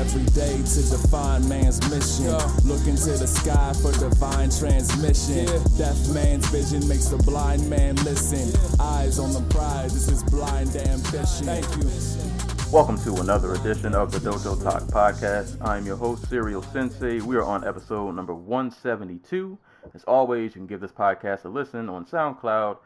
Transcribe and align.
Every 0.00 0.24
day 0.32 0.56
to 0.56 0.80
define 0.88 1.46
man's 1.46 1.78
mission. 1.90 2.32
Look 2.64 2.86
into 2.86 3.10
the 3.20 3.26
sky 3.26 3.74
for 3.82 3.92
divine 3.92 4.48
transmission. 4.48 5.44
Deaf 5.76 6.08
man's 6.14 6.48
vision 6.48 6.88
makes 6.88 7.08
the 7.08 7.18
blind 7.18 7.68
man 7.68 7.96
listen. 7.96 8.48
Eyes 8.80 9.18
on 9.18 9.34
the 9.34 9.42
prize, 9.52 9.92
this 9.92 10.08
is 10.08 10.24
blind 10.24 10.74
ambition. 10.74 11.44
Thank 11.44 11.66
you. 11.76 12.72
Welcome 12.72 12.98
to 13.02 13.20
another 13.20 13.52
edition 13.52 13.94
of 13.94 14.10
the 14.10 14.18
Dojo 14.20 14.62
Talk 14.62 14.84
Podcast. 14.84 15.60
I'm 15.60 15.84
your 15.84 15.98
host, 15.98 16.30
Serial 16.30 16.62
Sensei. 16.62 17.20
We 17.20 17.36
are 17.36 17.44
on 17.44 17.68
episode 17.68 18.12
number 18.12 18.32
172. 18.34 19.58
As 19.92 20.02
always, 20.04 20.54
you 20.54 20.60
can 20.60 20.66
give 20.66 20.80
this 20.80 20.92
podcast 20.92 21.44
a 21.44 21.50
listen 21.50 21.90
on 21.90 22.06
SoundCloud, 22.06 22.78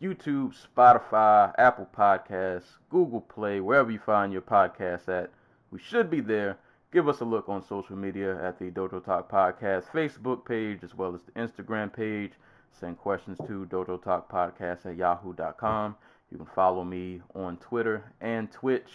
YouTube, 0.00 0.56
Spotify, 0.56 1.52
Apple 1.58 1.90
Podcasts, 1.94 2.78
Google 2.88 3.20
Play, 3.20 3.60
wherever 3.60 3.90
you 3.90 3.98
find 3.98 4.32
your 4.32 4.40
podcasts 4.40 5.10
at. 5.10 5.28
We 5.70 5.78
should 5.78 6.10
be 6.10 6.20
there. 6.20 6.58
Give 6.92 7.08
us 7.08 7.20
a 7.20 7.24
look 7.24 7.48
on 7.48 7.62
social 7.66 7.96
media 7.96 8.38
at 8.46 8.58
the 8.58 8.70
Dojo 8.70 9.02
Talk 9.02 9.32
Podcast 9.32 9.84
Facebook 9.84 10.44
page 10.44 10.80
as 10.84 10.94
well 10.94 11.14
as 11.14 11.22
the 11.22 11.32
Instagram 11.32 11.90
page. 11.90 12.32
Send 12.70 12.98
questions 12.98 13.38
to 13.46 13.66
Dojo 13.70 14.02
Talk 14.02 14.30
Podcast 14.30 14.84
at 14.84 14.96
yahoo.com. 14.96 15.96
You 16.30 16.36
can 16.36 16.46
follow 16.54 16.84
me 16.84 17.22
on 17.34 17.56
Twitter 17.56 18.04
and 18.20 18.52
Twitch 18.52 18.90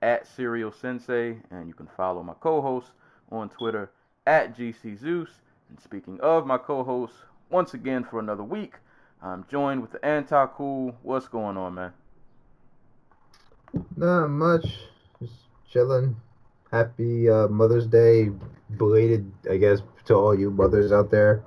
at 0.00 0.28
Serial 0.28 0.70
Sensei, 0.70 1.38
and 1.50 1.66
you 1.66 1.74
can 1.74 1.88
follow 1.96 2.22
my 2.22 2.34
co-host 2.34 2.92
on 3.32 3.48
Twitter 3.48 3.90
at 4.28 4.56
GC 4.56 4.96
Zeus. 4.96 5.30
And 5.70 5.80
speaking 5.80 6.20
of 6.20 6.46
my 6.46 6.56
co-host, 6.56 7.14
once 7.50 7.74
again 7.74 8.04
for 8.04 8.20
another 8.20 8.44
week, 8.44 8.74
I'm 9.20 9.44
joined 9.50 9.82
with 9.82 9.90
the 9.90 10.04
Anti 10.04 10.46
Cool. 10.54 10.94
What's 11.02 11.26
going 11.26 11.56
on, 11.56 11.74
man? 11.74 11.92
Not 13.96 14.28
much. 14.28 14.78
Just 15.20 15.34
chilling. 15.68 16.14
Happy 16.70 17.28
uh, 17.28 17.48
Mother's 17.48 17.86
Day, 17.86 18.30
belated, 18.76 19.30
I 19.50 19.56
guess, 19.56 19.80
to 20.06 20.14
all 20.14 20.38
you 20.38 20.50
mothers 20.50 20.92
out 20.92 21.10
there 21.10 21.42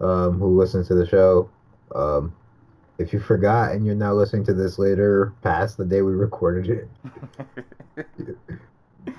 um, 0.00 0.38
who 0.38 0.56
listen 0.58 0.84
to 0.86 0.94
the 0.94 1.06
show. 1.06 1.50
Um, 1.94 2.34
if 2.98 3.12
you 3.12 3.18
forgot 3.20 3.72
and 3.72 3.84
you're 3.84 3.94
now 3.94 4.12
listening 4.14 4.44
to 4.46 4.54
this 4.54 4.78
later, 4.78 5.32
past 5.42 5.76
the 5.76 5.84
day 5.84 6.02
we 6.02 6.12
recorded 6.12 6.88
it, 7.96 8.06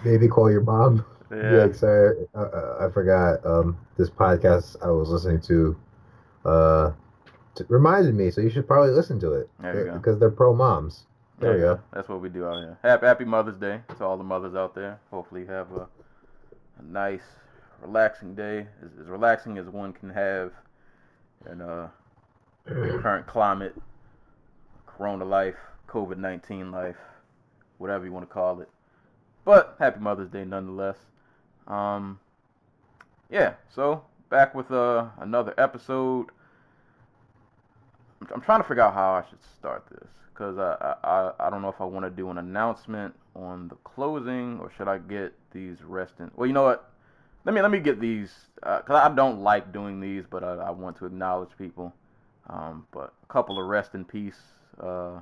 maybe 0.05 0.27
call 0.27 0.49
your 0.51 0.61
mom. 0.61 1.05
Yeah. 1.29 1.51
like, 1.63 1.75
sorry, 1.75 2.25
uh, 2.33 2.37
uh, 2.39 2.87
I 2.87 2.93
forgot. 2.93 3.45
Um, 3.45 3.77
this 3.97 4.09
podcast 4.09 4.77
I 4.81 4.89
was 4.91 5.09
listening 5.09 5.41
to 5.41 5.75
uh, 6.45 6.91
t- 7.55 7.65
reminded 7.67 8.15
me, 8.15 8.31
so 8.31 8.39
you 8.39 8.49
should 8.49 8.65
probably 8.65 8.91
listen 8.91 9.19
to 9.19 9.33
it 9.33 9.49
There 9.59 9.77
you 9.79 9.85
go. 9.91 9.97
because 9.97 10.19
they're 10.19 10.31
pro 10.31 10.55
moms. 10.55 11.05
There 11.39 11.53
you 11.53 11.61
go. 11.61 11.79
That's 11.93 12.09
what 12.09 12.21
we 12.21 12.29
do 12.29 12.47
out 12.47 12.57
here. 12.57 12.77
Happy, 12.81 13.05
happy 13.05 13.25
Mother's 13.25 13.59
Day 13.59 13.81
to 13.97 14.03
all 14.03 14.17
the 14.17 14.23
mothers 14.23 14.55
out 14.55 14.73
there. 14.73 14.99
Hopefully, 15.11 15.41
you 15.41 15.47
have 15.47 15.71
a, 15.71 15.87
a 16.79 16.83
nice, 16.83 17.21
relaxing 17.79 18.33
day, 18.33 18.65
as, 18.83 18.89
as 18.99 19.07
relaxing 19.07 19.59
as 19.59 19.67
one 19.67 19.93
can 19.93 20.09
have 20.09 20.51
in 21.51 21.61
uh, 21.61 21.89
the 22.65 22.99
current 23.03 23.27
climate, 23.27 23.75
Corona 24.87 25.25
life, 25.25 25.57
COVID 25.87 26.17
nineteen 26.17 26.71
life, 26.71 26.97
whatever 27.77 28.03
you 28.03 28.11
want 28.11 28.27
to 28.27 28.33
call 28.33 28.59
it. 28.61 28.69
But 29.45 29.75
happy 29.77 29.99
Mother's 29.99 30.29
Day 30.29 30.43
nonetheless. 30.43 30.97
Um, 31.67 32.19
yeah. 33.29 33.53
So 33.75 34.03
back 34.31 34.55
with 34.55 34.71
uh, 34.71 35.05
another 35.19 35.53
episode. 35.59 36.27
I'm- 38.31 38.41
trying 38.41 38.61
to 38.61 38.67
figure 38.67 38.83
out 38.83 38.93
how 38.93 39.11
I 39.11 39.23
should 39.29 39.41
start 39.57 39.85
this 39.91 40.09
because 40.33 40.57
I, 40.57 40.95
I 41.03 41.47
I 41.47 41.49
don't 41.49 41.61
know 41.61 41.69
if 41.69 41.81
I 41.81 41.85
want 41.85 42.05
to 42.05 42.09
do 42.09 42.29
an 42.29 42.37
announcement 42.37 43.15
on 43.35 43.67
the 43.67 43.75
closing 43.83 44.59
or 44.59 44.71
should 44.77 44.87
I 44.87 44.97
get 44.97 45.33
these 45.51 45.81
resting. 45.83 46.31
Well, 46.35 46.47
you 46.47 46.53
know 46.53 46.63
what? 46.63 46.91
Let 47.45 47.53
me 47.53 47.61
let 47.61 47.71
me 47.71 47.79
get 47.79 47.99
these 47.99 48.33
because 48.55 48.83
I 48.89 49.13
don't 49.13 49.41
like 49.41 49.71
doing 49.71 49.99
these, 49.99 50.25
but 50.29 50.43
I, 50.43 50.53
I 50.55 50.71
want 50.71 50.97
to 50.97 51.05
acknowledge 51.05 51.49
people. 51.57 51.93
Um, 52.49 52.87
but 52.91 53.13
a 53.23 53.33
couple 53.33 53.59
of 53.59 53.67
rest 53.67 53.93
in 53.93 54.05
peace. 54.05 54.39
Uh, 54.81 55.19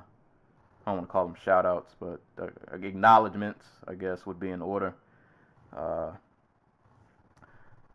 I 0.86 0.92
don't 0.92 0.96
want 0.98 1.08
to 1.08 1.12
call 1.12 1.26
them 1.26 1.36
shout 1.44 1.66
outs, 1.66 1.94
but 1.98 2.20
uh, 2.40 2.46
acknowledgments, 2.72 3.64
I 3.88 3.94
guess, 3.94 4.24
would 4.26 4.38
be 4.38 4.50
in 4.50 4.62
order. 4.62 4.94
Uh, 5.76 6.12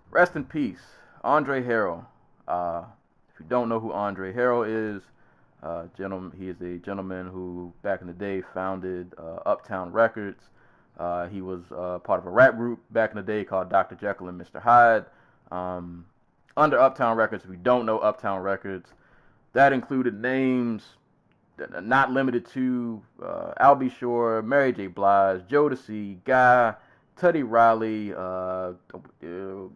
rest 0.09 0.35
in 0.35 0.43
peace, 0.43 0.81
Andre 1.23 1.63
Harrell. 1.63 2.05
You 3.41 3.47
don't 3.49 3.69
know 3.69 3.79
who 3.79 3.91
Andre 3.91 4.31
Harrell 4.31 4.67
is, 4.67 5.01
uh, 5.63 5.85
gentleman, 5.97 6.31
he 6.37 6.47
is 6.47 6.61
a 6.61 6.77
gentleman 6.77 7.25
who 7.25 7.73
back 7.81 8.01
in 8.01 8.07
the 8.07 8.13
day 8.13 8.43
founded 8.53 9.15
uh, 9.17 9.39
Uptown 9.47 9.91
Records. 9.91 10.43
Uh, 10.99 11.27
he 11.27 11.41
was 11.41 11.61
uh, 11.75 11.97
part 11.99 12.19
of 12.19 12.27
a 12.27 12.29
rap 12.29 12.55
group 12.55 12.81
back 12.91 13.09
in 13.09 13.15
the 13.15 13.23
day 13.23 13.43
called 13.43 13.67
Dr. 13.69 13.95
Jekyll 13.95 14.29
and 14.29 14.39
Mr. 14.39 14.61
Hyde. 14.61 15.05
Um, 15.51 16.05
under 16.55 16.79
Uptown 16.79 17.17
Records, 17.17 17.43
if 17.43 17.49
you 17.49 17.57
don't 17.57 17.87
know 17.87 17.97
Uptown 17.97 18.41
Records, 18.43 18.91
that 19.53 19.73
included 19.73 20.21
names 20.21 20.83
not 21.81 22.11
limited 22.11 22.45
to 22.51 23.01
uh, 23.23 23.53
Al 23.59 23.73
B. 23.73 23.89
Sure, 23.89 24.43
Mary 24.43 24.71
J. 24.71 24.85
Blige, 24.85 25.41
Jodeci, 25.49 26.17
Guy, 26.25 26.75
Teddy 27.17 27.41
Riley, 27.41 28.13
uh, 28.13 28.19
uh, 28.19 28.73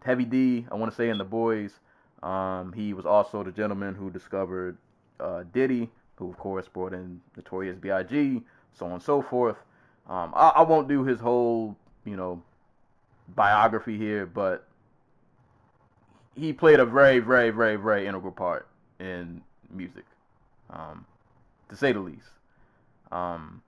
Heavy 0.04 0.26
D, 0.26 0.68
I 0.72 0.76
want 0.76 0.92
to 0.92 0.96
say, 0.96 1.10
and 1.10 1.20
the 1.20 1.26
boys. 1.26 1.80
Um, 2.26 2.74
he 2.74 2.94
was 2.94 3.06
also 3.06 3.44
the 3.44 3.52
gentleman 3.52 3.94
who 3.94 4.10
discovered 4.10 4.78
uh, 5.20 5.44
Diddy, 5.54 5.92
who 6.16 6.30
of 6.32 6.38
course 6.38 6.68
brought 6.68 6.92
in 6.92 7.22
Notorious 7.38 7.78
B.I.G., 7.78 8.42
so 8.74 8.88
on 8.88 8.94
and 8.94 9.02
so 9.02 9.22
forth. 9.22 9.58
Um, 10.10 10.34
I, 10.36 10.50
I 10.56 10.62
won't 10.64 10.88
do 10.88 11.04
his 11.04 11.20
whole, 11.20 11.78
you 12.04 12.16
know, 12.16 12.42
biography 13.36 13.98
here, 13.98 14.26
but 14.26 14.68
he 16.36 16.52
played 16.52 16.80
a 16.80 16.86
very, 16.86 17.20
very, 17.20 17.52
very, 17.52 17.76
very 17.76 18.08
integral 18.08 18.34
part 18.34 18.68
in 19.00 19.42
music, 19.70 20.06
um, 20.72 21.06
to 21.70 21.76
say 21.76 21.92
the 21.92 22.00
least. 22.00 22.30
Um, 23.12 23.62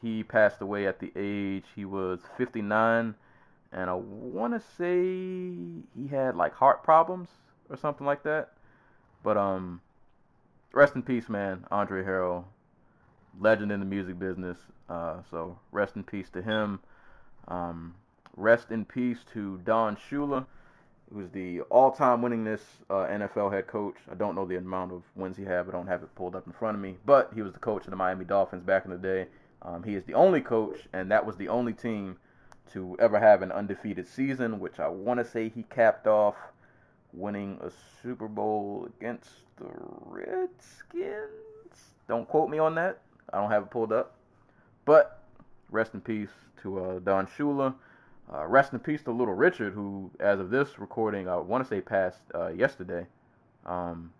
he 0.00 0.22
passed 0.22 0.62
away 0.62 0.86
at 0.86 1.00
the 1.00 1.12
age 1.14 1.64
he 1.76 1.84
was 1.84 2.20
59, 2.38 3.14
and 3.72 3.90
I 3.90 3.94
want 3.94 4.54
to 4.54 4.60
say 4.76 5.00
he 5.94 6.08
had 6.08 6.36
like 6.36 6.54
heart 6.54 6.82
problems 6.82 7.28
or 7.68 7.76
something 7.76 8.06
like 8.06 8.22
that. 8.22 8.52
But 9.22 9.36
um, 9.36 9.80
rest 10.72 10.94
in 10.94 11.02
peace, 11.02 11.28
man, 11.28 11.64
Andre 11.70 12.02
Harrell, 12.02 12.44
legend 13.38 13.72
in 13.72 13.80
the 13.80 13.86
music 13.86 14.18
business. 14.18 14.58
Uh, 14.88 15.18
so 15.30 15.58
rest 15.70 15.96
in 15.96 16.04
peace 16.04 16.30
to 16.30 16.42
him. 16.42 16.80
Um, 17.48 17.94
rest 18.36 18.70
in 18.70 18.84
peace 18.84 19.18
to 19.34 19.58
Don 19.64 19.96
Shula, 19.96 20.46
who's 21.12 21.30
the 21.30 21.60
all-time 21.62 22.22
winningest 22.22 22.62
uh, 22.88 23.06
NFL 23.06 23.52
head 23.52 23.66
coach. 23.66 23.96
I 24.10 24.14
don't 24.14 24.34
know 24.34 24.46
the 24.46 24.56
amount 24.56 24.92
of 24.92 25.02
wins 25.14 25.36
he 25.36 25.44
had. 25.44 25.68
I 25.68 25.72
don't 25.72 25.86
have 25.86 26.02
it 26.02 26.14
pulled 26.14 26.36
up 26.36 26.46
in 26.46 26.52
front 26.52 26.76
of 26.76 26.82
me. 26.82 26.96
But 27.04 27.32
he 27.34 27.42
was 27.42 27.52
the 27.52 27.58
coach 27.58 27.84
of 27.84 27.90
the 27.90 27.96
Miami 27.96 28.24
Dolphins 28.24 28.62
back 28.62 28.84
in 28.84 28.90
the 28.90 28.98
day. 28.98 29.26
Um, 29.60 29.82
he 29.82 29.94
is 29.94 30.04
the 30.04 30.14
only 30.14 30.40
coach, 30.40 30.78
and 30.92 31.10
that 31.10 31.26
was 31.26 31.36
the 31.36 31.48
only 31.48 31.72
team 31.72 32.16
to 32.72 32.96
ever 32.98 33.18
have 33.18 33.42
an 33.42 33.52
undefeated 33.52 34.06
season, 34.06 34.60
which 34.60 34.80
I 34.80 34.88
want 34.88 35.18
to 35.18 35.24
say 35.24 35.48
he 35.48 35.64
capped 35.64 36.06
off 36.06 36.36
winning 37.12 37.58
a 37.62 37.70
Super 38.02 38.28
Bowl 38.28 38.88
against 38.98 39.30
the 39.56 39.68
Redskins. 40.06 41.28
Don't 42.08 42.28
quote 42.28 42.50
me 42.50 42.58
on 42.58 42.74
that. 42.76 42.98
I 43.32 43.40
don't 43.40 43.50
have 43.50 43.64
it 43.64 43.70
pulled 43.70 43.92
up. 43.92 44.14
But 44.84 45.22
rest 45.70 45.94
in 45.94 46.00
peace 46.00 46.30
to 46.62 46.80
uh, 46.84 46.98
Don 47.00 47.26
Shula. 47.26 47.74
Uh, 48.32 48.46
rest 48.46 48.72
in 48.72 48.78
peace 48.78 49.02
to 49.02 49.10
Little 49.10 49.34
Richard, 49.34 49.72
who, 49.72 50.10
as 50.20 50.38
of 50.38 50.50
this 50.50 50.78
recording, 50.78 51.28
I 51.28 51.36
want 51.36 51.64
to 51.64 51.68
say 51.68 51.80
passed 51.80 52.20
uh, 52.34 52.48
yesterday. 52.48 53.06
Um, 53.64 54.12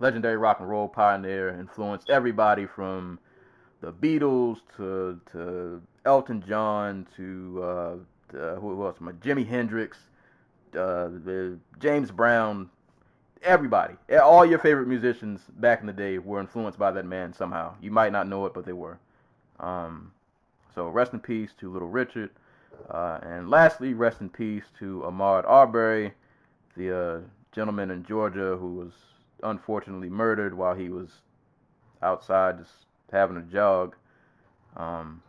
legendary 0.00 0.36
rock 0.36 0.58
and 0.60 0.68
roll 0.68 0.88
pioneer, 0.88 1.50
influenced 1.50 2.10
everybody 2.10 2.66
from 2.66 3.18
the 3.80 3.92
Beatles 3.92 4.58
to 4.76 5.20
to 5.32 5.82
Elton 6.04 6.44
John 6.46 7.06
to, 7.16 7.62
uh, 7.62 8.54
who 8.56 8.84
else? 8.84 8.96
My 9.00 9.12
Jimi 9.12 9.46
Hendrix, 9.46 9.98
uh, 10.78 11.08
James 11.78 12.10
Brown, 12.10 12.70
everybody, 13.42 13.94
all 14.22 14.44
your 14.44 14.58
favorite 14.58 14.88
musicians 14.88 15.40
back 15.58 15.80
in 15.80 15.86
the 15.86 15.92
day 15.92 16.18
were 16.18 16.40
influenced 16.40 16.78
by 16.78 16.90
that 16.92 17.04
man 17.04 17.32
somehow. 17.32 17.74
You 17.80 17.90
might 17.90 18.12
not 18.12 18.28
know 18.28 18.46
it, 18.46 18.54
but 18.54 18.64
they 18.64 18.72
were. 18.72 18.98
Um, 19.60 20.12
so 20.74 20.88
rest 20.88 21.12
in 21.12 21.20
peace 21.20 21.50
to 21.60 21.70
Little 21.72 21.88
Richard. 21.88 22.30
Uh, 22.90 23.18
and 23.22 23.50
lastly, 23.50 23.94
rest 23.94 24.20
in 24.20 24.28
peace 24.28 24.64
to 24.78 25.02
Ahmaud 25.06 25.44
Arbery, 25.46 26.12
the 26.76 26.98
uh, 26.98 27.20
gentleman 27.52 27.90
in 27.90 28.04
Georgia 28.04 28.56
who 28.56 28.74
was 28.74 28.92
unfortunately 29.42 30.08
murdered 30.08 30.54
while 30.54 30.74
he 30.74 30.88
was 30.88 31.10
outside 32.02 32.58
just 32.58 32.72
having 33.12 33.36
a 33.36 33.42
jog. 33.42 33.94
Um, 34.76 35.22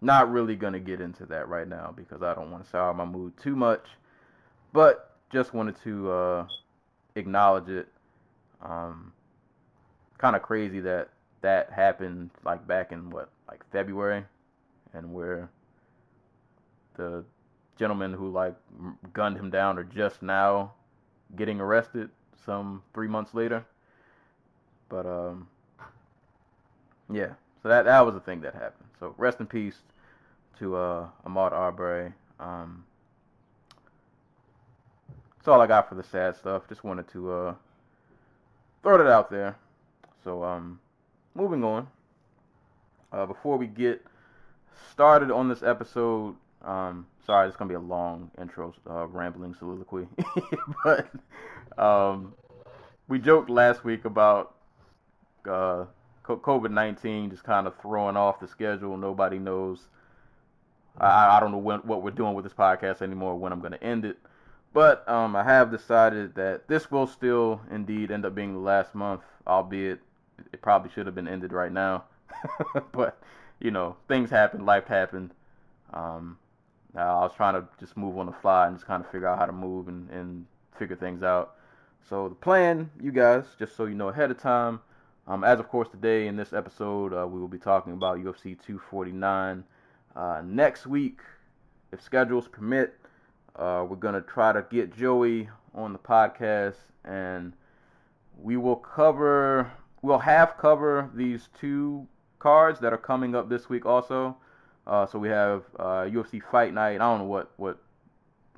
not 0.00 0.30
really 0.30 0.56
going 0.56 0.72
to 0.72 0.80
get 0.80 1.00
into 1.00 1.26
that 1.26 1.48
right 1.48 1.68
now 1.68 1.92
because 1.94 2.22
I 2.22 2.34
don't 2.34 2.50
want 2.50 2.64
to 2.64 2.70
sour 2.70 2.94
my 2.94 3.04
mood 3.04 3.34
too 3.42 3.54
much. 3.54 3.84
But 4.72 5.10
just 5.30 5.52
wanted 5.54 5.76
to 5.84 6.10
uh, 6.10 6.46
acknowledge 7.14 7.68
it. 7.68 7.88
Um, 8.62 9.12
kind 10.18 10.36
of 10.36 10.42
crazy 10.42 10.80
that 10.80 11.08
that 11.40 11.70
happened 11.72 12.30
like 12.44 12.66
back 12.66 12.92
in 12.92 13.10
what 13.10 13.30
like 13.48 13.62
February, 13.72 14.24
and 14.92 15.12
where 15.12 15.50
the 16.96 17.24
gentleman 17.78 18.12
who 18.12 18.30
like 18.30 18.54
gunned 19.12 19.36
him 19.36 19.50
down 19.50 19.78
are 19.78 19.84
just 19.84 20.22
now 20.22 20.72
getting 21.36 21.60
arrested 21.60 22.10
some 22.44 22.82
three 22.92 23.08
months 23.08 23.34
later. 23.34 23.64
But 24.88 25.06
um, 25.06 25.48
yeah, 27.10 27.32
so 27.62 27.68
that 27.68 27.84
that 27.86 28.04
was 28.04 28.14
the 28.14 28.20
thing 28.20 28.42
that 28.42 28.54
happened. 28.54 28.88
So 28.98 29.14
rest 29.16 29.40
in 29.40 29.46
peace 29.46 29.78
to 30.60 30.76
uh, 30.76 31.08
Ahmaud 31.26 31.52
Arbery. 31.52 32.12
Um, 32.38 32.84
that's 35.36 35.48
all 35.48 35.60
I 35.60 35.66
got 35.66 35.88
for 35.88 35.94
the 35.94 36.04
sad 36.04 36.36
stuff. 36.36 36.68
Just 36.68 36.84
wanted 36.84 37.08
to 37.08 37.32
uh, 37.32 37.54
throw 38.82 39.00
it 39.00 39.06
out 39.06 39.30
there. 39.30 39.56
So 40.22 40.44
um, 40.44 40.78
moving 41.34 41.64
on. 41.64 41.88
Uh, 43.10 43.26
before 43.26 43.56
we 43.56 43.66
get 43.66 44.04
started 44.92 45.32
on 45.32 45.48
this 45.48 45.62
episode, 45.62 46.36
um, 46.62 47.06
sorry, 47.26 47.48
it's 47.48 47.56
gonna 47.56 47.68
be 47.68 47.74
a 47.74 47.80
long 47.80 48.30
intro, 48.40 48.72
uh, 48.88 49.06
rambling 49.06 49.54
soliloquy, 49.54 50.06
but 50.84 51.10
um, 51.76 52.34
we 53.08 53.18
joked 53.18 53.50
last 53.50 53.82
week 53.82 54.04
about 54.04 54.54
uh, 55.48 55.86
COVID 56.24 56.70
nineteen 56.70 57.30
just 57.30 57.42
kind 57.42 57.66
of 57.66 57.74
throwing 57.80 58.16
off 58.16 58.38
the 58.38 58.46
schedule. 58.46 58.96
Nobody 58.96 59.38
knows. 59.38 59.88
I, 60.98 61.36
I 61.36 61.40
don't 61.40 61.52
know 61.52 61.58
when, 61.58 61.80
what 61.80 62.02
we're 62.02 62.10
doing 62.10 62.34
with 62.34 62.44
this 62.44 62.54
podcast 62.54 63.02
anymore. 63.02 63.36
When 63.36 63.52
I'm 63.52 63.60
gonna 63.60 63.78
end 63.80 64.04
it, 64.04 64.18
but 64.72 65.08
um, 65.08 65.34
I 65.36 65.44
have 65.44 65.70
decided 65.70 66.34
that 66.34 66.68
this 66.68 66.90
will 66.90 67.06
still 67.06 67.60
indeed 67.70 68.10
end 68.10 68.24
up 68.24 68.34
being 68.34 68.52
the 68.52 68.60
last 68.60 68.94
month, 68.94 69.22
albeit 69.46 70.00
it 70.52 70.62
probably 70.62 70.90
should 70.90 71.06
have 71.06 71.14
been 71.14 71.28
ended 71.28 71.52
right 71.52 71.72
now. 71.72 72.04
but 72.92 73.20
you 73.58 73.70
know, 73.70 73.96
things 74.08 74.30
happened, 74.30 74.66
life 74.66 74.86
happened. 74.86 75.32
Um, 75.92 76.38
I 76.94 77.20
was 77.20 77.32
trying 77.36 77.54
to 77.54 77.68
just 77.78 77.96
move 77.96 78.18
on 78.18 78.26
the 78.26 78.32
fly 78.32 78.66
and 78.66 78.76
just 78.76 78.86
kind 78.86 79.04
of 79.04 79.10
figure 79.10 79.28
out 79.28 79.38
how 79.38 79.46
to 79.46 79.52
move 79.52 79.88
and, 79.88 80.10
and 80.10 80.46
figure 80.76 80.96
things 80.96 81.22
out. 81.22 81.56
So 82.08 82.28
the 82.28 82.34
plan, 82.34 82.90
you 83.00 83.12
guys, 83.12 83.44
just 83.58 83.76
so 83.76 83.84
you 83.84 83.94
know 83.94 84.08
ahead 84.08 84.30
of 84.30 84.38
time, 84.40 84.80
um, 85.26 85.44
as 85.44 85.60
of 85.60 85.68
course 85.68 85.88
today 85.88 86.26
in 86.26 86.36
this 86.36 86.52
episode, 86.52 87.12
uh, 87.12 87.26
we 87.26 87.38
will 87.38 87.48
be 87.48 87.58
talking 87.58 87.92
about 87.92 88.18
UFC 88.18 88.58
249. 88.58 89.64
Uh, 90.14 90.42
next 90.44 90.86
week, 90.86 91.20
if 91.92 92.02
schedules 92.02 92.48
permit, 92.48 92.94
uh, 93.56 93.84
we're 93.88 93.96
gonna 93.96 94.20
try 94.20 94.52
to 94.52 94.64
get 94.70 94.94
Joey 94.94 95.48
on 95.74 95.92
the 95.92 95.98
podcast, 95.98 96.76
and 97.04 97.52
we 98.38 98.56
will 98.56 98.76
cover 98.76 99.70
we'll 100.02 100.18
half 100.18 100.56
cover 100.56 101.10
these 101.14 101.48
two 101.58 102.06
cards 102.38 102.80
that 102.80 102.92
are 102.92 102.98
coming 102.98 103.34
up 103.34 103.48
this 103.48 103.68
week 103.68 103.84
also. 103.86 104.36
Uh, 104.86 105.06
so 105.06 105.18
we 105.18 105.28
have 105.28 105.64
uh, 105.78 106.04
UFC 106.04 106.42
Fight 106.50 106.72
Night. 106.74 106.94
I 106.94 106.98
don't 106.98 107.18
know 107.18 107.24
what 107.24 107.52
what. 107.56 107.78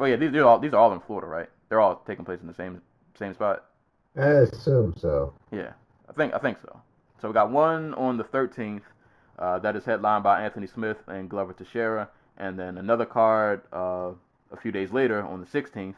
Oh 0.01 0.05
yeah, 0.05 0.17
these 0.17 0.35
are 0.35 0.45
all 0.45 0.59
these 0.59 0.73
are 0.73 0.79
all 0.79 0.93
in 0.93 1.01
Florida, 1.01 1.27
right? 1.27 1.49
They're 1.69 1.81
all 1.81 2.03
taking 2.07 2.25
place 2.25 2.41
in 2.41 2.47
the 2.47 2.55
same 2.55 2.81
same 3.19 3.35
spot. 3.35 3.65
I 4.17 4.27
assume 4.27 4.95
so. 4.97 5.35
Yeah, 5.51 5.73
I 6.09 6.13
think 6.13 6.35
I 6.35 6.39
think 6.39 6.59
so. 6.63 6.81
So 7.21 7.29
we 7.29 7.35
got 7.35 7.51
one 7.51 7.95
on 7.95 8.17
the 8.17 8.25
13th. 8.25 8.83
Uh, 9.39 9.59
that 9.59 9.77
is 9.77 9.85
headlined 9.85 10.23
by 10.23 10.43
Anthony 10.43 10.67
Smith 10.67 10.99
and 11.07 11.29
Glover 11.29 11.53
Teixeira, 11.53 12.09
and 12.37 12.59
then 12.59 12.79
another 12.79 13.07
card 13.07 13.63
uh, 13.73 14.11
a 14.51 14.57
few 14.61 14.71
days 14.71 14.93
later 14.93 15.23
on 15.23 15.41
the 15.41 15.47
16th, 15.47 15.95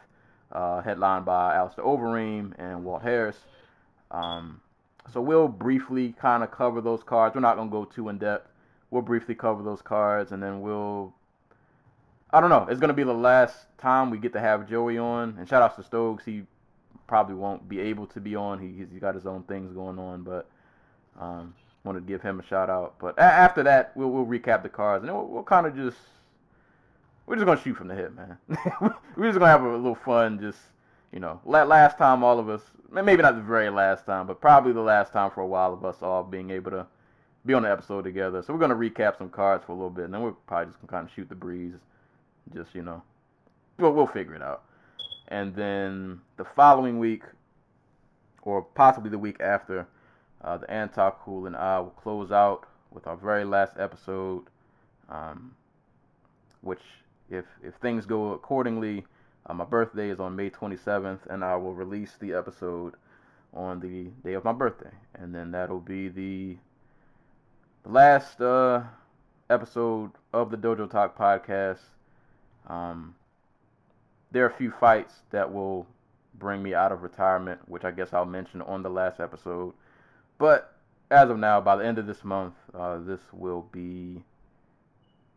uh, 0.52 0.82
headlined 0.82 1.24
by 1.24 1.54
Alistair 1.54 1.84
Overeem 1.84 2.52
and 2.58 2.84
Walt 2.84 3.02
Harris. 3.02 3.36
Um, 4.10 4.60
so 5.12 5.20
we'll 5.20 5.48
briefly 5.48 6.14
kind 6.18 6.42
of 6.42 6.50
cover 6.50 6.80
those 6.80 7.02
cards. 7.02 7.34
We're 7.34 7.40
not 7.40 7.56
gonna 7.56 7.70
go 7.70 7.84
too 7.84 8.08
in 8.08 8.18
depth. 8.18 8.50
We'll 8.90 9.02
briefly 9.02 9.34
cover 9.34 9.62
those 9.62 9.82
cards, 9.82 10.32
and 10.32 10.42
then 10.42 10.60
we'll. 10.60 11.12
I 12.30 12.40
don't 12.40 12.50
know. 12.50 12.66
It's 12.68 12.80
gonna 12.80 12.94
be 12.94 13.04
the 13.04 13.12
last 13.12 13.66
time 13.78 14.10
we 14.10 14.18
get 14.18 14.32
to 14.32 14.40
have 14.40 14.68
Joey 14.68 14.98
on. 14.98 15.36
And 15.38 15.48
shout 15.48 15.62
out 15.62 15.76
to 15.76 15.82
Stokes. 15.82 16.24
He 16.24 16.44
probably 17.06 17.34
won't 17.34 17.68
be 17.68 17.80
able 17.80 18.06
to 18.08 18.20
be 18.20 18.34
on. 18.34 18.60
He 18.60 18.84
he's 18.90 19.00
got 19.00 19.14
his 19.14 19.26
own 19.26 19.42
things 19.42 19.72
going 19.72 19.98
on, 19.98 20.22
but 20.22 20.48
um, 21.20 21.54
wanted 21.84 22.00
to 22.00 22.06
give 22.06 22.22
him 22.22 22.40
a 22.40 22.42
shout 22.42 22.70
out. 22.70 22.94
But 22.98 23.16
a- 23.18 23.22
after 23.22 23.62
that, 23.62 23.92
we'll 23.94 24.10
we'll 24.10 24.26
recap 24.26 24.62
the 24.62 24.68
cards, 24.68 25.04
and 25.04 25.12
we'll, 25.12 25.26
we'll 25.26 25.42
kind 25.42 25.66
of 25.66 25.76
just 25.76 25.98
we're 27.26 27.36
just 27.36 27.46
gonna 27.46 27.60
shoot 27.60 27.76
from 27.76 27.88
the 27.88 27.94
hip, 27.94 28.14
man. 28.14 28.38
we're 29.16 29.26
just 29.26 29.38
gonna 29.38 29.46
have 29.46 29.62
a 29.62 29.76
little 29.76 29.94
fun, 29.94 30.40
just 30.40 30.58
you 31.12 31.20
know, 31.20 31.40
last 31.44 31.96
time 31.96 32.24
all 32.24 32.40
of 32.40 32.48
us, 32.48 32.60
maybe 32.90 33.22
not 33.22 33.36
the 33.36 33.42
very 33.42 33.70
last 33.70 34.04
time, 34.04 34.26
but 34.26 34.40
probably 34.40 34.72
the 34.72 34.80
last 34.80 35.12
time 35.12 35.30
for 35.30 35.42
a 35.42 35.46
while 35.46 35.72
of 35.72 35.84
us 35.84 36.02
all 36.02 36.24
being 36.24 36.50
able 36.50 36.72
to 36.72 36.86
be 37.46 37.54
on 37.54 37.62
the 37.62 37.70
episode 37.70 38.02
together. 38.02 38.42
So 38.42 38.52
we're 38.52 38.60
gonna 38.60 38.74
recap 38.74 39.16
some 39.18 39.28
cards 39.28 39.64
for 39.64 39.72
a 39.72 39.74
little 39.74 39.90
bit, 39.90 40.06
and 40.06 40.14
then 40.14 40.22
we're 40.22 40.32
probably 40.32 40.72
just 40.72 40.80
gonna 40.80 40.90
kind 40.90 41.08
of 41.08 41.14
shoot 41.14 41.28
the 41.28 41.34
breeze, 41.34 41.74
just 42.52 42.74
you 42.74 42.82
know, 42.82 43.02
we'll 43.78 43.92
we'll 43.92 44.06
figure 44.06 44.34
it 44.34 44.42
out. 44.42 44.64
And 45.28 45.54
then 45.54 46.20
the 46.36 46.44
following 46.44 46.98
week, 46.98 47.22
or 48.42 48.62
possibly 48.62 49.08
the 49.08 49.18
week 49.18 49.40
after, 49.40 49.86
uh, 50.44 50.58
the 50.58 50.70
Anti 50.70 51.10
Cool 51.22 51.46
and 51.46 51.56
I 51.56 51.80
will 51.80 51.90
close 51.90 52.30
out 52.30 52.66
with 52.90 53.06
our 53.06 53.16
very 53.16 53.44
last 53.44 53.74
episode, 53.78 54.44
um, 55.08 55.54
which 56.60 56.82
if 57.30 57.46
if 57.62 57.74
things 57.74 58.06
go 58.06 58.32
accordingly 58.32 59.04
uh, 59.46 59.54
my 59.54 59.64
birthday 59.64 60.08
is 60.08 60.20
on 60.20 60.36
May 60.36 60.50
27th, 60.50 61.26
and 61.28 61.44
I 61.44 61.56
will 61.56 61.74
release 61.74 62.14
the 62.18 62.32
episode 62.32 62.94
on 63.52 63.80
the 63.80 64.04
day 64.26 64.34
of 64.34 64.44
my 64.44 64.52
birthday, 64.52 64.90
and 65.14 65.34
then 65.34 65.50
that'll 65.50 65.80
be 65.80 66.08
the, 66.08 66.56
the 67.82 67.90
last 67.90 68.40
uh, 68.40 68.82
episode 69.50 70.12
of 70.32 70.50
the 70.50 70.56
Dojo 70.56 70.90
Talk 70.90 71.16
podcast. 71.18 71.80
Um, 72.66 73.14
there 74.32 74.44
are 74.44 74.48
a 74.48 74.54
few 74.54 74.70
fights 74.70 75.14
that 75.30 75.52
will 75.52 75.86
bring 76.38 76.62
me 76.62 76.74
out 76.74 76.90
of 76.90 77.02
retirement, 77.02 77.60
which 77.68 77.84
I 77.84 77.90
guess 77.90 78.14
I'll 78.14 78.24
mention 78.24 78.62
on 78.62 78.82
the 78.82 78.90
last 78.90 79.20
episode. 79.20 79.74
But 80.38 80.74
as 81.10 81.30
of 81.30 81.38
now, 81.38 81.60
by 81.60 81.76
the 81.76 81.86
end 81.86 81.98
of 81.98 82.06
this 82.06 82.24
month, 82.24 82.54
uh, 82.74 82.98
this 82.98 83.20
will 83.32 83.68
be 83.72 84.22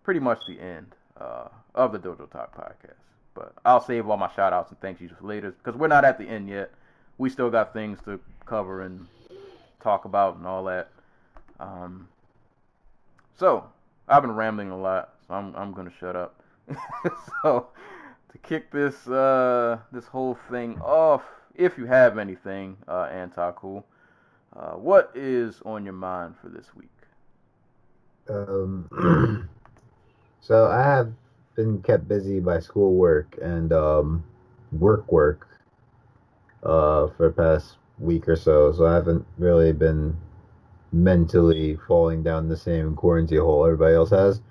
pretty 0.04 0.20
much 0.20 0.39
the 0.48 0.60
end 0.60 0.96
uh, 1.20 1.50
of 1.75 1.92
the 1.92 2.00
Dojo 2.00 2.30
Talk 2.32 2.56
podcast. 2.56 2.96
But 3.34 3.54
I'll 3.66 3.84
save 3.84 4.10
all 4.10 4.18
my 4.18 4.32
shout 4.34 4.54
outs 4.54 4.72
and 4.72 4.80
thank 4.80 5.00
yous 5.00 5.12
for 5.20 5.27
later 5.27 5.51
because 5.51 5.77
we're 5.80 5.88
not 5.88 6.06
at 6.06 6.18
the 6.18 6.25
end 6.25 6.50
yet. 6.50 6.72
We 7.18 7.30
still 7.30 7.50
got 7.50 7.74
things 7.74 8.00
to 8.06 8.20
cover 8.46 8.82
and 8.82 9.08
talk 9.80 10.06
about 10.06 10.38
and 10.38 10.48
all 10.48 10.63
that. 10.66 10.89
Um, 11.60 12.08
so 13.36 13.66
I've 14.08 14.24
been 14.24 14.32
rambling 14.32 14.72
a 14.72 14.77
lot, 14.77 15.13
so 15.27 15.34
I'm 15.36 15.56
I'm 15.56 15.74
gonna 15.74 15.92
shut 16.00 16.16
up. 16.16 16.42
so 17.42 17.68
to 18.32 18.38
kick 18.39 18.72
this 18.72 19.08
uh, 19.08 19.80
this 19.92 20.06
whole 20.06 20.38
thing 20.50 20.80
off, 20.82 21.24
if 21.56 21.77
you 21.77 21.86
have 21.86 22.18
anything, 22.18 22.77
uh, 22.88 23.04
anti 23.12 23.51
cool, 23.56 23.86
uh, 24.58 24.74
what 24.74 25.12
is 25.16 25.62
on 25.66 25.84
your 25.84 25.94
mind 25.94 26.36
for 26.42 26.50
this 26.50 26.68
week? 26.76 26.90
Um, 28.30 29.50
so 30.42 30.68
I 30.68 30.82
have 30.82 31.14
been 31.56 31.82
kept 31.82 32.08
busy 32.08 32.40
by 32.40 32.60
schoolwork 32.60 33.38
and 33.42 33.72
um, 33.72 34.24
work 34.72 35.12
work 35.12 35.48
uh, 36.64 37.08
for 37.16 37.28
the 37.28 37.34
past 37.34 37.78
week 38.00 38.28
or 38.28 38.36
so, 38.36 38.72
so 38.72 38.86
I 38.86 38.96
haven't 38.96 39.26
really 39.38 39.74
been 39.74 40.18
mentally 40.92 41.78
falling 41.88 42.24
down 42.24 42.48
the 42.48 42.58
same 42.58 42.96
quarantine 42.96 43.40
hole 43.40 43.66
everybody 43.66 43.96
else 43.96 44.10
has. 44.10 44.42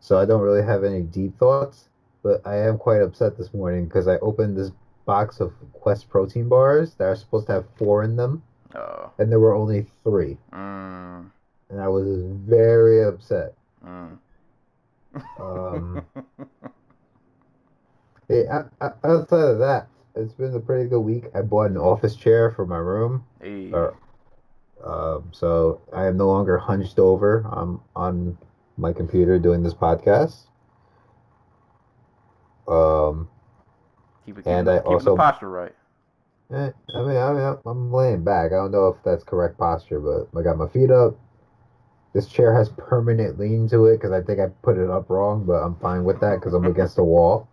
So 0.00 0.18
I 0.18 0.24
don't 0.24 0.40
really 0.40 0.62
have 0.64 0.84
any 0.84 1.02
deep 1.02 1.38
thoughts, 1.38 1.88
but 2.22 2.40
I 2.46 2.56
am 2.58 2.78
quite 2.78 3.02
upset 3.02 3.36
this 3.36 3.52
morning 3.52 3.86
because 3.86 4.08
I 4.08 4.18
opened 4.18 4.56
this 4.56 4.72
box 5.04 5.40
of 5.40 5.52
Quest 5.72 6.08
protein 6.08 6.48
bars 6.48 6.94
that 6.94 7.04
are 7.04 7.16
supposed 7.16 7.46
to 7.46 7.52
have 7.52 7.66
four 7.76 8.02
in 8.02 8.16
them, 8.16 8.42
Oh. 8.74 9.10
and 9.18 9.30
there 9.30 9.40
were 9.40 9.54
only 9.54 9.86
three, 10.02 10.36
Mm, 10.52 11.30
and 11.70 11.80
I 11.80 11.88
was 11.88 12.06
very 12.46 13.02
upset. 13.04 13.54
mm. 13.84 14.18
Um, 15.40 16.04
Hey, 18.28 18.44
I, 18.48 18.62
I, 18.84 18.90
outside 19.04 19.40
of 19.50 19.58
that, 19.60 19.86
it's 20.16 20.32
been 20.32 20.52
a 20.54 20.58
pretty 20.60 20.88
good 20.88 20.98
week. 21.00 21.26
I 21.34 21.42
bought 21.42 21.70
an 21.70 21.76
office 21.76 22.16
chair 22.16 22.50
for 22.50 22.66
my 22.66 22.76
room, 22.78 23.24
hey. 23.40 23.70
or, 23.72 23.96
um, 24.84 25.28
so 25.32 25.80
I 25.92 26.06
am 26.06 26.16
no 26.16 26.26
longer 26.26 26.58
hunched 26.58 26.98
over. 26.98 27.46
I'm 27.52 27.80
on 27.94 28.36
my 28.76 28.92
computer 28.92 29.38
doing 29.38 29.62
this 29.62 29.74
podcast. 29.74 30.48
Um, 32.68 33.28
Keep 34.24 34.38
it, 34.38 34.42
keep 34.44 34.46
and 34.52 34.68
I 34.68 34.78
keep 34.78 34.86
also- 34.88 35.12
the 35.12 35.16
posture 35.22 35.48
right. 35.48 35.74
Eh, 36.52 36.70
I 36.94 37.02
mean, 37.02 37.16
I 37.16 37.32
mean, 37.32 37.58
I'm 37.66 37.92
laying 37.92 38.22
back. 38.22 38.52
I 38.52 38.56
don't 38.56 38.70
know 38.70 38.88
if 38.88 39.02
that's 39.04 39.24
correct 39.24 39.58
posture, 39.58 40.00
but 40.00 40.28
I 40.38 40.42
got 40.42 40.56
my 40.58 40.68
feet 40.68 40.90
up. 40.90 41.16
This 42.12 42.28
chair 42.28 42.54
has 42.54 42.70
permanent 42.70 43.38
lean 43.38 43.68
to 43.68 43.86
it 43.86 43.98
because 43.98 44.12
I 44.12 44.22
think 44.22 44.40
I 44.40 44.48
put 44.62 44.78
it 44.78 44.90
up 44.90 45.10
wrong, 45.10 45.44
but 45.44 45.62
I'm 45.62 45.76
fine 45.76 46.04
with 46.04 46.20
that 46.20 46.36
because 46.36 46.54
I'm 46.54 46.64
against 46.66 46.96
the 46.96 47.04
wall. 47.04 47.48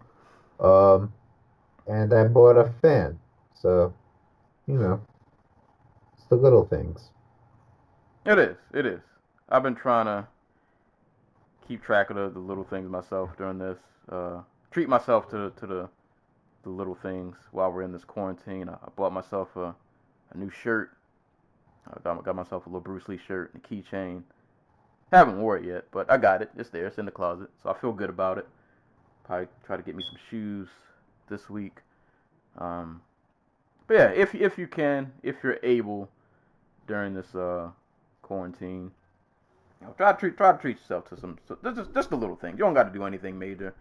Um, 0.60 1.12
and 1.88 2.14
I 2.14 2.26
bought 2.28 2.58
a 2.58 2.72
fan, 2.82 3.20
so 3.54 3.94
you 4.68 4.76
know, 4.76 5.02
it's 6.18 6.26
the 6.28 6.36
little 6.36 6.66
things. 6.66 7.12
It 8.26 8.38
is. 8.40 8.58
It 8.74 8.86
is. 8.86 9.02
I've 9.50 9.64
been 9.64 9.76
trying 9.76 10.06
to 10.06 10.28
keep 11.68 11.84
track 11.84 12.10
of 12.10 12.16
the, 12.16 12.30
the 12.30 12.40
little 12.40 12.64
things 12.64 12.90
myself 12.90 13.32
during 13.38 13.58
this. 13.58 13.78
Uh, 14.10 14.42
treat 14.72 14.90
myself 14.90 15.30
to 15.30 15.52
to 15.58 15.68
the 15.68 15.90
the 16.64 16.70
little 16.70 16.96
things 16.96 17.36
while 17.52 17.72
we're 17.72 17.84
in 17.84 17.92
this 17.92 18.04
quarantine. 18.04 18.70
I, 18.70 18.74
I 18.74 18.90
bought 18.96 19.14
myself 19.14 19.56
a, 19.56 19.76
a 20.34 20.38
new 20.38 20.50
shirt. 20.50 20.92
I 21.88 22.00
got, 22.04 22.24
got 22.24 22.36
myself 22.36 22.66
a 22.66 22.70
little 22.70 22.82
Bruce 22.82 23.08
Lee 23.08 23.20
shirt 23.28 23.54
and 23.54 23.64
a 23.64 23.68
keychain. 23.68 24.24
Haven't 25.12 25.40
wore 25.40 25.58
it 25.58 25.66
yet, 25.66 25.86
but 25.92 26.10
I 26.10 26.18
got 26.18 26.42
it. 26.42 26.50
It's 26.58 26.70
there. 26.70 26.88
It's 26.88 26.98
in 26.98 27.06
the 27.06 27.12
closet, 27.12 27.50
so 27.62 27.70
I 27.70 27.74
feel 27.74 27.92
good 27.92 28.10
about 28.10 28.38
it. 28.38 28.48
Probably 29.26 29.48
try 29.66 29.78
to 29.78 29.84
get 29.84 29.96
me 29.96 30.04
some 30.04 30.20
shoes 30.30 30.70
this 31.30 31.50
week. 31.50 31.78
Um, 32.58 33.02
but 33.88 33.96
yeah, 33.96 34.10
if 34.10 34.34
if 34.34 34.58
you 34.58 34.68
can, 34.68 35.12
if 35.22 35.36
you're 35.44 35.60
able, 35.62 36.10
during 36.88 37.14
this 37.14 37.36
uh, 37.36 37.70
quarantine, 38.22 38.92
you 39.82 39.88
know, 39.88 39.94
try 39.98 40.12
to 40.12 40.18
treat 40.18 40.38
try 40.38 40.52
to 40.52 40.58
treat 40.58 40.78
yourself 40.78 41.10
to 41.10 41.20
some 41.20 41.38
so, 41.48 41.58
just 41.76 41.94
just 41.94 42.10
the 42.10 42.18
little 42.18 42.36
things. 42.36 42.58
You 42.58 42.66
don't 42.66 42.74
got 42.74 42.84
to 42.84 42.94
do 42.94 43.04
anything 43.04 43.38
major, 43.38 43.74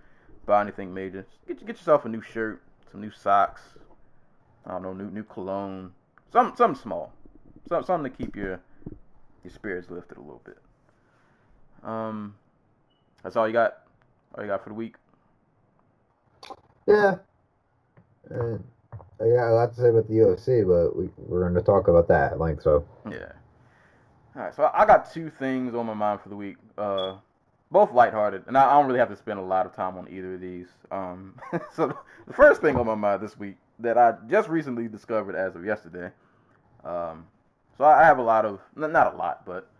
buy 0.46 0.60
anything 0.60 0.92
major. 0.92 1.26
Get 1.46 1.64
get 1.66 1.76
yourself 1.76 2.04
a 2.04 2.08
new 2.08 2.20
shirt, 2.20 2.62
some 2.92 3.00
new 3.00 3.10
socks. 3.10 3.62
I 4.64 4.70
don't 4.70 4.82
know, 4.82 4.92
new 4.92 5.10
new 5.10 5.24
cologne, 5.24 5.92
some 6.32 6.54
something 6.56 6.80
small, 6.80 7.12
some 7.68 7.82
something 7.82 8.12
to 8.12 8.16
keep 8.16 8.36
your 8.36 8.60
your 9.42 9.52
spirits 9.52 9.90
lifted 9.90 10.18
a 10.18 10.20
little 10.20 10.42
bit. 10.44 10.58
Um, 11.82 12.36
that's 13.24 13.34
all 13.34 13.48
you 13.48 13.52
got. 13.52 13.78
All 14.34 14.44
you 14.44 14.48
got 14.48 14.62
for 14.62 14.68
the 14.68 14.74
week. 14.74 14.94
Yeah. 16.86 17.16
I 18.30 19.28
got 19.28 19.50
a 19.50 19.54
lot 19.54 19.74
to 19.74 19.80
say 19.80 19.88
about 19.88 20.08
the 20.08 20.14
UFC, 20.14 20.66
but 20.66 20.96
we, 20.96 21.08
we're 21.16 21.42
going 21.42 21.54
to 21.54 21.62
talk 21.62 21.88
about 21.88 22.08
that 22.08 22.32
at 22.32 22.40
length, 22.40 22.62
so. 22.62 22.84
Yeah. 23.08 23.32
All 24.34 24.42
right, 24.42 24.54
so 24.54 24.70
I 24.72 24.86
got 24.86 25.12
two 25.12 25.30
things 25.30 25.74
on 25.74 25.86
my 25.86 25.94
mind 25.94 26.20
for 26.22 26.28
the 26.28 26.36
week. 26.36 26.56
Uh, 26.76 27.16
both 27.72 27.92
lighthearted, 27.92 28.44
and 28.46 28.56
I 28.56 28.70
don't 28.74 28.86
really 28.86 28.98
have 28.98 29.08
to 29.08 29.16
spend 29.16 29.38
a 29.38 29.42
lot 29.42 29.64
of 29.64 29.74
time 29.74 29.96
on 29.96 30.06
either 30.10 30.34
of 30.34 30.40
these. 30.40 30.68
Um, 30.90 31.34
so 31.74 31.96
the 32.26 32.32
first 32.32 32.60
thing 32.60 32.76
on 32.76 32.86
my 32.86 32.94
mind 32.94 33.22
this 33.22 33.38
week 33.38 33.56
that 33.78 33.96
I 33.96 34.14
just 34.28 34.48
recently 34.48 34.88
discovered 34.88 35.34
as 35.34 35.56
of 35.56 35.64
yesterday. 35.64 36.10
Um, 36.84 37.26
so 37.78 37.84
I 37.84 38.04
have 38.04 38.18
a 38.18 38.22
lot 38.22 38.44
of, 38.44 38.60
not 38.76 39.14
a 39.14 39.16
lot, 39.16 39.46
but 39.46 39.70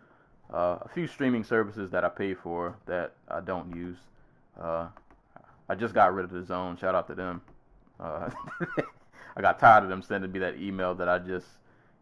uh, 0.53 0.79
a 0.81 0.89
few 0.89 1.07
streaming 1.07 1.45
services 1.45 1.91
that 1.91 2.05
I 2.05 2.09
pay 2.09 2.35
for 2.35 2.77
that 2.87 3.13
I 3.29 3.41
don't 3.41 3.77
use. 3.77 3.99
Uh, 4.61 4.89
I 5.69 5.75
just 5.75 5.95
got 5.95 6.15
rid 6.15 6.25
of 6.25 6.31
DAZN. 6.31 6.79
Shout 6.81 6.95
out 6.95 7.07
to 7.09 7.15
them. 7.15 7.43
Uh, 8.01 8.31
I 9.37 9.41
got 9.41 9.59
tired 9.59 9.85
of 9.85 9.91
them 9.91 10.03
sending 10.03 10.33
me 10.33 10.39
that 10.41 10.57
email 10.57 10.95
that 10.95 11.09
I 11.09 11.19
just, 11.19 11.47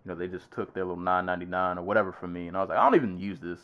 you 0.05 0.11
know, 0.11 0.15
they 0.15 0.29
just 0.29 0.51
took 0.53 0.73
their 0.73 0.85
little 0.85 1.03
9.99 1.03 1.79
or 1.79 1.83
whatever 1.83 2.13
from 2.13 2.33
me, 2.33 2.49
and 2.49 2.57
I 2.57 2.61
was 2.61 2.69
like, 2.69 2.79
I 2.79 2.85
don't 2.85 2.95
even 2.95 3.19
use 3.19 3.41
this. 3.41 3.59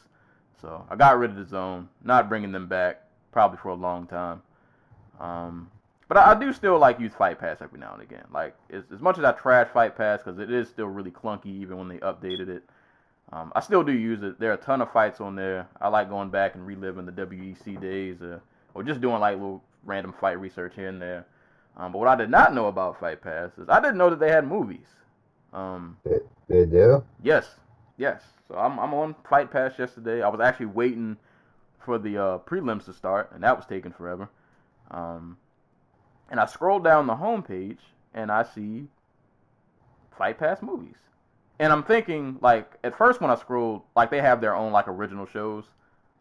So 0.60 0.84
I 0.90 0.96
got 0.96 1.18
rid 1.18 1.36
of 1.36 1.48
DAZN. 1.48 1.86
Not 2.02 2.28
bringing 2.28 2.52
them 2.52 2.66
back 2.66 3.02
probably 3.32 3.58
for 3.58 3.68
a 3.68 3.74
long 3.74 4.06
time. 4.06 4.42
Um, 5.20 5.70
but 6.08 6.16
I, 6.16 6.32
I, 6.32 6.34
do 6.38 6.52
still 6.52 6.78
like 6.78 7.00
use 7.00 7.12
Fight 7.16 7.38
Pass 7.38 7.58
every 7.60 7.78
now 7.78 7.92
and 7.94 8.02
again. 8.02 8.24
Like 8.32 8.54
as, 8.70 8.84
as 8.92 9.00
much 9.00 9.18
as 9.18 9.24
I 9.24 9.32
trash 9.32 9.68
Fight 9.72 9.96
Pass 9.96 10.20
because 10.22 10.38
it 10.38 10.50
is 10.50 10.68
still 10.68 10.86
really 10.86 11.10
clunky 11.10 11.46
even 11.46 11.78
when 11.78 11.88
they 11.88 11.98
updated 11.98 12.48
it. 12.48 12.62
Um, 13.32 13.52
I 13.56 13.60
still 13.60 13.82
do 13.82 13.92
use 13.92 14.22
it. 14.22 14.38
There 14.38 14.50
are 14.50 14.54
a 14.54 14.58
ton 14.58 14.80
of 14.80 14.92
fights 14.92 15.20
on 15.20 15.34
there. 15.34 15.66
I 15.80 15.88
like 15.88 16.08
going 16.08 16.30
back 16.30 16.54
and 16.54 16.64
reliving 16.66 17.06
the 17.06 17.12
WEC 17.12 17.80
days, 17.80 18.22
uh, 18.22 18.38
or 18.72 18.84
just 18.84 19.00
doing 19.00 19.18
like 19.18 19.34
little 19.34 19.64
random 19.84 20.14
fight 20.20 20.38
research 20.38 20.74
here 20.76 20.88
and 20.88 21.02
there. 21.02 21.26
Um, 21.76 21.92
but 21.92 21.98
what 21.98 22.08
I 22.08 22.14
did 22.14 22.30
not 22.30 22.54
know 22.54 22.66
about 22.66 23.00
Fight 23.00 23.20
Pass 23.20 23.50
is 23.58 23.68
I 23.68 23.80
didn't 23.80 23.98
know 23.98 24.10
that 24.10 24.20
they 24.20 24.30
had 24.30 24.46
movies. 24.46 24.86
Um, 25.52 25.96
they, 26.04 26.18
they 26.48 26.66
do? 26.66 27.04
Yes, 27.22 27.56
yes. 27.96 28.22
So 28.48 28.56
I'm 28.56 28.78
I'm 28.78 28.94
on 28.94 29.14
Fight 29.28 29.50
Pass 29.50 29.78
yesterday. 29.78 30.22
I 30.22 30.28
was 30.28 30.40
actually 30.40 30.66
waiting 30.66 31.16
for 31.84 31.98
the 31.98 32.18
uh, 32.18 32.38
prelims 32.38 32.84
to 32.86 32.92
start, 32.92 33.30
and 33.32 33.42
that 33.42 33.56
was 33.56 33.66
taking 33.66 33.92
forever. 33.92 34.28
Um, 34.90 35.36
and 36.30 36.40
I 36.40 36.46
scroll 36.46 36.80
down 36.80 37.06
the 37.06 37.14
homepage 37.14 37.78
and 38.14 38.30
I 38.30 38.42
see 38.42 38.88
Fight 40.16 40.38
Pass 40.38 40.62
movies. 40.62 40.96
And 41.58 41.72
I'm 41.72 41.82
thinking, 41.82 42.38
like, 42.42 42.70
at 42.84 42.96
first 42.96 43.20
when 43.20 43.30
I 43.30 43.36
scrolled, 43.36 43.82
like 43.94 44.10
they 44.10 44.20
have 44.20 44.40
their 44.40 44.54
own 44.54 44.72
like 44.72 44.88
original 44.88 45.26
shows, 45.26 45.64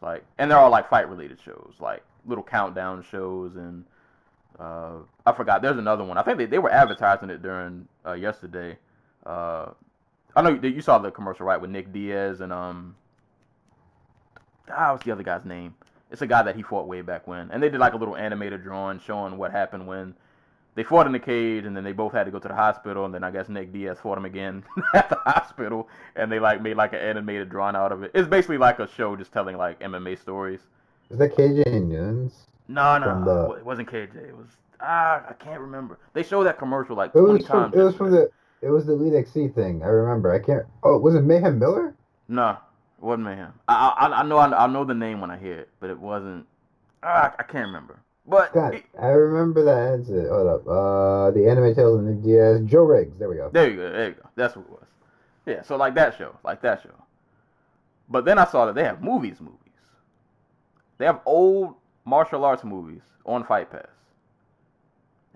like, 0.02 0.24
and 0.38 0.50
they're 0.50 0.58
all 0.58 0.70
like 0.70 0.90
fight 0.90 1.10
related 1.10 1.40
shows, 1.44 1.74
like 1.80 2.04
little 2.26 2.44
countdown 2.44 3.04
shows, 3.10 3.56
and 3.56 3.86
uh, 4.60 4.94
I 5.26 5.34
forgot. 5.34 5.62
There's 5.62 5.78
another 5.78 6.04
one. 6.04 6.18
I 6.18 6.24
think 6.24 6.38
they, 6.38 6.46
they 6.46 6.60
were 6.60 6.72
advertising 6.72 7.30
it 7.30 7.42
during 7.42 7.88
uh, 8.06 8.14
yesterday. 8.14 8.78
Uh, 9.26 9.72
I 10.36 10.42
know 10.42 10.50
you, 10.50 10.70
you 10.70 10.82
saw 10.82 10.98
the 10.98 11.12
commercial 11.12 11.46
right 11.46 11.60
with 11.60 11.70
Nick 11.70 11.94
Diaz 11.94 12.42
and 12.42 12.52
um, 12.52 12.96
ah, 14.70 14.92
what's 14.92 15.06
the 15.06 15.12
other 15.12 15.24
guy's 15.24 15.46
name? 15.46 15.76
It's 16.12 16.22
a 16.22 16.28
guy 16.28 16.44
that 16.44 16.56
he 16.56 16.62
fought 16.62 16.88
way 16.88 17.02
back 17.02 17.28
when, 17.28 17.50
and 17.52 17.62
they 17.62 17.70
did 17.70 17.80
like 17.80 17.94
a 17.94 17.98
little 17.98 18.16
animated 18.16 18.64
drawing 18.64 19.00
showing 19.00 19.38
what 19.38 19.52
happened 19.52 19.88
when 19.88 20.14
they 20.76 20.84
fought 20.84 21.08
in 21.08 21.14
the 21.14 21.20
cage, 21.20 21.66
and 21.66 21.76
then 21.76 21.84
they 21.84 21.94
both 21.94 22.12
had 22.14 22.26
to 22.26 22.32
go 22.32 22.40
to 22.40 22.48
the 22.48 22.54
hospital, 22.54 23.06
and 23.06 23.14
then 23.14 23.24
I 23.24 23.32
guess 23.32 23.50
Nick 23.50 23.72
Diaz 23.74 23.98
fought 24.02 24.18
him 24.18 24.26
again 24.26 24.64
at 24.94 25.10
the 25.10 25.16
hospital, 25.16 25.88
and 26.16 26.32
they 26.32 26.40
like 26.40 26.62
made 26.62 26.76
like 26.76 26.94
an 26.94 27.00
animated 27.00 27.50
drawing 27.50 27.76
out 27.76 27.92
of 27.92 28.04
it. 28.04 28.12
It's 28.14 28.28
basically 28.28 28.58
like 28.58 28.80
a 28.80 28.88
show 28.88 29.16
just 29.16 29.32
telling 29.32 29.58
like 29.58 29.80
MMA 29.80 30.20
stories. 30.20 30.60
Is 31.10 31.18
that 31.18 31.36
KJ 31.36 31.88
Noons? 31.88 32.48
No, 32.68 32.98
no, 32.98 33.24
the... 33.24 33.60
it 33.60 33.66
wasn't 33.66 33.90
KJ. 33.90 34.16
It 34.16 34.38
was 34.38 34.48
ah, 34.82 35.24
I 35.28 35.34
can't 35.34 35.62
remember. 35.62 35.98
They 36.14 36.24
showed 36.24 36.44
that 36.44 36.58
commercial 36.58 36.96
like 36.96 37.14
twenty 37.14 37.44
from, 37.44 37.72
times. 37.72 37.76
It 37.76 37.82
was 37.82 37.96
from 37.96 38.12
the 38.12 38.30
it 38.62 38.70
was 38.70 38.86
the 38.86 38.94
Elite 38.94 39.14
XC 39.16 39.50
thing. 39.50 39.84
I 39.84 39.88
remember. 39.88 40.34
I 40.34 40.40
can't. 40.40 40.66
Oh, 40.84 40.98
was 40.98 41.16
it 41.16 41.22
Mayhem 41.22 41.60
Miller? 41.60 41.96
No, 42.28 42.52
it 42.52 43.04
wasn't 43.04 43.26
Mayhem. 43.26 43.54
I 43.68 43.94
I, 43.98 44.20
I 44.20 44.24
know 44.24 44.38
I, 44.38 44.66
I 44.66 44.68
know 44.68 44.84
the 44.84 44.94
name 44.94 45.22
when 45.22 45.32
I 45.32 45.38
hear 45.38 45.60
it, 45.60 45.70
but 45.80 45.90
it 45.90 46.00
wasn't. 46.00 46.46
Ah, 47.04 47.34
I 47.38 47.44
can't 47.44 47.68
remember. 47.68 48.00
But 48.28 48.54
God, 48.54 48.82
I 49.00 49.08
remember 49.08 49.64
that. 49.66 50.12
It. 50.12 50.30
Hold 50.30 50.48
up. 50.48 50.68
Uh, 50.68 51.32
the 51.32 51.48
anime 51.50 51.76
tales 51.76 52.00
of 52.00 52.06
the 52.06 52.14
Diaz, 52.14 52.62
Joe 52.66 52.84
Riggs. 52.84 53.18
There 53.20 53.30
we 53.30 53.36
go. 53.36 53.50
There 53.54 53.70
you 53.70 53.76
go. 53.76 53.92
There 53.92 54.08
you 54.10 54.16
go. 54.16 54.30
That's 54.36 54.56
what 54.56 54.66
it 54.66 54.72
was. 54.72 54.88
Yeah. 55.46 55.62
So 55.62 55.76
like 55.76 55.94
that 55.96 56.18
show, 56.18 56.36
like 56.44 56.62
that 56.62 56.82
show. 56.82 56.90
But 58.10 58.26
then 58.26 58.38
I 58.38 58.46
saw 58.46 58.66
that 58.66 58.76
they 58.76 58.84
have 58.84 59.02
movies, 59.02 59.38
movies. 59.40 59.60
They 60.98 61.06
have 61.06 61.22
old 61.26 61.76
martial 62.06 62.46
arts 62.46 62.64
movies 62.64 63.02
on 63.26 63.44
Fight 63.44 63.72
Pass. 63.72 63.88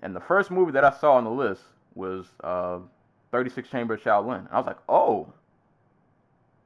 And 0.02 0.16
the 0.16 0.20
first 0.20 0.50
movie 0.50 0.72
that 0.72 0.84
I 0.84 0.90
saw 0.90 1.14
on 1.14 1.24
the 1.24 1.30
list 1.30 1.62
was 1.94 2.26
uh, 2.42 2.78
36 3.30 3.68
Chamber 3.68 3.96
Shaolin. 3.96 4.48
I 4.50 4.58
was 4.58 4.66
like, 4.66 4.78
oh, 4.88 5.32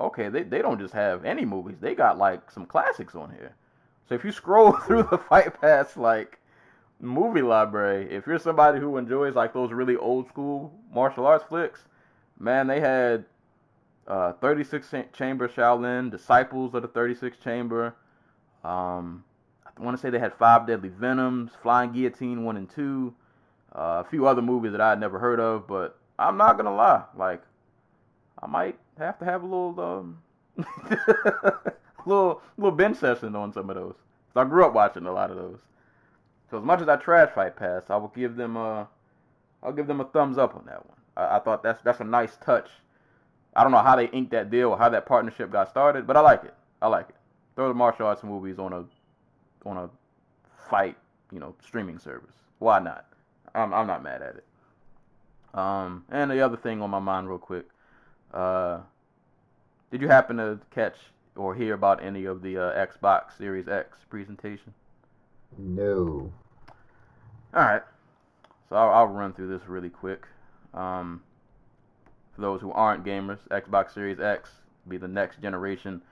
okay, 0.00 0.28
they, 0.28 0.42
they 0.42 0.62
don't 0.62 0.80
just 0.80 0.94
have 0.94 1.24
any 1.24 1.44
movies. 1.44 1.76
They 1.80 1.94
got 1.94 2.18
like 2.18 2.50
some 2.50 2.66
classics 2.66 3.14
on 3.14 3.30
here. 3.30 3.54
So 4.08 4.14
if 4.14 4.24
you 4.24 4.32
scroll 4.32 4.72
through 4.86 5.04
the 5.10 5.18
Fight 5.18 5.60
Pass 5.60 5.96
like 5.96 6.38
movie 7.00 7.42
library, 7.42 8.10
if 8.10 8.26
you're 8.26 8.38
somebody 8.38 8.80
who 8.80 8.96
enjoys 8.96 9.34
like 9.34 9.52
those 9.52 9.72
really 9.72 9.96
old 9.96 10.28
school 10.28 10.72
martial 10.92 11.26
arts 11.26 11.44
flicks, 11.48 11.80
man, 12.38 12.66
they 12.66 12.80
had 12.80 13.24
uh, 14.06 14.32
36 14.34 14.92
Chamber 15.12 15.48
Shaolin, 15.48 16.10
Disciples 16.10 16.74
of 16.74 16.82
the 16.82 16.88
36 16.88 17.38
Chamber. 17.38 17.94
Um, 18.62 19.24
I 19.76 19.82
want 19.82 19.96
to 19.96 20.00
say 20.00 20.10
they 20.10 20.18
had 20.18 20.34
Five 20.34 20.66
Deadly 20.66 20.88
Venoms, 20.88 21.52
Flying 21.62 21.92
Guillotine 21.92 22.44
1 22.44 22.56
and 22.56 22.70
2, 22.70 23.14
uh, 23.74 24.02
a 24.06 24.08
few 24.08 24.26
other 24.26 24.42
movies 24.42 24.72
that 24.72 24.80
I 24.80 24.90
had 24.90 25.00
never 25.00 25.18
heard 25.18 25.40
of, 25.40 25.66
but 25.66 25.98
I'm 26.18 26.36
not 26.36 26.54
to 26.58 26.70
lie. 26.70 27.04
Like, 27.16 27.42
I 28.42 28.46
might 28.46 28.78
have 28.98 29.18
to 29.18 29.24
have 29.24 29.42
a 29.42 29.46
little, 29.46 29.80
um, 29.80 30.18
little, 32.06 32.42
little 32.56 32.76
bench 32.76 32.98
session 32.98 33.34
on 33.34 33.52
some 33.52 33.70
of 33.70 33.76
those. 33.76 33.96
So 34.32 34.40
I 34.40 34.44
grew 34.44 34.64
up 34.64 34.74
watching 34.74 35.06
a 35.06 35.12
lot 35.12 35.30
of 35.30 35.36
those. 35.36 35.58
So 36.50 36.58
as 36.58 36.64
much 36.64 36.80
as 36.80 36.88
I 36.88 36.96
trash 36.96 37.32
Fight 37.34 37.56
Pass, 37.56 37.84
I 37.88 37.96
will 37.96 38.12
give 38.14 38.36
them 38.36 38.56
a, 38.56 38.88
I'll 39.62 39.72
give 39.72 39.86
them 39.86 40.00
a 40.00 40.04
thumbs 40.04 40.38
up 40.38 40.54
on 40.54 40.64
that 40.66 40.86
one. 40.86 40.98
I, 41.16 41.36
I 41.36 41.38
thought 41.40 41.62
that's 41.62 41.80
that's 41.82 42.00
a 42.00 42.04
nice 42.04 42.36
touch. 42.36 42.68
I 43.56 43.62
don't 43.62 43.72
know 43.72 43.78
how 43.78 43.96
they 43.96 44.06
inked 44.06 44.32
that 44.32 44.50
deal 44.50 44.70
or 44.70 44.78
how 44.78 44.88
that 44.88 45.06
partnership 45.06 45.50
got 45.50 45.70
started, 45.70 46.06
but 46.06 46.16
I 46.16 46.20
like 46.20 46.44
it. 46.44 46.54
I 46.82 46.88
like 46.88 47.08
it. 47.08 47.14
Throw 47.56 47.68
the 47.68 47.74
martial 47.74 48.06
arts 48.06 48.22
movies 48.22 48.58
on 48.58 48.72
a 48.72 48.84
on 49.68 49.76
a 49.76 49.90
fight, 50.68 50.96
you 51.32 51.38
know, 51.38 51.54
streaming 51.64 51.98
service. 51.98 52.34
Why 52.58 52.78
not? 52.78 53.06
I'm 53.54 53.72
I'm 53.72 53.86
not 53.86 54.02
mad 54.02 54.22
at 54.22 54.36
it. 54.36 54.44
Um, 55.54 56.04
and 56.10 56.30
the 56.30 56.40
other 56.40 56.56
thing 56.56 56.82
on 56.82 56.90
my 56.90 56.98
mind, 56.98 57.28
real 57.28 57.38
quick, 57.38 57.66
uh, 58.32 58.80
did 59.90 60.00
you 60.00 60.08
happen 60.08 60.36
to 60.38 60.58
catch 60.74 60.96
or 61.36 61.54
hear 61.54 61.74
about 61.74 62.02
any 62.02 62.24
of 62.24 62.42
the 62.42 62.58
uh, 62.58 62.86
Xbox 62.86 63.38
Series 63.38 63.68
X 63.68 63.98
presentation? 64.10 64.74
No. 65.56 66.32
All 67.54 67.62
right. 67.62 67.82
So 68.68 68.76
I'll, 68.76 68.90
I'll 68.90 69.06
run 69.06 69.32
through 69.32 69.48
this 69.48 69.68
really 69.68 69.90
quick. 69.90 70.26
Um, 70.72 71.22
for 72.34 72.42
those 72.42 72.60
who 72.60 72.72
aren't 72.72 73.04
gamers, 73.04 73.38
Xbox 73.50 73.94
Series 73.94 74.18
X 74.18 74.50
will 74.84 74.90
be 74.90 74.96
the 74.96 75.06
next 75.06 75.40
generation 75.40 76.02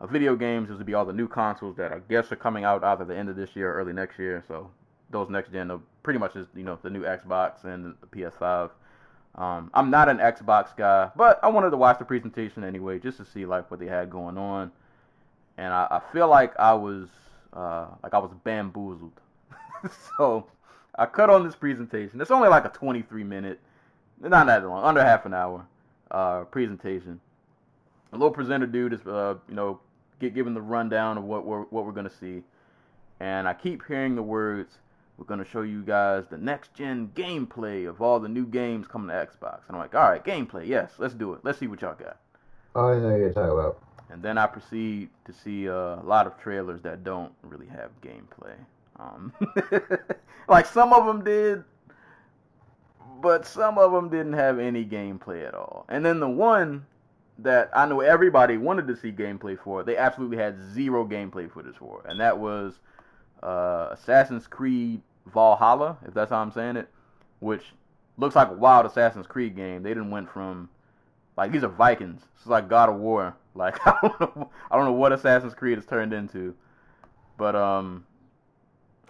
of 0.00 0.10
video 0.10 0.36
games. 0.36 0.68
This 0.68 0.76
would 0.76 0.86
be 0.86 0.94
all 0.94 1.06
the 1.06 1.12
new 1.12 1.28
consoles 1.28 1.76
that 1.76 1.92
I 1.92 2.00
guess 2.10 2.30
are 2.30 2.36
coming 2.36 2.64
out 2.64 2.84
either 2.84 3.04
the 3.04 3.16
end 3.16 3.30
of 3.30 3.36
this 3.36 3.56
year 3.56 3.70
or 3.70 3.74
early 3.80 3.94
next 3.94 4.18
year. 4.18 4.44
So 4.46 4.70
those 5.10 5.30
next 5.30 5.52
gen 5.52 5.70
are 5.70 5.80
pretty 6.02 6.18
much 6.18 6.34
just 6.34 6.48
you 6.54 6.64
know 6.64 6.78
the 6.82 6.90
new 6.90 7.02
Xbox 7.02 7.64
and 7.64 7.94
the 8.00 8.06
PS5. 8.06 8.70
Um, 9.34 9.70
I'm 9.74 9.90
not 9.90 10.08
an 10.08 10.18
Xbox 10.18 10.76
guy, 10.76 11.10
but 11.16 11.38
I 11.42 11.48
wanted 11.48 11.70
to 11.70 11.76
watch 11.76 11.98
the 11.98 12.04
presentation 12.04 12.64
anyway 12.64 12.98
just 12.98 13.18
to 13.18 13.24
see 13.24 13.46
like 13.46 13.70
what 13.70 13.80
they 13.80 13.86
had 13.86 14.10
going 14.10 14.36
on, 14.36 14.72
and 15.56 15.72
I, 15.72 15.86
I 15.90 16.12
feel 16.12 16.28
like 16.28 16.58
I 16.58 16.74
was 16.74 17.08
uh, 17.52 17.86
like 18.02 18.12
I 18.12 18.18
was 18.18 18.32
bamboozled. 18.44 19.12
so 20.16 20.46
I 20.96 21.06
cut 21.06 21.30
on 21.30 21.44
this 21.44 21.54
presentation. 21.54 22.20
It's 22.20 22.30
only 22.30 22.48
like 22.48 22.64
a 22.64 22.70
23 22.70 23.22
minute, 23.24 23.60
not 24.20 24.46
that 24.46 24.66
long, 24.66 24.84
under 24.84 25.02
half 25.02 25.24
an 25.26 25.34
hour 25.34 25.64
uh, 26.10 26.44
presentation. 26.44 27.20
A 28.12 28.16
little 28.16 28.32
presenter 28.32 28.66
dude 28.66 28.92
is 28.92 29.06
uh, 29.06 29.36
you 29.48 29.54
know 29.54 29.78
get 30.18 30.34
given 30.34 30.54
the 30.54 30.60
rundown 30.60 31.16
of 31.16 31.24
what 31.24 31.46
we're 31.46 31.62
what 31.62 31.86
we're 31.86 31.92
gonna 31.92 32.10
see, 32.10 32.42
and 33.20 33.46
I 33.46 33.54
keep 33.54 33.86
hearing 33.86 34.16
the 34.16 34.22
words 34.22 34.78
we're 35.20 35.26
going 35.26 35.44
to 35.44 35.50
show 35.50 35.60
you 35.60 35.82
guys 35.82 36.24
the 36.30 36.38
next 36.38 36.72
gen 36.72 37.10
gameplay 37.14 37.86
of 37.86 38.00
all 38.00 38.18
the 38.18 38.28
new 38.28 38.46
games 38.46 38.86
coming 38.88 39.08
to 39.08 39.14
Xbox. 39.14 39.60
And 39.68 39.76
I'm 39.76 39.78
like, 39.78 39.94
all 39.94 40.08
right, 40.08 40.24
gameplay, 40.24 40.66
yes, 40.66 40.92
let's 40.96 41.12
do 41.12 41.34
it. 41.34 41.40
Let's 41.42 41.58
see 41.58 41.66
what 41.66 41.82
y'all 41.82 41.94
got. 41.94 42.16
Oh, 42.74 42.88
I 42.88 42.98
know 42.98 43.14
you're 43.14 43.30
talking 43.30 43.52
about. 43.52 43.82
And 44.08 44.22
then 44.22 44.38
I 44.38 44.46
proceed 44.46 45.10
to 45.26 45.32
see 45.34 45.68
uh, 45.68 46.00
a 46.00 46.04
lot 46.04 46.26
of 46.26 46.38
trailers 46.38 46.80
that 46.82 47.04
don't 47.04 47.32
really 47.42 47.66
have 47.66 47.90
gameplay. 48.00 48.54
Um, 48.98 49.32
like 50.48 50.64
some 50.64 50.94
of 50.94 51.04
them 51.06 51.22
did, 51.22 51.64
but 53.20 53.46
some 53.46 53.76
of 53.76 53.92
them 53.92 54.08
didn't 54.08 54.32
have 54.32 54.58
any 54.58 54.86
gameplay 54.86 55.46
at 55.46 55.54
all. 55.54 55.84
And 55.90 56.04
then 56.04 56.18
the 56.18 56.30
one 56.30 56.86
that 57.38 57.70
I 57.74 57.86
know 57.86 58.00
everybody 58.00 58.56
wanted 58.56 58.88
to 58.88 58.96
see 58.96 59.12
gameplay 59.12 59.58
for, 59.62 59.82
they 59.82 59.98
absolutely 59.98 60.38
had 60.38 60.58
zero 60.72 61.06
gameplay 61.06 61.50
footage 61.50 61.76
for, 61.76 62.02
and 62.06 62.18
that 62.20 62.38
was 62.38 62.78
uh, 63.42 63.88
Assassin's 63.92 64.46
Creed 64.46 65.02
Valhalla, 65.26 65.98
if 66.06 66.14
that's 66.14 66.30
how 66.30 66.38
I'm 66.38 66.52
saying 66.52 66.76
it, 66.76 66.88
which 67.40 67.64
looks 68.16 68.36
like 68.36 68.50
a 68.50 68.54
wild 68.54 68.86
Assassin's 68.86 69.26
Creed 69.26 69.56
game. 69.56 69.82
They 69.82 69.90
didn't 69.90 70.10
went 70.10 70.30
from 70.30 70.68
like 71.36 71.52
these 71.52 71.64
are 71.64 71.68
Vikings. 71.68 72.22
It's 72.36 72.46
like 72.46 72.68
God 72.68 72.88
of 72.88 72.96
War. 72.96 73.36
Like 73.52 73.84
I 73.84 73.98
don't 74.00 74.20
know, 74.20 74.50
I 74.70 74.76
don't 74.76 74.84
know 74.84 74.92
what 74.92 75.12
Assassin's 75.12 75.54
Creed 75.54 75.76
has 75.76 75.84
turned 75.84 76.12
into, 76.12 76.54
but 77.36 77.56
um, 77.56 78.06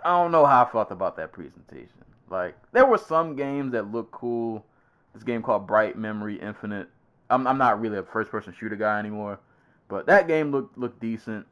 I 0.02 0.18
don't 0.18 0.32
know 0.32 0.46
how 0.46 0.64
I 0.64 0.70
felt 0.70 0.90
about 0.90 1.18
that 1.18 1.30
presentation. 1.30 2.04
Like 2.30 2.56
there 2.72 2.86
were 2.86 2.96
some 2.96 3.36
games 3.36 3.72
that 3.72 3.92
looked 3.92 4.12
cool. 4.12 4.64
This 5.12 5.24
game 5.24 5.42
called 5.42 5.66
Bright 5.66 5.98
Memory 5.98 6.40
Infinite. 6.40 6.88
I'm 7.28 7.46
I'm 7.46 7.58
not 7.58 7.82
really 7.82 7.98
a 7.98 8.02
first 8.02 8.30
person 8.30 8.54
shooter 8.58 8.76
guy 8.76 8.98
anymore, 8.98 9.40
but 9.88 10.06
that 10.06 10.26
game 10.26 10.52
looked 10.52 10.78
looked 10.78 11.00
decent. 11.00 11.46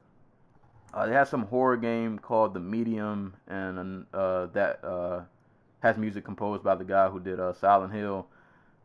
Uh, 0.99 1.07
they 1.07 1.13
have 1.13 1.29
some 1.29 1.45
horror 1.45 1.77
game 1.77 2.19
called 2.19 2.55
The 2.55 2.59
Medium, 2.59 3.33
and 3.47 4.05
uh, 4.13 4.47
that 4.47 4.85
uh, 4.85 5.21
has 5.79 5.97
music 5.97 6.25
composed 6.25 6.65
by 6.65 6.75
the 6.75 6.83
guy 6.83 7.09
who 7.09 7.21
did 7.21 7.39
uh, 7.39 7.53
Silent 7.53 7.93
Hill. 7.93 8.27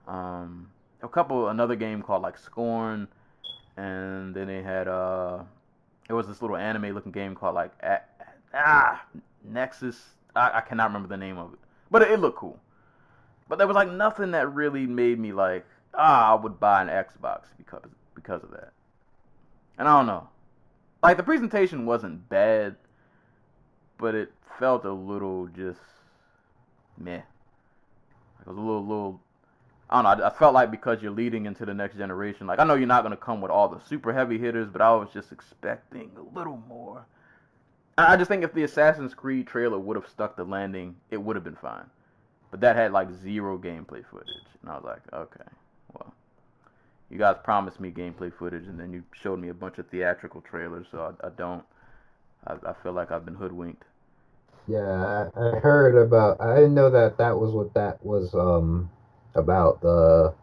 Um, 0.08 0.70
a 1.02 1.08
couple, 1.08 1.48
another 1.48 1.76
game 1.76 2.04
called 2.04 2.22
like 2.22 2.38
Scorn, 2.38 3.08
and 3.78 4.36
then 4.36 4.46
they 4.46 4.62
had 4.62 4.88
uh, 4.88 5.40
it 6.08 6.14
was 6.14 6.28
this 6.28 6.40
little 6.40 6.56
anime-looking 6.56 7.12
game 7.12 7.34
called 7.34 7.56
like 7.56 7.72
ah 8.54 9.04
Nexus. 9.44 10.00
I, 10.36 10.60
I 10.60 10.62
cannot 10.62 10.90
remember 10.90 11.08
the 11.08 11.18
name 11.18 11.40
of 11.40 11.54
it, 11.54 11.60
but 11.90 12.04
it, 12.04 12.12
it 12.12 12.20
looked 12.20 12.38
cool. 12.38 12.60
But 13.50 13.58
there 13.58 13.66
was 13.66 13.74
like 13.74 13.90
nothing 13.90 14.30
that 14.32 14.54
really 14.54 14.86
made 14.86 15.18
me 15.18 15.34
like 15.34 15.66
ah 15.96 16.34
I 16.34 16.36
would 16.36 16.60
buy 16.60 16.84
an 16.84 16.90
Xbox 16.90 17.46
because 17.58 17.82
because 18.14 18.44
of 18.44 18.52
that. 18.52 18.72
And 19.80 19.88
I 19.88 19.98
don't 19.98 20.06
know 20.06 20.28
like 21.04 21.18
the 21.18 21.24
presentation 21.24 21.86
wasn't 21.86 22.28
bad, 22.30 22.76
but 23.98 24.16
it 24.16 24.32
felt 24.58 24.86
a 24.86 24.92
little 24.92 25.48
just 25.48 25.82
meh. 26.98 27.18
It 27.18 28.48
was 28.48 28.58
a 28.58 28.62
little 28.62 28.86
little. 28.86 29.22
I 29.90 30.02
don't 30.02 30.18
know. 30.18 30.26
I, 30.26 30.30
felt 30.32 30.54
like 30.54 30.72
because 30.72 31.04
you're 31.04 31.12
leading 31.12 31.46
into 31.46 31.66
the 31.66 31.74
next 31.74 31.98
generation, 31.98 32.48
like 32.48 32.60
I 32.60 32.64
know 32.64 32.74
you're 32.76 32.88
not 32.88 33.04
gonna 33.04 33.18
come 33.18 33.42
with 33.42 33.52
all 33.52 33.68
the 33.68 33.80
super 33.82 34.14
heavy 34.14 34.40
hitters, 34.40 34.70
but 34.70 34.82
I 34.82 34.96
was 34.96 35.10
just 35.14 35.32
expecting 35.32 36.12
a 36.18 36.38
little 36.38 36.64
more. 36.68 37.06
I 37.98 38.18
just 38.18 38.30
think 38.30 38.44
if 38.44 38.54
the 38.54 38.64
Assassin's 38.64 39.14
Creed 39.14 39.46
trailer 39.46 39.78
would 39.78 39.96
have 39.96 40.08
stuck 40.08 40.36
the 40.36 40.46
landing, 40.46 40.96
it 41.12 41.18
would 41.18 41.36
have 41.36 41.44
been 41.44 41.56
fine. 41.56 41.86
But 42.50 42.62
that 42.62 42.76
had 42.76 42.92
like 42.92 43.12
zero 43.12 43.58
gameplay 43.58 44.04
footage, 44.10 44.48
and 44.62 44.72
I 44.72 44.76
was 44.76 44.84
like, 44.84 45.02
okay, 45.14 45.44
you 47.14 47.20
guys 47.20 47.36
promised 47.44 47.80
me 47.80 47.92
gameplay 47.92 48.34
footage, 48.34 48.66
and 48.66 48.80
then 48.80 48.92
you 48.92 49.04
showed 49.22 49.40
me 49.40 49.50
a 49.50 49.54
bunch 49.54 49.78
of 49.78 49.88
theatrical 49.90 50.42
trailers. 50.42 50.88
So 50.92 51.16
I, 51.24 51.28
I 51.28 51.30
don't. 51.38 51.64
I, 52.48 52.56
I, 52.68 52.74
feel 52.82 52.92
like 52.92 53.12
I've 53.12 53.24
been 53.24 53.36
hoodwinked. 53.36 53.84
Yeah, 54.68 55.30
I, 55.36 55.40
I, 55.40 55.60
heard 55.60 55.96
about. 55.96 56.42
I 56.42 56.56
didn't 56.56 56.74
know 56.74 56.90
that 56.90 57.20
that 57.20 57.38
was 57.38 57.52
what 57.52 57.72
that 57.76 58.04
was 58.04 58.34
um 58.34 58.90
about. 59.36 59.80
The 59.82 60.34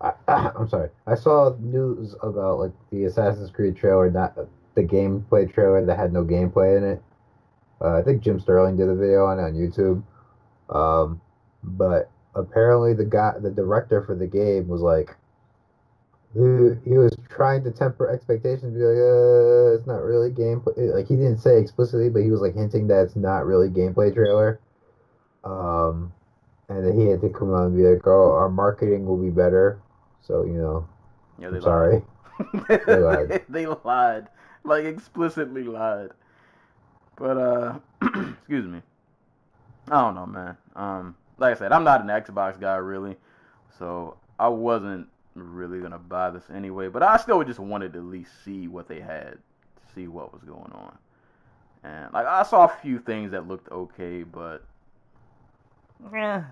I, 0.00 0.12
am 0.56 0.68
sorry. 0.68 0.90
I 1.08 1.16
saw 1.16 1.56
news 1.58 2.14
about 2.22 2.60
like 2.60 2.72
the 2.92 3.06
Assassin's 3.06 3.50
Creed 3.50 3.76
trailer, 3.76 4.08
not 4.08 4.36
the 4.76 4.82
gameplay 4.82 5.52
trailer 5.52 5.84
that 5.84 5.98
had 5.98 6.12
no 6.12 6.24
gameplay 6.24 6.78
in 6.78 6.84
it. 6.84 7.02
Uh, 7.80 7.98
I 7.98 8.02
think 8.02 8.22
Jim 8.22 8.38
Sterling 8.38 8.76
did 8.76 8.88
a 8.88 8.94
video 8.94 9.26
on 9.26 9.40
it 9.40 9.42
on 9.42 9.54
YouTube. 9.54 10.04
Um, 10.70 11.20
but 11.64 12.10
apparently 12.36 12.94
the 12.94 13.04
guy, 13.04 13.34
the 13.40 13.50
director 13.50 14.02
for 14.02 14.14
the 14.14 14.26
game, 14.26 14.68
was 14.68 14.82
like, 14.82 15.16
he 16.36 16.98
was 16.98 17.16
trying 17.30 17.64
to 17.64 17.70
temper 17.70 18.10
expectations, 18.10 18.74
be 18.74 18.84
like, 18.84 18.98
uh, 18.98 19.74
it's 19.74 19.86
not 19.86 20.02
really 20.02 20.30
gameplay. 20.30 20.94
Like 20.94 21.08
he 21.08 21.16
didn't 21.16 21.38
say 21.38 21.58
explicitly, 21.58 22.10
but 22.10 22.22
he 22.22 22.30
was 22.30 22.40
like 22.40 22.54
hinting 22.54 22.88
that 22.88 23.04
it's 23.04 23.16
not 23.16 23.46
really 23.46 23.68
gameplay 23.68 24.12
trailer. 24.12 24.60
Um, 25.44 26.12
and 26.68 26.84
then 26.84 26.98
he 26.98 27.06
had 27.06 27.22
to 27.22 27.30
come 27.30 27.54
out 27.54 27.66
and 27.66 27.76
be 27.76 27.84
like, 27.84 28.06
"Oh, 28.06 28.32
our 28.32 28.50
marketing 28.50 29.06
will 29.06 29.16
be 29.16 29.30
better." 29.30 29.80
So 30.20 30.44
you 30.44 30.54
know, 30.54 30.88
yeah, 31.38 31.50
they 31.50 31.56
I'm 31.56 31.62
sorry, 31.62 32.02
they 32.86 32.96
lied. 32.96 33.44
they 33.48 33.66
lied, 33.66 34.28
like 34.64 34.84
explicitly 34.84 35.62
lied. 35.62 36.10
But 37.16 37.38
uh, 37.38 37.78
excuse 38.02 38.66
me. 38.66 38.82
I 39.88 40.02
don't 40.02 40.16
know, 40.16 40.26
man. 40.26 40.56
Um, 40.74 41.16
like 41.38 41.54
I 41.54 41.58
said, 41.58 41.72
I'm 41.72 41.84
not 41.84 42.02
an 42.02 42.08
Xbox 42.08 42.60
guy 42.60 42.76
really, 42.76 43.16
so 43.78 44.16
I 44.38 44.48
wasn't 44.48 45.08
really 45.36 45.80
gonna 45.80 45.98
buy 45.98 46.30
this 46.30 46.44
anyway. 46.52 46.88
But 46.88 47.02
I 47.02 47.16
still 47.16 47.42
just 47.44 47.58
wanted 47.58 47.92
to 47.94 47.98
at 48.00 48.04
least 48.04 48.30
see 48.44 48.68
what 48.68 48.88
they 48.88 49.00
had, 49.00 49.32
to 49.32 49.94
see 49.94 50.08
what 50.08 50.32
was 50.32 50.42
going 50.42 50.72
on. 50.72 50.96
And 51.84 52.12
like 52.12 52.26
I 52.26 52.42
saw 52.42 52.64
a 52.64 52.76
few 52.82 52.98
things 52.98 53.30
that 53.30 53.46
looked 53.46 53.70
okay, 53.70 54.22
but 54.22 54.64
yeah, 56.12 56.44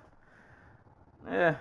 yeah. 1.31 1.57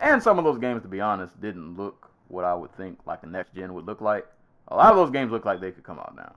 And 0.00 0.22
some 0.22 0.38
of 0.38 0.44
those 0.44 0.58
games, 0.58 0.82
to 0.82 0.88
be 0.88 1.00
honest, 1.00 1.40
didn't 1.40 1.76
look 1.76 2.10
what 2.28 2.44
I 2.44 2.54
would 2.54 2.74
think 2.76 2.98
like 3.06 3.22
a 3.22 3.26
next 3.26 3.54
gen 3.54 3.74
would 3.74 3.86
look 3.86 4.00
like. 4.00 4.26
A 4.68 4.76
lot 4.76 4.90
of 4.90 4.96
those 4.96 5.10
games 5.10 5.30
look 5.30 5.44
like 5.44 5.60
they 5.60 5.70
could 5.70 5.84
come 5.84 5.98
out 5.98 6.14
now. 6.16 6.34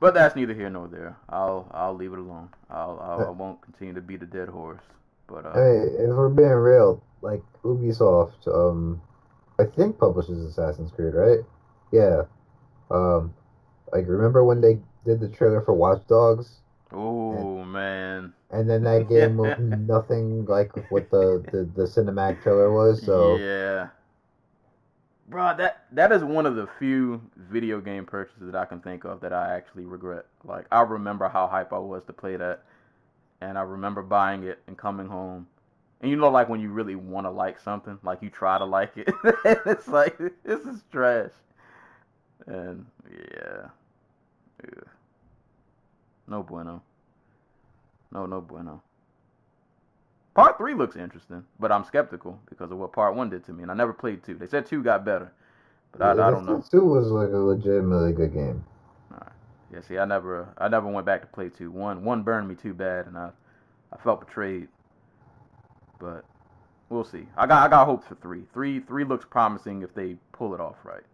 But 0.00 0.14
that's 0.14 0.34
neither 0.34 0.52
here 0.52 0.68
nor 0.68 0.88
there. 0.88 1.16
I'll 1.28 1.68
I'll 1.70 1.94
leave 1.94 2.12
it 2.12 2.18
alone. 2.18 2.48
I'll, 2.68 2.98
I'll 3.00 3.26
I 3.28 3.30
won't 3.30 3.62
continue 3.62 3.94
to 3.94 4.00
beat 4.00 4.22
a 4.22 4.26
dead 4.26 4.48
horse. 4.48 4.82
But 5.28 5.46
uh, 5.46 5.54
hey, 5.54 5.78
if 5.98 6.08
we're 6.08 6.28
being 6.28 6.50
real, 6.50 7.00
like 7.22 7.42
Ubisoft, 7.64 8.46
um, 8.48 9.00
I 9.58 9.64
think 9.64 9.98
publishes 9.98 10.44
Assassin's 10.44 10.90
Creed, 10.90 11.14
right? 11.14 11.40
Yeah. 11.92 12.22
Um, 12.90 13.34
like 13.92 14.06
remember 14.06 14.44
when 14.44 14.60
they 14.60 14.78
did 15.04 15.20
the 15.20 15.28
trailer 15.28 15.62
for 15.62 15.72
Watch 15.72 16.06
Dogs? 16.06 16.60
Oh 16.92 17.64
man. 17.64 18.32
And 18.50 18.68
then 18.68 18.82
that 18.84 19.08
game 19.08 19.40
looked 19.40 19.60
nothing 19.60 20.44
like 20.44 20.72
what 20.90 21.10
the, 21.10 21.42
the, 21.50 21.64
the 21.74 21.84
cinematic 21.84 22.42
trailer 22.42 22.72
was. 22.72 23.02
So 23.02 23.36
yeah. 23.36 23.88
Bro, 25.28 25.56
that 25.56 25.86
that 25.92 26.12
is 26.12 26.22
one 26.22 26.44
of 26.44 26.56
the 26.56 26.68
few 26.78 27.22
video 27.36 27.80
game 27.80 28.04
purchases 28.04 28.52
that 28.52 28.54
I 28.54 28.66
can 28.66 28.80
think 28.80 29.04
of 29.04 29.20
that 29.20 29.32
I 29.32 29.54
actually 29.54 29.86
regret. 29.86 30.26
Like 30.44 30.66
I 30.70 30.82
remember 30.82 31.28
how 31.28 31.46
hype 31.46 31.72
I 31.72 31.78
was 31.78 32.04
to 32.04 32.12
play 32.12 32.36
that 32.36 32.64
and 33.40 33.58
I 33.58 33.62
remember 33.62 34.02
buying 34.02 34.44
it 34.44 34.60
and 34.66 34.76
coming 34.76 35.08
home. 35.08 35.46
And 36.02 36.10
you 36.10 36.16
know, 36.16 36.30
like 36.30 36.48
when 36.48 36.60
you 36.60 36.70
really 36.70 36.96
want 36.96 37.26
to 37.26 37.30
like 37.30 37.60
something, 37.60 37.98
like 38.02 38.22
you 38.22 38.30
try 38.30 38.58
to 38.58 38.64
like 38.64 38.96
it, 38.96 39.08
and 39.44 39.58
it's 39.66 39.88
like 39.88 40.18
this 40.44 40.60
is 40.60 40.82
trash. 40.90 41.30
And 42.46 42.86
yeah, 43.10 43.68
yeah, 44.64 44.82
no 46.26 46.42
bueno. 46.42 46.82
No, 48.10 48.26
no 48.26 48.40
bueno. 48.40 48.82
Part 50.34 50.58
three 50.58 50.74
looks 50.74 50.96
interesting, 50.96 51.44
but 51.60 51.70
I'm 51.70 51.84
skeptical 51.84 52.38
because 52.48 52.70
of 52.72 52.78
what 52.78 52.92
part 52.92 53.14
one 53.14 53.30
did 53.30 53.44
to 53.46 53.52
me, 53.52 53.62
and 53.62 53.70
I 53.70 53.74
never 53.74 53.92
played 53.92 54.24
two. 54.24 54.34
They 54.34 54.46
said 54.46 54.66
two 54.66 54.82
got 54.82 55.04
better, 55.04 55.32
but 55.92 56.00
yeah, 56.16 56.24
I, 56.24 56.28
I 56.28 56.30
don't 56.30 56.46
know. 56.46 56.64
Two 56.70 56.84
was 56.84 57.08
like 57.08 57.28
a 57.28 57.38
legitimately 57.38 58.12
good 58.12 58.34
game. 58.34 58.64
Yeah, 59.72 59.80
see, 59.80 59.98
I 59.98 60.04
never, 60.04 60.48
I 60.58 60.68
never 60.68 60.86
went 60.86 61.06
back 61.06 61.22
to 61.22 61.26
play 61.28 61.48
two. 61.48 61.70
One, 61.70 62.04
one 62.04 62.22
burned 62.22 62.46
me 62.46 62.54
too 62.54 62.74
bad, 62.74 63.06
and 63.06 63.16
I, 63.16 63.30
I 63.92 63.96
felt 63.96 64.20
betrayed. 64.20 64.68
But 66.02 66.24
we'll 66.88 67.04
see. 67.04 67.28
I 67.36 67.46
got 67.46 67.62
I 67.62 67.68
got 67.68 67.86
hope 67.86 68.04
for 68.04 68.16
three. 68.16 68.42
Three 68.52 68.80
three 68.80 69.04
looks 69.04 69.24
promising 69.24 69.82
if 69.82 69.94
they 69.94 70.16
pull 70.32 70.52
it 70.52 70.60
off 70.60 70.74
right. 70.84 71.04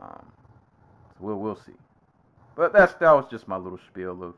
Um, 0.00 0.26
so 1.12 1.16
we'll 1.20 1.38
we'll 1.38 1.56
see. 1.56 1.72
But 2.56 2.72
that's 2.72 2.92
that 2.94 3.12
was 3.12 3.26
just 3.30 3.46
my 3.46 3.56
little 3.56 3.78
spiel 3.86 4.22
of. 4.22 4.34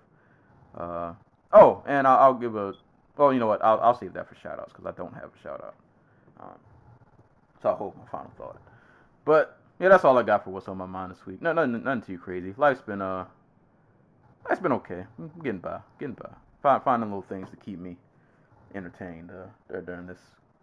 Uh, 0.79 1.15
oh, 1.53 1.83
and 1.87 2.07
I'll, 2.07 2.19
I'll 2.19 2.35
give 2.35 2.55
a. 2.55 2.75
Well, 3.17 3.33
you 3.33 3.41
know 3.41 3.47
what? 3.47 3.65
I'll 3.65 3.81
I'll 3.81 3.99
save 3.99 4.13
that 4.13 4.29
for 4.29 4.35
shoutouts 4.35 4.69
because 4.69 4.85
I 4.85 4.93
don't 4.93 5.15
have 5.15 5.31
a 5.35 5.43
shout 5.43 5.65
out. 5.65 5.75
Um, 6.39 6.59
so 7.63 7.71
I'll 7.71 7.77
hold 7.77 7.97
my 7.97 8.05
final 8.11 8.31
thought. 8.37 8.61
But 9.25 9.59
yeah, 9.79 9.89
that's 9.89 10.05
all 10.05 10.19
I 10.19 10.23
got 10.23 10.45
for 10.45 10.51
what's 10.51 10.69
on 10.69 10.77
my 10.77 10.87
mind 10.87 11.13
this 11.13 11.25
week. 11.27 11.41
No, 11.41 11.55
nothing, 11.55 11.83
nothing 11.83 12.03
too 12.03 12.19
crazy. 12.19 12.53
Life's 12.59 12.83
been 12.83 13.01
uh, 13.01 13.25
life's 14.49 14.61
been 14.61 14.73
okay. 14.73 15.07
I'm 15.19 15.33
getting 15.43 15.61
by, 15.61 15.81
getting 15.99 16.15
by. 16.15 16.29
Find, 16.63 16.83
finding 16.83 17.09
little 17.09 17.23
things 17.23 17.49
to 17.49 17.57
keep 17.57 17.79
me 17.79 17.97
entertained 18.75 19.31
uh, 19.31 19.81
during 19.81 20.07
this 20.07 20.19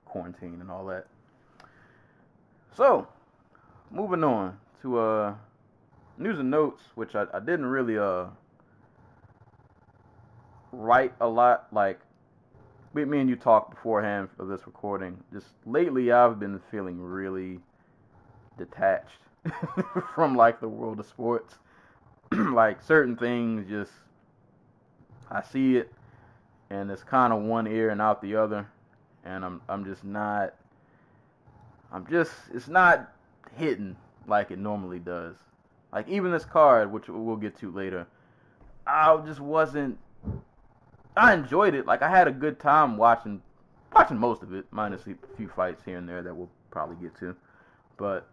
quarantine 0.06 0.60
and 0.62 0.72
all 0.72 0.86
that. 0.86 1.08
So, 2.76 3.08
moving 3.92 4.24
on 4.24 4.60
to 4.82 5.00
uh, 5.00 5.36
news 6.18 6.40
and 6.40 6.52
notes, 6.52 6.82
which 6.96 7.16
I, 7.16 7.26
I 7.34 7.40
didn't 7.40 7.66
really 7.66 7.98
uh 7.98 8.26
write 10.72 11.14
a 11.20 11.28
lot. 11.28 11.68
Like 11.72 12.00
me, 12.94 13.06
me 13.06 13.20
and 13.20 13.30
you 13.30 13.36
talked 13.36 13.72
beforehand 13.72 14.30
of 14.40 14.48
this 14.48 14.62
recording. 14.66 15.24
Just 15.34 15.48
lately, 15.66 16.12
I've 16.12 16.40
been 16.40 16.60
feeling 16.72 17.00
really 17.00 17.60
detached 18.58 19.22
from 20.16 20.36
like 20.36 20.60
the 20.60 20.68
world 20.68 21.00
of 21.00 21.06
sports. 21.06 21.56
like 22.32 22.82
certain 22.82 23.16
things, 23.16 23.68
just 23.70 23.92
I 25.30 25.42
see 25.42 25.78
it, 25.78 25.92
and 26.70 26.92
it's 26.92 27.04
kind 27.04 27.34
of 27.34 27.42
one 27.42 27.68
ear 27.68 27.90
and 27.90 28.02
out 28.02 28.22
the 28.22 28.36
other, 28.36 28.68
and 29.24 29.46
I'm 29.46 29.62
I'm 29.70 29.86
just 29.86 30.04
not. 30.04 30.54
I'm 31.92 32.06
just 32.08 32.34
it's 32.54 32.68
not 32.68 33.14
hitting 33.56 33.96
like 34.28 34.52
it 34.52 34.60
normally 34.60 35.00
does. 35.00 35.36
Like 35.92 36.08
even 36.10 36.32
this 36.32 36.46
card, 36.46 36.92
which 36.92 37.08
we'll 37.08 37.38
get 37.38 37.58
to 37.60 37.72
later, 37.72 38.08
I 38.86 39.18
just 39.26 39.40
wasn't. 39.40 39.98
I 41.16 41.34
enjoyed 41.34 41.74
it. 41.74 41.86
Like 41.86 42.02
I 42.02 42.10
had 42.10 42.28
a 42.28 42.32
good 42.32 42.60
time 42.60 42.98
watching, 42.98 43.42
watching 43.94 44.18
most 44.18 44.44
of 44.44 44.54
it, 44.54 44.66
minus 44.72 45.02
a 45.08 45.16
few 45.36 45.48
fights 45.48 45.82
here 45.86 45.98
and 45.98 46.08
there 46.08 46.22
that 46.22 46.36
we'll 46.36 46.50
probably 46.70 46.98
get 46.98 47.18
to. 47.20 47.36
But 47.96 48.28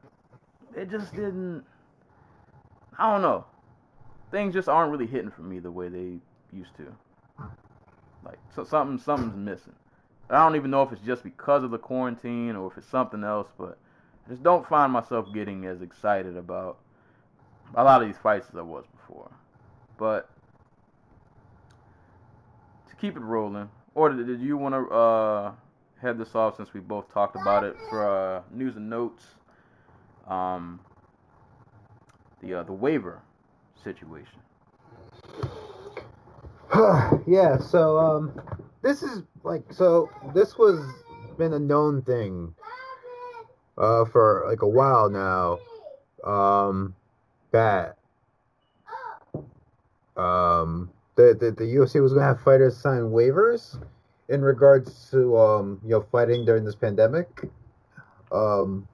it 0.76 0.90
just 0.90 1.14
didn't. 1.14 1.64
I 2.98 3.10
don't 3.10 3.22
know. 3.22 3.44
Things 4.30 4.52
just 4.52 4.68
aren't 4.68 4.90
really 4.90 5.06
hitting 5.06 5.30
for 5.30 5.42
me 5.42 5.60
the 5.60 5.70
way 5.70 5.88
they 5.88 6.18
used 6.52 6.76
to. 6.76 6.94
Like 8.24 8.38
so 8.54 8.64
something 8.64 8.98
something's 8.98 9.36
missing. 9.36 9.74
I 10.30 10.38
don't 10.38 10.56
even 10.56 10.70
know 10.70 10.82
if 10.82 10.92
it's 10.92 11.02
just 11.02 11.22
because 11.22 11.62
of 11.62 11.70
the 11.70 11.78
quarantine 11.78 12.56
or 12.56 12.70
if 12.70 12.78
it's 12.78 12.88
something 12.88 13.22
else, 13.22 13.48
but 13.58 13.78
I 14.26 14.30
just 14.30 14.42
don't 14.42 14.66
find 14.66 14.90
myself 14.90 15.26
getting 15.34 15.66
as 15.66 15.82
excited 15.82 16.36
about 16.36 16.78
a 17.74 17.84
lot 17.84 18.00
of 18.00 18.08
these 18.08 18.16
fights 18.16 18.46
as 18.50 18.56
I 18.56 18.62
was 18.62 18.84
before. 18.96 19.30
But 19.98 20.30
to 22.88 22.96
keep 22.96 23.16
it 23.16 23.20
rolling, 23.20 23.68
or 23.94 24.10
did 24.10 24.40
you 24.40 24.56
want 24.56 24.74
to 24.74 24.94
uh, 24.94 25.52
head 26.00 26.18
this 26.18 26.34
off 26.34 26.56
since 26.56 26.72
we 26.72 26.80
both 26.80 27.12
talked 27.12 27.36
about 27.36 27.64
it 27.64 27.76
for 27.90 28.08
uh, 28.08 28.42
news 28.50 28.76
and 28.76 28.88
notes? 28.88 29.24
Um, 30.26 30.80
the 32.40 32.54
uh, 32.54 32.62
the 32.62 32.72
waiver 32.72 33.20
situation. 33.82 34.40
yeah. 37.26 37.58
So 37.58 37.98
um, 37.98 38.40
this 38.82 39.02
is 39.02 39.22
like 39.42 39.62
so. 39.70 40.10
This 40.34 40.58
was 40.58 40.80
been 41.38 41.52
a 41.52 41.58
known 41.58 42.02
thing 42.02 42.54
uh, 43.78 44.04
for 44.06 44.44
like 44.48 44.62
a 44.62 44.68
while 44.68 45.08
now. 45.08 45.58
Um, 46.28 46.94
that 47.52 47.96
um, 50.16 50.90
the, 51.16 51.36
the 51.38 51.52
the 51.56 51.64
UFC 51.76 52.02
was 52.02 52.12
gonna 52.12 52.26
have 52.26 52.40
fighters 52.40 52.76
sign 52.76 53.02
waivers 53.02 53.80
in 54.28 54.42
regards 54.42 55.10
to 55.10 55.36
um, 55.36 55.80
you 55.84 55.90
know 55.90 56.06
fighting 56.10 56.44
during 56.44 56.64
this 56.64 56.74
pandemic. 56.74 57.28
Um, 58.32 58.88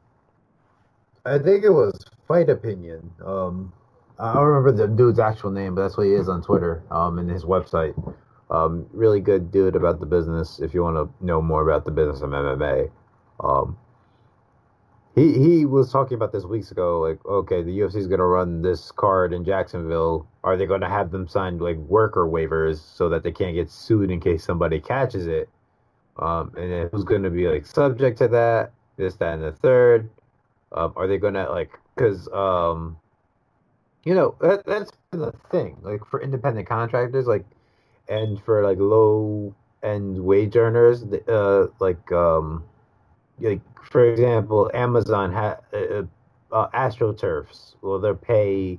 I 1.25 1.39
think 1.39 1.65
it 1.65 1.71
was 1.71 2.05
Fight 2.27 2.51
Opinion. 2.51 3.11
Um, 3.25 3.73
I 4.21 4.35
don't 4.35 4.45
remember 4.45 4.73
the 4.73 4.87
dude's 4.87 5.19
actual 5.19 5.51
name, 5.51 5.75
but 5.75 5.83
that's 5.83 5.97
what 5.97 6.07
he 6.07 6.13
is 6.13 6.29
on 6.29 6.43
Twitter. 6.43 6.83
Um, 6.91 7.19
and 7.19 7.31
his 7.31 7.45
website. 7.45 7.95
Um, 8.51 8.87
really 8.93 9.21
good 9.21 9.51
dude 9.51 9.77
about 9.77 10.01
the 10.01 10.07
business. 10.07 10.61
If 10.61 10.75
you 10.75 10.83
want 10.83 10.97
to 10.97 11.25
know 11.25 11.41
more 11.41 11.63
about 11.63 11.85
the 11.85 11.93
business 11.93 12.21
of 12.21 12.31
MMA, 12.31 12.91
um, 13.39 13.79
he 15.15 15.33
he 15.39 15.65
was 15.65 15.91
talking 15.91 16.15
about 16.15 16.33
this 16.33 16.45
weeks 16.45 16.71
ago. 16.71 17.01
Like, 17.01 17.25
okay, 17.25 17.63
the 17.63 17.79
UFC 17.79 17.97
is 17.97 18.07
going 18.07 18.19
to 18.19 18.27
run 18.27 18.63
this 18.63 18.91
card 18.91 19.33
in 19.33 19.45
Jacksonville. 19.45 20.27
Are 20.45 20.57
they 20.57 20.67
going 20.67 20.81
to 20.81 20.89
have 20.89 21.11
them 21.11 21.29
sign 21.29 21.59
like 21.59 21.77
worker 21.77 22.27
waivers 22.27 22.79
so 22.79 23.09
that 23.09 23.23
they 23.23 23.33
can't 23.33 23.55
get 23.55 23.71
sued 23.71 24.11
in 24.11 24.21
case 24.21 24.45
somebody 24.45 24.81
catches 24.81 25.27
it? 25.27 25.49
Um, 26.19 26.53
and 26.57 26.91
who's 26.91 27.05
going 27.05 27.23
to 27.23 27.31
be 27.31 27.49
like 27.49 27.67
subject 27.67 28.19
to 28.19 28.29
that? 28.29 28.73
This, 28.97 29.15
that, 29.17 29.35
and 29.35 29.43
the 29.43 29.53
third. 29.53 30.11
Um, 30.73 30.93
are 30.97 31.07
they 31.07 31.19
going 31.19 31.35
to 31.35 31.51
like 31.51 31.71
because 31.97 32.29
um, 32.29 32.97
you 34.05 34.15
know 34.15 34.35
that, 34.41 34.65
that's 34.67 34.91
the 35.11 35.33
thing. 35.51 35.77
Like 35.83 36.05
for 36.07 36.21
independent 36.21 36.69
contractors, 36.69 37.27
like 37.27 37.45
and 38.09 38.43
for 38.43 38.65
like 38.65 38.79
low 38.79 39.55
end 39.83 40.23
wage 40.23 40.57
earners, 40.57 41.05
uh, 41.29 41.67
like 41.79 42.11
um 42.13 42.65
like 43.39 43.61
for 43.83 44.05
example, 44.05 44.71
Amazon 44.75 45.33
had 45.33 45.59
uh, 45.73 46.03
uh, 46.53 46.69
AstroTurfs. 46.71 47.77
Well, 47.83 47.99
they 47.99 48.13
pay 48.15 48.79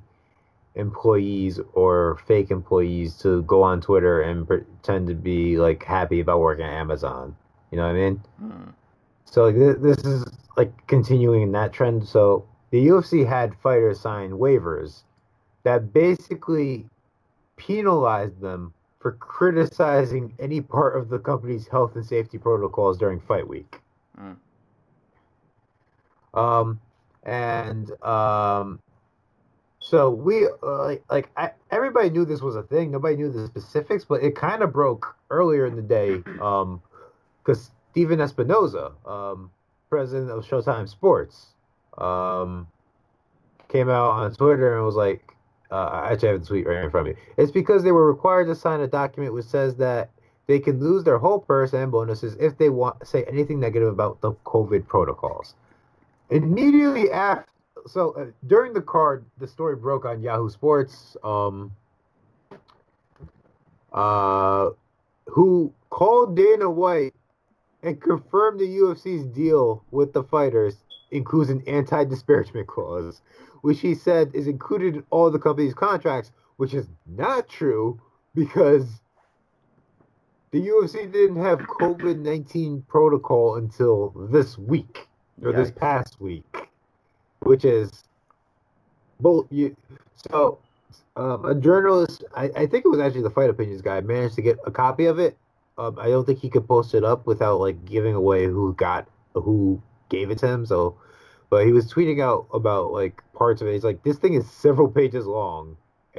employees 0.74 1.60
or 1.74 2.18
fake 2.26 2.50
employees 2.50 3.16
to 3.18 3.42
go 3.42 3.62
on 3.62 3.80
Twitter 3.80 4.22
and 4.22 4.46
pretend 4.46 5.06
to 5.08 5.14
be 5.14 5.58
like 5.58 5.82
happy 5.82 6.20
about 6.20 6.40
working 6.40 6.64
at 6.64 6.72
Amazon. 6.72 7.36
You 7.70 7.78
know 7.78 7.86
what 7.86 7.96
I 7.96 7.98
mean? 7.98 8.22
Hmm. 8.38 8.70
So 9.24 9.44
like, 9.44 9.54
th- 9.54 9.76
this 9.80 9.98
is 10.04 10.24
like 10.56 10.86
continuing 10.86 11.42
in 11.42 11.52
that 11.52 11.72
trend. 11.72 12.06
So 12.06 12.46
the 12.70 12.86
UFC 12.86 13.26
had 13.26 13.54
fighters 13.62 14.00
sign 14.00 14.32
waivers 14.32 15.02
that 15.64 15.92
basically 15.92 16.86
penalized 17.56 18.40
them 18.40 18.72
for 19.00 19.12
criticizing 19.12 20.32
any 20.38 20.60
part 20.60 20.96
of 20.96 21.08
the 21.08 21.18
company's 21.18 21.66
health 21.68 21.96
and 21.96 22.04
safety 22.04 22.38
protocols 22.38 22.98
during 22.98 23.20
fight 23.20 23.46
week. 23.46 23.80
Mm. 24.18 24.36
Um, 26.34 26.80
and 27.24 27.90
um, 28.02 28.80
so 29.78 30.10
we 30.10 30.48
uh, 30.62 30.96
like, 31.10 31.30
I, 31.36 31.50
everybody 31.70 32.10
knew 32.10 32.24
this 32.24 32.40
was 32.40 32.56
a 32.56 32.62
thing. 32.62 32.92
Nobody 32.92 33.16
knew 33.16 33.30
the 33.30 33.46
specifics, 33.46 34.04
but 34.04 34.22
it 34.22 34.36
kind 34.36 34.62
of 34.62 34.72
broke 34.72 35.16
earlier 35.30 35.66
in 35.66 35.76
the 35.76 35.82
day. 35.82 36.22
Um, 36.40 36.82
because 37.44 37.70
Stephen 37.90 38.20
Espinoza, 38.20 38.92
um, 39.06 39.50
president 39.90 40.30
of 40.30 40.44
Showtime 40.46 40.88
Sports, 40.88 41.48
um, 41.98 42.68
came 43.68 43.88
out 43.88 44.12
on 44.12 44.32
Twitter 44.34 44.76
and 44.76 44.86
was 44.86 44.94
like, 44.94 45.34
uh, 45.72 46.02
I 46.04 46.12
actually 46.12 46.28
have 46.28 46.40
the 46.42 46.46
tweet 46.46 46.66
right 46.66 46.84
in 46.84 46.90
front 46.90 47.08
of 47.08 47.16
me. 47.16 47.22
It's 47.36 47.50
because 47.50 47.82
they 47.82 47.92
were 47.92 48.06
required 48.06 48.46
to 48.46 48.54
sign 48.54 48.80
a 48.80 48.86
document 48.86 49.32
which 49.32 49.46
says 49.46 49.74
that 49.76 50.10
they 50.46 50.58
can 50.58 50.78
lose 50.78 51.02
their 51.04 51.18
whole 51.18 51.40
purse 51.40 51.72
and 51.72 51.90
bonuses 51.90 52.36
if 52.38 52.58
they 52.58 52.68
want 52.68 53.06
say 53.06 53.24
anything 53.24 53.58
negative 53.58 53.88
about 53.88 54.20
the 54.20 54.32
COVID 54.44 54.86
protocols. 54.86 55.54
Immediately 56.30 57.10
after, 57.10 57.46
so 57.86 58.12
uh, 58.12 58.26
during 58.46 58.72
the 58.72 58.82
card, 58.82 59.24
the 59.38 59.46
story 59.46 59.76
broke 59.76 60.04
on 60.04 60.20
Yahoo 60.20 60.50
Sports. 60.50 61.16
Um, 61.24 61.72
uh, 63.92 64.70
who 65.26 65.72
called 65.90 66.36
Dana 66.36 66.70
White 66.70 67.14
and 67.82 68.00
confirmed 68.00 68.60
the 68.60 68.78
UFC's 68.78 69.26
deal 69.26 69.84
with 69.90 70.12
the 70.12 70.22
fighters 70.22 70.76
includes 71.12 71.50
an 71.50 71.62
anti-disparagement 71.66 72.66
clause, 72.66 73.22
which 73.60 73.80
he 73.80 73.94
said 73.94 74.30
is 74.34 74.46
included 74.46 74.96
in 74.96 75.04
all 75.10 75.30
the 75.30 75.38
company's 75.38 75.74
contracts, 75.74 76.32
which 76.56 76.74
is 76.74 76.88
not 77.06 77.48
true 77.48 78.00
because 78.34 79.02
the 80.50 80.66
UFC 80.66 81.10
didn't 81.10 81.42
have 81.42 81.60
COVID 81.60 82.18
nineteen 82.18 82.82
protocol 82.88 83.56
until 83.56 84.10
this 84.30 84.58
week 84.58 85.08
or 85.42 85.52
Yikes. 85.52 85.56
this 85.56 85.70
past 85.70 86.20
week, 86.20 86.68
which 87.40 87.64
is 87.64 88.04
both 89.20 89.46
you. 89.50 89.76
So 90.30 90.58
um, 91.16 91.44
a 91.44 91.54
journalist, 91.54 92.24
I, 92.34 92.50
I, 92.56 92.66
think 92.66 92.84
it 92.84 92.88
was 92.88 93.00
actually 93.00 93.22
the 93.22 93.30
Fight 93.30 93.50
Opinions 93.50 93.82
guy, 93.82 94.00
managed 94.00 94.34
to 94.36 94.42
get 94.42 94.58
a 94.66 94.70
copy 94.70 95.06
of 95.06 95.18
it. 95.18 95.36
Um, 95.78 95.98
I 95.98 96.08
don't 96.08 96.26
think 96.26 96.38
he 96.38 96.50
could 96.50 96.68
post 96.68 96.94
it 96.94 97.04
up 97.04 97.26
without 97.26 97.58
like 97.60 97.84
giving 97.84 98.14
away 98.14 98.46
who 98.46 98.74
got 98.74 99.08
who 99.34 99.82
gave 100.12 100.30
it 100.30 100.38
to 100.38 100.46
him. 100.46 100.64
So, 100.66 100.96
but 101.50 101.66
he 101.66 101.72
was 101.72 101.92
tweeting 101.92 102.22
out 102.22 102.46
about 102.54 102.92
like 102.92 103.22
parts 103.32 103.60
of 103.60 103.66
it. 103.68 103.72
He's 103.72 103.82
like, 103.84 104.02
this 104.04 104.18
thing 104.18 104.34
is 104.34 104.48
several 104.48 104.88
pages 104.88 105.26
long, 105.26 105.76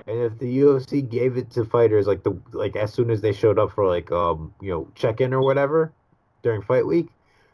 and 0.07 0.19
if 0.19 0.37
the 0.39 0.57
UFC 0.59 1.07
gave 1.07 1.37
it 1.37 1.49
to 1.51 1.63
fighters 1.63 2.07
like 2.07 2.23
the 2.23 2.37
like 2.51 2.75
as 2.75 2.91
soon 2.91 3.09
as 3.11 3.21
they 3.21 3.31
showed 3.31 3.57
up 3.59 3.71
for 3.71 3.87
like 3.87 4.11
um 4.11 4.53
you 4.61 4.69
know 4.71 4.87
check 4.95 5.21
in 5.21 5.33
or 5.33 5.41
whatever 5.41 5.93
during 6.41 6.61
fight 6.61 6.85
week, 6.85 7.07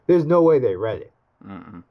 There's 0.06 0.24
no 0.26 0.42
way 0.42 0.58
they 0.58 0.74
read 0.74 0.98
it. 1.02 1.12
Mm-mm. 1.46 1.84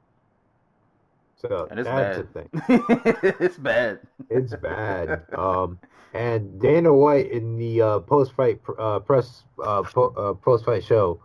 So 1.36 1.66
And 1.70 1.80
it's 1.80 1.88
that's 1.88 2.18
bad. 2.18 2.26
the 2.28 2.32
thing. 2.36 3.34
it's 3.40 3.56
bad. 3.56 4.00
It's 4.28 4.54
bad. 4.56 5.22
um, 5.34 5.78
and 6.12 6.60
Dana 6.60 6.92
White 6.92 7.30
in 7.30 7.56
the 7.56 7.80
uh, 7.80 7.98
post-fight 8.00 8.62
pr- 8.62 8.78
uh, 8.78 8.98
press 8.98 9.44
uh, 9.64 9.82
po- 9.82 10.12
uh, 10.16 10.34
post-fight 10.34 10.84
show 10.84 11.18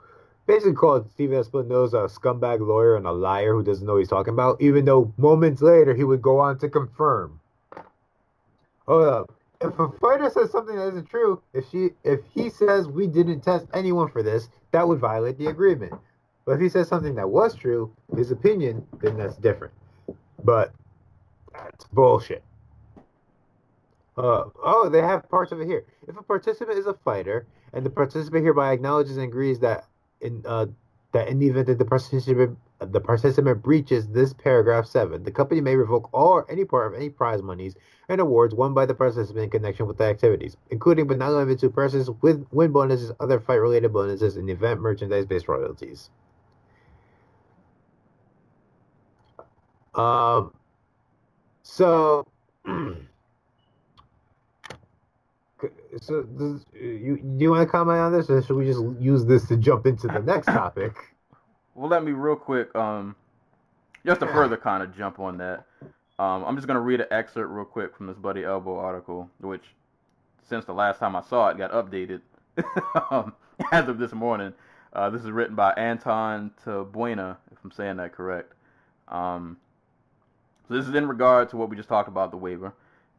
basically 0.47 0.73
called 0.73 1.09
Stephen 1.11 1.41
Espinoza 1.41 2.05
a 2.05 2.07
scumbag 2.07 2.65
lawyer 2.65 2.95
and 2.95 3.05
a 3.05 3.11
liar 3.11 3.53
who 3.53 3.63
doesn't 3.63 3.85
know 3.85 3.93
what 3.93 3.99
he's 3.99 4.09
talking 4.09 4.33
about. 4.33 4.61
Even 4.61 4.85
though 4.85 5.13
moments 5.17 5.61
later 5.61 5.93
he 5.93 6.03
would 6.03 6.21
go 6.21 6.39
on 6.39 6.57
to 6.59 6.69
confirm. 6.69 7.39
Hold 8.87 9.07
up. 9.07 9.31
If 9.61 9.79
a 9.79 9.89
fighter 9.99 10.29
says 10.29 10.51
something 10.51 10.75
that 10.75 10.89
isn't 10.89 11.09
true, 11.09 11.41
if 11.53 11.69
she 11.69 11.91
if 12.03 12.19
he 12.33 12.49
says 12.49 12.87
we 12.87 13.07
didn't 13.07 13.41
test 13.41 13.67
anyone 13.73 14.09
for 14.09 14.21
this, 14.21 14.49
that 14.71 14.87
would 14.87 14.99
violate 14.99 15.37
the 15.37 15.47
agreement. 15.47 15.93
But 16.45 16.53
if 16.53 16.61
he 16.61 16.69
says 16.69 16.87
something 16.87 17.15
that 17.15 17.29
was 17.29 17.55
true, 17.55 17.91
his 18.15 18.31
opinion, 18.31 18.85
then 19.01 19.17
that's 19.17 19.37
different. 19.37 19.73
But 20.43 20.73
that's 21.53 21.85
bullshit. 21.85 22.43
Uh, 24.17 24.45
oh, 24.63 24.87
they 24.89 25.01
have 25.01 25.27
parts 25.29 25.51
of 25.51 25.59
it 25.59 25.65
here. 25.65 25.85
If 26.07 26.17
a 26.17 26.21
participant 26.21 26.77
is 26.77 26.85
a 26.85 26.93
fighter 26.93 27.47
and 27.73 27.85
the 27.85 27.89
participant 27.89 28.43
hereby 28.43 28.71
acknowledges 28.71 29.17
and 29.17 29.25
agrees 29.25 29.59
that 29.59 29.85
in 30.21 30.43
uh, 30.45 30.67
that 31.11 31.27
in 31.27 31.39
the 31.39 31.47
event 31.47 31.67
that 31.67 31.77
the 31.77 31.85
participant 31.85 32.57
the 32.79 32.99
participant 32.99 33.63
breaches 33.63 34.07
this 34.07 34.33
paragraph 34.33 34.85
seven, 34.85 35.23
the 35.23 35.31
company 35.31 35.61
may 35.61 35.75
revoke 35.75 36.09
all 36.13 36.33
or 36.33 36.51
any 36.51 36.65
part 36.65 36.87
of 36.87 36.99
any 36.99 37.09
prize 37.09 37.41
monies 37.41 37.75
and 38.09 38.19
awards 38.19 38.53
won 38.53 38.73
by 38.73 38.85
the 38.85 38.93
participant 38.93 39.45
in 39.45 39.49
connection 39.49 39.87
with 39.87 39.97
the 39.97 40.03
activities, 40.03 40.57
including 40.69 41.07
but 41.07 41.17
not 41.17 41.31
limited 41.31 41.59
to 41.59 41.69
purses 41.69 42.09
with 42.21 42.45
win 42.51 42.71
bonuses, 42.71 43.11
other 43.19 43.39
fight 43.39 43.55
related 43.55 43.93
bonuses, 43.93 44.35
and 44.35 44.49
event 44.49 44.81
merchandise 44.81 45.25
based 45.25 45.47
royalties. 45.47 46.09
Um, 49.95 50.53
so, 51.63 52.27
so 56.01 56.23
does, 56.23 56.65
you 56.73 57.17
do 57.17 57.43
you 57.43 57.51
want 57.51 57.67
to 57.67 57.71
comment 57.71 57.99
on 57.99 58.11
this, 58.11 58.29
or 58.29 58.41
should 58.41 58.55
we 58.55 58.65
just 58.65 58.81
use 58.99 59.25
this 59.25 59.47
to 59.47 59.57
jump 59.57 59.85
into 59.85 60.07
the 60.07 60.19
next 60.19 60.45
topic? 60.47 60.95
Well, 61.73 61.89
let 61.89 62.03
me 62.03 62.11
real 62.11 62.35
quick, 62.35 62.73
um, 62.75 63.15
just 64.05 64.19
to 64.21 64.27
further 64.27 64.57
kind 64.57 64.83
of 64.83 64.95
jump 64.95 65.19
on 65.19 65.37
that. 65.37 65.65
Um, 66.17 66.43
I'm 66.45 66.55
just 66.55 66.67
gonna 66.67 66.79
read 66.79 67.01
an 67.01 67.07
excerpt 67.11 67.51
real 67.51 67.65
quick 67.65 67.95
from 67.95 68.07
this 68.07 68.17
Bloody 68.17 68.43
Elbow 68.43 68.77
article, 68.77 69.29
which, 69.39 69.63
since 70.47 70.65
the 70.65 70.73
last 70.73 70.99
time 70.99 71.15
I 71.15 71.21
saw 71.21 71.49
it, 71.49 71.57
got 71.57 71.71
updated 71.71 72.21
um, 73.11 73.33
as 73.71 73.87
of 73.87 73.97
this 73.97 74.13
morning. 74.13 74.53
Uh, 74.93 75.09
this 75.09 75.21
is 75.23 75.31
written 75.31 75.55
by 75.55 75.73
Anton 75.73 76.51
Tabuena, 76.65 77.35
if 77.51 77.57
I'm 77.63 77.71
saying 77.71 77.97
that 77.97 78.13
correct. 78.13 78.53
Um, 79.09 79.57
so 80.67 80.73
this 80.73 80.87
is 80.87 80.95
in 80.95 81.07
regard 81.07 81.49
to 81.49 81.57
what 81.57 81.69
we 81.69 81.75
just 81.75 81.89
talked 81.89 82.07
about, 82.07 82.31
the 82.31 82.37
waiver. 82.37 82.73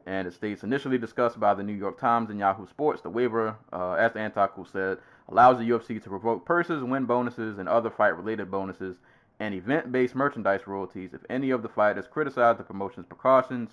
And 0.06 0.28
it 0.28 0.34
states 0.34 0.62
initially 0.62 0.98
discussed 0.98 1.40
by 1.40 1.52
the 1.54 1.64
New 1.64 1.72
York 1.72 1.98
Times 1.98 2.30
and 2.30 2.38
Yahoo 2.38 2.66
Sports, 2.68 3.02
the 3.02 3.10
waiver, 3.10 3.56
uh, 3.72 3.94
as 3.94 4.12
the 4.12 4.20
Antaku 4.20 4.70
said, 4.70 4.98
allows 5.28 5.58
the 5.58 5.68
UFC 5.68 6.00
to 6.02 6.10
revoke 6.10 6.44
purses, 6.44 6.84
win 6.84 7.06
bonuses, 7.06 7.58
and 7.58 7.68
other 7.68 7.90
fight-related 7.90 8.48
bonuses 8.48 8.96
and 9.38 9.54
event-based 9.54 10.14
merchandise 10.14 10.66
royalties 10.66 11.12
if 11.12 11.20
any 11.28 11.50
of 11.50 11.62
the 11.62 11.68
fighters 11.68 12.06
criticize 12.06 12.56
the 12.56 12.62
promotion's 12.62 13.06
precautions, 13.06 13.70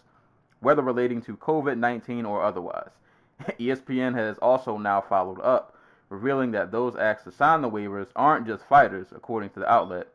whether 0.59 0.81
relating 0.81 1.21
to 1.21 1.37
COVID-19 1.37 2.27
or 2.27 2.43
otherwise. 2.43 2.91
ESPN 3.59 4.15
has 4.15 4.37
also 4.39 4.77
now 4.77 5.01
followed 5.01 5.39
up, 5.41 5.77
revealing 6.09 6.51
that 6.51 6.71
those 6.71 6.95
asked 6.95 7.25
to 7.25 7.31
sign 7.31 7.61
the 7.61 7.69
waivers 7.69 8.07
aren't 8.15 8.47
just 8.47 8.65
fighters, 8.65 9.07
according 9.15 9.49
to 9.51 9.59
the 9.59 9.71
outlet. 9.71 10.07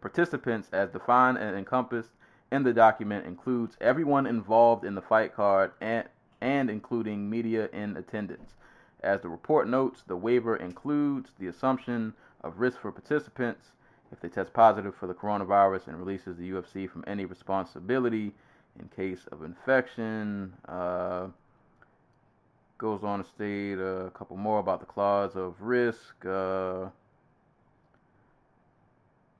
Participants, 0.00 0.68
as 0.72 0.90
defined 0.90 1.38
and 1.38 1.56
encompassed 1.56 2.10
in 2.52 2.62
the 2.62 2.72
document, 2.72 3.26
includes 3.26 3.76
everyone 3.80 4.26
involved 4.26 4.84
in 4.84 4.94
the 4.94 5.02
fight 5.02 5.34
card 5.34 5.72
and, 5.80 6.08
and 6.40 6.70
including 6.70 7.28
media 7.28 7.68
in 7.72 7.96
attendance. 7.96 8.54
As 9.00 9.20
the 9.20 9.28
report 9.28 9.68
notes, 9.68 10.02
the 10.06 10.16
waiver 10.16 10.56
includes 10.56 11.30
the 11.38 11.46
assumption 11.46 12.14
of 12.42 12.60
risk 12.60 12.80
for 12.80 12.92
participants 12.92 13.72
if 14.12 14.20
they 14.20 14.28
test 14.28 14.52
positive 14.52 14.94
for 14.94 15.06
the 15.06 15.14
coronavirus 15.14 15.88
and 15.88 15.98
releases 15.98 16.36
the 16.36 16.50
UFC 16.50 16.88
from 16.88 17.04
any 17.06 17.24
responsibility 17.24 18.32
in 18.78 18.88
case 18.94 19.26
of 19.32 19.42
infection. 19.42 20.52
Uh, 20.68 21.28
goes 22.78 23.02
on 23.02 23.22
to 23.22 23.28
state 23.28 23.78
a 23.78 24.10
couple 24.14 24.36
more 24.36 24.58
about 24.58 24.80
the 24.80 24.86
clause 24.86 25.34
of 25.34 25.54
risk. 25.60 26.24
Uh, 26.24 26.86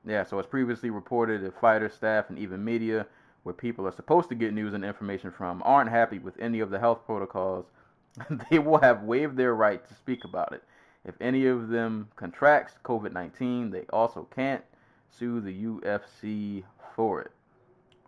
yeah, 0.07 0.23
so 0.23 0.39
as 0.39 0.45
previously 0.45 0.89
reported, 0.89 1.43
if 1.43 1.53
fighters, 1.55 1.93
staff, 1.93 2.29
and 2.29 2.39
even 2.39 2.63
media, 2.63 3.05
where 3.43 3.53
people 3.53 3.85
are 3.87 3.91
supposed 3.91 4.29
to 4.29 4.35
get 4.35 4.53
news 4.53 4.73
and 4.73 4.83
information 4.83 5.31
from, 5.31 5.61
aren't 5.65 5.89
happy 5.89 6.19
with 6.19 6.39
any 6.39 6.59
of 6.59 6.69
the 6.69 6.79
health 6.79 7.05
protocols, 7.05 7.65
they 8.49 8.59
will 8.59 8.79
have 8.79 9.03
waived 9.03 9.37
their 9.37 9.55
right 9.55 9.85
to 9.87 9.93
speak 9.93 10.23
about 10.23 10.53
it. 10.53 10.63
If 11.05 11.15
any 11.21 11.45
of 11.45 11.69
them 11.69 12.09
contracts 12.15 12.73
COVID 12.83 13.13
19, 13.13 13.71
they 13.71 13.85
also 13.93 14.27
can't 14.35 14.63
sue 15.09 15.39
the 15.39 15.65
UFC 15.65 16.63
for 16.95 17.21
it. 17.21 17.31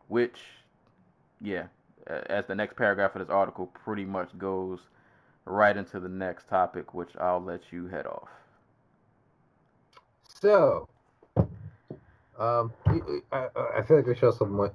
Which, 0.07 0.39
yeah, 1.39 1.67
as 2.07 2.45
the 2.45 2.55
next 2.55 2.75
paragraph 2.75 3.15
of 3.15 3.25
this 3.25 3.33
article 3.33 3.67
pretty 3.67 4.05
much 4.05 4.37
goes 4.37 4.79
right 5.45 5.77
into 5.77 5.99
the 5.99 6.09
next 6.09 6.49
topic, 6.49 6.93
which 6.93 7.15
I'll 7.19 7.41
let 7.41 7.71
you 7.71 7.87
head 7.87 8.05
off. 8.05 8.29
So, 10.41 10.87
um, 12.39 12.73
I, 13.31 13.47
I 13.77 13.81
feel 13.83 13.97
like 13.97 14.07
we 14.07 14.15
should 14.15 14.25
also. 14.25 14.73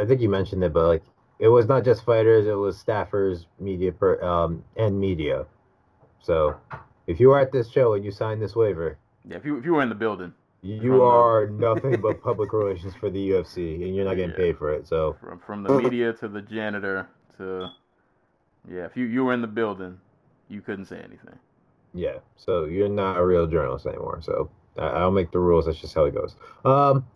I 0.00 0.04
think 0.04 0.20
you 0.20 0.28
mentioned 0.28 0.62
it, 0.64 0.72
but 0.72 0.86
like, 0.86 1.02
it 1.38 1.48
was 1.48 1.66
not 1.66 1.84
just 1.84 2.04
fighters; 2.04 2.46
it 2.46 2.54
was 2.54 2.82
staffers, 2.82 3.46
media, 3.58 3.92
per, 3.92 4.22
um, 4.22 4.64
and 4.76 4.98
media. 5.00 5.46
So, 6.20 6.56
if 7.06 7.20
you 7.20 7.32
are 7.32 7.40
at 7.40 7.52
this 7.52 7.70
show 7.70 7.94
and 7.94 8.04
you 8.04 8.10
sign 8.10 8.40
this 8.40 8.54
waiver, 8.56 8.98
Yeah, 9.28 9.36
if 9.36 9.44
you 9.44 9.58
if 9.58 9.64
you 9.64 9.74
were 9.74 9.82
in 9.82 9.88
the 9.88 9.94
building 9.94 10.34
you 10.62 11.02
are 11.02 11.46
nothing 11.58 12.00
but 12.00 12.22
public 12.22 12.52
relations 12.52 12.94
for 12.94 13.10
the 13.10 13.30
UFC, 13.30 13.74
and 13.82 13.94
you're 13.94 14.04
not 14.04 14.16
getting 14.16 14.30
Yeah. 14.30 14.36
paid 14.36 14.58
for 14.58 14.72
it. 14.72 14.86
So, 14.88 15.16
from 15.20 15.38
from 15.38 15.62
the 15.62 15.70
media 15.70 16.12
to 16.14 16.28
the 16.28 16.42
janitor 16.42 17.08
to 17.38 17.70
yeah, 18.68 18.84
if 18.84 18.96
you 18.96 19.04
you 19.06 19.24
were 19.24 19.32
in 19.32 19.40
the 19.42 19.46
building, 19.46 20.00
you 20.48 20.60
couldn't 20.60 20.86
say 20.86 20.98
anything. 20.98 21.38
yeah, 21.94 22.18
so 22.36 22.64
you're 22.64 22.88
not 22.88 23.16
a 23.18 23.24
real 23.24 23.46
journalist 23.46 23.86
anymore. 23.86 24.20
So, 24.22 24.50
I, 24.78 24.88
I'll 24.88 25.10
make 25.10 25.30
the 25.30 25.38
rules. 25.38 25.66
That's 25.66 25.78
just 25.78 25.94
how 25.94 26.04
it 26.04 26.14
goes. 26.14 26.36
Um, 26.64 27.06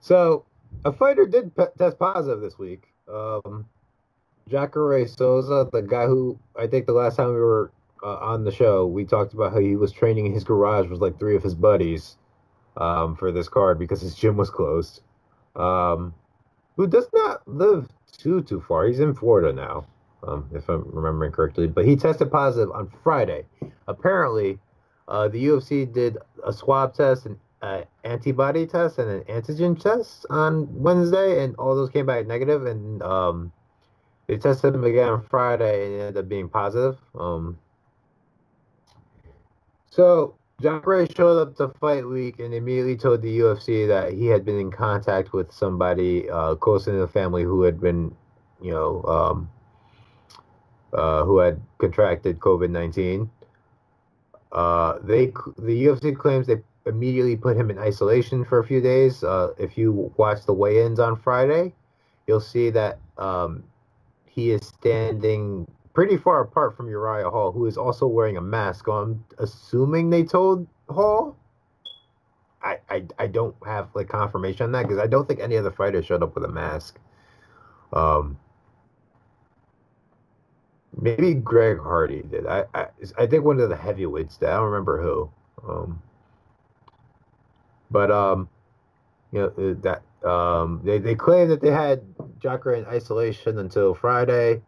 so 0.00 0.44
a 0.84 0.92
fighter 0.92 1.26
did 1.26 1.54
pe- 1.56 1.72
test 1.78 1.98
positive 1.98 2.40
this 2.40 2.58
week. 2.58 2.84
Um, 3.12 3.66
Jacare 4.48 5.06
Souza, 5.06 5.68
the 5.72 5.82
guy 5.82 6.06
who 6.06 6.38
I 6.58 6.66
think 6.66 6.86
the 6.86 6.92
last 6.92 7.16
time 7.16 7.28
we 7.28 7.40
were 7.40 7.70
uh, 8.02 8.16
on 8.18 8.44
the 8.44 8.52
show, 8.52 8.86
we 8.86 9.04
talked 9.04 9.34
about 9.34 9.52
how 9.52 9.58
he 9.58 9.76
was 9.76 9.92
training 9.92 10.26
in 10.26 10.32
his 10.32 10.44
garage 10.44 10.88
with 10.88 11.00
like 11.00 11.18
three 11.18 11.36
of 11.36 11.42
his 11.42 11.54
buddies 11.54 12.16
um, 12.76 13.16
for 13.16 13.32
this 13.32 13.48
card 13.48 13.78
because 13.78 14.00
his 14.00 14.14
gym 14.14 14.36
was 14.36 14.50
closed. 14.50 15.02
Um, 15.56 16.14
who 16.76 16.86
does 16.86 17.08
not 17.14 17.46
live 17.48 17.88
too 18.12 18.42
too 18.42 18.60
far. 18.60 18.86
He's 18.86 19.00
in 19.00 19.14
Florida 19.14 19.52
now, 19.52 19.86
um, 20.26 20.48
if 20.52 20.68
I'm 20.68 20.84
remembering 20.90 21.32
correctly. 21.32 21.66
But 21.66 21.86
he 21.86 21.96
tested 21.96 22.30
positive 22.30 22.70
on 22.72 22.90
Friday. 23.02 23.46
Apparently, 23.88 24.58
uh, 25.08 25.28
the 25.28 25.46
UFC 25.46 25.90
did 25.90 26.18
a 26.44 26.52
swab 26.52 26.94
test, 26.94 27.26
an 27.26 27.38
uh, 27.62 27.82
antibody 28.04 28.66
test, 28.66 28.98
and 28.98 29.10
an 29.10 29.20
antigen 29.22 29.78
test 29.80 30.26
on 30.30 30.68
Wednesday, 30.82 31.42
and 31.44 31.54
all 31.56 31.74
those 31.74 31.90
came 31.90 32.06
back 32.06 32.26
negative, 32.26 32.66
and 32.66 33.02
um, 33.02 33.52
they 34.26 34.36
tested 34.36 34.74
him 34.74 34.84
again 34.84 35.08
on 35.08 35.22
Friday, 35.22 35.86
and 35.86 36.00
ended 36.00 36.16
up 36.16 36.28
being 36.28 36.48
positive. 36.48 36.98
Um, 37.18 37.58
so 39.90 40.34
John 40.60 40.80
Gray 40.80 41.06
showed 41.06 41.38
up 41.40 41.56
to 41.56 41.68
fight 41.80 42.06
week 42.06 42.38
and 42.38 42.54
immediately 42.54 42.96
told 42.96 43.22
the 43.22 43.38
UFC 43.38 43.86
that 43.88 44.12
he 44.12 44.26
had 44.26 44.44
been 44.44 44.58
in 44.58 44.70
contact 44.70 45.32
with 45.32 45.52
somebody 45.52 46.28
uh, 46.30 46.54
close 46.54 46.86
in 46.86 46.98
the 46.98 47.06
family 47.08 47.42
who 47.42 47.62
had 47.62 47.80
been, 47.80 48.14
you 48.60 48.72
know, 48.72 49.02
um, 49.04 49.50
uh, 50.92 51.24
who 51.24 51.38
had 51.38 51.60
contracted 51.78 52.38
COVID 52.40 52.70
nineteen. 52.70 53.30
Uh, 54.56 54.98
they 55.02 55.26
the 55.58 55.84
UFC 55.84 56.16
claims 56.16 56.46
they 56.46 56.56
immediately 56.86 57.36
put 57.36 57.58
him 57.58 57.70
in 57.70 57.78
isolation 57.78 58.42
for 58.42 58.58
a 58.58 58.64
few 58.64 58.80
days. 58.80 59.22
Uh, 59.22 59.52
if 59.58 59.76
you 59.76 60.10
watch 60.16 60.46
the 60.46 60.52
weigh-ins 60.52 60.98
on 60.98 61.14
Friday, 61.14 61.74
you'll 62.26 62.40
see 62.40 62.70
that 62.70 62.98
um, 63.18 63.62
he 64.24 64.50
is 64.52 64.66
standing 64.66 65.66
pretty 65.92 66.16
far 66.16 66.40
apart 66.40 66.74
from 66.74 66.88
Uriah 66.88 67.28
Hall, 67.28 67.52
who 67.52 67.66
is 67.66 67.76
also 67.76 68.06
wearing 68.06 68.38
a 68.38 68.40
mask. 68.40 68.88
I'm 68.88 69.22
assuming 69.38 70.08
they 70.08 70.24
told 70.24 70.66
Hall. 70.88 71.36
I, 72.62 72.78
I, 72.88 73.04
I 73.18 73.26
don't 73.26 73.54
have 73.66 73.90
like 73.94 74.08
confirmation 74.08 74.64
on 74.64 74.72
that 74.72 74.84
because 74.84 74.98
I 74.98 75.06
don't 75.06 75.28
think 75.28 75.40
any 75.40 75.58
other 75.58 75.70
fighter 75.70 76.02
showed 76.02 76.22
up 76.22 76.34
with 76.34 76.44
a 76.44 76.48
mask. 76.48 76.98
Um, 77.92 78.38
maybe 81.00 81.34
Greg 81.34 81.78
Hardy 81.78 82.22
did. 82.22 82.46
I, 82.46 82.64
I 82.74 82.86
I 83.18 83.26
think 83.26 83.44
one 83.44 83.60
of 83.60 83.68
the 83.68 83.76
heavyweights 83.76 84.38
did. 84.38 84.48
I 84.48 84.56
don't 84.56 84.70
remember 84.70 85.00
who. 85.00 85.30
Um, 85.68 86.02
but 87.90 88.10
um, 88.10 88.48
you 89.32 89.40
know 89.40 89.46
uh, 89.46 89.74
that 89.82 90.28
um, 90.28 90.80
they 90.84 90.98
they 90.98 91.14
claim 91.14 91.48
that 91.48 91.60
they 91.60 91.70
had 91.70 92.02
Jacare 92.40 92.74
in 92.74 92.86
isolation 92.86 93.58
until 93.58 93.94
Friday, 93.94 94.62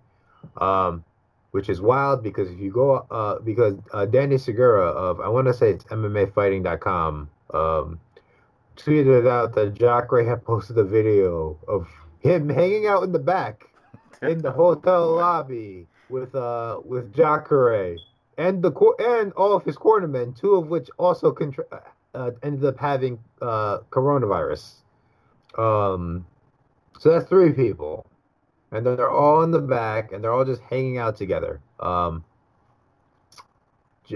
um, 0.60 1.04
which 1.50 1.68
is 1.68 1.80
wild 1.80 2.22
because 2.22 2.50
if 2.50 2.58
you 2.58 2.70
go 2.70 3.06
uh, 3.10 3.38
because 3.40 3.74
uh, 3.92 4.06
Danny 4.06 4.38
Segura 4.38 4.86
of 4.86 5.20
I 5.20 5.28
want 5.28 5.46
to 5.46 5.54
say 5.54 5.70
it's 5.70 5.84
MMAfighting.com 5.84 7.30
um, 7.54 8.00
tweeted 8.76 9.28
out 9.28 9.54
that 9.54 9.74
Jacare 9.74 10.24
had 10.24 10.44
posted 10.44 10.78
a 10.78 10.84
video 10.84 11.58
of 11.66 11.88
him 12.20 12.48
hanging 12.48 12.86
out 12.86 13.02
in 13.02 13.12
the 13.12 13.18
back 13.18 13.64
in 14.22 14.42
the 14.42 14.50
hotel 14.52 15.16
lobby 15.16 15.86
with 16.10 16.34
uh 16.34 16.80
with 16.84 17.14
Jacare 17.14 17.96
and 18.38 18.62
the 18.62 18.72
and 19.00 19.32
all 19.32 19.52
of 19.52 19.64
his 19.64 19.76
cornermen, 19.76 20.38
two 20.38 20.54
of 20.54 20.68
which 20.68 20.88
also 20.96 21.32
contra- 21.32 21.82
uh, 22.14 22.30
ended 22.42 22.64
up 22.64 22.78
having 22.78 23.18
uh, 23.42 23.78
coronavirus. 23.90 24.74
Um, 25.58 26.24
so 26.98 27.10
that's 27.10 27.28
three 27.28 27.52
people, 27.52 28.06
and 28.70 28.86
then 28.86 28.96
they're 28.96 29.10
all 29.10 29.42
in 29.42 29.50
the 29.50 29.60
back, 29.60 30.12
and 30.12 30.22
they're 30.22 30.32
all 30.32 30.44
just 30.44 30.62
hanging 30.62 30.98
out 30.98 31.16
together. 31.16 31.60
Um, 31.80 32.24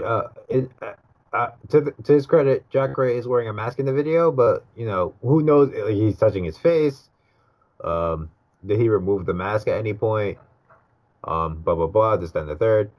uh, 0.01 0.23
uh, 0.51 0.93
uh, 1.33 1.49
to, 1.69 1.93
to 2.03 2.13
his 2.13 2.25
credit, 2.25 2.67
Jack 2.69 2.91
Jacare 2.91 3.09
is 3.09 3.27
wearing 3.27 3.49
a 3.49 3.53
mask 3.53 3.79
in 3.79 3.85
the 3.85 3.93
video, 3.93 4.31
but 4.31 4.65
you 4.75 4.85
know 4.85 5.13
who 5.21 5.43
knows? 5.43 5.71
He's 5.89 6.17
touching 6.17 6.45
his 6.45 6.57
face. 6.57 7.09
Um, 7.83 8.29
did 8.65 8.79
he 8.79 8.87
remove 8.87 9.25
the 9.25 9.33
mask 9.33 9.67
at 9.67 9.77
any 9.77 9.93
point? 9.93 10.37
Um, 11.23 11.61
blah 11.61 11.75
blah 11.75 11.87
blah. 11.87 12.17
This 12.17 12.31
then 12.31 12.47
the 12.47 12.55
third. 12.55 12.91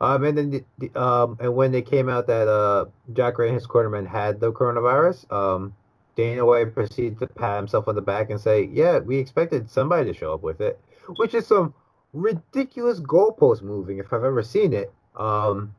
Um, 0.00 0.24
and 0.24 0.36
then 0.36 0.50
the, 0.50 0.64
the, 0.78 1.00
um, 1.00 1.36
and 1.40 1.54
when 1.54 1.70
they 1.70 1.82
came 1.82 2.08
out 2.08 2.26
that 2.26 2.48
uh, 2.48 2.86
Jacare 3.12 3.46
and 3.46 3.54
his 3.54 3.68
cornerman 3.68 4.04
had 4.06 4.40
the 4.40 4.52
coronavirus, 4.52 5.30
um, 5.32 5.76
Dana 6.16 6.44
White 6.44 6.74
proceeded 6.74 7.20
to 7.20 7.28
pat 7.28 7.56
himself 7.56 7.86
on 7.86 7.94
the 7.94 8.02
back 8.02 8.28
and 8.30 8.40
say, 8.40 8.64
"Yeah, 8.64 8.98
we 8.98 9.18
expected 9.18 9.70
somebody 9.70 10.12
to 10.12 10.18
show 10.18 10.34
up 10.34 10.42
with 10.42 10.60
it," 10.60 10.80
which 11.16 11.34
is 11.34 11.46
some 11.46 11.72
ridiculous 12.12 13.00
goalpost 13.00 13.62
moving 13.62 13.98
if 13.98 14.12
I've 14.12 14.24
ever 14.24 14.42
seen 14.42 14.72
it. 14.72 14.92
Um, 15.16 15.74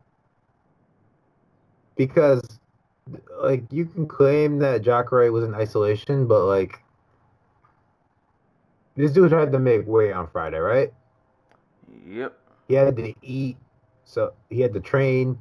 because 1.95 2.41
like 3.41 3.63
you 3.71 3.85
can 3.85 4.07
claim 4.07 4.59
that 4.59 4.81
Jack 4.81 5.05
Jacare 5.05 5.31
was 5.31 5.43
in 5.43 5.53
isolation, 5.53 6.27
but 6.27 6.45
like 6.45 6.79
this 8.95 9.11
dude 9.11 9.31
had 9.31 9.51
to 9.51 9.59
make 9.59 9.87
weight 9.87 10.13
on 10.13 10.27
Friday, 10.27 10.59
right? 10.59 10.93
Yep. 12.07 12.37
He 12.67 12.73
had 12.75 12.95
to 12.95 13.13
eat, 13.21 13.57
so 14.03 14.33
he 14.49 14.61
had 14.61 14.73
to 14.73 14.79
train. 14.79 15.37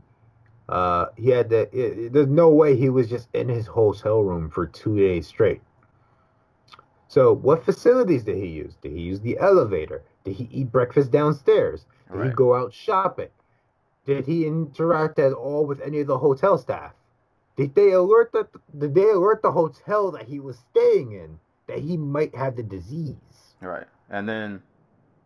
Uh, 0.68 1.06
he 1.16 1.30
had 1.30 1.50
to. 1.50 1.68
It, 1.72 2.12
there's 2.12 2.28
no 2.28 2.48
way 2.48 2.76
he 2.76 2.88
was 2.88 3.08
just 3.08 3.28
in 3.34 3.48
his 3.48 3.66
hotel 3.66 4.22
room 4.22 4.50
for 4.50 4.66
two 4.66 4.98
days 4.98 5.26
straight. 5.26 5.60
So, 7.08 7.34
what 7.34 7.64
facilities 7.64 8.24
did 8.24 8.36
he 8.36 8.46
use? 8.46 8.76
Did 8.80 8.92
he 8.92 9.00
use 9.00 9.20
the 9.20 9.38
elevator? 9.38 10.02
Did 10.24 10.34
he 10.34 10.48
eat 10.50 10.72
breakfast 10.72 11.10
downstairs? 11.10 11.84
Did 12.10 12.24
he 12.24 12.30
go 12.30 12.54
out 12.54 12.72
shopping? 12.72 13.28
Did 14.06 14.26
he 14.26 14.46
interact 14.46 15.18
at 15.18 15.32
all 15.32 15.66
with 15.66 15.80
any 15.80 16.00
of 16.00 16.06
the 16.06 16.18
hotel 16.18 16.58
staff? 16.58 16.92
Did 17.56 17.74
they 17.74 17.92
alert 17.92 18.32
the 18.32 18.48
Did 18.76 18.94
they 18.94 19.10
alert 19.10 19.42
the 19.42 19.52
hotel 19.52 20.10
that 20.12 20.26
he 20.26 20.40
was 20.40 20.58
staying 20.70 21.12
in 21.12 21.38
that 21.66 21.78
he 21.78 21.96
might 21.96 22.34
have 22.34 22.56
the 22.56 22.62
disease? 22.62 23.16
Right. 23.60 23.86
And 24.10 24.28
then 24.28 24.62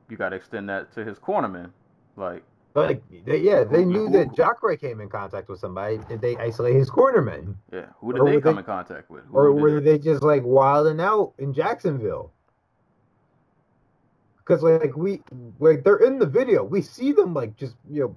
you 0.08 0.16
got 0.16 0.30
to 0.30 0.36
extend 0.36 0.68
that 0.68 0.92
to 0.94 1.04
his 1.04 1.18
cornerman. 1.18 1.70
Like, 2.16 2.42
Like, 2.74 3.02
they, 3.24 3.38
yeah, 3.38 3.64
they 3.64 3.84
Who- 3.84 3.90
knew 3.90 4.06
who- 4.06 4.12
that 4.12 4.34
Jacare 4.34 4.76
came 4.76 5.00
in 5.00 5.08
contact 5.08 5.48
with 5.48 5.58
somebody. 5.60 5.98
Did 6.08 6.20
they 6.20 6.36
isolate 6.36 6.74
his 6.74 6.90
cornermen? 6.90 7.54
yeah, 7.72 7.86
who 8.00 8.12
did 8.12 8.20
Or 8.20 8.26
they 8.26 8.40
come 8.40 8.56
they- 8.56 8.60
in 8.60 8.64
contact 8.66 9.08
with? 9.10 9.24
Who 9.26 9.36
Or 9.36 9.52
were 9.52 9.80
they 9.80 9.98
just 9.98 10.22
like 10.22 10.42
wilding 10.44 11.00
out 11.00 11.32
in 11.38 11.52
Jacksonville? 11.54 12.32
Because 14.38 14.62
like 14.62 14.94
we 14.96 15.22
like 15.58 15.82
they're 15.84 15.96
in 15.96 16.18
the 16.18 16.26
video, 16.26 16.62
we 16.62 16.80
see 16.82 17.12
them 17.12 17.32
like 17.34 17.56
just 17.56 17.76
you 17.90 18.02
know 18.02 18.16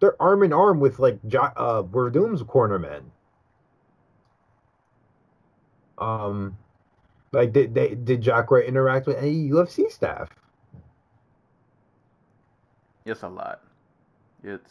they're 0.00 0.20
arm 0.22 0.42
in 0.44 0.52
arm 0.52 0.78
with 0.78 0.98
like 1.00 1.18
jo- 1.26 1.50
uh 1.56 1.82
Werdum's 1.82 2.42
cornermen. 2.44 3.02
Um, 5.98 6.56
like 7.32 7.52
did 7.52 7.74
they 7.74 7.94
did 7.94 8.20
Jacare 8.20 8.60
interact 8.60 9.06
with 9.06 9.16
any 9.16 9.48
UFC 9.50 9.90
staff? 9.90 10.28
It's 13.06 13.22
a 13.22 13.28
lot. 13.28 13.60
It's. 14.42 14.70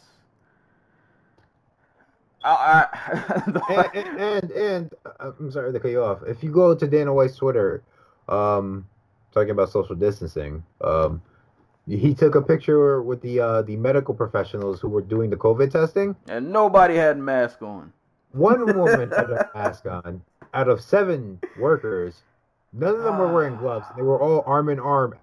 I, 2.42 2.86
I, 2.92 3.90
and, 3.94 3.96
and, 3.96 4.20
and 4.20 4.50
and 4.50 4.94
uh, 5.06 5.30
I'm 5.38 5.50
sorry 5.50 5.72
to 5.72 5.80
cut 5.80 5.90
you 5.90 6.02
off. 6.02 6.18
If 6.26 6.42
you 6.42 6.50
go 6.50 6.74
to 6.74 6.86
Dana 6.86 7.14
White's 7.14 7.36
Twitter, 7.36 7.82
um, 8.28 8.86
talking 9.32 9.50
about 9.50 9.70
social 9.70 9.94
distancing, 9.94 10.62
um, 10.82 11.22
he 11.88 12.12
took 12.12 12.34
a 12.34 12.42
picture 12.42 13.02
with 13.02 13.22
the 13.22 13.40
uh, 13.40 13.62
the 13.62 13.76
medical 13.76 14.14
professionals 14.14 14.80
who 14.80 14.88
were 14.88 15.02
doing 15.02 15.30
the 15.30 15.36
COVID 15.36 15.70
testing. 15.70 16.16
and 16.28 16.52
nobody 16.52 16.96
had 16.96 17.18
mask 17.18 17.62
on. 17.62 17.92
One 18.32 18.76
woman 18.76 19.10
had 19.10 19.30
a 19.30 19.50
mask 19.54 19.86
on. 19.86 20.22
Out 20.52 20.68
of 20.68 20.80
seven 20.80 21.40
workers, 21.58 22.22
none 22.72 22.94
of 22.96 23.02
them 23.04 23.18
were 23.18 23.32
wearing 23.32 23.56
gloves. 23.56 23.86
They 23.96 24.02
were 24.02 24.20
all 24.20 24.42
arm 24.46 24.68
in 24.68 24.78
arm 24.80 25.14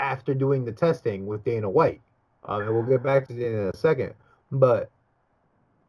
after 0.00 0.32
doing 0.34 0.64
the 0.64 0.72
testing 0.72 1.26
with 1.26 1.44
Dana 1.44 1.68
White. 1.68 2.00
Um, 2.48 2.62
and 2.62 2.74
we'll 2.74 2.82
get 2.82 3.02
back 3.02 3.28
to 3.28 3.34
Dana 3.34 3.62
in 3.62 3.68
a 3.68 3.76
second. 3.76 4.14
But 4.50 4.90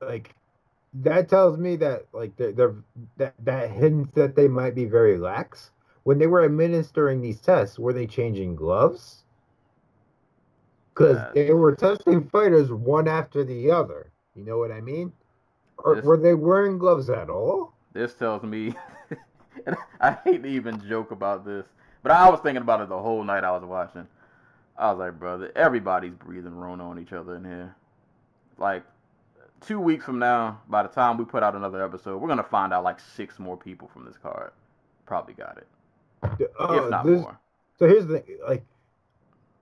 like 0.01 0.35
that 0.93 1.29
tells 1.29 1.57
me 1.57 1.75
that 1.77 2.05
like 2.13 2.35
they're, 2.35 2.51
they're 2.51 2.75
that 3.17 3.33
that 3.45 3.71
hints 3.71 4.13
that 4.15 4.35
they 4.35 4.47
might 4.47 4.75
be 4.75 4.85
very 4.85 5.17
lax. 5.17 5.71
When 6.03 6.17
they 6.17 6.27
were 6.27 6.43
administering 6.43 7.21
these 7.21 7.39
tests, 7.39 7.77
were 7.79 7.93
they 7.93 8.07
changing 8.07 8.55
gloves? 8.55 9.23
Because 10.93 11.17
Uh, 11.17 11.31
they 11.33 11.53
were 11.53 11.75
testing 11.75 12.27
fighters 12.27 12.71
one 12.71 13.07
after 13.07 13.43
the 13.43 13.71
other. 13.71 14.11
You 14.35 14.43
know 14.43 14.57
what 14.57 14.71
I 14.71 14.81
mean? 14.81 15.13
Or 15.77 15.95
This- 15.95 16.05
were 16.05 16.17
they 16.17 16.33
wearing 16.33 16.77
gloves 16.77 17.09
at 17.09 17.29
all? 17.29 17.73
This 17.93 18.13
tells 18.13 18.43
me, 18.43 18.75
and 19.65 19.75
I 19.99 20.11
hate 20.11 20.43
to 20.43 20.49
even 20.49 20.79
joke 20.87 21.11
about 21.11 21.45
this, 21.45 21.65
but 22.03 22.11
I 22.11 22.29
was 22.29 22.39
thinking 22.41 22.61
about 22.61 22.81
it 22.81 22.89
the 22.89 22.99
whole 22.99 23.23
night 23.23 23.43
I 23.43 23.51
was 23.51 23.63
watching. 23.63 24.07
I 24.79 24.91
was 24.91 24.99
like, 24.99 25.19
brother, 25.19 25.51
everybody's 25.55 26.13
breathing 26.13 26.55
Rona 26.55 26.89
on 26.89 26.99
each 26.99 27.11
other 27.13 27.35
in 27.35 27.43
here. 27.43 27.75
Like, 28.57 28.83
two 29.61 29.79
weeks 29.79 30.05
from 30.05 30.19
now, 30.19 30.61
by 30.69 30.83
the 30.83 30.89
time 30.89 31.17
we 31.17 31.25
put 31.25 31.43
out 31.43 31.53
another 31.55 31.83
episode, 31.83 32.17
we're 32.21 32.29
gonna 32.29 32.43
find 32.43 32.73
out 32.73 32.83
like 32.83 32.99
six 32.99 33.39
more 33.39 33.57
people 33.57 33.89
from 33.93 34.05
this 34.05 34.17
card. 34.17 34.51
Probably 35.05 35.33
got 35.33 35.57
it, 35.57 35.67
Uh, 36.59 36.73
if 36.83 36.89
not 36.89 37.05
there's- 37.05 37.21
more. 37.21 37.37
So 37.77 37.87
here's 37.87 38.05
the 38.07 38.19
thing, 38.19 38.37
like 38.47 38.63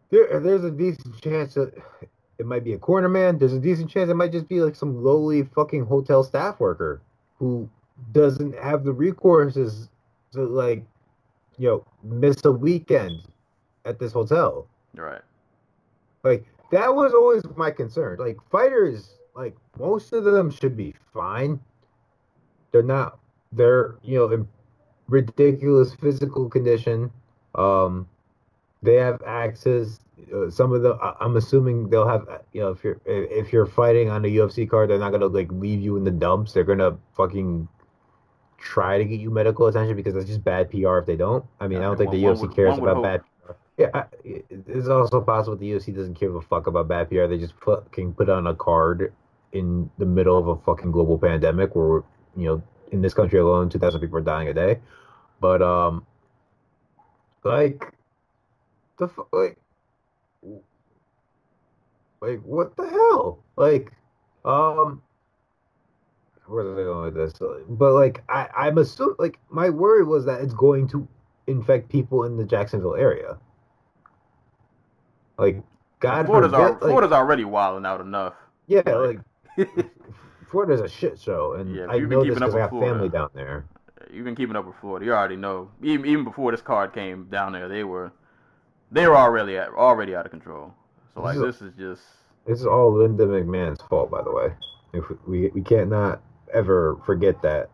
there 0.09 0.39
there's 0.39 0.63
a 0.63 0.71
decent 0.71 1.19
chance 1.21 1.53
that 1.55 1.73
it 2.39 2.45
might 2.45 2.63
be 2.63 2.73
a 2.73 2.77
corner 2.79 3.09
man. 3.09 3.37
There's 3.37 3.53
a 3.53 3.59
decent 3.59 3.89
chance 3.89 4.09
it 4.09 4.15
might 4.15 4.31
just 4.31 4.47
be 4.47 4.61
like 4.61 4.75
some 4.75 5.03
lowly 5.03 5.43
fucking 5.43 5.85
hotel 5.85 6.23
staff 6.23 6.59
worker 6.59 7.01
who 7.39 7.69
doesn't 8.11 8.55
have 8.55 8.83
the 8.83 8.93
recourses 8.93 9.89
to 10.31 10.43
like 10.45 10.83
you 11.57 11.67
know 11.69 11.85
miss 12.03 12.43
a 12.45 12.51
weekend 12.51 13.21
at 13.85 13.99
this 13.99 14.11
hotel. 14.13 14.67
Right. 14.97 15.21
Like 16.23 16.45
that 16.71 16.93
was 16.93 17.13
always 17.13 17.43
my 17.55 17.71
concern. 17.71 18.17
Like 18.19 18.37
fighters, 18.51 19.15
like 19.35 19.55
most 19.79 20.11
of 20.13 20.23
them 20.23 20.49
should 20.51 20.75
be 20.75 20.93
fine. 21.13 21.59
They're 22.71 22.83
not. 22.83 23.19
They're 23.51 23.95
you 24.03 24.17
know 24.17 24.31
in 24.31 24.47
ridiculous 25.07 25.93
physical 25.95 26.49
condition. 26.49 27.11
Um, 27.55 28.07
they 28.83 28.95
have 28.95 29.21
access. 29.25 29.99
Uh, 30.33 30.49
some 30.49 30.73
of 30.73 30.81
them, 30.81 30.97
I- 31.01 31.15
I'm 31.21 31.37
assuming 31.37 31.89
they'll 31.89 32.07
have. 32.07 32.27
uh, 32.27 32.39
You 32.51 32.61
know, 32.61 32.69
if 32.71 32.83
you're 32.83 32.97
if 33.05 33.53
you're 33.53 33.65
fighting 33.65 34.09
on 34.09 34.25
a 34.25 34.27
UFC 34.27 34.69
card, 34.69 34.89
they're 34.89 34.99
not 34.99 35.11
gonna 35.11 35.27
like 35.27 35.51
leave 35.51 35.79
you 35.81 35.95
in 35.95 36.03
the 36.03 36.11
dumps. 36.11 36.53
They're 36.53 36.63
gonna 36.63 36.97
fucking 37.15 37.67
try 38.57 38.97
to 38.97 39.05
get 39.05 39.19
you 39.19 39.29
medical 39.29 39.67
attention 39.67 39.95
because 39.95 40.15
that's 40.15 40.25
just 40.25 40.43
bad 40.43 40.69
PR 40.71 40.97
if 40.97 41.05
they 41.05 41.15
don't. 41.15 41.45
I 41.59 41.67
mean, 41.67 41.77
I 41.77 41.81
Yeah, 41.81 41.87
don't 41.89 41.97
think 41.97 42.09
one- 42.09 42.17
the 42.17 42.23
UFC 42.27 42.41
would- 42.47 42.55
cares 42.55 42.77
about 42.77 42.95
hope. 42.95 43.03
bad. 43.03 43.21
Yeah, 43.77 44.05
it's 44.23 44.87
also 44.87 45.21
possible 45.21 45.55
the 45.55 45.71
UFC 45.71 45.95
doesn't 45.95 46.19
give 46.19 46.33
a 46.35 46.41
fuck 46.41 46.65
about 46.65 46.87
bad 46.87 47.09
PR. 47.09 47.27
They 47.27 47.37
just 47.37 47.53
fucking 47.63 48.13
put 48.13 48.27
on 48.27 48.47
a 48.47 48.55
card 48.55 49.13
in 49.51 49.89
the 49.99 50.05
middle 50.05 50.37
of 50.37 50.47
a 50.47 50.55
fucking 50.57 50.91
global 50.91 51.17
pandemic 51.19 51.75
where 51.75 52.03
you 52.35 52.45
know 52.45 52.63
in 52.91 53.01
this 53.01 53.13
country 53.13 53.39
alone, 53.39 53.69
two 53.69 53.77
thousand 53.77 54.01
people 54.01 54.17
are 54.17 54.21
dying 54.21 54.47
a 54.47 54.53
day. 54.53 54.79
But 55.39 55.61
um, 55.61 56.07
like 57.43 57.93
the 58.97 59.09
like 59.31 59.57
like 62.19 62.41
what 62.41 62.75
the 62.77 62.89
hell? 62.89 63.43
Like 63.55 63.91
um. 64.45 65.03
Where 66.47 66.65
are 66.65 66.75
they 66.75 66.83
going 66.83 67.13
with 67.13 67.15
this? 67.15 67.33
But 67.67 67.91
like, 67.91 68.23
I, 68.29 68.47
I'm 68.57 68.77
assuming, 68.77 69.17
like, 69.19 69.37
my 69.49 69.69
worry 69.69 70.05
was 70.05 70.23
that 70.27 70.39
it's 70.39 70.53
going 70.53 70.87
to 70.87 71.05
infect 71.45 71.89
people 71.89 72.23
in 72.23 72.37
the 72.37 72.45
Jacksonville 72.45 72.95
area. 72.95 73.37
Like, 75.37 75.63
God 75.99 76.25
Florida's, 76.25 76.51
forbid, 76.51 76.63
al- 76.65 76.71
like, 76.73 76.81
Florida's 76.81 77.11
already 77.11 77.45
wilding 77.45 77.85
out 77.85 78.01
enough. 78.01 78.33
yeah, 78.67 78.81
like 78.85 79.19
Florida's 80.49 80.81
a 80.81 80.87
shit 80.89 81.19
show, 81.19 81.53
and 81.53 81.73
Yeah, 81.75 81.87
I 81.89 81.99
know 81.99 82.23
this 82.23 82.35
up 82.37 82.39
because 82.39 82.41
I 82.41 82.45
with 82.45 82.61
have 82.61 82.69
family 82.71 83.07
uh, 83.07 83.11
down 83.11 83.29
there. 83.33 83.65
you've 84.11 84.25
been 84.25 84.35
keeping 84.35 84.55
up 84.55 84.65
with 84.65 84.75
Florida. 84.81 85.05
You 85.05 85.13
already 85.13 85.35
know. 85.35 85.69
Even 85.81 86.05
even 86.05 86.23
before 86.23 86.51
this 86.51 86.61
card 86.61 86.93
came 86.93 87.25
down 87.29 87.51
there, 87.53 87.67
they 87.67 87.83
were 87.83 88.11
they 88.91 89.07
were 89.07 89.17
already 89.17 89.57
at, 89.57 89.69
already 89.69 90.15
out 90.15 90.25
of 90.25 90.31
control. 90.31 90.73
So 91.13 91.21
like 91.21 91.37
This 91.37 91.59
this 91.59 91.61
is 91.61 91.73
just 91.77 92.01
This 92.45 92.59
is 92.59 92.65
all 92.65 92.93
Linda 92.93 93.25
McMahon's 93.25 93.81
fault, 93.81 94.09
by 94.09 94.21
the 94.23 94.31
way. 94.31 94.53
If 94.93 95.05
we 95.27 95.49
we 95.49 95.61
can't 95.61 95.89
not 95.89 96.21
ever 96.53 96.97
forget 97.05 97.41
that. 97.41 97.69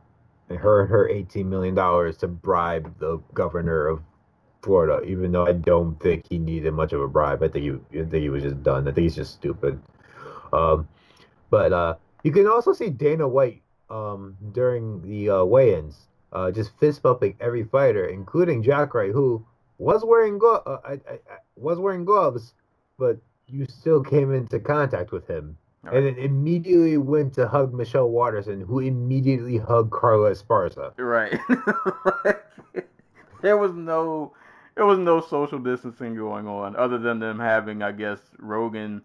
And 0.50 0.58
her 0.60 0.82
and 0.82 0.90
her 0.90 1.08
eighteen 1.10 1.50
million 1.50 1.76
dollars 1.76 2.18
to 2.18 2.28
bribe 2.28 3.00
the 3.00 3.20
governor 3.34 3.88
of 3.88 4.02
Florida, 4.64 5.06
even 5.06 5.32
though 5.34 5.46
I 5.46 5.52
don't 5.52 6.00
think 6.00 6.26
he 6.30 6.40
needed 6.40 6.72
much 6.72 6.94
of 6.94 7.02
a 7.02 7.08
bribe. 7.08 7.44
I 7.44 7.50
think 7.50 7.64
he 7.92 8.00
I 8.00 8.06
think 8.06 8.24
he 8.24 8.30
was 8.30 8.44
just 8.44 8.64
done. 8.64 8.88
I 8.88 8.92
think 8.92 9.04
he's 9.04 9.16
just 9.16 9.34
stupid. 9.34 9.80
Um, 10.54 10.88
but 11.50 11.74
uh, 11.74 11.96
you 12.24 12.32
can 12.32 12.48
also 12.48 12.74
see 12.74 12.90
Dana 12.90 13.28
White 13.28 13.62
um, 13.90 14.38
during 14.54 15.02
the 15.02 15.30
uh, 15.30 15.44
weigh-ins, 15.44 16.08
uh, 16.32 16.52
just 16.52 16.78
fist 16.80 17.02
bumping 17.02 17.36
every 17.40 17.64
fighter, 17.64 18.06
including 18.06 18.64
Jacare, 18.64 19.12
who 19.12 19.46
was 19.78 20.04
wearing 20.06 20.38
glo- 20.38 20.64
uh, 20.66 20.80
I, 20.86 20.92
I, 20.94 21.14
I 21.14 21.38
was 21.56 21.80
wearing 21.80 22.06
gloves, 22.06 22.54
but 22.98 23.18
you 23.48 23.66
still 23.68 24.02
came 24.02 24.34
into 24.34 24.60
contact 24.60 25.12
with 25.12 25.28
him. 25.28 25.58
Right. 25.84 25.98
And 25.98 26.08
then 26.08 26.16
immediately 26.16 26.98
went 26.98 27.34
to 27.34 27.48
hug 27.48 27.74
Michelle 27.74 28.10
Waterson, 28.10 28.62
who 28.62 28.80
immediately 28.80 29.58
hugged 29.58 29.92
Carla 29.92 30.32
Esparza. 30.32 30.94
right. 30.98 31.38
there 33.42 33.58
was 33.58 33.74
no 33.74 34.34
there 34.76 34.86
was 34.86 35.00
no 35.00 35.22
social 35.22 35.60
distancing 35.60 36.16
going 36.16 36.48
on 36.48 36.76
other 36.76 36.98
than 36.98 37.20
them 37.20 37.40
having, 37.40 37.82
I 37.84 37.92
guess, 37.92 38.20
Rogan 38.40 39.02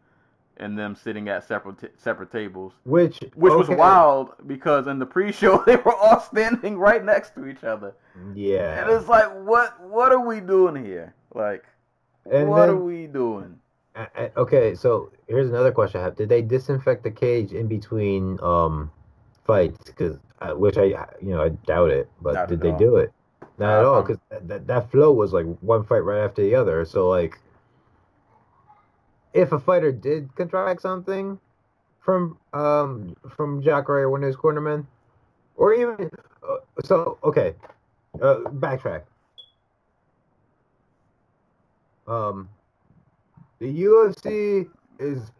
and 0.60 0.76
them 0.76 0.96
sitting 0.96 1.28
at 1.28 1.46
separate 1.46 1.78
t- 1.78 1.88
separate 1.98 2.32
tables. 2.32 2.72
Which 2.84 3.20
Which 3.34 3.52
was 3.52 3.68
wild 3.68 4.32
because 4.46 4.86
in 4.88 4.98
the 4.98 5.06
pre-show 5.06 5.62
they 5.66 5.76
were 5.76 5.94
all 5.94 6.20
standing 6.20 6.78
right 6.78 7.04
next 7.04 7.34
to 7.36 7.46
each 7.46 7.62
other. 7.64 7.94
Yeah, 8.34 8.82
and 8.82 8.90
it's 8.90 9.08
like, 9.08 9.28
what 9.44 9.80
what 9.88 10.10
are 10.12 10.24
we 10.26 10.40
doing 10.40 10.84
here? 10.84 11.14
Like, 11.34 11.64
And 12.30 12.48
what 12.48 12.66
then- 12.66 12.70
are 12.70 12.76
we 12.76 13.06
doing? 13.06 13.58
Okay, 14.36 14.76
so 14.76 15.10
here's 15.26 15.48
another 15.48 15.72
question 15.72 16.00
I 16.00 16.04
have: 16.04 16.14
Did 16.16 16.28
they 16.28 16.40
disinfect 16.40 17.02
the 17.02 17.10
cage 17.10 17.52
in 17.52 17.66
between 17.66 18.38
um 18.42 18.90
fights? 19.44 19.78
Because 19.86 20.18
uh, 20.40 20.52
which 20.54 20.76
I 20.78 20.84
you 21.20 21.30
know 21.34 21.42
I 21.42 21.48
doubt 21.50 21.90
it, 21.90 22.08
but 22.22 22.34
Not 22.34 22.48
did 22.48 22.60
they 22.60 22.70
all. 22.70 22.78
do 22.78 22.96
it? 22.96 23.12
Not 23.59 23.80
at 23.80 23.84
all, 23.84 24.03
because 24.03 24.18
that 24.30 24.66
that 24.66 24.91
flow 24.91 25.12
was 25.12 25.32
like 25.32 25.47
one 25.61 25.84
fight 25.84 26.05
right 26.05 26.24
after 26.24 26.43
the 26.43 26.55
other. 26.55 26.84
So 26.84 27.09
like, 27.09 27.39
if 29.32 29.53
a 29.53 29.59
fighter 29.59 29.91
did 29.91 30.34
contract 30.36 30.80
something 30.80 31.39
from 32.01 32.39
um 32.53 33.16
from 33.36 33.62
Jacare 33.62 34.05
or 34.05 34.11
one 34.11 34.22
of 34.22 34.28
his 34.28 34.36
cornermen, 34.36 34.86
or 35.57 35.74
even 35.74 36.11
uh, 36.49 36.57
so 36.84 37.18
okay, 37.24 37.55
uh, 38.22 38.39
backtrack. 38.47 39.03
Um, 42.07 42.49
the 43.59 43.82
UFC 43.82 44.68
is 44.99 45.30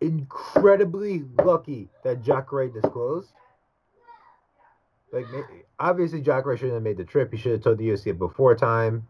incredibly 0.00 1.24
lucky 1.42 1.88
that 2.04 2.22
Jacare 2.22 2.68
disclosed. 2.68 3.32
Like, 5.12 5.26
obviously, 5.78 6.20
Jacare 6.20 6.56
shouldn't 6.56 6.74
have 6.74 6.82
made 6.82 6.96
the 6.96 7.04
trip. 7.04 7.32
He 7.32 7.38
should 7.38 7.52
have 7.52 7.62
told 7.62 7.78
the 7.78 7.88
UFC 7.88 8.16
before 8.16 8.54
time. 8.54 9.06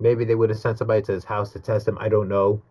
Maybe 0.00 0.24
they 0.24 0.34
would 0.34 0.50
have 0.50 0.58
sent 0.58 0.78
somebody 0.78 1.02
to 1.02 1.12
his 1.12 1.24
house 1.24 1.52
to 1.52 1.60
test 1.60 1.86
him. 1.86 1.96
I 2.00 2.08
don't 2.08 2.28
know. 2.28 2.62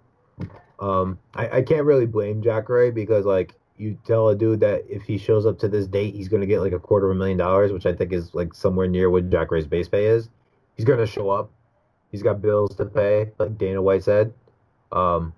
Um, 0.80 1.20
I, 1.34 1.58
I 1.58 1.62
can't 1.62 1.86
really 1.86 2.06
blame 2.06 2.42
Jacare 2.42 2.92
because, 2.92 3.26
like, 3.26 3.56
you 3.78 3.98
tell 4.06 4.30
a 4.30 4.36
dude 4.36 4.60
that 4.60 4.84
if 4.88 5.04
he 5.04 5.18
shows 5.18 5.46
up 5.46 5.58
to 5.60 5.68
this 5.68 5.88
date, 5.88 6.14
he's 6.14 6.28
to 6.42 6.48
get 6.48 6.60
like 6.62 6.72
a 6.72 6.80
quarter 6.80 7.10
of 7.10 7.16
a 7.16 7.20
million 7.20 7.38
dollars, 7.38 7.72
which 7.72 7.88
I 7.88 7.94
think 7.94 8.14
is 8.14 8.36
like 8.36 8.54
somewhere 8.54 8.88
near 8.88 9.10
what 9.10 9.30
Jacare's 9.32 9.66
base 9.66 9.88
pay 9.88 10.06
is. 10.06 10.30
He's 10.76 10.86
to 11.00 11.08
show 11.08 11.32
up. 11.32 11.50
He's 12.12 12.22
got 12.22 12.42
bills 12.42 12.76
to 12.76 12.86
pay, 12.86 13.32
like 13.40 13.58
Dana 13.58 13.82
White 13.82 14.04
said. 14.04 14.34
Um, 14.92 15.34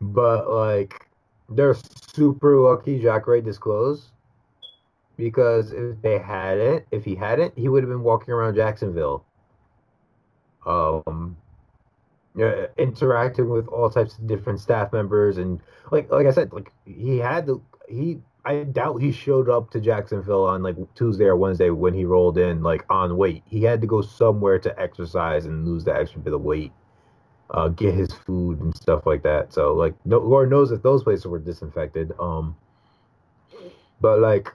but 0.00 0.48
like 0.48 1.08
they're 1.48 1.74
super 2.14 2.56
lucky 2.56 3.00
Jack 3.00 3.26
Ray 3.26 3.40
disclosed 3.40 4.10
because 5.18 5.72
if 5.72 6.02
they 6.02 6.18
hadn't, 6.18 6.86
if 6.92 7.04
he 7.04 7.16
hadn't, 7.16 7.58
he 7.58 7.68
would 7.68 7.84
have 7.84 7.90
been 7.90 8.04
walking 8.04 8.34
around 8.34 8.56
Jacksonville, 8.56 9.26
um, 10.66 11.36
yeah, 12.36 12.66
interacting 12.78 13.50
with 13.50 13.68
all 13.68 13.90
types 13.90 14.18
of 14.18 14.26
different 14.26 14.60
staff 14.60 14.92
members 14.92 15.38
and 15.38 15.60
like 15.92 16.10
like 16.12 16.26
I 16.26 16.32
said, 16.32 16.52
like 16.52 16.72
he 16.86 17.18
had 17.18 17.46
the 17.46 17.60
he. 17.88 18.20
I 18.44 18.64
doubt 18.64 19.02
he 19.02 19.12
showed 19.12 19.50
up 19.50 19.70
to 19.72 19.80
Jacksonville 19.80 20.44
on 20.46 20.62
like 20.62 20.76
Tuesday 20.94 21.26
or 21.26 21.36
Wednesday 21.36 21.70
when 21.70 21.94
he 21.94 22.06
rolled 22.06 22.38
in 22.38 22.62
like 22.62 22.86
on 22.90 23.18
weight. 23.18 23.42
He 23.46 23.64
had 23.64 23.82
to 23.82 23.88
go 23.88 24.02
somewhere 24.02 24.58
to 24.60 24.80
exercise 24.80 25.46
and 25.46 25.66
lose 25.66 25.84
the 25.84 25.94
extra 25.94 26.20
bit 26.20 26.32
of 26.32 26.42
weight 26.42 26.72
uh, 27.50 27.68
get 27.68 27.94
his 27.94 28.12
food 28.12 28.60
and 28.60 28.76
stuff 28.76 29.06
like 29.06 29.22
that. 29.22 29.52
So 29.52 29.74
like, 29.74 29.94
no, 30.04 30.18
Lord 30.18 30.50
knows 30.50 30.72
if 30.72 30.82
those 30.82 31.02
places 31.04 31.26
were 31.26 31.38
disinfected. 31.38 32.12
Um, 32.20 32.56
but 34.00 34.20
like, 34.20 34.52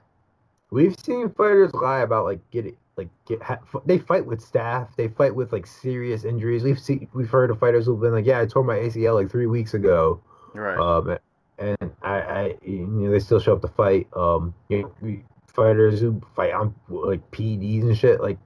we've 0.74 0.95
seen 0.99 1.30
fighters 1.30 1.74
lie 1.74 1.99
about 1.99 2.26
like 2.26 2.39
getting 2.49 2.76
like 2.97 3.09
get 3.26 3.41
ha- 3.41 3.59
they 3.86 3.99
fight 3.99 4.26
with 4.26 4.41
staff, 4.41 4.95
they 4.97 5.07
fight 5.07 5.34
with 5.36 5.51
like 5.53 5.67
serious 5.67 6.26
injuries. 6.26 6.63
We've 6.63 6.80
seen 6.80 7.07
we've 7.13 7.30
heard 7.30 7.51
of 7.51 7.59
fighters 7.59 7.86
who've 7.86 7.99
been 7.99 8.11
like, 8.11 8.26
yeah, 8.26 8.41
I 8.41 8.45
tore 8.45 8.63
my 8.63 8.76
ACL 8.76 9.15
like 9.15 9.30
three 9.30 9.45
weeks 9.45 9.74
ago. 9.74 10.21
Right. 10.53 10.78
Um, 10.78 11.17
and 11.59 11.91
I, 12.01 12.13
I, 12.19 12.57
you 12.63 12.88
know, 12.88 13.11
they 13.11 13.19
still 13.19 13.39
show 13.39 13.53
up 13.53 13.61
to 13.61 13.67
fight. 13.67 14.07
Um, 14.15 14.53
you 14.69 14.82
know, 15.01 15.17
fighters 15.47 16.01
who 16.01 16.21
fight 16.36 16.53
on 16.53 16.74
like 16.89 17.30
PDs 17.32 17.84
and 17.84 17.97
shit, 17.97 18.21
like, 18.21 18.39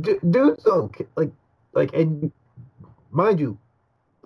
d- 0.00 0.18
dudes 0.30 0.64
don't 0.64 0.94
like, 1.16 1.32
like, 1.74 1.92
and 1.94 2.32
mind 3.10 3.40
you, 3.40 3.58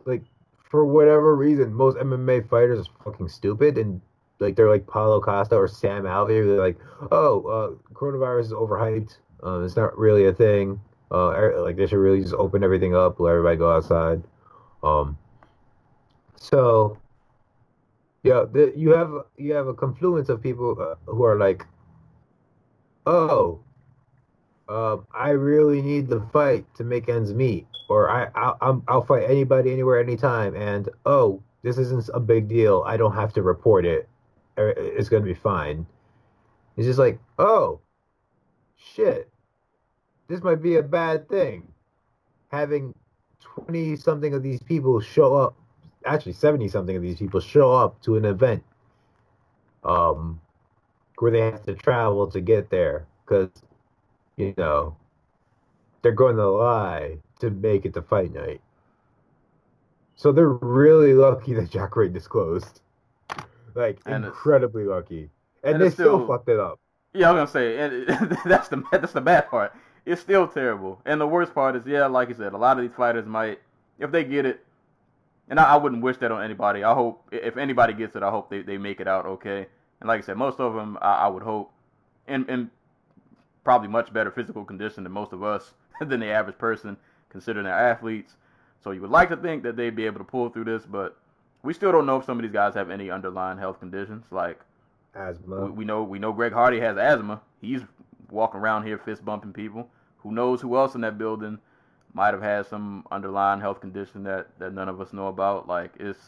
like, 0.05 0.23
for 0.71 0.85
whatever 0.85 1.35
reason, 1.35 1.75
most 1.75 1.97
MMA 1.97 2.49
fighters 2.49 2.87
are 2.87 3.05
fucking 3.05 3.29
stupid 3.29 3.79
and 3.79 4.01
like 4.39 4.57
they're 4.57 4.71
like 4.71 4.87
Paulo 4.87 5.21
Costa 5.21 5.57
or 5.57 5.69
Sam 5.69 6.05
Alvey. 6.05 6.45
They're 6.45 6.59
like, 6.59 6.79
oh, 7.11 7.47
uh, 7.47 7.95
coronavirus 7.95 8.41
is 8.41 8.53
overhyped. 8.53 9.19
Um, 9.43 9.65
it's 9.65 9.77
not 9.77 9.97
really 9.99 10.27
a 10.27 10.33
thing. 10.33 10.81
Uh, 11.11 11.31
er- 11.31 11.61
like 11.63 11.77
they 11.77 11.87
should 11.87 11.99
really 11.99 12.21
just 12.21 12.35
open 12.35 12.65
everything 12.65 12.95
up, 12.95 13.21
let 13.21 13.31
everybody 13.31 13.57
go 13.57 13.71
outside. 13.71 14.23
Um, 14.83 15.17
so 16.37 16.99
yeah, 18.23 18.45
the, 18.51 18.73
you 18.77 18.91
have 18.91 19.13
you 19.37 19.53
have 19.55 19.69
a 19.69 19.75
confluence 19.75 20.29
of 20.29 20.43
people 20.43 20.77
uh, 20.81 20.97
who 21.11 21.23
are 21.23 21.39
like, 21.39 21.65
oh, 23.07 23.61
uh, 24.69 24.97
I 25.15 25.31
really 25.31 25.81
need 25.81 26.09
the 26.09 26.21
fight 26.33 26.67
to 26.75 26.85
make 26.85 27.09
ends 27.09 27.33
meet, 27.33 27.67
or 27.89 28.11
I 28.11 28.29
I'll, 28.35 28.59
I'm, 28.61 28.83
I'll 28.89 29.03
fight 29.03 29.31
anybody, 29.31 29.73
anywhere, 29.73 30.01
anytime, 30.01 30.57
and 30.57 30.89
oh, 31.05 31.41
this 31.63 31.79
isn't 31.79 32.11
a 32.15 32.21
big 32.21 32.49
deal. 32.49 32.83
I 32.85 32.97
don't 32.97 33.15
have 33.15 33.33
to 33.35 33.43
report 33.43 33.87
it. 33.87 34.09
Er, 34.59 34.71
It's 34.77 35.09
gonna 35.09 35.25
be 35.25 35.35
fine. 35.35 35.87
It's 36.77 36.87
just 36.87 36.99
like, 36.99 37.19
oh, 37.39 37.81
shit, 38.77 39.31
this 40.29 40.43
might 40.43 40.63
be 40.63 40.77
a 40.77 40.83
bad 40.83 41.29
thing. 41.29 41.69
Having 42.51 42.95
twenty 43.41 43.97
something 43.97 44.35
of 44.35 44.43
these 44.43 44.63
people 44.63 45.01
show 45.01 45.35
up 45.37 45.57
actually 46.07 46.33
70 46.33 46.69
something 46.69 46.97
of 46.97 47.03
these 47.03 47.19
people 47.19 47.41
show 47.41 47.73
up 47.73 48.01
to 48.03 48.17
an 48.17 48.25
event 48.25 48.63
um 49.85 50.41
where 51.19 51.31
they 51.33 51.41
have 51.41 51.65
to 51.65 51.75
travel 51.75 52.27
to 52.31 52.41
get 52.41 52.71
there 52.71 53.07
because 53.25 53.51
you 54.37 54.55
know 54.57 54.97
they're 56.03 56.13
going 56.13 56.37
to 56.37 56.49
lie 56.49 57.17
to 57.41 57.51
make 57.51 57.85
it 57.85 57.95
to 57.95 58.03
fight 58.03 58.33
night 58.33 58.61
so 60.15 60.33
they're 60.33 60.49
really 60.49 61.13
lucky 61.15 61.55
that 61.55 61.71
Jacare 61.71 62.09
disclosed 62.09 62.81
like 63.77 63.99
And 64.07 64.25
incredibly 64.25 64.85
lucky 64.85 65.31
and, 65.63 65.75
and 65.75 65.83
they 65.83 65.91
still, 65.91 66.19
still- 66.19 66.27
fucked 66.27 66.49
it 66.49 66.59
up 66.59 66.79
Yeah, 67.13 67.31
I'm 67.31 67.37
gonna 67.37 67.49
say 67.49 67.79
and 67.79 68.39
that's 68.45 68.69
the 68.69 68.83
that's 68.93 69.13
the 69.13 69.21
bad 69.21 69.49
part. 69.51 69.75
It's 70.05 70.21
still 70.21 70.47
terrible, 70.47 71.01
and 71.05 71.21
the 71.21 71.27
worst 71.27 71.53
part 71.53 71.75
is, 71.75 71.85
yeah, 71.85 72.07
like 72.07 72.29
you 72.29 72.37
said, 72.37 72.53
a 72.53 72.57
lot 72.57 72.77
of 72.79 72.83
these 72.85 72.95
fighters 72.97 73.27
might, 73.27 73.59
if 73.99 74.13
they 74.13 74.23
get 74.23 74.47
it, 74.47 74.65
and 75.49 75.59
I, 75.59 75.75
I 75.75 75.77
wouldn't 75.79 76.01
wish 76.01 76.17
that 76.19 76.31
on 76.31 76.45
anybody. 76.45 76.85
I 76.85 76.95
hope 76.95 77.29
if 77.33 77.57
anybody 77.57 77.93
gets 77.93 78.15
it, 78.15 78.23
I 78.23 78.31
hope 78.31 78.49
they, 78.49 78.63
they 78.63 78.79
make 78.79 79.01
it 79.01 79.09
out 79.09 79.27
okay. 79.27 79.67
And 80.01 80.07
like 80.07 80.23
I 80.23 80.25
said, 80.25 80.37
most 80.37 80.61
of 80.61 80.75
them, 80.75 80.97
I, 81.03 81.15
I 81.25 81.29
would 81.29 81.43
hope, 81.43 81.73
in 82.29 82.49
in 82.49 82.71
probably 83.65 83.89
much 83.89 84.13
better 84.13 84.31
physical 84.31 84.65
condition 84.65 85.03
than 85.03 85.11
most 85.13 85.33
of 85.33 85.43
us, 85.43 85.75
than 86.01 86.21
the 86.21 86.27
average 86.31 86.57
person, 86.59 86.97
considering 87.29 87.65
they're 87.65 87.75
athletes. 87.75 88.37
So 88.85 88.93
you 88.93 89.01
would 89.01 89.11
like 89.11 89.31
to 89.31 89.37
think 89.37 89.65
that 89.65 89.77
they'd 89.77 89.97
be 89.97 90.07
able 90.07 90.19
to 90.19 90.25
pull 90.25 90.51
through 90.51 90.67
this, 90.67 90.85
but 90.87 91.17
we 91.67 91.75
still 91.75 91.93
don't 91.93 92.07
know 92.07 92.19
if 92.19 92.25
some 92.25 92.39
of 92.39 92.43
these 92.43 92.53
guys 92.53 92.75
have 92.75 92.91
any 92.91 93.11
underlying 93.11 93.59
health 93.59 93.81
conditions 93.81 94.25
like 94.31 94.61
asthma 95.15 95.67
we, 95.67 95.71
we 95.71 95.85
know 95.85 96.03
we 96.03 96.19
know 96.19 96.33
Greg 96.33 96.53
Hardy 96.53 96.81
has 96.81 96.97
asthma. 96.97 97.43
He's 97.61 97.83
walking 98.31 98.61
around 98.61 98.85
here 98.85 98.99
fist 98.99 99.25
bumping 99.25 99.53
people. 99.53 99.89
Who 100.19 100.33
knows 100.33 100.61
who 100.61 100.77
else 100.77 100.95
in 100.95 101.01
that 101.03 101.19
building 101.19 101.59
might 102.15 102.33
have 102.33 102.43
had 102.43 102.67
some 102.67 103.05
underlying 103.11 103.61
health 103.61 103.81
condition 103.81 104.23
that, 104.25 104.47
that 104.59 104.73
none 104.73 104.89
of 104.89 105.01
us 105.01 105.13
know 105.13 105.27
about. 105.27 105.69
Like 105.69 105.93
it's 105.99 106.21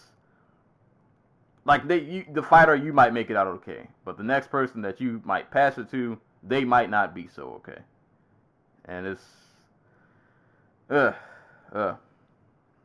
like 1.64 1.86
they 1.86 2.00
you, 2.00 2.24
the 2.32 2.42
fighter 2.42 2.74
you 2.74 2.92
might 2.92 3.12
make 3.12 3.30
it 3.30 3.36
out 3.36 3.46
okay, 3.46 3.86
but 4.04 4.16
the 4.16 4.24
next 4.24 4.50
person 4.50 4.82
that 4.82 5.00
you 5.00 5.22
might 5.24 5.50
pass 5.50 5.78
it 5.78 5.90
to, 5.90 6.18
they 6.42 6.64
might 6.64 6.90
not 6.90 7.14
be 7.14 7.28
so 7.28 7.60
okay. 7.60 7.80
And 8.86 9.06
it's, 9.06 9.24
uh, 10.88 11.12
uh, 11.72 11.94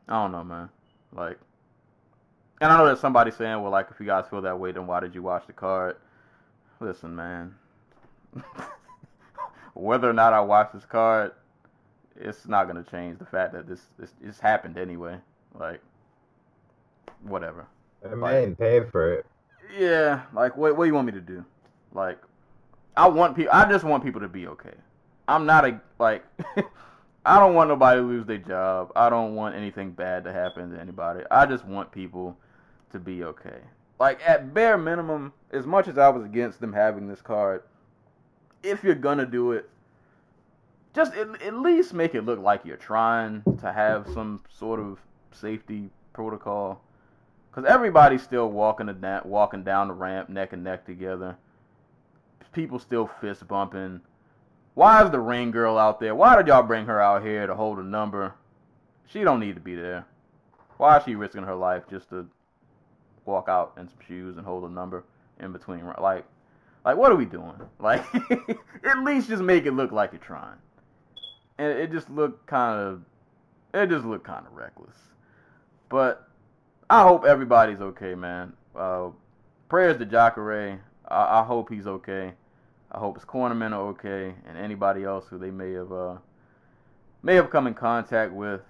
I 0.08 0.24
don't 0.24 0.34
know, 0.34 0.44
man. 0.44 0.70
Like, 1.16 1.40
and 2.62 2.72
I 2.72 2.78
know 2.78 2.86
there's 2.86 3.00
somebody 3.00 3.32
saying, 3.32 3.62
well, 3.62 3.72
like, 3.72 3.88
if 3.92 4.00
you 4.00 4.06
guys 4.06 4.26
feel 4.30 4.42
that 4.42 4.60
way, 4.60 4.72
then 4.72 4.88
why 4.88 5.00
did 5.00 5.14
you 5.16 5.22
watch 5.22 5.46
the 5.48 5.54
card? 5.54 5.98
Listen, 6.80 7.16
man. 7.16 7.56
Whether 9.74 10.10
or 10.10 10.14
not 10.14 10.34
I 10.34 10.42
watch 10.42 10.72
this 10.74 10.86
card, 10.86 11.32
it's 12.16 12.48
not 12.48 12.68
gonna 12.68 12.84
change 12.84 13.20
the 13.20 13.26
fact 13.26 13.54
that 13.54 13.68
this 13.68 13.82
this, 13.98 14.12
this 14.22 14.40
happened 14.40 14.78
anyway. 14.78 15.18
Like, 15.58 15.82
whatever. 17.24 17.66
I 18.06 18.16
mean, 18.16 18.56
pay 18.56 18.82
for 18.92 19.14
it. 19.14 19.26
Yeah, 19.78 20.24
like 20.34 20.56
what 20.58 20.78
what 20.78 20.86
do 20.86 20.88
you 20.88 20.94
want 20.94 21.08
me 21.08 21.14
to 21.14 21.22
do? 21.22 21.44
Like 21.94 22.20
I 22.96 23.08
want 23.08 23.36
people 23.36 23.54
I 23.54 23.70
just 23.70 23.84
want 23.84 24.04
people 24.04 24.22
to 24.22 24.28
be 24.28 24.48
okay. 24.48 24.74
I'm 25.28 25.46
not 25.46 25.66
a 25.66 25.82
like 26.00 26.24
I 27.26 27.40
don't 27.40 27.54
want 27.54 27.70
nobody 27.70 28.02
to 28.02 28.06
lose 28.06 28.26
their 28.26 28.38
job. 28.38 28.92
I 28.96 29.10
don't 29.10 29.36
want 29.36 29.56
anything 29.56 29.92
bad 29.92 30.26
to 30.26 30.34
happen 30.34 30.72
to 30.72 30.80
anybody. 30.80 31.24
I 31.32 31.46
just 31.46 31.66
want 31.66 31.92
people 31.92 32.38
to 32.92 33.00
be 33.00 33.24
okay. 33.24 33.60
Like 34.00 34.20
at 34.26 34.54
bare 34.54 34.78
minimum, 34.78 35.32
as 35.52 35.66
much 35.66 35.88
as 35.88 35.98
I 35.98 36.10
was 36.10 36.26
against 36.26 36.60
them 36.60 36.74
having 36.74 37.08
this 37.08 37.22
card, 37.22 37.64
if 38.62 38.84
you're 38.84 38.96
gonna 38.96 39.26
do 39.26 39.54
it, 39.54 39.70
just 40.94 41.14
at, 41.14 41.42
at 41.42 41.56
least 41.56 41.94
make 41.94 42.14
it 42.14 42.24
look 42.24 42.40
like 42.40 42.66
you're 42.66 42.76
trying 42.78 43.44
to 43.60 43.72
have 43.72 44.08
some 44.14 44.42
sort 44.50 44.80
of 44.80 45.00
safety 45.32 45.90
protocol. 46.12 46.82
Cause 47.54 47.66
everybody's 47.66 48.24
still 48.24 48.50
walking 48.50 48.88
the 48.88 49.22
walking 49.26 49.64
down 49.64 49.88
the 49.88 49.94
ramp 49.94 50.28
neck 50.28 50.54
and 50.54 50.64
neck 50.64 50.86
together. 50.86 51.38
People 52.52 52.80
still 52.80 53.10
fist 53.22 53.48
bumping. 53.48 54.02
Why 54.76 55.04
is 55.04 55.12
the 55.12 55.20
ring 55.20 55.52
girl 55.52 55.78
out 55.78 56.00
there? 56.00 56.16
Why 56.16 56.36
did 56.36 56.48
y'all 56.48 56.64
bring 56.64 56.88
her 56.88 57.00
out 57.00 57.24
here 57.24 57.46
to 57.46 57.56
hold 57.56 57.78
a 57.78 57.84
number? 57.84 58.34
She 59.06 59.24
don't 59.24 59.40
need 59.40 59.56
to 59.56 59.62
be 59.62 59.76
there. 59.76 60.06
Why 60.78 60.98
is 60.98 61.04
she 61.04 61.16
risking 61.16 61.44
her 61.44 61.56
life 61.56 61.84
just 61.90 62.10
to 62.10 62.28
walk 63.26 63.48
out 63.48 63.74
in 63.78 63.88
some 63.88 64.00
shoes 64.08 64.38
and 64.38 64.46
hold 64.46 64.64
a 64.64 64.74
number 64.74 65.04
in 65.40 65.52
between? 65.52 65.86
Like, 66.00 66.26
like 66.84 66.98
what 66.98 67.12
are 67.12 67.16
we 67.16 67.26
doing? 67.26 67.54
Like, 67.80 68.04
at 68.16 69.04
least 69.04 69.30
just 69.30 69.44
make 69.44 69.66
it 69.66 69.74
look 69.74 69.92
like 69.92 70.14
you're 70.14 70.20
trying. 70.20 70.58
And 71.58 71.68
it 71.68 71.92
just 71.92 72.10
looked 72.10 72.48
kind 72.48 72.80
of, 72.80 73.02
it 73.74 73.90
just 73.90 74.06
looked 74.06 74.26
kind 74.26 74.46
of 74.48 74.54
reckless. 74.54 74.96
But 75.90 76.28
I 76.90 77.04
hope 77.04 77.26
everybody's 77.26 77.82
okay, 77.82 78.16
man. 78.16 78.54
Uh, 78.76 79.10
prayers 79.70 79.98
to 79.98 80.06
Jacare. 80.06 80.82
I, 81.08 81.42
I 81.42 81.44
hope 81.44 81.70
he's 81.70 81.88
okay. 81.88 82.34
I 82.94 83.00
hope 83.00 83.16
his 83.16 83.26
cornermen 83.26 83.72
are 83.72 83.88
okay, 83.90 84.36
and 84.48 84.58
anybody 84.58 85.04
else 85.04 85.26
who 85.28 85.40
they 85.40 85.50
may 85.50 85.72
have 85.74 85.92
uh, 85.92 86.18
may 87.24 87.36
have 87.36 87.50
come 87.50 87.66
in 87.66 87.74
contact 87.74 88.32
with. 88.34 88.62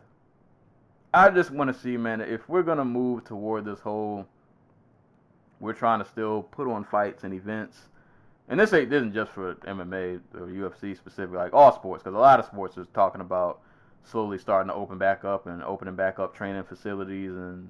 I 1.14 1.30
just 1.30 1.52
want 1.52 1.72
to 1.74 1.80
see, 1.80 1.98
man, 1.98 2.22
if 2.22 2.48
we're 2.48 2.64
gonna 2.64 2.86
move 2.86 3.26
toward 3.26 3.66
this 3.66 3.80
whole, 3.80 4.26
we're 5.60 5.74
trying 5.74 6.00
to 6.00 6.06
still 6.06 6.44
put 6.44 6.68
on 6.68 6.86
fights 6.86 7.24
and 7.24 7.34
events, 7.34 7.90
and 8.48 8.60
this 8.60 8.74
ain't 8.74 8.94
isn't 8.94 9.14
just 9.14 9.32
for 9.32 9.56
MMA 9.56 10.22
or 10.36 10.48
UFC 10.48 10.96
specifically, 10.96 11.38
like 11.38 11.54
all 11.54 11.74
sports, 11.74 12.04
because 12.04 12.16
a 12.16 12.20
lot 12.20 12.40
of 12.40 12.46
sports 12.46 12.78
is 12.78 12.88
talking 12.94 13.22
about 13.22 13.60
slowly 14.04 14.38
starting 14.38 14.70
to 14.70 14.74
open 14.74 14.98
back 14.98 15.26
up 15.26 15.48
and 15.48 15.62
opening 15.64 15.96
back 15.96 16.20
up 16.20 16.36
training 16.36 16.64
facilities 16.64 17.32
and 17.32 17.70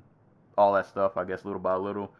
all 0.57 0.73
that 0.73 0.87
stuff, 0.87 1.17
I 1.17 1.23
guess, 1.23 1.45
little 1.45 1.59
by 1.59 1.75
little. 1.75 2.11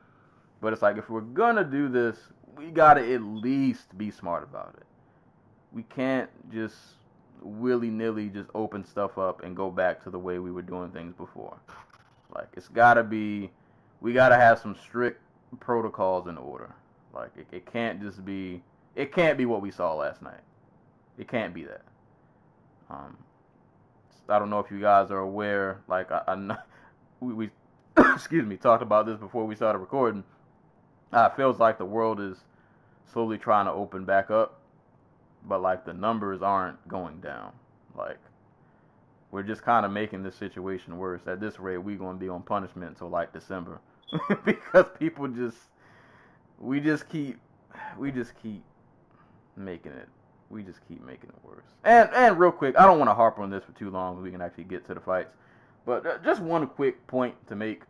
But 0.59 0.73
it's 0.73 0.81
like 0.81 0.97
if 0.97 1.09
we're 1.09 1.21
gonna 1.21 1.63
do 1.63 1.87
this, 1.87 2.17
we 2.57 2.71
gotta 2.71 3.01
at 3.13 3.21
least 3.21 3.97
be 3.97 4.11
smart 4.11 4.43
about 4.43 4.75
it. 4.77 4.85
We 5.71 5.83
can't 5.83 6.29
just 6.51 6.75
willy 7.41 7.89
nilly 7.89 8.29
just 8.29 8.49
open 8.55 8.85
stuff 8.85 9.17
up 9.17 9.43
and 9.43 9.55
go 9.55 9.69
back 9.69 10.03
to 10.03 10.09
the 10.09 10.19
way 10.19 10.39
we 10.39 10.51
were 10.51 10.61
doing 10.61 10.91
things 10.91 11.13
before. 11.15 11.57
Like 12.33 12.47
it's 12.53 12.67
gotta 12.67 13.03
be, 13.03 13.51
we 14.01 14.13
gotta 14.13 14.35
have 14.35 14.59
some 14.59 14.75
strict 14.75 15.21
protocols 15.59 16.27
in 16.27 16.37
order. 16.37 16.73
Like 17.13 17.31
it, 17.37 17.47
it 17.51 17.71
can't 17.71 18.01
just 18.01 18.23
be, 18.25 18.63
it 18.95 19.13
can't 19.13 19.37
be 19.37 19.45
what 19.45 19.61
we 19.61 19.71
saw 19.71 19.93
last 19.93 20.21
night. 20.21 20.41
It 21.17 21.27
can't 21.27 21.53
be 21.53 21.63
that. 21.63 21.83
Um, 22.89 23.17
I 24.29 24.39
don't 24.39 24.49
know 24.49 24.59
if 24.59 24.71
you 24.71 24.79
guys 24.79 25.11
are 25.11 25.19
aware. 25.19 25.81
Like 25.87 26.11
I, 26.11 26.21
I 26.27 26.57
we, 27.19 27.33
we 27.33 27.49
excuse 27.97 28.45
me, 28.45 28.57
talked 28.57 28.83
about 28.83 29.05
this 29.05 29.17
before 29.17 29.45
we 29.45 29.55
started 29.55 29.79
recording. 29.79 30.23
Uh, 31.13 31.29
it 31.31 31.35
feels 31.35 31.59
like 31.59 31.77
the 31.77 31.85
world 31.85 32.19
is 32.19 32.37
slowly 33.11 33.37
trying 33.37 33.65
to 33.65 33.71
open 33.71 34.05
back 34.05 34.31
up, 34.31 34.59
but 35.47 35.61
like 35.61 35.85
the 35.85 35.93
numbers 35.93 36.41
aren't 36.41 36.87
going 36.87 37.19
down. 37.21 37.51
Like 37.95 38.19
we're 39.31 39.43
just 39.43 39.63
kind 39.63 39.85
of 39.85 39.91
making 39.91 40.23
this 40.23 40.35
situation 40.35 40.97
worse. 40.97 41.21
At 41.27 41.39
this 41.39 41.59
rate, 41.59 41.77
we're 41.77 41.97
gonna 41.97 42.17
be 42.17 42.29
on 42.29 42.41
punishment 42.41 42.89
until 42.89 43.09
like 43.09 43.33
December 43.33 43.79
because 44.45 44.85
people 44.99 45.27
just 45.27 45.57
we 46.59 46.79
just 46.79 47.09
keep 47.09 47.37
we 47.97 48.11
just 48.11 48.33
keep 48.41 48.63
making 49.55 49.91
it 49.91 50.07
we 50.53 50.63
just 50.63 50.79
keep 50.87 51.03
making 51.03 51.29
it 51.29 51.35
worse. 51.43 51.65
And 51.83 52.09
and 52.13 52.39
real 52.39 52.51
quick, 52.51 52.79
I 52.79 52.85
don't 52.85 52.99
want 52.99 53.09
to 53.09 53.15
harp 53.15 53.39
on 53.39 53.49
this 53.49 53.63
for 53.63 53.71
too 53.77 53.89
long. 53.89 54.21
We 54.21 54.31
can 54.31 54.41
actually 54.41 54.65
get 54.65 54.85
to 54.87 54.93
the 54.93 54.99
fights. 54.99 55.33
But 55.85 56.05
uh, 56.05 56.17
just 56.23 56.41
one 56.41 56.67
quick 56.67 57.05
point 57.07 57.35
to 57.47 57.55
make 57.55 57.81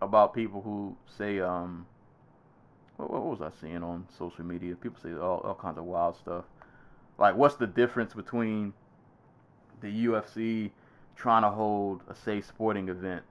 about 0.00 0.34
people 0.34 0.60
who 0.60 0.94
say, 1.18 1.40
um, 1.40 1.86
what, 2.96 3.10
what 3.10 3.24
was 3.24 3.40
I 3.40 3.50
seeing 3.60 3.82
on 3.82 4.06
social 4.16 4.44
media? 4.44 4.74
People 4.76 4.98
say 5.02 5.12
all, 5.12 5.40
all 5.40 5.54
kinds 5.54 5.78
of 5.78 5.84
wild 5.84 6.16
stuff. 6.16 6.44
Like, 7.18 7.36
what's 7.36 7.56
the 7.56 7.66
difference 7.66 8.14
between 8.14 8.72
the 9.80 10.06
UFC 10.06 10.70
trying 11.16 11.42
to 11.42 11.50
hold 11.50 12.02
a 12.08 12.14
safe 12.14 12.46
sporting 12.46 12.88
event 12.88 13.22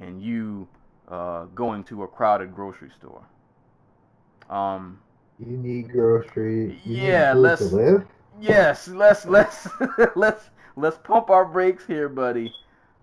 and 0.00 0.22
you 0.22 0.68
uh, 1.08 1.44
going 1.54 1.84
to 1.84 2.02
a 2.04 2.08
crowded 2.08 2.54
grocery 2.54 2.90
store? 2.90 3.24
Um, 4.50 5.00
you 5.38 5.56
need 5.56 5.90
grocery. 5.90 6.80
You 6.84 6.96
yeah, 6.96 7.32
need 7.32 7.40
let's. 7.40 7.72
live? 7.72 8.06
Yes, 8.40 8.88
let's 8.88 9.24
let's 9.26 9.68
let's 10.16 10.50
let's 10.76 10.98
pump 10.98 11.30
our 11.30 11.44
brakes 11.44 11.86
here, 11.86 12.08
buddy. 12.08 12.52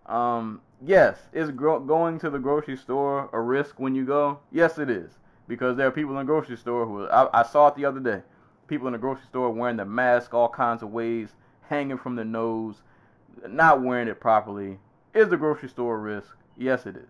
Um, 0.05 0.61
yes, 0.85 1.17
is 1.33 1.51
gro- 1.51 1.79
going 1.79 2.19
to 2.19 2.29
the 2.29 2.39
grocery 2.39 2.77
store 2.77 3.29
a 3.31 3.39
risk 3.39 3.79
when 3.79 3.95
you 3.95 4.05
go? 4.05 4.39
Yes, 4.51 4.77
it 4.77 4.89
is. 4.89 5.17
Because 5.47 5.75
there 5.77 5.87
are 5.87 5.91
people 5.91 6.11
in 6.11 6.17
the 6.17 6.23
grocery 6.23 6.57
store 6.57 6.85
who 6.85 7.07
I, 7.07 7.41
I 7.41 7.43
saw 7.43 7.67
it 7.67 7.75
the 7.75 7.85
other 7.85 7.99
day. 7.99 8.21
People 8.67 8.87
in 8.87 8.93
the 8.93 8.99
grocery 8.99 9.25
store 9.25 9.49
wearing 9.51 9.77
the 9.77 9.85
mask 9.85 10.33
all 10.33 10.49
kinds 10.49 10.81
of 10.81 10.91
ways, 10.91 11.29
hanging 11.67 11.97
from 11.97 12.15
the 12.15 12.23
nose, 12.23 12.81
not 13.47 13.81
wearing 13.81 14.07
it 14.07 14.19
properly. 14.19 14.77
Is 15.13 15.29
the 15.29 15.37
grocery 15.37 15.69
store 15.69 15.95
a 15.95 15.99
risk? 15.99 16.37
Yes, 16.57 16.85
it 16.85 16.95
is. 16.95 17.09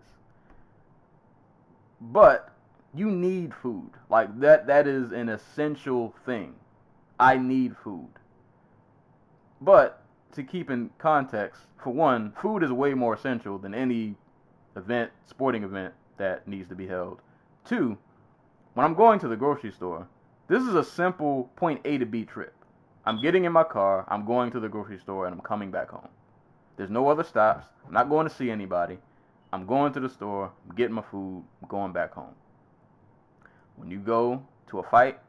But 2.00 2.52
you 2.94 3.12
need 3.12 3.54
food. 3.54 3.92
Like 4.10 4.40
that 4.40 4.68
that 4.68 4.88
is 4.88 5.12
an 5.12 5.30
essential 5.30 6.16
thing. 6.26 6.56
I 7.20 7.38
need 7.38 7.76
food. 7.78 8.10
But 9.62 10.02
to 10.34 10.44
keep 10.44 10.72
in 10.72 10.90
context, 10.98 11.62
for 11.78 11.94
one, 11.94 12.34
food 12.42 12.64
is 12.64 12.72
way 12.72 12.94
more 12.94 13.14
essential 13.14 13.58
than 13.58 13.74
any 13.74 14.16
event, 14.76 15.12
sporting 15.28 15.64
event 15.64 15.94
that 16.18 16.48
needs 16.48 16.68
to 16.70 16.76
be 16.76 16.88
held. 16.88 17.20
Two, 17.66 17.98
when 18.74 18.86
I'm 18.86 18.94
going 18.94 19.20
to 19.20 19.28
the 19.28 19.36
grocery 19.36 19.72
store, 19.72 20.08
this 20.48 20.64
is 20.64 20.76
a 20.76 20.84
simple 20.84 21.52
point 21.56 21.82
A 21.86 21.98
to 21.98 22.06
B 22.06 22.24
trip. 22.26 22.54
I'm 23.06 23.22
getting 23.22 23.46
in 23.46 23.52
my 23.52 23.64
car, 23.64 24.06
I'm 24.08 24.26
going 24.26 24.52
to 24.52 24.60
the 24.60 24.70
grocery 24.70 25.00
store, 25.00 25.26
and 25.26 25.34
I'm 25.34 25.42
coming 25.42 25.72
back 25.72 25.90
home. 25.90 26.08
There's 26.78 26.90
no 26.90 27.08
other 27.08 27.24
stops. 27.24 27.66
I'm 27.86 27.94
not 27.94 28.10
going 28.10 28.28
to 28.28 28.34
see 28.34 28.52
anybody. 28.52 28.98
I'm 29.52 29.66
going 29.66 29.92
to 29.94 30.00
the 30.00 30.10
store, 30.10 30.52
I'm 30.70 30.76
getting 30.76 30.96
my 30.96 31.02
food, 31.02 31.44
going 31.68 31.92
back 31.92 32.14
home. 32.14 32.36
When 33.76 33.92
you 33.92 34.00
go 34.00 34.44
to 34.68 34.80
a 34.80 34.84
fight, 34.84 35.20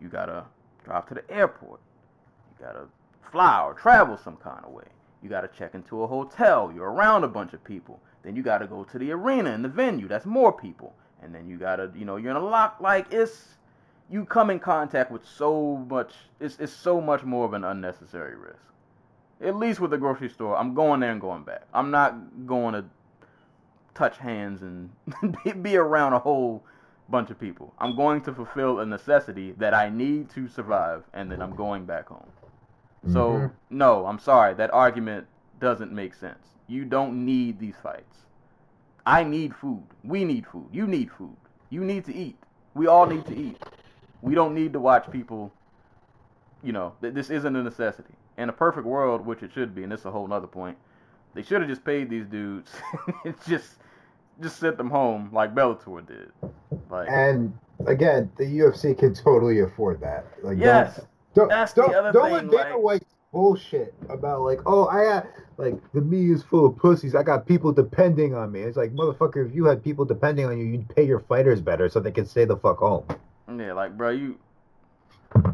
you 0.00 0.08
gotta 0.08 0.44
drive 0.84 1.06
to 1.08 1.14
the 1.14 1.30
airport. 1.30 1.80
You 2.50 2.66
gotta 2.66 2.86
fly 3.30 3.62
or 3.62 3.74
travel 3.74 4.16
some 4.16 4.36
kind 4.36 4.64
of 4.64 4.72
way. 4.72 4.84
You 5.22 5.28
got 5.28 5.42
to 5.42 5.48
check 5.56 5.74
into 5.74 6.02
a 6.02 6.06
hotel. 6.06 6.72
You're 6.74 6.90
around 6.90 7.22
a 7.22 7.28
bunch 7.28 7.52
of 7.52 7.62
people. 7.62 8.00
Then 8.24 8.34
you 8.34 8.42
got 8.42 8.58
to 8.58 8.66
go 8.66 8.84
to 8.84 8.98
the 8.98 9.12
arena 9.12 9.50
and 9.52 9.64
the 9.64 9.68
venue. 9.68 10.08
That's 10.08 10.26
more 10.26 10.52
people. 10.52 10.94
And 11.22 11.34
then 11.34 11.48
you 11.48 11.56
got 11.58 11.76
to, 11.76 11.90
you 11.94 12.04
know, 12.04 12.16
you're 12.16 12.30
in 12.30 12.36
a 12.36 12.44
lock. 12.44 12.78
Like 12.80 13.12
it's, 13.12 13.56
you 14.10 14.24
come 14.24 14.50
in 14.50 14.58
contact 14.58 15.10
with 15.10 15.24
so 15.26 15.76
much. 15.88 16.12
It's 16.40 16.58
it's 16.58 16.72
so 16.72 17.00
much 17.00 17.22
more 17.24 17.44
of 17.44 17.52
an 17.54 17.64
unnecessary 17.64 18.36
risk. 18.36 18.58
At 19.40 19.56
least 19.56 19.80
with 19.80 19.90
the 19.90 19.98
grocery 19.98 20.28
store, 20.28 20.56
I'm 20.56 20.74
going 20.74 21.00
there 21.00 21.10
and 21.12 21.20
going 21.20 21.42
back. 21.44 21.62
I'm 21.74 21.90
not 21.90 22.46
going 22.46 22.74
to 22.74 22.84
touch 23.94 24.18
hands 24.18 24.62
and 24.62 24.90
be 25.62 25.76
around 25.76 26.12
a 26.12 26.18
whole 26.18 26.64
bunch 27.08 27.30
of 27.30 27.38
people. 27.38 27.74
I'm 27.78 27.96
going 27.96 28.22
to 28.22 28.32
fulfill 28.32 28.80
a 28.80 28.86
necessity 28.86 29.52
that 29.52 29.74
I 29.74 29.90
need 29.90 30.30
to 30.30 30.48
survive, 30.48 31.04
and 31.12 31.30
then 31.30 31.42
I'm 31.42 31.54
going 31.54 31.84
back 31.86 32.08
home. 32.08 32.30
So 33.06 33.32
Mhm. 33.32 33.50
no, 33.70 34.06
I'm 34.06 34.18
sorry. 34.18 34.54
That 34.54 34.72
argument 34.72 35.26
doesn't 35.58 35.92
make 35.92 36.14
sense. 36.14 36.56
You 36.66 36.84
don't 36.84 37.24
need 37.24 37.58
these 37.58 37.76
fights. 37.76 38.26
I 39.06 39.24
need 39.24 39.54
food. 39.54 39.82
We 40.04 40.24
need 40.24 40.46
food. 40.46 40.68
You 40.72 40.86
need 40.86 41.10
food. 41.10 41.36
You 41.70 41.84
need 41.84 42.04
to 42.06 42.14
eat. 42.14 42.36
We 42.74 42.86
all 42.86 43.06
need 43.06 43.26
to 43.26 43.36
eat. 43.36 43.56
We 44.20 44.34
don't 44.34 44.54
need 44.54 44.72
to 44.74 44.80
watch 44.80 45.10
people 45.10 45.52
you 46.62 46.72
know, 46.72 46.92
th- 47.00 47.14
this 47.14 47.30
isn't 47.30 47.56
a 47.56 47.62
necessity. 47.62 48.14
In 48.38 48.48
a 48.48 48.52
perfect 48.52 48.86
world, 48.86 49.26
which 49.26 49.42
it 49.42 49.52
should 49.52 49.74
be, 49.74 49.82
and 49.82 49.92
this 49.92 50.00
is 50.00 50.06
a 50.06 50.10
whole 50.10 50.26
nother 50.26 50.46
point, 50.46 50.78
they 51.34 51.42
should 51.42 51.60
have 51.60 51.68
just 51.68 51.84
paid 51.84 52.08
these 52.08 52.26
dudes, 52.26 52.70
just 53.46 53.74
just 54.40 54.58
sent 54.58 54.78
them 54.78 54.88
home 54.90 55.28
like 55.32 55.54
Bellator 55.54 56.06
did. 56.06 56.32
Like, 56.90 57.08
And 57.10 57.52
again, 57.86 58.30
the 58.38 58.44
UFC 58.44 58.98
can 58.98 59.14
totally 59.14 59.60
afford 59.60 60.00
that. 60.00 60.24
Like, 60.42 60.58
yes, 60.58 61.00
don't, 61.34 61.48
that's 61.48 61.72
the 61.74 61.82
don't, 61.82 61.94
other 61.94 62.12
don't 62.12 62.24
thing, 62.24 62.48
let 62.48 62.64
Dana 62.64 62.74
like- 62.76 62.84
White 62.84 63.02
bullshit 63.32 63.94
about 64.08 64.42
like, 64.42 64.60
oh, 64.66 64.86
I 64.86 65.04
got 65.04 65.26
like 65.56 65.74
the 65.92 66.00
me 66.00 66.30
is 66.30 66.42
full 66.42 66.66
of 66.66 66.76
pussies. 66.76 67.14
I 67.14 67.22
got 67.22 67.46
people 67.46 67.72
depending 67.72 68.34
on 68.34 68.52
me. 68.52 68.60
It's 68.60 68.76
like, 68.76 68.92
motherfucker, 68.94 69.46
if 69.48 69.54
you 69.54 69.64
had 69.64 69.82
people 69.82 70.04
depending 70.04 70.46
on 70.46 70.58
you, 70.58 70.64
you'd 70.64 70.88
pay 70.94 71.04
your 71.04 71.20
fighters 71.20 71.60
better 71.60 71.88
so 71.88 71.98
they 72.00 72.12
could 72.12 72.28
stay 72.28 72.44
the 72.44 72.56
fuck 72.56 72.78
home. 72.78 73.04
Yeah, 73.58 73.72
like 73.72 73.96
bro, 73.96 74.10
you. 74.10 74.38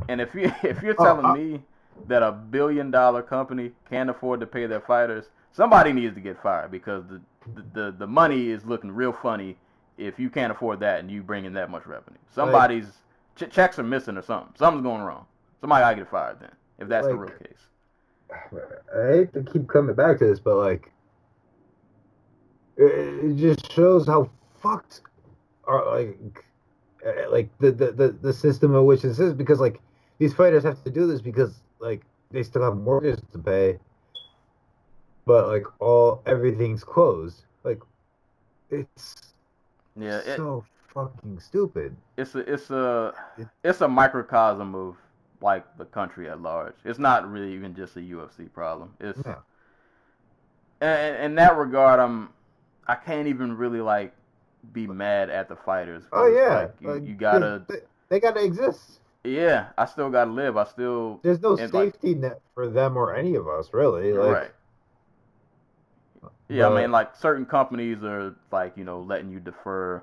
And 0.08 0.20
if 0.20 0.34
you 0.34 0.52
if 0.62 0.82
you're 0.82 0.96
Oh, 0.98 1.04
telling 1.04 1.24
uh- 1.24 1.34
me 1.34 1.62
that 2.06 2.22
a 2.22 2.30
billion 2.32 2.90
dollar 2.90 3.22
company 3.22 3.72
can't 3.90 4.10
afford 4.10 4.40
to 4.40 4.46
pay 4.46 4.66
their 4.66 4.80
fighters, 4.80 5.26
somebody 5.52 5.92
needs 5.92 6.14
to 6.14 6.20
get 6.20 6.40
fired 6.42 6.70
because 6.70 7.04
the 7.08 7.20
the, 7.54 7.64
the, 7.72 7.94
the 8.00 8.06
money 8.06 8.50
is 8.50 8.64
looking 8.66 8.90
real 8.92 9.12
funny 9.12 9.56
if 9.96 10.18
you 10.18 10.28
can't 10.28 10.52
afford 10.52 10.80
that 10.80 11.00
and 11.00 11.10
you 11.10 11.22
bring 11.22 11.44
in 11.46 11.54
that 11.54 11.70
much 11.70 11.86
revenue. 11.86 12.18
Somebody's 12.30 12.84
ch- 13.36 13.50
checks 13.50 13.78
are 13.78 13.82
missing 13.82 14.18
or 14.18 14.22
something. 14.22 14.52
Something's 14.56 14.82
going 14.84 15.00
wrong. 15.00 15.24
Somebody 15.60 15.82
gotta 15.82 15.96
get 15.96 16.10
fired 16.10 16.40
then 16.40 16.50
if 16.78 16.88
that's 16.88 17.06
the 17.06 17.16
real 17.16 17.30
case. 17.30 17.68
I 18.30 19.12
hate 19.12 19.32
to 19.34 19.42
keep 19.42 19.68
coming 19.68 19.94
back 19.94 20.18
to 20.18 20.26
this, 20.26 20.40
but 20.40 20.56
like, 20.56 20.92
it, 22.76 23.24
it 23.24 23.36
just 23.36 23.72
shows 23.72 24.06
how 24.06 24.30
fucked 24.60 25.00
are 25.64 25.84
like, 25.90 26.44
uh, 27.06 27.30
like 27.30 27.50
the, 27.58 27.70
the 27.70 27.92
the 27.92 28.08
the 28.20 28.32
system 28.32 28.74
in 28.74 28.84
which 28.84 29.02
this 29.02 29.18
is 29.18 29.32
because 29.32 29.60
like 29.60 29.80
these 30.18 30.34
fighters 30.34 30.62
have 30.64 30.82
to 30.84 30.90
do 30.90 31.06
this 31.06 31.20
because 31.20 31.60
like 31.78 32.02
they 32.30 32.42
still 32.42 32.62
have 32.62 32.76
mortgages 32.76 33.22
to 33.32 33.38
pay, 33.38 33.78
but 35.24 35.48
like 35.48 35.64
all 35.80 36.22
everything's 36.26 36.84
closed. 36.84 37.44
Like, 37.64 37.80
it's 38.70 39.32
Yeah, 39.96 40.18
it, 40.18 40.36
so 40.36 40.64
fucking 40.94 41.40
stupid. 41.40 41.96
it's 42.16 42.34
a 42.34 42.38
it's 42.40 42.70
a 42.70 43.14
it's 43.64 43.80
a 43.80 43.88
microcosm 43.88 44.74
of 44.74 44.96
like 45.40 45.64
the 45.78 45.84
country 45.84 46.28
at 46.28 46.40
large. 46.42 46.74
It's 46.84 46.98
not 46.98 47.30
really 47.30 47.54
even 47.54 47.74
just 47.74 47.96
a 47.96 48.00
UFC 48.00 48.52
problem. 48.52 48.94
It's 49.00 49.20
Yeah. 49.24 49.36
in, 51.16 51.24
in 51.24 51.34
that 51.36 51.56
regard, 51.56 52.00
I'm 52.00 52.30
I 52.86 52.94
can't 52.94 53.28
even 53.28 53.56
really 53.56 53.80
like 53.80 54.14
be 54.72 54.86
mad 54.86 55.30
at 55.30 55.48
the 55.48 55.56
fighters. 55.56 56.04
Oh 56.12 56.26
yeah, 56.26 56.58
like, 56.62 56.74
you, 56.80 56.90
like, 56.92 57.06
you 57.06 57.14
gotta 57.14 57.62
they, 57.68 57.76
they 58.08 58.20
gotta 58.20 58.42
exist. 58.44 59.00
yeah. 59.24 59.68
I 59.78 59.84
still 59.86 60.10
gotta 60.10 60.30
live. 60.30 60.56
I 60.56 60.64
still 60.64 61.20
There's 61.22 61.40
no 61.40 61.56
And, 61.56 61.72
like- 61.72 61.92
safety 61.94 62.14
net 62.14 62.40
for 62.54 62.68
them 62.68 62.96
or 62.96 63.14
any 63.14 63.34
of 63.36 63.46
us, 63.48 63.72
really. 63.72 64.12
Like, 64.12 64.34
right. 64.34 64.50
Yeah, 66.48 66.68
I 66.68 66.80
mean, 66.80 66.90
like 66.90 67.14
certain 67.14 67.44
companies 67.44 68.02
are 68.02 68.34
like 68.50 68.76
you 68.76 68.84
know 68.84 69.00
letting 69.00 69.30
you 69.30 69.38
defer 69.38 70.02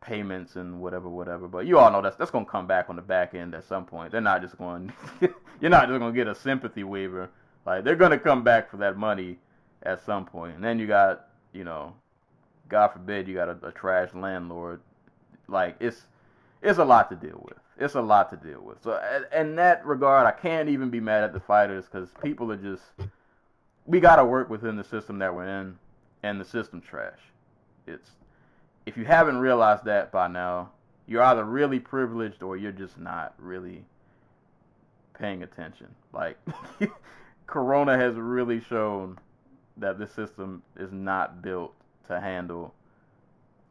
payments 0.00 0.56
and 0.56 0.80
whatever, 0.80 1.08
whatever. 1.08 1.48
But 1.48 1.66
you 1.66 1.78
all 1.78 1.90
know 1.90 2.00
that's 2.00 2.16
that's 2.16 2.30
gonna 2.30 2.44
come 2.44 2.66
back 2.66 2.88
on 2.88 2.96
the 2.96 3.02
back 3.02 3.34
end 3.34 3.54
at 3.54 3.64
some 3.64 3.84
point. 3.84 4.12
They're 4.12 4.20
not 4.20 4.42
just 4.42 4.56
going. 4.58 4.92
you're 5.60 5.70
not 5.70 5.88
just 5.88 5.98
gonna 5.98 6.12
get 6.12 6.28
a 6.28 6.34
sympathy 6.34 6.84
waiver. 6.84 7.30
Like 7.66 7.84
they're 7.84 7.96
gonna 7.96 8.18
come 8.18 8.42
back 8.42 8.70
for 8.70 8.78
that 8.78 8.96
money 8.96 9.38
at 9.82 10.04
some 10.04 10.24
point. 10.24 10.56
And 10.56 10.64
then 10.64 10.78
you 10.78 10.86
got 10.86 11.26
you 11.52 11.64
know, 11.64 11.94
God 12.68 12.88
forbid 12.88 13.28
you 13.28 13.34
got 13.34 13.48
a, 13.48 13.58
a 13.66 13.72
trash 13.72 14.14
landlord. 14.14 14.80
Like 15.48 15.76
it's 15.80 16.06
it's 16.62 16.78
a 16.78 16.84
lot 16.84 17.10
to 17.10 17.16
deal 17.16 17.40
with. 17.44 17.58
It's 17.78 17.94
a 17.94 18.02
lot 18.02 18.28
to 18.30 18.36
deal 18.36 18.60
with. 18.60 18.82
So 18.82 19.00
in 19.34 19.56
that 19.56 19.84
regard, 19.86 20.26
I 20.26 20.32
can't 20.32 20.68
even 20.68 20.90
be 20.90 21.00
mad 21.00 21.24
at 21.24 21.32
the 21.32 21.40
fighters 21.40 21.86
because 21.86 22.10
people 22.22 22.52
are 22.52 22.56
just 22.56 22.82
we 23.86 24.00
got 24.00 24.16
to 24.16 24.24
work 24.24 24.50
within 24.50 24.76
the 24.76 24.84
system 24.84 25.18
that 25.18 25.34
we're 25.34 25.48
in, 25.48 25.78
and 26.22 26.40
the 26.40 26.44
system's 26.44 26.84
trash. 26.84 27.18
It's 27.86 28.10
if 28.86 28.96
you 28.96 29.04
haven't 29.04 29.38
realized 29.38 29.84
that 29.84 30.10
by 30.10 30.28
now, 30.28 30.70
you're 31.06 31.22
either 31.22 31.44
really 31.44 31.80
privileged 31.80 32.42
or 32.42 32.56
you're 32.56 32.72
just 32.72 32.98
not 32.98 33.34
really 33.38 33.84
paying 35.18 35.42
attention. 35.42 35.88
Like 36.12 36.38
Corona 37.46 37.96
has 37.96 38.14
really 38.14 38.60
shown 38.60 39.18
that 39.76 39.98
this 39.98 40.12
system 40.12 40.62
is 40.78 40.92
not 40.92 41.42
built 41.42 41.74
to 42.08 42.20
handle 42.20 42.74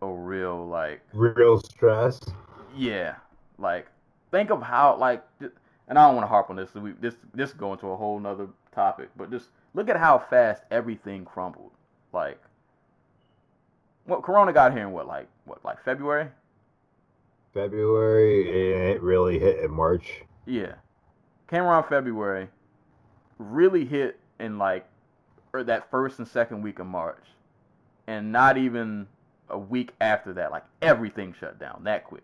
a 0.01 0.07
real 0.07 0.67
like 0.67 1.01
real 1.13 1.59
stress. 1.59 2.19
yeah, 2.75 3.15
like 3.57 3.87
think 4.31 4.49
of 4.49 4.61
how 4.61 4.95
like, 4.97 5.23
and 5.39 5.97
I 5.97 6.07
don't 6.07 6.15
want 6.15 6.23
to 6.23 6.29
harp 6.29 6.49
on 6.49 6.55
this. 6.55 6.71
So 6.71 6.79
we 6.79 6.91
this 6.93 7.15
this 7.33 7.53
go 7.53 7.73
into 7.73 7.87
a 7.87 7.95
whole 7.95 8.19
nother 8.19 8.47
topic, 8.73 9.09
but 9.17 9.31
just 9.31 9.49
look 9.73 9.89
at 9.89 9.97
how 9.97 10.19
fast 10.19 10.63
everything 10.71 11.25
crumbled. 11.25 11.71
Like, 12.13 12.41
what 14.09 14.23
Corona 14.23 14.51
got 14.51 14.73
here 14.73 14.81
in 14.81 14.91
what 14.91 15.07
like 15.07 15.27
what 15.45 15.63
like 15.63 15.83
February? 15.83 16.27
February, 17.53 18.73
and 18.75 18.89
it 18.95 19.01
really 19.01 19.39
hit 19.39 19.59
in 19.63 19.71
March. 19.71 20.23
Yeah, 20.45 20.73
came 21.47 21.63
around 21.63 21.85
February, 21.85 22.47
really 23.37 23.85
hit 23.85 24.19
in 24.39 24.57
like 24.57 24.85
or 25.53 25.63
that 25.63 25.89
first 25.89 26.19
and 26.19 26.27
second 26.27 26.61
week 26.61 26.79
of 26.79 26.87
March, 26.87 27.23
and 28.07 28.31
not 28.31 28.57
even 28.57 29.07
a 29.49 29.57
week 29.57 29.93
after 29.99 30.33
that, 30.33 30.51
like 30.51 30.63
everything 30.81 31.33
shut 31.39 31.59
down 31.59 31.83
that 31.83 32.03
quick. 32.03 32.23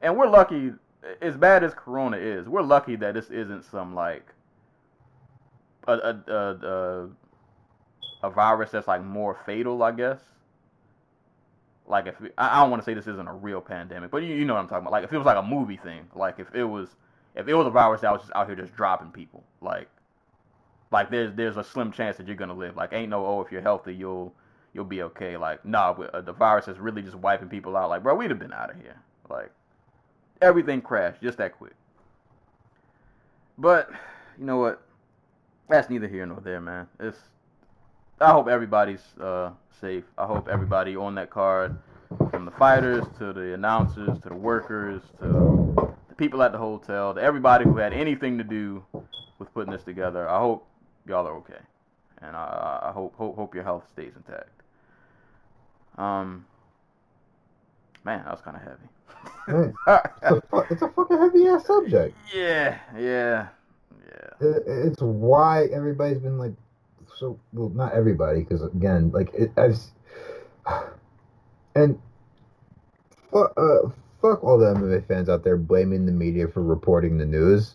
And 0.00 0.16
we're 0.16 0.28
lucky, 0.28 0.72
as 1.20 1.36
bad 1.36 1.64
as 1.64 1.74
Corona 1.74 2.16
is, 2.16 2.48
we're 2.48 2.62
lucky 2.62 2.96
that 2.96 3.14
this 3.14 3.30
isn't 3.30 3.64
some 3.64 3.94
like 3.94 4.32
a 5.86 5.92
a 5.92 6.22
a, 6.28 6.66
a, 6.66 7.08
a 8.22 8.30
virus 8.30 8.70
that's 8.70 8.88
like 8.88 9.02
more 9.02 9.38
fatal, 9.46 9.82
I 9.82 9.92
guess. 9.92 10.20
Like 11.86 12.06
if 12.06 12.14
I 12.36 12.58
I 12.58 12.60
don't 12.60 12.70
want 12.70 12.82
to 12.82 12.84
say 12.84 12.94
this 12.94 13.06
isn't 13.06 13.28
a 13.28 13.32
real 13.32 13.60
pandemic, 13.60 14.10
but 14.10 14.22
you, 14.22 14.34
you 14.34 14.44
know 14.44 14.54
what 14.54 14.60
I'm 14.60 14.68
talking 14.68 14.82
about. 14.82 14.92
Like 14.92 15.04
if 15.04 15.12
it 15.12 15.18
was 15.18 15.26
like 15.26 15.36
a 15.36 15.42
movie 15.42 15.76
thing, 15.76 16.08
like 16.14 16.38
if 16.38 16.52
it 16.54 16.64
was 16.64 16.88
if 17.34 17.46
it 17.48 17.54
was 17.54 17.66
a 17.66 17.70
virus 17.70 18.00
that 18.00 18.12
was 18.12 18.22
just 18.22 18.32
out 18.34 18.46
here 18.46 18.56
just 18.56 18.74
dropping 18.74 19.10
people, 19.10 19.44
like 19.60 19.88
like 20.90 21.10
there's 21.10 21.34
there's 21.34 21.56
a 21.56 21.64
slim 21.64 21.92
chance 21.92 22.16
that 22.16 22.26
you're 22.26 22.36
gonna 22.36 22.54
live. 22.54 22.76
Like 22.76 22.92
ain't 22.92 23.10
no 23.10 23.24
oh 23.24 23.40
if 23.40 23.52
you're 23.52 23.62
healthy 23.62 23.94
you'll 23.94 24.34
you'll 24.72 24.84
be 24.84 25.02
okay. 25.02 25.36
Like 25.36 25.64
nah, 25.64 25.90
uh, 25.90 26.20
the 26.20 26.32
virus 26.32 26.66
is 26.66 26.78
really 26.78 27.02
just 27.02 27.16
wiping 27.16 27.48
people 27.48 27.76
out. 27.76 27.90
Like 27.90 28.02
bro, 28.02 28.14
we'd 28.14 28.30
have 28.30 28.38
been 28.38 28.52
out 28.52 28.70
of 28.70 28.76
here. 28.80 28.96
Like 29.30 29.50
everything 30.42 30.80
crashed 30.80 31.22
just 31.22 31.38
that 31.38 31.56
quick. 31.56 31.74
But 33.58 33.90
you 34.38 34.44
know 34.44 34.58
what? 34.58 34.82
That's 35.68 35.88
neither 35.88 36.08
here 36.08 36.26
nor 36.26 36.40
there, 36.40 36.60
man. 36.60 36.88
It's 37.00 37.18
I 38.20 38.32
hope 38.32 38.48
everybody's 38.48 39.02
uh, 39.20 39.50
safe. 39.80 40.04
I 40.16 40.24
hope 40.24 40.48
everybody 40.48 40.96
on 40.96 41.14
that 41.16 41.28
card, 41.28 41.76
from 42.30 42.46
the 42.46 42.50
fighters 42.52 43.04
to 43.18 43.32
the 43.32 43.52
announcers 43.52 44.18
to 44.20 44.28
the 44.30 44.34
workers 44.34 45.02
to 45.20 45.94
the 46.08 46.14
people 46.14 46.42
at 46.42 46.52
the 46.52 46.58
hotel 46.58 47.12
to 47.12 47.20
everybody 47.20 47.64
who 47.64 47.76
had 47.76 47.92
anything 47.92 48.38
to 48.38 48.44
do 48.44 48.82
with 49.38 49.52
putting 49.52 49.72
this 49.72 49.82
together. 49.82 50.28
I 50.28 50.38
hope 50.38 50.66
y'all 51.06 51.26
are 51.26 51.36
okay, 51.36 51.60
and 52.22 52.34
I, 52.34 52.80
I 52.84 52.92
hope 52.92 53.14
hope 53.16 53.36
hope 53.36 53.54
your 53.54 53.64
health 53.64 53.84
stays 53.92 54.12
intact. 54.16 54.48
Um, 55.98 56.46
man, 58.04 58.24
that 58.24 58.30
was 58.30 58.40
kind 58.40 58.56
of 58.56 58.62
heavy. 58.62 58.88
It's 60.22 60.52
a, 60.52 60.58
it's 60.70 60.82
a 60.82 60.88
fucking 60.88 61.18
heavy 61.18 61.46
ass 61.46 61.66
subject. 61.66 62.16
yeah, 62.34 62.78
yeah, 62.98 63.48
yeah. 64.06 64.46
It, 64.48 64.62
it's 64.66 65.00
why 65.00 65.66
everybody's 65.66 66.18
been 66.18 66.38
like 66.38 66.52
so. 67.16 67.38
Well, 67.52 67.70
not 67.70 67.92
everybody, 67.92 68.40
because 68.40 68.62
again, 68.62 69.10
like 69.12 69.32
it, 69.34 69.52
I've 69.56 69.78
and 71.74 72.00
fuck, 73.30 73.52
uh, 73.56 73.88
fuck 74.20 74.42
all 74.42 74.58
the 74.58 74.66
MMA 74.74 75.06
fans 75.06 75.28
out 75.28 75.44
there 75.44 75.56
blaming 75.56 76.06
the 76.06 76.12
media 76.12 76.48
for 76.48 76.62
reporting 76.62 77.18
the 77.18 77.26
news. 77.26 77.74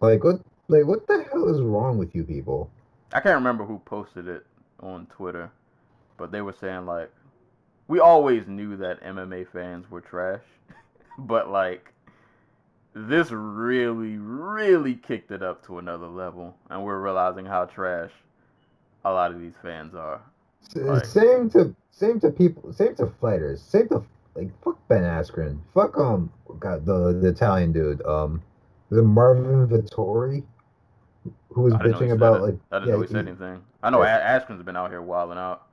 Like 0.00 0.24
what? 0.24 0.40
Like 0.68 0.86
what 0.86 1.06
the 1.06 1.24
hell 1.30 1.48
is 1.48 1.60
wrong 1.60 1.98
with 1.98 2.14
you 2.14 2.24
people? 2.24 2.70
I 3.12 3.20
can't 3.20 3.36
remember 3.36 3.64
who 3.64 3.78
posted 3.84 4.26
it 4.26 4.44
on 4.80 5.06
Twitter, 5.06 5.50
but 6.16 6.32
they 6.32 6.42
were 6.42 6.54
saying 6.60 6.84
like, 6.84 7.12
we 7.86 8.00
always 8.00 8.48
knew 8.48 8.76
that 8.76 9.02
MMA 9.02 9.46
fans 9.52 9.88
were 9.90 10.00
trash, 10.00 10.42
but 11.18 11.48
like, 11.48 11.93
this 12.94 13.30
really, 13.30 14.16
really 14.16 14.94
kicked 14.94 15.30
it 15.30 15.42
up 15.42 15.66
to 15.66 15.78
another 15.78 16.06
level, 16.06 16.56
and 16.70 16.82
we're 16.84 17.00
realizing 17.00 17.44
how 17.44 17.64
trash 17.64 18.10
a 19.04 19.12
lot 19.12 19.32
of 19.32 19.40
these 19.40 19.54
fans 19.62 19.94
are. 19.94 20.22
Right. 20.76 21.04
Same 21.04 21.50
to 21.50 21.74
same 21.90 22.20
to 22.20 22.30
people. 22.30 22.72
Same 22.72 22.94
to 22.96 23.06
fighters. 23.20 23.60
Same 23.60 23.88
to 23.88 24.04
like 24.34 24.48
fuck 24.62 24.78
Ben 24.88 25.02
Askren. 25.02 25.58
Fuck 25.74 25.98
um 25.98 26.32
God 26.58 26.86
the 26.86 27.18
the 27.20 27.28
Italian 27.28 27.72
dude. 27.72 28.04
Um, 28.06 28.42
the 28.90 29.02
Marvin 29.02 29.66
Vettori, 29.66 30.44
who 31.50 31.62
was 31.62 31.74
I 31.74 31.78
didn't 31.78 31.92
know 31.92 31.98
he 31.98 32.04
bitching 32.06 32.12
about 32.12 32.42
like 32.42 32.54
I 32.70 32.78
didn't 32.78 32.88
yeah, 32.88 32.94
know 32.94 33.00
he 33.02 33.08
said 33.08 33.28
anything. 33.28 33.62
I 33.82 33.90
know. 33.90 34.02
Askren's 34.02 34.62
been 34.62 34.76
out 34.76 34.90
here 34.90 35.02
wilding 35.02 35.38
out. 35.38 35.66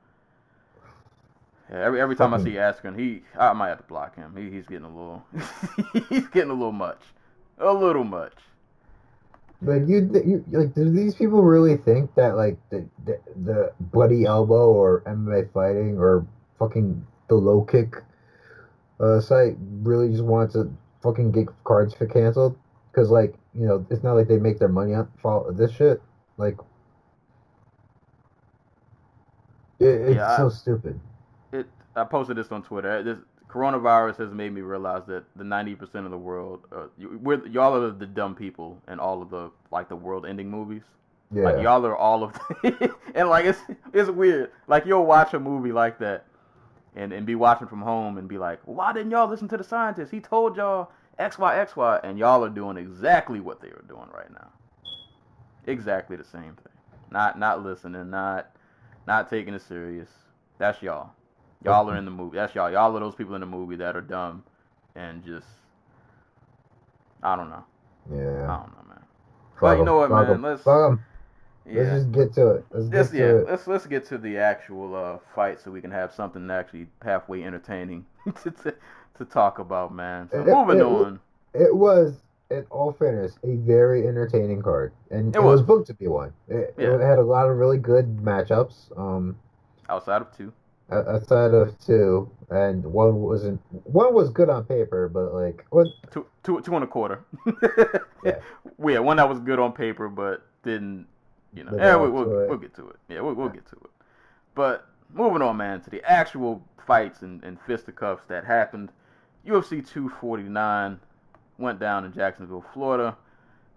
Yeah, 1.72 1.78
every 1.78 2.00
every 2.02 2.16
time 2.16 2.34
I 2.34 2.38
see 2.38 2.50
Askren, 2.52 2.98
he 2.98 3.22
I 3.38 3.52
might 3.54 3.68
have 3.68 3.78
to 3.78 3.84
block 3.84 4.14
him. 4.14 4.34
He, 4.36 4.54
he's 4.54 4.66
getting 4.66 4.84
a 4.84 4.88
little 4.88 5.24
he's 6.10 6.26
getting 6.28 6.50
a 6.50 6.54
little 6.54 6.72
much, 6.72 7.00
a 7.58 7.72
little 7.72 8.04
much. 8.04 8.34
But 9.62 9.88
you, 9.88 10.10
you 10.12 10.44
like, 10.50 10.74
do 10.74 10.90
these 10.90 11.14
people 11.14 11.42
really 11.42 11.76
think 11.78 12.14
that 12.16 12.36
like 12.36 12.58
the 12.70 12.86
the, 13.06 13.18
the 13.44 13.72
Bloody 13.80 14.26
Elbow 14.26 14.70
or 14.70 15.00
MMA 15.02 15.50
fighting 15.52 15.98
or 15.98 16.26
fucking 16.58 17.06
the 17.28 17.36
low 17.36 17.62
kick 17.62 17.94
uh, 19.00 19.20
site 19.20 19.56
really 19.82 20.10
just 20.10 20.24
wants 20.24 20.52
to 20.54 20.70
fucking 21.02 21.32
get 21.32 21.46
cards 21.64 21.94
for 21.94 22.06
canceled? 22.06 22.58
Because 22.90 23.08
like 23.08 23.34
you 23.54 23.66
know, 23.66 23.86
it's 23.88 24.02
not 24.02 24.12
like 24.14 24.28
they 24.28 24.38
make 24.38 24.58
their 24.58 24.68
money 24.68 24.92
on 24.94 25.08
this 25.56 25.72
shit. 25.72 26.02
Like, 26.36 26.56
it, 29.78 29.86
it's 29.86 30.16
Yeah, 30.16 30.32
I- 30.32 30.36
so 30.36 30.48
stupid. 30.50 31.00
I 31.94 32.04
posted 32.04 32.36
this 32.36 32.50
on 32.50 32.62
Twitter. 32.62 33.02
This 33.02 33.18
coronavirus 33.48 34.16
has 34.16 34.32
made 34.32 34.52
me 34.52 34.62
realize 34.62 35.02
that 35.06 35.24
the 35.36 35.44
ninety 35.44 35.74
percent 35.74 36.04
of 36.04 36.10
the 36.10 36.18
world, 36.18 36.66
uh, 36.74 36.86
you, 36.96 37.18
we're, 37.22 37.46
y'all 37.46 37.74
are 37.74 37.90
the 37.90 38.06
dumb 38.06 38.34
people 38.34 38.78
in 38.88 38.98
all 38.98 39.20
of 39.22 39.30
the 39.30 39.50
like 39.70 39.88
the 39.88 39.96
world-ending 39.96 40.50
movies. 40.50 40.82
Yeah, 41.30 41.44
Like 41.44 41.62
y'all 41.62 41.84
are 41.86 41.96
all 41.96 42.24
of, 42.24 42.32
the, 42.62 42.94
and 43.14 43.28
like 43.28 43.44
it's 43.44 43.60
it's 43.92 44.10
weird. 44.10 44.52
Like 44.66 44.86
you'll 44.86 45.06
watch 45.06 45.34
a 45.34 45.40
movie 45.40 45.72
like 45.72 45.98
that, 45.98 46.26
and 46.94 47.12
and 47.12 47.26
be 47.26 47.34
watching 47.34 47.66
from 47.66 47.82
home 47.82 48.18
and 48.18 48.28
be 48.28 48.38
like, 48.38 48.60
why 48.64 48.92
didn't 48.92 49.10
y'all 49.10 49.28
listen 49.28 49.48
to 49.48 49.56
the 49.56 49.64
scientist? 49.64 50.10
He 50.10 50.20
told 50.20 50.56
y'all 50.56 50.90
X 51.18 51.38
Y 51.38 51.58
X 51.58 51.76
Y, 51.76 52.00
and 52.02 52.18
y'all 52.18 52.44
are 52.44 52.50
doing 52.50 52.76
exactly 52.76 53.40
what 53.40 53.60
they 53.60 53.68
are 53.68 53.84
doing 53.88 54.08
right 54.14 54.30
now. 54.32 54.48
Exactly 55.66 56.16
the 56.16 56.24
same 56.24 56.54
thing. 56.54 56.72
Not 57.10 57.38
not 57.38 57.62
listening. 57.62 58.10
Not 58.10 58.50
not 59.06 59.28
taking 59.28 59.54
it 59.54 59.62
serious. 59.62 60.08
That's 60.58 60.82
y'all. 60.82 61.12
Y'all 61.64 61.88
are 61.90 61.96
in 61.96 62.04
the 62.04 62.10
movie. 62.10 62.36
That's 62.36 62.54
y'all. 62.54 62.70
Y'all 62.70 62.96
are 62.96 63.00
those 63.00 63.14
people 63.14 63.34
in 63.34 63.40
the 63.40 63.46
movie 63.46 63.76
that 63.76 63.96
are 63.96 64.00
dumb 64.00 64.42
and 64.94 65.24
just 65.24 65.46
I 67.22 67.36
don't 67.36 67.50
know. 67.50 67.64
Yeah. 68.10 68.18
I 68.44 68.56
don't 68.56 68.72
know, 68.72 68.84
man. 68.88 68.98
Fuck 69.54 69.62
Well, 69.62 69.78
you 69.78 69.84
know 69.84 69.96
what, 69.98 70.10
man, 70.10 70.26
'em, 70.30 70.42
let's- 70.42 70.66
'em. 70.66 71.00
Let's 71.64 71.90
just 71.90 72.10
get 72.12 72.32
to 72.34 72.48
it. 72.56 72.64
Let's 72.72 72.88
get 72.88 72.96
Let's, 72.96 73.10
to 73.10 73.16
yeah, 73.16 73.24
it. 73.24 73.46
let's 73.48 73.66
let's 73.68 73.86
get 73.86 74.04
to 74.06 74.18
the 74.18 74.36
actual 74.38 74.96
uh, 74.96 75.18
fight 75.32 75.60
so 75.60 75.70
we 75.70 75.80
can 75.80 75.92
have 75.92 76.12
something 76.12 76.50
actually 76.50 76.88
halfway 77.02 77.44
entertaining 77.44 78.04
to, 78.42 78.50
to 78.50 78.74
to 79.18 79.24
talk 79.24 79.60
about, 79.60 79.94
man. 79.94 80.28
So 80.32 80.40
it- 80.40 80.46
moving 80.46 80.78
it- 80.78 80.82
on. 80.82 81.20
It 81.54 81.76
was, 81.76 82.22
in 82.50 82.64
all 82.70 82.92
fairness, 82.92 83.38
a 83.44 83.56
very 83.56 84.08
entertaining 84.08 84.62
card, 84.62 84.92
and 85.10 85.28
It 85.36 85.38
it, 85.38 85.42
was. 85.42 85.60
was. 85.60 85.66
booked 85.66 85.86
to 85.88 85.94
be 85.94 86.08
one. 86.08 86.32
It, 86.48 86.74
Yeah. 86.78 86.94
it 86.94 87.00
had 87.00 87.18
a 87.18 87.22
lot 87.22 87.48
of 87.48 87.58
really 87.58 87.76
good 87.78 88.16
matchups. 88.16 88.98
Um, 88.98 89.36
Outside 89.90 90.22
of 90.22 90.34
two, 90.36 90.50
o- 90.90 91.14
outside 91.14 91.54
of 91.54 91.78
two, 91.78 92.30
and 92.50 92.84
one 92.84 93.16
wasn't. 93.16 93.60
One 93.84 94.14
was 94.14 94.30
good 94.30 94.48
on 94.48 94.64
paper, 94.64 95.08
but 95.08 95.34
like, 95.34 95.64
what? 95.70 95.88
two, 96.10 96.26
two, 96.42 96.60
two 96.60 96.74
and 96.74 96.84
a 96.84 96.86
quarter. 96.86 97.24
Yeah. 98.24 98.38
yeah, 98.84 98.98
one 98.98 99.16
that 99.16 99.28
was 99.28 99.40
good 99.40 99.58
on 99.58 99.72
paper 99.72 100.08
but 100.08 100.46
didn't, 100.62 101.06
you 101.54 101.64
know. 101.64 101.76
Yeah, 101.76 101.96
we, 101.96 102.10
we'll 102.10 102.48
we'll 102.48 102.58
get 102.58 102.74
to 102.76 102.88
it. 102.88 102.96
Yeah, 103.08 103.20
we'll 103.20 103.34
we'll 103.34 103.48
get 103.48 103.66
to 103.66 103.76
it. 103.76 103.90
But 104.54 104.86
moving 105.12 105.42
on, 105.42 105.56
man, 105.56 105.80
to 105.82 105.90
the 105.90 106.02
actual 106.10 106.62
fights 106.86 107.22
and, 107.22 107.42
and 107.44 107.58
fisticuffs 107.66 108.24
that 108.28 108.44
happened. 108.44 108.90
UFC 109.46 109.86
249 109.86 111.00
went 111.58 111.80
down 111.80 112.04
in 112.04 112.12
Jacksonville, 112.12 112.64
Florida. 112.72 113.16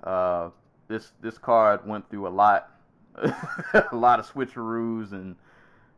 Uh, 0.03 0.49
this 0.87 1.13
this 1.21 1.37
card 1.37 1.87
went 1.87 2.09
through 2.09 2.27
a 2.27 2.29
lot, 2.29 2.71
a 3.15 3.95
lot 3.95 4.19
of 4.19 4.31
switcheroos 4.31 5.11
and 5.11 5.35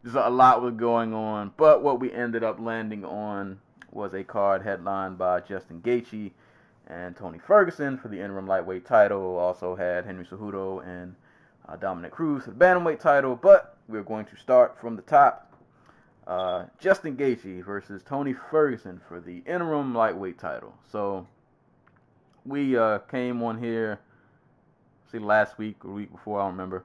just 0.04 0.16
a 0.16 0.30
lot 0.30 0.62
was 0.62 0.74
going 0.74 1.14
on. 1.14 1.52
But 1.58 1.84
what 1.84 2.00
we 2.00 2.12
ended 2.12 2.44
up 2.44 2.60
landing 2.60 3.06
on 3.06 3.60
was 3.92 4.14
a 4.14 4.24
card 4.24 4.62
headlined 4.64 5.18
by 5.18 5.42
Justin 5.42 5.82
Gaethje 5.82 6.32
and 6.88 7.16
Tony 7.16 7.40
Ferguson 7.40 7.98
for 7.98 8.08
the 8.08 8.20
interim 8.20 8.48
lightweight 8.48 8.86
title. 8.86 9.38
Also 9.38 9.76
had 9.76 10.06
Henry 10.06 10.26
Cejudo 10.26 10.86
and 10.88 11.16
uh, 11.68 11.76
Dominick 11.76 12.12
Cruz 12.12 12.44
for 12.44 12.52
the 12.52 12.58
bantamweight 12.58 13.00
title. 13.00 13.36
But 13.36 13.78
we're 13.88 14.04
going 14.04 14.26
to 14.26 14.38
start 14.38 14.80
from 14.80 14.96
the 14.96 15.02
top. 15.02 15.44
Uh, 16.26 16.66
Justin 16.78 17.16
Gaethje 17.16 17.64
versus 17.64 18.04
Tony 18.04 18.34
Ferguson 18.34 19.02
for 19.08 19.22
the 19.22 19.38
interim 19.46 19.96
lightweight 19.96 20.38
title. 20.38 20.74
So 20.92 21.26
we 22.46 22.78
uh, 22.78 23.00
came 23.00 23.42
on 23.44 23.62
here, 23.62 24.00
see 25.10 25.20
last 25.20 25.58
week 25.58 25.86
or 25.86 25.92
week 25.92 26.12
before, 26.12 26.42
I 26.42 26.44
don't 26.44 26.52
remember. 26.52 26.84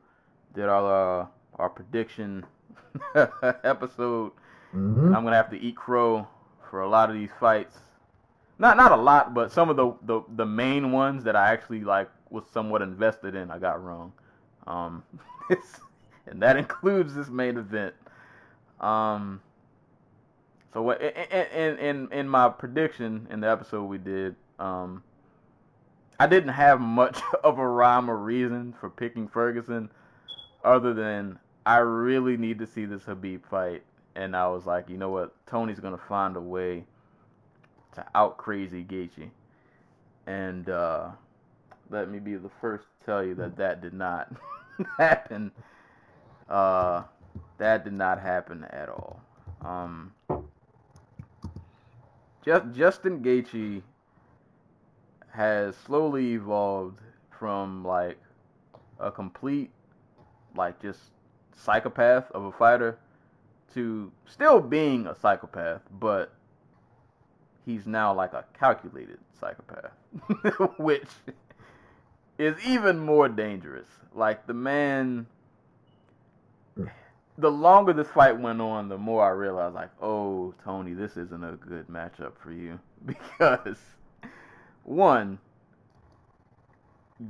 Did 0.55 0.67
our 0.67 1.23
uh, 1.23 1.27
our 1.57 1.69
prediction 1.69 2.45
episode. 3.65 4.33
hmm 4.71 5.15
I'm 5.15 5.25
gonna 5.25 5.37
have 5.37 5.51
to 5.51 5.61
eat 5.61 5.77
crow 5.77 6.27
for 6.71 6.81
a 6.81 6.89
lot 6.89 7.11
of 7.11 7.17
these 7.17 7.31
fights. 7.39 7.77
Not 8.59 8.77
not 8.77 8.93
a 8.93 8.97
lot, 8.97 9.35
but 9.35 9.53
some 9.53 9.69
of 9.69 9.77
the, 9.77 9.95
the, 10.03 10.23
the 10.37 10.47
main 10.47 10.93
ones 10.93 11.25
that 11.25 11.37
I 11.37 11.53
actually 11.53 11.83
like 11.83 12.09
was 12.31 12.45
somewhat 12.53 12.83
invested 12.83 13.35
in, 13.35 13.51
I 13.51 13.59
got 13.59 13.83
wrong. 13.83 14.13
Um, 14.67 15.03
and 16.27 16.41
that 16.43 16.57
includes 16.57 17.15
this 17.15 17.29
main 17.29 17.57
event. 17.57 17.95
Um, 18.81 19.41
so 20.73 20.91
in 20.91 21.79
in 21.79 22.13
in 22.13 22.29
my 22.29 22.49
prediction 22.49 23.29
in 23.31 23.41
the 23.41 23.51
episode 23.51 23.85
we 23.85 23.99
did, 23.99 24.35
um, 24.59 25.03
I 26.19 26.27
didn't 26.27 26.51
have 26.51 26.81
much 26.81 27.21
of 27.45 27.59
a 27.59 27.67
rhyme 27.67 28.11
or 28.11 28.17
reason 28.17 28.75
for 28.81 28.89
picking 28.89 29.29
Ferguson, 29.29 29.91
other 30.65 30.95
than 30.95 31.39
I 31.65 31.79
really 31.79 32.37
need 32.37 32.59
to 32.59 32.67
see 32.67 32.85
this 32.85 33.03
Khabib 33.03 33.45
fight 33.47 33.83
and 34.15 34.37
I 34.37 34.49
was 34.49 34.67
like, 34.67 34.89
you 34.89 34.97
know 34.97 35.11
what, 35.11 35.35
Tony's 35.47 35.81
gonna 35.81 35.99
find 35.99 36.37
a 36.37 36.41
way 36.41 36.85
to 37.95 38.05
out 38.15 38.37
crazy 38.37 38.85
Gaethje, 38.85 39.31
and 40.27 40.69
uh, 40.69 41.11
let 41.91 42.11
me 42.11 42.19
be 42.19 42.37
the 42.37 42.51
first 42.61 42.87
to 43.01 43.07
tell 43.07 43.25
you 43.25 43.35
that 43.37 43.57
that 43.57 43.81
did 43.81 43.95
not 43.95 44.33
happen. 44.99 45.51
Uh, 46.49 47.03
that 47.59 47.85
did 47.85 47.93
not 47.93 48.21
happen 48.21 48.65
at 48.71 48.89
all. 48.89 49.21
Um, 49.65 50.13
just 52.45 52.73
Justin 52.75 53.23
Gaethje 53.23 53.83
has 55.31 55.77
slowly 55.77 56.33
evolved 56.33 57.01
from 57.31 57.85
like 57.85 58.19
a 58.99 59.11
complete, 59.11 59.71
like 60.57 60.81
just 60.83 61.01
psychopath 61.57 62.31
of 62.33 62.45
a 62.45 62.53
fighter 62.53 62.99
to 63.75 64.13
still 64.27 64.61
being 64.61 65.07
a 65.07 65.15
psychopath, 65.15 65.83
but 65.99 66.33
he's 67.65 67.87
now 67.87 68.13
like 68.13 68.33
a 68.33 68.45
calculated 68.59 69.19
psychopath, 69.39 69.93
which 70.79 71.09
is 72.39 72.57
even 72.65 72.99
more 72.99 73.29
dangerous. 73.29 73.87
Like 74.15 74.47
the 74.47 74.55
man, 74.55 75.27
the 77.39 77.51
longer 77.51 77.93
this 77.93 78.09
fight 78.09 78.39
went 78.39 78.61
on, 78.61 78.89
the 78.89 78.99
more 78.99 79.25
I 79.25 79.31
realized, 79.31 79.75
like, 79.75 79.91
oh, 80.01 80.55
Tony, 80.65 80.93
this 80.93 81.17
isn't 81.17 81.45
a 81.45 81.57
good 81.57 81.89
matchup 81.89 82.33
for 82.43 82.53
you 82.53 82.79
because 83.07 83.79
one, 84.85 85.39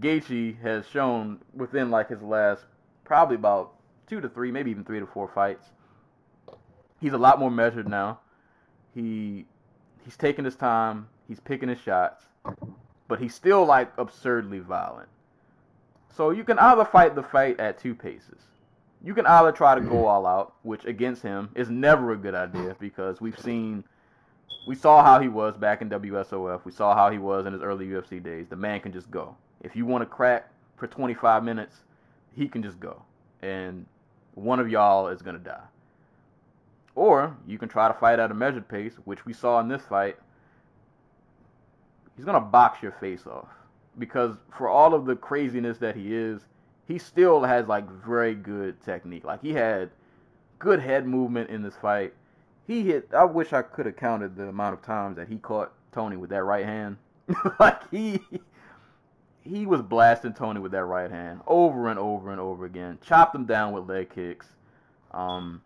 Gaethje 0.00 0.60
has 0.62 0.86
shown 0.88 1.40
within 1.54 1.90
like 1.90 2.08
his 2.08 2.22
last 2.22 2.64
probably 3.04 3.36
about 3.36 3.74
two 4.06 4.20
to 4.20 4.28
three, 4.28 4.50
maybe 4.50 4.70
even 4.70 4.84
three 4.84 5.00
to 5.00 5.06
four 5.06 5.28
fights. 5.28 5.66
He's 7.00 7.12
a 7.12 7.18
lot 7.18 7.38
more 7.38 7.50
measured 7.50 7.88
now. 7.88 8.20
He 8.94 9.46
he's 10.04 10.16
taking 10.16 10.44
his 10.44 10.56
time. 10.56 11.08
He's 11.28 11.40
picking 11.40 11.68
his 11.68 11.80
shots, 11.80 12.24
but 13.08 13.20
he's 13.20 13.34
still 13.34 13.64
like 13.64 13.92
absurdly 13.98 14.58
violent. 14.58 15.08
So 16.14 16.30
you 16.30 16.44
can 16.44 16.58
either 16.58 16.84
fight 16.84 17.14
the 17.14 17.22
fight 17.22 17.58
at 17.58 17.78
two 17.78 17.94
paces. 17.94 18.42
You 19.04 19.14
can 19.14 19.26
either 19.26 19.50
try 19.50 19.74
to 19.74 19.80
go 19.80 20.06
all 20.06 20.26
out, 20.26 20.54
which 20.62 20.84
against 20.84 21.22
him 21.22 21.50
is 21.54 21.70
never 21.70 22.12
a 22.12 22.16
good 22.16 22.34
idea 22.34 22.76
because 22.78 23.20
we've 23.20 23.38
seen 23.38 23.82
we 24.66 24.74
saw 24.74 25.02
how 25.02 25.18
he 25.20 25.28
was 25.28 25.56
back 25.56 25.82
in 25.82 25.90
WSOF. 25.90 26.64
We 26.64 26.72
saw 26.72 26.94
how 26.94 27.10
he 27.10 27.18
was 27.18 27.46
in 27.46 27.52
his 27.52 27.62
early 27.62 27.86
UFC 27.86 28.22
days. 28.22 28.46
The 28.48 28.56
man 28.56 28.80
can 28.80 28.92
just 28.92 29.10
go. 29.10 29.36
If 29.60 29.74
you 29.74 29.86
want 29.86 30.02
to 30.02 30.06
crack 30.06 30.48
for 30.76 30.86
25 30.86 31.42
minutes, 31.42 31.76
he 32.34 32.48
can 32.48 32.62
just 32.62 32.78
go. 32.78 33.02
And 33.42 33.86
one 34.34 34.60
of 34.60 34.68
y'all 34.68 35.08
is 35.08 35.22
going 35.22 35.36
to 35.36 35.42
die. 35.42 35.64
Or 36.94 37.36
you 37.46 37.58
can 37.58 37.68
try 37.68 37.88
to 37.88 37.94
fight 37.94 38.18
at 38.18 38.30
a 38.30 38.34
measured 38.34 38.68
pace, 38.68 38.94
which 39.04 39.24
we 39.24 39.32
saw 39.32 39.60
in 39.60 39.68
this 39.68 39.82
fight. 39.82 40.16
He's 42.16 42.24
going 42.24 42.40
to 42.40 42.46
box 42.46 42.82
your 42.82 42.92
face 42.92 43.26
off. 43.26 43.48
Because 43.98 44.36
for 44.56 44.68
all 44.68 44.94
of 44.94 45.06
the 45.06 45.16
craziness 45.16 45.78
that 45.78 45.96
he 45.96 46.14
is, 46.14 46.42
he 46.86 46.98
still 46.98 47.42
has 47.42 47.68
like 47.68 47.88
very 47.88 48.34
good 48.34 48.80
technique. 48.82 49.24
Like 49.24 49.42
he 49.42 49.52
had 49.52 49.90
good 50.58 50.80
head 50.80 51.06
movement 51.06 51.50
in 51.50 51.62
this 51.62 51.76
fight. 51.76 52.14
He 52.66 52.82
hit 52.82 53.08
I 53.16 53.24
wish 53.24 53.52
I 53.52 53.62
could 53.62 53.86
have 53.86 53.96
counted 53.96 54.36
the 54.36 54.48
amount 54.48 54.74
of 54.74 54.82
times 54.82 55.16
that 55.16 55.28
he 55.28 55.36
caught 55.36 55.72
Tony 55.92 56.16
with 56.16 56.30
that 56.30 56.44
right 56.44 56.64
hand. 56.64 56.96
like 57.60 57.90
he 57.90 58.20
he 59.42 59.66
was 59.66 59.82
blasting 59.82 60.32
Tony 60.34 60.60
with 60.60 60.72
that 60.72 60.84
right 60.84 61.10
hand 61.10 61.40
over 61.46 61.88
and 61.88 61.98
over 61.98 62.30
and 62.30 62.40
over 62.40 62.64
again. 62.64 62.98
Chopped 63.04 63.34
him 63.34 63.44
down 63.44 63.72
with 63.72 63.88
leg 63.88 64.10
kicks. 64.14 64.46
Um, 65.12 65.62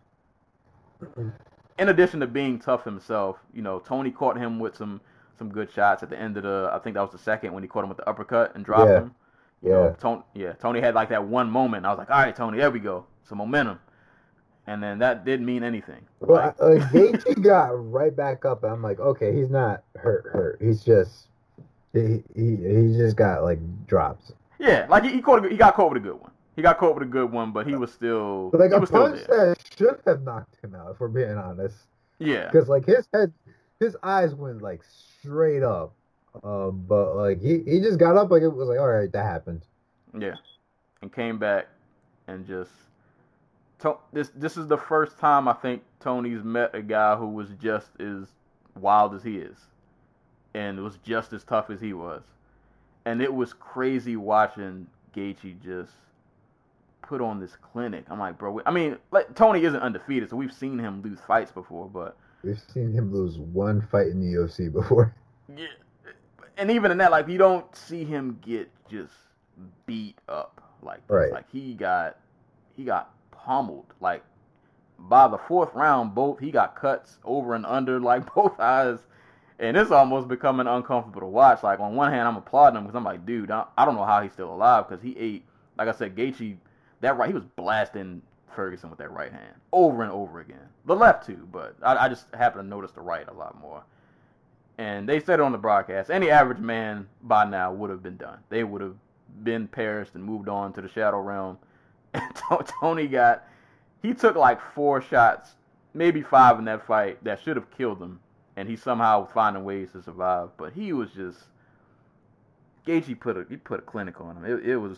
in 1.77 1.89
addition 1.89 2.19
to 2.21 2.27
being 2.27 2.59
tough 2.59 2.83
himself, 2.83 3.37
you 3.53 3.61
know, 3.61 3.79
Tony 3.79 4.11
caught 4.11 4.37
him 4.37 4.59
with 4.59 4.75
some 4.75 5.01
some 5.37 5.49
good 5.49 5.71
shots 5.71 6.01
at 6.01 6.09
the 6.09 6.17
end 6.19 6.35
of 6.37 6.43
the. 6.43 6.69
I 6.73 6.79
think 6.79 6.95
that 6.95 7.01
was 7.01 7.11
the 7.11 7.19
second 7.19 7.53
when 7.53 7.63
he 7.63 7.69
caught 7.69 7.83
him 7.83 7.89
with 7.89 7.97
the 7.99 8.09
uppercut 8.09 8.55
and 8.55 8.65
dropped 8.65 8.89
Yeah. 8.89 8.97
him. 9.01 9.15
You 9.61 9.69
know, 9.71 9.83
Yeah. 9.85 9.95
Tony, 9.99 10.21
yeah, 10.33 10.53
Tony 10.53 10.81
had 10.81 10.95
like 10.95 11.09
that 11.09 11.25
one 11.25 11.49
moment. 11.49 11.85
I 11.85 11.89
was 11.89 11.97
like, 11.97 12.09
all 12.11 12.17
right, 12.19 12.35
Tony, 12.35 12.57
there 12.57 12.69
we 12.71 12.79
go, 12.79 13.05
some 13.23 13.37
momentum, 13.39 13.79
and 14.67 14.81
then 14.83 14.99
that 14.99 15.25
didn't 15.25 15.45
mean 15.45 15.63
anything. 15.63 16.07
Well, 16.19 16.53
Like, 16.59 17.41
got 17.41 17.69
right 17.91 18.15
back 18.15 18.45
up, 18.45 18.63
and 18.63 18.71
I'm 18.71 18.81
like, 18.83 18.99
okay, 18.99 19.35
he's 19.35 19.49
not 19.49 19.83
hurt. 19.95 20.25
Hurt. 20.31 20.57
He's 20.61 20.83
just 20.83 21.29
he 21.93 22.23
he, 22.35 22.55
he 22.55 22.97
just 22.97 23.15
got 23.15 23.43
like 23.43 23.59
drops. 23.87 24.31
yeah, 24.59 24.85
like 24.89 25.03
he, 25.03 25.11
he 25.11 25.21
caught, 25.21 25.45
a, 25.45 25.49
he 25.49 25.57
got 25.57 25.75
caught 25.75 25.91
with 25.93 26.01
a 26.01 26.05
good 26.05 26.19
one. 26.19 26.31
He 26.55 26.61
got 26.61 26.77
caught 26.79 26.95
with 26.95 27.03
a 27.03 27.11
good 27.11 27.31
one, 27.31 27.51
but 27.51 27.67
he 27.67 27.75
was 27.75 27.91
still, 27.91 28.49
But 28.49 28.61
like 28.61 28.71
he 28.71 28.75
a 28.77 28.79
was 28.79 28.89
still 28.89 29.09
punch 29.09 29.23
that 29.27 29.57
should 29.77 29.99
have 30.05 30.23
knocked 30.23 30.55
him 30.63 30.73
out, 30.75 30.91
if 30.91 30.99
we're 30.99 31.07
being 31.07 31.37
honest. 31.37 31.75
Yeah, 32.19 32.45
Because 32.45 32.67
like 32.67 32.85
his 32.85 33.07
head, 33.13 33.31
his 33.79 33.95
eyes 34.01 34.33
went 34.33 34.61
like 34.63 34.81
straight 34.83 35.61
up. 35.61 35.93
Um, 36.43 36.83
but 36.87 37.15
like 37.15 37.41
he, 37.41 37.59
he 37.65 37.79
just 37.79 37.99
got 37.99 38.17
up 38.17 38.31
like 38.31 38.41
it 38.41 38.47
was 38.47 38.67
like 38.69 38.79
all 38.79 38.87
right, 38.87 39.11
that 39.11 39.23
happened. 39.23 39.61
Yeah, 40.17 40.35
and 41.01 41.13
came 41.13 41.37
back 41.37 41.67
and 42.27 42.45
just 42.45 42.71
to, 43.79 43.97
this. 44.13 44.31
This 44.35 44.57
is 44.57 44.67
the 44.67 44.77
first 44.77 45.19
time 45.19 45.47
I 45.47 45.53
think 45.53 45.83
Tony's 45.99 46.43
met 46.43 46.73
a 46.73 46.81
guy 46.81 47.15
who 47.15 47.27
was 47.27 47.49
just 47.61 47.89
as 47.99 48.27
wild 48.79 49.13
as 49.13 49.21
he 49.23 49.37
is, 49.37 49.57
and 50.53 50.81
was 50.81 50.97
just 51.03 51.33
as 51.33 51.43
tough 51.43 51.69
as 51.69 51.79
he 51.81 51.93
was, 51.93 52.23
and 53.05 53.21
it 53.21 53.33
was 53.33 53.53
crazy 53.53 54.15
watching 54.15 54.87
Gaethje 55.15 55.61
just 55.63 55.93
put 57.01 57.21
on 57.21 57.39
this 57.39 57.55
clinic. 57.55 58.05
I'm 58.09 58.19
like, 58.19 58.37
bro. 58.37 58.61
I 58.65 58.71
mean, 58.71 58.97
like 59.11 59.33
Tony 59.35 59.63
isn't 59.63 59.79
undefeated, 59.79 60.29
so 60.29 60.35
we've 60.35 60.53
seen 60.53 60.77
him 60.77 61.01
lose 61.01 61.19
fights 61.27 61.51
before, 61.51 61.87
but 61.87 62.17
We've 62.43 62.59
seen 62.59 62.93
him 62.93 63.11
lose 63.13 63.37
one 63.37 63.81
fight 63.81 64.07
in 64.07 64.19
the 64.19 64.37
UFC 64.37 64.71
before. 64.71 65.13
Yeah, 65.55 65.67
and 66.57 66.69
even 66.69 66.91
in 66.91 66.97
that, 66.97 67.09
like 67.09 67.29
you 67.29 67.37
don't 67.37 67.73
see 67.73 68.03
him 68.03 68.37
get 68.41 68.69
just 68.89 69.13
beat 69.85 70.17
up 70.27 70.61
like 70.83 71.07
this. 71.07 71.15
Right. 71.15 71.31
Like 71.31 71.49
he 71.49 71.73
got 71.73 72.17
he 72.75 72.83
got 72.83 73.13
pummeled. 73.31 73.85
Like 74.01 74.23
by 74.99 75.29
the 75.29 75.37
fourth 75.37 75.73
round, 75.73 76.13
both 76.13 76.39
he 76.39 76.51
got 76.51 76.75
cuts 76.75 77.17
over 77.23 77.53
and 77.53 77.65
under 77.65 78.01
like 78.01 78.33
both 78.35 78.59
eyes, 78.59 78.99
and 79.59 79.75
it's 79.75 79.91
almost 79.91 80.27
becoming 80.27 80.67
uncomfortable 80.67 81.21
to 81.21 81.27
watch. 81.27 81.63
Like 81.63 81.79
on 81.79 81.95
one 81.95 82.11
hand, 82.11 82.27
I'm 82.27 82.37
applauding 82.37 82.77
him 82.77 82.83
because 82.83 82.95
I'm 82.95 83.03
like, 83.03 83.25
dude, 83.25 83.51
I, 83.51 83.65
don't 83.77 83.95
know 83.95 84.05
how 84.05 84.21
he's 84.21 84.33
still 84.33 84.53
alive 84.53 84.87
because 84.87 85.03
he 85.03 85.17
ate. 85.17 85.45
Like 85.77 85.87
I 85.87 85.91
said, 85.91 86.15
Gaethje, 86.15 86.57
that 87.01 87.17
right, 87.17 87.27
he 87.27 87.33
was 87.33 87.43
blasting 87.55 88.21
Ferguson 88.55 88.89
with 88.89 88.99
that 88.99 89.11
right 89.11 89.31
hand 89.31 89.53
over 89.71 90.03
and 90.03 90.11
over 90.11 90.39
again. 90.39 90.67
The 90.85 90.95
left 90.95 91.25
too, 91.25 91.47
but 91.51 91.75
I, 91.81 92.05
I 92.05 92.09
just 92.09 92.25
happen 92.33 92.63
to 92.63 92.67
notice 92.67 92.91
the 92.91 93.01
right 93.01 93.27
a 93.27 93.33
lot 93.33 93.59
more 93.61 93.83
and 94.77 95.09
they 95.09 95.19
said 95.19 95.39
it 95.39 95.43
on 95.43 95.51
the 95.51 95.57
broadcast. 95.57 96.09
Any 96.09 96.29
average 96.29 96.59
man 96.59 97.07
by 97.23 97.45
now 97.45 97.71
would 97.73 97.89
have 97.89 98.03
been 98.03 98.17
done. 98.17 98.39
They 98.49 98.63
would 98.63 98.81
have 98.81 98.95
been 99.43 99.67
perished 99.67 100.15
and 100.15 100.23
moved 100.23 100.47
on 100.47 100.73
to 100.73 100.81
the 100.81 100.89
shadow 100.89 101.19
realm. 101.19 101.57
And 102.13 102.35
To- 102.35 102.65
Tony 102.79 103.05
got, 103.05 103.43
he 104.01 104.13
took 104.13 104.35
like 104.35 104.61
four 104.73 105.01
shots, 105.01 105.55
maybe 105.93 106.21
five 106.21 106.57
in 106.57 106.65
that 106.65 106.87
fight 106.87 107.21
that 107.25 107.41
should 107.41 107.57
have 107.57 107.69
killed 107.77 108.01
him, 108.01 108.21
and 108.57 108.67
he 108.67 108.75
somehow 108.75 109.25
finding 109.25 109.63
ways 109.63 109.91
to 109.93 110.03
survive. 110.03 110.49
But 110.57 110.73
he 110.73 110.91
was 110.91 111.11
just, 111.11 111.39
Gaethje 112.85 113.17
put 113.17 113.37
a 113.37 113.45
he 113.49 113.55
put 113.55 113.79
a 113.79 113.83
clinic 113.83 114.19
on 114.19 114.35
him. 114.35 114.45
It, 114.45 114.65
it 114.67 114.77
was, 114.77 114.97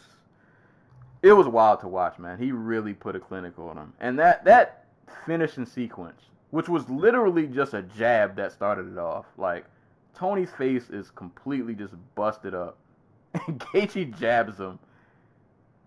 it 1.22 1.34
was 1.34 1.46
wild 1.48 1.82
to 1.82 1.88
watch, 1.88 2.18
man. 2.18 2.40
He 2.40 2.52
really 2.52 2.94
put 2.94 3.16
a 3.16 3.20
clinic 3.20 3.60
on 3.60 3.78
him, 3.78 3.94
and 4.00 4.18
that 4.18 4.44
that 4.46 4.86
finishing 5.26 5.68
sequence 5.68 6.22
which 6.52 6.68
was 6.68 6.90
literally 6.90 7.48
just 7.48 7.74
a 7.74 7.82
jab 7.82 8.36
that 8.36 8.52
started 8.52 8.92
it 8.92 8.98
off. 8.98 9.26
Like 9.38 9.66
Tony's 10.16 10.52
face 10.52 10.90
is 10.90 11.12
completely 11.12 11.76
just 11.76 11.94
busted 12.16 12.54
up, 12.54 12.78
and 13.48 13.60
Gaethje 13.60 14.18
jabs 14.18 14.58
him, 14.58 14.80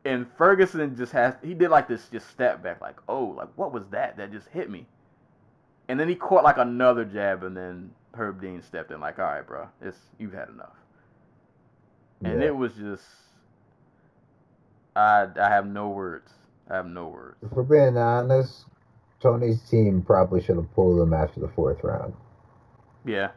and 0.04 0.26
Ferguson 0.36 0.96
just 0.96 1.12
has 1.12 1.34
he 1.42 1.54
did 1.54 1.70
like 1.70 1.88
this 1.88 2.08
just 2.08 2.28
step 2.30 2.62
back, 2.62 2.80
like 2.80 2.98
oh, 3.08 3.24
like 3.24 3.48
what 3.56 3.72
was 3.72 3.86
that 3.88 4.16
that 4.16 4.32
just 4.32 4.48
hit 4.48 4.70
me, 4.70 4.86
and 5.92 6.00
then 6.00 6.08
he 6.08 6.14
caught 6.14 6.42
like 6.42 6.56
another 6.56 7.04
jab, 7.04 7.44
and 7.44 7.54
then 7.54 7.90
Herb 8.14 8.40
Dean 8.40 8.62
stepped 8.62 8.90
in, 8.90 9.00
like 9.00 9.18
all 9.18 9.26
right, 9.26 9.46
bro, 9.46 9.68
it's 9.82 9.98
you've 10.18 10.32
had 10.32 10.48
enough, 10.48 10.76
and 12.24 12.40
Yeah. 12.40 12.46
it 12.46 12.56
was 12.56 12.72
just 12.74 13.04
I 14.96 15.26
I 15.38 15.50
have 15.50 15.66
no 15.66 15.90
words. 15.90 16.32
I 16.70 16.76
have 16.76 16.86
no 16.86 17.08
words. 17.08 17.36
If 17.42 17.52
we're 17.52 17.62
being 17.64 17.98
honest, 17.98 18.64
Tony's 19.20 19.60
team 19.68 20.02
probably 20.02 20.42
should 20.42 20.56
have 20.56 20.72
pulled 20.74 21.00
him 21.00 21.12
after 21.12 21.40
the 21.40 21.48
fourth 21.48 21.84
round. 21.84 22.14
Yeah, 23.04 23.32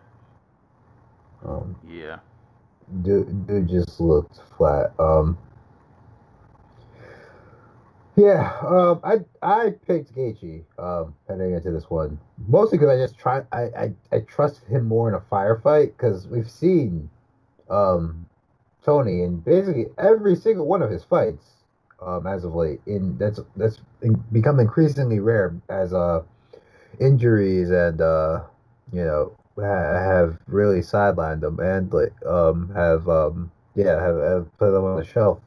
Um, 1.45 1.75
yeah. 1.87 2.19
dude, 3.01 3.47
dude 3.47 3.67
just 3.69 3.99
looked 3.99 4.39
flat. 4.57 4.93
Um, 4.99 5.37
yeah, 8.17 8.57
um, 8.61 9.01
I 9.03 9.19
I 9.41 9.71
picked 9.87 10.15
Gaethje 10.15 10.63
um, 10.79 11.15
heading 11.27 11.53
into 11.55 11.71
this 11.71 11.89
one 11.89 12.19
mostly 12.47 12.77
because 12.77 12.91
I 12.91 12.97
just 13.03 13.17
try 13.19 13.43
I, 13.51 13.61
I 13.63 13.93
I 14.11 14.19
trust 14.21 14.65
him 14.65 14.85
more 14.85 15.09
in 15.09 15.15
a 15.15 15.21
firefight 15.21 15.93
because 15.97 16.27
we've 16.27 16.49
seen 16.49 17.09
um, 17.69 18.27
Tony 18.83 19.23
in 19.23 19.39
basically 19.39 19.87
every 19.97 20.35
single 20.35 20.67
one 20.67 20.81
of 20.81 20.91
his 20.91 21.03
fights 21.03 21.45
um, 22.05 22.27
as 22.27 22.45
of 22.45 22.55
late. 22.55 22.81
In 22.87 23.17
that's 23.17 23.39
that's 23.55 23.81
in, 24.01 24.15
become 24.31 24.59
increasingly 24.59 25.19
rare 25.19 25.55
as 25.69 25.93
uh 25.93 26.23
injuries 26.99 27.71
and 27.71 28.01
uh 28.01 28.43
you 28.93 29.03
know 29.03 29.33
ha- 29.57 29.63
have 29.93 30.37
really 30.47 30.81
sidelined 30.81 31.43
him 31.43 31.59
and 31.59 31.91
like 31.93 32.13
um 32.25 32.71
have 32.75 33.07
um 33.09 33.51
yeah 33.75 34.01
have, 34.01 34.17
have 34.17 34.57
put 34.59 34.69
him 34.77 34.83
on 34.85 34.99
the 34.99 35.05
shelf. 35.05 35.39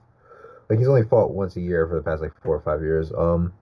Like 0.69 0.79
he's 0.79 0.89
only 0.89 1.05
fought 1.05 1.33
once 1.33 1.57
a 1.57 1.61
year 1.61 1.87
for 1.87 1.97
the 1.97 2.03
past 2.03 2.23
like 2.23 2.33
four 2.43 2.57
or 2.57 2.61
five 2.61 2.83
years. 2.83 3.13
Um, 3.13 3.53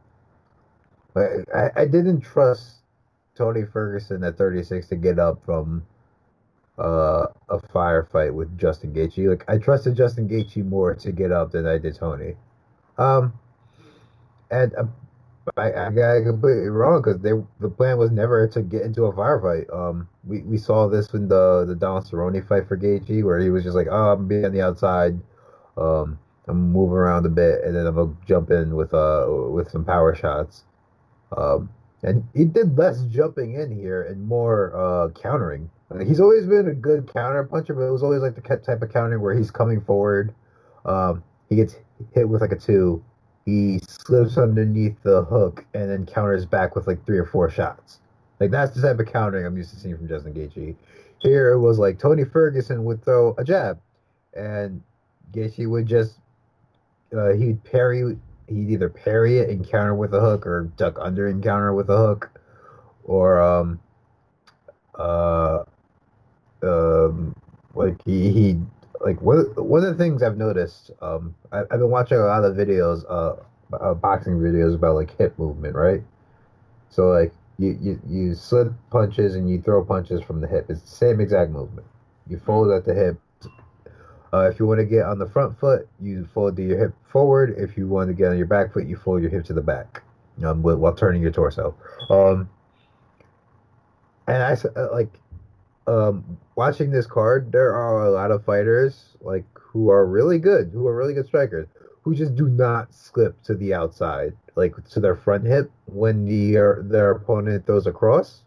but 1.15 1.31
I 1.55 1.83
I 1.83 1.85
didn't 1.87 2.21
trust 2.21 2.83
Tony 3.37 3.65
Ferguson 3.65 4.25
at 4.25 4.37
36 4.39 4.89
to 4.89 4.97
get 4.97 5.19
up 5.19 5.45
from 5.45 5.85
uh 6.79 7.27
a 7.49 7.59
firefight 7.75 8.35
with 8.35 8.59
Justin 8.59 8.93
Gaethje. 8.93 9.29
Like 9.29 9.45
I 9.49 9.59
trusted 9.59 9.97
Justin 9.97 10.29
Gaethje 10.29 10.65
more 10.65 10.95
to 10.95 11.13
get 11.13 11.33
up 11.33 11.53
than 11.53 11.67
I 11.67 11.79
did 11.79 11.97
Tony. 11.97 12.37
Um, 12.99 13.35
and 14.51 14.75
uh, 14.77 14.85
I, 15.57 15.73
I 15.73 15.91
got 15.91 16.25
completely 16.25 16.69
wrong 16.69 17.03
because 17.03 17.21
they 17.21 17.33
the 17.61 17.69
plan 17.71 17.99
was 17.99 18.11
never 18.11 18.47
to 18.49 18.63
get 18.63 18.83
into 18.83 19.05
a 19.05 19.13
firefight. 19.13 19.73
Um, 19.75 20.09
we, 20.25 20.43
we 20.43 20.59
saw 20.59 20.89
this 20.89 21.13
in 21.15 21.29
the 21.29 21.65
the 21.67 21.75
Don 21.75 22.03
Cerrone 22.03 22.47
fight 22.47 22.67
for 22.69 22.77
Gaethje 22.77 23.25
where 23.25 23.39
he 23.39 23.51
was 23.51 23.65
just 23.65 23.77
like, 23.77 23.89
oh, 23.91 24.13
I'm 24.13 24.27
being 24.29 24.45
on 24.45 24.53
the 24.53 24.63
outside, 24.63 25.19
um, 25.77 26.19
I'm 26.49 26.73
moving 26.73 26.97
around 26.97 27.27
a 27.27 27.31
bit, 27.31 27.65
and 27.65 27.75
then 27.75 27.87
I'm 27.87 27.95
gonna 27.95 28.17
jump 28.27 28.51
in 28.51 28.77
with 28.77 28.95
uh 28.95 29.27
with 29.29 29.71
some 29.71 29.85
power 29.85 30.15
shots. 30.15 30.65
Um, 31.37 31.71
and 32.03 32.25
he 32.35 32.45
did 32.45 32.79
less 32.79 33.03
jumping 33.05 33.55
in 33.55 33.71
here 33.73 34.03
and 34.03 34.27
more 34.27 34.75
uh 34.77 35.09
countering. 35.11 35.71
He's 36.05 36.21
always 36.21 36.47
been 36.47 36.69
a 36.69 36.75
good 36.75 37.13
counter 37.13 37.45
puncher, 37.45 37.75
but 37.75 37.83
it 37.83 37.93
was 37.93 38.03
always 38.03 38.21
like 38.21 38.35
the 38.35 38.41
type 38.41 38.83
of 38.83 38.93
countering 38.93 39.23
where 39.23 39.35
he's 39.35 39.51
coming 39.51 39.81
forward. 39.81 40.35
Um, 40.85 41.23
he 41.49 41.57
gets 41.57 41.77
hit 42.13 42.29
with 42.29 42.41
like 42.41 42.53
a 42.53 42.57
two, 42.57 43.05
he 43.45 43.79
slips 43.87 44.37
underneath 44.37 45.01
the 45.05 45.25
hook 45.25 45.65
and 45.73 45.89
then 45.89 46.05
counters 46.05 46.45
back 46.45 46.75
with 46.75 46.89
like 46.89 47.07
three 47.07 47.19
or 47.19 47.25
four 47.25 47.49
shots. 47.49 48.01
Like 48.41 48.51
that's 48.51 48.75
the 48.75 48.83
type 48.83 48.99
of 48.99 49.07
countering 49.07 49.47
I'm 49.47 49.57
used 49.57 49.71
to 49.71 49.77
seeing 49.77 49.97
from 49.97 50.09
Justin 50.09 50.35
Gaethje. 50.35 50.75
Here 51.21 51.53
it 51.53 51.61
was 51.61 51.79
like 51.79 51.99
Tony 51.99 52.25
Ferguson 52.25 52.85
would 52.85 53.05
throw 53.05 53.35
a 53.39 53.45
jab, 53.45 53.81
and 54.35 54.83
Gaethje 55.33 55.69
would 55.71 55.87
just 55.87 56.19
uh, 57.17 57.33
he'd 57.33 57.63
parry. 57.65 58.17
He'd 58.49 58.71
either 58.71 58.89
parry 58.89 59.39
it 59.39 59.51
and 59.51 59.69
counter 59.69 59.95
with 59.95 60.15
a 60.15 60.21
hook, 60.21 60.47
or 60.47 60.71
duck 60.77 60.99
under 61.01 61.27
and 61.27 61.43
counter 61.43 61.75
with 61.75 61.91
a 61.91 61.97
hook, 61.97 62.31
or 63.05 63.41
um, 63.41 63.81
uh, 64.99 65.65
um, 66.63 67.35
like 67.75 68.01
he 68.05 68.33
he 68.33 68.61
like 69.01 69.21
one 69.21 69.39
one 69.57 69.85
of 69.85 69.97
the 69.97 70.03
things 70.03 70.23
I've 70.23 70.39
noticed. 70.39 70.91
Um, 71.01 71.35
I, 71.53 71.61
I've 71.61 71.81
been 71.81 71.91
watching 71.91 72.19
a 72.19 72.27
lot 72.27 72.45
of 72.45 72.55
videos, 72.57 73.05
uh, 73.09 73.37
uh, 73.75 73.95
boxing 73.95 74.35
videos 74.35 74.75
about 74.75 74.95
like 74.95 75.17
hip 75.19 75.39
movement, 75.39 75.75
right? 75.75 76.03
So 76.91 77.09
like 77.09 77.33
you, 77.59 77.79
you 77.81 78.01
you 78.09 78.35
slip 78.35 78.73
punches 78.91 79.35
and 79.35 79.51
you 79.51 79.61
throw 79.61 79.85
punches 79.85 80.21
from 80.23 80.41
the 80.41 80.47
hip. 80.47 80.67
It's 80.69 80.83
the 80.83 80.89
same 80.89 81.21
exact 81.21 81.51
movement. 81.51 81.87
You 82.29 82.39
fold 82.39 82.71
at 82.71 82.85
the 82.85 82.95
hip. 82.95 83.21
Uh, 84.37 84.51
if 84.51 84.59
you 84.59 84.67
want 84.67 84.79
to 84.79 84.85
get 84.85 85.07
on 85.07 85.19
the 85.19 85.27
front 85.27 85.59
foot, 85.59 85.89
you 85.99 86.29
fold 86.35 86.59
your 86.59 86.79
hip 86.79 86.95
forward. 87.11 87.55
If 87.57 87.79
you 87.79 87.89
want 87.89 88.09
to 88.09 88.15
get 88.15 88.29
on 88.29 88.37
your 88.37 88.47
back 88.47 88.71
foot, 88.75 88.87
you 88.87 88.97
fold 88.97 89.23
your 89.23 89.31
hip 89.31 89.47
to 89.47 89.55
the 89.55 89.63
back, 89.63 90.03
um, 90.45 90.63
while, 90.63 90.95
turning 90.95 91.23
your 91.23 91.31
torso. 91.31 91.75
Um, 92.11 92.51
and 94.27 94.43
I 94.43 94.53
uh, 94.53 94.93
like 94.93 95.19
um, 95.87 96.37
watching 96.55 96.91
this 96.91 97.07
card. 97.07 97.51
There 97.51 97.75
are 97.75 98.05
a 98.05 98.11
lot 98.11 98.31
of 98.31 98.45
fighters 98.45 99.17
like 99.23 99.47
who 99.55 99.89
are 99.89 100.05
really 100.05 100.39
good, 100.39 100.71
who 100.71 100.87
are 100.87 100.95
really 100.95 101.15
good 101.15 101.27
strikers, 101.27 101.69
who 102.03 102.15
just 102.15 102.35
do 102.35 102.47
not 102.47 102.93
slip 102.93 103.43
to 103.45 103.55
the 103.55 103.73
outside, 103.73 104.35
like 104.55 104.75
to 104.91 105.01
their 105.01 105.17
front 105.17 105.47
hip 105.47 105.71
when 105.87 106.27
the 106.27 106.59
uh, 106.59 106.73
their 106.83 107.13
opponent 107.13 107.65
throws 107.65 107.87
across. 107.87 108.43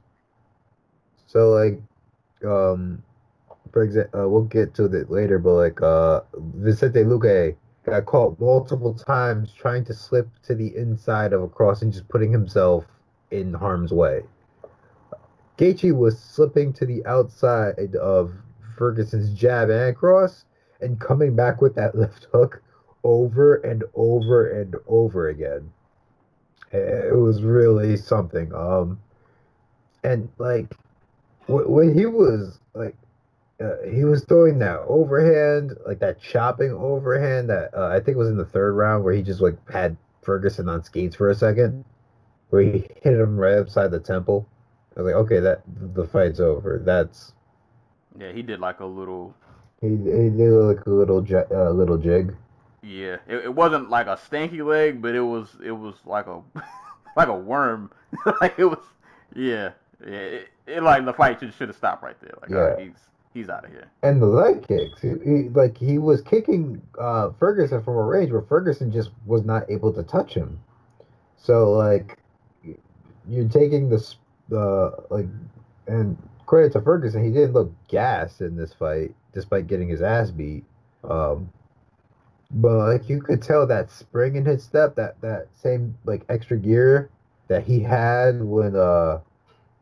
So 1.26 1.50
like, 1.50 1.82
um, 2.46 3.02
for 3.72 3.84
example, 3.84 4.22
uh, 4.22 4.28
we'll 4.28 4.44
get 4.44 4.74
to 4.76 4.86
it 4.86 5.10
later, 5.10 5.40
but 5.40 5.54
like 5.54 5.82
uh, 5.82 6.22
Vicente 6.56 7.04
Luque 7.04 7.56
got 7.86 8.06
caught 8.06 8.40
multiple 8.40 8.94
times 8.94 9.54
trying 9.54 9.86
to 9.86 9.94
slip 9.94 10.28
to 10.44 10.56
the 10.56 10.76
inside 10.76 11.34
of 11.34 11.42
a 11.42 11.48
cross 11.48 11.82
and 11.82 11.92
just 11.92 12.08
putting 12.10 12.32
himself 12.32 12.86
in 13.32 13.54
harm's 13.54 13.92
way. 13.92 14.22
Gaethje 15.58 15.96
was 15.96 16.20
slipping 16.20 16.72
to 16.74 16.86
the 16.86 17.06
outside 17.06 17.96
of 17.96 18.34
Ferguson's 18.78 19.34
jab 19.34 19.70
and 19.70 19.96
cross 19.96 20.46
and 20.80 21.00
coming 21.00 21.36
back 21.36 21.62
with 21.62 21.76
that 21.76 21.96
left 21.98 22.28
hook 22.32 22.62
over 23.04 23.56
and 23.56 23.84
over 23.94 24.50
and 24.50 24.76
over 24.88 25.30
again. 25.30 25.72
It 26.72 27.16
was 27.16 27.42
really 27.42 27.98
something. 27.98 28.54
Um, 28.54 29.00
and 30.04 30.30
like 30.38 30.68
when 31.48 31.98
he 31.98 32.06
was 32.06 32.60
like 32.74 32.96
uh, 33.62 33.76
he 33.92 34.06
was 34.06 34.24
throwing 34.24 34.60
that 34.60 34.80
overhand, 34.88 35.76
like 35.86 36.00
that 36.00 36.22
chopping 36.22 36.72
overhand 36.72 37.50
that 37.50 37.72
uh, 37.76 37.88
I 37.88 38.00
think 38.00 38.18
was 38.18 38.30
in 38.30 38.38
the 38.38 38.46
third 38.46 38.74
round 38.74 39.04
where 39.04 39.14
he 39.14 39.22
just 39.22 39.42
like 39.42 39.58
had 39.70 39.98
Ferguson 40.22 40.70
on 40.70 40.84
skates 40.84 41.16
for 41.16 41.30
a 41.30 41.36
second, 41.36 41.84
where 42.50 42.62
he 42.62 42.88
hit 43.02 43.20
him 43.20 43.38
right 43.38 43.58
upside 43.58 43.92
the 43.92 44.00
temple. 44.00 44.48
I 44.96 45.02
was 45.02 45.14
like, 45.14 45.22
okay, 45.26 45.40
that 45.40 45.62
the 45.68 46.06
fight's 46.08 46.40
over. 46.40 46.82
That's 46.84 47.34
yeah. 48.18 48.32
He 48.32 48.42
did 48.42 48.60
like 48.60 48.80
a 48.80 48.86
little. 48.86 49.36
He 49.82 49.90
he 49.90 50.30
did 50.30 50.52
like 50.52 50.86
a 50.86 50.90
little 50.90 51.26
uh, 51.52 51.70
little 51.72 51.98
jig. 51.98 52.36
Yeah, 52.82 53.18
it, 53.28 53.46
it 53.46 53.54
wasn't 53.54 53.90
like 53.90 54.08
a 54.08 54.16
stanky 54.16 54.66
leg, 54.66 55.02
but 55.02 55.16
it 55.16 55.22
was 55.22 55.58
it 55.64 55.72
was 55.72 55.96
like 56.06 56.28
a 56.28 56.42
like 57.18 57.28
a 57.28 57.36
worm. 57.36 57.92
like 58.42 58.56
it 58.58 58.66
was 58.66 58.80
yeah 59.36 59.72
yeah. 60.06 60.18
It, 60.18 60.50
it 60.66 60.84
like 60.84 61.04
the 61.04 61.14
fight 61.14 61.40
should 61.40 61.54
should 61.54 61.68
have 61.68 61.78
stopped 61.78 62.04
right 62.04 62.20
there. 62.22 62.36
Like 62.42 62.50
yeah. 62.50 62.86
he's 62.86 63.10
he's 63.34 63.50
out 63.50 63.66
of 63.66 63.72
here. 63.72 63.90
And 64.04 64.22
the 64.22 64.26
leg 64.26 64.68
kicks, 64.68 65.02
he, 65.02 65.10
he, 65.24 65.50
like 65.50 65.78
he 65.78 65.98
was 65.98 66.22
kicking 66.22 66.82
uh, 67.00 67.32
Ferguson 67.40 67.82
from 67.84 67.96
a 67.96 68.04
range 68.04 68.32
where 68.32 68.42
Ferguson 68.42 68.92
just 68.92 69.12
was 69.26 69.44
not 69.44 69.70
able 69.70 69.94
to 69.94 70.04
touch 70.04 70.34
him. 70.34 70.60
So 71.38 71.72
like 71.72 72.18
you're 73.28 73.48
taking 73.48 73.90
this 73.90 74.16
uh 74.56 74.92
like 75.10 75.28
and 75.88 76.18
credit 76.46 76.74
to 76.74 76.82
Ferguson, 76.82 77.24
he 77.24 77.32
didn't 77.32 77.54
look 77.54 77.72
gassed 77.88 78.42
in 78.42 78.56
this 78.56 78.74
fight 78.74 79.14
despite 79.34 79.68
getting 79.68 79.88
his 79.88 80.02
ass 80.02 80.32
beat. 80.32 80.66
Um, 81.04 81.52
but 82.52 82.78
like 82.78 83.10
you 83.10 83.22
could 83.22 83.42
tell 83.42 83.68
that 83.68 83.92
spring 83.92 84.36
in 84.36 84.46
his 84.46 84.64
step, 84.64 84.96
that 84.96 85.22
that 85.22 85.48
same 85.54 85.96
like 86.06 86.26
extra 86.30 86.58
gear 86.58 87.10
that 87.48 87.64
he 87.64 87.80
had 87.80 88.44
when 88.44 88.76
uh 88.76 89.20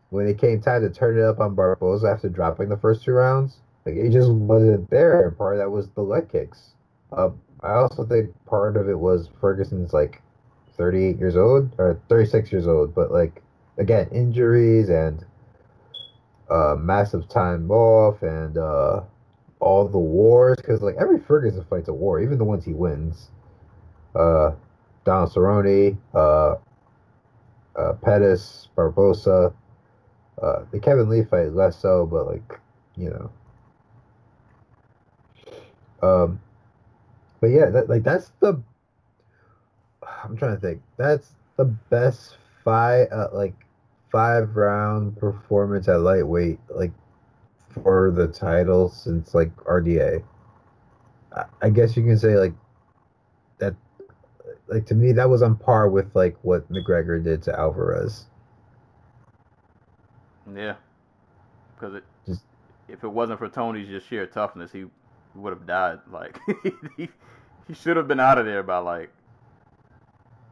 when 0.10 0.28
it 0.28 0.38
came 0.38 0.62
time 0.62 0.82
to 0.82 0.90
turn 0.90 1.18
it 1.18 1.24
up 1.24 1.40
on 1.40 1.56
Barboza 1.56 2.08
after 2.08 2.30
dropping 2.30 2.70
the 2.70 2.78
first 2.78 3.04
two 3.04 3.12
rounds, 3.12 3.58
like 3.86 3.96
it 3.96 4.12
just 4.12 4.32
wasn't 4.32 4.90
there. 4.90 5.32
Part 5.32 5.56
of 5.56 5.60
that 5.60 5.70
was 5.70 5.90
the 5.90 6.02
leg 6.02 6.32
kicks. 6.32 6.76
Um, 7.12 7.40
I 7.62 7.74
also 7.74 8.06
think 8.06 8.30
part 8.46 8.78
of 8.78 8.90
it 8.90 9.00
was 9.00 9.30
Ferguson's 9.42 9.94
like 9.94 10.22
38 10.78 11.18
years 11.18 11.36
old 11.36 11.72
or 11.78 12.00
36 12.10 12.52
years 12.52 12.68
old, 12.68 12.94
but 12.94 13.12
like 13.12 13.42
again 13.78 14.08
injuries 14.12 14.90
and 14.90 15.26
uh, 16.50 16.76
massive 16.78 17.28
time 17.28 17.70
off 17.72 18.22
and 18.22 18.58
uh, 18.58 19.02
all 19.60 19.88
the 19.88 19.98
wars 19.98 20.58
because 20.58 20.82
like 20.82 20.96
every 21.00 21.20
Ferguson 21.20 21.66
fight's 21.70 21.90
a 21.90 21.94
war, 21.94 22.22
even 22.22 22.38
the 22.38 22.44
ones 22.44 22.64
he 22.66 22.74
wins. 22.74 23.32
Uh, 24.16 24.52
Donald 25.04 25.32
Cerrone, 25.32 25.98
uh, 26.14 26.56
uh, 27.78 27.94
Pettis, 28.02 28.70
Barboza, 28.76 29.54
uh, 30.42 30.64
the 30.72 30.80
Kevin 30.80 31.10
Lee 31.10 31.24
fight 31.24 31.54
less 31.54 31.80
so, 31.80 32.06
but 32.06 32.28
like 32.28 32.60
you 32.96 33.10
know. 33.10 33.32
Um, 36.02 36.40
but 37.42 37.48
yeah, 37.48 37.70
that, 37.70 37.90
like 37.90 38.04
that's 38.04 38.32
the. 38.40 38.62
I'm 40.24 40.38
trying 40.38 40.56
to 40.56 40.62
think. 40.62 40.82
That's 40.98 41.30
the 41.58 41.66
best 41.66 42.38
fight, 42.64 43.08
uh, 43.12 43.30
like 43.34 43.56
five 44.12 44.56
round 44.56 45.18
performance 45.18 45.88
at 45.88 46.02
lightweight, 46.02 46.60
like 46.70 46.92
for 47.84 48.12
the 48.12 48.28
title 48.28 48.90
since 48.90 49.34
like 49.34 49.56
RDA. 49.58 50.24
I, 51.36 51.44
I 51.62 51.70
guess 51.70 51.98
you 51.98 52.04
can 52.04 52.18
say 52.18 52.38
like 52.38 52.54
that. 53.60 53.76
Like 54.68 54.86
to 54.88 54.96
me, 54.96 55.14
that 55.14 55.30
was 55.30 55.42
on 55.42 55.56
par 55.56 55.90
with 55.90 56.16
like 56.16 56.36
what 56.42 56.70
McGregor 56.72 57.24
did 57.24 57.42
to 57.44 57.58
Alvarez. 57.58 58.26
Yeah, 60.56 60.76
because 61.76 61.96
it 61.96 62.04
just 62.26 62.44
if 62.88 63.04
it 63.04 63.08
wasn't 63.08 63.40
for 63.40 63.50
Tony's 63.50 63.88
just 63.88 64.08
sheer 64.08 64.26
toughness, 64.26 64.72
he 64.72 64.86
would 65.36 65.52
have 65.52 65.68
died. 65.68 66.00
Like 66.12 66.40
he 66.98 67.10
he 67.68 67.74
should 67.74 67.98
have 67.98 68.08
been 68.08 68.20
out 68.20 68.38
of 68.38 68.46
there 68.46 68.64
by 68.64 68.78
like. 68.78 69.10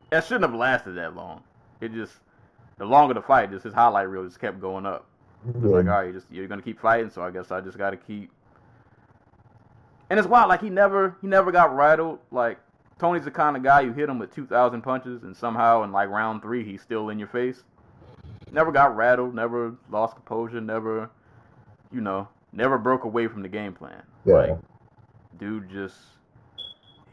that 0.10 0.26
shouldn't 0.26 0.43
have 0.46 0.54
lasted 0.54 0.93
that 0.93 1.16
long. 1.16 1.43
It 1.82 1.93
just 1.93 2.14
the 2.78 2.86
longer 2.86 3.14
the 3.14 3.22
fight, 3.22 3.52
just 3.52 3.64
his 3.64 3.74
highlight 3.74 4.10
reel 4.10 4.26
just 4.26 4.39
kept 4.39 4.60
going 4.60 4.86
up. 4.86 5.06
It's 5.48 5.58
yeah. 5.62 5.70
like, 5.70 5.86
all 5.86 6.02
right, 6.02 6.14
just 6.14 6.28
you're 6.30 6.48
gonna 6.48 6.62
keep 6.62 6.80
fighting, 6.80 7.10
so 7.10 7.22
I 7.22 7.32
guess 7.32 7.52
I 7.52 7.62
just 7.62 7.78
gotta 7.78 7.98
keep. 7.98 8.32
And 10.10 10.20
it's 10.20 10.28
wild, 10.28 10.50
like 10.50 10.62
he 10.62 10.70
never 10.70 11.18
he 11.22 11.28
never 11.28 11.52
got 11.52 11.76
rattled. 11.76 12.20
Like 12.32 12.60
Tony's 13.00 13.24
the 13.24 13.32
kind 13.32 13.56
of 13.56 13.64
guy 13.64 13.82
you 13.82 13.93
hit 13.93 14.10
him 14.10 14.20
with 14.20 14.36
two 14.36 14.46
thousand 14.46 14.82
punches, 14.82 15.24
and 15.24 15.36
somehow 15.36 15.84
in 15.84 15.93
like 15.93 16.10
round 16.10 16.41
three 16.41 16.66
he's 16.66 16.82
still 16.82 17.10
in 17.10 17.18
your 17.18 17.30
face 17.30 17.64
never 18.56 18.72
got 18.72 18.95
rattled, 18.95 19.36
never 19.36 19.76
lost 19.91 20.16
composure, 20.16 20.62
never, 20.62 21.10
you 21.91 22.01
know, 22.01 22.28
never 22.53 22.78
broke 22.78 23.03
away 23.03 23.28
from 23.28 23.43
the 23.43 23.49
game 23.49 23.74
plan. 23.74 24.01
Yeah. 24.26 24.34
Like, 24.34 24.60
dude 25.38 25.70
just 25.70 25.95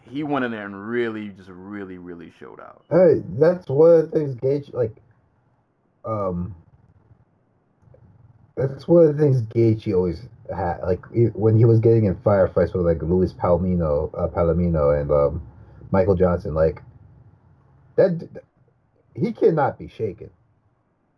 he 0.09 0.23
went 0.23 0.45
in 0.45 0.53
there 0.53 0.65
and 0.65 0.89
really, 0.89 1.29
just 1.31 1.49
really, 1.49 1.99
really 1.99 2.33
showed 2.39 2.61
out. 2.61 2.85
Hey, 2.91 3.23
that's 3.39 3.69
one 3.69 3.91
of 3.91 4.11
the 4.11 4.19
things 4.19 4.35
Gage 4.37 4.71
like. 4.73 4.97
Um, 6.05 6.55
that's 8.57 8.87
one 8.87 9.07
of 9.07 9.17
the 9.17 9.23
things 9.23 9.43
Gaethje 9.43 9.95
always 9.95 10.29
had. 10.55 10.79
Like 10.83 11.05
when 11.35 11.57
he 11.57 11.65
was 11.65 11.81
getting 11.81 12.05
in 12.05 12.17
firefights 12.17 12.75
with 12.75 12.87
like 12.87 13.03
Luis 13.03 13.33
Palomino, 13.33 14.11
uh, 14.17 14.29
Palomino, 14.29 15.01
and 15.01 15.11
um, 15.11 15.47
Michael 15.91 16.15
Johnson, 16.15 16.55
like 16.55 16.83
that. 17.97 18.29
He 19.15 19.31
cannot 19.33 19.79
be 19.79 19.89
shaken. 19.89 20.31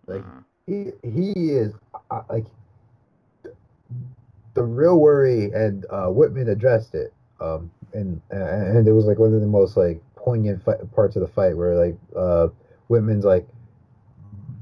Like 0.07 0.21
uh-huh. 0.21 0.41
he 0.67 0.93
he 1.03 1.51
is 1.51 1.75
uh, 2.11 2.23
like 2.31 2.47
the 4.55 4.63
real 4.63 4.99
worry, 4.99 5.51
and 5.53 5.85
uh, 5.91 6.07
Wittman 6.07 6.49
addressed 6.49 6.95
it. 6.95 7.13
Um, 7.41 7.71
and 7.93 8.21
and 8.31 8.87
it 8.87 8.93
was 8.93 9.05
like 9.07 9.19
one 9.19 9.35
of 9.35 9.41
the 9.41 9.47
most 9.47 9.77
like 9.77 10.01
poignant 10.17 10.65
parts 10.95 11.17
of 11.17 11.23
the 11.23 11.29
fight 11.29 11.57
where 11.57 11.75
like 11.75 11.97
uh, 12.17 12.49
Wittman's 12.89 13.25
like, 13.25 13.47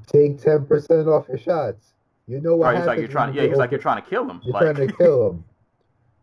take 0.07 0.40
ten 0.40 0.66
percent 0.66 1.09
off 1.09 1.28
your 1.28 1.38
shots. 1.38 1.93
You 2.26 2.40
know 2.40 2.57
what? 2.57 2.66
Right, 2.66 2.78
he's 2.78 2.86
like 2.86 2.99
you're 2.99 3.09
trying. 3.09 3.34
Yeah, 3.34 3.47
he's 3.47 3.57
like 3.57 3.70
you're 3.70 3.80
trying 3.80 4.03
to 4.03 4.09
kill 4.09 4.28
him. 4.28 4.40
You're 4.45 4.55
like... 4.55 4.76
trying 4.76 4.88
to 4.88 4.95
kill 4.95 5.30
him. 5.30 5.45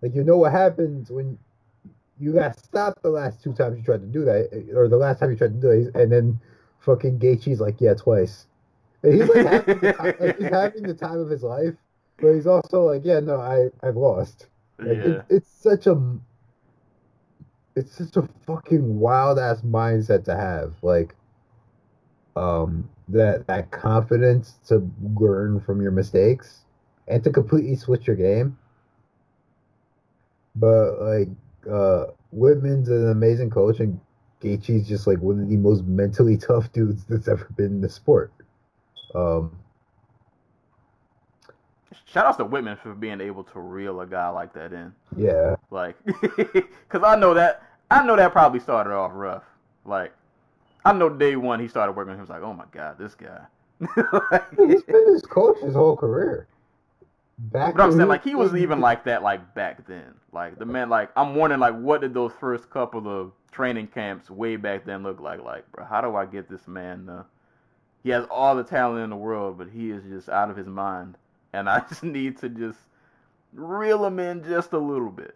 Like 0.02 0.16
you 0.16 0.24
know 0.24 0.38
what 0.38 0.52
happens 0.52 1.12
when 1.12 1.38
you 2.20 2.34
got 2.34 2.60
stopped 2.60 3.02
the 3.02 3.10
last 3.10 3.42
two 3.44 3.54
times 3.54 3.78
you 3.78 3.84
tried 3.84 4.02
to 4.02 4.08
do 4.08 4.26
that, 4.26 4.74
or 4.76 4.88
the 4.88 4.98
last 4.98 5.20
time 5.20 5.32
you 5.32 5.38
tried 5.38 5.54
to 5.54 5.62
do 5.62 5.70
it, 5.70 5.96
and 5.96 6.12
then 6.12 6.40
fucking 6.80 7.20
Gaethje's 7.20 7.60
like, 7.60 7.80
yeah, 7.80 7.94
twice. 7.94 8.46
He's 9.02 9.30
like 9.30 9.46
having, 9.46 9.80
the 9.80 9.94
time, 9.94 10.14
like, 10.20 10.38
he's 10.38 10.50
having 10.52 10.84
the 10.84 10.94
time 10.94 11.20
of 11.20 11.30
his 11.30 11.44
life, 11.44 11.76
but 12.18 12.34
he's 12.34 12.48
also 12.48 12.84
like, 12.84 13.02
yeah, 13.06 13.20
no, 13.20 13.40
I 13.40 13.70
I've 13.86 13.96
lost. 13.96 14.48
Like, 14.78 14.98
yeah. 14.98 15.04
It, 15.04 15.26
it's 15.30 15.52
such 15.52 15.88
a 15.88 16.02
it's 17.76 17.98
such 17.98 18.18
a 18.18 18.28
fucking 18.46 19.00
wild 19.00 19.40
ass 19.40 19.62
mindset 19.62 20.26
to 20.26 20.36
have. 20.36 20.74
Like, 20.82 21.16
um, 22.36 22.90
that 23.08 23.48
that 23.48 23.72
confidence 23.72 24.56
to 24.68 24.90
learn 25.20 25.62
from 25.62 25.82
your 25.82 25.92
mistakes 25.92 26.66
and 27.08 27.24
to 27.24 27.32
completely 27.32 27.76
switch 27.76 28.08
your 28.08 28.16
game. 28.16 28.58
But 30.56 31.02
like, 31.02 31.30
uh, 31.70 32.06
Wittman's 32.36 32.90
an 32.90 33.10
amazing 33.10 33.50
coach, 33.50 33.80
and 33.80 34.00
Gaethje's 34.42 34.88
just 34.88 35.08
like 35.08 35.20
one 35.20 35.42
of 35.42 35.50
the 35.50 35.58
most 35.58 35.84
mentally 35.86 36.38
tough 36.48 36.72
dudes 36.72 37.06
that's 37.06 37.28
ever 37.28 37.48
been 37.56 37.68
in 37.68 37.82
the 37.82 37.90
sport. 37.90 38.32
Um, 39.16 39.60
Shout 42.12 42.26
out 42.26 42.38
to 42.38 42.46
Wittman 42.46 42.78
for 42.80 42.96
being 42.96 43.22
able 43.22 43.44
to 43.46 43.60
reel 43.60 44.02
a 44.02 44.08
guy 44.08 44.30
like 44.30 44.54
that 44.54 44.74
in. 44.74 44.94
Yeah. 45.16 45.56
Like, 45.70 45.96
because 46.06 47.04
I 47.04 47.16
know 47.16 47.36
that 47.36 47.64
I 47.92 48.04
know 48.04 48.16
that 48.16 48.32
probably 48.32 48.60
started 48.60 48.94
off 48.94 49.12
rough. 49.14 49.44
Like, 49.86 50.12
I 50.84 50.94
know 50.94 51.10
day 51.10 51.36
one 51.36 51.60
he 51.60 51.68
started 51.68 51.94
working. 51.94 52.16
He 52.16 52.20
was 52.20 52.30
like, 52.30 52.42
"Oh 52.42 52.54
my 52.54 52.66
god, 52.72 52.98
this 52.98 53.14
guy." 53.14 53.42
like, 54.32 54.50
He's 54.58 54.84
been 54.84 55.08
his 55.08 55.22
coach 55.22 55.60
his 55.62 55.76
whole 55.76 55.96
career. 55.96 56.48
Back 57.38 57.76
but 57.76 57.84
I'm 57.84 57.92
saying, 57.94 58.10
like, 58.10 58.24
he 58.24 58.36
was 58.36 58.54
even 58.56 58.82
like 58.82 59.06
that, 59.06 59.24
like 59.24 59.54
back 59.54 59.86
then. 59.88 60.16
Like 60.32 60.58
the 60.58 60.66
man, 60.66 60.90
like 60.90 61.12
I'm 61.16 61.36
wondering, 61.36 61.62
like, 61.62 61.76
what 61.76 62.02
did 62.02 62.16
those 62.16 62.34
first 62.40 62.72
couple 62.72 63.08
of 63.08 63.32
training 63.52 63.88
camps 63.88 64.30
way 64.32 64.56
back 64.56 64.84
then 64.86 65.04
look 65.04 65.20
like. 65.20 65.44
Like, 65.44 65.72
bro, 65.72 65.86
how 65.86 66.02
do 66.02 66.16
I 66.16 66.26
get 66.26 66.50
this 66.50 66.68
man? 66.68 67.08
Uh, 67.08 67.24
he 68.04 68.10
has 68.12 68.26
all 68.30 68.56
the 68.56 68.64
talent 68.64 69.04
in 69.04 69.10
the 69.10 69.16
world, 69.16 69.58
but 69.58 69.70
he 69.70 69.92
is 69.92 70.04
just 70.04 70.30
out 70.30 70.50
of 70.50 70.58
his 70.58 70.68
mind, 70.68 71.18
and 71.54 71.70
I 71.70 71.80
just 71.90 72.04
need 72.04 72.38
to 72.40 72.50
just 72.50 72.80
reel 73.54 74.06
him 74.06 74.20
in 74.20 74.44
just 74.44 74.74
a 74.74 74.78
little 74.78 75.10
bit. 75.10 75.36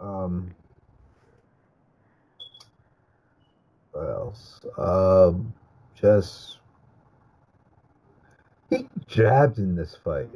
Um, 0.00 0.54
what 3.92 4.08
else? 4.08 4.60
Um, 4.78 5.52
just 5.94 6.58
he 8.70 8.88
jabbed 9.06 9.58
in 9.58 9.76
this 9.76 9.94
fight. 9.94 10.30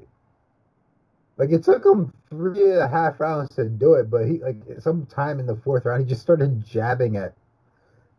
Like 1.36 1.50
it 1.50 1.64
took 1.64 1.84
him 1.84 2.12
three 2.30 2.70
and 2.70 2.80
a 2.80 2.88
half 2.88 3.20
rounds 3.20 3.54
to 3.56 3.68
do 3.68 3.94
it, 3.94 4.10
but 4.10 4.26
he 4.26 4.38
like 4.38 4.56
sometime 4.80 5.40
in 5.40 5.46
the 5.46 5.56
fourth 5.56 5.84
round 5.84 6.04
he 6.04 6.08
just 6.08 6.22
started 6.22 6.64
jabbing 6.64 7.16
at 7.16 7.34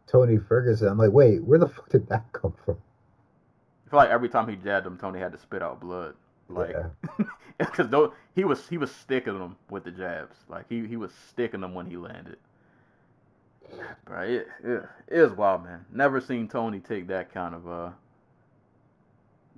Tony 0.08 0.38
Ferguson. 0.38 0.88
I'm 0.88 0.98
like, 0.98 1.12
wait, 1.12 1.44
where 1.44 1.60
the 1.60 1.68
fuck 1.68 1.90
did 1.90 2.08
that 2.10 2.26
come 2.34 2.54
from? 2.66 2.78
I 3.86 3.90
feel 3.90 3.98
like 3.98 4.10
every 4.10 4.30
time 4.30 4.48
he 4.48 4.56
jabbed 4.56 4.86
him, 4.86 4.98
Tony 4.98 5.20
had 5.20 5.32
to 5.32 5.38
spit 5.38 5.62
out 5.62 5.80
blood. 5.80 6.16
Like, 6.50 6.76
because 7.58 7.92
yeah. 7.92 8.08
he 8.36 8.46
was 8.46 8.68
he 8.70 8.78
was 8.78 8.94
sticking 8.94 9.38
them 9.38 9.58
with 9.70 9.84
the 9.84 9.92
jabs. 9.92 10.38
Like 10.48 10.66
he 10.70 10.86
he 10.88 10.96
was 10.96 11.12
sticking 11.30 11.62
them 11.62 11.74
when 11.74 11.88
he 11.88 11.98
landed. 11.98 12.38
Right, 14.08 14.30
it, 14.30 14.48
it, 14.64 14.84
it 15.10 15.18
is 15.18 15.34
wild, 15.34 15.66
man. 15.66 15.86
Never 15.92 16.22
seen 16.22 16.48
Tony 16.48 16.80
take 16.80 17.08
that 17.08 17.34
kind 17.34 17.54
of 17.54 17.68
uh 17.68 17.90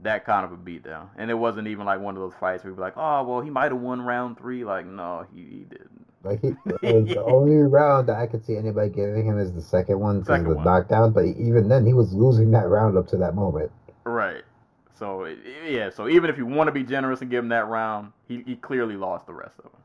that 0.01 0.25
kind 0.25 0.45
of 0.45 0.51
a 0.51 0.57
beatdown. 0.57 1.09
And 1.17 1.29
it 1.29 1.35
wasn't 1.35 1.67
even 1.67 1.85
like 1.85 1.99
one 1.99 2.15
of 2.15 2.21
those 2.21 2.33
fights 2.39 2.63
where 2.63 2.73
you're 2.73 2.79
like, 2.81 2.97
oh, 2.97 3.23
well, 3.23 3.41
he 3.41 3.49
might 3.49 3.71
have 3.71 3.81
won 3.81 4.01
round 4.01 4.37
three. 4.37 4.63
Like, 4.63 4.85
no, 4.85 5.25
he, 5.33 5.41
he 5.41 5.57
didn't. 5.69 6.07
Like, 6.23 6.41
he, 6.41 6.49
the 6.81 7.23
only 7.25 7.55
round 7.55 8.09
that 8.09 8.17
I 8.17 8.27
could 8.27 8.45
see 8.45 8.57
anybody 8.57 8.89
giving 8.89 9.25
him 9.25 9.39
is 9.39 9.53
the 9.53 9.61
second 9.61 9.99
one 9.99 10.19
because 10.19 10.43
the 10.43 10.55
one. 10.55 10.65
knockdown. 10.65 11.13
But 11.13 11.25
even 11.25 11.69
then, 11.69 11.85
he 11.85 11.93
was 11.93 12.13
losing 12.13 12.51
that 12.51 12.67
round 12.67 12.97
up 12.97 13.07
to 13.09 13.17
that 13.17 13.35
moment. 13.35 13.71
Right. 14.03 14.43
So, 14.97 15.33
yeah, 15.65 15.89
so 15.89 16.09
even 16.09 16.29
if 16.29 16.37
you 16.37 16.45
want 16.45 16.67
to 16.67 16.73
be 16.73 16.83
generous 16.83 17.21
and 17.21 17.29
give 17.31 17.43
him 17.43 17.49
that 17.49 17.67
round, 17.67 18.11
he, 18.27 18.43
he 18.45 18.55
clearly 18.57 18.97
lost 18.97 19.27
the 19.27 19.33
rest 19.33 19.55
of 19.59 19.63
them. 19.71 19.81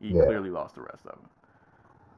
He 0.00 0.08
yeah. 0.08 0.24
clearly 0.24 0.50
lost 0.50 0.74
the 0.74 0.80
rest 0.80 1.06
of 1.06 1.12
them. 1.12 1.28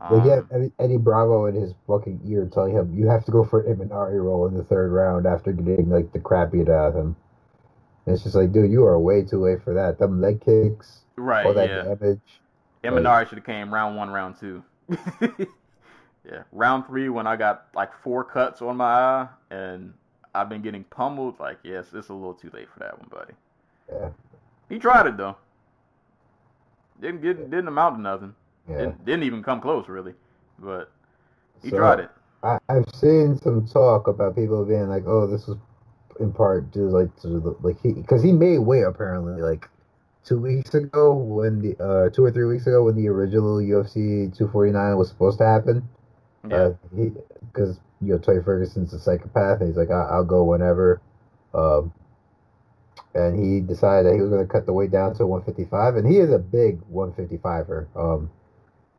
Um, 0.01 0.27
yeah, 0.27 0.41
Eddie, 0.51 0.73
Eddie 0.81 0.97
Bravo 0.97 1.47
in 1.47 1.55
his 1.55 1.75
fucking 1.87 2.23
ear 2.27 2.49
telling 2.53 2.73
him 2.73 2.93
you 2.99 3.07
have 3.07 3.25
to 3.27 3.31
go 3.31 3.45
for 3.45 3.61
an 3.61 3.77
Imanari 3.77 4.23
roll 4.23 4.49
in 4.49 4.55
the 4.55 4.65
third 4.65 4.91
round 4.91 5.27
after 5.27 5.53
getting 5.53 5.91
like 5.91 6.13
the 6.13 6.19
crap 6.19 6.51
beat 6.51 6.69
out 6.69 6.89
of 6.89 6.97
him. 6.97 7.17
And 8.07 8.15
it's 8.15 8.25
just 8.25 8.35
like, 8.35 8.51
dude, 8.51 8.73
you 8.73 8.85
are 8.85 8.99
way 8.99 9.23
too 9.23 9.45
late 9.45 9.63
for 9.63 9.75
that. 9.75 9.99
Them 9.99 10.21
leg 10.21 10.45
kicks, 10.45 11.05
right? 11.17 11.47
All 11.47 11.55
that 11.55 11.69
yeah. 11.69 11.83
damage. 11.83 12.41
Like, 12.85 13.29
should 13.29 13.39
have 13.39 13.47
came 13.47 13.73
round 13.73 13.97
one, 13.97 14.11
round 14.11 14.37
two. 14.39 14.63
yeah, 15.21 16.43
round 16.53 16.87
three 16.87 17.09
when 17.09 17.27
I 17.27 17.37
got 17.37 17.67
like 17.75 17.91
four 18.03 18.25
cuts 18.25 18.63
on 18.63 18.77
my 18.77 18.85
eye 18.85 19.29
and 19.51 19.95
I've 20.35 20.49
been 20.49 20.63
getting 20.63 20.85
pummeled. 20.85 21.39
Like, 21.39 21.59
yes, 21.63 21.87
it's 21.95 22.09
a 22.09 22.15
little 22.15 22.35
too 22.35 22.51
late 22.53 22.69
for 22.73 22.81
that 22.81 22.99
one, 22.99 23.09
buddy. 23.11 23.35
Yeah. 23.91 24.11
He 24.69 24.79
tried 24.79 25.07
it 25.07 25.17
though. 25.17 25.37
Didn't 27.01 27.23
get 27.23 27.51
didn't 27.51 27.69
amount 27.69 27.97
to 27.97 28.01
nothing. 28.01 28.35
Yeah. 28.69 28.79
Didn't, 28.79 29.05
didn't 29.05 29.23
even 29.25 29.43
come 29.43 29.61
close 29.61 29.89
really, 29.89 30.15
but 30.59 30.91
he 31.63 31.71
so, 31.71 31.77
tried 31.77 32.01
it. 32.01 32.11
I, 32.43 32.59
I've 32.69 32.89
seen 32.95 33.39
some 33.39 33.67
talk 33.67 34.07
about 34.07 34.35
people 34.35 34.65
being 34.65 34.89
like, 34.89 35.05
"Oh, 35.07 35.27
this 35.27 35.47
was 35.47 35.59
in 36.21 36.33
part 36.33 36.71
due 36.71 36.89
like 36.89 37.15
to 37.21 37.29
the 37.29 37.57
like 37.61 37.81
he 37.83 37.93
because 37.93 38.23
he 38.23 38.33
made 38.33 38.59
weight 38.59 38.85
apparently 38.85 39.41
like 39.43 39.69
two 40.25 40.39
weeks 40.39 40.75
ago 40.75 41.15
when 41.15 41.61
the 41.61 41.77
uh 41.83 42.11
two 42.11 42.25
or 42.25 42.31
three 42.31 42.45
weeks 42.45 42.67
ago 42.67 42.85
when 42.85 42.97
the 42.97 43.09
original 43.09 43.57
UFC 43.57 44.35
249 44.37 44.97
was 44.97 45.09
supposed 45.09 45.39
to 45.39 45.47
happen. 45.47 45.89
Yeah. 46.49 46.57
Uh, 46.57 46.75
because 47.53 47.81
you 48.01 48.13
know 48.13 48.19
Tony 48.19 48.43
Ferguson's 48.43 48.93
a 48.93 48.99
psychopath 48.99 49.61
and 49.61 49.69
he's 49.69 49.77
like 49.77 49.91
I- 49.91 50.17
will 50.17 50.25
go 50.25 50.45
whenever. 50.45 51.01
Um, 51.55 51.93
and 53.15 53.39
he 53.39 53.61
decided 53.61 54.07
that 54.07 54.15
he 54.15 54.21
was 54.21 54.31
going 54.31 54.47
to 54.47 54.51
cut 54.51 54.67
the 54.67 54.73
weight 54.73 54.91
down 54.91 55.15
to 55.17 55.27
155, 55.27 55.97
and 55.97 56.09
he 56.09 56.19
is 56.19 56.33
a 56.33 56.39
big 56.39 56.81
155er. 56.91 57.87
Um, 57.95 58.31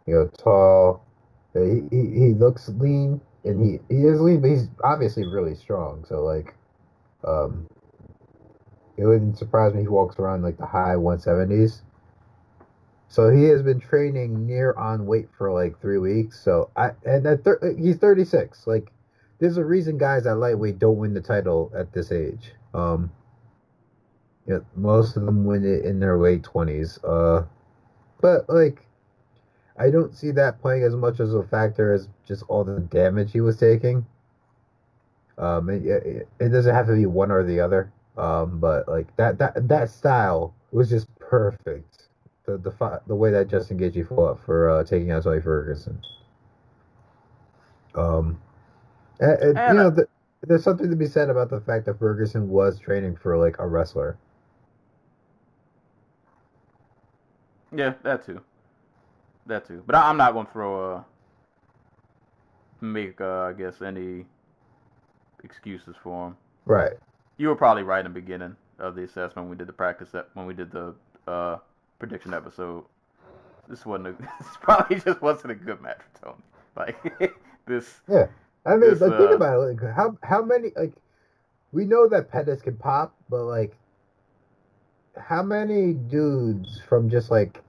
you 0.05 0.13
know, 0.15 0.30
tall. 0.38 1.05
He, 1.53 1.82
he, 1.89 2.19
he 2.19 2.34
looks 2.34 2.69
lean, 2.69 3.21
and 3.43 3.63
he, 3.63 3.80
he 3.93 4.03
is 4.03 4.19
lean, 4.21 4.41
but 4.41 4.49
he's 4.51 4.67
obviously 4.84 5.26
really 5.26 5.55
strong. 5.55 6.05
So 6.07 6.24
like, 6.24 6.53
um, 7.28 7.67
it 8.97 9.05
wouldn't 9.05 9.37
surprise 9.37 9.73
me 9.73 9.81
he 9.81 9.87
walks 9.87 10.19
around 10.19 10.43
like 10.43 10.57
the 10.57 10.65
high 10.65 10.95
170s. 10.95 11.81
So 13.07 13.29
he 13.29 13.43
has 13.45 13.61
been 13.61 13.79
training 13.79 14.47
near 14.47 14.73
on 14.73 15.05
weight 15.05 15.29
for 15.37 15.51
like 15.51 15.79
three 15.79 15.99
weeks. 15.99 16.39
So 16.39 16.69
I 16.75 16.91
and 17.05 17.25
at 17.27 17.43
thir- 17.43 17.75
he's 17.77 17.97
36. 17.97 18.65
Like 18.65 18.91
there's 19.39 19.57
a 19.57 19.65
reason 19.65 19.97
guys 19.97 20.25
at 20.25 20.37
lightweight 20.37 20.79
don't 20.79 20.97
win 20.97 21.13
the 21.13 21.21
title 21.21 21.71
at 21.77 21.93
this 21.93 22.11
age. 22.11 22.53
Um, 22.73 23.11
yeah, 24.47 24.59
most 24.75 25.15
of 25.15 25.25
them 25.25 25.45
win 25.45 25.63
it 25.63 25.85
in 25.85 25.99
their 25.99 26.17
late 26.17 26.41
20s. 26.41 26.99
Uh, 27.03 27.45
but 28.19 28.49
like 28.49 28.87
I 29.77 29.89
don't 29.89 30.15
see 30.15 30.31
that 30.31 30.61
playing 30.61 30.83
as 30.83 30.95
much 30.95 31.19
as 31.19 31.33
a 31.33 31.43
factor 31.43 31.93
as 31.93 32.09
just 32.27 32.43
all 32.47 32.63
the 32.63 32.79
damage 32.79 33.31
he 33.31 33.41
was 33.41 33.57
taking. 33.57 34.05
Um, 35.37 35.69
it, 35.69 35.85
it, 35.85 36.27
it 36.39 36.49
doesn't 36.49 36.73
have 36.73 36.87
to 36.87 36.95
be 36.95 37.05
one 37.05 37.31
or 37.31 37.43
the 37.43 37.59
other. 37.59 37.91
Um, 38.18 38.59
but 38.59 38.88
like 38.88 39.16
that 39.18 39.38
that 39.39 39.68
that 39.68 39.89
style 39.89 40.53
was 40.72 40.89
just 40.89 41.07
perfect. 41.20 42.09
The 42.45 42.57
the 42.57 43.01
the 43.07 43.16
way 43.16 43.32
that 43.32 43.47
Justin 43.47 43.80
Gaethje 43.80 44.07
fought 44.07 44.39
for 44.45 44.70
uh, 44.70 44.84
taking 44.84 45.11
out 45.11 45.24
Tony 45.24 45.41
Ferguson. 45.41 45.99
Um, 47.95 48.39
and, 49.20 49.57
and, 49.57 49.70
you 49.70 49.84
know, 49.84 49.89
the, 49.89 50.07
there's 50.41 50.64
something 50.64 50.89
to 50.89 50.95
be 50.95 51.05
said 51.05 51.30
about 51.30 51.49
the 51.49 51.61
fact 51.61 51.86
that 51.86 51.99
Ferguson 51.99 52.49
was 52.49 52.80
training 52.80 53.16
for 53.16 53.38
like 53.38 53.55
a 53.59 53.68
wrestler. 53.68 54.18
Yeah, 57.76 57.93
that 58.03 58.26
too. 58.26 58.41
That 59.45 59.66
too. 59.66 59.84
But 59.86 59.95
I, 59.95 60.09
am 60.09 60.18
not 60.18 60.34
gonna 60.34 60.49
throw 60.51 60.95
a 60.95 61.05
make 62.82 63.20
uh, 63.22 63.43
I 63.43 63.53
guess 63.53 63.82
any 63.82 64.26
excuses 65.43 65.95
for 66.03 66.28
him. 66.28 66.38
Right. 66.66 66.93
You 67.38 67.47
were 67.47 67.55
probably 67.55 67.84
right 67.84 68.05
in 68.05 68.11
the 68.11 68.19
beginning 68.19 68.55
of 68.79 68.95
the 68.95 69.03
assessment 69.03 69.47
when 69.47 69.49
we 69.49 69.55
did 69.55 69.67
the 69.67 69.73
practice 69.73 70.11
that 70.11 70.29
when 70.34 70.45
we 70.45 70.53
did 70.53 70.71
the 70.71 70.93
uh, 71.27 71.57
prediction 71.99 72.34
episode. 72.34 72.84
This 73.67 73.86
wasn't 73.86 74.07
a, 74.07 74.11
this 74.39 74.57
probably 74.61 74.99
just 74.99 75.21
wasn't 75.21 75.51
a 75.51 75.55
good 75.55 75.81
match 75.81 75.99
for 76.13 76.25
Tony. 76.25 76.43
Like 76.75 77.34
this. 77.65 78.01
Yeah, 78.09 78.27
I 78.65 78.71
mean, 78.71 78.91
this, 78.91 79.01
like 79.01 79.13
uh, 79.13 79.17
think 79.17 79.32
about 79.32 79.62
it. 79.62 79.82
Like 79.82 79.95
how 79.95 80.17
how 80.24 80.43
many 80.43 80.70
like 80.75 80.93
we 81.71 81.86
know 81.86 82.08
that 82.09 82.32
Pettis 82.32 82.62
can 82.62 82.75
pop, 82.75 83.16
but 83.29 83.43
like 83.43 83.78
how 85.17 85.43
many 85.43 85.93
dudes 85.93 86.82
from 86.87 87.09
just 87.09 87.32
like 87.32 87.62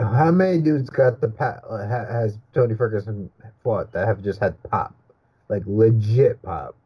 how 0.00 0.30
many 0.30 0.60
dudes 0.60 0.90
got 0.90 1.20
the 1.20 1.28
pat 1.28 1.62
has 1.70 2.38
Tony 2.52 2.74
Ferguson 2.74 3.30
fought 3.64 3.90
that 3.92 4.06
have 4.06 4.22
just 4.22 4.38
had 4.38 4.62
pop, 4.64 4.94
like 5.48 5.62
legit 5.66 6.42
pop, 6.42 6.76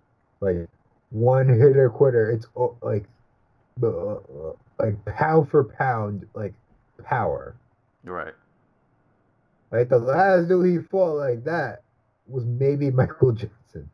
like 0.40 0.68
one 1.11 1.49
hitter 1.49 1.91
quitter. 1.91 2.31
It's 2.31 2.47
like 2.83 3.05
like 4.78 5.05
pound 5.05 5.51
for 5.51 5.65
pound, 5.65 6.27
like 6.35 6.55
power. 7.05 7.57
Right. 8.05 8.35
Like 9.70 9.89
the 9.89 9.99
last 9.99 10.49
dude 10.49 10.66
he 10.66 10.78
fought 10.78 11.15
like 11.15 11.45
that 11.45 11.83
was 12.27 12.45
maybe 12.45 12.91
Michael 12.93 13.33
Johnson. 13.33 13.91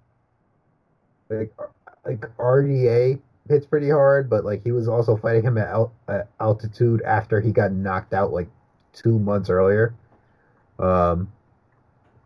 Like 1.29 1.53
like 2.05 2.21
RDA 2.37 3.21
hits 3.49 3.67
pretty 3.67 3.91
hard, 3.91 4.29
but 4.31 4.45
like 4.45 4.63
he 4.63 4.73
was 4.73 4.89
also 4.89 5.17
fighting 5.17 5.43
him 5.43 5.59
at, 5.59 5.69
al- 5.69 5.93
at 6.09 6.29
altitude 6.41 7.03
after 7.03 7.41
he 7.41 7.53
got 7.53 7.73
knocked 7.73 8.13
out 8.13 8.33
like 8.33 8.49
two 8.93 9.19
months 9.19 9.51
earlier. 9.51 9.95
Um, 10.79 11.33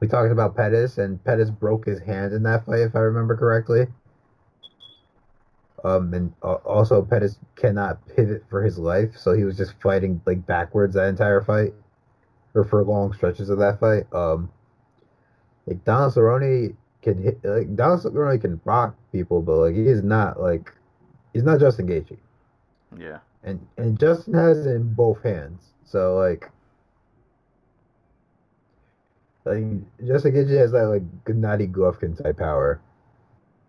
we 0.00 0.08
talked 0.08 0.30
about 0.30 0.56
Pettis, 0.56 0.98
and 0.98 1.22
Pettis 1.24 1.50
broke 1.50 1.86
his 1.86 2.00
hand 2.00 2.32
in 2.32 2.42
that 2.42 2.66
fight, 2.66 2.80
if 2.80 2.94
I 2.94 3.00
remember 3.00 3.36
correctly. 3.36 3.86
Um, 5.86 6.12
and 6.14 6.32
uh, 6.42 6.54
also 6.64 7.00
Pettis 7.02 7.38
cannot 7.54 8.04
pivot 8.08 8.42
for 8.50 8.64
his 8.64 8.76
life, 8.76 9.16
so 9.16 9.34
he 9.34 9.44
was 9.44 9.56
just 9.56 9.80
fighting 9.80 10.20
like 10.26 10.44
backwards 10.44 10.94
that 10.94 11.06
entire 11.06 11.40
fight, 11.40 11.74
or 12.54 12.64
for 12.64 12.82
long 12.82 13.12
stretches 13.12 13.50
of 13.50 13.58
that 13.58 13.78
fight. 13.78 14.12
Um, 14.12 14.50
like 15.64 15.84
Donald 15.84 16.14
Cerrone 16.14 16.74
can 17.02 17.22
hit, 17.22 17.38
like 17.44 17.76
Donald 17.76 18.00
Cerrone 18.02 18.40
can 18.40 18.60
rock 18.64 18.96
people, 19.12 19.42
but 19.42 19.58
like 19.58 19.76
he 19.76 19.86
is 19.86 20.02
not 20.02 20.40
like 20.40 20.72
he's 21.32 21.44
not 21.44 21.60
Justin 21.60 21.86
Gaethje. 21.86 22.18
Yeah. 22.98 23.18
And 23.44 23.64
and 23.76 23.96
Justin 23.96 24.34
has 24.34 24.66
it 24.66 24.70
in 24.70 24.92
both 24.92 25.22
hands, 25.22 25.72
so 25.84 26.16
like 26.16 26.50
like 29.44 29.62
Justin 30.04 30.32
Gaethje 30.32 30.58
has 30.58 30.72
that 30.72 30.88
like 30.88 31.24
Gennady 31.24 31.70
Golovkin 31.70 32.20
type 32.20 32.38
power, 32.38 32.80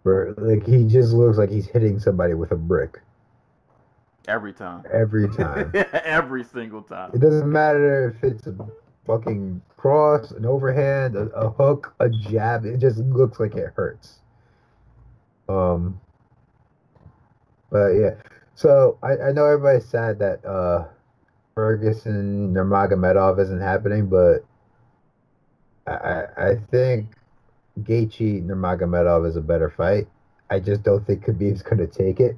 where 0.07 0.33
like 0.37 0.65
he 0.65 0.85
just 0.85 1.11
looks 1.11 1.37
like 1.37 1.49
he's 1.49 1.67
hitting 1.67 1.99
somebody 1.99 2.33
with 2.33 2.51
a 2.51 2.55
brick. 2.55 3.01
Every 4.27 4.53
time. 4.53 4.83
Every 4.91 5.27
time. 5.35 5.71
Every 5.91 6.45
single 6.45 6.81
time. 6.81 7.11
It 7.13 7.19
doesn't 7.19 7.51
matter 7.51 8.15
if 8.15 8.23
it's 8.23 8.47
a 8.47 8.55
fucking 9.05 9.61
cross, 9.75 10.31
an 10.31 10.45
overhand, 10.45 11.15
a, 11.15 11.27
a 11.31 11.49
hook, 11.49 11.93
a 11.99 12.09
jab. 12.09 12.65
It 12.65 12.77
just 12.77 12.99
looks 12.99 13.39
like 13.39 13.55
it 13.55 13.73
hurts. 13.75 14.19
Um, 15.49 15.99
but 17.69 17.89
yeah, 17.89 18.15
so 18.55 18.97
I, 19.03 19.17
I 19.17 19.31
know 19.33 19.45
everybody's 19.45 19.89
sad 19.89 20.19
that 20.19 20.43
uh, 20.45 20.85
Ferguson 21.53 22.53
Nurmagomedov 22.53 23.39
isn't 23.39 23.61
happening, 23.61 24.07
but 24.07 24.45
I 25.85 26.23
I 26.37 26.55
think 26.71 27.07
Gaethje 27.83 28.43
Nurmagomedov 28.45 29.27
is 29.27 29.35
a 29.35 29.41
better 29.41 29.69
fight. 29.69 30.07
I 30.49 30.59
just 30.59 30.83
don't 30.83 31.05
think 31.05 31.25
Khabib's 31.25 31.61
gonna 31.61 31.87
take 31.87 32.19
it. 32.19 32.37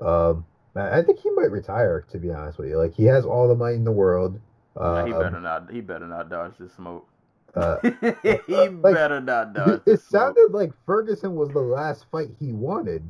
Um, 0.00 0.44
I 0.74 1.02
think 1.02 1.18
he 1.20 1.30
might 1.30 1.50
retire. 1.50 2.04
To 2.10 2.18
be 2.18 2.30
honest 2.30 2.58
with 2.58 2.68
you, 2.68 2.78
like 2.78 2.94
he 2.94 3.04
has 3.04 3.24
all 3.24 3.48
the 3.48 3.54
money 3.54 3.74
in 3.76 3.84
the 3.84 3.92
world. 3.92 4.40
Nah, 4.76 5.04
he 5.04 5.12
Um, 5.12 5.20
better 5.20 5.40
not. 5.40 5.70
He 5.70 5.80
better 5.80 6.06
not 6.06 6.28
dodge 6.30 6.52
this 6.58 6.72
smoke. 6.72 7.06
uh, 7.56 7.78
he 7.82 8.68
like, 8.68 8.94
better 8.94 9.20
not 9.20 9.52
dodge. 9.52 9.80
it 9.86 10.00
smoke. 10.00 10.00
sounded 10.00 10.52
like 10.52 10.72
Ferguson 10.86 11.34
was 11.34 11.48
the 11.50 11.58
last 11.60 12.06
fight 12.10 12.28
he 12.38 12.52
wanted. 12.52 13.02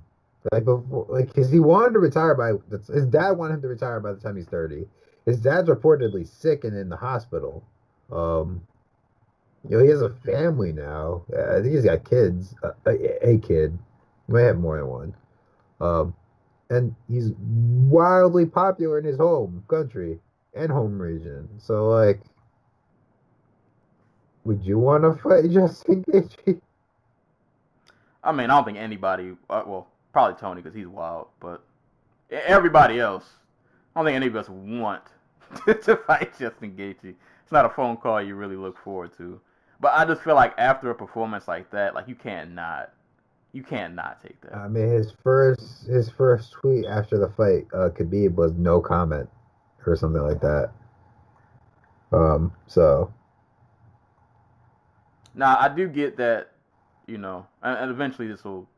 Like 0.50 0.64
before, 0.64 1.04
like 1.10 1.26
because 1.26 1.50
he 1.50 1.60
wanted 1.60 1.92
to 1.92 1.98
retire 1.98 2.34
by 2.34 2.52
his 2.92 3.06
dad 3.06 3.32
wanted 3.32 3.54
him 3.54 3.62
to 3.62 3.68
retire 3.68 4.00
by 4.00 4.12
the 4.14 4.20
time 4.20 4.36
he's 4.36 4.46
thirty. 4.46 4.88
His 5.26 5.38
dad's 5.38 5.68
reportedly 5.68 6.26
sick 6.26 6.64
and 6.64 6.74
in 6.74 6.88
the 6.88 6.96
hospital. 6.96 7.62
Um, 8.10 8.62
you 9.68 9.76
know 9.76 9.84
he 9.84 9.90
has 9.90 10.02
a 10.02 10.10
family 10.24 10.72
now. 10.72 11.22
I 11.30 11.60
think 11.60 11.74
he's 11.74 11.84
got 11.84 12.08
kids, 12.08 12.54
uh, 12.62 12.72
a, 12.86 13.30
a 13.30 13.38
kid. 13.38 13.78
He 14.26 14.32
might 14.32 14.42
have 14.42 14.58
more 14.58 14.78
than 14.78 14.86
one. 14.86 15.14
Um, 15.80 16.14
and 16.70 16.94
he's 17.08 17.32
wildly 17.38 18.46
popular 18.46 18.98
in 18.98 19.04
his 19.04 19.18
home 19.18 19.64
country 19.68 20.18
and 20.54 20.70
home 20.70 21.00
region. 21.00 21.48
So 21.58 21.88
like, 21.88 22.20
would 24.44 24.64
you 24.64 24.78
want 24.78 25.02
to 25.04 25.12
fight 25.22 25.50
Justin 25.50 26.04
Gaethje? 26.04 26.60
I 28.22 28.32
mean, 28.32 28.50
I 28.50 28.56
don't 28.56 28.64
think 28.64 28.78
anybody. 28.78 29.36
Uh, 29.48 29.62
well, 29.66 29.88
probably 30.12 30.38
Tony 30.38 30.62
because 30.62 30.76
he's 30.76 30.86
wild, 30.86 31.28
but 31.40 31.62
everybody 32.30 33.00
else, 33.00 33.24
I 33.94 34.00
don't 34.00 34.06
think 34.06 34.16
any 34.16 34.26
of 34.26 34.36
us 34.36 34.48
want 34.48 35.02
to 35.66 35.96
fight 36.06 36.38
Justin 36.38 36.72
Gaethje. 36.72 37.14
It's 37.42 37.52
not 37.52 37.64
a 37.64 37.70
phone 37.70 37.96
call 37.96 38.22
you 38.22 38.34
really 38.36 38.56
look 38.56 38.78
forward 38.78 39.16
to. 39.16 39.40
But 39.80 39.94
I 39.94 40.04
just 40.04 40.22
feel 40.22 40.34
like 40.34 40.54
after 40.58 40.90
a 40.90 40.94
performance 40.94 41.48
like 41.48 41.70
that, 41.70 41.94
like 41.94 42.06
you 42.06 42.14
can't 42.14 42.52
not, 42.52 42.92
you 43.52 43.62
can't 43.62 43.94
not 43.94 44.22
take 44.22 44.40
that. 44.42 44.54
I 44.54 44.68
mean, 44.68 44.88
his 44.88 45.12
first 45.22 45.86
his 45.86 46.10
first 46.10 46.52
tweet 46.52 46.84
after 46.84 47.18
the 47.18 47.28
fight, 47.30 47.66
uh, 47.72 47.88
Khabib 47.88 48.34
was 48.34 48.52
no 48.52 48.80
comment 48.80 49.28
or 49.86 49.96
something 49.96 50.22
like 50.22 50.40
that. 50.40 50.72
Um, 52.12 52.52
so 52.66 53.12
Now 55.34 55.56
I 55.58 55.68
do 55.68 55.88
get 55.88 56.16
that, 56.18 56.52
you 57.06 57.18
know, 57.18 57.46
and, 57.62 57.90
eventually 57.90 58.28
this 58.28 58.44
will 58.44 58.68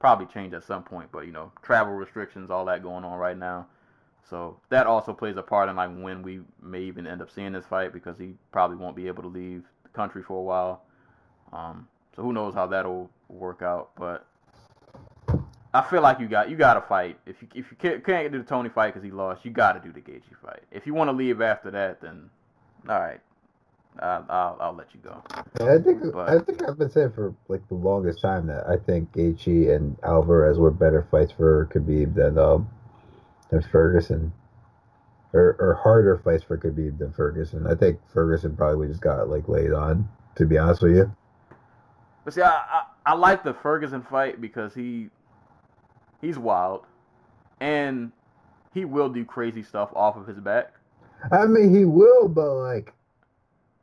probably 0.00 0.26
change 0.26 0.52
at 0.52 0.64
some 0.64 0.82
point. 0.82 1.10
But 1.10 1.26
you 1.26 1.32
know, 1.32 1.52
travel 1.62 1.94
restrictions, 1.94 2.50
all 2.50 2.66
that 2.66 2.82
going 2.82 3.04
on 3.04 3.18
right 3.18 3.38
now, 3.38 3.66
so 4.28 4.58
that 4.68 4.86
also 4.86 5.14
plays 5.14 5.36
a 5.36 5.42
part 5.42 5.70
in 5.70 5.76
like 5.76 5.90
when 5.96 6.22
we 6.22 6.40
may 6.62 6.82
even 6.82 7.06
end 7.06 7.22
up 7.22 7.30
seeing 7.30 7.52
this 7.52 7.64
fight 7.64 7.94
because 7.94 8.18
he 8.18 8.34
probably 8.52 8.76
won't 8.76 8.96
be 8.96 9.06
able 9.06 9.22
to 9.22 9.28
leave 9.28 9.64
country 9.94 10.22
for 10.22 10.38
a 10.38 10.42
while. 10.42 10.82
Um, 11.52 11.88
so 12.14 12.22
who 12.22 12.32
knows 12.32 12.54
how 12.54 12.66
that'll 12.66 13.10
work 13.28 13.62
out, 13.62 13.90
but. 13.96 14.26
I 15.76 15.82
feel 15.82 16.02
like 16.02 16.20
you 16.20 16.28
got 16.28 16.48
you 16.48 16.56
got 16.56 16.74
to 16.74 16.80
fight. 16.82 17.18
If 17.26 17.42
you 17.42 17.48
if 17.52 17.68
you 17.72 17.76
can't, 17.76 18.04
can't 18.04 18.30
do 18.30 18.38
the 18.38 18.44
Tony 18.44 18.68
fight 18.68 18.94
because 18.94 19.02
he 19.02 19.10
lost, 19.10 19.44
you 19.44 19.50
got 19.50 19.72
to 19.72 19.80
do 19.80 19.92
the 19.92 20.00
Gaethje 20.00 20.36
fight. 20.40 20.60
If 20.70 20.86
you 20.86 20.94
want 20.94 21.08
to 21.08 21.12
leave 21.12 21.40
after 21.40 21.68
that, 21.72 22.00
then 22.00 22.30
all 22.88 23.00
right, 23.00 23.18
I'll, 23.98 24.24
I'll 24.28 24.56
I'll 24.60 24.72
let 24.72 24.86
you 24.94 25.00
go. 25.02 25.20
I 25.66 25.78
think 25.78 26.12
But- 26.12 26.28
I 26.28 26.38
think 26.38 26.62
I've 26.68 26.78
been 26.78 26.90
saying 26.90 27.10
for 27.10 27.34
like 27.48 27.66
the 27.66 27.74
longest 27.74 28.20
time 28.22 28.46
that 28.46 28.68
I 28.68 28.76
think 28.76 29.10
Gaethje 29.14 29.74
and 29.74 29.96
Alvarez 30.04 30.58
were 30.60 30.70
better 30.70 31.08
fights 31.10 31.32
for 31.32 31.66
Khabib 31.74 32.14
than 32.14 32.38
um 32.38 32.68
than 33.50 33.60
Ferguson, 33.60 34.32
or 35.34 35.56
or 35.60 35.74
harder 35.82 36.16
fights 36.24 36.44
for 36.44 36.56
Khabib 36.56 36.98
than 36.98 37.12
Ferguson. 37.12 37.66
I 37.66 37.74
think 37.74 38.00
Ferguson 38.12 38.56
probably 38.56 38.88
just 38.88 39.02
got 39.02 39.28
like 39.28 39.48
laid 39.48 39.72
on. 39.72 40.08
To 40.36 40.46
be 40.46 40.58
honest 40.58 40.82
with 40.82 40.96
you, 40.96 41.12
But 42.24 42.34
see, 42.34 42.42
I, 42.42 42.50
I 42.50 42.82
I 43.06 43.14
like 43.14 43.44
the 43.44 43.54
Ferguson 43.54 44.02
fight 44.02 44.40
because 44.40 44.74
he 44.74 45.10
he's 46.20 46.38
wild, 46.38 46.86
and 47.60 48.12
he 48.72 48.84
will 48.84 49.08
do 49.10 49.24
crazy 49.24 49.62
stuff 49.62 49.90
off 49.94 50.16
of 50.16 50.26
his 50.26 50.40
back. 50.40 50.74
I 51.32 51.46
mean 51.46 51.74
he 51.74 51.84
will, 51.84 52.28
but 52.28 52.54
like 52.54 52.94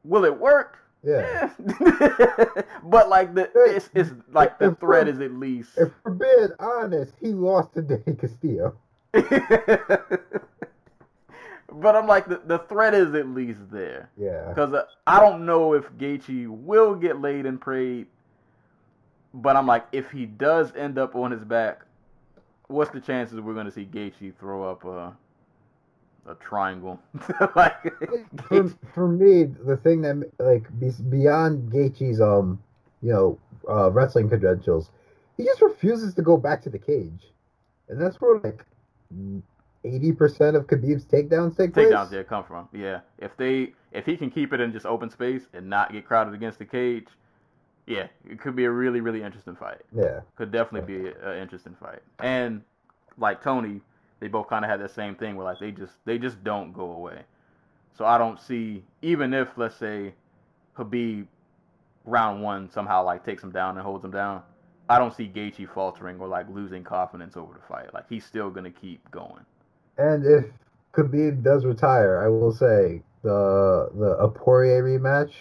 Will 0.03 0.25
it 0.25 0.37
work? 0.39 0.79
yeah. 1.03 1.51
Yeah. 1.69 2.45
but 2.83 3.09
like 3.09 3.33
the 3.35 3.49
it's, 3.55 3.89
it's 3.95 4.11
like 4.31 4.59
the 4.59 4.75
threat 4.75 5.07
is 5.07 5.19
at 5.21 5.31
least. 5.33 5.71
If 5.77 5.91
we're 6.03 6.11
being 6.13 6.49
honest, 6.59 7.13
he 7.21 7.29
lost 7.33 7.73
to 7.75 7.81
Danny 7.81 8.15
Castillo. 8.17 8.75
but 11.71 11.95
I'm 11.95 12.07
like 12.07 12.27
the 12.27 12.41
the 12.45 12.59
threat 12.59 12.93
is 12.93 13.13
at 13.15 13.27
least 13.27 13.59
there. 13.71 14.09
Yeah. 14.17 14.49
Because 14.49 14.73
uh, 14.73 14.85
I 15.07 15.19
don't 15.19 15.45
know 15.45 15.73
if 15.73 15.89
Gaethje 15.93 16.47
will 16.47 16.95
get 16.95 17.21
laid 17.21 17.45
and 17.45 17.59
prayed, 17.59 18.07
but 19.33 19.55
I'm 19.55 19.67
like, 19.67 19.87
if 19.91 20.11
he 20.11 20.25
does 20.25 20.75
end 20.75 20.97
up 20.97 21.15
on 21.15 21.31
his 21.31 21.43
back, 21.43 21.81
what's 22.67 22.91
the 22.91 22.99
chances 22.99 23.39
we're 23.39 23.53
going 23.53 23.65
to 23.65 23.71
see 23.71 23.85
Gaethje 23.85 24.33
throw 24.39 24.69
up 24.69 24.83
a 24.83 25.15
a 26.29 26.35
triangle? 26.35 26.99
like, 27.55 27.83
for, 28.47 28.69
for 28.93 29.07
me, 29.07 29.43
the 29.43 29.77
thing 29.77 30.01
that 30.01 30.29
like 30.39 30.67
beyond 31.09 31.71
Gaethje's 31.71 32.19
um, 32.19 32.61
you 33.01 33.11
know, 33.11 33.39
uh, 33.69 33.91
wrestling 33.91 34.27
credentials, 34.27 34.91
he 35.37 35.45
just 35.45 35.61
refuses 35.61 36.13
to 36.15 36.21
go 36.21 36.37
back 36.37 36.61
to 36.63 36.69
the 36.69 36.79
cage, 36.79 37.31
and 37.87 37.99
that's 37.99 38.19
where 38.19 38.39
like 38.39 38.65
eighty 39.83 40.11
percent 40.11 40.55
of 40.55 40.67
Khabib's 40.67 41.05
takedowns 41.05 41.57
take 41.57 41.73
place. 41.73 41.87
takedowns 41.87 42.09
there 42.09 42.23
come 42.23 42.43
from. 42.43 42.67
Yeah, 42.73 43.01
if 43.17 43.35
they 43.37 43.73
if 43.91 44.05
he 44.05 44.17
can 44.17 44.29
keep 44.29 44.53
it 44.53 44.59
in 44.59 44.71
just 44.71 44.85
open 44.85 45.09
space 45.09 45.43
and 45.53 45.69
not 45.69 45.91
get 45.91 46.05
crowded 46.05 46.33
against 46.33 46.59
the 46.59 46.65
cage, 46.65 47.07
yeah, 47.87 48.07
it 48.29 48.39
could 48.39 48.55
be 48.55 48.65
a 48.65 48.71
really 48.71 49.01
really 49.01 49.23
interesting 49.23 49.55
fight. 49.55 49.81
Yeah, 49.95 50.21
could 50.35 50.51
definitely 50.51 50.99
be 50.99 51.09
an 51.09 51.37
interesting 51.37 51.75
fight. 51.79 52.01
And 52.19 52.61
like 53.17 53.43
Tony, 53.43 53.81
they 54.19 54.27
both 54.27 54.47
kind 54.47 54.63
of 54.63 54.71
had 54.71 54.79
that 54.81 54.91
same 54.91 55.15
thing 55.15 55.35
where 55.35 55.45
like 55.45 55.59
they 55.59 55.71
just 55.71 55.93
they 56.05 56.17
just 56.17 56.43
don't 56.43 56.73
go 56.73 56.91
away. 56.91 57.21
So 57.97 58.05
I 58.05 58.17
don't 58.17 58.39
see 58.39 58.83
even 59.01 59.33
if 59.33 59.49
let's 59.57 59.75
say 59.75 60.13
Khabib 60.77 61.27
round 62.05 62.41
one 62.41 62.69
somehow 62.69 63.03
like 63.03 63.25
takes 63.25 63.43
him 63.43 63.51
down 63.51 63.77
and 63.77 63.85
holds 63.85 64.03
him 64.03 64.11
down, 64.11 64.41
I 64.89 64.97
don't 64.97 65.13
see 65.13 65.27
Gaethje 65.27 65.69
faltering 65.73 66.19
or 66.19 66.27
like 66.27 66.47
losing 66.49 66.83
confidence 66.83 67.37
over 67.37 67.53
the 67.53 67.61
fight. 67.67 67.93
Like 67.93 68.05
he's 68.09 68.25
still 68.25 68.49
gonna 68.49 68.71
keep 68.71 69.09
going. 69.11 69.45
And 70.01 70.25
if 70.25 70.45
Khabib 70.93 71.43
does 71.43 71.65
retire, 71.65 72.23
I 72.23 72.27
will 72.27 72.51
say 72.51 73.03
the 73.23 73.89
the 73.95 74.17
a 74.19 74.29
Poirier 74.29 74.83
rematch, 74.83 75.31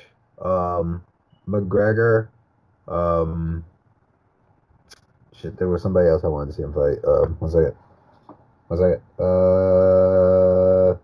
um, 0.45 1.03
McGregor, 1.49 2.29
um, 2.87 3.65
shit, 5.35 5.57
there 5.59 5.69
was 5.69 5.83
somebody 5.83 6.09
else 6.09 6.25
I 6.25 6.29
wanted 6.29 6.51
to 6.51 6.57
see 6.57 6.63
him 6.63 6.75
fight. 6.75 6.99
Um, 7.07 7.37
one 7.39 7.51
second, 7.51 7.75
one 8.69 8.79
second. 8.79 9.03
Uh, 9.19 10.99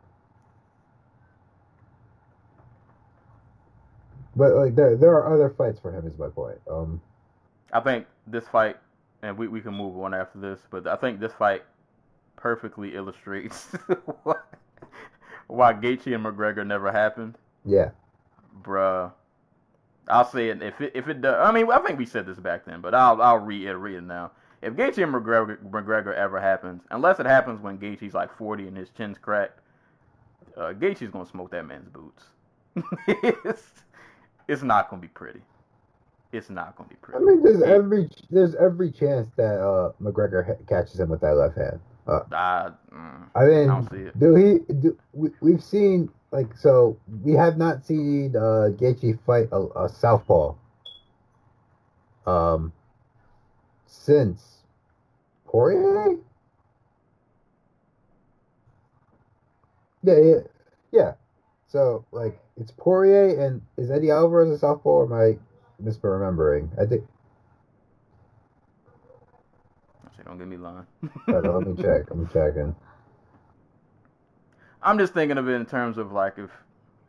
but 4.37 4.55
like 4.55 4.75
there 4.77 4.97
there 4.97 5.13
are 5.13 5.35
other 5.35 5.55
fights 5.57 5.81
for 5.81 5.93
him. 5.93 6.07
Is 6.07 6.19
my 6.19 6.29
point. 6.29 6.59
Um, 6.71 7.01
I 7.73 7.81
think 7.81 8.07
this 8.27 8.47
fight, 8.49 8.77
and 9.23 9.37
we, 9.37 9.49
we 9.49 9.61
can 9.61 9.75
move 9.75 9.99
on 9.99 10.15
after 10.15 10.39
this, 10.39 10.61
but 10.71 10.87
I 10.87 10.97
think 10.97 11.21
this 11.21 11.33
fight 11.33 11.65
perfectly 12.37 12.95
illustrates 12.95 13.65
why, 14.23 14.37
why 15.49 15.73
Gaethje 15.73 16.15
and 16.15 16.25
McGregor 16.25 16.67
never 16.67 16.93
happened. 16.93 17.37
yeah, 17.65 17.91
bruh. 18.63 19.13
I'll 20.09 20.25
say 20.25 20.51
it 20.51 20.63
if 20.63 20.81
it 20.81 20.93
if 20.95 21.09
it 21.09 21.21
does. 21.21 21.37
I 21.47 21.51
mean, 21.53 21.71
I 21.71 21.79
think 21.81 21.99
we 21.99 22.07
said 22.07 22.27
this 22.27 22.39
back 22.39 22.65
then, 22.65 22.81
but 22.81 22.95
I'll 22.95 23.21
I'll 23.21 23.39
reiterate 23.39 23.97
it 23.97 24.03
now. 24.03 24.31
If 24.63 24.75
Gaethje 24.75 25.03
and 25.03 25.13
McGregor, 25.15 25.59
McGregor 25.71 26.15
ever 26.15 26.41
happens, 26.41 26.83
unless 26.91 27.21
it 27.21 27.27
happens 27.27 27.61
when 27.61 27.79
Gaethje's 27.79 28.15
like 28.15 28.37
40 28.37 28.69
and 28.69 28.77
his 28.77 28.89
chin's 28.91 29.19
cracked, 29.19 29.61
uh, 30.57 30.73
Gaethje's 30.73 31.11
gonna 31.11 31.27
smoke 31.27 31.51
that 31.51 31.67
man's 31.67 31.89
boots. 31.89 32.25
it's, 33.09 33.63
it's 34.49 34.63
not 34.63 34.89
gonna 34.91 35.03
be 35.03 35.09
pretty. 35.09 35.41
It's 36.33 36.51
not 36.51 36.77
gonna 36.77 36.89
be 36.89 36.97
pretty. 36.97 37.19
I 37.19 37.27
mean 37.27 37.43
there's 37.43 37.63
every 37.63 38.09
there's 38.31 38.55
every 38.57 38.91
chance 38.93 39.29
that 39.37 39.61
uh 39.61 39.93
McGregor 40.03 40.47
ha- 40.47 40.63
catches 40.69 40.99
him 41.01 41.09
with 41.09 41.21
that 41.21 41.35
left 41.37 41.57
hand. 41.57 41.81
Uh, 42.07 42.21
I, 42.33 42.71
mm, 42.95 43.29
I 43.35 43.45
mean, 43.45 43.71
I 43.71 43.75
don't 43.75 43.91
see 43.91 43.97
it. 43.97 44.19
do 44.19 44.35
he? 44.35 44.59
Do, 44.75 44.97
we, 45.13 45.31
we've 45.41 45.63
seen 45.63 46.09
like 46.31 46.57
so. 46.57 46.99
We 47.25 47.33
have 47.33 47.57
not 47.59 47.85
seen 47.85 48.37
uh, 48.37 48.71
Gaethje 48.79 49.19
fight 49.27 49.49
a, 49.53 49.67
a 49.85 49.89
southpaw. 49.89 50.55
Um, 52.27 52.73
since 53.87 54.59
Poirier. 55.47 56.17
Yeah, 60.03 60.19
yeah, 60.19 60.35
yeah. 60.93 61.13
so 61.67 62.05
like 62.13 62.39
it's 62.57 62.71
Poirier 62.71 63.45
and 63.45 63.63
is 63.77 63.91
Eddie 63.91 64.11
Alvarez 64.11 64.51
a 64.51 64.59
southpaw 64.59 64.91
or 64.91 65.05
am 65.07 65.13
I 65.13 65.39
misremembering? 65.83 66.69
I 66.81 66.87
think. 66.87 67.05
Say, 70.17 70.23
don't 70.25 70.39
get 70.39 70.49
me 70.49 70.57
lying. 70.57 70.87
on, 71.29 71.43
let 71.43 71.67
me 71.67 71.83
check. 71.83 72.11
I'm 72.11 72.29
checking. 72.29 72.75
I'm 74.83 74.99
just 74.99 75.13
thinking 75.15 75.39
of 75.39 75.49
it 75.49 75.53
in 75.55 75.67
terms 75.67 75.99
of 75.99 76.13
like 76.13 76.39
if, 76.39 76.51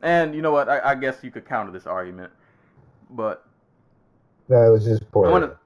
and 0.01 0.34
you 0.35 0.41
know 0.41 0.51
what? 0.51 0.67
I, 0.67 0.91
I 0.91 0.95
guess 0.95 1.23
you 1.23 1.31
could 1.31 1.45
counter 1.45 1.71
this 1.71 1.85
argument, 1.85 2.31
but 3.09 3.45
No, 4.49 4.61
it 4.67 4.71
was 4.71 4.84
just 4.84 5.03
I'm 5.15 5.21
gonna 5.23 5.57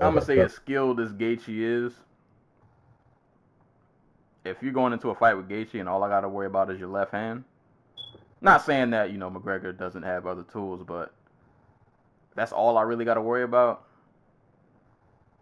I'm 0.00 0.14
gonna 0.14 0.22
say 0.24 0.36
so- 0.36 0.42
as 0.42 0.52
skilled 0.52 1.00
as 1.00 1.12
Gaethje 1.12 1.48
is. 1.48 1.92
If 4.44 4.62
you're 4.62 4.72
going 4.72 4.92
into 4.94 5.10
a 5.10 5.14
fight 5.14 5.34
with 5.34 5.48
Gaethje 5.48 5.78
and 5.80 5.88
all 5.88 6.02
I 6.04 6.08
gotta 6.08 6.28
worry 6.28 6.46
about 6.46 6.70
is 6.70 6.78
your 6.78 6.88
left 6.88 7.10
hand, 7.12 7.44
not 8.40 8.64
saying 8.64 8.90
that 8.90 9.10
you 9.10 9.18
know 9.18 9.30
McGregor 9.30 9.76
doesn't 9.76 10.04
have 10.04 10.26
other 10.26 10.44
tools, 10.44 10.82
but 10.86 11.12
that's 12.34 12.52
all 12.52 12.78
I 12.78 12.82
really 12.82 13.04
gotta 13.04 13.20
worry 13.20 13.42
about. 13.42 13.84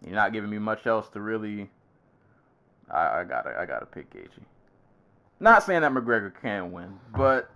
You're 0.07 0.15
not 0.15 0.33
giving 0.33 0.49
me 0.49 0.59
much 0.59 0.87
else 0.87 1.09
to 1.11 1.21
really. 1.21 1.69
I, 2.91 3.21
I 3.21 3.25
gotta 3.25 3.57
I 3.59 3.67
gotta 3.67 3.87
pick 3.87 4.09
Gaethje. 4.11 4.45
Not 5.41 5.65
saying 5.65 5.83
that 5.83 5.93
McGregor 5.93 6.33
can 6.41 6.71
win, 6.71 6.99
but 7.15 7.51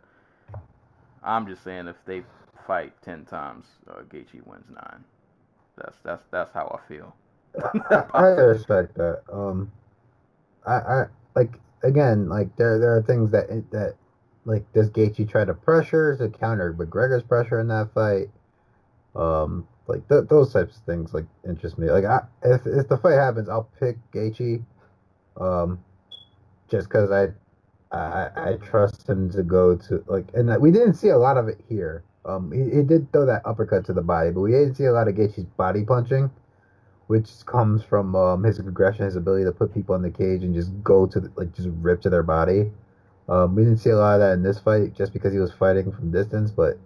I'm 1.22 1.46
just 1.46 1.62
saying 1.62 1.86
if 1.86 1.96
they 2.04 2.24
fight 2.66 2.92
ten 3.02 3.24
times, 3.24 3.66
uh, 3.88 4.02
Gaethje 4.02 4.44
wins 4.46 4.66
nine. 4.68 5.04
That's 5.76 5.96
that's 6.04 6.24
that's 6.32 6.52
how 6.52 6.76
I 6.78 6.88
feel. 6.88 7.14
I, 8.14 8.22
respect 8.22 8.94
that. 8.96 9.22
Um, 9.32 9.70
I, 10.66 10.74
I 10.74 11.04
like 11.36 11.54
again, 11.84 12.28
like 12.28 12.54
there 12.56 12.78
there 12.78 12.96
are 12.96 13.02
things 13.02 13.30
that 13.30 13.48
that 13.70 13.94
like 14.44 14.70
does 14.72 14.90
Gaethje 14.90 15.28
try 15.30 15.44
to 15.44 15.54
pressure 15.54 16.16
to 16.16 16.28
counter 16.28 16.74
McGregor's 16.74 17.22
pressure 17.22 17.60
in 17.60 17.68
that 17.68 17.92
fight? 17.94 18.28
Um, 19.14 19.66
like 19.90 20.08
th- 20.08 20.28
those 20.28 20.52
types 20.52 20.78
of 20.78 20.84
things 20.84 21.14
like 21.14 21.26
interest 21.48 21.78
me. 21.78 21.90
Like 21.90 22.04
I, 22.04 22.20
if 22.44 22.66
if 22.66 22.88
the 22.88 22.98
fight 22.98 23.14
happens, 23.14 23.48
I'll 23.48 23.70
pick 23.80 23.98
Gaethje. 24.12 24.64
Um, 25.40 25.84
just 26.70 26.88
because 26.88 27.10
I, 27.10 27.28
I 27.96 28.30
I 28.36 28.54
trust 28.56 29.08
him 29.08 29.30
to 29.32 29.42
go 29.42 29.76
to 29.76 30.04
like, 30.08 30.26
and 30.34 30.60
we 30.60 30.70
didn't 30.72 30.94
see 30.94 31.10
a 31.10 31.18
lot 31.18 31.36
of 31.38 31.48
it 31.48 31.60
here. 31.68 32.04
Um, 32.26 32.52
he, 32.52 32.78
he 32.78 32.82
did 32.84 33.12
throw 33.12 33.26
that 33.26 33.42
uppercut 33.46 33.84
to 33.86 33.94
the 33.94 34.02
body, 34.02 34.30
but 34.30 34.40
we 34.42 34.52
didn't 34.52 34.76
see 34.76 34.84
a 34.86 34.92
lot 34.92 35.08
of 35.08 35.16
Gaethje's 35.16 35.46
body 35.56 35.84
punching 35.84 36.30
which 37.08 37.44
comes 37.46 37.82
from 37.84 38.14
um, 38.16 38.44
his 38.44 38.58
aggression, 38.60 39.04
his 39.04 39.16
ability 39.16 39.44
to 39.44 39.52
put 39.52 39.74
people 39.74 39.94
in 39.96 40.02
the 40.02 40.10
cage 40.10 40.44
and 40.44 40.54
just 40.54 40.70
go 40.82 41.06
to 41.06 41.20
the, 41.20 41.32
like 41.36 41.52
just 41.54 41.68
rip 41.80 42.00
to 42.02 42.10
their 42.10 42.22
body. 42.22 42.70
Um, 43.28 43.54
we 43.56 43.64
didn't 43.64 43.78
see 43.78 43.90
a 43.90 43.96
lot 43.96 44.14
of 44.14 44.20
that 44.20 44.32
in 44.34 44.42
this 44.42 44.58
fight, 44.60 44.94
just 44.94 45.12
because 45.12 45.32
he 45.32 45.38
was 45.38 45.52
fighting 45.52 45.92
from 45.92 46.12
distance. 46.12 46.50
But 46.52 46.78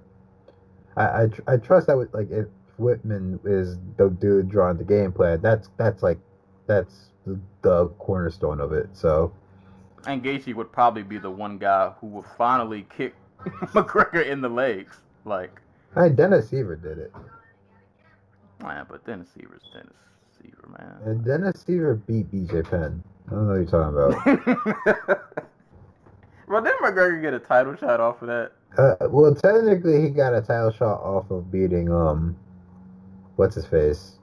I 0.97 1.25
I, 1.25 1.27
tr- 1.29 1.43
I 1.49 1.57
trust 1.59 1.87
that 1.89 1.99
with, 1.99 2.15
like 2.15 2.31
if 2.31 2.47
Wittman 2.79 3.39
is 3.45 3.79
the 3.97 4.09
dude 4.11 4.49
drawing 4.49 4.77
the 4.79 4.85
game 4.85 5.13
plan, 5.13 5.41
that's 5.41 5.69
that's 5.77 6.03
like 6.03 6.19
that's 6.67 7.11
the, 7.27 7.39
the 7.63 7.89
cornerstone 7.99 8.61
of 8.61 8.73
it. 8.73 8.89
So 8.93 9.33
And 10.07 10.23
Gaethje 10.23 10.55
would 10.55 10.73
probably 10.73 11.03
be 11.03 11.19
the 11.19 11.31
one 11.31 11.59
guy 11.59 11.93
who 12.01 12.07
would 12.09 12.27
finally 12.37 12.87
kick 12.97 13.15
McGregor 13.73 14.27
in 14.27 14.41
the 14.41 14.49
legs. 14.49 14.99
Like, 15.25 15.61
I 15.97 16.09
Dennis 16.09 16.51
Siver 16.51 16.81
did 16.81 16.99
it, 16.99 17.13
man, 18.63 18.87
but 18.89 19.05
Dennis 19.07 19.29
Siver's 19.37 19.63
Dennis 19.73 19.93
Siver, 20.43 20.69
man. 20.79 20.97
and 21.05 21.25
Dennis 21.25 21.65
Siver 21.65 22.01
beat 22.07 22.31
BJ 22.33 22.69
Penn. 22.69 23.03
I 23.29 23.31
don't 23.31 23.47
know 23.47 23.61
what 23.61 23.73
you're 23.73 24.15
talking 24.25 24.85
about. 25.07 25.21
Well, 26.47 26.63
didn't 26.63 26.81
McGregor 26.83 27.23
get 27.23 27.33
a 27.33 27.39
title 27.39 27.75
shot 27.75 28.01
off 28.01 28.21
of 28.21 28.29
that? 28.29 28.53
Uh, 28.77 29.09
well, 29.09 29.35
technically, 29.35 30.03
he 30.03 30.11
got 30.11 30.35
a 30.35 30.43
title 30.43 30.71
shot 30.73 31.01
off 31.01 31.31
of 31.31 31.51
beating 31.51 31.91
um, 31.91 32.37
what's 33.37 33.55
his 33.55 33.67
face? 33.67 34.19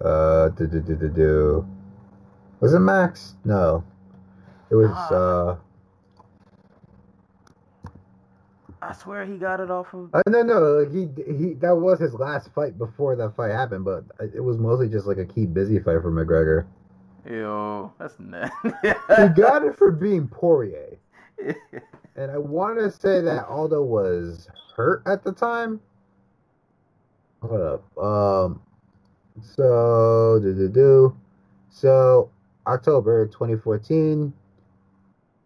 Uh, 0.00 0.48
do 0.50 0.66
do 0.66 0.80
do 0.80 0.94
do 0.94 1.08
do. 1.08 1.66
Was 2.60 2.74
it 2.74 2.80
Max? 2.80 3.34
No, 3.44 3.84
it 4.70 4.74
was 4.74 4.90
Ah. 4.92 5.14
uh. 5.14 5.56
I 8.82 8.92
swear 8.92 9.24
he 9.24 9.36
got 9.36 9.58
it 9.60 9.70
off 9.70 9.92
of. 9.94 10.10
uh 10.14 10.22
no, 10.28 10.42
no, 10.42 10.60
like 10.60 10.92
he 10.92 11.08
he 11.32 11.54
that 11.54 11.74
was 11.76 11.98
his 11.98 12.14
last 12.14 12.52
fight 12.54 12.78
before 12.78 13.16
that 13.16 13.34
fight 13.34 13.50
happened, 13.50 13.84
but 13.84 14.04
it 14.34 14.40
was 14.40 14.58
mostly 14.58 14.88
just 14.88 15.06
like 15.06 15.18
a 15.18 15.24
key 15.24 15.46
busy 15.46 15.78
fight 15.78 16.00
for 16.02 16.12
McGregor. 16.12 16.66
Ew, 17.28 17.90
that's 17.98 18.14
nasty. 18.20 18.54
He 18.82 19.28
got 19.34 19.64
it 19.64 19.76
for 19.76 19.90
being 19.90 20.28
Poirier, 20.28 20.98
and 22.16 22.30
I 22.30 22.38
want 22.38 22.78
to 22.78 22.90
say 22.92 23.20
that 23.22 23.46
Aldo 23.46 23.82
was 23.82 24.48
hurt 24.76 25.02
at 25.06 25.24
the 25.24 25.32
time. 25.32 25.80
Hold 27.46 27.60
up. 27.60 27.98
Um. 28.04 28.60
So 29.42 30.38
do 30.42 30.54
do 30.54 30.68
do. 30.68 31.16
So 31.70 32.30
October 32.66 33.26
2014. 33.26 34.32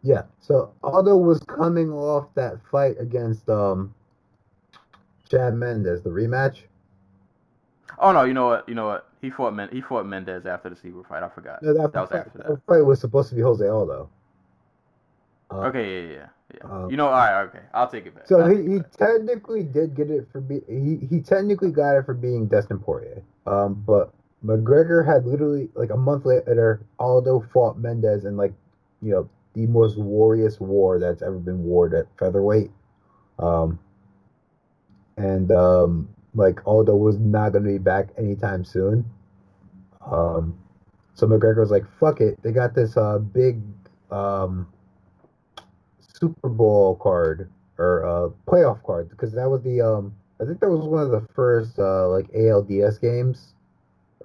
Yeah. 0.03 0.23
So 0.41 0.73
Aldo 0.83 1.17
was 1.17 1.41
coming 1.41 1.91
off 1.93 2.33
that 2.35 2.55
fight 2.71 2.97
against 3.01 3.49
um. 3.49 3.95
Chad 5.31 5.55
Mendes, 5.55 6.03
the 6.03 6.11
rematch. 6.11 6.63
oh 8.01 8.11
no, 8.11 8.25
you 8.25 8.35
know 8.35 8.47
what? 8.47 8.69
You 8.69 8.75
know 8.75 8.87
what? 8.87 9.07
He 9.21 9.31
fought 9.31 9.55
Men- 9.55 9.69
he 9.71 9.81
fought 9.81 10.05
Mendes 10.07 10.45
after 10.47 10.71
the 10.71 10.75
Siver 10.77 11.07
fight. 11.07 11.23
I 11.23 11.29
forgot. 11.29 11.63
No, 11.63 11.73
that, 11.75 11.93
That 11.93 12.01
was 12.01 12.11
fight, 12.11 12.19
after 12.27 12.39
that. 12.39 12.47
that 12.49 12.67
fight 12.67 12.85
was 12.85 13.01
supposed 13.01 13.29
to 13.29 13.37
be 13.37 13.43
Jose 13.43 13.65
Aldo. 13.67 14.09
Uh, 15.51 15.59
Okay, 15.69 16.09
yeah, 16.09 16.13
yeah, 16.13 16.27
yeah. 16.55 16.71
Um, 16.71 16.91
you 16.91 16.97
know, 16.97 17.07
all 17.07 17.13
right, 17.13 17.43
okay. 17.45 17.61
I'll 17.75 17.89
take 17.89 18.07
it 18.07 18.15
back. 18.15 18.27
So 18.27 18.41
I'll 18.41 18.49
he, 18.49 18.75
he 18.75 18.79
technically 18.97 19.63
did 19.63 19.95
get 19.95 20.11
it 20.11 20.29
for 20.31 20.41
be 20.41 20.61
he, 20.69 21.07
he 21.09 21.21
technically 21.21 21.71
got 21.71 21.97
it 21.97 22.07
for 22.07 22.15
being 22.15 22.47
Dustin 22.47 22.79
Poirier. 22.79 23.23
Um, 23.47 23.83
but 23.87 24.13
McGregor 24.45 25.05
had 25.07 25.27
literally 25.27 25.69
like 25.75 25.91
a 25.91 25.97
month 25.97 26.25
later, 26.25 26.81
Aldo 26.99 27.47
fought 27.53 27.79
Mendes 27.79 28.25
in 28.25 28.37
like, 28.37 28.53
you 29.03 29.13
know, 29.13 29.29
the 29.55 29.67
most 29.67 29.99
warrious 29.99 30.61
war 30.61 30.99
that's 30.99 31.23
ever 31.23 31.39
been 31.39 31.63
warred 31.65 31.95
at 31.95 32.07
featherweight. 32.19 32.71
Um, 33.39 33.79
and 35.17 35.51
um, 35.53 36.09
like 36.35 36.67
Aldo 36.67 36.95
was 36.95 37.19
not 37.19 37.51
going 37.51 37.65
to 37.65 37.71
be 37.71 37.79
back 37.79 38.09
anytime 38.17 38.65
soon. 38.65 39.05
Um, 40.11 40.59
so 41.15 41.27
McGregor 41.27 41.59
was 41.59 41.71
like, 41.71 41.85
"Fuck 41.99 42.21
it." 42.21 42.43
They 42.43 42.53
got 42.53 42.75
this 42.75 42.97
uh 42.97 43.19
big 43.19 43.61
um 44.11 44.67
Super 46.21 46.49
Bowl 46.49 46.97
card 46.97 47.51
or 47.79 48.05
uh 48.05 48.29
playoff 48.51 48.83
card 48.85 49.09
because 49.11 49.33
that 49.33 49.49
was 49.49 49.63
the 49.63 49.81
um 49.81 50.15
I 50.41 50.45
think 50.45 50.61
that 50.61 50.71
was 50.71 50.87
one 50.87 51.03
of 51.03 51.11
the 51.11 51.27
first 51.35 51.79
uh 51.79 52.09
like 52.09 52.27
ALDS 52.33 53.01
games 53.01 53.55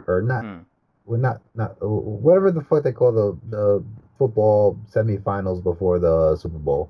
or 0.07 0.21
not 0.21 0.43
Hmm. 0.43 0.57
well 1.05 1.19
not 1.19 1.41
not 1.55 1.75
whatever 1.81 2.51
the 2.51 2.61
fuck 2.61 2.83
they 2.83 2.91
call 2.91 3.11
the 3.11 3.37
the 3.49 3.83
football 4.17 4.77
semifinals 4.91 5.61
before 5.63 5.99
the 5.99 6.35
Super 6.37 6.57
Bowl. 6.57 6.89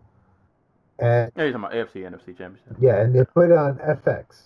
And 0.99 1.31
Yeah, 1.35 1.43
you're 1.43 1.53
talking 1.53 1.65
about 1.77 1.89
AFC, 1.93 2.03
NFC 2.03 2.37
championship. 2.37 2.75
yeah, 2.79 3.01
and 3.01 3.13
they 3.13 3.25
put 3.25 3.49
it 3.51 3.57
on 3.57 3.77
FX. 3.79 4.43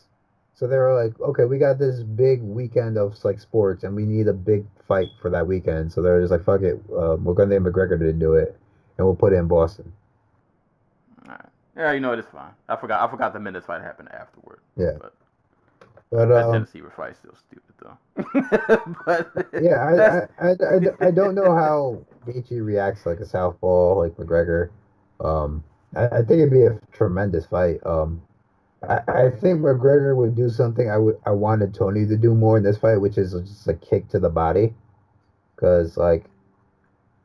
So 0.56 0.66
they 0.68 0.78
were 0.78 0.94
like, 1.02 1.18
okay, 1.22 1.46
we 1.46 1.58
got 1.58 1.78
this 1.78 2.02
big 2.04 2.42
weekend 2.42 2.98
of 2.98 3.24
like 3.24 3.40
sports, 3.40 3.84
and 3.84 3.96
we 3.96 4.06
need 4.06 4.28
a 4.28 4.34
big 4.34 4.66
fight 4.88 5.08
for 5.22 5.30
that 5.30 5.46
weekend. 5.48 5.92
So 5.92 6.02
they're 6.02 6.20
just 6.20 6.32
like, 6.32 6.44
fuck 6.44 6.62
it, 6.64 6.82
uh, 6.92 7.16
we're 7.18 7.34
gonna 7.34 7.50
name 7.52 7.64
McGregor 7.66 8.00
to 8.00 8.12
do 8.12 8.34
it, 8.34 8.58
and 8.98 9.06
we'll 9.06 9.16
put 9.16 9.32
it 9.34 9.38
in 9.38 9.48
Boston. 9.48 9.92
Yeah, 11.80 11.94
you 11.94 12.02
know 12.02 12.12
it 12.12 12.20
is 12.20 12.26
fine. 12.32 12.52
I 12.68 12.76
forgot. 12.76 13.02
I 13.02 13.10
forgot 13.10 13.32
the 13.32 13.40
Mendes 13.40 13.64
fight 13.64 13.82
happened 13.82 14.10
afterward. 14.12 14.60
Yeah. 14.76 14.98
But 15.00 15.14
But 16.12 16.26
that 16.26 16.46
um, 16.46 16.52
Tennessee 16.52 16.82
fight 16.94 17.16
still 17.16 17.36
stupid 17.36 17.74
though. 17.82 18.94
but 19.06 19.48
yeah, 19.62 20.28
I, 20.40 20.46
I, 20.46 20.50
I, 20.50 20.52
I, 20.52 21.08
I 21.08 21.12
don't 21.12 21.36
know 21.36 21.56
how 21.56 22.06
Gaethje 22.28 22.64
reacts 22.64 23.06
like 23.06 23.22
a 23.22 23.26
southpaw 23.26 23.96
like 23.96 24.18
McGregor. 24.18 24.72
Um, 25.22 25.64
I, 25.96 26.08
I 26.08 26.18
think 26.18 26.42
it'd 26.42 26.52
be 26.52 26.66
a 26.66 26.78
tremendous 26.92 27.46
fight. 27.46 27.80
Um, 27.86 28.22
I, 28.84 29.00
I 29.08 29.30
think 29.30 29.62
McGregor 29.62 30.18
would 30.18 30.36
do 30.36 30.50
something 30.50 30.90
I 30.90 30.98
would 30.98 31.18
I 31.26 31.32
wanted 31.32 31.74
Tony 31.74 32.06
to 32.08 32.18
do 32.18 32.36
more 32.36 32.58
in 32.58 32.64
this 32.64 32.78
fight, 32.78 32.98
which 32.98 33.18
is 33.18 33.32
just 33.32 33.68
a 33.70 33.74
kick 33.74 34.10
to 34.10 34.20
the 34.20 34.30
body, 34.30 34.74
because 35.56 35.96
like, 35.96 36.26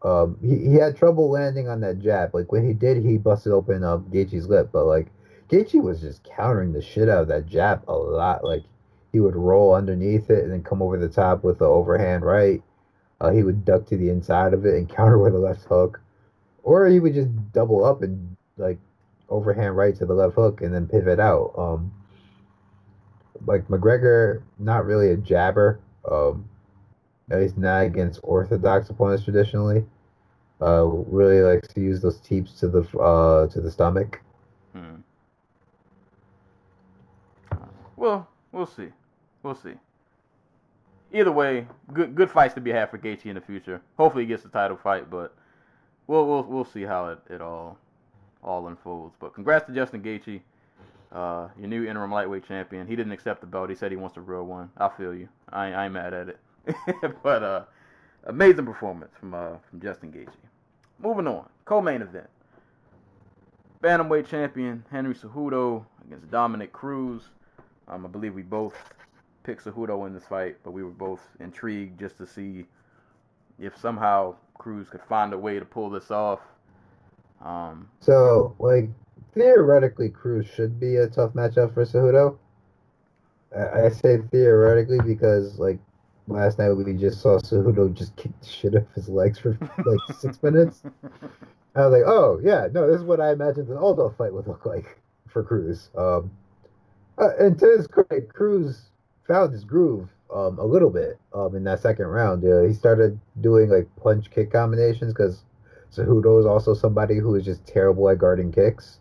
um, 0.04 0.36
he, 0.42 0.70
he 0.70 0.74
had 0.74 0.96
trouble 0.96 1.30
landing 1.30 1.68
on 1.68 1.80
that 1.80 1.98
jab. 1.98 2.34
Like 2.34 2.52
when 2.52 2.66
he 2.66 2.74
did, 2.74 3.02
he 3.02 3.16
busted 3.16 3.52
open 3.52 3.82
um 3.82 4.04
Gaethje's 4.12 4.48
lip, 4.48 4.68
but 4.72 4.84
like 4.84 5.08
Gaethje 5.48 5.82
was 5.82 6.00
just 6.00 6.22
countering 6.24 6.72
the 6.72 6.82
shit 6.82 7.08
out 7.08 7.22
of 7.22 7.28
that 7.28 7.46
jab 7.46 7.82
a 7.88 7.94
lot. 7.94 8.44
Like 8.44 8.64
he 9.12 9.20
would 9.20 9.34
roll 9.34 9.74
underneath 9.74 10.30
it 10.30 10.44
and 10.44 10.52
then 10.52 10.62
come 10.62 10.82
over 10.82 10.98
the 10.98 11.08
top 11.08 11.42
with 11.42 11.58
the 11.58 11.64
overhand 11.64 12.24
right. 12.24 12.62
Uh, 13.20 13.30
he 13.30 13.42
would 13.42 13.64
duck 13.64 13.86
to 13.86 13.96
the 13.96 14.10
inside 14.10 14.52
of 14.52 14.66
it 14.66 14.74
and 14.74 14.88
counter 14.88 15.18
with 15.18 15.34
a 15.34 15.38
left 15.38 15.64
hook, 15.64 16.00
or 16.62 16.86
he 16.86 17.00
would 17.00 17.14
just 17.14 17.30
double 17.52 17.84
up 17.84 18.02
and 18.02 18.36
like 18.58 18.78
overhand 19.30 19.76
right 19.76 19.96
to 19.96 20.04
the 20.04 20.14
left 20.14 20.34
hook 20.34 20.60
and 20.60 20.74
then 20.74 20.86
pivot 20.86 21.18
out. 21.18 21.52
Um, 21.56 21.92
like 23.46 23.66
McGregor, 23.68 24.42
not 24.58 24.84
really 24.84 25.10
a 25.10 25.16
jabber. 25.16 25.80
Um, 26.10 26.48
at 27.30 27.40
least 27.40 27.56
not 27.56 27.86
against 27.86 28.20
orthodox 28.22 28.90
opponents 28.90 29.24
traditionally. 29.24 29.86
Uh, 30.60 30.84
really 30.84 31.42
likes 31.42 31.68
to 31.68 31.80
use 31.80 32.00
those 32.00 32.20
teeps 32.20 32.52
to 32.60 32.68
the 32.68 32.82
uh 32.98 33.46
to 33.48 33.60
the 33.60 33.70
stomach. 33.70 34.20
Hmm. 34.72 34.96
Well, 37.96 38.28
we'll 38.52 38.66
see. 38.66 38.88
We'll 39.42 39.56
see. 39.56 39.74
Either 41.12 41.32
way, 41.32 41.66
good 41.92 42.14
good 42.14 42.30
fights 42.30 42.54
to 42.54 42.60
be 42.60 42.70
had 42.70 42.90
for 42.90 42.98
Gaethje 42.98 43.26
in 43.26 43.34
the 43.34 43.40
future. 43.40 43.80
Hopefully, 43.96 44.24
he 44.24 44.28
gets 44.28 44.42
the 44.42 44.48
title 44.48 44.76
fight, 44.76 45.10
but 45.10 45.34
we'll 46.06 46.26
we'll 46.26 46.42
we'll 46.44 46.64
see 46.64 46.82
how 46.82 47.08
it, 47.08 47.18
it 47.30 47.40
all 47.40 47.78
all 48.42 48.66
unfolds. 48.68 49.14
But 49.18 49.34
congrats 49.34 49.66
to 49.66 49.72
Justin 49.72 50.02
Gaethje, 50.02 50.40
uh, 51.12 51.48
your 51.58 51.68
new 51.68 51.84
interim 51.84 52.10
lightweight 52.10 52.46
champion. 52.46 52.86
He 52.86 52.96
didn't 52.96 53.12
accept 53.12 53.40
the 53.40 53.46
belt. 53.46 53.70
He 53.70 53.76
said 53.76 53.90
he 53.90 53.96
wants 53.96 54.16
a 54.16 54.20
real 54.20 54.44
one. 54.44 54.70
I 54.76 54.88
feel 54.88 55.14
you. 55.14 55.28
I 55.50 55.72
I 55.72 55.84
ain't 55.84 55.94
mad 55.94 56.14
at 56.14 56.28
it. 56.28 56.38
but 57.22 57.42
uh, 57.42 57.64
amazing 58.24 58.66
performance 58.66 59.12
from 59.18 59.34
uh 59.34 59.56
from 59.68 59.80
Justin 59.80 60.12
Gaethje. 60.12 60.32
Moving 60.98 61.26
on, 61.26 61.48
co-main 61.64 62.02
event. 62.02 62.28
Bantamweight 63.82 64.26
champion 64.26 64.84
Henry 64.90 65.14
Cejudo 65.14 65.84
against 66.06 66.30
Dominick 66.30 66.72
Cruz. 66.72 67.22
Um, 67.88 68.06
I 68.06 68.08
believe 68.08 68.34
we 68.34 68.42
both 68.42 68.74
picked 69.42 69.64
Cejudo 69.64 70.06
in 70.06 70.14
this 70.14 70.24
fight, 70.24 70.56
but 70.64 70.70
we 70.70 70.82
were 70.82 70.90
both 70.90 71.20
intrigued 71.40 72.00
just 72.00 72.16
to 72.18 72.26
see 72.26 72.64
if 73.58 73.76
somehow 73.76 74.34
Cruz 74.56 74.88
could 74.88 75.02
find 75.02 75.32
a 75.32 75.38
way 75.38 75.58
to 75.58 75.64
pull 75.64 75.90
this 75.90 76.10
off. 76.10 76.40
Um, 77.44 77.88
So, 78.00 78.54
like, 78.58 78.88
theoretically, 79.34 80.08
Cruz 80.08 80.46
should 80.46 80.80
be 80.80 80.96
a 80.96 81.06
tough 81.06 81.34
matchup 81.34 81.74
for 81.74 81.84
Cejudo. 81.84 82.38
I, 83.54 83.82
I 83.82 83.88
say 83.90 84.18
theoretically 84.30 85.00
because, 85.04 85.58
like, 85.58 85.78
last 86.26 86.58
night 86.58 86.72
we 86.72 86.92
just 86.94 87.20
saw 87.20 87.38
Cejudo 87.38 87.92
just 87.92 88.16
kick 88.16 88.32
the 88.40 88.46
shit 88.46 88.74
off 88.74 88.84
his 88.94 89.08
legs 89.08 89.38
for 89.38 89.58
like 89.84 90.16
six 90.18 90.42
minutes. 90.42 90.82
I 91.74 91.86
was 91.86 91.92
like, 91.92 92.06
oh 92.06 92.40
yeah, 92.42 92.68
no, 92.72 92.90
this 92.90 93.00
is 93.00 93.04
what 93.04 93.20
I 93.20 93.32
imagined 93.32 93.68
an 93.68 93.76
Aldo 93.76 94.14
fight 94.16 94.32
would 94.32 94.46
look 94.46 94.64
like 94.64 94.98
for 95.28 95.42
Cruz. 95.42 95.90
Um, 95.96 96.30
uh, 97.18 97.30
and 97.38 97.58
to 97.58 97.76
his 97.76 97.86
credit, 97.86 98.32
Cruz 98.32 98.90
found 99.26 99.52
his 99.52 99.64
groove 99.64 100.08
um, 100.34 100.58
a 100.58 100.64
little 100.64 100.90
bit 100.90 101.18
um, 101.32 101.54
in 101.54 101.64
that 101.64 101.80
second 101.80 102.06
round. 102.06 102.44
Uh, 102.44 102.62
he 102.62 102.74
started 102.74 103.18
doing 103.40 103.70
like 103.70 103.88
punch 103.96 104.30
kick 104.30 104.52
combinations 104.52 105.12
because 105.12 105.44
Cejudo 105.92 106.40
is 106.40 106.46
also 106.46 106.74
somebody 106.74 107.18
who 107.18 107.34
is 107.34 107.44
just 107.44 107.66
terrible 107.66 108.08
at 108.08 108.18
guarding 108.18 108.50
kicks. 108.52 108.98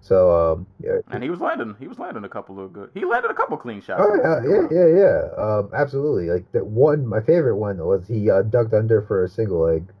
So 0.00 0.52
um, 0.52 0.66
yeah, 0.80 0.98
and 1.10 1.22
he 1.22 1.30
was 1.30 1.40
landing, 1.40 1.74
he 1.78 1.88
was 1.88 1.98
landing 1.98 2.24
a 2.24 2.28
couple 2.28 2.62
of 2.62 2.72
good. 2.72 2.90
He 2.94 3.04
landed 3.04 3.30
a 3.30 3.34
couple 3.34 3.56
clean 3.56 3.80
shots. 3.80 4.00
Oh 4.02 4.14
yeah, 4.14 4.40
yeah, 4.48 4.66
yeah, 4.70 4.86
yeah. 4.96 5.42
Um, 5.42 5.70
absolutely. 5.74 6.30
Like 6.30 6.50
that 6.52 6.66
one, 6.66 7.06
my 7.06 7.20
favorite 7.20 7.56
one 7.56 7.78
was 7.78 8.06
he 8.06 8.30
uh, 8.30 8.42
ducked 8.42 8.74
under 8.74 9.02
for 9.02 9.24
a 9.24 9.28
single 9.28 9.60
leg. 9.60 9.92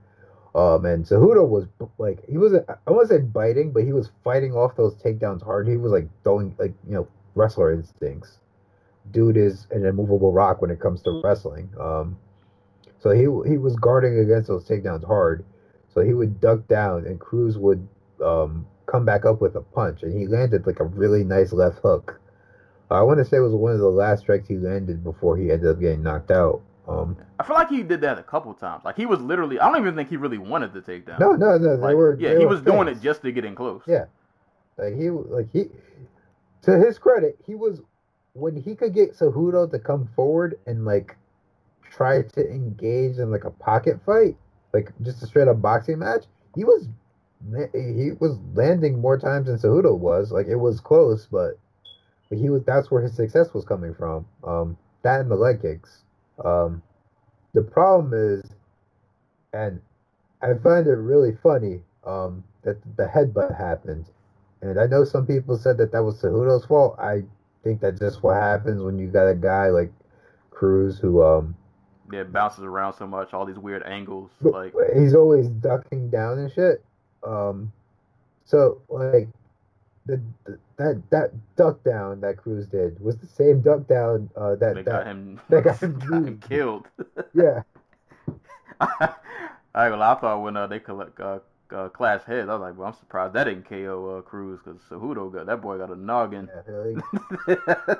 Um, 0.54 0.84
and 0.86 1.04
Cejudo 1.04 1.46
was 1.46 1.66
like 1.98 2.24
he 2.28 2.38
wasn't. 2.38 2.68
I 2.68 2.90
want 2.90 3.08
to 3.08 3.14
say 3.14 3.20
biting, 3.20 3.72
but 3.72 3.84
he 3.84 3.92
was 3.92 4.10
fighting 4.24 4.52
off 4.52 4.76
those 4.76 4.94
takedowns 4.94 5.42
hard. 5.42 5.68
He 5.68 5.76
was 5.76 5.92
like 5.92 6.08
throwing 6.24 6.54
like 6.58 6.72
you 6.86 6.94
know 6.94 7.08
wrestler 7.34 7.72
instincts. 7.72 8.38
Dude 9.10 9.36
is 9.36 9.66
an 9.70 9.84
immovable 9.84 10.32
rock 10.32 10.62
when 10.62 10.70
it 10.70 10.80
comes 10.80 11.02
to 11.02 11.20
wrestling. 11.22 11.70
Um, 11.78 12.18
so 12.98 13.10
he 13.10 13.22
he 13.48 13.58
was 13.58 13.76
guarding 13.76 14.18
against 14.18 14.48
those 14.48 14.64
takedowns 14.64 15.06
hard. 15.06 15.44
So 15.92 16.00
he 16.00 16.14
would 16.14 16.40
duck 16.40 16.66
down, 16.68 17.06
and 17.06 17.20
Cruz 17.20 17.58
would 17.58 17.86
um, 18.24 18.66
come 18.90 19.04
back 19.04 19.24
up 19.24 19.40
with 19.40 19.54
a 19.54 19.60
punch, 19.60 20.02
and 20.02 20.18
he 20.18 20.26
landed 20.26 20.66
like 20.66 20.80
a 20.80 20.84
really 20.84 21.24
nice 21.24 21.52
left 21.52 21.78
hook. 21.78 22.20
I 22.90 23.02
want 23.02 23.18
to 23.18 23.24
say 23.24 23.36
it 23.36 23.40
was 23.40 23.52
one 23.52 23.72
of 23.72 23.80
the 23.80 23.88
last 23.90 24.20
strikes 24.20 24.48
he 24.48 24.56
landed 24.56 25.04
before 25.04 25.36
he 25.36 25.50
ended 25.50 25.68
up 25.68 25.78
getting 25.78 26.02
knocked 26.02 26.30
out. 26.30 26.62
Um, 26.88 27.18
I 27.38 27.44
feel 27.44 27.54
like 27.54 27.68
he 27.68 27.82
did 27.82 28.00
that 28.00 28.18
a 28.18 28.22
couple 28.22 28.54
times. 28.54 28.82
Like 28.84 28.96
he 28.96 29.04
was 29.04 29.20
literally, 29.20 29.60
I 29.60 29.70
don't 29.70 29.78
even 29.82 29.94
think 29.94 30.08
he 30.08 30.16
really 30.16 30.38
wanted 30.38 30.72
to 30.72 30.80
take 30.80 31.04
down 31.06 31.18
the 31.18 31.26
takedown. 31.26 31.38
no, 31.38 31.58
no, 31.58 31.58
no, 31.58 31.76
they 31.76 31.82
Like, 31.82 31.96
were. 31.96 32.16
yeah, 32.18 32.38
he 32.38 32.46
was 32.46 32.62
doing 32.62 32.88
it 32.88 33.02
just 33.02 33.20
to 33.22 33.30
get 33.32 33.44
in 33.44 33.54
close. 33.54 33.82
Yeah. 33.86 34.06
Like 34.78 34.94
he, 34.96 35.10
like 35.10 35.52
he, 35.52 35.66
to 36.62 36.78
his 36.78 36.98
credit, 36.98 37.36
he 37.46 37.54
was 37.54 37.82
when 38.32 38.56
he 38.56 38.74
could 38.74 38.94
get 38.94 39.12
Cejudo 39.12 39.70
to 39.70 39.78
come 39.78 40.08
forward 40.16 40.58
and 40.66 40.86
like 40.86 41.14
try 41.90 42.22
to 42.22 42.50
engage 42.50 43.18
in 43.18 43.30
like 43.30 43.44
a 43.44 43.50
pocket 43.50 44.00
fight, 44.06 44.36
like 44.72 44.92
just 45.02 45.22
a 45.22 45.26
straight 45.26 45.48
up 45.48 45.60
boxing 45.60 45.98
match. 45.98 46.24
He 46.54 46.64
was, 46.64 46.88
he 47.72 48.12
was 48.18 48.38
landing 48.54 49.00
more 49.00 49.18
times 49.18 49.46
than 49.46 49.58
Cejudo 49.58 49.96
was. 49.96 50.32
Like 50.32 50.46
it 50.46 50.56
was 50.56 50.80
close, 50.80 51.26
but 51.26 51.58
but 52.28 52.38
he 52.38 52.50
was. 52.50 52.62
That's 52.64 52.90
where 52.90 53.02
his 53.02 53.14
success 53.14 53.54
was 53.54 53.64
coming 53.64 53.94
from. 53.94 54.26
Um, 54.44 54.76
that 55.02 55.20
and 55.20 55.30
the 55.30 55.36
leg 55.36 55.62
kicks. 55.62 56.02
Um, 56.44 56.82
the 57.54 57.62
problem 57.62 58.12
is, 58.14 58.44
and 59.52 59.80
I 60.42 60.54
find 60.54 60.86
it 60.86 60.92
really 60.92 61.36
funny 61.42 61.82
um, 62.04 62.44
that 62.62 62.78
the 62.96 63.04
headbutt 63.06 63.56
happened. 63.56 64.06
And 64.60 64.80
I 64.80 64.86
know 64.86 65.04
some 65.04 65.26
people 65.26 65.56
said 65.56 65.78
that 65.78 65.92
that 65.92 66.02
was 66.02 66.20
Cejudo's 66.20 66.66
fault. 66.66 66.98
I 66.98 67.22
think 67.62 67.80
that's 67.80 68.00
just 68.00 68.22
what 68.22 68.34
happens 68.34 68.82
when 68.82 68.98
you 68.98 69.08
got 69.08 69.28
a 69.28 69.34
guy 69.34 69.68
like 69.68 69.92
Cruz 70.50 70.98
who 70.98 71.22
um 71.22 71.56
Yeah, 72.10 72.24
bounces 72.24 72.64
around 72.64 72.94
so 72.94 73.06
much, 73.06 73.32
all 73.34 73.46
these 73.46 73.58
weird 73.58 73.82
angles. 73.84 74.30
Like, 74.40 74.74
he's 74.94 75.14
always 75.14 75.48
ducking 75.48 76.10
down 76.10 76.38
and 76.38 76.52
shit. 76.52 76.84
Um, 77.24 77.72
so 78.44 78.80
like 78.88 79.28
the, 80.06 80.20
the 80.44 80.58
that 80.76 81.02
that 81.10 81.32
duck 81.56 81.82
down 81.84 82.20
that 82.20 82.36
Cruz 82.36 82.66
did 82.66 82.98
was 83.00 83.16
the 83.18 83.26
same 83.26 83.60
duck 83.60 83.86
down 83.86 84.30
uh, 84.36 84.54
that 84.56 84.74
that 84.76 84.84
got 84.84 85.06
him, 85.06 85.40
that 85.48 85.64
got 85.64 85.78
him 85.82 85.98
got 85.98 86.24
him 86.24 86.38
killed. 86.38 86.86
yeah 87.34 87.62
I, 88.80 89.90
well, 89.90 90.02
I 90.02 90.14
thought 90.14 90.42
when 90.42 90.56
uh, 90.56 90.66
they 90.66 90.78
collect 90.78 91.20
uh, 91.20 91.40
uh, 91.72 91.88
clash 91.88 92.22
heads, 92.24 92.48
I 92.48 92.54
was 92.54 92.60
like, 92.60 92.78
well, 92.78 92.88
I'm 92.88 92.94
surprised 92.94 93.34
that 93.34 93.44
didn't 93.44 93.68
KO 93.68 94.18
uh, 94.18 94.22
Cruz 94.22 94.60
because 94.64 94.80
Cejudo 94.88 95.32
got 95.32 95.46
that 95.46 95.60
boy 95.60 95.78
got 95.78 95.90
a 95.90 95.96
noggin. 95.96 96.48
yeah 96.66 96.74
like, 96.74 97.98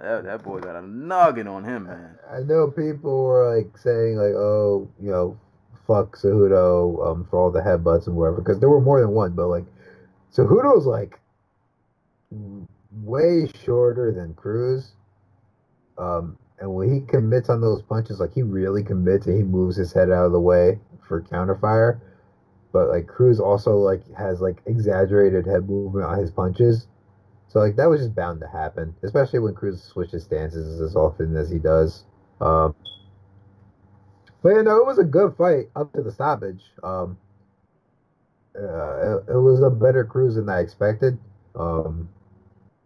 that, 0.00 0.24
that 0.24 0.42
boy 0.42 0.60
got 0.60 0.76
a 0.76 0.82
noggin 0.82 1.46
on 1.46 1.64
him, 1.64 1.84
man. 1.84 2.18
I 2.30 2.40
know 2.40 2.66
people 2.68 3.24
were 3.24 3.56
like 3.56 3.76
saying 3.78 4.16
like, 4.16 4.34
oh, 4.34 4.88
you 5.00 5.10
know, 5.10 5.38
fuck 5.86 6.16
Cejudo 6.16 7.06
um, 7.06 7.26
for 7.30 7.38
all 7.38 7.50
the 7.50 7.60
headbutts 7.60 8.06
and 8.06 8.16
whatever, 8.16 8.40
because 8.40 8.60
there 8.60 8.68
were 8.68 8.80
more 8.80 9.00
than 9.00 9.10
one. 9.10 9.32
But 9.32 9.48
like, 9.48 9.64
Cejudo's 10.32 10.86
like 10.86 11.18
way 13.02 13.48
shorter 13.64 14.12
than 14.12 14.34
Cruz. 14.34 14.92
Um, 15.98 16.38
and 16.58 16.72
when 16.74 16.92
he 16.92 17.00
commits 17.00 17.48
on 17.48 17.60
those 17.60 17.82
punches, 17.82 18.20
like 18.20 18.32
he 18.32 18.42
really 18.42 18.82
commits 18.82 19.26
and 19.26 19.36
he 19.36 19.42
moves 19.42 19.76
his 19.76 19.92
head 19.92 20.10
out 20.10 20.26
of 20.26 20.32
the 20.32 20.40
way 20.40 20.78
for 21.06 21.22
counterfire. 21.22 22.00
But 22.72 22.88
like 22.88 23.06
Cruz 23.06 23.40
also 23.40 23.76
like 23.78 24.02
has 24.16 24.40
like 24.40 24.62
exaggerated 24.66 25.46
head 25.46 25.68
movement 25.68 26.06
on 26.06 26.18
his 26.18 26.30
punches. 26.30 26.86
So 27.48 27.58
like 27.58 27.76
that 27.76 27.90
was 27.90 28.00
just 28.00 28.14
bound 28.14 28.40
to 28.40 28.48
happen, 28.48 28.94
especially 29.02 29.40
when 29.40 29.54
Cruz 29.54 29.82
switches 29.82 30.22
stances 30.22 30.80
as 30.80 30.96
often 30.96 31.36
as 31.36 31.50
he 31.50 31.58
does. 31.58 32.04
Um, 32.40 32.74
but 34.42 34.50
you 34.50 34.62
know, 34.62 34.76
it 34.76 34.86
was 34.86 34.98
a 34.98 35.04
good 35.04 35.36
fight 35.36 35.66
up 35.76 35.92
to 35.92 36.02
the 36.02 36.12
stoppage. 36.12 36.62
Um, 36.82 37.16
uh, 38.58 39.18
it, 39.18 39.24
it 39.30 39.38
was 39.38 39.62
a 39.62 39.70
better 39.70 40.04
Cruz 40.04 40.34
than 40.34 40.48
I 40.48 40.60
expected. 40.60 41.18
Um, 41.54 42.08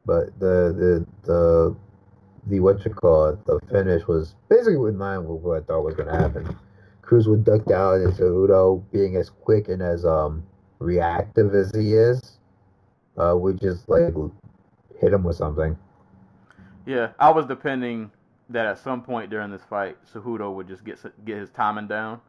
but 0.05 0.39
the 0.39 0.73
the 0.73 1.07
the 1.27 1.77
the 2.47 2.61
what 2.61 2.85
you 2.85 2.93
call 2.93 3.31
it, 3.31 3.45
the 3.47 3.59
finish 3.71 4.07
was 4.07 4.35
basically 4.49 4.91
in 4.91 4.99
line 4.99 5.25
with 5.25 5.43
what 5.43 5.63
I 5.63 5.65
thought 5.65 5.83
was 5.83 5.95
going 5.95 6.09
to 6.09 6.17
happen. 6.17 6.57
Cruz 7.03 7.29
would 7.29 7.45
duck 7.45 7.65
down, 7.65 8.03
and 8.03 8.13
Cejudo, 8.13 8.83
being 8.93 9.17
as 9.17 9.31
quick 9.31 9.69
and 9.69 9.83
as 9.83 10.05
um 10.05 10.45
reactive 10.79 11.55
as 11.55 11.75
he 11.75 11.95
is, 11.95 12.39
uh, 13.17 13.35
would 13.37 13.61
just 13.61 13.89
like 13.89 14.15
hit 15.01 15.13
him 15.13 15.25
with 15.25 15.37
something. 15.37 15.77
Yeah, 16.85 17.13
I 17.19 17.31
was 17.31 17.47
depending 17.47 18.13
that 18.51 18.67
at 18.67 18.79
some 18.79 19.03
point 19.03 19.31
during 19.31 19.51
this 19.51 19.63
fight, 19.69 19.97
Cejudo 20.13 20.55
would 20.55 20.69
just 20.69 20.85
get 20.85 20.99
get 21.25 21.39
his 21.39 21.51
timing 21.51 21.89
down, 21.89 22.21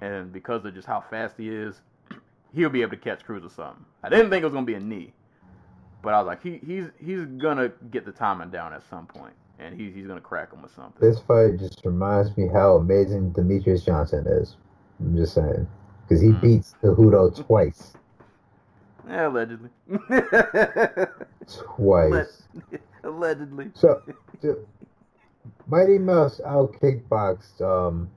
and 0.00 0.32
because 0.32 0.64
of 0.64 0.74
just 0.74 0.86
how 0.86 1.00
fast 1.00 1.36
he 1.38 1.48
is, 1.48 1.80
he'll 2.54 2.70
be 2.70 2.82
able 2.82 2.92
to 2.92 2.96
catch 2.98 3.24
Cruz 3.24 3.44
or 3.44 3.50
something. 3.50 3.84
I 4.02 4.08
didn't 4.08 4.30
think 4.30 4.42
it 4.42 4.46
was 4.46 4.54
gonna 4.54 4.66
be 4.66 4.74
a 4.74 4.80
knee, 4.80 5.12
but 6.02 6.14
I 6.14 6.18
was 6.18 6.26
like, 6.26 6.42
he 6.42 6.60
he's 6.66 6.86
he's 6.98 7.24
gonna 7.24 7.70
get 7.90 8.04
the 8.04 8.12
timing 8.12 8.50
down 8.50 8.72
at 8.72 8.82
some 8.88 9.06
point, 9.06 9.34
and 9.58 9.78
he's 9.78 9.94
he's 9.94 10.06
gonna 10.06 10.20
crack 10.20 10.52
him 10.52 10.62
with 10.62 10.72
something. 10.72 11.00
This 11.00 11.20
fight 11.20 11.58
just 11.58 11.84
reminds 11.84 12.36
me 12.36 12.48
how 12.48 12.76
amazing 12.76 13.32
Demetrious 13.32 13.84
Johnson 13.84 14.26
is. 14.26 14.56
I'm 15.00 15.16
just 15.16 15.34
saying, 15.34 15.66
because 16.02 16.20
he 16.22 16.28
Mm. 16.28 16.40
beats 16.40 16.74
Cejudo 16.82 17.34
twice, 17.46 17.96
Yeah, 19.08 19.28
allegedly. 19.28 19.70
twice. 21.76 22.42
allegedly. 23.04 23.70
So, 23.74 24.02
so 24.40 24.56
Mighty 25.66 25.98
Mouse 25.98 26.40
out 26.46 26.72
kickboxed 26.74 27.60
um, 27.60 28.10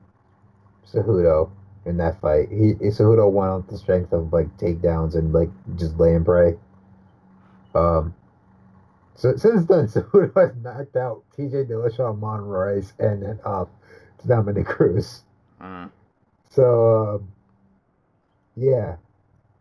Cejudo 0.86 1.50
in 1.86 1.98
that 1.98 2.20
fight. 2.22 2.50
He 2.50 2.74
Cejudo 2.76 3.30
won 3.32 3.50
on 3.50 3.66
the 3.70 3.78
strength 3.78 4.14
of 4.14 4.32
like 4.34 4.56
takedowns 4.58 5.16
and 5.16 5.34
like 5.34 5.50
just 5.76 5.98
lay 5.98 6.16
and 6.16 6.26
pray. 6.26 6.56
Um, 7.76 8.16
so 9.16 9.36
since 9.36 9.66
then, 9.66 9.88
Cejudo 9.88 10.34
has 10.36 10.56
knocked 10.64 10.96
out 10.96 11.24
T.J. 11.36 11.66
Dillashaw, 11.66 12.18
Moraes, 12.20 12.94
and 13.00 13.24
then 13.24 13.40
up 13.46 13.70
uh, 14.24 14.28
Dominick 14.28 14.66
Cruz. 14.66 15.24
Mm. 15.62 15.90
So, 16.50 17.16
um, 17.16 17.32
yeah. 18.56 18.96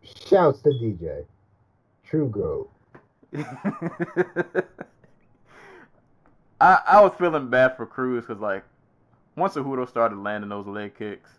Shouts 0.01 0.61
to 0.61 0.69
DJ. 0.69 1.25
True 2.03 2.29
goat. 2.29 2.69
I 6.59 6.81
I 6.85 7.01
was 7.01 7.13
feeling 7.17 7.49
bad 7.49 7.77
for 7.77 7.85
Cruz 7.85 8.25
because 8.25 8.41
like 8.41 8.63
once 9.35 9.53
Cejudo 9.53 9.87
started 9.87 10.17
landing 10.19 10.49
those 10.49 10.67
leg 10.67 10.97
kicks, 10.97 11.29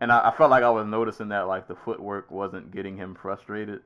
and 0.00 0.12
I, 0.12 0.28
I 0.28 0.36
felt 0.36 0.50
like 0.50 0.62
I 0.62 0.70
was 0.70 0.86
noticing 0.86 1.28
that 1.28 1.48
like 1.48 1.68
the 1.68 1.74
footwork 1.74 2.30
wasn't 2.30 2.70
getting 2.70 2.96
him 2.96 3.14
frustrated. 3.14 3.80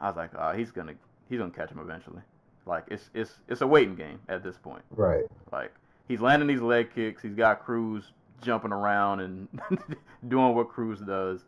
I 0.00 0.08
was 0.08 0.16
like, 0.16 0.30
oh, 0.38 0.52
he's 0.52 0.70
gonna 0.70 0.94
he's 1.28 1.38
gonna 1.38 1.50
catch 1.50 1.70
him 1.70 1.78
eventually. 1.78 2.22
Like 2.66 2.84
it's 2.88 3.10
it's 3.14 3.32
it's 3.48 3.60
a 3.60 3.66
waiting 3.66 3.94
game 3.94 4.20
at 4.28 4.42
this 4.42 4.56
point. 4.56 4.82
Right. 4.90 5.24
Like 5.52 5.72
he's 6.06 6.20
landing 6.20 6.48
these 6.48 6.60
leg 6.60 6.94
kicks. 6.94 7.22
He's 7.22 7.34
got 7.34 7.64
Cruz 7.64 8.12
jumping 8.40 8.72
around 8.72 9.20
and 9.20 9.48
doing 10.28 10.54
what 10.54 10.68
Cruz 10.68 11.00
does. 11.00 11.44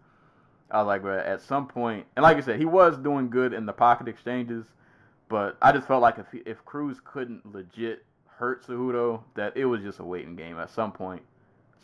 I 0.71 0.79
was 0.79 0.87
like, 0.87 1.03
but 1.03 1.27
at 1.27 1.41
some 1.43 1.67
point, 1.67 2.07
and 2.15 2.23
like 2.23 2.37
I 2.37 2.41
said, 2.41 2.59
he 2.59 2.65
was 2.65 2.97
doing 2.97 3.29
good 3.29 3.53
in 3.53 3.67
the 3.67 3.73
pocket 3.73 4.07
exchanges, 4.07 4.67
but 5.29 5.57
I 5.61 5.73
just 5.73 5.89
felt 5.89 6.01
like 6.01 6.19
if 6.19 6.27
he, 6.31 6.39
if 6.47 6.65
Cruz 6.65 6.99
couldn't 7.05 7.53
legit 7.53 8.05
hurt 8.41 8.67
Cejudo, 8.67 9.21
that 9.35 9.55
it 9.55 9.67
was 9.67 9.83
just 9.83 9.99
a 9.99 10.05
waiting 10.05 10.35
game. 10.35 10.59
At 10.59 10.71
some 10.71 10.93
point, 10.93 11.23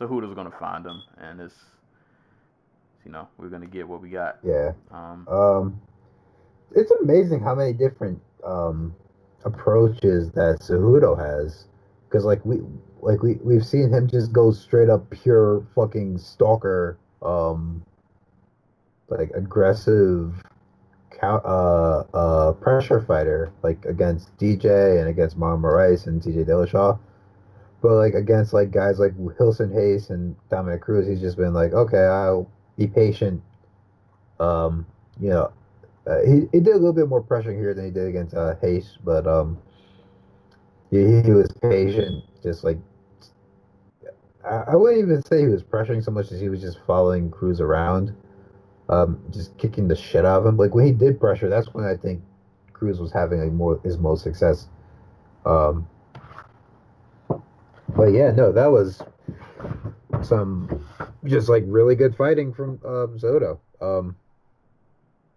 Cejudo's 0.01 0.35
gonna 0.35 0.51
find 0.51 0.85
him, 0.85 1.03
and 1.19 1.39
it's 1.39 1.55
you 3.05 3.13
know 3.13 3.29
we're 3.37 3.51
gonna 3.51 3.67
get 3.67 3.87
what 3.87 4.01
we 4.01 4.09
got. 4.09 4.39
Yeah. 4.43 4.73
Um, 4.91 5.29
Um, 5.29 5.81
it's 6.75 6.91
amazing 7.03 7.41
how 7.41 7.55
many 7.55 7.75
different 7.75 8.21
um 8.43 8.95
approaches 9.45 10.31
that 10.33 10.61
Cejudo 10.61 11.17
has, 11.19 11.69
because 12.09 12.25
like 12.25 12.45
we 12.45 12.63
like 13.03 13.23
we 13.23 13.35
we've 13.45 13.65
seen 13.65 13.93
him 13.93 14.09
just 14.09 14.33
go 14.33 14.51
straight 14.51 14.89
up 14.89 15.09
pure 15.11 15.63
fucking 15.75 16.17
stalker, 16.17 16.99
um, 17.23 17.85
like 19.09 19.31
aggressive, 19.35 20.43
uh 21.23 22.05
uh 22.15 22.53
pressure 22.53 23.01
fighter 23.01 23.53
like 23.63 23.85
against 23.85 24.37
DJ 24.39 24.99
and 25.01 25.09
against 25.09 25.37
Mama 25.37 25.69
Rice 25.69 26.07
and 26.07 26.21
TJ 26.21 26.47
Dillashaw. 26.47 26.99
But 27.83 27.93
like 27.95 28.15
against 28.15 28.53
like 28.53 28.71
guys 28.71 28.99
like 28.99 29.13
Wilson 29.17 29.71
Reis 29.71 30.11
and 30.11 30.35
Dominick 30.51 30.81
Cruz, 30.81 31.07
he's 31.07 31.21
just 31.21 31.37
been 31.37 31.55
like, 31.55 31.73
okay, 31.73 31.99
I'll 31.99 32.51
be 32.77 32.87
patient. 32.87 33.43
Um, 34.41 34.87
you 35.21 35.31
know, 35.31 35.53
uh, 36.07 36.21
he, 36.27 36.43
he 36.53 36.61
did 36.61 36.69
a 36.75 36.79
little 36.79 36.93
bit 36.93 37.09
more 37.09 37.23
pressure 37.23 37.53
here 37.53 37.75
than 37.75 37.87
he 37.87 37.91
did 37.91 38.07
against 38.09 38.35
uh, 38.35 38.55
Reis, 38.63 38.99
but 39.05 39.27
um, 39.27 39.59
he, 40.91 41.23
he 41.23 41.31
was 41.31 41.53
patient. 41.63 42.25
Just 42.43 42.65
like 42.65 42.79
I, 44.47 44.65
I 44.69 44.77
wouldn't 44.77 45.03
even 45.03 45.23
say 45.25 45.41
he 45.41 45.49
was 45.49 45.63
pressuring 45.63 46.03
so 46.05 46.11
much 46.11 46.31
as 46.33 46.41
he 46.41 46.49
was 46.49 46.61
just 46.61 46.79
following 46.87 47.31
Cruz 47.31 47.61
around, 47.61 48.15
um, 48.89 49.21
just 49.31 49.57
kicking 49.59 49.89
the 49.89 49.97
shit 49.97 50.25
out 50.25 50.41
of 50.41 50.47
him. 50.47 50.57
Like 50.57 50.75
when 50.75 50.87
he 50.87 50.93
did 50.93 51.19
pressure, 51.21 51.49
that's 51.49 51.73
when 51.75 51.85
I 51.85 51.97
think 51.97 52.23
Cruz 52.73 53.01
was 53.01 53.13
having 53.13 53.41
like 53.41 53.53
more 53.53 53.81
his 53.83 53.99
most 53.99 54.23
success. 54.23 54.69
Um, 55.45 55.89
but 57.97 58.07
yeah, 58.13 58.31
no, 58.31 58.53
that 58.53 58.67
was 58.71 59.03
some 60.23 60.85
just 61.25 61.49
like 61.49 61.65
really 61.67 61.95
good 61.95 62.17
fighting 62.17 62.53
from 62.53 62.81
um, 62.85 63.19
Soto. 63.19 63.61
Um, 63.81 64.17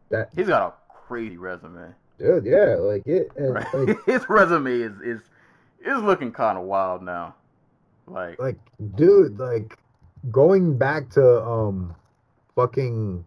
that 0.10 0.30
he's 0.36 0.48
got 0.48 0.68
a 0.68 0.94
crazy 1.08 1.38
resume. 1.38 1.94
dude, 2.18 2.46
yeah, 2.46 2.76
like 2.80 3.06
it, 3.06 3.32
and, 3.36 3.54
Right? 3.54 3.74
like, 3.74 4.06
His 4.06 4.28
resume 4.30 4.74
is 4.74 4.94
is 5.02 5.22
is 5.86 6.02
looking 6.02 6.32
kind 6.32 6.58
of 6.58 6.66
wild 6.66 7.02
now. 7.04 7.36
Like, 8.08 8.40
like 8.40 8.58
dude, 8.96 9.40
like 9.40 9.78
going 10.32 10.78
back 10.78 11.10
to 11.12 11.44
um, 11.44 11.96
fucking 12.56 13.24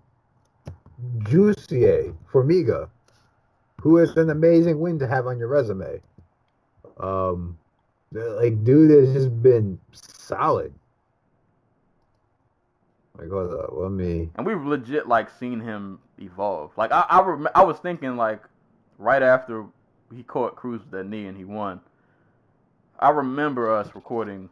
Jussier 1.20 2.14
Formiga, 2.32 2.88
who 3.80 3.98
is 3.98 4.16
an 4.16 4.30
amazing 4.30 4.78
win 4.80 4.98
to 4.98 5.06
have 5.06 5.26
on 5.26 5.38
your 5.38 5.48
resume. 5.48 6.00
Um, 6.98 7.58
like 8.12 8.62
dude 8.64 8.90
has 8.90 9.14
just 9.14 9.42
been 9.42 9.78
solid. 9.92 10.72
Like, 13.18 13.28
hold 13.30 13.52
up, 13.52 13.70
let 13.72 13.90
me. 13.90 14.30
and 14.36 14.46
we've 14.46 14.62
legit 14.64 15.06
like 15.06 15.28
seen 15.30 15.60
him 15.60 15.98
evolve. 16.18 16.70
Like 16.76 16.92
I 16.92 17.04
I, 17.08 17.22
rem- 17.22 17.48
I 17.54 17.64
was 17.64 17.78
thinking 17.78 18.16
like 18.16 18.42
right 18.98 19.22
after 19.22 19.66
he 20.14 20.22
caught 20.22 20.56
Cruz 20.56 20.80
with 20.80 20.90
that 20.92 21.04
knee 21.04 21.26
and 21.26 21.36
he 21.36 21.44
won. 21.44 21.80
I 22.98 23.10
remember 23.10 23.74
us 23.74 23.94
recording, 23.94 24.48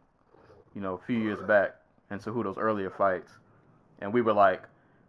you 0.75 0.81
know, 0.81 0.95
a 0.95 1.05
few 1.05 1.17
years 1.17 1.39
back 1.47 1.75
in 2.09 2.19
Cejudo's 2.19 2.57
earlier 2.57 2.89
fights, 2.89 3.31
and 3.99 4.13
we 4.13 4.21
were 4.21 4.33
like, 4.33 4.63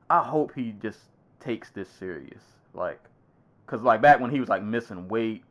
I 0.09 0.21
hope 0.23 0.53
he 0.55 0.75
just 0.81 0.99
takes 1.43 1.71
this 1.71 1.89
serious, 1.89 2.43
like, 2.75 3.01
cause 3.67 3.83
like 3.83 4.01
back 4.01 4.21
when 4.21 4.31
he 4.31 4.41
was 4.41 4.49
like 4.49 4.63
missing 4.63 5.09
weight, 5.09 5.43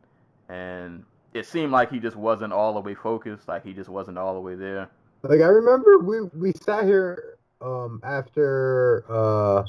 and 0.50 1.04
it 1.34 1.46
seemed 1.46 1.72
like 1.72 1.92
he 1.92 2.00
just 2.00 2.16
wasn't 2.16 2.54
all 2.54 2.74
the 2.74 2.80
way 2.80 2.96
focused, 2.96 3.48
like 3.48 3.64
he 3.64 3.74
just 3.74 3.90
wasn't 3.90 4.18
all 4.18 4.34
the 4.34 4.40
way 4.40 4.56
there. 4.56 4.90
Like 5.24 5.42
I 5.42 5.48
remember 5.48 6.00
we 6.00 6.22
we 6.36 6.52
sat 6.54 6.86
here 6.86 7.38
um 7.62 8.02
after 8.04 9.06
uh 9.08 9.64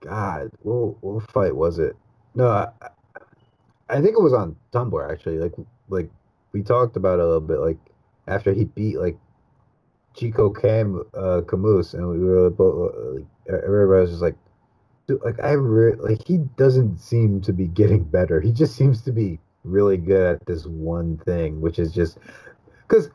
God 0.00 0.50
what 0.62 1.02
what 1.02 1.30
fight 1.30 1.54
was 1.54 1.78
it? 1.78 1.96
No, 2.34 2.48
I, 2.48 2.68
I 3.88 4.00
think 4.00 4.16
it 4.16 4.22
was 4.22 4.32
on 4.32 4.56
Tumblr 4.72 5.12
actually. 5.12 5.38
Like 5.38 5.52
like 5.88 6.10
we 6.52 6.62
talked 6.62 6.96
about 6.96 7.18
a 7.18 7.24
little 7.24 7.40
bit. 7.40 7.58
Like 7.58 7.78
after 8.28 8.52
he 8.52 8.64
beat 8.64 8.98
like 8.98 9.18
Chico 10.14 10.50
Cam 10.50 11.02
uh 11.14 11.40
Camus 11.48 11.94
and 11.94 12.08
we 12.08 12.18
were 12.20 12.50
both 12.50 12.94
like 13.14 13.26
everybody 13.48 14.02
was 14.02 14.10
just 14.10 14.22
like 14.22 14.36
dude, 15.06 15.22
like 15.24 15.40
I 15.40 15.52
re- 15.52 15.94
like 15.96 16.26
he 16.26 16.38
doesn't 16.56 16.98
seem 16.98 17.40
to 17.42 17.52
be 17.52 17.66
getting 17.66 18.04
better. 18.04 18.40
He 18.40 18.52
just 18.52 18.74
seems 18.76 19.02
to 19.02 19.12
be 19.12 19.38
really 19.64 19.96
good 19.96 20.36
at 20.36 20.46
this 20.46 20.66
one 20.66 21.16
thing, 21.18 21.60
which 21.60 21.78
is 21.78 21.92
just 21.92 22.18
because 22.86 23.10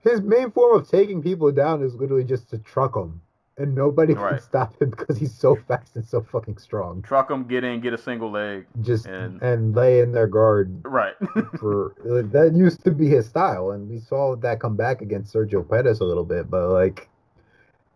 his 0.00 0.20
main 0.20 0.50
form 0.50 0.78
of 0.78 0.88
taking 0.88 1.22
people 1.22 1.50
down 1.52 1.82
is 1.82 1.94
literally 1.94 2.24
just 2.24 2.50
to 2.50 2.58
truck 2.58 2.94
them, 2.94 3.20
and 3.56 3.74
nobody 3.74 4.14
can 4.16 4.40
stop 4.40 4.80
him 4.82 4.90
because 4.90 5.16
he's 5.16 5.32
so 5.34 5.56
fast 5.56 5.96
and 5.96 6.04
so 6.04 6.20
fucking 6.20 6.58
strong. 6.58 7.02
Truck 7.02 7.28
them, 7.28 7.44
get 7.44 7.64
in, 7.64 7.80
get 7.80 7.94
a 7.94 7.98
single 7.98 8.30
leg, 8.30 8.66
Just 8.82 9.06
And- 9.06 9.40
and, 9.42 9.74
lay 9.74 10.00
in 10.00 10.12
their 10.12 10.26
guard 10.26 10.80
right. 10.84 11.14
for 11.58 11.94
like, 12.04 12.30
that 12.32 12.52
used 12.54 12.84
to 12.84 12.90
be 12.90 13.08
his 13.08 13.26
style, 13.26 13.70
and 13.70 13.88
we 13.88 13.98
saw 13.98 14.36
that 14.36 14.60
come 14.60 14.76
back 14.76 15.00
against 15.02 15.32
Sergio 15.32 15.66
Pettis 15.68 16.00
a 16.00 16.04
little 16.04 16.24
bit. 16.24 16.50
But 16.50 16.68
like 16.70 17.08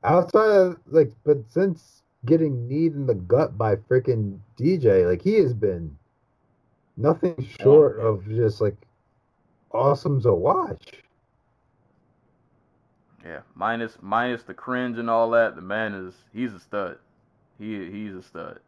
outside 0.05 0.51
of 0.51 0.77
like, 0.87 1.13
but 1.25 1.39
since 1.51 2.03
getting 2.29 2.69
kneed 2.69 2.93
in 2.93 3.07
the 3.07 3.15
gut 3.15 3.57
by 3.57 3.77
freaking 3.77 4.39
DJ, 4.57 5.09
like 5.09 5.23
he 5.23 5.35
has 5.35 5.55
been 5.55 5.97
nothing 6.97 7.35
short 7.61 7.99
of 7.99 8.29
just 8.29 8.61
like 8.61 8.77
awesome 9.73 10.21
to 10.23 10.35
watch. 10.35 11.03
Yeah, 13.25 13.41
minus 13.55 13.99
minus 14.01 14.43
the 14.43 14.55
cringe 14.55 14.99
and 14.99 15.11
all 15.11 15.31
that. 15.31 15.57
The 15.57 15.63
man 15.63 15.95
is 15.95 16.15
he's 16.33 16.53
a 16.53 16.61
stud. 16.61 16.99
He 17.59 17.91
he's 17.91 18.15
a 18.15 18.23
stud. 18.23 18.61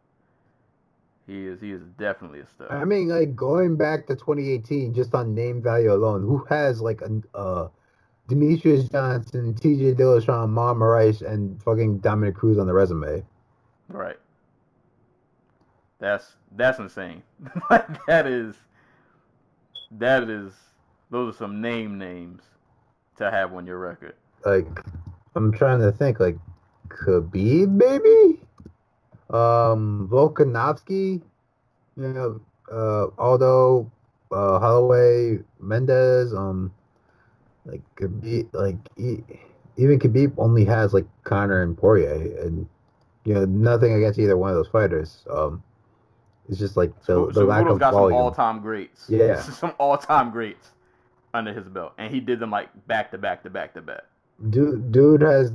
He 1.27 1.45
is 1.45 1.61
he 1.61 1.71
is 1.71 1.83
definitely 1.99 2.39
a 2.39 2.47
stud. 2.47 2.71
I 2.71 2.83
mean, 2.83 3.09
like 3.09 3.35
going 3.35 3.77
back 3.77 4.07
to 4.07 4.15
2018, 4.15 4.93
just 4.93 5.13
on 5.13 5.35
name 5.35 5.61
value 5.61 5.93
alone, 5.93 6.21
who 6.21 6.43
has 6.49 6.81
like 6.81 7.01
a 7.01 7.37
uh, 7.37 7.69
Demetrious 8.27 8.89
Johnson, 8.91 9.53
T.J. 9.53 9.95
Dillashaw, 9.95 10.47
Mama 10.47 10.85
Rice, 10.85 11.21
and 11.21 11.61
fucking 11.63 11.99
Dominick 11.99 12.35
Cruz 12.35 12.57
on 12.57 12.65
the 12.65 12.73
resume? 12.73 13.23
Right. 13.91 14.19
That's 15.99 16.35
that's 16.55 16.79
insane. 16.79 17.23
like 17.69 18.05
that 18.05 18.25
is 18.25 18.55
that 19.91 20.29
is 20.29 20.53
those 21.09 21.35
are 21.35 21.37
some 21.37 21.61
name 21.61 21.97
names 21.97 22.41
to 23.17 23.29
have 23.29 23.53
on 23.53 23.67
your 23.67 23.77
record. 23.77 24.15
Like, 24.45 24.65
I'm 25.35 25.51
trying 25.51 25.79
to 25.81 25.91
think, 25.91 26.19
like 26.19 26.37
Khabib, 26.87 27.69
maybe, 27.69 28.39
um, 29.29 30.09
Volkanovski, 30.11 31.21
you 31.97 32.07
know, 32.07 32.41
uh, 32.71 33.07
Aldo, 33.21 33.91
uh, 34.31 34.59
Holloway, 34.59 35.39
Mendes, 35.59 36.33
um, 36.33 36.73
like 37.65 37.81
Khabib, 37.95 38.47
like 38.53 38.77
e- 38.97 39.23
even 39.77 39.99
Khabib 39.99 40.33
only 40.37 40.65
has 40.65 40.93
like 40.93 41.05
Connor 41.23 41.61
and 41.61 41.77
Poirier, 41.77 42.39
and 42.45 42.67
you 43.23 43.33
know 43.33 43.45
nothing 43.45 43.93
against 43.93 44.19
either 44.19 44.37
one 44.37 44.49
of 44.49 44.55
those 44.55 44.67
fighters. 44.67 45.25
Um, 45.29 45.63
it's 46.49 46.59
just 46.59 46.75
like 46.75 46.97
the, 46.99 47.05
So, 47.05 47.25
the 47.27 47.33
so 47.35 47.45
lack 47.45 47.63
Rudo's 47.63 47.73
of 47.75 47.79
got 47.79 47.93
some 47.93 48.13
all-time 48.13 48.61
greats. 48.61 49.05
Yeah. 49.09 49.39
some 49.41 49.73
all-time 49.77 50.31
greats 50.31 50.71
under 51.33 51.53
his 51.53 51.65
belt, 51.67 51.93
and 51.97 52.13
he 52.13 52.19
did 52.19 52.39
them 52.39 52.51
like 52.51 52.69
back 52.87 53.11
to 53.11 53.17
back 53.17 53.43
to 53.43 53.49
back 53.49 53.73
to 53.75 53.81
back. 53.81 54.01
Dude, 54.49 54.91
dude 54.91 55.21
has 55.21 55.53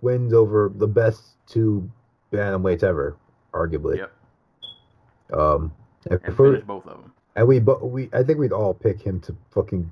wins 0.00 0.32
over 0.32 0.72
the 0.74 0.86
best 0.86 1.36
two 1.46 1.88
bantamweights 2.32 2.82
ever, 2.82 3.16
arguably. 3.52 3.98
Yep. 3.98 4.12
Um, 5.38 5.72
and, 6.10 6.20
And 6.24 6.36
both 6.66 6.86
of 6.86 7.02
them. 7.02 7.12
and 7.36 7.46
we, 7.46 7.58
but 7.60 7.88
we, 7.88 8.08
I 8.12 8.22
think 8.22 8.38
we'd 8.38 8.52
all 8.52 8.74
pick 8.74 9.00
him 9.00 9.20
to 9.20 9.36
fucking 9.50 9.90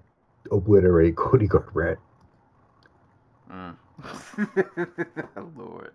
obliterate 0.51 1.17
Cody 1.17 1.47
Garbrandt. 1.47 1.99
Mm. 3.51 3.77
Lord, 5.57 5.93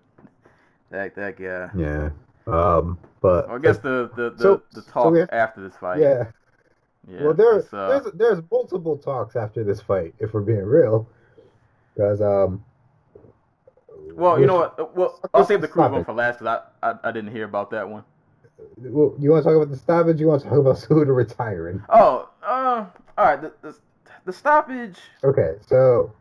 that 0.90 1.16
that 1.16 1.38
guy. 1.38 1.70
Yeah. 1.76 2.10
Um, 2.48 2.98
but 3.22 3.48
Well, 3.48 3.58
I 3.58 3.60
guess 3.60 3.78
the 3.80 4.10
the 4.16 4.32
the, 4.32 4.42
So- 4.42 4.62
the 4.74 4.82
talk 4.84 5.16
have- 5.16 5.30
after 5.32 5.62
this 5.62 5.76
fight. 5.76 6.00
yeah. 6.00 6.28
Yeah, 7.10 7.24
well, 7.24 7.34
there, 7.34 7.58
it's, 7.60 7.74
uh, 7.74 7.88
there's 7.88 8.14
there's 8.16 8.42
multiple 8.52 8.98
talks 8.98 9.38
after 9.38 9.64
this 9.64 9.80
fight, 9.80 10.14
if 10.20 10.34
we're 10.34 10.42
being 10.42 10.66
real, 10.66 11.08
because 11.96 12.22
um. 12.22 12.66
well, 14.14 14.38
you 14.40 14.46
know 14.46 14.56
what? 14.56 14.78
Uh, 14.80 14.88
Well, 14.94 15.20
I'll 15.34 15.46
save 15.46 15.62
the 15.62 15.70
crew 15.70 15.88
one 15.88 16.04
for 16.04 16.12
last 16.14 16.40
because 16.40 16.60
I, 16.84 16.90
I 16.92 16.96
I 17.06 17.12
didn't 17.14 17.32
hear 17.32 17.46
about 17.46 17.72
that 17.72 17.88
one. 17.90 18.04
Well, 18.78 19.16
you 19.20 19.32
want 19.32 19.44
to 19.46 19.50
talk 19.50 19.56
about 19.56 19.70
the 19.72 19.78
stoppage? 19.78 20.20
You 20.20 20.28
want 20.28 20.42
to 20.44 20.50
talk 20.50 20.58
about 20.58 20.78
Suda 20.80 21.14
retiring? 21.14 21.82
Oh, 21.90 22.28
uh, 22.44 22.86
all 23.18 23.26
right. 23.26 23.42
The, 23.42 23.54
the 23.62 23.76
the 24.26 24.34
stoppage. 24.34 24.98
Okay, 25.24 25.56
so 25.66 26.12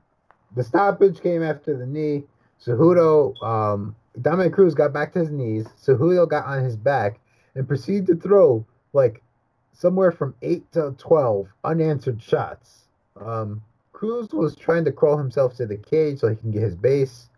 the 0.54 0.62
stoppage 0.62 1.20
came 1.20 1.42
after 1.42 1.76
the 1.76 1.86
knee. 1.86 2.24
Cejudo, 2.64 3.34
um, 3.42 3.96
Dominick 4.20 4.54
Cruz 4.54 4.74
got 4.74 4.92
back 4.92 5.12
to 5.12 5.20
his 5.20 5.30
knees. 5.30 5.66
Cejudo 5.82 6.28
got 6.28 6.46
on 6.46 6.64
his 6.64 6.76
back 6.76 7.20
and 7.54 7.68
proceeded 7.68 8.06
to 8.06 8.16
throw 8.16 8.64
like 8.92 9.22
somewhere 9.72 10.10
from 10.10 10.34
eight 10.42 10.70
to 10.72 10.94
twelve 10.98 11.48
unanswered 11.64 12.22
shots. 12.22 12.86
Um, 13.20 13.62
Cruz 13.92 14.30
was 14.32 14.56
trying 14.56 14.84
to 14.84 14.92
crawl 14.92 15.16
himself 15.16 15.56
to 15.56 15.66
the 15.66 15.76
cage 15.76 16.18
so 16.18 16.28
he 16.28 16.36
can 16.36 16.50
get 16.50 16.62
his 16.62 16.74
base, 16.74 17.28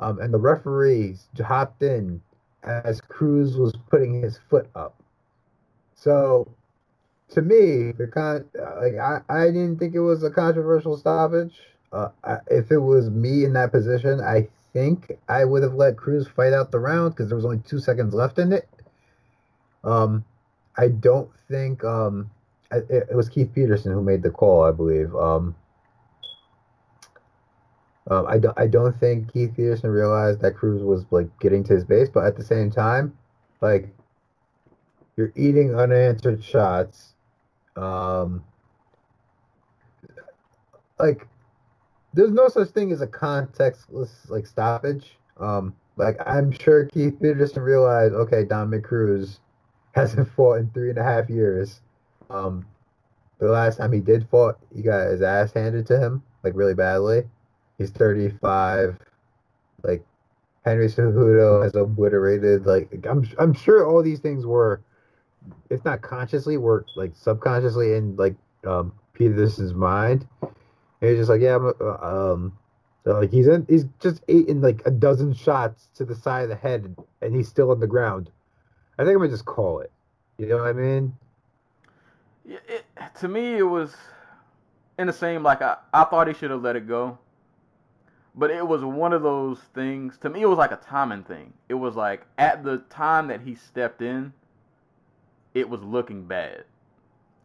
um, 0.00 0.18
and 0.18 0.32
the 0.32 0.38
referees 0.38 1.28
hopped 1.42 1.82
in 1.82 2.20
as 2.62 3.00
Cruz 3.00 3.56
was 3.56 3.74
putting 3.90 4.22
his 4.22 4.38
foot 4.50 4.68
up. 4.74 5.02
So 5.94 6.48
to 7.30 7.42
me, 7.42 7.92
the 7.92 8.06
con 8.06 8.44
like 8.54 8.96
I, 8.96 9.20
I 9.28 9.46
didn't 9.46 9.78
think 9.78 9.94
it 9.94 10.00
was 10.00 10.22
a 10.22 10.30
controversial 10.30 10.96
stoppage. 10.96 11.58
Uh, 11.92 12.08
I, 12.22 12.38
if 12.48 12.70
it 12.70 12.78
was 12.78 13.10
me 13.10 13.44
in 13.44 13.52
that 13.54 13.72
position, 13.72 14.20
I 14.20 14.48
think 14.74 15.12
I 15.28 15.44
would 15.46 15.62
have 15.62 15.74
let 15.74 15.96
Cruz 15.96 16.28
fight 16.28 16.52
out 16.52 16.70
the 16.70 16.80
round 16.80 17.14
because 17.14 17.28
there 17.28 17.36
was 17.36 17.46
only 17.46 17.60
two 17.60 17.78
seconds 17.78 18.12
left 18.12 18.38
in 18.38 18.52
it. 18.52 18.68
Um, 19.84 20.24
I 20.76 20.88
don't 20.88 21.30
think 21.48 21.84
um, 21.84 22.30
I- 22.70 22.82
it, 22.90 23.14
was 23.14 23.28
Keith 23.30 23.52
Peterson 23.54 23.92
who 23.92 24.02
made 24.02 24.22
the 24.22 24.30
call, 24.30 24.64
I 24.64 24.72
believe. 24.72 25.14
Um, 25.14 25.54
um, 28.10 28.26
I 28.28 28.38
don't 28.38 28.58
I 28.58 28.66
don't 28.66 28.98
think 29.00 29.32
Keith 29.32 29.52
Peterson 29.56 29.90
realized 29.90 30.40
that 30.42 30.56
Cruz 30.56 30.82
was 30.82 31.06
like 31.10 31.28
getting 31.40 31.64
to 31.64 31.74
his 31.74 31.84
base, 31.84 32.10
but 32.10 32.24
at 32.26 32.36
the 32.36 32.44
same 32.44 32.70
time, 32.70 33.16
like 33.62 33.88
you're 35.16 35.32
eating 35.36 35.74
unanswered 35.74 36.44
shots. 36.44 37.14
Um, 37.76 38.44
like 40.98 41.26
there's 42.14 42.32
no 42.32 42.48
such 42.48 42.68
thing 42.68 42.92
as 42.92 43.00
a 43.00 43.06
contextless 43.06 44.30
like 44.30 44.46
stoppage. 44.46 45.18
Um, 45.38 45.74
like 45.96 46.16
I'm 46.26 46.50
sure 46.50 46.86
Keith 46.86 47.20
Peterson 47.20 47.62
realized, 47.62 48.14
okay, 48.14 48.44
Dominick 48.44 48.84
Cruz 48.84 49.40
hasn't 49.94 50.28
fought 50.36 50.58
in 50.58 50.70
three 50.70 50.90
and 50.90 50.98
a 50.98 51.04
half 51.04 51.28
years. 51.28 51.80
Um, 52.30 52.66
the 53.38 53.48
last 53.48 53.78
time 53.78 53.92
he 53.92 54.00
did 54.00 54.28
fought, 54.28 54.58
he 54.74 54.82
got 54.82 55.08
his 55.08 55.22
ass 55.22 55.52
handed 55.52 55.86
to 55.88 55.98
him 55.98 56.22
like 56.44 56.52
really 56.54 56.74
badly. 56.74 57.24
He's 57.78 57.90
35. 57.90 58.96
Like 59.82 60.04
Henry 60.64 60.86
Cejudo 60.86 61.64
has 61.64 61.74
obliterated. 61.74 62.66
Like 62.66 62.88
I'm, 63.08 63.28
I'm 63.38 63.54
sure 63.54 63.86
all 63.86 64.02
these 64.02 64.20
things 64.20 64.46
were, 64.46 64.82
if 65.70 65.84
not 65.84 66.02
consciously, 66.02 66.56
were 66.58 66.86
like 66.94 67.16
subconsciously 67.16 67.94
in 67.94 68.14
like 68.16 68.36
um 68.64 68.92
Peterson's 69.14 69.74
mind. 69.74 70.28
And 71.04 71.10
he's 71.10 71.18
just 71.18 71.28
like, 71.28 71.42
yeah, 71.42 71.56
uh, 71.56 72.32
um, 72.32 72.56
like 73.04 73.30
he's 73.30 73.46
in, 73.46 73.66
he's 73.68 73.84
just 74.00 74.22
eating 74.26 74.62
like 74.62 74.80
a 74.86 74.90
dozen 74.90 75.34
shots 75.34 75.90
to 75.96 76.04
the 76.06 76.14
side 76.14 76.44
of 76.44 76.48
the 76.48 76.54
head, 76.54 76.96
and 77.20 77.36
he's 77.36 77.46
still 77.46 77.70
on 77.72 77.78
the 77.78 77.86
ground. 77.86 78.30
I 78.98 79.04
think 79.04 79.12
I'm 79.12 79.18
gonna 79.18 79.28
just 79.28 79.44
call 79.44 79.80
it. 79.80 79.92
You 80.38 80.46
know 80.46 80.56
what 80.56 80.68
I 80.68 80.72
mean? 80.72 81.14
Yeah, 82.46 82.56
It, 82.66 82.86
to 83.20 83.28
me, 83.28 83.58
it 83.58 83.64
was 83.64 83.94
in 84.98 85.06
the 85.06 85.12
same. 85.12 85.42
Like 85.42 85.60
I, 85.60 85.76
I 85.92 86.04
thought 86.04 86.26
he 86.26 86.32
should 86.32 86.50
have 86.50 86.62
let 86.62 86.74
it 86.74 86.88
go, 86.88 87.18
but 88.34 88.50
it 88.50 88.66
was 88.66 88.82
one 88.82 89.12
of 89.12 89.22
those 89.22 89.58
things. 89.74 90.16
To 90.22 90.30
me, 90.30 90.40
it 90.40 90.48
was 90.48 90.56
like 90.56 90.72
a 90.72 90.80
timing 90.88 91.24
thing. 91.24 91.52
It 91.68 91.74
was 91.74 91.96
like 91.96 92.22
at 92.38 92.64
the 92.64 92.78
time 92.88 93.28
that 93.28 93.42
he 93.42 93.56
stepped 93.56 94.00
in, 94.00 94.32
it 95.52 95.68
was 95.68 95.82
looking 95.82 96.24
bad, 96.24 96.64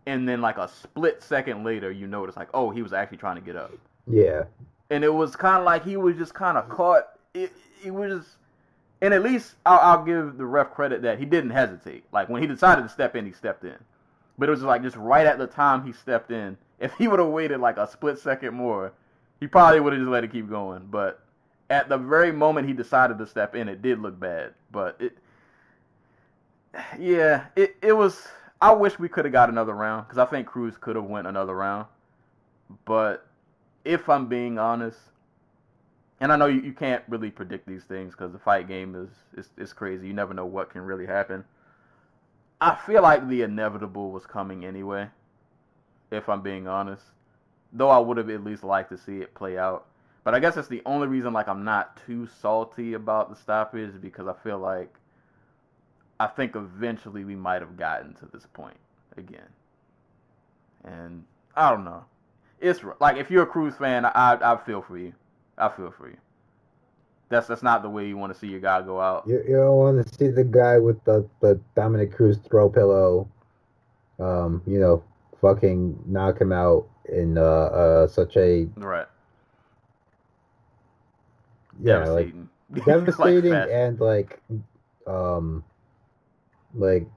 and 0.09 0.27
then 0.27 0.41
like 0.41 0.57
a 0.57 0.67
split 0.67 1.21
second 1.21 1.63
later, 1.63 1.91
you 1.91 2.07
notice 2.07 2.35
like, 2.35 2.49
oh, 2.53 2.69
he 2.71 2.81
was 2.81 2.93
actually 2.93 3.17
trying 3.17 3.35
to 3.35 3.41
get 3.41 3.55
up, 3.55 3.71
Yeah. 4.07 4.43
and 4.89 5.03
it 5.03 5.13
was 5.13 5.35
kind 5.35 5.59
of 5.59 5.65
like 5.65 5.83
he 5.85 5.97
was 5.97 6.15
just 6.17 6.33
kind 6.33 6.57
of 6.57 6.67
caught. 6.67 7.03
It, 7.33 7.51
it 7.83 7.91
was. 7.91 8.35
And 9.01 9.13
at 9.13 9.23
least 9.23 9.55
I'll, 9.65 9.79
I'll 9.79 10.03
give 10.03 10.37
the 10.37 10.45
ref 10.45 10.71
credit 10.71 11.03
that 11.03 11.19
he 11.19 11.25
didn't 11.25 11.51
hesitate. 11.51 12.03
Like 12.11 12.27
when 12.27 12.41
he 12.41 12.47
decided 12.47 12.81
to 12.81 12.89
step 12.89 13.15
in, 13.15 13.25
he 13.25 13.31
stepped 13.31 13.63
in. 13.63 13.77
But 14.37 14.49
it 14.49 14.51
was 14.51 14.61
like 14.63 14.81
just 14.83 14.97
right 14.97 15.25
at 15.25 15.37
the 15.37 15.47
time 15.47 15.85
he 15.85 15.93
stepped 15.93 16.31
in. 16.31 16.57
If 16.79 16.93
he 16.95 17.07
would 17.07 17.19
have 17.19 17.29
waited 17.29 17.59
like 17.61 17.77
a 17.77 17.87
split 17.87 18.19
second 18.19 18.55
more, 18.55 18.91
he 19.39 19.47
probably 19.47 19.79
would 19.79 19.93
have 19.93 20.01
just 20.01 20.09
let 20.09 20.23
it 20.23 20.31
keep 20.31 20.49
going. 20.49 20.87
But 20.89 21.21
at 21.69 21.87
the 21.87 21.97
very 21.97 22.31
moment 22.31 22.67
he 22.67 22.73
decided 22.73 23.17
to 23.19 23.27
step 23.27 23.55
in, 23.55 23.69
it 23.69 23.81
did 23.81 23.99
look 23.99 24.19
bad. 24.19 24.53
But 24.71 24.97
it, 24.99 25.17
yeah, 26.99 27.45
it 27.55 27.75
it 27.81 27.93
was. 27.93 28.27
I 28.61 28.73
wish 28.73 28.99
we 28.99 29.07
could 29.07 29.25
have 29.25 29.31
got 29.31 29.49
another 29.49 29.73
round 29.73 30.07
because 30.07 30.17
I 30.17 30.25
think 30.25 30.47
Cruz 30.47 30.75
could 30.77 30.95
have 30.95 31.05
went 31.05 31.27
another 31.27 31.55
round. 31.55 31.87
But 32.85 33.25
if 33.85 34.09
I'm 34.09 34.27
being 34.27 34.59
honest, 34.59 34.99
and 36.19 36.31
I 36.31 36.35
know 36.35 36.47
you, 36.47 36.61
you 36.61 36.73
can't 36.73 37.03
really 37.07 37.31
predict 37.31 37.67
these 37.67 37.83
things 37.83 38.13
because 38.13 38.33
the 38.33 38.39
fight 38.39 38.67
game 38.67 38.95
is, 38.95 39.09
is 39.37 39.49
is 39.57 39.73
crazy. 39.73 40.07
You 40.07 40.13
never 40.13 40.33
know 40.33 40.45
what 40.45 40.71
can 40.71 40.81
really 40.81 41.05
happen. 41.05 41.45
I 42.59 42.75
feel 42.75 43.01
like 43.01 43.27
the 43.27 43.43
inevitable 43.43 44.11
was 44.11 44.25
coming 44.25 44.65
anyway. 44.65 45.07
If 46.11 46.27
I'm 46.27 46.41
being 46.41 46.67
honest, 46.67 47.03
though 47.71 47.89
I 47.89 47.99
would 47.99 48.17
have 48.17 48.29
at 48.29 48.43
least 48.43 48.63
liked 48.63 48.89
to 48.89 48.97
see 48.97 49.19
it 49.19 49.33
play 49.35 49.57
out. 49.57 49.85
But 50.25 50.35
I 50.35 50.39
guess 50.39 50.55
that's 50.55 50.67
the 50.67 50.81
only 50.85 51.07
reason 51.07 51.31
like 51.31 51.47
I'm 51.47 51.63
not 51.63 51.97
too 52.05 52.27
salty 52.41 52.93
about 52.93 53.29
the 53.29 53.35
stoppage 53.37 54.01
because 54.01 54.27
I 54.27 54.33
feel 54.33 54.59
like 54.59 54.93
I 56.19 56.27
think 56.27 56.55
eventually 56.55 57.23
we 57.23 57.35
might 57.35 57.61
have 57.61 57.77
gotten 57.77 58.13
to 58.15 58.25
this 58.25 58.45
point 58.53 58.77
again. 59.17 59.47
And 60.83 61.23
I 61.55 61.69
don't 61.71 61.85
know. 61.85 62.05
It's 62.59 62.81
like 62.99 63.17
if 63.17 63.31
you're 63.31 63.43
a 63.43 63.47
Cruz 63.47 63.75
fan, 63.75 64.05
I 64.05 64.37
I 64.41 64.57
feel 64.57 64.81
for 64.81 64.97
you. 64.97 65.13
I 65.57 65.69
feel 65.69 65.91
for 65.91 66.09
you. 66.09 66.17
That's 67.29 67.47
that's 67.47 67.63
not 67.63 67.83
the 67.83 67.89
way 67.89 68.07
you 68.07 68.17
want 68.17 68.33
to 68.33 68.39
see 68.39 68.47
your 68.47 68.59
guy 68.59 68.81
go 68.81 68.99
out. 68.99 69.23
You, 69.27 69.43
you 69.47 69.55
don't 69.55 69.77
want 69.77 70.05
to 70.05 70.15
see 70.15 70.27
the 70.27 70.43
guy 70.43 70.77
with 70.77 71.01
the, 71.05 71.27
the 71.41 71.59
Dominick 71.75 72.11
Cruz 72.11 72.37
throw 72.37 72.69
pillow, 72.69 73.29
um, 74.19 74.61
you 74.65 74.79
know, 74.79 75.03
fucking 75.39 75.97
knock 76.05 76.41
him 76.41 76.51
out 76.51 76.87
in 77.05 77.37
uh, 77.37 77.41
uh 77.41 78.07
such 78.07 78.35
a 78.37 78.67
Right. 78.75 79.07
yeah 81.81 82.05
like 82.09 82.33
Devastating. 82.33 82.49
devastating 82.85 83.53
Like, 83.53 83.69
and 83.71 83.99
like 83.99 84.41
um 85.07 85.63
like 86.79 87.07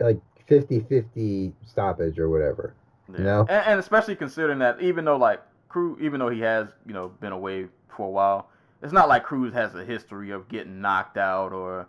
like 0.00 0.20
50-50 0.48 1.52
stoppage 1.64 2.18
or 2.18 2.28
whatever. 2.28 2.74
Yeah. 3.10 3.18
you 3.18 3.24
know? 3.24 3.40
And, 3.48 3.66
and 3.66 3.80
especially 3.80 4.16
considering 4.16 4.58
that 4.60 4.80
even 4.80 5.04
though 5.04 5.16
like 5.16 5.42
Cruz, 5.68 5.98
even 6.00 6.20
though 6.20 6.28
he 6.28 6.40
has 6.40 6.68
you 6.86 6.94
know 6.94 7.08
been 7.20 7.32
away 7.32 7.66
for 7.88 8.06
a 8.06 8.10
while, 8.10 8.48
it's 8.82 8.92
not 8.92 9.08
like 9.08 9.24
Cruz 9.24 9.52
has 9.54 9.74
a 9.74 9.84
history 9.84 10.30
of 10.30 10.48
getting 10.48 10.80
knocked 10.80 11.16
out 11.16 11.52
or 11.52 11.88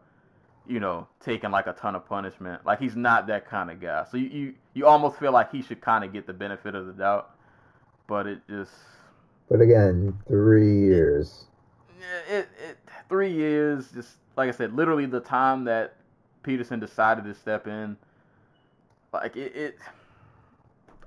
you 0.68 0.80
know 0.80 1.08
taking 1.20 1.52
like 1.52 1.68
a 1.68 1.74
ton 1.74 1.96
of 1.96 2.06
punishment. 2.08 2.66
Like 2.66 2.80
he's 2.80 2.96
not 2.96 3.28
that 3.28 3.48
kind 3.48 3.70
of 3.70 3.80
guy. 3.80 4.06
So 4.10 4.18
you 4.18 4.28
you, 4.28 4.54
you 4.74 4.86
almost 4.88 5.20
feel 5.20 5.32
like 5.32 5.52
he 5.52 5.62
should 5.62 5.82
kind 5.82 6.04
of 6.04 6.14
get 6.14 6.26
the 6.26 6.34
benefit 6.34 6.76
of 6.76 6.88
the 6.88 6.94
doubt. 6.94 7.32
But 8.08 8.28
it 8.28 8.40
just 8.50 8.72
But 9.50 9.62
again, 9.62 10.18
three 10.28 10.80
years. 10.80 11.46
Yeah, 12.00 12.38
it, 12.38 12.50
it 12.70 12.78
three 13.10 13.32
years, 13.32 13.92
just 13.92 14.18
like 14.36 14.50
I 14.50 14.52
said, 14.52 14.76
literally 14.76 15.06
the 15.06 15.20
time 15.20 15.64
that 15.66 15.96
Peterson 16.46 16.80
decided 16.80 17.26
to 17.26 17.34
step 17.34 17.68
in. 17.68 17.98
Like 19.12 19.36
it, 19.36 19.56
it 19.56 19.78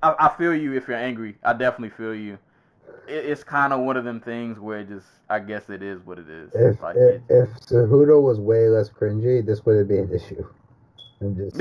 I, 0.02 0.14
I 0.18 0.28
feel 0.36 0.54
you 0.54 0.74
if 0.74 0.88
you're 0.88 0.96
angry. 0.96 1.36
I 1.44 1.52
definitely 1.52 1.90
feel 1.90 2.14
you. 2.14 2.38
It, 3.06 3.24
it's 3.24 3.44
kind 3.44 3.72
of 3.72 3.80
one 3.80 3.96
of 3.96 4.04
them 4.04 4.20
things 4.20 4.58
where 4.58 4.80
it 4.80 4.88
just, 4.88 5.06
I 5.28 5.38
guess 5.38 5.70
it 5.70 5.82
is 5.82 6.04
what 6.04 6.18
it 6.18 6.28
is. 6.28 6.50
If 6.54 6.82
like 6.82 6.96
if, 6.96 7.22
if 7.28 7.48
Cejudo 7.60 8.20
was 8.20 8.40
way 8.40 8.68
less 8.68 8.90
cringy, 8.90 9.44
this 9.44 9.64
would 9.64 9.78
have 9.78 9.88
been 9.88 10.04
an 10.04 10.14
issue. 10.14 10.46
I'm 11.20 11.36
just 11.36 11.56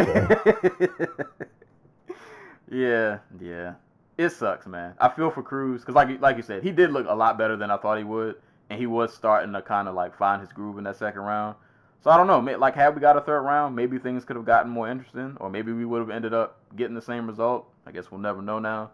yeah, 2.72 3.20
yeah. 3.40 3.74
It 4.18 4.30
sucks, 4.30 4.66
man. 4.66 4.96
I 5.00 5.10
feel 5.10 5.30
for 5.30 5.44
Cruz 5.44 5.82
because, 5.82 5.94
like, 5.94 6.20
like 6.22 6.38
you 6.38 6.44
said, 6.44 6.64
he 6.64 6.72
did 6.72 6.92
look 6.92 7.06
a 7.08 7.14
lot 7.14 7.38
better 7.38 7.56
than 7.56 7.70
I 7.70 7.78
thought 7.78 8.00
he 8.00 8.04
would, 8.04 8.36
and 8.70 8.80
he 8.80 8.88
was 8.88 9.14
starting 9.14 9.54
to 9.54 9.62
kind 9.62 9.88
of 9.88 9.94
like 9.94 10.18
find 10.18 10.42
his 10.42 10.52
groove 10.52 10.80
in 10.80 10.84
that 10.86 10.96
second 10.96 11.22
round. 11.22 11.56
So 12.04 12.12
I 12.12 12.18
don't 12.18 12.28
know. 12.28 12.40
Like, 12.58 12.76
had 12.76 12.96
we 12.96 13.02
got 13.02 13.18
a 13.18 13.22
third 13.22 13.42
round, 13.42 13.76
maybe 13.76 13.98
things 13.98 14.24
could 14.24 14.36
have 14.36 14.46
gotten 14.46 14.72
more 14.72 14.90
interesting, 14.90 15.36
or 15.40 15.50
maybe 15.50 15.72
we 15.72 15.86
would 15.86 16.00
have 16.00 16.10
ended 16.10 16.34
up 16.34 16.60
getting 16.76 16.96
the 16.96 17.02
same 17.02 17.28
result. 17.28 17.68
I 17.86 17.92
guess 17.92 18.12
we'll 18.12 18.22
never 18.22 18.42
know 18.42 18.60
now. 18.60 18.92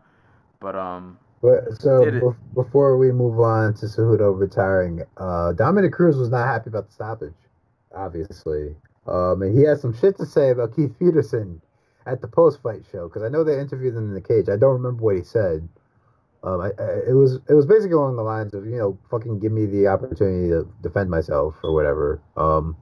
But 0.59 0.75
um, 0.75 1.19
But 1.41 1.81
so 1.81 2.03
it. 2.03 2.13
bef- 2.15 2.35
before 2.55 2.97
we 2.97 3.11
move 3.11 3.39
on 3.39 3.73
to 3.75 3.85
Cejudo 3.85 4.37
retiring, 4.37 5.03
uh, 5.17 5.53
Dominick 5.53 5.91
Cruz 5.91 6.17
was 6.17 6.29
not 6.29 6.47
happy 6.47 6.69
about 6.69 6.87
the 6.87 6.93
stoppage, 6.93 7.33
obviously. 7.93 8.75
Um, 9.05 9.41
and 9.41 9.57
he 9.57 9.65
had 9.65 9.79
some 9.79 9.93
shit 9.93 10.17
to 10.17 10.25
say 10.25 10.51
about 10.51 10.75
Keith 10.75 10.97
Peterson 10.97 11.61
at 12.05 12.21
the 12.21 12.27
post-fight 12.27 12.83
show 12.91 13.07
because 13.07 13.23
I 13.23 13.29
know 13.29 13.43
they 13.43 13.59
interviewed 13.59 13.95
him 13.95 14.09
in 14.09 14.13
the 14.13 14.21
cage. 14.21 14.47
I 14.47 14.55
don't 14.55 14.73
remember 14.73 15.03
what 15.03 15.15
he 15.17 15.23
said. 15.23 15.67
Um, 16.43 16.61
I, 16.61 16.71
I, 16.81 17.09
it 17.09 17.13
was 17.13 17.39
it 17.47 17.53
was 17.53 17.65
basically 17.65 17.93
along 17.93 18.17
the 18.17 18.23
lines 18.23 18.53
of 18.53 18.65
you 18.65 18.77
know 18.77 18.97
fucking 19.09 19.39
give 19.39 19.51
me 19.51 19.65
the 19.65 19.87
opportunity 19.87 20.49
to 20.49 20.67
defend 20.81 21.09
myself 21.09 21.55
or 21.63 21.73
whatever. 21.73 22.21
Um, 22.35 22.75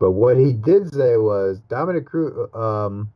but 0.00 0.10
what 0.12 0.36
he 0.36 0.52
did 0.52 0.92
say 0.92 1.16
was 1.16 1.60
Dominick 1.68 2.06
Cruz. 2.06 2.48
Um, 2.54 3.12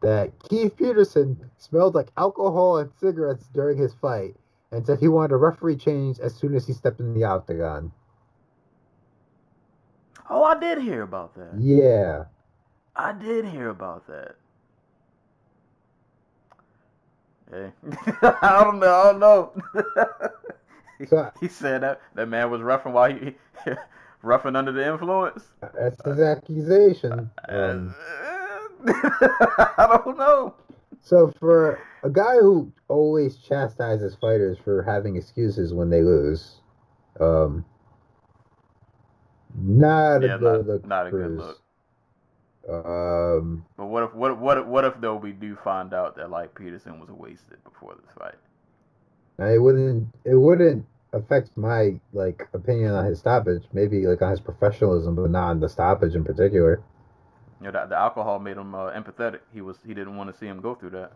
that 0.00 0.32
Keith 0.48 0.76
Peterson 0.76 1.50
smelled 1.58 1.94
like 1.94 2.08
alcohol 2.16 2.78
and 2.78 2.90
cigarettes 3.00 3.46
during 3.52 3.76
his 3.78 3.94
fight 3.94 4.34
and 4.72 4.86
said 4.86 4.98
he 4.98 5.08
wanted 5.08 5.32
a 5.32 5.36
referee 5.36 5.76
change 5.76 6.18
as 6.20 6.34
soon 6.34 6.54
as 6.54 6.66
he 6.66 6.72
stepped 6.72 7.00
in 7.00 7.14
the 7.14 7.24
octagon. 7.24 7.92
Oh, 10.28 10.44
I 10.44 10.58
did 10.58 10.78
hear 10.80 11.02
about 11.02 11.34
that. 11.34 11.54
Yeah. 11.58 12.24
I 12.96 13.12
did 13.12 13.44
hear 13.44 13.68
about 13.68 14.06
that. 14.06 14.36
Hey, 17.50 17.72
I 18.22 18.60
don't 18.62 18.78
know. 18.78 18.94
I 18.94 19.04
don't 19.12 19.18
know. 19.20 19.52
So- 21.08 21.30
he 21.40 21.48
said 21.48 21.82
that 21.82 22.00
that 22.14 22.26
man 22.28 22.50
was 22.50 22.62
roughing 22.62 22.92
while 22.92 23.12
he 23.12 23.34
roughing 24.22 24.56
under 24.56 24.72
the 24.72 24.86
influence. 24.86 25.44
That's 25.60 26.02
his 26.04 26.20
accusation. 26.20 27.30
Um, 27.48 27.94
I 28.86 30.00
don't 30.04 30.16
know. 30.18 30.54
so 31.02 31.32
for 31.38 31.78
a 32.02 32.10
guy 32.10 32.36
who 32.36 32.72
always 32.88 33.36
chastises 33.36 34.14
fighters 34.20 34.58
for 34.58 34.82
having 34.82 35.16
excuses 35.16 35.74
when 35.74 35.90
they 35.90 36.02
lose, 36.02 36.60
um, 37.20 37.64
not 39.54 40.22
Yeah, 40.22 40.36
a 40.36 40.38
good 40.38 40.42
not, 40.42 40.66
look. 40.66 40.86
not 40.86 41.06
a 41.06 41.10
good 41.10 41.36
look. 41.38 41.60
Um, 42.68 43.64
But 43.76 43.86
what 43.86 44.02
if 44.04 44.14
what 44.14 44.38
what 44.38 44.66
what 44.66 44.84
if 44.84 45.00
though 45.00 45.16
we 45.16 45.32
do 45.32 45.56
find 45.56 45.92
out 45.92 46.16
that 46.16 46.30
like 46.30 46.54
Peterson 46.54 47.00
was 47.00 47.10
wasted 47.10 47.62
before 47.64 47.94
this 47.94 48.10
fight? 48.18 48.34
it 49.38 49.58
wouldn't. 49.60 50.08
It 50.24 50.34
wouldn't 50.34 50.84
affect 51.12 51.56
my 51.56 51.98
like 52.12 52.48
opinion 52.52 52.92
on 52.92 53.04
his 53.04 53.18
stoppage. 53.18 53.64
Maybe 53.72 54.06
like 54.06 54.22
on 54.22 54.30
his 54.30 54.40
professionalism, 54.40 55.14
but 55.14 55.30
not 55.30 55.50
on 55.50 55.60
the 55.60 55.68
stoppage 55.68 56.14
in 56.14 56.24
particular. 56.24 56.82
You 57.60 57.66
know, 57.66 57.72
the, 57.72 57.88
the 57.88 57.96
alcohol 57.96 58.38
made 58.38 58.56
him 58.56 58.74
uh, 58.74 58.90
empathetic. 58.90 59.40
He 59.52 59.60
was 59.60 59.78
he 59.86 59.94
didn't 59.94 60.16
want 60.16 60.32
to 60.32 60.38
see 60.38 60.46
him 60.46 60.60
go 60.60 60.74
through 60.74 60.90
that. 60.90 61.12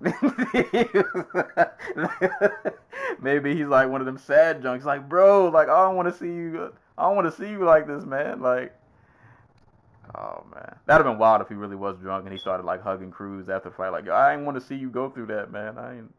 Maybe 3.22 3.54
he's 3.54 3.66
like 3.66 3.88
one 3.88 4.00
of 4.00 4.06
them 4.06 4.18
sad 4.18 4.62
junks. 4.62 4.84
Like, 4.84 5.08
bro, 5.08 5.48
like 5.48 5.68
I 5.68 5.84
don't 5.84 5.96
want 5.96 6.12
to 6.12 6.18
see 6.18 6.26
you. 6.26 6.72
I 6.96 7.04
don't 7.04 7.16
want 7.16 7.34
to 7.34 7.36
see 7.36 7.48
you 7.48 7.64
like 7.64 7.86
this, 7.86 8.04
man. 8.04 8.40
Like, 8.40 8.74
oh 10.14 10.44
man, 10.54 10.76
that'd 10.86 11.04
have 11.04 11.12
been 11.12 11.18
wild 11.18 11.40
if 11.40 11.48
he 11.48 11.54
really 11.54 11.76
was 11.76 11.96
drunk 11.98 12.24
and 12.24 12.32
he 12.32 12.38
started 12.38 12.64
like 12.64 12.82
hugging 12.82 13.10
Cruz 13.10 13.48
after 13.48 13.70
the 13.70 13.74
fight. 13.74 13.90
Like, 13.90 14.08
I 14.08 14.34
ain't 14.34 14.44
want 14.44 14.58
to 14.58 14.66
see 14.66 14.76
you 14.76 14.90
go 14.90 15.08
through 15.08 15.26
that, 15.26 15.50
man. 15.50 15.78
I 15.78 15.98
ain't, 15.98 16.14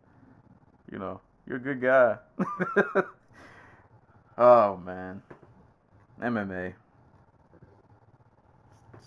you 0.92 0.98
know, 0.98 1.22
you're 1.52 1.58
a 1.58 1.76
good 1.76 1.82
guy. 1.82 2.16
oh 4.38 4.78
man, 4.78 5.22
MMA, 6.22 6.74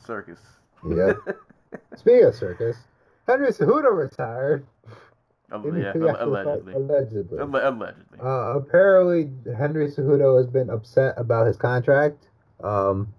circus. 0.05 0.41
Yeah. 0.87 1.15
Speaking 1.97 2.25
of 2.25 2.35
circus, 2.35 2.77
Henry 3.27 3.49
Cejudo 3.49 3.97
retired. 3.97 4.67
Yeah, 5.51 5.57
after 5.57 5.99
the 6.01 6.07
fight, 6.07 6.21
allegedly. 6.21 6.75
Allegedly. 6.75 7.39
Allegedly. 7.39 8.19
Uh, 8.23 8.59
apparently, 8.59 9.31
Henry 9.57 9.89
Cejudo 9.89 10.37
has 10.37 10.47
been 10.47 10.69
upset 10.69 11.15
about 11.17 11.47
his 11.47 11.57
contract. 11.57 12.29
Um, 12.63 13.15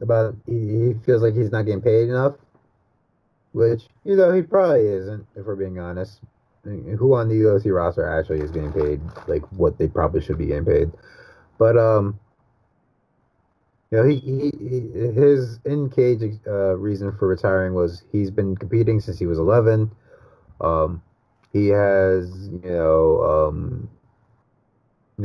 about 0.00 0.34
he, 0.46 0.52
he 0.52 0.94
feels 1.06 1.22
like 1.22 1.34
he's 1.34 1.52
not 1.52 1.62
getting 1.62 1.80
paid 1.80 2.08
enough, 2.08 2.34
which 3.52 3.84
you 4.02 4.16
know 4.16 4.32
he 4.32 4.42
probably 4.42 4.86
isn't. 4.86 5.24
If 5.36 5.46
we're 5.46 5.54
being 5.54 5.78
honest, 5.78 6.18
who 6.64 7.14
on 7.14 7.28
the 7.28 7.34
UFC 7.34 7.74
roster 7.74 8.08
actually 8.08 8.40
is 8.40 8.50
getting 8.50 8.72
paid 8.72 9.00
like 9.28 9.42
what 9.52 9.78
they 9.78 9.88
probably 9.88 10.20
should 10.20 10.38
be 10.38 10.46
getting 10.46 10.64
paid? 10.64 10.90
But 11.58 11.76
um, 11.76 12.18
you 13.90 13.98
know, 13.98 14.04
he, 14.04 14.16
he, 14.16 14.52
he 14.58 14.80
his 15.12 15.60
in 15.64 15.90
cage 15.90 16.22
uh, 16.46 16.76
reason 16.76 17.16
for 17.16 17.28
retiring 17.28 17.74
was 17.74 18.04
he's 18.10 18.30
been 18.30 18.56
competing 18.56 19.00
since 19.00 19.18
he 19.18 19.26
was 19.26 19.38
11. 19.38 19.90
Um, 20.60 21.02
he 21.54 21.68
has 21.68 22.48
you 22.48 22.70
know 22.70 23.22
um 23.22 23.88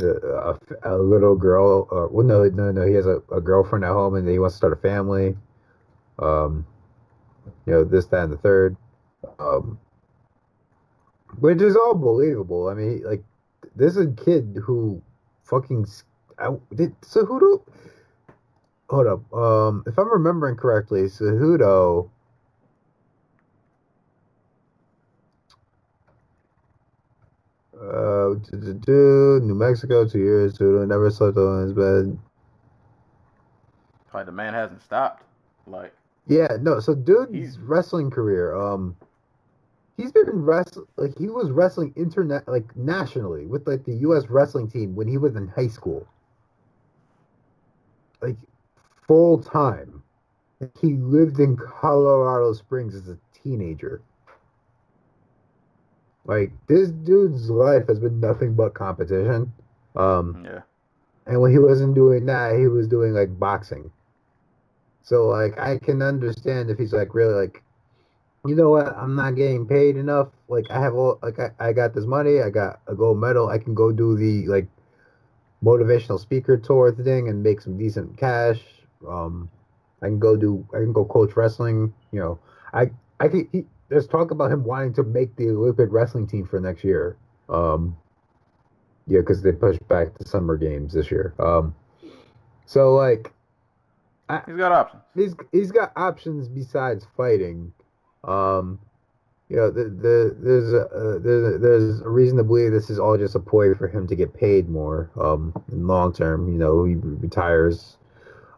a, 0.00 0.56
a 0.84 0.96
little 0.96 1.34
girl 1.34 1.88
or 1.90 2.08
well 2.08 2.24
no 2.24 2.44
no 2.44 2.70
no 2.70 2.86
he 2.86 2.94
has 2.94 3.06
a, 3.06 3.20
a 3.32 3.40
girlfriend 3.40 3.84
at 3.84 3.90
home 3.90 4.14
and 4.14 4.28
he 4.28 4.38
wants 4.38 4.54
to 4.54 4.58
start 4.58 4.72
a 4.72 4.76
family 4.76 5.36
um 6.20 6.64
you 7.66 7.72
know 7.72 7.84
this 7.84 8.06
that 8.06 8.22
and 8.24 8.32
the 8.32 8.36
third 8.38 8.76
um 9.40 9.78
which 11.40 11.60
is 11.60 11.76
all 11.76 11.94
believable 11.94 12.68
i 12.68 12.74
mean 12.74 13.02
like 13.04 13.22
this 13.76 13.96
is 13.96 14.06
a 14.06 14.10
kid 14.12 14.58
who 14.64 15.00
fucking 15.44 15.86
I, 16.38 16.50
did 16.74 16.98
Cejudo 17.02 17.62
hold 18.88 19.06
up 19.06 19.32
um 19.32 19.84
if 19.86 19.98
i'm 19.98 20.10
remembering 20.12 20.56
correctly 20.56 21.02
Cejudo 21.02 22.10
Uh, 27.80 28.34
New 28.86 29.54
Mexico, 29.54 30.06
two 30.06 30.18
years. 30.18 30.58
Cejudo 30.58 30.86
never 30.86 31.10
slept 31.10 31.38
on 31.38 31.62
his 31.62 31.72
bed. 31.72 32.18
Like 34.12 34.26
the 34.26 34.32
man 34.32 34.52
hasn't 34.52 34.82
stopped. 34.82 35.24
Like 35.66 35.94
Yeah, 36.26 36.58
no. 36.60 36.80
So, 36.80 36.94
dude's 36.94 37.58
wrestling 37.58 38.10
career, 38.10 38.54
um, 38.54 38.96
he's 39.96 40.12
been 40.12 40.30
wrestling 40.30 40.86
like 40.96 41.16
he 41.18 41.28
was 41.28 41.50
wrestling 41.50 41.92
internet 41.96 42.46
like 42.48 42.74
nationally 42.76 43.46
with 43.46 43.66
like 43.66 43.84
the 43.84 43.94
U.S. 43.96 44.28
wrestling 44.28 44.68
team 44.68 44.94
when 44.94 45.08
he 45.08 45.18
was 45.18 45.36
in 45.36 45.48
high 45.48 45.68
school, 45.68 46.06
like 48.20 48.36
full 49.06 49.42
time. 49.42 50.02
He 50.78 50.94
lived 50.94 51.40
in 51.40 51.56
Colorado 51.56 52.52
Springs 52.52 52.94
as 52.94 53.08
a 53.08 53.18
teenager. 53.32 54.02
Like 56.24 56.52
this 56.66 56.90
dude's 56.90 57.50
life 57.50 57.88
has 57.88 57.98
been 57.98 58.20
nothing 58.20 58.54
but 58.54 58.74
competition. 58.74 59.52
Um, 59.96 60.44
yeah. 60.44 60.60
and 61.26 61.40
when 61.40 61.50
he 61.50 61.58
wasn't 61.58 61.94
doing 61.94 62.26
that, 62.26 62.56
he 62.56 62.68
was 62.68 62.86
doing 62.86 63.12
like 63.12 63.38
boxing. 63.38 63.90
So 65.02 65.26
like 65.26 65.58
I 65.58 65.78
can 65.78 66.02
understand 66.02 66.70
if 66.70 66.78
he's 66.78 66.92
like 66.92 67.14
really 67.14 67.34
like, 67.34 67.62
you 68.46 68.54
know 68.54 68.70
what, 68.70 68.88
I'm 68.96 69.14
not 69.14 69.36
getting 69.36 69.66
paid 69.66 69.96
enough. 69.96 70.28
Like 70.48 70.70
I 70.70 70.80
have 70.80 70.94
all 70.94 71.18
like 71.22 71.38
I, 71.38 71.50
I 71.58 71.72
got 71.72 71.94
this 71.94 72.06
money, 72.06 72.40
I 72.40 72.50
got 72.50 72.80
a 72.86 72.94
gold 72.94 73.18
medal, 73.18 73.48
I 73.48 73.58
can 73.58 73.74
go 73.74 73.92
do 73.92 74.16
the 74.16 74.46
like 74.46 74.68
motivational 75.62 76.18
speaker 76.18 76.56
tour 76.56 76.92
thing 76.92 77.28
and 77.28 77.42
make 77.42 77.60
some 77.60 77.76
decent 77.78 78.16
cash. 78.16 78.60
Um 79.06 79.50
I 80.02 80.06
can 80.06 80.18
go 80.18 80.36
do 80.36 80.66
I 80.72 80.78
can 80.78 80.92
go 80.92 81.04
coach 81.04 81.36
wrestling, 81.36 81.92
you 82.12 82.20
know. 82.20 82.38
I 82.72 82.90
I 83.18 83.28
can 83.28 83.48
he, 83.52 83.66
there's 83.88 84.06
talk 84.06 84.30
about 84.30 84.50
him 84.52 84.64
wanting 84.64 84.94
to 84.94 85.02
make 85.02 85.36
the 85.36 85.50
Olympic 85.50 85.88
wrestling 85.90 86.26
team 86.26 86.46
for 86.46 86.60
next 86.60 86.84
year. 86.84 87.16
Um 87.48 87.96
yeah, 89.06 89.20
because 89.20 89.42
they 89.42 89.52
pushed 89.52 89.86
back 89.88 90.16
the 90.18 90.24
summer 90.24 90.56
games 90.56 90.92
this 90.92 91.10
year. 91.10 91.34
Um, 91.40 91.74
so 92.64 92.94
like 92.94 93.32
He's 94.46 94.56
got 94.56 94.70
options. 94.70 95.02
he's 95.16 95.34
he's 95.50 95.72
got 95.72 95.92
options 95.96 96.48
besides 96.48 97.04
fighting. 97.16 97.72
Um, 98.24 98.78
you 99.48 99.56
know, 99.56 99.70
the, 99.70 99.84
the 99.84 100.36
there's 100.38 100.72
a 100.72 100.82
uh, 100.86 101.18
there's 101.18 101.54
a, 101.54 101.58
there's 101.58 102.00
a 102.02 102.08
reason 102.08 102.36
to 102.38 102.44
believe 102.44 102.70
this 102.70 102.88
is 102.88 103.00
all 103.00 103.18
just 103.18 103.34
a 103.34 103.40
ploy 103.40 103.74
for 103.74 103.88
him 103.88 104.06
to 104.06 104.14
get 104.14 104.32
paid 104.32 104.68
more. 104.68 105.10
Um, 105.20 105.52
in 105.72 105.86
long 105.86 106.12
term, 106.12 106.48
you 106.52 106.58
know, 106.58 106.84
he 106.84 106.94
retires. 106.94 107.96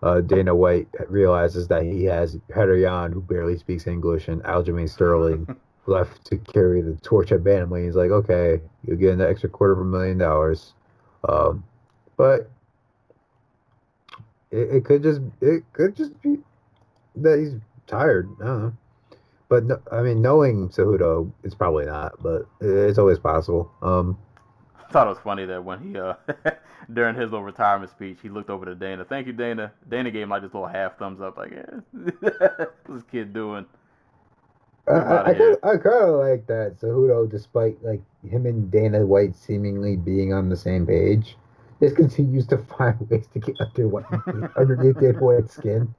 Uh, 0.03 0.21
Dana 0.21 0.53
White 0.53 0.89
realizes 1.09 1.69
that 1.69 1.85
he 1.85 2.05
has 2.05 2.37
Petr 2.51 2.81
Yan, 2.83 3.13
who 3.13 3.21
barely 3.23 3.57
speaks 3.57 3.87
English, 3.87 4.27
and 4.27 4.43
Aljamain 4.43 4.91
Sterling 4.91 5.47
left 5.87 6.27
to 6.27 6.37
carry 6.39 6.83
the 6.83 6.97
torch 6.97 7.31
at 7.31 7.41
Bantamweight. 7.41 7.85
He's 7.85 7.95
like, 7.95 8.11
okay, 8.11 8.61
you'll 8.85 8.97
get 8.97 9.13
an 9.13 9.21
extra 9.21 9.49
quarter 9.49 9.75
of 9.75 9.79
a 9.79 9.85
million 9.85 10.19
dollars. 10.19 10.75
Um, 11.29 11.65
but 12.17 12.51
it, 14.51 14.77
it 14.77 14.85
could 14.85 15.03
just 15.03 15.21
it 15.41 15.63
could 15.73 15.97
just 15.97 16.21
be 16.21 16.39
that 17.17 17.39
he's 17.39 17.55
tired. 17.87 18.29
I 18.41 18.45
don't 18.45 18.63
know. 18.63 18.73
But 19.53 19.67
no, 19.67 19.79
I 19.93 20.01
mean, 20.01 20.23
knowing 20.23 20.71
Cejudo, 20.71 21.31
it's 21.45 21.55
probably 21.55 21.85
not. 21.85 22.15
But 22.23 22.47
it's 22.63 22.97
always 22.97 23.19
possible. 23.19 23.71
Um, 23.83 24.17
I 24.81 24.91
thought 24.91 25.07
it 25.07 25.11
was 25.11 25.19
funny 25.19 25.45
that 25.45 25.63
when 25.63 25.79
he 25.79 25.99
uh 25.99 26.15
during 26.95 27.15
his 27.17 27.25
little 27.25 27.45
retirement 27.45 27.91
speech, 27.91 28.17
he 28.23 28.31
looked 28.31 28.49
over 28.49 28.65
to 28.65 28.75
Dana. 28.75 29.05
Thank 29.05 29.27
you, 29.27 29.35
Dana. 29.35 29.71
Dana 29.87 30.11
gave 30.11 30.23
him 30.23 30.31
like 30.31 30.41
this 30.41 30.55
little 30.55 30.67
half 30.67 30.97
thumbs 30.97 31.21
up, 31.21 31.37
like, 31.37 31.51
yeah, 31.51 31.81
what's 32.87 32.89
this 32.89 33.03
kid 33.13 33.35
doing? 33.35 33.67
I, 34.89 34.93
I, 34.93 35.21
I, 35.29 35.35
kinda, 35.35 35.59
I 35.63 35.77
kind 35.77 36.05
of 36.05 36.15
like 36.15 36.47
that 36.47 36.79
Cejudo, 36.81 37.31
despite 37.31 37.77
like 37.85 38.01
him 38.27 38.47
and 38.47 38.71
Dana 38.71 39.05
White 39.05 39.37
seemingly 39.37 39.99
being 39.99 40.33
on 40.33 40.49
the 40.49 40.57
same 40.57 40.87
page, 40.87 41.37
just 41.79 41.97
continues 41.97 42.47
to 42.47 42.57
find 42.79 42.99
ways 43.11 43.27
to 43.35 43.39
get 43.39 43.61
under 43.61 43.87
what, 43.87 44.07
underneath 44.57 44.99
Dana 44.99 45.19
White's 45.19 45.53
skin. 45.53 45.95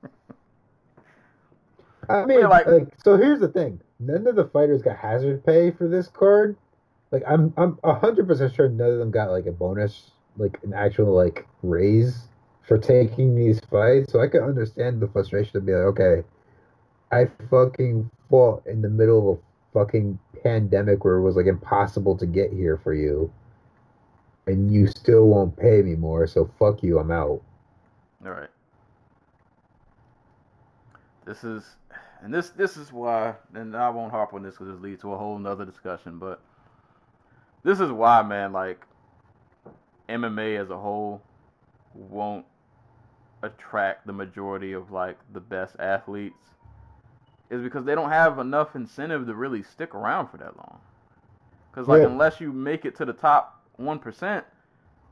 I 2.09 2.25
mean, 2.25 2.43
like- 2.49 2.67
like, 2.67 2.87
so 3.03 3.17
here's 3.17 3.39
the 3.39 3.47
thing: 3.47 3.79
none 3.99 4.27
of 4.27 4.35
the 4.35 4.45
fighters 4.45 4.81
got 4.81 4.97
hazard 4.97 5.45
pay 5.45 5.71
for 5.71 5.87
this 5.87 6.07
card. 6.07 6.55
Like, 7.11 7.23
I'm 7.27 7.53
I'm 7.57 7.77
hundred 7.83 8.27
percent 8.27 8.53
sure 8.55 8.69
none 8.69 8.89
of 8.89 8.99
them 8.99 9.11
got 9.11 9.29
like 9.29 9.45
a 9.45 9.51
bonus, 9.51 10.11
like 10.37 10.59
an 10.63 10.73
actual 10.73 11.13
like 11.13 11.47
raise 11.61 12.27
for 12.67 12.77
taking 12.77 13.35
these 13.35 13.59
fights. 13.59 14.11
So 14.11 14.19
I 14.21 14.27
can 14.27 14.41
understand 14.43 14.99
the 15.01 15.07
frustration 15.07 15.53
to 15.53 15.61
be 15.61 15.73
like, 15.73 15.99
okay, 15.99 16.23
I 17.11 17.25
fucking 17.49 18.09
fought 18.29 18.65
in 18.65 18.81
the 18.81 18.89
middle 18.89 19.31
of 19.31 19.37
a 19.37 19.41
fucking 19.79 20.17
pandemic 20.43 21.05
where 21.05 21.15
it 21.15 21.21
was 21.21 21.35
like 21.35 21.45
impossible 21.45 22.17
to 22.17 22.25
get 22.25 22.51
here 22.51 22.77
for 22.83 22.93
you, 22.93 23.31
and 24.47 24.71
you 24.73 24.87
still 24.87 25.27
won't 25.27 25.55
pay 25.55 25.81
me 25.83 25.95
more. 25.95 26.25
So 26.25 26.49
fuck 26.57 26.81
you, 26.81 26.97
I'm 26.99 27.11
out. 27.11 27.41
All 28.25 28.31
right. 28.31 28.49
This 31.25 31.43
is, 31.43 31.63
and 32.23 32.33
this 32.33 32.49
this 32.51 32.77
is 32.77 32.91
why, 32.91 33.35
and 33.53 33.75
I 33.75 33.89
won't 33.89 34.11
harp 34.11 34.33
on 34.33 34.43
this 34.43 34.55
because 34.55 34.73
this 34.73 34.81
leads 34.81 35.01
to 35.01 35.11
a 35.11 35.17
whole 35.17 35.37
nother 35.37 35.65
discussion. 35.65 36.19
But 36.19 36.41
this 37.63 37.81
is 37.81 37.91
why, 37.91 38.23
man, 38.23 38.53
like 38.53 38.85
MMA 40.07 40.59
as 40.59 40.69
a 40.69 40.77
whole 40.77 41.21
won't 41.93 42.45
attract 43.43 44.07
the 44.07 44.13
majority 44.13 44.71
of 44.71 44.89
like 44.91 45.17
the 45.33 45.41
best 45.41 45.75
athletes, 45.79 46.43
is 47.49 47.61
because 47.61 47.83
they 47.83 47.93
don't 47.93 48.09
have 48.09 48.39
enough 48.39 48.75
incentive 48.75 49.27
to 49.27 49.35
really 49.35 49.61
stick 49.61 49.93
around 49.93 50.27
for 50.29 50.37
that 50.37 50.55
long. 50.55 50.79
Because 51.71 51.89
like 51.89 52.03
Yeah. 52.03 52.07
unless 52.07 52.39
you 52.39 52.53
make 52.53 52.85
it 52.85 52.95
to 52.97 53.05
the 53.05 53.13
top 53.13 53.61
one 53.75 53.99
percent, 53.99 54.45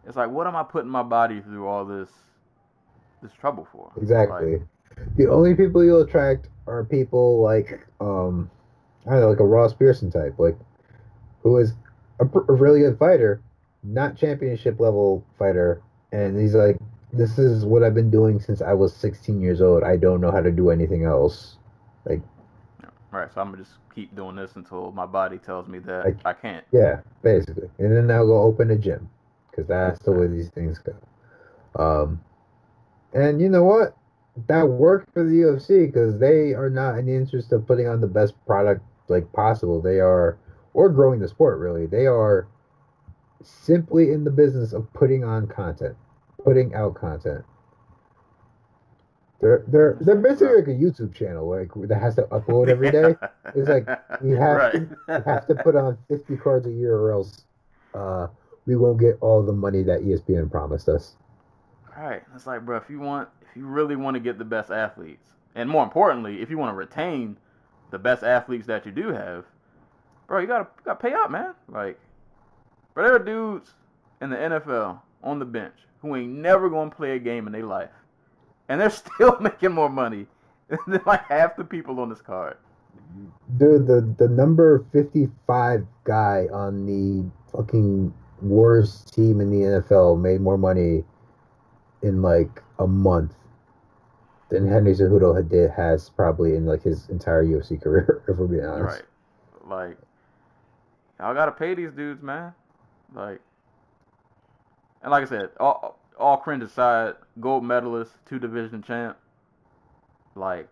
it's 0.07 0.15
like 0.15 0.29
what 0.29 0.47
am 0.47 0.55
I 0.55 0.63
putting 0.63 0.89
my 0.89 1.03
body 1.03 1.41
through 1.41 1.67
all 1.67 1.83
this 1.83 2.09
this 3.21 3.33
trouble 3.33 3.67
for? 3.69 3.91
Exactly. 3.97 4.53
Like, 4.53 4.61
the 5.17 5.27
only 5.27 5.55
people 5.55 5.83
you'll 5.83 6.01
attract 6.01 6.47
are 6.67 6.83
people 6.83 7.41
like 7.41 7.85
um 7.99 8.49
I 9.07 9.11
don't 9.11 9.21
know, 9.21 9.29
like 9.29 9.39
a 9.39 9.45
Ross 9.45 9.73
Pearson 9.73 10.11
type, 10.11 10.35
like 10.37 10.57
who 11.41 11.57
is 11.57 11.73
a, 12.19 12.25
a 12.25 12.53
really 12.53 12.81
good 12.81 12.99
fighter, 12.99 13.41
not 13.83 14.15
championship 14.15 14.79
level 14.79 15.25
fighter, 15.39 15.81
and 16.11 16.39
he's 16.39 16.53
like, 16.53 16.77
"This 17.11 17.39
is 17.39 17.65
what 17.65 17.83
I've 17.83 17.95
been 17.95 18.11
doing 18.11 18.39
since 18.39 18.61
I 18.61 18.73
was 18.73 18.93
16 18.95 19.41
years 19.41 19.59
old. 19.59 19.83
I 19.83 19.97
don't 19.97 20.21
know 20.21 20.29
how 20.31 20.41
to 20.41 20.51
do 20.51 20.69
anything 20.69 21.03
else." 21.03 21.57
Like, 22.05 22.21
right. 23.11 23.31
So 23.33 23.41
I'm 23.41 23.47
gonna 23.51 23.63
just 23.63 23.77
keep 23.93 24.15
doing 24.15 24.35
this 24.35 24.55
until 24.55 24.91
my 24.91 25.07
body 25.07 25.39
tells 25.39 25.67
me 25.67 25.79
that 25.79 26.05
Like- 26.05 26.17
I 26.25 26.33
can't. 26.33 26.63
Yeah, 26.71 27.01
basically. 27.23 27.69
And 27.79 27.95
then 27.95 28.11
I'll 28.11 28.27
go 28.27 28.41
open 28.41 28.69
a 28.69 28.77
gym 28.77 29.09
because 29.49 29.67
that's 29.67 29.99
the 30.03 30.11
way 30.11 30.27
these 30.27 30.49
things 30.49 30.79
go. 30.79 30.93
Um, 31.75 32.21
and 33.13 33.41
you 33.41 33.49
know 33.49 33.63
what? 33.63 33.95
That 34.47 34.67
worked 34.69 35.13
for 35.13 35.23
the 35.23 35.35
UFC 35.41 35.87
because 35.87 36.17
they 36.19 36.53
are 36.53 36.69
not 36.69 36.97
in 36.97 37.05
the 37.05 37.15
interest 37.15 37.51
of 37.51 37.67
putting 37.67 37.87
on 37.87 38.01
the 38.01 38.07
best 38.07 38.33
product 38.45 38.81
like 39.09 39.31
possible. 39.33 39.81
They 39.81 39.99
are, 39.99 40.37
or 40.73 40.89
growing 40.89 41.19
the 41.19 41.27
sport 41.27 41.59
really. 41.59 41.85
They 41.85 42.07
are 42.07 42.47
simply 43.43 44.11
in 44.11 44.23
the 44.23 44.31
business 44.31 44.71
of 44.73 44.91
putting 44.93 45.23
on 45.23 45.47
content, 45.47 45.97
putting 46.43 46.73
out 46.73 46.95
content. 46.95 47.43
They're 49.41 49.65
they're 49.67 49.97
they're 49.99 50.15
basically 50.15 50.55
like 50.57 50.67
a 50.67 50.79
YouTube 50.79 51.13
channel 51.15 51.49
like 51.49 51.71
that 51.89 51.99
has 51.99 52.15
to 52.15 52.23
upload 52.23 52.69
every 52.69 52.91
day. 52.91 53.15
It's 53.53 53.67
like, 53.67 53.85
we 54.21 54.29
have 54.31 54.57
right. 54.57 54.71
to- 54.73 54.97
We 55.07 55.13
have 55.25 55.45
to 55.47 55.55
put 55.55 55.75
on 55.75 55.97
50 56.07 56.37
cards 56.37 56.67
a 56.67 56.71
year 56.71 56.95
or 56.95 57.11
else 57.11 57.43
uh, 57.93 58.27
we 58.65 58.77
won't 58.77 58.97
get 58.99 59.17
all 59.19 59.43
the 59.43 59.51
money 59.51 59.83
that 59.83 60.01
ESPN 60.01 60.49
promised 60.49 60.87
us. 60.87 61.17
Right. 61.97 62.23
It's 62.35 62.47
like, 62.47 62.65
bro, 62.65 62.77
if 62.77 62.89
you 62.89 62.99
want, 62.99 63.29
if 63.41 63.55
you 63.55 63.65
really 63.65 63.95
want 63.95 64.15
to 64.15 64.19
get 64.19 64.37
the 64.37 64.45
best 64.45 64.71
athletes, 64.71 65.27
and 65.55 65.69
more 65.69 65.83
importantly, 65.83 66.41
if 66.41 66.49
you 66.49 66.57
want 66.57 66.71
to 66.71 66.75
retain 66.75 67.37
the 67.89 67.99
best 67.99 68.23
athletes 68.23 68.67
that 68.67 68.85
you 68.85 68.91
do 68.91 69.09
have, 69.09 69.45
bro, 70.27 70.39
you 70.39 70.47
gotta, 70.47 70.67
you 70.77 70.85
gotta 70.85 70.99
pay 70.99 71.13
up, 71.13 71.29
man. 71.29 71.53
Like, 71.67 71.99
bro, 72.93 73.03
there 73.03 73.15
are 73.15 73.19
dudes 73.19 73.71
in 74.21 74.29
the 74.29 74.37
NFL 74.37 74.99
on 75.23 75.39
the 75.39 75.45
bench 75.45 75.75
who 76.01 76.15
ain't 76.15 76.31
never 76.31 76.69
gonna 76.69 76.89
play 76.89 77.15
a 77.15 77.19
game 77.19 77.47
in 77.47 77.53
their 77.53 77.65
life, 77.65 77.91
and 78.69 78.79
they're 78.79 78.89
still 79.15 79.37
making 79.39 79.73
more 79.73 79.89
money 79.89 80.27
than 80.87 81.01
like 81.05 81.25
half 81.27 81.57
the 81.57 81.63
people 81.63 81.99
on 81.99 82.09
this 82.09 82.21
card. 82.21 82.57
Dude, 83.57 83.87
the, 83.87 84.15
the 84.17 84.29
number 84.29 84.85
55 84.93 85.85
guy 86.05 86.47
on 86.53 86.85
the 86.85 87.29
fucking 87.51 88.13
worst 88.41 89.13
team 89.13 89.41
in 89.41 89.51
the 89.51 89.81
NFL 89.81 90.19
made 90.19 90.39
more 90.39 90.57
money 90.57 91.03
in 92.01 92.21
like 92.21 92.61
a 92.79 92.87
month 92.87 93.33
than 94.49 94.67
Henry 94.67 94.93
Cejudo 94.93 95.47
did 95.47 95.71
has 95.71 96.09
probably 96.09 96.55
in 96.55 96.65
like 96.65 96.83
his 96.83 97.09
entire 97.09 97.43
UFC 97.45 97.81
career, 97.81 98.23
if 98.27 98.37
we're 98.37 98.47
being 98.47 98.65
honest. 98.65 99.03
Right. 99.67 99.89
Like, 99.89 99.97
y'all 101.19 101.33
gotta 101.33 101.51
pay 101.51 101.73
these 101.73 101.91
dudes, 101.91 102.21
man. 102.21 102.53
Like, 103.13 103.39
and 105.01 105.11
like 105.11 105.23
I 105.23 105.29
said, 105.29 105.49
all 105.59 105.99
all 106.19 106.37
cringe 106.37 106.63
aside, 106.63 107.15
gold 107.39 107.63
medalist, 107.63 108.11
two 108.25 108.39
division 108.39 108.81
champ. 108.83 109.17
Like, 110.35 110.67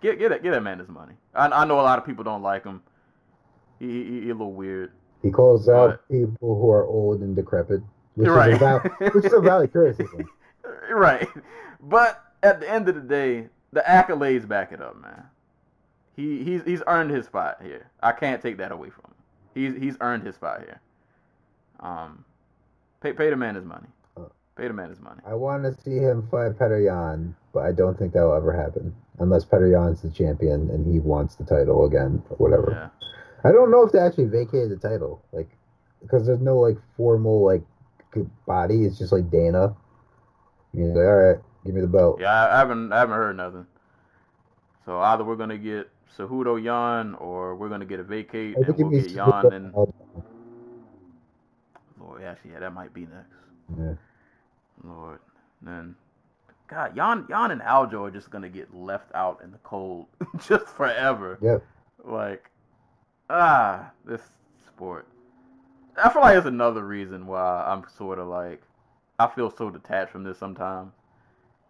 get 0.00 0.18
get 0.18 0.30
that 0.30 0.42
get 0.42 0.52
that 0.52 0.62
man 0.62 0.78
his 0.78 0.88
money. 0.88 1.14
I 1.34 1.48
I 1.48 1.64
know 1.64 1.80
a 1.80 1.82
lot 1.82 1.98
of 1.98 2.06
people 2.06 2.24
don't 2.24 2.42
like 2.42 2.64
him. 2.64 2.82
He 3.78 3.86
he, 4.04 4.20
he 4.22 4.30
a 4.30 4.34
little 4.34 4.52
weird. 4.52 4.92
He 5.22 5.30
calls 5.30 5.68
out 5.68 5.90
Right. 5.90 5.98
people 6.10 6.60
who 6.60 6.70
are 6.70 6.84
old 6.84 7.20
and 7.20 7.34
decrepit, 7.34 7.82
which, 8.14 8.26
You're 8.26 8.50
is, 8.50 8.60
a 8.60 8.64
right. 8.64 9.14
which 9.14 9.24
is 9.24 9.32
a 9.32 9.40
valid 9.40 9.72
criticism. 9.72 10.28
right. 10.90 11.28
But 11.80 12.22
at 12.42 12.60
the 12.60 12.70
end 12.70 12.88
of 12.88 12.94
the 12.94 13.00
day, 13.00 13.48
the 13.72 13.82
accolades 13.86 14.46
back 14.46 14.72
it 14.72 14.80
up, 14.80 15.00
man. 15.00 15.24
He 16.16 16.44
he's 16.44 16.62
he's 16.64 16.82
earned 16.86 17.10
his 17.10 17.26
spot 17.26 17.58
here. 17.62 17.90
I 18.02 18.12
can't 18.12 18.40
take 18.40 18.58
that 18.58 18.70
away 18.70 18.90
from 18.90 19.04
him. 19.06 19.14
He's 19.54 19.82
he's 19.82 19.96
earned 20.00 20.24
his 20.24 20.36
spot 20.36 20.60
here. 20.60 20.80
Um, 21.80 22.24
pay 23.00 23.12
pay 23.12 23.30
the 23.30 23.36
man 23.36 23.56
his 23.56 23.64
money. 23.64 23.88
Pay 24.56 24.68
the 24.68 24.74
man 24.74 24.90
his 24.90 25.00
money. 25.00 25.20
I 25.26 25.34
want 25.34 25.64
to 25.64 25.82
see 25.82 25.96
him 25.96 26.28
fight 26.30 26.52
Petr 26.52 26.84
Yan, 26.84 27.34
but 27.52 27.64
I 27.64 27.72
don't 27.72 27.98
think 27.98 28.12
that 28.12 28.22
will 28.22 28.34
ever 28.34 28.52
happen 28.52 28.94
unless 29.18 29.44
Petr 29.44 29.70
Yan's 29.72 30.02
the 30.02 30.10
champion 30.10 30.70
and 30.70 30.86
he 30.90 31.00
wants 31.00 31.34
the 31.34 31.44
title 31.44 31.84
again 31.84 32.22
or 32.30 32.36
whatever. 32.36 32.70
Yeah. 32.70 33.08
I 33.48 33.52
don't 33.52 33.72
know 33.72 33.84
if 33.84 33.90
they 33.90 33.98
actually 33.98 34.26
vacated 34.26 34.70
the 34.70 34.88
title, 34.88 35.22
like 35.32 35.50
because 36.00 36.26
there's 36.26 36.40
no 36.40 36.58
like 36.58 36.76
formal 36.96 37.44
like 37.44 37.62
good 38.14 38.30
body. 38.46 38.84
It's 38.84 38.98
just 38.98 39.12
like 39.12 39.30
Dana. 39.30 39.74
He's 40.72 40.86
like, 40.86 40.96
all 40.96 41.14
right, 41.14 41.36
give 41.64 41.74
me 41.74 41.80
the 41.80 41.86
belt. 41.86 42.20
Yeah, 42.20 42.32
I 42.32 42.58
haven't 42.58 42.92
I 42.92 43.00
haven't 43.00 43.16
heard 43.16 43.36
nothing. 43.36 43.66
So 44.86 45.00
either 45.00 45.24
we're 45.24 45.36
gonna 45.36 45.58
get 45.58 45.90
Cejudo 46.16 46.62
Yan 46.62 47.14
or 47.14 47.54
we're 47.56 47.68
gonna 47.68 47.84
get 47.84 48.00
a 48.00 48.04
vacate 48.04 48.56
and 48.56 48.66
we'll 48.66 48.90
get 48.90 49.10
Yan 49.10 49.52
and 49.52 49.74
Lord, 52.00 52.22
actually, 52.22 52.52
yeah, 52.52 52.60
that 52.60 52.74
might 52.74 52.92
be 52.92 53.02
next. 53.02 53.78
Yeah. 53.78 53.94
Lord. 54.82 55.20
Then 55.62 55.94
God, 56.68 56.94
Jan 56.94 57.26
Jan 57.28 57.50
and 57.50 57.60
Aljo 57.60 58.08
are 58.08 58.10
just 58.10 58.30
gonna 58.30 58.48
get 58.48 58.74
left 58.74 59.10
out 59.14 59.40
in 59.42 59.50
the 59.50 59.58
cold 59.58 60.06
just 60.46 60.66
forever. 60.68 61.38
Yep. 61.40 61.64
Like 62.04 62.50
ah, 63.30 63.90
this 64.04 64.20
sport. 64.66 65.06
I 66.02 66.08
feel 66.10 66.22
like 66.22 66.36
it's 66.36 66.46
another 66.46 66.84
reason 66.84 67.26
why 67.26 67.64
I'm 67.66 67.84
sort 67.96 68.18
of 68.18 68.28
like 68.28 68.62
I 69.18 69.26
feel 69.28 69.50
so 69.50 69.70
detached 69.70 70.10
from 70.12 70.24
this 70.24 70.38
sometimes. 70.38 70.92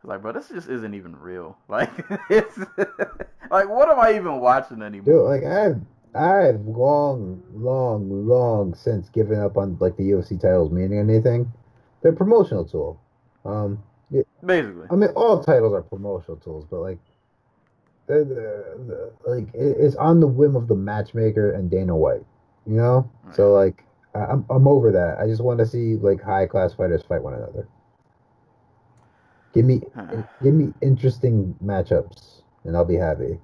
Like, 0.06 0.20
bro, 0.20 0.32
this 0.32 0.48
just 0.50 0.68
isn't 0.68 0.94
even 0.94 1.16
real. 1.16 1.56
Like 1.68 1.90
it's 2.30 2.58
like 3.50 3.68
what 3.68 3.88
am 3.90 3.98
I 4.00 4.14
even 4.16 4.40
watching 4.40 4.82
anymore? 4.82 5.04
Dude, 5.04 5.24
like 5.24 5.44
I've 5.44 5.80
I've 6.14 6.60
long, 6.66 7.42
long, 7.54 8.26
long 8.28 8.74
since 8.74 9.08
given 9.08 9.40
up 9.40 9.56
on 9.56 9.76
like 9.80 9.96
the 9.96 10.10
UFC 10.10 10.40
titles 10.40 10.70
meaning 10.72 10.98
anything. 10.98 11.50
They're 12.02 12.12
promotional 12.12 12.64
tool. 12.64 13.00
Um, 13.44 13.82
Basically. 14.44 14.86
I 14.90 14.94
mean, 14.94 15.10
all 15.16 15.42
titles 15.42 15.72
are 15.72 15.82
promotional 15.82 16.36
tools, 16.36 16.66
but 16.70 16.80
like, 16.80 16.98
they're, 18.06 18.24
they're, 18.24 18.74
they're- 18.78 19.10
like 19.26 19.52
it- 19.54 19.76
it's 19.80 19.96
on 19.96 20.20
the 20.20 20.26
whim 20.26 20.54
of 20.54 20.68
the 20.68 20.74
matchmaker 20.74 21.52
and 21.52 21.70
Dana 21.70 21.96
White, 21.96 22.24
you 22.66 22.74
know. 22.76 23.10
So 23.32 23.52
like, 23.54 23.80
I- 23.80 23.83
I'm 24.14 24.44
I'm 24.48 24.68
over 24.68 24.92
that. 24.92 25.18
I 25.18 25.26
just 25.26 25.42
want 25.42 25.58
to 25.58 25.66
see 25.66 25.96
like 25.96 26.22
high 26.22 26.46
class 26.46 26.72
fighters 26.74 27.02
fight 27.02 27.22
one 27.22 27.34
another. 27.34 27.66
Give 29.52 29.64
me 29.64 29.82
give 30.42 30.54
me 30.54 30.72
interesting 30.80 31.56
matchups, 31.62 32.42
and 32.64 32.76
I'll 32.76 32.84
be 32.84 32.96
happy. 32.96 33.38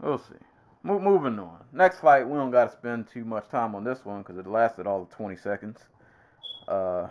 We'll 0.00 0.18
see. 0.18 0.34
Mo- 0.82 1.00
moving 1.00 1.38
on. 1.38 1.64
Next 1.72 2.00
fight, 2.00 2.26
we 2.26 2.36
don't 2.36 2.50
got 2.50 2.70
to 2.70 2.76
spend 2.76 3.08
too 3.12 3.24
much 3.24 3.48
time 3.48 3.74
on 3.74 3.84
this 3.84 4.04
one 4.04 4.22
because 4.22 4.38
it 4.38 4.46
lasted 4.46 4.86
all 4.86 5.02
of 5.02 5.10
20 5.10 5.36
seconds. 5.36 5.78
Uh, 6.68 7.08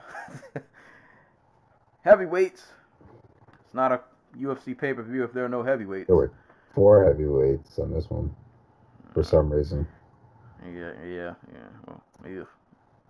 heavyweights. 2.01 2.63
It's 3.65 3.73
not 3.73 3.91
a 3.91 4.01
UFC 4.37 4.77
pay 4.77 4.93
per 4.93 5.03
view 5.03 5.23
if 5.23 5.33
there 5.33 5.43
are 5.45 5.49
no 5.49 5.63
heavyweights. 5.63 6.07
There 6.07 6.15
were 6.15 6.31
four 6.73 7.03
heavyweights 7.03 7.77
on 7.79 7.91
this 7.91 8.09
one 8.09 8.33
for 9.13 9.23
some 9.23 9.51
reason. 9.51 9.87
Yeah, 10.65 10.91
yeah, 11.05 11.33
yeah. 11.53 11.69
Well, 11.85 12.03
yeah, 12.25 12.43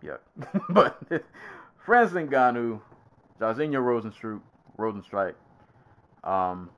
yeah. 0.03 0.59
but 0.69 1.01
Francis 1.85 2.17
Ngannou, 2.17 2.81
Jairzinho 3.39 3.81
Rosenstruck, 3.81 4.41
Rozenstruik. 4.77 5.33
Um, 6.23 6.69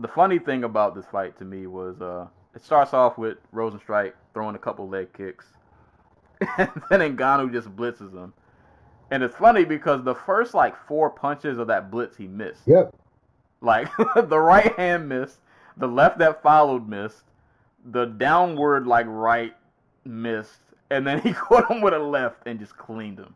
the 0.00 0.08
funny 0.08 0.38
thing 0.38 0.64
about 0.64 0.94
this 0.94 1.06
fight 1.06 1.38
to 1.38 1.44
me 1.44 1.66
was 1.66 2.00
uh, 2.00 2.26
it 2.54 2.64
starts 2.64 2.92
off 2.92 3.18
with 3.18 3.38
Rozenstruik 3.52 4.12
throwing 4.32 4.56
a 4.56 4.58
couple 4.58 4.88
leg 4.88 5.12
kicks, 5.12 5.46
and 6.58 6.70
then 6.90 7.16
Ngannou 7.16 7.52
just 7.52 7.74
blitzes 7.76 8.12
him. 8.12 8.32
And 9.10 9.22
it's 9.22 9.36
funny 9.36 9.64
because 9.64 10.02
the 10.02 10.14
first 10.14 10.54
like 10.54 10.74
four 10.88 11.10
punches 11.10 11.58
of 11.58 11.66
that 11.68 11.90
blitz 11.90 12.16
he 12.16 12.26
missed. 12.26 12.62
Yep. 12.66 12.94
Like 13.60 13.88
the 14.16 14.38
right 14.38 14.74
hand 14.76 15.08
missed, 15.08 15.38
the 15.76 15.86
left 15.86 16.18
that 16.18 16.42
followed 16.42 16.88
missed, 16.88 17.22
the 17.84 18.06
downward 18.06 18.86
like 18.86 19.06
right 19.08 19.54
missed, 20.04 20.60
and 20.90 21.06
then 21.06 21.20
he 21.22 21.32
caught 21.32 21.70
him 21.70 21.80
with 21.80 21.94
a 21.94 21.98
left 21.98 22.46
and 22.46 22.58
just 22.58 22.76
cleaned 22.76 23.18
him. 23.18 23.34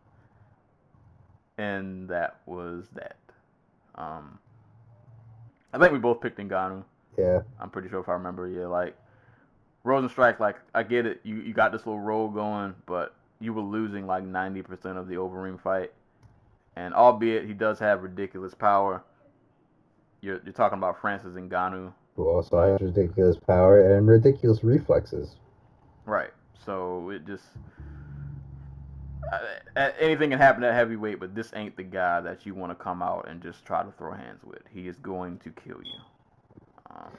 And 1.57 2.09
that 2.09 2.39
was 2.47 2.87
that. 2.95 3.17
Um, 3.97 4.39
I 5.73 5.79
think 5.79 5.93
we 5.93 5.99
both 5.99 6.21
picked 6.21 6.39
Ngannou. 6.39 6.85
Yeah. 7.19 7.41
I'm 7.61 7.71
pretty 7.71 7.89
sure 7.89 8.01
if 8.01 8.09
I 8.09 8.13
remember. 8.13 8.49
Yeah, 8.49 8.67
like 8.67 8.97
Rozenstruik, 9.85 10.39
like 10.39 10.57
I 10.75 10.83
get 10.83 11.05
it. 11.05 11.21
You 11.25 11.37
you 11.37 11.53
got 11.53 11.73
this 11.73 11.85
little 11.85 12.01
roll 12.01 12.29
going, 12.29 12.75
but 12.87 13.15
you 13.41 13.53
were 13.53 13.63
losing 13.63 14.07
like 14.07 14.25
90% 14.25 14.97
of 14.97 15.09
the 15.09 15.15
Overeem 15.15 15.61
fight. 15.61 15.93
And 16.77 16.95
albeit 16.95 17.47
he 17.47 17.55
does 17.55 17.79
have 17.81 18.03
ridiculous 18.03 18.55
power, 18.55 19.03
you're 20.21 20.41
you're 20.45 20.53
talking 20.53 20.79
about 20.79 21.01
Francis 21.01 21.35
Ngannou, 21.35 21.93
Who 22.19 22.29
also 22.29 22.61
has 22.61 22.81
ridiculous 22.81 23.37
power 23.37 23.97
and 23.97 24.09
ridiculous 24.09 24.65
reflexes. 24.65 25.37
right? 26.05 26.33
So 26.67 27.11
it 27.11 27.25
just 27.25 27.45
uh, 29.77 29.91
anything 30.01 30.31
can 30.31 30.39
happen 30.41 30.65
at 30.65 30.75
heavyweight, 30.75 31.21
but 31.21 31.37
this 31.37 31.53
ain't 31.55 31.77
the 31.77 31.85
guy 31.85 32.21
that 32.21 32.45
you 32.45 32.57
want 32.57 32.73
to 32.73 32.75
come 32.75 33.03
out 33.03 33.29
and 33.29 33.41
just 33.41 33.65
try 33.65 33.85
to 33.85 33.93
throw 33.93 34.13
hands 34.15 34.43
with. 34.43 34.63
He 34.69 34.89
is 34.89 34.97
going 34.97 35.39
to 35.39 35.51
kill 35.51 35.79
you. 35.85 36.01
Um, 36.91 37.11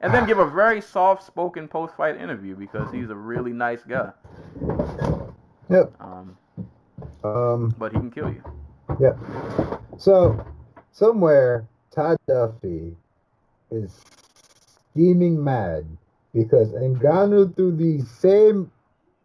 and 0.00 0.14
then 0.14 0.26
give 0.26 0.38
a 0.38 0.48
very 0.48 0.80
soft-spoken 0.80 1.68
post-fight 1.68 2.16
interview 2.16 2.56
because 2.56 2.90
he's 2.90 3.10
a 3.10 3.14
really 3.14 3.52
nice 3.52 3.82
guy. 3.82 4.10
Yep. 5.68 5.92
Um, 6.00 6.38
Um. 7.24 7.74
but 7.78 7.92
he 7.92 7.98
can 7.98 8.10
kill 8.10 8.30
you. 8.30 8.42
Yep. 8.98 9.18
So, 9.98 10.42
somewhere, 10.92 11.66
Todd 11.90 12.16
Duffy 12.26 12.96
is 13.70 14.00
scheming 14.92 15.42
mad 15.42 15.86
because 16.34 16.68
Ngannou 16.72 17.54
threw 17.56 17.76
the 17.76 18.04
same 18.04 18.70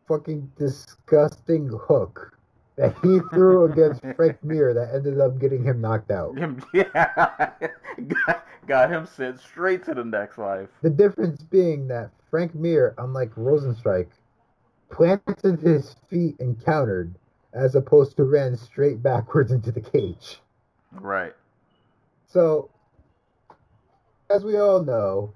fucking 0.08 0.52
disgusting 0.58 1.70
hook 1.88 2.38
that 2.76 2.96
he 3.02 3.20
threw 3.34 3.66
against 3.72 4.02
Frank 4.16 4.44
Mir 4.44 4.74
that 4.74 4.94
ended 4.94 5.20
up 5.20 5.40
getting 5.40 5.64
him 5.64 5.82
knocked 5.82 6.12
out. 6.12 6.36
Yeah, 6.74 7.52
got, 8.26 8.46
got 8.68 8.92
him 8.92 9.06
sent 9.06 9.40
straight 9.40 9.86
to 9.86 9.94
the 9.94 10.04
next 10.04 10.38
life. 10.38 10.68
The 10.82 10.90
difference 10.90 11.42
being 11.44 11.88
that 11.88 12.12
Frank 12.30 12.54
Mir, 12.54 12.94
unlike 12.98 13.34
Rozenstruik, 13.36 14.08
planted 14.90 15.62
his 15.62 15.96
feet 16.10 16.36
and 16.40 16.64
countered, 16.64 17.16
as 17.54 17.76
opposed 17.76 18.18
to 18.18 18.26
ran 18.26 18.58
straight 18.58 19.02
backwards 19.02 19.52
into 19.52 19.72
the 19.72 19.80
cage. 19.80 20.42
Right. 20.92 21.34
So, 22.28 22.70
as 24.30 24.44
we 24.44 24.58
all 24.58 24.84
know, 24.84 25.34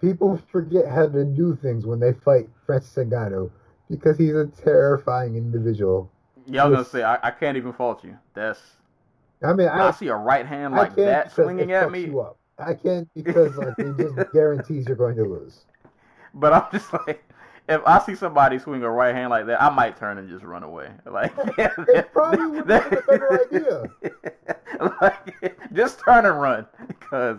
people 0.00 0.40
forget 0.50 0.86
how 0.88 1.08
to 1.08 1.24
do 1.24 1.56
things 1.56 1.86
when 1.86 2.00
they 2.00 2.12
fight 2.12 2.48
Francis 2.66 2.94
Ngannou 3.04 3.50
because 3.90 4.18
he's 4.18 4.34
a 4.34 4.46
terrifying 4.46 5.36
individual. 5.36 6.10
Yeah, 6.46 6.64
I 6.64 6.68
was 6.68 6.76
gonna 6.76 6.88
say 6.88 7.02
I, 7.02 7.28
I 7.28 7.30
can't 7.30 7.56
even 7.56 7.72
fault 7.72 8.04
you. 8.04 8.16
That's 8.34 8.60
I 9.42 9.52
mean, 9.52 9.68
I, 9.68 9.88
I, 9.88 9.90
see 9.92 10.08
a 10.08 10.16
right 10.16 10.46
hand 10.46 10.74
like 10.74 10.96
that 10.96 11.32
swinging 11.32 11.72
at 11.72 11.90
me, 11.90 12.06
You 12.06 12.20
up. 12.20 12.38
I 12.58 12.74
can't 12.74 13.08
because 13.14 13.56
like 13.56 13.74
it 13.78 13.96
just 13.96 14.32
guarantees 14.32 14.86
you're 14.86 14.96
going 14.96 15.16
to 15.16 15.24
lose. 15.24 15.64
but 16.34 16.52
I'm 16.52 16.64
just 16.72 16.92
like, 16.92 17.22
if 17.68 17.80
I 17.86 18.00
see 18.00 18.14
somebody 18.14 18.58
swing 18.58 18.82
a 18.82 18.90
right 18.90 19.14
hand 19.14 19.30
like 19.30 19.46
that, 19.46 19.62
I 19.62 19.70
might 19.70 19.96
turn 19.96 20.18
and 20.18 20.28
just 20.28 20.44
run 20.44 20.62
away. 20.62 20.90
Like, 21.10 21.32
It 21.58 22.12
probably 22.12 22.46
would 22.46 22.66
be 22.66 22.74
a 22.74 23.02
better 23.06 23.46
idea. 23.46 23.90
like, 25.00 25.72
just 25.72 26.00
turn 26.00 26.26
and 26.26 26.40
run 26.40 26.66
because 26.88 27.38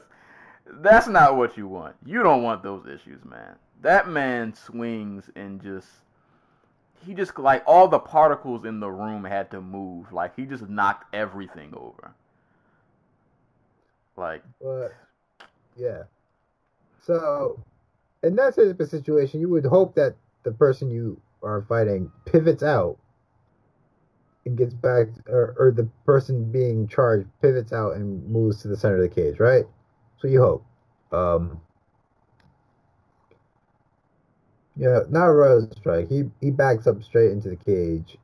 that's 0.82 1.08
not 1.08 1.36
what 1.38 1.58
you 1.58 1.68
want. 1.68 1.96
You 2.06 2.24
don't 2.24 2.44
want 2.44 2.64
those 2.64 2.86
issues, 2.86 3.24
man. 3.26 3.56
That 3.82 4.10
man 4.10 4.54
swings 4.54 5.30
and 5.36 5.62
just 5.62 5.88
he 7.06 7.14
just 7.14 7.38
like 7.40 7.64
all 7.66 7.88
the 7.88 8.00
particles 8.00 8.66
in 8.66 8.80
the 8.80 8.90
room 8.90 9.24
had 9.24 9.52
to 9.52 9.62
move. 9.62 10.12
Like 10.12 10.36
he 10.36 10.46
just 10.46 10.68
knocked 10.68 11.14
everything 11.14 11.74
over. 11.76 12.14
Like 14.18 14.44
But 14.62 14.94
yeah. 15.78 16.04
So 17.02 17.64
in 18.22 18.36
that 18.36 18.56
type 18.56 18.80
of 18.80 18.90
situation, 18.90 19.40
you 19.40 19.50
would 19.50 19.66
hope 19.66 19.96
that 19.96 20.16
the 20.44 20.52
person 20.52 20.92
you 20.92 21.22
are 21.42 21.62
fighting 21.68 22.12
pivots 22.26 22.64
out 22.64 22.98
and 24.46 24.58
gets 24.58 24.74
back, 24.74 25.08
or, 25.28 25.56
or 25.58 25.72
the 25.72 25.90
person 26.06 26.52
being 26.52 26.88
charged 26.88 27.28
pivots 27.42 27.74
out 27.74 27.96
and 27.96 28.28
moves 28.28 28.62
to 28.62 28.68
the 28.68 28.78
center 28.78 28.96
of 28.96 29.02
the 29.02 29.10
cage, 29.10 29.40
right? 29.40 29.66
So 30.20 30.28
you 30.28 30.42
hope. 30.42 30.66
Um, 31.12 31.62
yeah, 34.78 35.02
not 35.10 35.26
Rose 35.28 35.68
strike. 35.78 36.10
He 36.10 36.26
he 36.42 36.52
backs 36.52 36.88
up 36.88 37.04
straight 37.04 37.32
into 37.32 37.50
the 37.50 37.56
cage. 37.58 38.18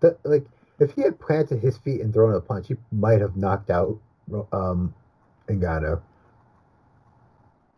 Th- 0.00 0.14
like 0.24 0.46
if 0.78 0.92
he 0.94 1.02
had 1.02 1.18
planted 1.20 1.60
his 1.60 1.78
feet 1.78 2.00
and 2.00 2.12
thrown 2.12 2.34
a 2.34 2.40
punch, 2.40 2.68
he 2.68 2.76
might 2.92 3.20
have 3.20 3.36
knocked 3.36 3.70
out 3.70 3.98
um 4.52 4.94
Ngannou. 5.48 6.00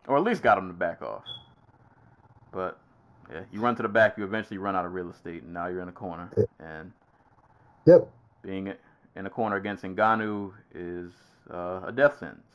or 0.07 0.17
at 0.17 0.23
least 0.23 0.41
got 0.43 0.57
him 0.57 0.67
to 0.67 0.73
back 0.73 1.01
off. 1.01 1.23
But 2.51 2.79
yeah, 3.31 3.43
you 3.51 3.59
run 3.59 3.75
to 3.75 3.83
the 3.83 3.89
back, 3.89 4.17
you 4.17 4.23
eventually 4.23 4.57
run 4.57 4.75
out 4.75 4.85
of 4.85 4.93
real 4.93 5.09
estate, 5.09 5.43
and 5.43 5.53
now 5.53 5.67
you're 5.67 5.81
in 5.81 5.89
a 5.89 5.93
corner. 5.93 6.31
And 6.59 6.91
Yep. 7.85 8.07
being 8.43 8.73
in 9.15 9.25
a 9.25 9.29
corner 9.29 9.55
against 9.57 9.83
Ngannou 9.83 10.53
is 10.73 11.13
uh, 11.51 11.81
a 11.87 11.91
death 11.91 12.19
sentence. 12.19 12.52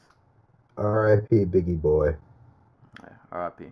R.I.P. 0.79 1.45
Biggie 1.47 1.81
boy. 1.81 2.15
Yeah, 3.03 3.09
R.I.P. 3.33 3.67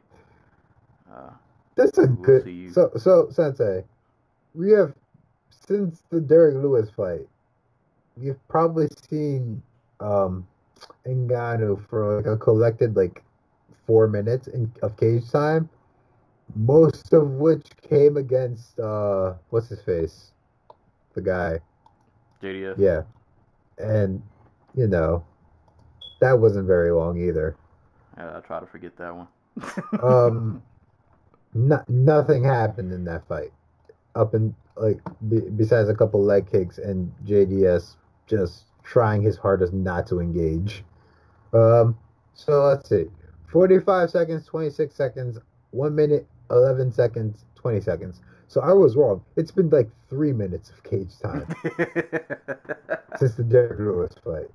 Uh, 1.13 1.31
This 1.77 1.91
is 1.93 1.99
a 1.99 2.07
We'll 2.09 2.17
good. 2.17 2.75
So 2.75 2.91
so 2.97 3.29
Sensei, 3.31 3.85
we 4.55 4.73
have 4.73 4.95
since 5.51 6.03
the 6.11 6.21
Derrick 6.21 6.57
Lewis 6.57 6.91
fight, 6.91 7.27
you've 8.21 8.47
probably 8.49 8.89
seen 9.09 9.63
um 10.01 10.47
Ngannou 11.07 11.87
for 11.89 12.17
like 12.17 12.27
a 12.27 12.37
collected 12.37 12.97
like 12.97 13.23
four 13.87 14.09
minutes 14.09 14.49
in, 14.49 14.73
of 14.83 14.97
cage 14.97 15.31
time, 15.31 15.69
most 16.55 17.13
of 17.13 17.31
which 17.33 17.67
came 17.89 18.17
against 18.17 18.79
uh 18.81 19.35
what's 19.51 19.69
his 19.69 19.83
face, 19.83 20.33
the 21.15 21.23
guy. 21.23 21.61
JDS. 22.43 22.79
Yeah, 22.79 23.03
and 23.79 24.23
you 24.75 24.87
know 24.89 25.25
that 26.21 26.39
wasn't 26.39 26.67
very 26.67 26.91
long 26.93 27.19
either. 27.21 27.57
Yeah, 28.17 28.39
I 28.39 28.41
try 28.41 28.61
to 28.61 28.67
forget 28.67 28.97
that 28.99 29.15
one. 29.15 29.29
Um, 30.03 30.63
no, 31.55 31.83
nothing 31.89 32.45
happened 32.45 32.93
in 32.93 33.05
that 33.05 33.27
fight. 33.27 33.53
Up 34.15 34.35
and 34.35 34.55
like 34.77 35.01
be, 35.29 35.41
besides 35.41 35.89
a 35.89 35.95
couple 35.95 36.23
leg 36.23 36.51
kicks 36.51 36.79
and 36.79 37.13
JDS 37.25 37.97
just 38.27 38.65
trying 38.83 39.23
his 39.23 39.37
hardest 39.37 39.73
not 39.73 40.07
to 40.09 40.21
engage. 40.21 40.85
Um, 41.53 41.97
so 42.35 42.65
let's 42.65 42.89
see, 42.89 43.07
forty-five 43.51 44.11
seconds, 44.11 44.47
twenty-six 44.47 44.95
seconds, 44.95 45.39
one 45.71 45.95
minute, 45.95 46.27
eleven 46.51 46.93
seconds, 46.93 47.45
twenty 47.55 47.81
seconds. 47.81 48.21
So 48.49 48.61
I 48.61 48.73
was 48.73 48.97
wrong. 48.97 49.25
It's 49.37 49.51
been 49.51 49.71
like 49.71 49.89
three 50.09 50.33
minutes 50.33 50.71
of 50.71 50.83
cage 50.85 51.19
time 51.21 51.47
since 53.19 53.35
the 53.35 53.45
Derrick 53.45 53.79
Lewis 53.79 54.15
fight. 54.23 54.49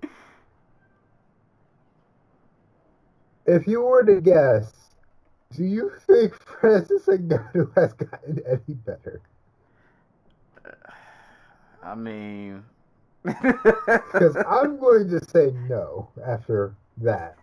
If 3.46 3.68
you 3.68 3.82
were 3.82 4.04
to 4.04 4.22
guess, 4.22 4.72
do 5.56 5.64
you 5.64 5.92
think 6.08 6.34
Francis 6.60 7.06
Ngannou 7.08 7.74
has 7.76 7.94
gotten 7.94 8.42
any 8.48 8.76
better? 8.76 9.22
I 11.84 11.96
mean, 11.96 12.64
Because 13.24 14.38
I'm 14.50 14.78
going 14.80 15.10
to 15.10 15.24
say 15.26 15.52
no 15.68 16.10
after 16.26 16.76
that. 16.98 17.38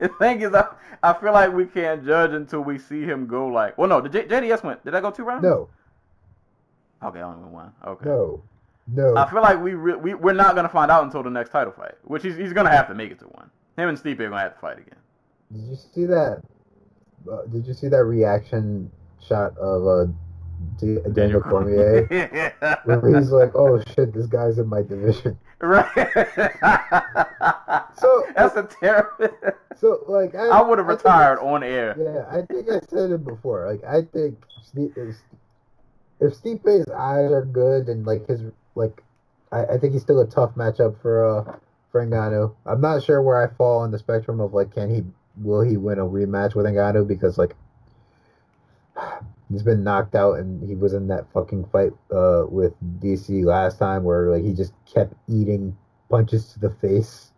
the 0.00 0.08
thing 0.20 0.42
is, 0.42 0.54
I, 0.54 0.68
I 1.02 1.12
feel 1.14 1.32
like 1.32 1.52
we 1.52 1.66
can't 1.66 2.04
judge 2.06 2.32
until 2.32 2.60
we 2.60 2.78
see 2.78 3.02
him 3.02 3.26
go 3.26 3.46
like. 3.48 3.76
Well, 3.76 3.88
no, 3.88 4.00
the 4.00 4.08
J- 4.08 4.26
JDS 4.26 4.62
went. 4.62 4.84
Did 4.84 4.94
I 4.94 5.00
go 5.00 5.10
two 5.10 5.24
rounds? 5.24 5.42
No, 5.44 5.68
Okay, 7.02 7.18
I 7.18 7.22
only 7.22 7.40
went 7.40 7.52
one. 7.52 7.72
Okay. 7.86 8.06
no. 8.08 8.42
No. 8.86 9.16
I 9.16 9.28
feel 9.30 9.40
like 9.42 9.60
we, 9.62 9.72
re- 9.74 9.96
we 9.96 10.12
we're 10.14 10.34
not 10.34 10.54
gonna 10.54 10.68
find 10.68 10.90
out 10.90 11.04
until 11.04 11.22
the 11.22 11.30
next 11.30 11.48
title 11.50 11.72
fight, 11.72 11.94
which 12.04 12.22
he's 12.22 12.36
he's 12.36 12.52
gonna 12.52 12.70
have 12.70 12.86
to 12.88 12.94
make 12.94 13.10
it 13.10 13.18
to 13.20 13.24
one. 13.26 13.50
Him 13.76 13.88
and 13.88 13.98
Stipe 13.98 14.20
are 14.20 14.28
gonna 14.28 14.38
have 14.38 14.54
to 14.54 14.60
fight 14.60 14.78
again. 14.78 14.98
Did 15.52 15.62
you 15.62 15.76
see 15.76 16.04
that? 16.06 16.42
Uh, 17.30 17.42
did 17.46 17.66
you 17.66 17.74
see 17.74 17.88
that 17.88 18.04
reaction 18.04 18.90
shot 19.26 19.56
of 19.58 19.86
uh, 19.86 20.12
D- 20.78 20.98
Daniel 21.12 21.40
Cormier? 21.40 22.06
Where 22.84 23.18
he's 23.18 23.30
like, 23.30 23.54
"Oh 23.54 23.82
shit, 23.94 24.12
this 24.12 24.26
guy's 24.26 24.58
in 24.58 24.68
my 24.68 24.82
division." 24.82 25.38
right. 25.60 25.88
So- 27.98 28.26
that's 28.36 28.56
a 28.56 28.64
terrible. 28.80 29.28
So 29.76 30.04
like, 30.08 30.34
I, 30.34 30.48
I 30.48 30.62
would 30.62 30.78
have 30.78 30.86
retired 30.86 31.38
on 31.40 31.62
air. 31.62 31.96
Yeah, 31.98 32.26
I 32.30 32.42
think 32.46 32.68
I 32.68 32.80
said 32.88 33.10
it 33.10 33.24
before. 33.24 33.70
Like, 33.70 33.82
I 33.84 34.02
think 34.02 34.38
if, 34.76 35.16
if 36.20 36.34
Stipe's 36.40 36.90
eyes 36.90 37.30
are 37.32 37.44
good 37.44 37.88
and 37.88 38.06
like 38.06 38.26
his 38.26 38.40
like, 38.74 39.02
I, 39.52 39.64
I 39.64 39.78
think 39.78 39.92
he's 39.92 40.02
still 40.02 40.20
a 40.20 40.26
tough 40.26 40.54
matchup 40.54 41.00
for 41.00 41.24
uh 41.24 41.56
for 41.94 42.04
Ngannou. 42.04 42.52
I'm 42.66 42.80
not 42.80 43.04
sure 43.04 43.22
where 43.22 43.40
I 43.40 43.54
fall 43.54 43.82
on 43.82 43.92
the 43.92 44.00
spectrum 44.00 44.40
of 44.40 44.52
like, 44.52 44.74
can 44.74 44.92
he 44.92 45.04
will 45.40 45.60
he 45.60 45.76
win 45.76 46.00
a 46.00 46.04
rematch 46.04 46.56
with 46.56 46.66
Ngannou 46.66 47.06
because 47.06 47.38
like. 47.38 47.54
He's 49.52 49.62
been 49.62 49.84
knocked 49.84 50.14
out, 50.14 50.38
and 50.38 50.66
he 50.66 50.74
was 50.74 50.94
in 50.94 51.08
that 51.08 51.30
fucking 51.32 51.66
fight 51.66 51.92
uh, 52.10 52.44
with 52.48 52.72
DC 52.98 53.44
last 53.44 53.78
time, 53.78 54.02
where 54.02 54.30
like 54.30 54.42
he 54.42 54.54
just 54.54 54.72
kept 54.92 55.12
eating 55.28 55.76
punches 56.08 56.54
to 56.54 56.60
the 56.60 56.70
face. 56.70 57.30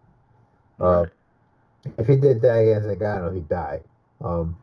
Uh, 0.80 1.06
if 1.98 2.06
he 2.06 2.16
did 2.16 2.40
that 2.42 2.58
against 2.58 2.88
Ngannou, 2.88 3.34
he'd 3.34 3.48
die. 3.48 3.80
Um, 4.24 4.56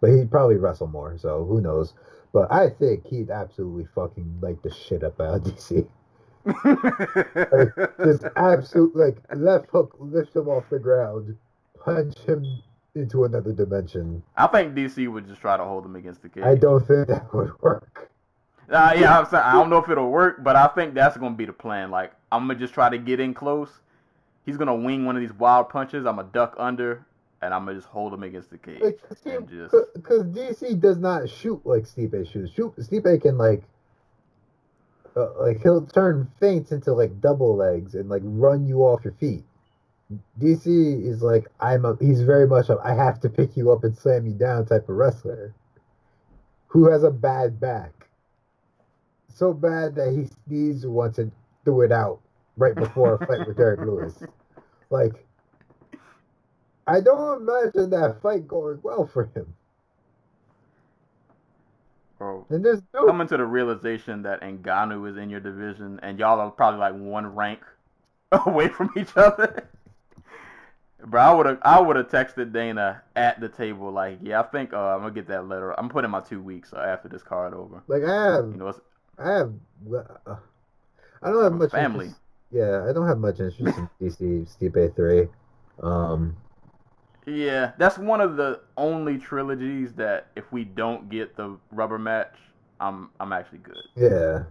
but 0.00 0.10
he'd 0.10 0.30
probably 0.30 0.56
wrestle 0.56 0.86
more, 0.86 1.18
so 1.18 1.44
who 1.44 1.60
knows? 1.60 1.92
But 2.32 2.50
I 2.52 2.70
think 2.70 3.04
he'd 3.08 3.30
absolutely 3.30 3.88
fucking 3.92 4.38
like 4.40 4.62
the 4.62 4.72
shit 4.72 5.02
up 5.02 5.20
out 5.20 5.34
of 5.34 5.42
DC. 5.42 5.86
Like, 7.34 7.96
just 8.04 8.24
absolute 8.36 8.94
like 8.94 9.18
left 9.34 9.68
hook, 9.70 9.96
lift 9.98 10.34
him 10.34 10.48
off 10.48 10.64
the 10.70 10.78
ground, 10.78 11.36
punch 11.84 12.16
him 12.20 12.44
into 12.94 13.24
another 13.24 13.52
dimension. 13.52 14.22
I 14.36 14.46
think 14.46 14.74
DC 14.74 15.10
would 15.10 15.26
just 15.26 15.40
try 15.40 15.56
to 15.56 15.64
hold 15.64 15.84
him 15.84 15.96
against 15.96 16.22
the 16.22 16.28
cage. 16.28 16.44
I 16.44 16.54
don't 16.54 16.86
think 16.86 17.08
that 17.08 17.32
would 17.34 17.52
work. 17.60 18.10
Uh, 18.68 18.94
yeah, 18.98 19.18
I'm 19.18 19.26
saying 19.26 19.44
I 19.44 19.52
don't 19.52 19.70
know 19.70 19.78
if 19.78 19.88
it'll 19.88 20.10
work, 20.10 20.42
but 20.42 20.56
I 20.56 20.66
think 20.68 20.94
that's 20.94 21.16
gonna 21.16 21.36
be 21.36 21.44
the 21.44 21.52
plan. 21.52 21.90
Like 21.90 22.12
I'm 22.32 22.46
gonna 22.46 22.58
just 22.58 22.74
try 22.74 22.88
to 22.88 22.98
get 22.98 23.20
in 23.20 23.34
close. 23.34 23.70
He's 24.44 24.56
gonna 24.56 24.74
wing 24.74 25.04
one 25.04 25.16
of 25.16 25.22
these 25.22 25.32
wild 25.32 25.68
punches. 25.68 26.06
I'm 26.06 26.16
gonna 26.16 26.28
duck 26.32 26.54
under, 26.58 27.04
and 27.42 27.52
I'm 27.54 27.64
gonna 27.64 27.76
just 27.76 27.88
hold 27.88 28.12
him 28.12 28.22
against 28.22 28.50
the 28.50 28.58
cage 28.58 28.80
Like, 28.82 29.00
and 29.24 29.48
just. 29.48 29.74
because 29.94 30.24
DC 30.24 30.80
does 30.80 30.98
not 30.98 31.28
shoot 31.28 31.60
like 31.64 31.84
Stipe 31.84 32.30
shoots. 32.30 32.52
Shoot, 32.52 32.76
Stipe 32.76 33.22
can 33.22 33.38
like, 33.38 33.62
uh, 35.16 35.28
like 35.40 35.62
he'll 35.62 35.86
turn 35.86 36.30
feints 36.38 36.72
into 36.72 36.92
like 36.92 37.20
double 37.20 37.56
legs 37.56 37.94
and 37.94 38.08
like 38.08 38.22
run 38.24 38.66
you 38.66 38.80
off 38.82 39.04
your 39.04 39.14
feet. 39.14 39.44
DC 40.40 40.66
is 41.04 41.22
like 41.22 41.48
I'm 41.58 41.84
a 41.84 41.96
he's 42.00 42.22
very 42.22 42.46
much 42.46 42.68
a 42.68 42.78
I 42.84 42.94
have 42.94 43.20
to 43.20 43.28
pick 43.28 43.56
you 43.56 43.72
up 43.72 43.82
and 43.82 43.96
slam 43.96 44.26
you 44.26 44.34
down 44.34 44.66
type 44.66 44.88
of 44.88 44.96
wrestler, 44.96 45.54
who 46.68 46.90
has 46.90 47.02
a 47.02 47.10
bad 47.10 47.58
back, 47.58 48.08
so 49.34 49.52
bad 49.52 49.94
that 49.96 50.12
he 50.12 50.28
sneezed 50.46 50.84
once 50.84 51.18
and 51.18 51.32
threw 51.64 51.82
it 51.82 51.92
out 51.92 52.20
right 52.56 52.74
before 52.74 53.14
a 53.14 53.26
fight 53.26 53.46
with 53.46 53.56
Derrick 53.56 53.80
Lewis. 53.80 54.22
Like, 54.90 55.26
I 56.86 57.00
don't 57.00 57.42
imagine 57.42 57.90
that 57.90 58.22
fight 58.22 58.46
going 58.46 58.78
well 58.82 59.06
for 59.06 59.24
him. 59.34 59.52
Bro, 62.18 62.46
And 62.48 62.64
there's 62.64 62.80
no 62.94 63.06
coming 63.06 63.26
to 63.28 63.36
the 63.36 63.44
realization 63.44 64.22
that 64.22 64.40
Ngannou 64.40 65.10
is 65.10 65.16
in 65.16 65.28
your 65.28 65.40
division, 65.40 66.00
and 66.02 66.18
y'all 66.18 66.40
are 66.40 66.50
probably 66.50 66.80
like 66.80 66.94
one 66.94 67.34
rank 67.34 67.60
away 68.32 68.68
from 68.68 68.90
each 68.96 69.14
other. 69.16 69.68
Bro, 71.04 71.20
I 71.20 71.34
would 71.34 71.46
have 71.46 71.58
I 71.62 71.80
would 71.80 71.96
have 71.96 72.08
texted 72.08 72.52
Dana 72.52 73.02
at 73.14 73.38
the 73.38 73.48
table 73.48 73.92
like, 73.92 74.18
yeah, 74.22 74.40
I 74.40 74.44
think 74.44 74.72
uh, 74.72 74.94
I'm 74.94 75.00
gonna 75.00 75.12
get 75.12 75.28
that 75.28 75.46
letter. 75.46 75.78
I'm 75.78 75.88
putting 75.90 76.10
my 76.10 76.20
two 76.20 76.40
weeks 76.40 76.72
uh, 76.72 76.78
after 76.78 77.08
this 77.08 77.22
card 77.22 77.52
over. 77.54 77.82
like 77.86 78.02
I 78.02 78.32
have 78.34 78.46
You 78.50 78.56
know, 78.56 78.74
I 79.18 79.30
have 79.32 79.52
uh, 80.26 80.36
I 81.22 81.30
don't 81.30 81.42
have 81.44 81.52
much 81.52 81.70
family. 81.70 82.06
interest- 82.06 82.20
yeah, 82.50 82.86
I 82.88 82.92
don't 82.92 83.06
have 83.06 83.18
much 83.18 83.40
interest 83.40 83.78
in 83.78 83.88
DC 84.00 84.48
Stipe 84.56 84.96
three. 84.96 85.28
Um, 85.82 86.36
Yeah, 87.26 87.72
that's 87.76 87.98
one 87.98 88.20
of 88.20 88.36
the 88.36 88.60
only 88.76 89.18
trilogies 89.18 89.92
that 89.94 90.28
if 90.36 90.50
we 90.52 90.64
don't 90.64 91.08
get 91.08 91.36
the 91.36 91.56
rubber 91.72 91.98
match, 91.98 92.34
I'm 92.80 93.10
I'm 93.18 93.32
actually 93.32 93.58
good. 93.58 93.82
yeah, 93.96 94.44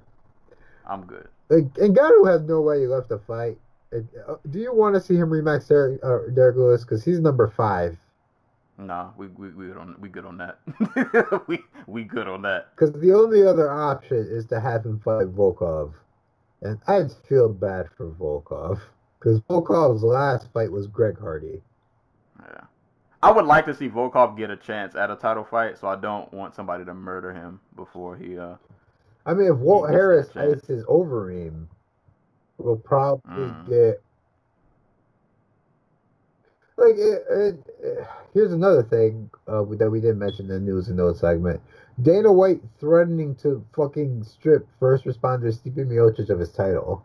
I'm 0.86 1.06
good. 1.06 1.30
like 1.50 1.74
Ngannou 1.74 2.30
has 2.30 2.42
no 2.42 2.62
way 2.62 2.86
left 2.88 3.10
to 3.10 3.18
fight. 3.20 3.58
And, 3.92 4.08
uh, 4.28 4.36
do 4.50 4.60
you 4.60 4.74
want 4.74 4.96
to 4.96 5.02
see 5.02 5.16
him 5.16 5.30
rematch 5.30 5.68
Derrick, 5.70 6.04
uh, 6.04 6.30
Derrick 6.34 6.58
Lewis 6.58 6.84
because 6.84 7.04
he's 7.06 7.20
number 7.20 7.48
five? 7.48 7.98
Nah, 8.78 9.12
we 9.16 9.28
we 9.28 9.50
we 9.52 9.68
good 9.68 9.78
on 9.78 9.96
we 10.02 10.10
good 10.10 10.26
on 10.26 10.38
that. 10.38 10.60
we 11.48 11.60
we 11.88 12.04
good 12.04 12.28
on 12.28 12.42
that. 12.42 12.76
Because 12.76 12.92
the 13.00 13.14
only 13.14 13.46
other 13.48 13.72
option 13.72 14.18
is 14.30 14.46
to 14.48 14.60
have 14.60 14.86
him 14.86 15.00
fight 15.00 15.28
Volkov, 15.34 15.94
and 16.62 16.78
I'd 16.88 17.14
feel 17.30 17.48
bad 17.48 17.88
for 17.96 18.10
Volkov 18.10 18.82
because 19.18 19.40
Volkov's 19.42 20.04
last 20.04 20.52
fight 20.52 20.72
was 20.72 20.88
Greg 20.88 21.18
Hardy. 21.18 21.62
I 23.26 23.32
would 23.32 23.46
like 23.46 23.66
to 23.66 23.74
see 23.74 23.90
Volkov 23.90 24.38
get 24.38 24.52
a 24.52 24.56
chance 24.56 24.96
at 24.96 25.10
a 25.10 25.16
title 25.16 25.44
fight, 25.44 25.80
so 25.80 25.88
I 25.88 25.96
don't 25.96 26.32
want 26.32 26.54
somebody 26.54 26.86
to 26.86 26.94
murder 26.94 27.34
him 27.34 27.60
before 27.76 28.16
he 28.16 28.38
uh 28.38 28.56
I 29.26 29.34
mean, 29.34 29.52
if 29.52 29.58
Walt 29.58 29.90
Harris 29.90 30.30
ices 30.36 30.86
Overeem, 30.86 31.66
we'll 32.60 32.78
probably 32.78 33.48
Mm. 33.48 33.68
get. 33.68 34.02
Like, 36.78 36.96
it, 36.98 37.24
it, 37.32 37.66
it- 37.82 38.08
here's 38.36 38.52
another 38.54 38.84
thing 38.84 39.32
uh, 39.48 39.64
that 39.80 39.90
we 39.90 40.00
didn't 40.00 40.20
mention 40.20 40.46
in 40.46 40.52
the 40.52 40.60
news 40.60 40.90
and 40.90 40.98
notes 40.98 41.22
segment. 41.22 41.62
Dana 42.02 42.32
White 42.32 42.62
threatening 42.80 43.34
to 43.38 43.66
fucking 43.76 44.24
strip 44.26 44.68
first 44.80 45.06
responder 45.06 45.52
Stipe 45.52 45.78
Miocic 45.88 46.30
of 46.30 46.38
his 46.40 46.52
title. 46.52 47.04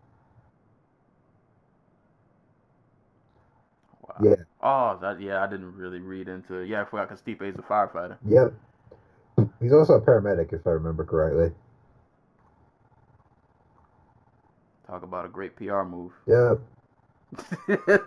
wow. 4.03 4.15
Yeah. 4.23 4.35
Oh, 4.62 4.99
that 5.01 5.20
yeah, 5.20 5.43
I 5.43 5.47
didn't 5.47 5.74
really 5.74 6.01
read 6.01 6.28
into 6.28 6.57
it. 6.57 6.69
Yeah, 6.69 6.82
I 6.82 6.85
forgot 6.85 7.09
because 7.09 7.20
Stipe's 7.20 7.59
a 7.59 7.62
firefighter. 7.62 8.19
Yep. 8.27 8.53
He's 9.61 9.73
also 9.73 9.95
a 9.95 10.01
paramedic, 10.01 10.53
if 10.53 10.66
I 10.66 10.70
remember 10.70 11.05
correctly. 11.05 11.51
Talk 14.87 15.03
about 15.03 15.24
a 15.24 15.28
great 15.28 15.57
PR 15.57 15.82
move. 15.82 16.12
Yep. 16.27 16.61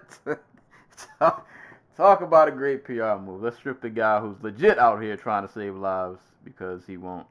talk, 1.20 1.48
talk 1.96 2.22
about 2.22 2.50
a 2.50 2.52
great 2.52 2.84
PR 2.84 3.16
move. 3.16 3.42
Let's 3.42 3.58
strip 3.58 3.82
the 3.82 3.90
guy 3.90 4.20
who's 4.20 4.36
legit 4.44 4.78
out 4.78 5.02
here 5.02 5.18
trying 5.18 5.48
to 5.48 5.54
save 5.54 5.76
lives 5.76 6.20
because 6.44 6.86
he 6.86 6.98
won't. 6.98 7.26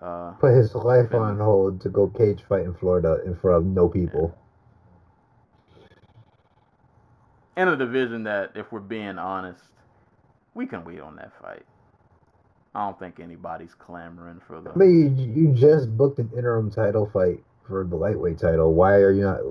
Uh, 0.00 0.32
Put 0.32 0.54
his 0.54 0.74
life 0.74 1.12
on 1.14 1.38
hold 1.38 1.80
to 1.82 1.88
go 1.88 2.08
cage 2.08 2.42
fight 2.48 2.62
in 2.62 2.74
Florida 2.74 3.20
in 3.26 3.34
front 3.34 3.58
of 3.58 3.64
no 3.66 3.88
people. 3.88 4.36
In 7.56 7.68
a 7.68 7.76
division 7.76 8.24
that, 8.24 8.52
if 8.54 8.70
we're 8.72 8.80
being 8.80 9.18
honest, 9.18 9.62
we 10.54 10.66
can 10.66 10.84
wait 10.84 11.00
on 11.00 11.16
that 11.16 11.32
fight. 11.40 11.64
I 12.74 12.86
don't 12.86 12.98
think 12.98 13.18
anybody's 13.20 13.74
clamoring 13.74 14.40
for 14.46 14.60
the. 14.60 14.70
I 14.70 14.76
mean, 14.76 15.18
you, 15.18 15.48
you 15.48 15.52
just 15.54 15.96
booked 15.96 16.18
an 16.20 16.30
interim 16.36 16.70
title 16.70 17.10
fight 17.12 17.42
for 17.66 17.84
the 17.84 17.96
lightweight 17.96 18.38
title. 18.38 18.74
Why 18.74 18.94
are 18.96 19.10
you 19.10 19.22
not 19.22 19.44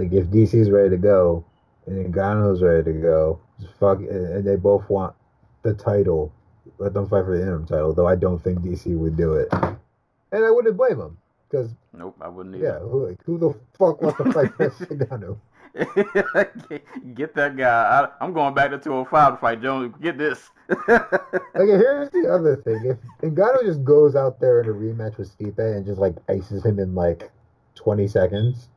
like 0.00 0.12
if 0.12 0.26
DC's 0.28 0.70
ready 0.70 0.90
to 0.90 0.96
go 0.96 1.44
and 1.86 2.12
Ngannou's 2.12 2.62
ready 2.62 2.82
to 2.92 2.98
go? 3.00 3.40
Just 3.60 3.74
fuck, 3.78 3.98
and 4.00 4.44
they 4.44 4.56
both 4.56 4.88
want 4.90 5.14
the 5.62 5.74
title. 5.74 6.32
Let 6.78 6.92
them 6.92 7.08
fight 7.08 7.24
for 7.24 7.36
the 7.36 7.42
interim 7.42 7.66
title. 7.66 7.94
Though 7.94 8.08
I 8.08 8.16
don't 8.16 8.42
think 8.42 8.58
DC 8.60 8.96
would 8.98 9.16
do 9.16 9.34
it, 9.34 9.48
and 9.52 10.44
I 10.44 10.50
wouldn't 10.50 10.76
blame 10.76 10.98
them 10.98 11.18
because 11.48 11.70
Nope, 11.92 12.16
I 12.20 12.28
wouldn't 12.28 12.56
yeah, 12.56 12.76
either. 12.76 12.80
who, 12.80 13.06
like, 13.08 13.22
who 13.24 13.38
the 13.38 13.54
fuck 13.78 14.02
wants 14.02 14.18
to 14.18 14.32
fight 14.32 14.52
for 14.56 14.70
Ngannou? 14.70 15.38
Get 17.14 17.34
that 17.34 17.54
guy. 17.56 17.68
I, 17.68 18.08
I'm 18.24 18.32
going 18.32 18.54
back 18.54 18.70
to 18.70 18.78
205 18.78 19.32
to 19.32 19.36
fight 19.38 19.60
Jones. 19.60 19.94
Get 20.00 20.16
this. 20.18 20.50
Like, 20.88 21.68
here's 21.68 22.10
the 22.10 22.28
other 22.30 22.56
thing: 22.56 22.84
if 22.84 22.98
Ngannou 23.22 23.64
just 23.64 23.84
goes 23.84 24.14
out 24.14 24.40
there 24.40 24.60
in 24.60 24.68
a 24.68 24.72
rematch 24.72 25.16
with 25.16 25.36
Stipe 25.36 25.58
and 25.58 25.86
just 25.86 25.98
like 25.98 26.16
ices 26.28 26.64
him 26.64 26.78
in 26.78 26.94
like 26.94 27.30
20 27.76 28.06
seconds, 28.08 28.68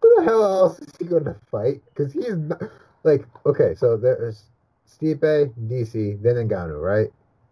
who 0.00 0.14
the 0.16 0.24
hell 0.24 0.44
else 0.44 0.78
is 0.78 0.92
he 0.98 1.04
going 1.04 1.24
to 1.24 1.36
fight? 1.50 1.82
Because 1.86 2.12
he's 2.12 2.36
not 2.36 2.62
like 3.02 3.26
okay. 3.44 3.74
So 3.74 3.96
there's 3.96 4.44
Stipe, 4.88 5.20
DC, 5.20 6.22
then 6.22 6.36
Ngannou, 6.48 6.82
right? 6.82 7.08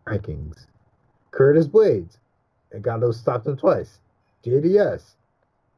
Rankings. 0.07 0.67
Curtis 1.31 1.69
Blaydes, 1.69 2.19
Ngannou 2.75 3.15
stopped 3.15 3.47
him 3.47 3.57
twice. 3.57 4.01
JDS, 4.45 5.15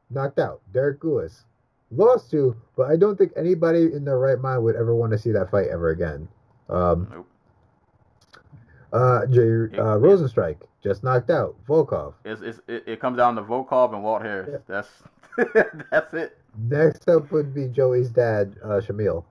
knocked 0.09 0.39
out. 0.39 0.61
Derrick 0.73 1.03
Lewis, 1.03 1.45
lost 1.91 2.31
to, 2.31 2.55
but 2.75 2.89
I 2.89 2.95
don't 2.95 3.17
think 3.17 3.31
anybody 3.35 3.93
in 3.93 4.05
their 4.05 4.17
right 4.19 4.39
mind 4.39 4.63
would 4.63 4.75
ever 4.75 4.95
want 4.95 5.11
to 5.11 5.17
see 5.17 5.31
that 5.31 5.51
fight 5.51 5.67
ever 5.67 5.89
again. 5.89 6.27
Um, 6.69 7.07
nope. 7.11 7.27
uh, 8.93 9.25
Jay, 9.27 9.41
uh, 9.77 9.97
Rozenstruik, 9.97 10.57
just 10.83 11.03
knocked 11.03 11.29
out 11.29 11.55
Volkov. 11.67 12.13
It's, 12.25 12.41
it's 12.41 12.59
it, 12.67 12.83
it 12.87 12.99
comes 12.99 13.17
down 13.17 13.35
to 13.35 13.41
Volkov 13.41 13.93
and 13.93 14.03
Walt 14.03 14.21
Harris. 14.21 14.49
Yeah. 14.51 14.57
That's 14.67 14.89
that's 15.91 16.13
it. 16.13 16.37
Next 16.57 17.07
up 17.09 17.31
would 17.31 17.53
be 17.53 17.67
Joey's 17.67 18.09
dad, 18.09 18.55
uh, 18.63 18.81
Shamil. 18.81 19.23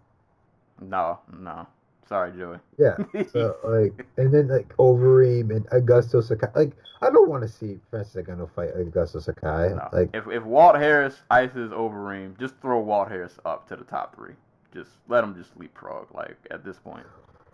No, 0.81 1.19
no. 1.39 1.67
Sorry, 2.11 2.33
Joey. 2.37 2.59
Yeah. 2.77 2.97
So 3.33 3.55
like, 3.65 4.05
and 4.17 4.35
then 4.35 4.49
like 4.49 4.77
Overeem 4.79 5.55
and 5.55 5.65
Augusto 5.71 6.21
Sakai. 6.21 6.49
Like, 6.57 6.73
I 7.01 7.09
don't 7.09 7.29
want 7.29 7.45
to 7.45 7.49
see 7.49 7.79
Francis 7.89 8.27
Ngannou 8.27 8.51
fight 8.53 8.75
Augusto 8.77 9.23
Sakai. 9.23 9.69
No. 9.77 9.89
Like, 9.93 10.11
if 10.13 10.27
if 10.27 10.43
Walt 10.43 10.75
Harris 10.75 11.23
ices 11.31 11.71
Overeem, 11.71 12.37
just 12.41 12.57
throw 12.61 12.81
Walt 12.81 13.09
Harris 13.09 13.39
up 13.45 13.69
to 13.69 13.77
the 13.77 13.85
top 13.85 14.17
three. 14.17 14.35
Just 14.75 14.91
let 15.07 15.23
him 15.23 15.37
just 15.37 15.57
leapfrog. 15.57 16.09
Like 16.13 16.37
at 16.51 16.65
this 16.65 16.81
point. 16.81 17.07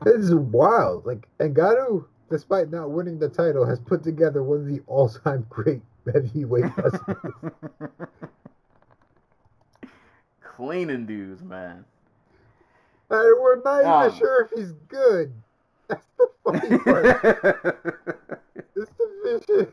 this 0.03 0.15
is 0.25 0.35
wild. 0.35 1.05
Like, 1.05 1.29
Ngannou, 1.39 2.07
despite 2.31 2.71
not 2.71 2.91
winning 2.91 3.19
the 3.19 3.29
title, 3.29 3.67
has 3.67 3.79
put 3.79 4.03
together 4.03 4.43
one 4.43 4.61
of 4.61 4.67
the 4.67 4.81
all-time 4.87 5.47
great 5.51 5.83
heavyweight 6.11 6.75
wrestlers. 6.79 7.53
Cleaning 10.41 11.05
dudes, 11.05 11.43
man. 11.43 11.85
And 13.11 13.41
we're 13.41 13.63
not 13.63 13.81
even 13.81 13.91
Um. 14.13 14.17
sure 14.19 14.43
if 14.45 14.51
he's 14.59 14.73
good. 14.89 15.33
That's 15.89 16.07
the 16.19 16.29
funny 16.45 16.79
part. 16.85 17.05
This 18.75 18.89
division. 19.25 19.73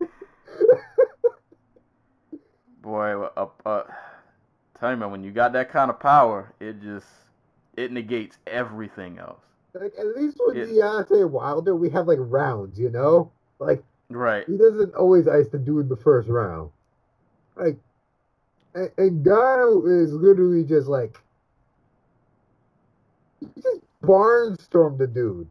Boy, 2.82 3.22
uh, 3.36 3.46
uh, 3.66 3.82
tell 4.78 4.90
you 4.90 4.96
man, 4.96 5.10
when 5.10 5.24
you 5.24 5.30
got 5.30 5.52
that 5.54 5.70
kind 5.70 5.90
of 5.90 5.98
power, 6.00 6.52
it 6.60 6.80
just 6.80 7.06
it 7.76 7.92
negates 7.92 8.38
everything 8.46 9.18
else. 9.18 9.40
Like, 9.74 9.92
at 9.98 10.16
least 10.16 10.38
with 10.44 10.56
It- 10.56 10.70
Deontay 10.70 11.28
Wilder, 11.28 11.76
we 11.76 11.90
have 11.90 12.06
like 12.08 12.18
rounds, 12.20 12.78
you 12.78 12.90
know? 12.90 13.30
Like, 13.58 13.84
Right. 14.10 14.44
he 14.46 14.56
doesn't 14.56 14.94
always 14.94 15.28
ice 15.28 15.48
the 15.48 15.58
dude 15.58 15.88
the 15.88 15.96
first 15.96 16.28
round. 16.28 16.70
Like, 17.56 17.76
and, 18.74 18.90
and 18.96 19.24
Ngannou 19.24 20.02
is 20.02 20.12
literally 20.12 20.64
just 20.64 20.88
like, 20.88 21.20
just 23.40 23.80
barnstormed 24.02 24.98
the 24.98 25.06
dude. 25.06 25.48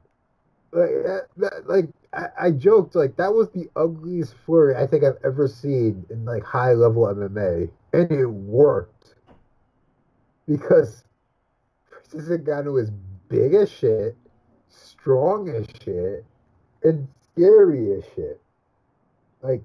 Like, 0.71 0.89
that, 1.37 1.67
like 1.67 1.85
I, 2.13 2.47
I 2.47 2.51
joked, 2.51 2.95
like, 2.95 3.15
that 3.17 3.33
was 3.33 3.49
the 3.49 3.69
ugliest 3.75 4.35
flurry 4.45 4.75
I 4.75 4.85
think 4.85 5.03
I've 5.03 5.17
ever 5.23 5.47
seen 5.47 6.05
in 6.09 6.25
like 6.25 6.43
high 6.43 6.73
level 6.73 7.03
MMA. 7.03 7.69
And 7.93 8.11
it 8.11 8.25
worked. 8.25 9.15
Because 10.47 11.03
Francis 12.09 12.29
Ngannou 12.29 12.81
is 12.81 12.91
big 13.27 13.53
as 13.53 13.69
shit, 13.69 14.15
strong 14.69 15.49
as 15.49 15.65
shit, 15.83 16.25
and 16.83 17.07
scary 17.33 17.91
as 17.93 18.03
shit. 18.15 18.39
Like, 19.41 19.61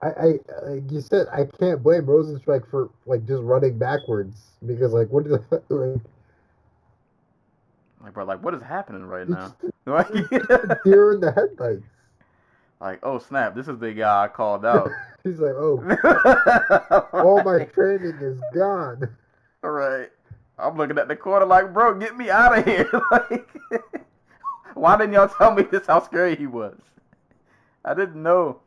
I, 0.00 0.06
I 0.06 0.26
like 0.66 0.90
you 0.90 1.00
said, 1.00 1.26
I 1.32 1.44
can't 1.58 1.82
blame 1.82 2.02
Rozenstruik 2.02 2.70
for 2.70 2.90
like 3.06 3.26
just 3.26 3.42
running 3.42 3.78
backwards 3.78 4.36
because 4.64 4.92
like 4.92 5.08
what 5.08 5.24
the 5.24 5.42
like 5.68 6.00
Like, 8.02 8.14
bro, 8.14 8.24
like 8.24 8.42
what 8.42 8.54
is 8.54 8.62
happening 8.62 9.04
right 9.04 9.28
now? 9.28 9.54
Like, 9.86 10.08
deer 10.84 11.12
in 11.14 11.20
the 11.20 11.32
headlights. 11.34 11.86
like, 12.78 12.98
oh 13.02 13.18
snap, 13.18 13.54
this 13.54 13.68
is 13.68 13.78
the 13.78 13.94
guy 13.94 14.24
I 14.24 14.28
called 14.28 14.66
out. 14.66 14.90
He's 15.24 15.40
like, 15.40 15.54
oh, 15.54 15.82
all 17.14 17.42
my 17.42 17.64
training 17.64 18.18
is 18.20 18.38
gone. 18.54 19.08
All 19.64 19.70
right. 19.70 20.10
I'm 20.58 20.76
looking 20.76 20.98
at 20.98 21.08
the 21.08 21.16
corner 21.16 21.46
like, 21.46 21.72
bro, 21.72 21.94
get 21.94 22.18
me 22.18 22.28
out 22.28 22.58
of 22.58 22.66
here. 22.66 22.90
like, 23.10 23.48
why 24.74 24.98
didn't 24.98 25.14
y'all 25.14 25.28
tell 25.28 25.54
me 25.54 25.62
this 25.62 25.86
how 25.86 26.02
scary 26.02 26.36
he 26.36 26.46
was? 26.46 26.78
I 27.82 27.94
didn't 27.94 28.22
know. 28.22 28.60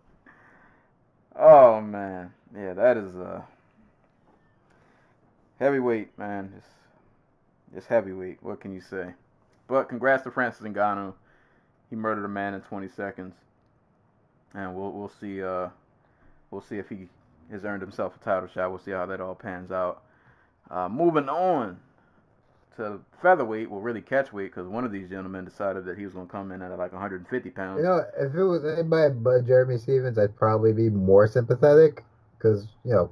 Oh 1.36 1.80
man, 1.82 2.34
yeah, 2.56 2.74
that 2.74 2.98
is 2.98 3.16
uh 3.16 3.42
heavyweight, 5.60 6.18
man. 6.18 6.52
It's 6.58 6.68
it's 7.76 7.88
heavyweight. 7.88 8.40
What 8.42 8.60
can 8.60 8.74
you 8.74 8.82
say? 8.82 9.14
But 9.68 9.90
congrats 9.90 10.24
to 10.24 10.32
Francis 10.32 10.66
Ngannou. 10.66 11.14
He 11.90 11.96
murdered 11.96 12.26
a 12.26 12.30
man 12.30 12.54
in 12.54 12.62
20 12.62 12.90
seconds, 12.90 13.36
and 14.54 14.76
we'll 14.76 14.92
we'll 14.92 15.12
see 15.20 15.44
uh 15.44 15.70
we'll 16.52 16.62
see 16.62 16.78
if 16.78 16.90
he 16.90 17.08
has 17.52 17.66
earned 17.66 17.82
himself 17.82 18.16
a 18.16 18.24
title 18.24 18.48
shot. 18.48 18.70
We'll 18.70 18.80
see 18.80 18.92
how 18.92 19.06
that 19.06 19.22
all 19.22 19.36
pans 19.36 19.72
out. 19.72 20.04
Uh, 20.70 20.88
moving 20.88 21.28
on 21.28 21.78
to 22.78 23.00
featherweight, 23.22 23.70
well, 23.70 23.82
really 23.82 24.02
catchweight, 24.02 24.46
because 24.46 24.68
one 24.68 24.86
of 24.86 24.92
these 24.92 25.10
gentlemen 25.10 25.44
decided 25.44 25.84
that 25.86 25.98
he 25.98 26.06
was 26.06 26.14
going 26.14 26.28
to 26.28 26.32
come 26.32 26.52
in 26.54 26.62
at 26.62 26.78
like 26.78 26.94
150 26.94 27.50
pounds. 27.50 27.80
You 27.80 27.84
know, 27.84 28.02
if 28.18 28.34
it 28.34 28.44
was 28.44 28.64
anybody 28.66 29.14
but 29.16 29.46
Jeremy 29.46 29.78
Stephens, 29.78 30.18
I'd 30.18 30.36
probably 30.36 30.72
be 30.72 30.90
more 30.90 31.28
sympathetic 31.28 32.04
because 32.38 32.68
you 32.86 32.94
know, 32.94 33.12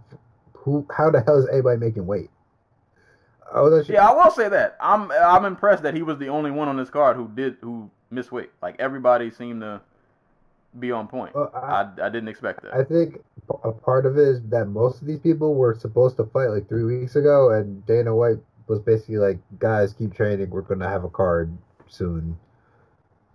who? 0.54 0.88
How 0.96 1.10
the 1.10 1.22
hell 1.22 1.38
is 1.38 1.48
anybody 1.52 1.78
making 1.78 2.06
weight? 2.06 2.30
I 3.54 3.62
was 3.62 3.80
actually, 3.80 3.96
Yeah, 3.96 4.10
I 4.10 4.14
will 4.14 4.32
say 4.32 4.50
that. 4.50 4.78
I'm 4.80 5.12
I'm 5.12 5.46
impressed 5.46 5.84
that 5.84 5.94
he 5.96 6.02
was 6.04 6.18
the 6.18 6.30
only 6.30 6.52
one 6.52 6.68
on 6.68 6.78
this 6.78 6.90
card 6.90 7.16
who 7.18 7.28
did 7.28 7.58
who 7.62 7.90
missed 8.12 8.32
weight. 8.32 8.52
Like 8.62 8.76
everybody 8.80 9.32
seemed 9.32 9.62
to 9.62 9.82
be 10.80 10.92
on 10.92 11.08
point. 11.08 11.34
Well, 11.36 11.52
I- 11.54 11.60
I, 12.00 12.06
I 12.06 12.10
didn't 12.10 12.28
expect 12.30 12.62
that. 12.64 12.74
I 12.74 12.84
think 12.84 13.22
a 13.64 13.72
part 13.72 14.06
of 14.06 14.18
it 14.18 14.28
is 14.28 14.42
that 14.50 14.66
most 14.68 15.02
of 15.02 15.08
these 15.08 15.20
people 15.20 15.56
were 15.56 15.74
supposed 15.74 16.18
to 16.18 16.26
fight 16.26 16.48
like 16.48 16.68
three 16.70 16.84
weeks 16.84 17.16
ago, 17.16 17.52
and 17.52 17.84
Dana 17.88 18.16
White 18.16 18.38
was 18.68 18.80
basically 18.80 19.18
like, 19.18 19.40
"Guys, 19.58 19.94
keep 19.94 20.14
training. 20.14 20.50
We're 20.52 20.62
gonna 20.62 20.88
have 20.88 21.04
a 21.04 21.10
card 21.10 21.52
soon." 21.88 22.38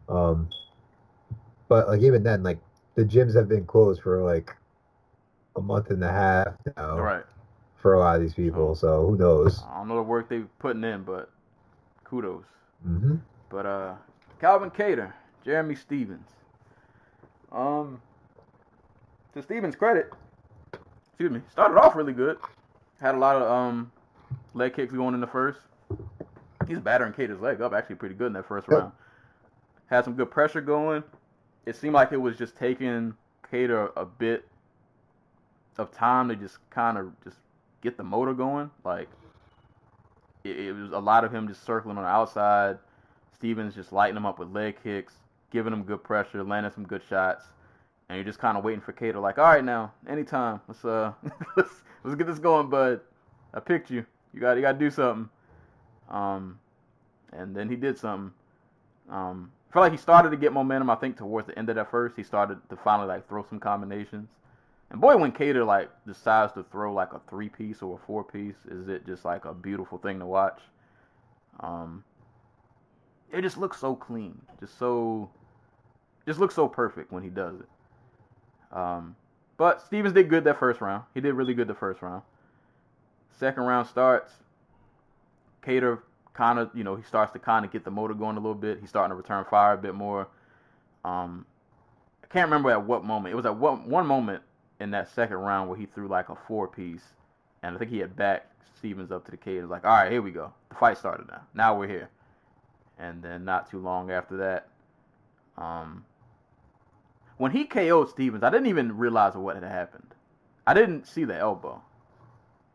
Um, 0.08 0.48
but 1.68 1.88
like 1.88 2.02
even 2.02 2.22
then, 2.22 2.42
like 2.42 2.58
the 2.94 3.04
gyms 3.04 3.34
have 3.34 3.48
been 3.48 3.64
closed 3.66 4.02
for 4.02 4.22
like 4.22 4.54
a 5.56 5.60
month 5.60 5.90
and 5.90 6.02
a 6.04 6.10
half 6.10 6.54
now 6.76 6.98
right. 6.98 7.24
For 7.84 7.92
a 7.92 7.98
lot 7.98 8.16
of 8.16 8.22
these 8.22 8.32
people. 8.32 8.74
So 8.74 9.06
who 9.06 9.14
knows? 9.18 9.62
I 9.70 9.76
don't 9.76 9.88
know 9.88 9.96
the 9.96 10.02
work 10.02 10.30
they're 10.30 10.48
putting 10.58 10.82
in, 10.84 11.02
but 11.02 11.30
kudos. 12.04 12.46
hmm 12.82 13.16
But 13.50 13.66
uh, 13.66 13.94
Calvin 14.40 14.70
Kattar, 14.70 15.12
Jeremy 15.44 15.74
Stephens. 15.74 16.30
Um, 17.52 18.00
to 19.34 19.42
Stephens' 19.42 19.76
credit, 19.76 20.10
excuse 21.08 21.30
me, 21.30 21.42
started 21.52 21.78
off 21.78 21.94
really 21.94 22.14
good. 22.14 22.38
Had 23.02 23.16
a 23.16 23.18
lot 23.18 23.36
of 23.36 23.42
um 23.50 23.92
leg 24.54 24.72
kicks 24.72 24.94
going 24.94 25.12
in 25.12 25.20
the 25.20 25.26
first. 25.26 25.58
He's 26.66 26.78
battering 26.78 27.12
Kattar's 27.12 27.42
leg 27.42 27.60
up 27.60 27.74
actually 27.74 27.96
pretty 27.96 28.14
good 28.14 28.28
in 28.28 28.32
that 28.32 28.48
first 28.48 28.66
Yep. 28.66 28.78
round. 28.78 28.92
Had 29.88 30.04
some 30.04 30.14
good 30.14 30.30
pressure 30.30 30.62
going. 30.62 31.04
It 31.66 31.76
seemed 31.76 31.92
like 31.92 32.12
it 32.12 32.16
was 32.16 32.38
just 32.38 32.56
taking 32.56 33.12
Kattar 33.52 33.90
a 33.94 34.06
bit 34.06 34.48
of 35.76 35.92
time 35.92 36.30
to 36.30 36.34
just 36.36 36.58
kind 36.70 36.96
of 36.96 37.12
just 37.22 37.36
get 37.84 37.96
the 37.96 38.02
motor 38.02 38.34
going. 38.34 38.70
Like 38.84 39.08
it, 40.42 40.58
it 40.58 40.72
was 40.72 40.90
a 40.90 40.98
lot 40.98 41.24
of 41.24 41.32
him 41.32 41.46
just 41.46 41.64
circling 41.64 41.96
on 41.96 42.02
the 42.02 42.08
outside. 42.08 42.78
Stephens 43.36 43.74
just 43.74 43.92
lighting 43.92 44.16
him 44.16 44.26
up 44.26 44.38
with 44.38 44.48
leg 44.48 44.76
kicks, 44.82 45.12
giving 45.50 45.72
him 45.72 45.84
good 45.84 46.02
pressure, 46.02 46.42
landing 46.42 46.72
some 46.72 46.86
good 46.86 47.02
shots, 47.08 47.44
and 48.08 48.16
you're 48.16 48.24
just 48.24 48.38
kind 48.38 48.56
of 48.56 48.64
waiting 48.64 48.80
for 48.80 48.92
Kattar, 48.92 49.20
like, 49.20 49.38
all 49.38 49.44
right, 49.44 49.64
now, 49.64 49.92
anytime, 50.08 50.60
let's 50.66 50.84
uh, 50.84 51.12
let's 51.56 51.82
let's 52.02 52.16
get 52.16 52.26
this 52.26 52.38
going, 52.38 52.68
bud. 52.68 53.00
I 53.52 53.60
picked 53.60 53.90
you. 53.90 54.04
You 54.32 54.40
got 54.40 54.56
you 54.56 54.62
got 54.62 54.72
to 54.72 54.78
do 54.78 54.90
something. 54.90 55.28
Um, 56.10 56.58
and 57.32 57.54
then 57.54 57.68
he 57.68 57.76
did 57.76 57.98
something. 57.98 58.32
Um, 59.10 59.52
I 59.70 59.72
felt 59.72 59.82
like 59.84 59.92
he 59.92 59.98
started 59.98 60.30
to 60.30 60.36
get 60.36 60.52
momentum. 60.52 60.90
I 60.90 60.94
think 60.94 61.16
towards 61.16 61.46
the 61.46 61.58
end 61.58 61.68
of 61.68 61.76
that 61.76 61.90
first, 61.90 62.16
he 62.16 62.22
started 62.22 62.58
to 62.68 62.76
finally 62.76 63.08
like 63.08 63.28
throw 63.28 63.44
some 63.48 63.58
combinations. 63.58 64.28
And 64.94 65.00
boy, 65.00 65.16
when 65.16 65.32
Kattar 65.32 65.66
like 65.66 65.90
decides 66.06 66.52
to 66.52 66.62
throw 66.70 66.92
like 66.92 67.14
a 67.14 67.20
three 67.28 67.48
piece 67.48 67.82
or 67.82 67.96
a 67.96 68.06
four 68.06 68.22
piece, 68.22 68.54
is 68.70 68.86
it 68.86 69.04
just 69.04 69.24
like 69.24 69.44
a 69.44 69.52
beautiful 69.52 69.98
thing 69.98 70.20
to 70.20 70.24
watch? 70.24 70.60
Um, 71.58 72.04
it 73.32 73.42
just 73.42 73.58
looks 73.58 73.80
so 73.80 73.96
clean, 73.96 74.40
just 74.60 74.78
so, 74.78 75.28
just 76.28 76.38
looks 76.38 76.54
so 76.54 76.68
perfect 76.68 77.10
when 77.10 77.24
he 77.24 77.28
does 77.28 77.56
it. 77.58 77.66
Um, 78.70 79.16
but 79.56 79.82
Stephens 79.82 80.14
did 80.14 80.30
good 80.30 80.44
that 80.44 80.60
first 80.60 80.80
round. 80.80 81.02
He 81.12 81.20
did 81.20 81.34
really 81.34 81.54
good 81.54 81.66
the 81.66 81.74
first 81.74 82.00
round. 82.00 82.22
Second 83.36 83.64
round 83.64 83.88
starts. 83.88 84.30
Kattar 85.66 86.02
kind 86.34 86.60
of, 86.60 86.70
you 86.72 86.84
know, 86.84 86.94
he 86.94 87.02
starts 87.02 87.32
to 87.32 87.40
kind 87.40 87.64
of 87.64 87.72
get 87.72 87.84
the 87.84 87.90
motor 87.90 88.14
going 88.14 88.36
a 88.36 88.40
little 88.40 88.54
bit. 88.54 88.78
He's 88.78 88.90
starting 88.90 89.10
to 89.10 89.16
return 89.16 89.44
fire 89.50 89.74
a 89.74 89.76
bit 89.76 89.96
more. 89.96 90.28
Um, 91.04 91.46
I 92.22 92.28
can't 92.28 92.46
remember 92.46 92.70
at 92.70 92.86
what 92.86 93.02
moment. 93.04 93.32
It 93.32 93.36
was 93.36 93.44
at 93.44 93.56
one, 93.56 93.90
one 93.90 94.06
moment 94.06 94.44
in 94.84 94.90
that 94.90 95.08
second 95.14 95.38
round 95.38 95.70
where 95.70 95.78
he 95.78 95.86
threw 95.86 96.06
like 96.06 96.28
a 96.28 96.36
four 96.46 96.68
piece, 96.68 97.14
and 97.62 97.74
I 97.74 97.78
think 97.78 97.90
he 97.90 98.00
had 98.00 98.14
backed 98.14 98.52
Stephens 98.76 99.10
up 99.10 99.24
to 99.24 99.30
the 99.30 99.36
cage. 99.38 99.64
Like, 99.64 99.82
all 99.82 99.90
right, 99.90 100.12
here 100.12 100.20
we 100.20 100.30
go. 100.30 100.52
The 100.68 100.74
fight 100.74 100.98
started 100.98 101.26
now. 101.26 101.40
Now 101.54 101.78
we're 101.78 101.88
here. 101.88 102.10
And 102.98 103.22
then 103.22 103.46
not 103.46 103.70
too 103.70 103.78
long 103.78 104.10
after 104.10 104.36
that, 104.36 104.68
um, 105.56 106.04
when 107.38 107.50
he 107.50 107.64
KO'd 107.64 108.10
Stephens, 108.10 108.44
I 108.44 108.50
didn't 108.50 108.66
even 108.66 108.98
realize 108.98 109.34
what 109.34 109.54
had 109.54 109.64
happened. 109.64 110.14
I 110.66 110.74
didn't 110.74 111.06
see 111.06 111.24
the 111.24 111.36
elbow. 111.36 111.80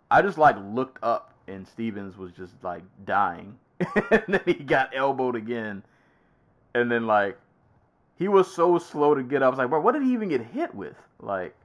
I 0.09 0.23
just 0.23 0.39
like 0.39 0.55
looked 0.59 0.97
up 1.03 1.35
and 1.47 1.67
Stephens 1.67 2.17
was 2.17 2.31
just 2.31 2.63
like 2.63 2.81
dying. 3.05 3.59
and 4.11 4.23
then 4.27 4.41
he 4.45 4.55
got 4.55 4.95
elbowed 4.95 5.35
again. 5.35 5.83
And 6.73 6.91
then 6.91 7.05
like 7.05 7.37
he 8.17 8.27
was 8.27 8.51
so 8.51 8.79
slow 8.79 9.13
to 9.13 9.21
get 9.21 9.43
up. 9.43 9.47
I 9.47 9.49
was 9.51 9.59
like, 9.59 9.69
bro, 9.69 9.79
what 9.79 9.91
did 9.91 10.01
he 10.01 10.11
even 10.13 10.29
get 10.29 10.41
hit 10.41 10.73
with? 10.73 10.95
Like, 11.21 11.55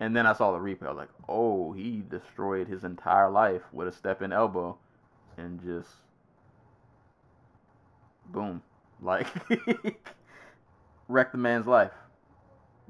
and 0.00 0.14
then 0.14 0.26
I 0.26 0.32
saw 0.32 0.52
the 0.52 0.58
replay. 0.58 0.86
I 0.86 0.90
was 0.90 0.96
like, 0.96 1.08
oh, 1.28 1.72
he 1.72 2.02
destroyed 2.08 2.68
his 2.68 2.84
entire 2.84 3.30
life 3.30 3.62
with 3.72 3.88
a 3.88 3.92
step 3.92 4.22
in 4.22 4.32
elbow, 4.32 4.76
and 5.36 5.60
just 5.62 5.90
boom, 8.26 8.62
like 9.02 9.26
wrecked 11.08 11.32
the 11.32 11.38
man's 11.38 11.66
life. 11.66 11.92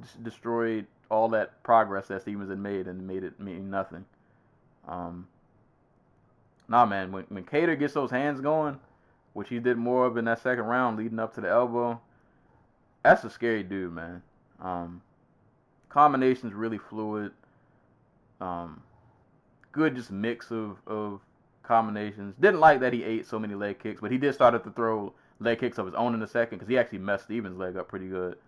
Just 0.00 0.22
destroyed 0.22 0.86
all 1.10 1.28
that 1.30 1.62
progress 1.62 2.08
that 2.08 2.22
Stephens 2.22 2.50
had 2.50 2.58
made 2.58 2.86
and 2.86 3.06
made 3.06 3.24
it 3.24 3.40
mean 3.40 3.70
nothing. 3.70 4.04
Um, 4.86 5.26
nah, 6.68 6.84
man, 6.86 7.10
when 7.10 7.24
when 7.28 7.44
Kattar 7.44 7.78
gets 7.78 7.94
those 7.94 8.10
hands 8.10 8.40
going, 8.40 8.78
which 9.32 9.48
he 9.48 9.58
did 9.58 9.78
more 9.78 10.06
of 10.06 10.16
in 10.16 10.26
that 10.26 10.42
second 10.42 10.64
round, 10.64 10.98
leading 10.98 11.18
up 11.18 11.34
to 11.34 11.40
the 11.40 11.48
elbow, 11.48 12.00
that's 13.02 13.24
a 13.24 13.30
scary 13.30 13.62
dude, 13.62 13.92
man. 13.92 14.22
Um, 14.60 15.02
combinations 15.88 16.54
really 16.54 16.78
fluid. 16.78 17.32
Um, 18.40 18.82
good, 19.72 19.96
just 19.96 20.10
mix 20.10 20.50
of 20.50 20.78
of 20.86 21.20
combinations. 21.62 22.34
Didn't 22.40 22.60
like 22.60 22.80
that 22.80 22.92
he 22.92 23.04
ate 23.04 23.26
so 23.26 23.38
many 23.38 23.54
leg 23.54 23.78
kicks, 23.78 24.00
but 24.00 24.10
he 24.10 24.18
did 24.18 24.34
start 24.34 24.62
to 24.62 24.70
throw 24.70 25.12
leg 25.40 25.60
kicks 25.60 25.78
of 25.78 25.86
his 25.86 25.94
own 25.94 26.14
in 26.14 26.20
the 26.20 26.26
second 26.26 26.58
because 26.58 26.68
he 26.68 26.78
actually 26.78 26.98
messed 26.98 27.24
Stephens' 27.24 27.58
leg 27.58 27.76
up 27.76 27.88
pretty 27.88 28.08
good 28.08 28.38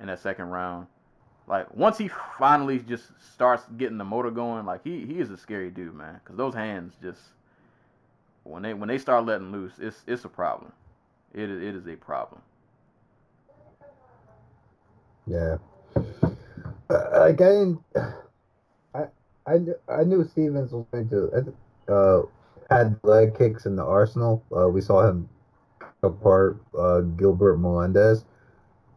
in 0.00 0.06
that 0.06 0.20
second 0.20 0.46
round. 0.50 0.86
Like 1.46 1.74
once 1.74 1.98
he 1.98 2.08
finally 2.38 2.78
just 2.78 3.04
starts 3.34 3.64
getting 3.76 3.98
the 3.98 4.04
motor 4.04 4.30
going, 4.30 4.66
like 4.66 4.82
he 4.84 5.04
he 5.04 5.18
is 5.18 5.30
a 5.30 5.36
scary 5.36 5.70
dude, 5.70 5.94
man. 5.94 6.20
Because 6.22 6.36
those 6.36 6.54
hands 6.54 6.94
just 7.02 7.20
when 8.44 8.62
they 8.62 8.74
when 8.74 8.88
they 8.88 8.98
start 8.98 9.26
letting 9.26 9.52
loose, 9.52 9.72
it's 9.78 10.02
it's 10.06 10.24
a 10.24 10.28
problem. 10.28 10.72
It 11.34 11.50
is 11.50 11.62
it 11.62 11.74
is 11.74 11.86
a 11.86 11.96
problem. 11.96 12.40
Yeah. 15.26 15.56
Uh, 16.90 17.22
again, 17.22 17.78
I 18.94 19.04
I 19.46 19.58
knew, 19.58 19.74
I 19.88 20.02
knew 20.02 20.24
Stephens 20.24 20.72
was 20.72 20.84
going 20.90 21.08
to 21.10 21.54
uh 21.88 22.22
had 22.68 22.98
leg 23.02 23.36
kicks 23.38 23.66
in 23.66 23.76
the 23.76 23.84
arsenal. 23.84 24.44
Uh, 24.56 24.68
we 24.68 24.80
saw 24.80 25.08
him 25.08 25.28
apart 26.02 26.60
uh, 26.76 27.00
Gilbert 27.00 27.58
Melendez, 27.58 28.24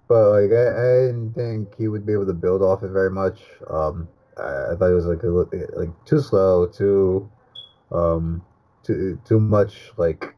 but 0.08 0.32
like 0.32 0.52
I, 0.52 0.68
I 0.70 1.08
didn't 1.08 1.34
think 1.34 1.76
he 1.78 1.88
would 1.88 2.06
be 2.06 2.14
able 2.14 2.26
to 2.26 2.34
build 2.34 2.62
off 2.62 2.82
it 2.84 2.90
very 2.90 3.12
much. 3.12 3.42
Um, 3.70 4.08
I, 4.38 4.72
I 4.72 4.76
thought 4.76 4.92
it 4.92 4.96
was 4.96 5.06
like 5.06 5.24
a, 5.24 5.28
like 5.78 6.06
too 6.06 6.22
slow, 6.22 6.66
too 6.66 7.30
um, 7.92 8.42
too 8.84 9.20
too 9.26 9.40
much 9.40 9.92
like 9.98 10.36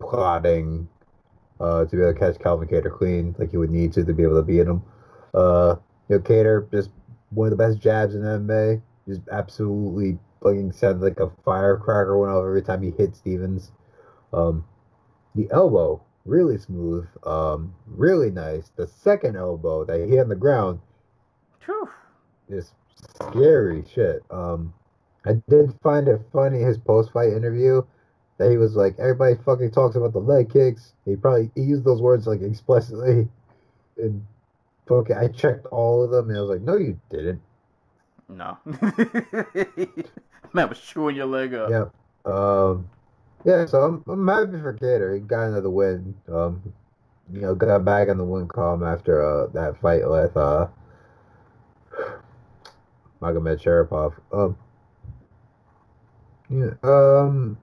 plotting 0.00 0.86
uh, 1.60 1.84
to 1.86 1.96
be 1.96 2.02
able 2.02 2.12
to 2.12 2.18
catch 2.18 2.38
Calvin 2.38 2.68
Kattar 2.68 2.92
clean, 2.96 3.34
like 3.38 3.50
he 3.52 3.56
would 3.56 3.70
need 3.70 3.92
to 3.94 4.04
to 4.04 4.12
be 4.12 4.22
able 4.22 4.36
to 4.36 4.42
beat 4.42 4.66
him. 4.66 4.82
Uh, 5.32 5.76
you 6.08 6.16
know, 6.16 6.22
Kattar 6.22 6.70
just 6.70 6.90
one 7.30 7.52
of 7.52 7.56
the 7.56 7.64
best 7.64 7.80
jabs 7.80 8.14
in 8.14 8.22
MMA. 8.22 8.82
Just 9.08 9.22
absolutely 9.30 10.18
fucking 10.42 10.72
sounded 10.72 11.02
like 11.02 11.20
a 11.20 11.30
firecracker 11.44 12.18
went 12.18 12.32
off 12.32 12.44
every 12.44 12.62
time 12.62 12.82
he 12.82 12.90
hit 12.90 13.16
Stephens. 13.16 13.72
Um, 14.32 14.64
the 15.34 15.48
elbow 15.50 16.02
really 16.24 16.58
smooth, 16.58 17.06
um, 17.24 17.74
really 17.86 18.30
nice. 18.30 18.70
The 18.76 18.86
second 18.86 19.36
elbow 19.36 19.84
that 19.84 20.00
he 20.00 20.08
hit 20.08 20.20
on 20.20 20.28
the 20.28 20.34
ground 20.34 20.80
Whew. 21.64 21.88
is 22.48 22.72
scary 23.20 23.84
shit. 23.92 24.22
Um, 24.30 24.72
I 25.26 25.34
did 25.48 25.74
find 25.82 26.08
it 26.08 26.20
funny 26.32 26.60
his 26.60 26.78
post 26.78 27.12
fight 27.12 27.32
interview 27.32 27.82
that 28.38 28.50
he 28.50 28.56
was 28.56 28.74
like, 28.74 28.98
everybody 28.98 29.36
fucking 29.44 29.70
talks 29.70 29.96
about 29.96 30.12
the 30.12 30.18
leg 30.18 30.52
kicks. 30.52 30.94
He 31.04 31.16
probably 31.16 31.50
he 31.54 31.62
used 31.62 31.84
those 31.84 32.02
words 32.02 32.26
like 32.26 32.42
explicitly. 32.42 33.28
And 33.96 34.26
fucking, 34.88 35.16
I 35.16 35.28
checked 35.28 35.66
all 35.66 36.02
of 36.04 36.10
them 36.10 36.28
and 36.28 36.38
I 36.38 36.40
was 36.40 36.50
like, 36.50 36.62
no, 36.62 36.76
you 36.76 36.98
didn't. 37.10 37.40
No. 38.28 38.58
Man 40.52 40.68
was 40.68 40.80
chewing 40.80 41.16
your 41.16 41.26
leg 41.26 41.54
up. 41.54 41.70
Yeah. 41.70 41.86
Um, 42.24 42.88
yeah, 43.44 43.66
so 43.66 43.82
I'm, 43.82 44.04
I'm 44.08 44.26
happy 44.26 44.58
for 44.60 44.72
Kattar. 44.74 45.14
He 45.14 45.20
got 45.20 45.48
another 45.48 45.68
win. 45.70 46.14
Um, 46.32 46.72
you 47.32 47.40
know, 47.40 47.54
got 47.54 47.84
back 47.84 48.08
on 48.08 48.18
the 48.18 48.24
win 48.24 48.48
column 48.48 48.82
after 48.82 49.22
uh, 49.22 49.46
that 49.48 49.80
fight 49.80 50.08
with 50.08 50.36
uh, 50.36 50.68
Magomedsharipov. 53.20 54.14
Um, 54.32 54.56
yeah, 56.50 56.70
um, 56.82 57.58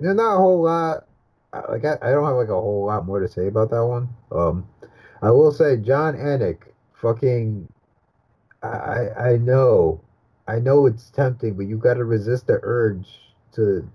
yeah, 0.00 0.12
not 0.12 0.34
a 0.34 0.38
whole 0.38 0.62
lot. 0.62 1.04
I- 1.52 1.72
Like 1.72 1.84
I, 1.84 1.98
I 2.02 2.10
don't 2.10 2.26
have 2.26 2.36
like 2.36 2.48
a 2.48 2.60
whole 2.60 2.86
lot 2.86 3.06
more 3.06 3.20
to 3.20 3.28
say 3.28 3.46
about 3.48 3.70
that 3.70 3.84
one. 3.86 4.08
Um, 4.30 4.68
I 5.22 5.30
will 5.30 5.52
say 5.52 5.76
Jon 5.76 6.14
Anik, 6.16 6.58
fucking, 6.94 7.68
I 8.62 9.08
I 9.18 9.36
know, 9.38 10.00
I 10.46 10.58
know 10.58 10.86
it's 10.86 11.10
tempting, 11.10 11.54
but 11.54 11.66
you 11.66 11.76
got 11.76 11.94
to 11.94 12.04
resist 12.04 12.46
the 12.46 12.60
urge 12.62 13.08
to 13.52 13.88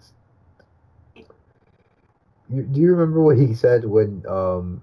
you, 2.50 2.64
do 2.64 2.82
you 2.82 2.94
remember 2.94 3.22
what 3.22 3.38
he 3.38 3.54
said 3.54 3.86
when 3.86 4.24
um 4.28 4.82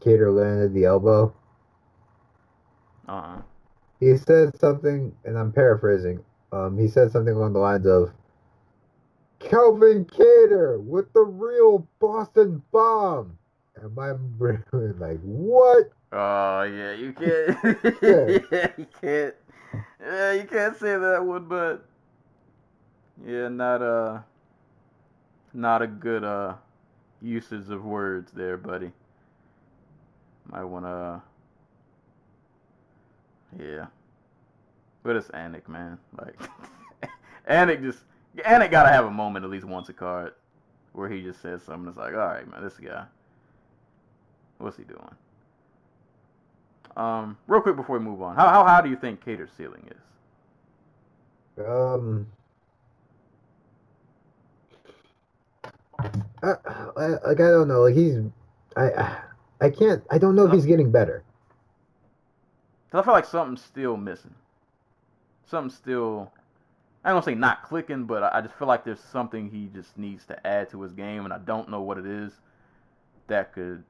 Kattar 0.00 0.34
landed 0.34 0.72
the 0.72 0.84
elbow? 0.84 1.34
Uh-uh. 3.08 3.42
He 4.00 4.16
said 4.16 4.58
something, 4.58 5.14
and 5.24 5.38
I'm 5.38 5.52
paraphrasing. 5.52 6.24
Um, 6.52 6.78
he 6.78 6.88
said 6.88 7.10
something 7.10 7.34
along 7.34 7.54
the 7.54 7.58
lines 7.58 7.86
of 7.86 8.12
Calvin 9.38 10.04
Kattar 10.04 10.80
with 10.82 11.12
the 11.12 11.22
real 11.22 11.86
Boston 11.98 12.62
bomb. 12.72 13.38
And 13.76 13.94
my 13.94 14.12
brain 14.14 14.64
was 14.72 14.96
like, 14.98 15.20
what? 15.22 15.90
Oh 16.12 16.62
yeah, 16.62 16.92
you 16.92 17.12
can't. 17.12 17.78
yeah, 18.02 18.68
you 18.78 18.86
can't. 19.00 19.34
Yeah, 20.00 20.32
you 20.32 20.44
can't 20.44 20.76
say 20.76 20.96
that 20.96 21.24
one, 21.24 21.46
but 21.46 21.84
yeah, 23.26 23.48
not 23.48 23.82
a 23.82 24.24
not 25.52 25.82
a 25.82 25.86
good 25.86 26.24
uh 26.24 26.54
usage 27.20 27.68
of 27.70 27.84
words 27.84 28.32
there, 28.32 28.56
buddy. 28.56 28.92
Might 30.50 30.64
wanna. 30.64 31.22
Yeah, 33.58 33.86
but 35.02 35.16
it's 35.16 35.28
Anik, 35.28 35.68
man. 35.68 35.98
Like 36.18 36.36
Anik 37.50 37.82
just 37.82 38.00
Anik 38.38 38.70
gotta 38.70 38.90
have 38.90 39.06
a 39.06 39.10
moment 39.10 39.44
at 39.44 39.50
least 39.50 39.66
once 39.66 39.88
a 39.88 39.92
card 39.92 40.34
where 40.92 41.08
he 41.08 41.22
just 41.22 41.42
says 41.42 41.62
something 41.62 41.88
It's 41.88 41.98
like, 41.98 42.12
all 42.14 42.20
right, 42.20 42.50
man, 42.50 42.62
this 42.62 42.74
guy, 42.78 43.04
what's 44.58 44.76
he 44.76 44.84
doing? 44.84 45.14
Um, 46.96 47.36
real 47.46 47.60
quick 47.60 47.76
before 47.76 47.98
we 47.98 48.04
move 48.04 48.22
on, 48.22 48.36
how 48.36 48.48
how 48.48 48.64
high 48.64 48.80
do 48.80 48.88
you 48.88 48.96
think 48.96 49.24
Kattar's 49.24 49.50
ceiling 49.56 49.90
is? 49.90 49.96
Um, 51.66 52.26
I, 56.42 56.54
I, 56.96 57.06
like 57.26 57.40
I 57.40 57.50
don't 57.50 57.68
know. 57.68 57.82
Like 57.82 57.94
he's, 57.94 58.18
I, 58.76 59.18
I 59.60 59.70
can't. 59.70 60.02
I 60.10 60.18
don't 60.18 60.36
know 60.36 60.46
if 60.46 60.52
he's 60.52 60.66
getting 60.66 60.90
better. 60.90 61.22
Cause 62.90 63.00
I 63.00 63.04
feel 63.04 63.14
like 63.14 63.24
something's 63.24 63.62
still 63.62 63.96
missing. 63.96 64.34
Something's 65.46 65.74
still. 65.74 66.32
I 67.04 67.10
don't 67.10 67.24
say 67.24 67.34
not 67.34 67.62
clicking, 67.62 68.04
but 68.04 68.22
I 68.22 68.38
I 68.38 68.40
just 68.40 68.54
feel 68.54 68.68
like 68.68 68.84
there's 68.84 69.00
something 69.00 69.50
he 69.50 69.70
just 69.74 69.98
needs 69.98 70.24
to 70.26 70.46
add 70.46 70.70
to 70.70 70.82
his 70.82 70.92
game, 70.92 71.24
and 71.24 71.32
I 71.32 71.38
don't 71.38 71.68
know 71.68 71.82
what 71.82 71.98
it 71.98 72.06
is 72.06 72.32
that 73.28 73.52
could 73.52 73.84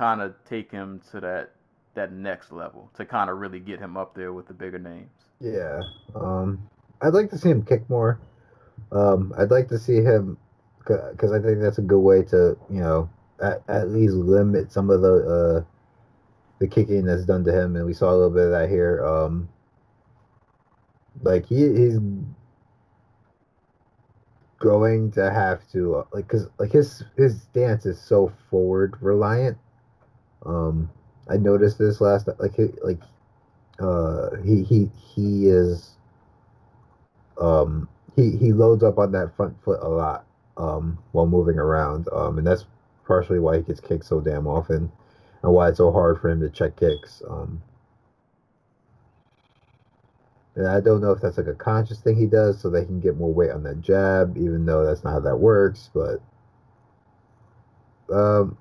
kind 0.00 0.22
of 0.22 0.32
take 0.48 0.70
him 0.70 0.98
to 1.10 1.20
that 1.20 1.50
that 1.94 2.10
next 2.10 2.52
level 2.52 2.90
to 2.96 3.04
kind 3.04 3.28
of 3.28 3.36
really 3.36 3.60
get 3.60 3.78
him 3.78 3.98
up 3.98 4.14
there 4.14 4.32
with 4.32 4.48
the 4.48 4.54
bigger 4.54 4.78
names. 4.78 5.10
Yeah. 5.40 5.82
Um, 6.14 6.70
I'd 7.02 7.12
like 7.12 7.28
to 7.30 7.38
see 7.38 7.50
him 7.50 7.62
kick 7.62 7.88
more. 7.90 8.18
Um, 8.92 9.34
I'd 9.36 9.50
like 9.50 9.68
to 9.68 9.78
see 9.78 9.96
him 9.96 10.38
because 10.78 11.32
I 11.32 11.38
think 11.38 11.60
that's 11.60 11.76
a 11.76 11.82
good 11.82 12.00
way 12.00 12.22
to 12.22 12.56
you 12.70 12.80
know 12.80 13.10
at, 13.42 13.62
at 13.68 13.90
least 13.90 14.14
limit 14.14 14.72
some 14.72 14.88
of 14.88 15.02
the 15.02 15.14
uh, 15.14 15.64
the 16.60 16.66
kicking 16.66 17.04
that's 17.04 17.26
done 17.26 17.44
to 17.44 17.52
him, 17.52 17.76
and 17.76 17.84
we 17.84 17.92
saw 17.92 18.10
a 18.10 18.16
little 18.16 18.30
bit 18.30 18.46
of 18.46 18.52
that 18.52 18.70
here. 18.70 19.04
Um, 19.04 19.50
like 21.22 21.44
he 21.44 21.56
he's 21.56 21.98
going 24.60 25.10
to 25.12 25.30
have 25.30 25.70
to 25.72 25.96
uh, 25.96 26.04
like 26.14 26.26
because 26.26 26.48
like 26.58 26.72
his 26.72 27.04
his 27.18 27.42
stance 27.42 27.84
is 27.84 28.00
so 28.00 28.32
forward 28.48 28.96
reliant. 29.02 29.58
Um, 30.44 30.90
I 31.28 31.36
noticed 31.36 31.78
this 31.78 32.00
last 32.00 32.28
like 32.38 32.54
he, 32.54 32.68
like 32.82 33.00
uh 33.78 34.36
he 34.44 34.62
he 34.62 34.90
he 35.14 35.46
is 35.48 35.96
um 37.40 37.88
he 38.16 38.36
he 38.36 38.52
loads 38.52 38.82
up 38.82 38.98
on 38.98 39.12
that 39.12 39.34
front 39.36 39.54
foot 39.62 39.80
a 39.82 39.88
lot 39.88 40.24
um 40.56 40.98
while 41.12 41.26
moving 41.26 41.58
around. 41.58 42.08
Um 42.12 42.38
and 42.38 42.46
that's 42.46 42.66
partially 43.06 43.38
why 43.38 43.56
he 43.56 43.62
gets 43.62 43.80
kicked 43.80 44.04
so 44.04 44.20
damn 44.20 44.46
often 44.46 44.90
and 45.42 45.52
why 45.52 45.68
it's 45.68 45.78
so 45.78 45.90
hard 45.92 46.20
for 46.20 46.28
him 46.30 46.40
to 46.40 46.50
check 46.50 46.76
kicks. 46.76 47.22
Um 47.28 47.62
and 50.56 50.66
I 50.66 50.80
don't 50.80 51.00
know 51.00 51.12
if 51.12 51.20
that's 51.20 51.38
like 51.38 51.46
a 51.46 51.54
conscious 51.54 52.00
thing 52.00 52.16
he 52.16 52.26
does 52.26 52.60
so 52.60 52.68
they 52.68 52.84
can 52.84 53.00
get 53.00 53.16
more 53.16 53.32
weight 53.32 53.50
on 53.50 53.62
that 53.62 53.80
jab 53.80 54.36
even 54.36 54.66
though 54.66 54.84
that's 54.84 55.04
not 55.04 55.12
how 55.12 55.20
that 55.20 55.36
works 55.36 55.90
but 55.94 56.20
um 58.12 58.58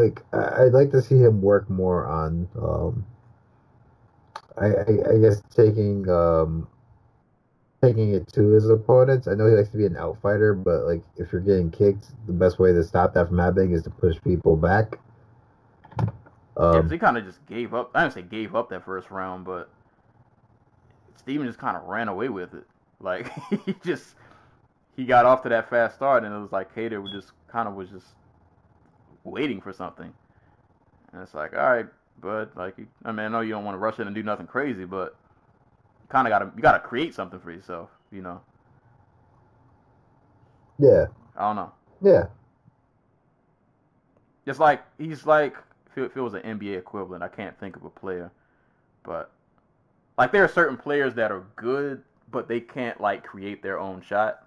like 0.00 0.22
I'd 0.32 0.72
like 0.72 0.90
to 0.92 1.02
see 1.02 1.16
him 1.18 1.40
work 1.42 1.68
more 1.70 2.06
on 2.06 2.48
um 2.56 3.06
I, 4.58 4.66
I, 4.66 5.14
I 5.14 5.18
guess 5.18 5.42
taking 5.54 6.08
um 6.08 6.68
taking 7.82 8.14
it 8.14 8.28
to 8.32 8.48
his 8.50 8.68
opponents. 8.68 9.28
I 9.28 9.34
know 9.34 9.46
he 9.46 9.52
likes 9.54 9.68
to 9.70 9.76
be 9.76 9.86
an 9.86 9.94
outfighter, 9.94 10.62
but 10.62 10.84
like 10.84 11.02
if 11.16 11.32
you're 11.32 11.40
getting 11.40 11.70
kicked, 11.70 12.06
the 12.26 12.32
best 12.32 12.58
way 12.58 12.72
to 12.72 12.82
stop 12.84 13.14
that 13.14 13.28
from 13.28 13.38
happening 13.38 13.72
is 13.72 13.82
to 13.84 13.90
push 13.90 14.16
people 14.22 14.56
back. 14.56 14.98
yeah, 16.70 16.80
Um, 16.80 16.90
he 16.90 16.98
kind 16.98 17.16
of 17.16 17.24
just 17.24 17.44
gave 17.46 17.74
up. 17.74 17.90
I 17.94 18.02
didn't 18.02 18.14
say 18.14 18.22
gave 18.22 18.54
up 18.54 18.70
that 18.70 18.84
first 18.84 19.10
round, 19.10 19.44
but 19.44 19.70
Steven 21.16 21.46
just 21.46 21.58
kind 21.58 21.76
of 21.76 21.84
ran 21.84 22.08
away 22.08 22.28
with 22.28 22.54
it. 22.54 22.66
Like 23.00 23.30
he 23.66 23.74
just 23.84 24.14
he 24.96 25.04
got 25.04 25.26
off 25.26 25.42
to 25.42 25.48
that 25.50 25.68
fast 25.70 25.96
start, 25.96 26.24
and 26.24 26.34
it 26.34 26.38
was 26.38 26.52
like 26.52 26.74
Kattar 26.74 27.02
was 27.02 27.12
just 27.12 27.32
kind 27.48 27.68
of 27.68 27.74
was 27.74 27.90
just 27.90 28.06
waiting 29.26 29.60
for 29.60 29.72
something. 29.72 30.12
And 31.12 31.22
it's 31.22 31.34
like, 31.34 31.54
all 31.54 31.70
right, 31.70 31.86
bud. 32.20 32.50
Like, 32.56 32.76
I 33.04 33.12
mean, 33.12 33.26
I 33.26 33.28
know 33.28 33.40
you 33.40 33.50
don't 33.52 33.64
want 33.64 33.74
to 33.74 33.78
rush 33.80 33.98
in 33.98 34.06
and 34.06 34.14
do 34.14 34.22
nothing 34.22 34.46
crazy, 34.46 34.84
but 34.84 35.16
kind 36.08 36.26
of 36.26 36.30
gotta 36.30 36.52
you 36.56 36.62
gotta 36.62 36.80
create 36.80 37.14
something 37.14 37.40
for 37.40 37.52
yourself. 37.52 37.90
You 38.12 38.22
know, 38.22 38.40
yeah, 40.78 41.06
I 41.36 41.42
don't 41.42 41.56
know. 41.56 41.72
yeah, 42.00 42.26
It's 44.46 44.58
like 44.58 44.82
he's 44.98 45.26
like 45.26 45.56
if 45.90 45.98
it, 45.98 46.02
if 46.04 46.16
it 46.16 46.20
was 46.20 46.34
an 46.34 46.42
NBA 46.42 46.78
equivalent, 46.78 47.22
I 47.22 47.28
can't 47.28 47.58
think 47.58 47.76
of 47.76 47.84
a 47.84 47.90
player, 47.90 48.30
but 49.04 49.30
like 50.18 50.32
there 50.32 50.44
are 50.44 50.48
certain 50.48 50.76
players 50.78 51.14
that 51.16 51.32
are 51.32 51.44
good, 51.56 52.02
but 52.30 52.48
they 52.48 52.60
can't 52.60 53.00
like 53.00 53.24
create 53.24 53.62
their 53.62 53.78
own 53.78 54.02
shot. 54.02 54.46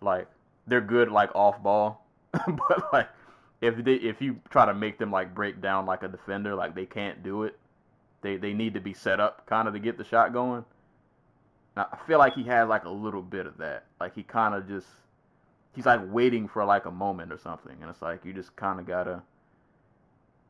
Like 0.00 0.28
they're 0.66 0.80
good 0.80 1.10
like 1.10 1.30
off 1.34 1.62
ball, 1.62 2.06
but 2.32 2.92
like 2.92 3.08
if 3.60 3.82
they 3.84 3.94
if 3.94 4.20
you 4.20 4.40
try 4.50 4.66
to 4.66 4.74
make 4.74 4.98
them 4.98 5.10
like 5.10 5.34
break 5.34 5.60
down 5.60 5.86
like 5.86 6.02
a 6.02 6.08
defender, 6.08 6.54
like 6.54 6.74
they 6.74 6.86
can't 6.86 7.22
do 7.22 7.44
it. 7.44 7.58
They 8.22 8.36
they 8.36 8.52
need 8.52 8.74
to 8.74 8.80
be 8.80 8.94
set 8.94 9.20
up 9.20 9.46
kind 9.46 9.68
of 9.68 9.74
to 9.74 9.80
get 9.80 9.98
the 9.98 10.04
shot 10.04 10.32
going. 10.32 10.64
Now, 11.76 11.88
I 11.92 11.98
feel 12.06 12.18
like 12.18 12.34
he 12.34 12.42
had 12.42 12.68
like 12.68 12.84
a 12.84 12.90
little 12.90 13.22
bit 13.22 13.46
of 13.46 13.58
that. 13.58 13.84
Like 14.00 14.14
he 14.14 14.22
kind 14.22 14.54
of 14.54 14.66
just 14.66 14.86
he's 15.74 15.86
like 15.86 16.00
waiting 16.06 16.48
for 16.48 16.64
like 16.64 16.86
a 16.86 16.90
moment 16.90 17.32
or 17.32 17.38
something, 17.38 17.76
and 17.80 17.90
it's 17.90 18.02
like 18.02 18.24
you 18.24 18.32
just 18.32 18.56
kind 18.56 18.80
of 18.80 18.86
gotta 18.86 19.22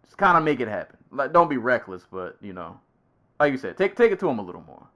just 0.05 0.16
kind 0.16 0.39
of 0.39 0.45
make 0.45 0.61
it 0.61 0.69
happen. 0.69 0.97
Like 1.11 1.33
don't 1.33 1.49
be 1.51 1.57
reckless, 1.57 2.07
but 2.11 2.37
you 2.41 2.53
know, 2.53 2.81
like 3.39 3.53
you 3.53 3.59
said, 3.59 3.77
take 3.77 3.97
take 3.97 4.12
it 4.12 4.20
to 4.20 4.28
him 4.28 4.39
a 4.39 4.43
little 4.43 4.62
more. 4.62 4.87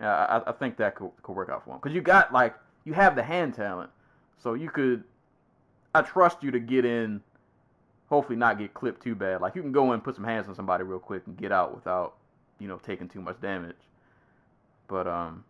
Yeah, 0.00 0.14
I, 0.14 0.50
I 0.50 0.52
think 0.52 0.78
that 0.78 0.94
could, 0.94 1.10
could 1.22 1.36
work 1.36 1.50
out 1.50 1.64
for 1.64 1.72
him 1.72 1.78
because 1.82 1.94
you 1.94 2.00
got 2.00 2.32
like 2.32 2.54
you 2.84 2.94
have 2.94 3.14
the 3.14 3.22
hand 3.22 3.54
talent, 3.54 3.90
so 4.42 4.54
you 4.54 4.70
could. 4.70 5.04
I 5.94 6.02
trust 6.02 6.42
you 6.42 6.50
to 6.52 6.60
get 6.60 6.84
in. 6.84 7.20
Hopefully, 8.10 8.36
not 8.36 8.58
get 8.58 8.74
clipped 8.74 9.02
too 9.02 9.14
bad. 9.14 9.40
Like 9.40 9.54
you 9.54 9.62
can 9.62 9.72
go 9.72 9.92
in, 9.92 10.00
put 10.00 10.16
some 10.16 10.24
hands 10.24 10.48
on 10.48 10.54
somebody 10.54 10.84
real 10.84 10.98
quick, 10.98 11.22
and 11.26 11.36
get 11.36 11.52
out 11.52 11.74
without, 11.74 12.16
you 12.58 12.68
know, 12.68 12.76
taking 12.76 13.08
too 13.08 13.20
much 13.20 13.40
damage. 13.40 13.76
But 14.88 15.06
um, 15.06 15.44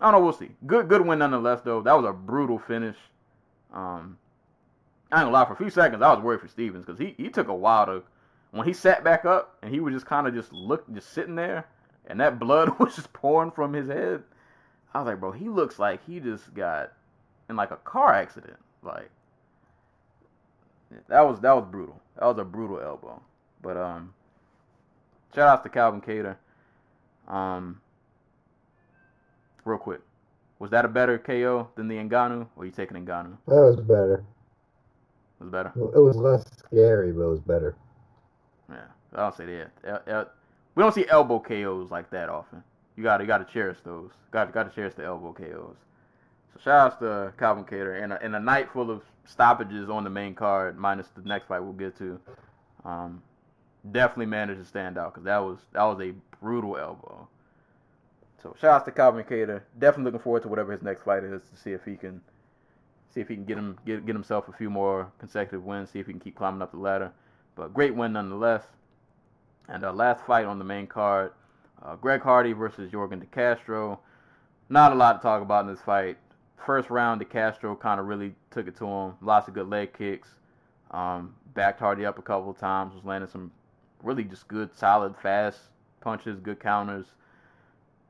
I 0.00 0.10
don't 0.10 0.20
know. 0.20 0.24
We'll 0.24 0.32
see. 0.32 0.50
Good, 0.66 0.88
good 0.88 1.04
win 1.04 1.18
nonetheless. 1.18 1.60
Though 1.64 1.82
that 1.82 1.92
was 1.92 2.04
a 2.04 2.12
brutal 2.12 2.58
finish. 2.58 2.96
Um, 3.72 4.16
I 5.10 5.16
ain't 5.16 5.26
gonna 5.26 5.30
lie. 5.30 5.44
For 5.44 5.54
a 5.54 5.56
few 5.56 5.70
seconds, 5.70 6.02
I 6.02 6.12
was 6.12 6.22
worried 6.22 6.40
for 6.40 6.48
Stephens 6.48 6.84
because 6.84 6.98
he, 6.98 7.14
he 7.18 7.28
took 7.28 7.48
a 7.48 7.54
while 7.54 7.86
to 7.86 8.02
when 8.52 8.66
he 8.66 8.72
sat 8.72 9.02
back 9.02 9.24
up 9.24 9.58
and 9.62 9.74
he 9.74 9.80
was 9.80 9.92
just 9.92 10.06
kind 10.06 10.26
of 10.26 10.34
just 10.34 10.52
look 10.52 10.90
just 10.94 11.12
sitting 11.12 11.34
there, 11.34 11.66
and 12.06 12.20
that 12.20 12.38
blood 12.38 12.78
was 12.78 12.94
just 12.94 13.12
pouring 13.12 13.50
from 13.50 13.72
his 13.72 13.88
head. 13.88 14.22
I 14.94 15.00
was 15.00 15.06
like, 15.06 15.20
bro, 15.20 15.32
he 15.32 15.48
looks 15.48 15.78
like 15.78 16.04
he 16.06 16.20
just 16.20 16.54
got 16.54 16.92
in 17.48 17.56
like 17.56 17.72
a 17.72 17.76
car 17.76 18.12
accident. 18.12 18.58
Like 18.82 19.10
that 21.08 21.20
was 21.20 21.40
that 21.40 21.52
was 21.54 21.64
brutal. 21.70 22.00
That 22.18 22.26
was 22.26 22.38
a 22.38 22.44
brutal 22.44 22.80
elbow. 22.80 23.20
But 23.62 23.76
um, 23.76 24.12
shout 25.34 25.48
outs 25.48 25.62
to 25.62 25.68
Calvin 25.68 26.00
Kattar. 26.00 26.36
Um, 27.28 27.80
real 29.64 29.78
quick, 29.78 30.00
was 30.58 30.70
that 30.70 30.84
a 30.84 30.88
better 30.88 31.18
KO 31.18 31.68
than 31.76 31.88
the 31.88 31.96
Ngannou? 31.96 32.46
or 32.56 32.64
you 32.66 32.72
taking 32.72 32.96
Ngannou? 33.04 33.36
that 33.46 33.54
was 33.54 33.76
better. 33.76 34.24
It 35.40 35.44
Was 35.44 35.50
better? 35.52 35.72
It 35.76 35.98
was 36.00 36.16
less 36.16 36.44
scary, 36.58 37.12
but 37.12 37.22
it 37.22 37.28
was 37.30 37.40
better. 37.40 37.76
Yeah, 38.68 38.84
I 39.14 39.16
don't 39.16 39.36
say 39.36 39.46
that. 39.46 39.70
El- 39.84 40.02
el- 40.14 40.30
we 40.74 40.82
don't 40.82 40.94
see 40.94 41.06
elbow 41.08 41.38
KOs 41.38 41.90
like 41.90 42.10
that 42.10 42.28
often. 42.28 42.62
You 42.96 43.02
got 43.02 43.18
to 43.18 43.26
got 43.26 43.38
to 43.38 43.52
cherish 43.52 43.78
those. 43.84 44.10
Got 44.30 44.52
got 44.52 44.68
to 44.68 44.74
cherish 44.74 44.94
the 44.94 45.04
elbow 45.04 45.32
KOs. 45.32 45.76
So 46.54 46.60
shout 46.62 46.80
outs 46.92 46.96
to 47.00 47.32
Calvin 47.38 47.64
Kattar 47.64 48.02
and 48.02 48.12
a, 48.12 48.22
and 48.22 48.36
a 48.36 48.40
night 48.40 48.68
full 48.72 48.90
of 48.90 49.02
stoppages 49.24 49.88
on 49.88 50.04
the 50.04 50.10
main 50.10 50.34
card, 50.34 50.78
minus 50.78 51.08
the 51.08 51.22
next 51.22 51.46
fight 51.48 51.60
we'll 51.60 51.72
get 51.72 51.96
to. 51.98 52.20
Um, 52.84 53.22
definitely 53.90 54.26
managed 54.26 54.60
to 54.60 54.66
stand 54.66 54.98
out 54.98 55.12
because 55.12 55.24
that 55.24 55.38
was 55.38 55.58
that 55.72 55.84
was 55.84 56.00
a 56.00 56.12
brutal 56.40 56.76
elbow. 56.76 57.28
So 58.42 58.56
shout 58.60 58.70
outs 58.72 58.84
to 58.86 58.92
Calvin 58.92 59.24
Kattar. 59.24 59.62
Definitely 59.78 60.04
looking 60.04 60.20
forward 60.20 60.42
to 60.42 60.48
whatever 60.48 60.72
his 60.72 60.82
next 60.82 61.04
fight 61.04 61.24
is 61.24 61.42
to 61.42 61.56
see 61.56 61.72
if 61.72 61.84
he 61.84 61.96
can 61.96 62.20
see 63.14 63.20
if 63.20 63.28
he 63.28 63.34
can 63.34 63.44
get 63.44 63.58
him 63.58 63.78
get 63.86 64.04
get 64.04 64.14
himself 64.14 64.48
a 64.48 64.52
few 64.52 64.70
more 64.70 65.12
consecutive 65.18 65.64
wins. 65.64 65.90
See 65.90 66.00
if 66.00 66.06
he 66.06 66.12
can 66.12 66.20
keep 66.20 66.36
climbing 66.36 66.62
up 66.62 66.72
the 66.72 66.78
ladder. 66.78 67.12
But 67.54 67.74
great 67.74 67.94
win 67.94 68.14
nonetheless. 68.14 68.64
And 69.68 69.84
our 69.84 69.92
last 69.92 70.24
fight 70.26 70.44
on 70.44 70.58
the 70.58 70.64
main 70.64 70.86
card, 70.86 71.32
uh, 71.84 71.94
Greg 71.96 72.22
Hardy 72.22 72.52
versus 72.52 72.90
Yorgan 72.90 73.20
De 73.20 73.26
Castro. 73.26 74.00
Not 74.68 74.92
a 74.92 74.94
lot 74.94 75.14
to 75.14 75.22
talk 75.22 75.42
about 75.42 75.66
in 75.66 75.70
this 75.70 75.82
fight. 75.82 76.18
First 76.64 76.90
round, 76.90 77.18
De 77.20 77.24
Castro 77.24 77.74
kind 77.74 77.98
of 77.98 78.06
really 78.06 78.34
took 78.50 78.68
it 78.68 78.76
to 78.78 78.86
him. 78.86 79.14
Lots 79.20 79.48
of 79.48 79.54
good 79.54 79.68
leg 79.68 79.92
kicks. 79.96 80.28
Um, 80.90 81.34
backed 81.54 81.80
Hardy 81.80 82.04
up 82.06 82.18
a 82.18 82.22
couple 82.22 82.50
of 82.50 82.58
times. 82.58 82.94
Was 82.94 83.04
landing 83.04 83.30
some 83.30 83.50
really 84.02 84.24
just 84.24 84.46
good, 84.48 84.70
solid, 84.76 85.14
fast 85.22 85.58
punches, 86.02 86.38
good 86.40 86.60
counters. 86.60 87.06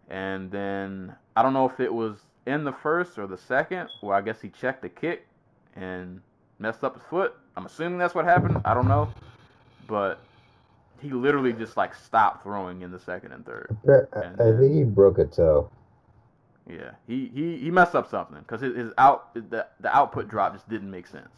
And 0.08 0.50
then 0.50 1.14
I 1.36 1.42
don't 1.42 1.52
know 1.52 1.68
if 1.68 1.78
it 1.78 1.92
was 1.92 2.18
in 2.46 2.64
the 2.64 2.72
first 2.72 3.18
or 3.18 3.26
the 3.26 3.38
second, 3.38 3.88
where 4.00 4.16
I 4.16 4.20
guess 4.20 4.40
he 4.40 4.48
checked 4.48 4.82
the 4.82 4.88
kick 4.88 5.26
and 5.76 6.20
messed 6.58 6.82
up 6.82 6.94
his 6.94 7.04
foot. 7.04 7.34
I'm 7.56 7.66
assuming 7.66 7.98
that's 7.98 8.14
what 8.14 8.24
happened. 8.24 8.60
I 8.64 8.74
don't 8.74 8.88
know, 8.88 9.12
but 9.86 10.20
he 11.00 11.10
literally 11.10 11.52
just 11.52 11.76
like 11.76 11.94
stopped 11.94 12.42
throwing 12.42 12.82
in 12.82 12.90
the 12.90 12.98
second 12.98 13.32
and 13.32 13.46
third. 13.46 13.76
I, 13.88 14.18
And 14.18 14.40
I 14.40 14.58
think 14.58 14.74
he 14.74 14.82
broke 14.82 15.18
a 15.18 15.24
toe. 15.24 15.70
Yeah, 16.68 16.92
he 17.06 17.30
he, 17.34 17.58
he 17.58 17.70
messed 17.70 17.94
up 17.94 18.08
something 18.08 18.38
because 18.38 18.60
his, 18.60 18.76
his 18.76 18.92
out 18.96 19.34
the 19.34 19.66
the 19.80 19.94
output 19.96 20.28
drop 20.28 20.52
just 20.52 20.68
didn't 20.68 20.90
make 20.90 21.06
sense. 21.06 21.30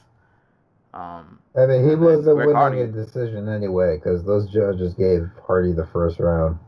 Um, 0.92 1.40
I 1.56 1.66
mean, 1.66 1.88
he 1.88 1.96
wasn't 1.96 2.36
winning 2.36 2.54
Hardy- 2.54 2.80
a 2.82 2.86
decision 2.86 3.48
anyway 3.48 3.96
because 3.96 4.24
those 4.24 4.48
judges 4.48 4.94
gave 4.94 5.28
Hardy 5.44 5.72
the 5.72 5.86
first 5.86 6.20
round. 6.20 6.58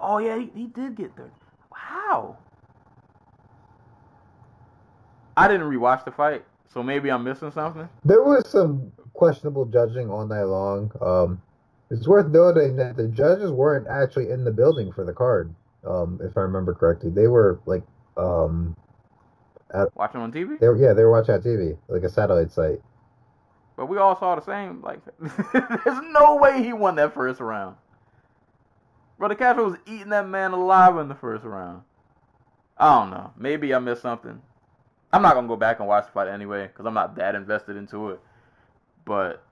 oh 0.00 0.18
yeah, 0.18 0.38
he, 0.38 0.50
he 0.54 0.66
did 0.68 0.96
get 0.96 1.14
third. 1.16 1.30
How? 1.72 2.36
I 5.36 5.48
didn't 5.48 5.68
rewatch 5.68 6.04
the 6.04 6.10
fight, 6.10 6.44
so 6.72 6.82
maybe 6.82 7.10
I'm 7.10 7.24
missing 7.24 7.52
something. 7.52 7.88
There 8.04 8.22
was 8.22 8.48
some 8.48 8.90
questionable 9.12 9.66
judging 9.66 10.10
all 10.10 10.26
night 10.26 10.44
long. 10.44 10.90
Um, 11.00 11.42
it's 11.90 12.06
worth 12.08 12.28
noting 12.28 12.76
that 12.76 12.96
the 12.96 13.08
judges 13.08 13.50
weren't 13.50 13.86
actually 13.86 14.30
in 14.30 14.44
the 14.44 14.50
building 14.50 14.92
for 14.92 15.04
the 15.04 15.12
card, 15.12 15.54
um, 15.86 16.20
if 16.22 16.36
I 16.36 16.40
remember 16.40 16.74
correctly. 16.74 17.10
They 17.10 17.28
were 17.28 17.60
like, 17.66 17.82
um, 18.16 18.76
at, 19.74 19.94
Watching 19.96 20.20
on 20.20 20.32
TV, 20.32 20.58
they 20.58 20.68
were, 20.68 20.76
yeah, 20.76 20.92
they 20.92 21.04
were 21.04 21.10
watching 21.10 21.34
on 21.34 21.42
TV, 21.42 21.76
like 21.88 22.02
a 22.02 22.08
satellite 22.08 22.50
site. 22.50 22.80
but 23.76 23.86
we 23.86 23.98
all 23.98 24.18
saw 24.18 24.34
the 24.34 24.42
same. 24.42 24.82
Like, 24.82 25.00
there's 25.52 26.00
no 26.10 26.36
way 26.36 26.62
he 26.62 26.72
won 26.72 26.96
that 26.96 27.14
first 27.14 27.40
round. 27.40 27.76
Brother 29.18 29.34
Castro 29.34 29.70
was 29.70 29.78
eating 29.86 30.10
that 30.10 30.28
man 30.28 30.52
alive 30.52 30.96
in 30.96 31.08
the 31.08 31.14
first 31.14 31.44
round. 31.44 31.82
I 32.78 33.00
don't 33.00 33.10
know. 33.10 33.32
Maybe 33.36 33.74
I 33.74 33.78
missed 33.78 34.02
something. 34.02 34.40
I'm 35.12 35.22
not 35.22 35.34
gonna 35.34 35.48
go 35.48 35.56
back 35.56 35.80
and 35.80 35.88
watch 35.88 36.06
the 36.06 36.12
fight 36.12 36.28
anyway 36.28 36.68
because 36.68 36.86
I'm 36.86 36.94
not 36.94 37.16
that 37.16 37.34
invested 37.34 37.76
into 37.76 38.10
it. 38.10 38.20
But 39.04 39.42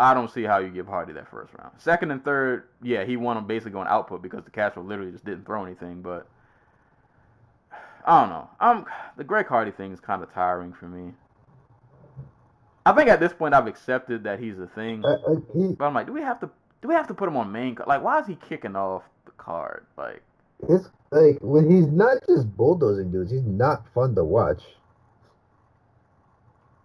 I 0.00 0.14
don't 0.14 0.30
see 0.30 0.42
how 0.42 0.58
you 0.58 0.68
give 0.68 0.86
Hardy 0.86 1.12
that 1.12 1.30
first 1.30 1.52
round. 1.54 1.72
Second 1.78 2.10
and 2.10 2.24
third, 2.24 2.68
yeah, 2.82 3.04
he 3.04 3.16
won 3.16 3.36
them 3.36 3.46
basically 3.46 3.78
on 3.78 3.86
output 3.86 4.22
because 4.22 4.44
the 4.44 4.50
Castro 4.50 4.82
literally 4.82 5.12
just 5.12 5.24
didn't 5.24 5.46
throw 5.46 5.64
anything. 5.64 6.02
But 6.02 6.26
I 8.04 8.20
don't 8.20 8.30
know. 8.30 8.50
I'm 8.58 8.84
the 9.16 9.24
Greg 9.24 9.46
Hardy 9.46 9.70
thing 9.70 9.92
is 9.92 10.00
kind 10.00 10.22
of 10.22 10.32
tiring 10.32 10.72
for 10.72 10.88
me. 10.88 11.12
I 12.84 12.92
think 12.92 13.08
at 13.08 13.20
this 13.20 13.32
point 13.32 13.54
I've 13.54 13.68
accepted 13.68 14.24
that 14.24 14.40
he's 14.40 14.58
a 14.58 14.66
thing. 14.66 15.04
I, 15.04 15.14
I, 15.14 15.34
he, 15.54 15.74
But 15.74 15.86
I'm 15.86 15.94
like, 15.94 16.06
do 16.06 16.12
we 16.12 16.20
have 16.22 16.40
to 16.40 16.50
do 16.80 16.88
we 16.88 16.94
have 16.94 17.06
to 17.08 17.14
put 17.14 17.28
him 17.28 17.36
on 17.36 17.52
main 17.52 17.76
card? 17.76 17.88
Like, 17.88 18.02
why 18.02 18.18
is 18.18 18.26
he 18.26 18.34
kicking 18.34 18.74
off 18.74 19.04
the 19.24 19.30
card? 19.32 19.86
Like, 19.96 20.22
it's 20.68 20.88
like 21.10 21.38
when 21.40 21.70
he's 21.70 21.86
not 21.86 22.18
just 22.26 22.56
bulldozing 22.56 23.12
dudes, 23.12 23.30
he's 23.30 23.44
not 23.44 23.86
fun 23.94 24.16
to 24.16 24.24
watch. 24.24 24.62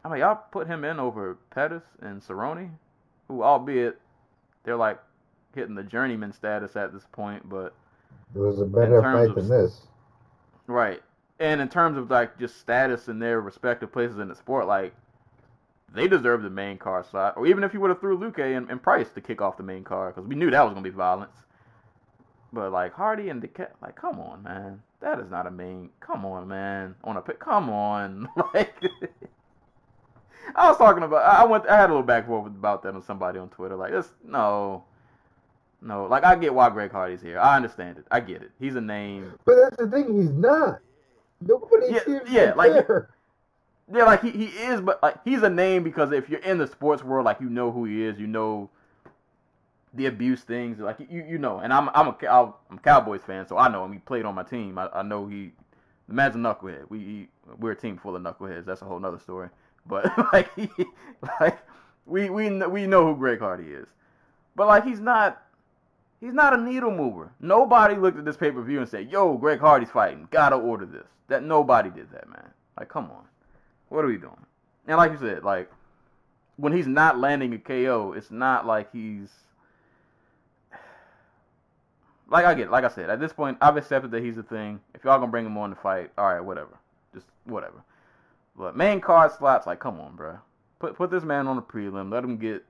I 0.06 0.10
mean, 0.10 0.20
y'all 0.20 0.40
put 0.52 0.68
him 0.68 0.86
in 0.86 1.00
over 1.00 1.38
Pettis 1.50 1.84
and 2.00 2.22
Cerrone, 2.22 2.72
who, 3.28 3.44
albeit 3.44 4.00
they're 4.64 4.76
like 4.78 5.00
hitting 5.56 5.76
the 5.76 5.84
journeyman 5.84 6.32
status 6.34 6.76
at 6.76 6.94
this 6.94 7.06
point, 7.12 7.48
but 7.50 7.74
It 8.36 8.40
was 8.40 8.60
a 8.60 8.66
better 8.66 9.02
fight 9.02 9.30
of- 9.30 9.36
than 9.36 9.48
this. 9.50 9.88
right. 10.68 11.02
And 11.40 11.62
in 11.62 11.70
terms 11.70 11.98
of 11.98 12.10
like 12.10 12.38
just 12.40 12.58
status 12.60 13.08
in 13.08 13.20
their 13.20 13.42
respective 13.42 13.92
places 13.92 14.18
in 14.20 14.28
the 14.28 14.36
sport, 14.36 14.66
like 14.68 14.94
they 15.94 16.08
deserve 16.08 16.42
the 16.44 16.50
main 16.50 16.78
card 16.78 17.06
slot. 17.06 17.38
Or 17.38 17.46
even 17.48 17.64
if 17.64 17.74
you 17.74 17.80
would 17.80 17.90
have 17.90 18.00
threw 18.02 18.18
Luque 18.18 18.40
and, 18.58 18.70
and 18.70 18.82
Price 18.82 19.10
to 19.14 19.22
kick 19.22 19.42
off 19.42 19.56
the 19.58 19.64
main 19.64 19.84
card, 19.84 20.16
because 20.16 20.28
we 20.28 20.36
knew 20.36 20.50
that 20.52 20.64
was 20.64 20.74
gonna 20.74 20.84
be 20.84 20.90
violence. 20.90 21.38
But 22.52 22.72
like 22.72 22.94
Hardy 22.94 23.30
and 23.30 23.40
Decay, 23.42 23.68
like 23.82 23.96
come 23.96 24.20
on, 24.20 24.42
man, 24.44 24.82
that 25.00 25.20
is 25.20 25.30
not 25.30 25.46
a 25.48 25.52
main. 25.52 25.90
Come 26.00 26.26
on, 26.26 26.48
man, 26.48 26.96
on 27.04 27.18
a 27.18 27.22
pick. 27.22 27.40
Come 27.40 27.70
on, 27.70 28.28
like. 28.54 28.74
I 30.56 30.70
was 30.70 30.78
talking 30.78 31.04
about. 31.04 31.24
I 31.24 31.46
went. 31.46 31.68
I 31.68 31.76
had 31.78 31.90
a 31.90 31.94
little 31.94 32.04
back 32.04 32.24
and 32.24 32.28
forth 32.28 32.48
about 32.48 32.84
that 32.84 32.94
on 32.96 33.02
somebody 33.04 33.40
on 33.40 33.50
Twitter. 33.50 33.76
Like, 33.76 33.92
this, 33.92 34.10
no, 34.24 34.84
no. 35.82 36.06
Like, 36.06 36.24
I 36.24 36.36
get 36.36 36.54
why 36.54 36.70
Greg 36.70 36.92
Hardy's 36.92 37.22
here. 37.22 37.40
I 37.40 37.56
understand 37.56 37.98
it. 37.98 38.06
I 38.12 38.20
get 38.20 38.42
it. 38.42 38.52
He's 38.60 38.76
a 38.76 38.82
name. 38.82 39.34
But 39.46 39.56
that's 39.62 39.78
the 39.78 39.88
thing. 39.90 40.16
He's 40.22 40.32
not. 40.32 40.80
Nobody 41.42 41.86
Yeah, 41.92 42.20
yeah, 42.30 42.54
like- 42.56 42.72
care. 42.88 43.10
Yeah, 43.94 44.04
like 44.04 44.22
he, 44.22 44.32
he 44.32 44.46
is, 44.48 44.82
but 44.82 45.02
like 45.02 45.16
he's 45.24 45.42
a 45.44 45.50
name 45.50 45.82
because 45.84 46.12
if 46.12 46.28
you're 46.30 46.42
in 46.42 46.58
the 46.58 46.68
sports 46.68 47.06
world, 47.06 47.24
like 47.24 47.40
you 47.40 47.50
know 47.50 47.72
who 47.72 47.86
he 47.86 48.04
is, 48.04 48.20
you 48.20 48.28
know 48.28 48.70
the 49.94 50.08
abuse 50.08 50.42
things, 50.42 50.80
like 50.80 50.98
you 51.10 51.24
you 51.26 51.38
know. 51.38 51.60
And 51.60 51.72
I'm 51.72 51.88
I'm 51.94 52.08
a 52.08 52.18
I'm 52.30 52.54
a 52.78 52.80
Cowboys 52.84 53.22
fan, 53.26 53.48
so 53.48 53.58
I 53.58 53.70
know 53.70 53.86
him. 53.86 53.94
He 53.94 54.00
played 54.00 54.26
on 54.26 54.36
my 54.36 54.44
team. 54.44 54.78
I, 54.78 54.90
I 54.94 55.04
know 55.04 55.26
he 55.28 55.52
the 56.10 56.14
man's 56.16 56.36
a 56.36 56.38
knucklehead. 56.38 56.90
We 56.90 57.00
he, 57.00 57.28
we're 57.60 57.72
a 57.72 57.76
team 57.78 57.98
full 57.98 58.14
of 58.18 58.22
knuckleheads. 58.22 58.66
That's 58.66 58.82
a 58.82 58.86
whole 58.86 59.00
nother 59.00 59.20
story. 59.20 59.48
But 59.88 60.12
like 60.34 60.54
he 60.56 60.70
like 61.40 61.60
we 62.06 62.30
we 62.30 62.50
we 62.50 62.88
know 62.88 63.06
who 63.06 63.16
Greg 63.18 63.40
Hardy 63.40 63.72
is, 63.72 63.88
but 64.56 64.68
like 64.68 64.86
he's 64.86 65.00
not. 65.00 65.44
He's 66.20 66.34
not 66.34 66.56
a 66.56 66.58
needle 66.58 66.90
mover. 66.90 67.30
Nobody 67.40 67.94
looked 67.94 68.18
at 68.18 68.26
this 68.26 68.38
pay 68.38 68.50
per 68.50 68.64
view 68.64 68.80
and 68.80 68.90
said, 68.90 69.12
"Yo, 69.12 69.38
Greg 69.38 69.60
Hardy's 69.60 69.92
fighting. 69.92 70.28
Gotta 70.32 70.56
order 70.56 70.88
this." 70.88 71.06
That 71.28 71.44
nobody 71.44 71.92
did 71.92 72.10
that, 72.12 72.28
man. 72.28 72.50
Like, 72.76 72.90
come 72.90 73.06
on. 73.12 73.24
What 73.90 74.04
are 74.04 74.08
we 74.08 74.18
doing? 74.18 74.46
And 74.88 74.98
like 74.98 75.12
you 75.12 75.20
said, 75.20 75.44
like 75.44 75.70
when 76.56 76.74
he's 76.74 76.88
not 76.88 77.20
landing 77.20 77.54
a 77.54 77.60
KO, 77.60 78.14
it's 78.18 78.32
not 78.32 78.66
like 78.66 78.92
he's 78.92 79.30
like 82.30 82.46
I 82.46 82.54
get, 82.54 82.72
like 82.72 82.84
I 82.84 82.90
said, 82.90 83.10
at 83.10 83.20
this 83.20 83.34
point, 83.34 83.58
I've 83.62 83.78
accepted 83.78 84.12
that 84.12 84.24
he's 84.24 84.38
a 84.38 84.44
thing. 84.44 84.80
If 84.94 85.04
y'all 85.04 85.20
gonna 85.20 85.32
bring 85.32 85.46
him 85.46 85.58
on 85.58 85.70
to 85.70 85.76
fight, 85.76 86.12
all 86.18 86.34
right, 86.34 86.42
whatever, 86.42 86.78
just 87.14 87.28
whatever. 87.46 87.84
But 88.58 88.76
main 88.76 89.02
card 89.02 89.32
slots, 89.32 89.68
like, 89.68 89.80
come 89.80 90.00
on, 90.00 90.16
bro. 90.16 90.40
Put 90.80 90.96
put 90.96 91.12
this 91.12 91.24
man 91.24 91.48
on 91.48 91.58
a 91.58 91.62
prelim. 91.62 92.12
Let 92.12 92.24
him 92.24 92.38
get. 92.38 92.66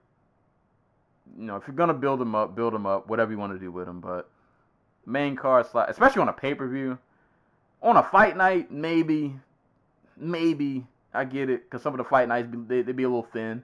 You 1.37 1.45
know, 1.45 1.55
if 1.55 1.67
you're 1.67 1.75
gonna 1.75 1.93
build 1.93 2.21
him 2.21 2.35
up, 2.35 2.55
build 2.55 2.73
him 2.73 2.85
up. 2.85 3.07
Whatever 3.07 3.31
you 3.31 3.37
want 3.37 3.53
to 3.53 3.59
do 3.59 3.71
with 3.71 3.87
him, 3.87 3.99
but 3.99 4.29
main 5.05 5.35
card 5.35 5.65
slot, 5.65 5.89
especially 5.89 6.21
on 6.21 6.29
a 6.29 6.33
pay 6.33 6.53
per 6.53 6.67
view, 6.67 6.97
on 7.81 7.97
a 7.97 8.03
fight 8.03 8.37
night, 8.37 8.71
maybe, 8.71 9.35
maybe 10.15 10.85
I 11.13 11.25
get 11.25 11.49
it 11.49 11.63
because 11.63 11.81
some 11.81 11.93
of 11.93 11.97
the 11.97 12.03
fight 12.03 12.27
nights 12.27 12.49
they 12.67 12.81
they 12.81 12.91
be 12.91 13.03
a 13.03 13.09
little 13.09 13.27
thin. 13.33 13.63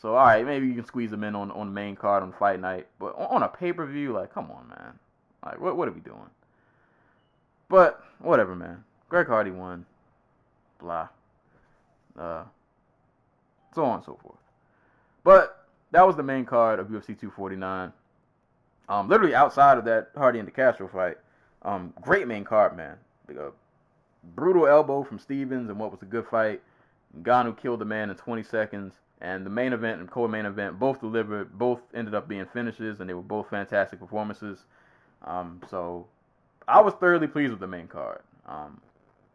So 0.00 0.10
all 0.10 0.26
right, 0.26 0.44
maybe 0.44 0.66
you 0.66 0.74
can 0.74 0.84
squeeze 0.84 1.10
them 1.10 1.24
in 1.24 1.34
on 1.34 1.50
on 1.50 1.66
the 1.68 1.72
main 1.72 1.96
card 1.96 2.22
on 2.22 2.32
fight 2.32 2.60
night, 2.60 2.86
but 2.98 3.14
on, 3.16 3.26
on 3.36 3.42
a 3.42 3.48
pay 3.48 3.72
per 3.72 3.86
view, 3.86 4.12
like 4.12 4.32
come 4.32 4.50
on, 4.50 4.68
man, 4.68 4.98
like 5.44 5.60
what 5.60 5.76
what 5.76 5.88
are 5.88 5.92
we 5.92 6.00
doing? 6.00 6.30
But 7.68 8.02
whatever, 8.18 8.54
man. 8.54 8.84
Greg 9.08 9.26
Hardy 9.26 9.50
won. 9.50 9.86
Blah. 10.80 11.08
Uh. 12.18 12.44
So 13.74 13.84
on 13.84 13.96
and 13.96 14.04
so 14.04 14.18
forth. 14.22 14.38
But 15.22 15.66
that 15.90 16.06
was 16.06 16.16
the 16.16 16.22
main 16.22 16.44
card 16.44 16.78
of 16.78 16.88
UFC 16.88 17.08
249. 17.08 17.92
Um, 18.88 19.08
literally 19.08 19.34
outside 19.34 19.76
of 19.76 19.84
that 19.84 20.10
Hardy 20.16 20.38
and 20.38 20.46
the 20.46 20.52
Castro 20.52 20.88
fight, 20.88 21.18
um, 21.62 21.92
great 22.00 22.26
main 22.28 22.44
card, 22.44 22.76
man. 22.76 22.96
Like 23.28 23.36
a 23.36 23.50
brutal 24.34 24.66
elbow 24.66 25.02
from 25.02 25.18
Stephens 25.18 25.68
and 25.68 25.78
what 25.78 25.90
was 25.90 26.00
a 26.02 26.06
good 26.06 26.26
fight. 26.26 26.62
Ngannou 27.20 27.56
killed 27.56 27.80
the 27.80 27.84
man 27.84 28.10
in 28.10 28.16
20 28.16 28.42
seconds. 28.42 28.94
And 29.20 29.46
the 29.46 29.50
main 29.50 29.72
event 29.72 30.00
and 30.00 30.10
co-main 30.10 30.44
event 30.44 30.78
both 30.78 31.00
delivered, 31.00 31.58
both 31.58 31.80
ended 31.94 32.14
up 32.14 32.28
being 32.28 32.44
finishes, 32.52 33.00
and 33.00 33.08
they 33.08 33.14
were 33.14 33.22
both 33.22 33.48
fantastic 33.48 33.98
performances. 33.98 34.64
Um, 35.24 35.62
so 35.70 36.06
I 36.68 36.82
was 36.82 36.92
thoroughly 36.94 37.26
pleased 37.26 37.50
with 37.50 37.60
the 37.60 37.66
main 37.66 37.88
card. 37.88 38.20
Um, 38.46 38.80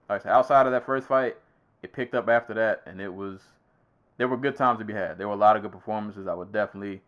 like 0.08 0.22
I 0.22 0.24
said, 0.24 0.32
outside 0.34 0.66
of 0.68 0.72
that 0.72 0.86
first 0.86 1.08
fight, 1.08 1.36
it 1.84 1.94
picked 1.94 2.14
up 2.14 2.30
after 2.30 2.54
that, 2.54 2.82
and 2.86 3.02
it 3.02 3.14
was 3.14 3.40
there 4.18 4.28
were 4.28 4.38
good 4.38 4.56
times 4.56 4.80
to 4.80 4.86
be 4.86 4.94
had. 4.94 5.18
There 5.18 5.28
were 5.28 5.34
a 5.34 5.38
lot 5.38 5.56
of 5.56 5.64
good 5.64 5.72
performances. 5.72 6.28
I 6.28 6.34
would 6.34 6.52
definitely 6.52 7.02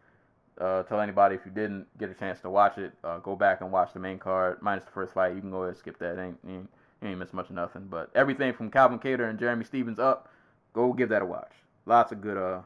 uh, 0.59 0.83
tell 0.83 0.99
anybody 0.99 1.35
if 1.35 1.41
you 1.45 1.51
didn't 1.51 1.85
get 1.97 2.09
a 2.09 2.13
chance 2.13 2.39
to 2.41 2.49
watch 2.49 2.77
it, 2.77 2.93
uh, 3.03 3.19
go 3.19 3.35
back 3.35 3.61
and 3.61 3.71
watch 3.71 3.93
the 3.93 3.99
main 3.99 4.19
card 4.19 4.57
minus 4.61 4.83
the 4.83 4.91
first 4.91 5.13
fight. 5.13 5.35
You 5.35 5.41
can 5.41 5.51
go 5.51 5.57
ahead 5.57 5.69
and 5.69 5.77
skip 5.77 5.99
that. 5.99 6.19
Ain't 6.19 6.37
you 6.47 6.53
ain't, 6.55 6.69
ain't 7.03 7.19
miss 7.19 7.33
much 7.33 7.49
of 7.49 7.55
nothing. 7.55 7.87
But 7.89 8.09
everything 8.15 8.53
from 8.53 8.71
Calvin 8.71 8.99
Kattar 8.99 9.29
and 9.29 9.39
Jeremy 9.39 9.65
Stephens 9.65 9.99
up, 9.99 10.29
go 10.73 10.93
give 10.93 11.09
that 11.09 11.21
a 11.21 11.25
watch. 11.25 11.51
Lots 11.85 12.11
of 12.11 12.21
good 12.21 12.37
uh, 12.37 12.61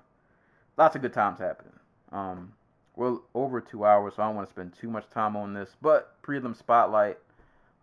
lots 0.78 0.96
of 0.96 1.02
good 1.02 1.14
times 1.14 1.40
happening. 1.40 1.74
Um, 2.12 2.54
we're 2.96 3.18
over 3.36 3.62
two 3.62 3.86
hours, 3.86 4.14
so 4.16 4.24
I 4.24 4.28
don't 4.28 4.36
want 4.36 4.48
to 4.48 4.54
spend 4.54 4.74
too 4.74 4.90
much 4.90 5.10
time 5.10 5.36
on 5.36 5.54
this. 5.54 5.76
But 5.82 6.16
prelim 6.24 6.56
spotlight. 6.56 7.18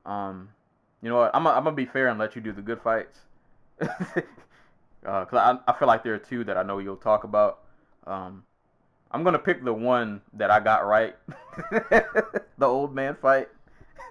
Um, 0.07 0.51
you 1.03 1.09
know 1.09 1.17
what? 1.17 1.31
I'm 1.35 1.47
I'm 1.47 1.65
gonna 1.65 1.77
be 1.77 1.87
fair 1.87 2.09
and 2.09 2.19
let 2.19 2.35
you 2.35 2.43
do 2.43 2.53
the 2.53 2.63
good 2.63 2.81
fights. 2.81 3.21
Uh 5.07 5.23
'cause 5.27 5.39
I, 5.39 5.71
I 5.71 5.79
feel 5.79 5.87
like 5.87 6.03
there 6.03 6.15
are 6.15 6.19
two 6.19 6.45
that 6.45 6.57
I 6.57 6.63
know 6.63 6.79
you'll 6.79 6.97
talk 6.97 7.25
about. 7.25 7.61
Um, 8.07 8.43
I'm 9.11 9.23
gonna 9.23 9.39
pick 9.39 9.63
the 9.63 9.73
one 9.73 10.23
that 10.33 10.51
I 10.51 10.61
got 10.61 10.87
right, 10.87 11.15
the 12.59 12.67
old 12.67 12.95
man 12.95 13.15
fight 13.15 13.49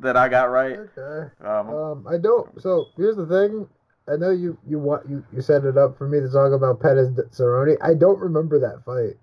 that 0.00 0.14
I 0.16 0.28
got 0.28 0.50
right. 0.50 0.78
Okay. 0.78 1.30
Um, 1.42 1.70
Um, 1.70 2.06
I 2.06 2.18
don't. 2.18 2.60
So 2.60 2.88
here's 2.98 3.16
the 3.16 3.24
thing. 3.26 3.66
I 4.12 4.16
know 4.16 4.30
you 4.30 4.58
you 4.68 4.78
want 4.78 5.08
you, 5.08 5.24
you 5.32 5.40
set 5.40 5.64
it 5.64 5.78
up 5.78 5.96
for 5.96 6.06
me 6.06 6.20
to 6.20 6.28
talk 6.28 6.52
about 6.52 6.78
Pettis 6.80 7.08
Cerrone. 7.30 7.78
I 7.80 7.94
don't 7.94 8.18
remember 8.18 8.58
that 8.60 8.84
fight 8.84 9.16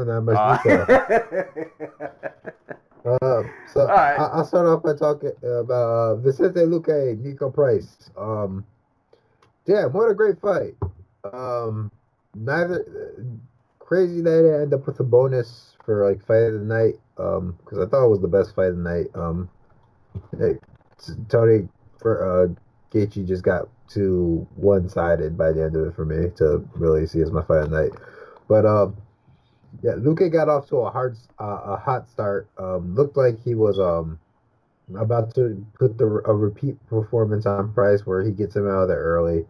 in 0.00 0.08
that 0.08 0.20
much 0.22 0.36
uh, 0.36 0.56
detail. 0.64 0.86
Um, 3.06 3.50
so 3.72 3.82
All 3.82 3.86
right. 3.86 4.18
I, 4.18 4.24
I'll 4.34 4.44
start 4.44 4.66
off 4.66 4.82
by 4.82 4.94
talking 4.94 5.30
about 5.42 5.70
uh, 5.70 6.16
Vicente 6.16 6.60
Luque, 6.60 7.16
Niko 7.22 7.54
Price. 7.54 8.10
Um, 8.16 8.64
damn, 9.64 9.92
what 9.92 10.10
a 10.10 10.14
great 10.14 10.40
fight. 10.40 10.74
Um, 11.32 11.92
neither 12.34 12.84
crazy 13.78 14.20
that 14.22 14.44
it 14.44 14.62
ended 14.62 14.74
up 14.74 14.86
with 14.86 14.98
a 14.98 15.04
bonus 15.04 15.76
for 15.84 16.08
like 16.08 16.26
fight 16.26 16.42
of 16.42 16.54
the 16.54 16.58
night. 16.60 16.94
Um, 17.16 17.56
because 17.58 17.78
I 17.78 17.86
thought 17.86 18.06
it 18.06 18.10
was 18.10 18.20
the 18.20 18.28
best 18.28 18.54
fight 18.56 18.70
of 18.70 18.76
the 18.76 18.82
night. 18.82 19.06
Um, 19.14 19.48
it, 20.40 20.60
Tony 21.28 21.68
for 22.00 22.24
uh 22.24 22.54
Gaethje 22.92 23.26
just 23.26 23.44
got 23.44 23.68
too 23.88 24.46
one 24.56 24.88
sided 24.88 25.38
by 25.38 25.52
the 25.52 25.62
end 25.62 25.76
of 25.76 25.86
it 25.86 25.94
for 25.94 26.04
me 26.04 26.30
to 26.36 26.68
really 26.74 27.06
see 27.06 27.20
as 27.20 27.30
my 27.30 27.42
fight 27.42 27.62
of 27.62 27.70
the 27.70 27.82
night. 27.82 27.92
But 28.48 28.66
um. 28.66 28.96
Yeah, 29.82 29.92
Luque 29.92 30.32
got 30.32 30.48
off 30.48 30.68
to 30.68 30.78
a 30.78 30.90
hard, 30.90 31.16
uh, 31.40 31.60
a 31.64 31.76
hot 31.76 32.08
start. 32.08 32.48
Um, 32.58 32.94
looked 32.94 33.16
like 33.16 33.42
he 33.44 33.54
was 33.54 33.78
um 33.78 34.18
about 34.98 35.34
to 35.34 35.64
put 35.78 35.98
the 35.98 36.06
a 36.06 36.34
repeat 36.34 36.76
performance 36.86 37.46
on 37.46 37.72
Price, 37.72 38.06
where 38.06 38.24
he 38.24 38.30
gets 38.32 38.56
him 38.56 38.68
out 38.68 38.82
of 38.82 38.88
there 38.88 39.02
early. 39.02 39.44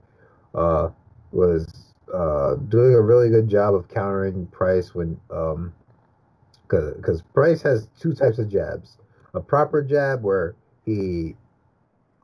Uh, 0.55 0.91
was 1.33 1.95
uh 2.13 2.55
doing 2.69 2.95
a 2.95 3.01
really 3.01 3.29
good 3.31 3.49
job 3.49 3.75
of 3.75 3.89
countering 3.89 4.47
Price 4.49 4.95
when 4.95 5.19
um, 5.31 5.73
cause, 6.69 6.95
cause 7.03 7.23
Price 7.35 7.63
has 7.63 7.89
two 8.01 8.15
types 8.15 8.39
of 8.39 8.49
jabs: 8.49 8.99
a 9.35 9.41
proper 9.41 9.83
jab 9.83 10.23
where 10.23 10.55
he 10.85 11.35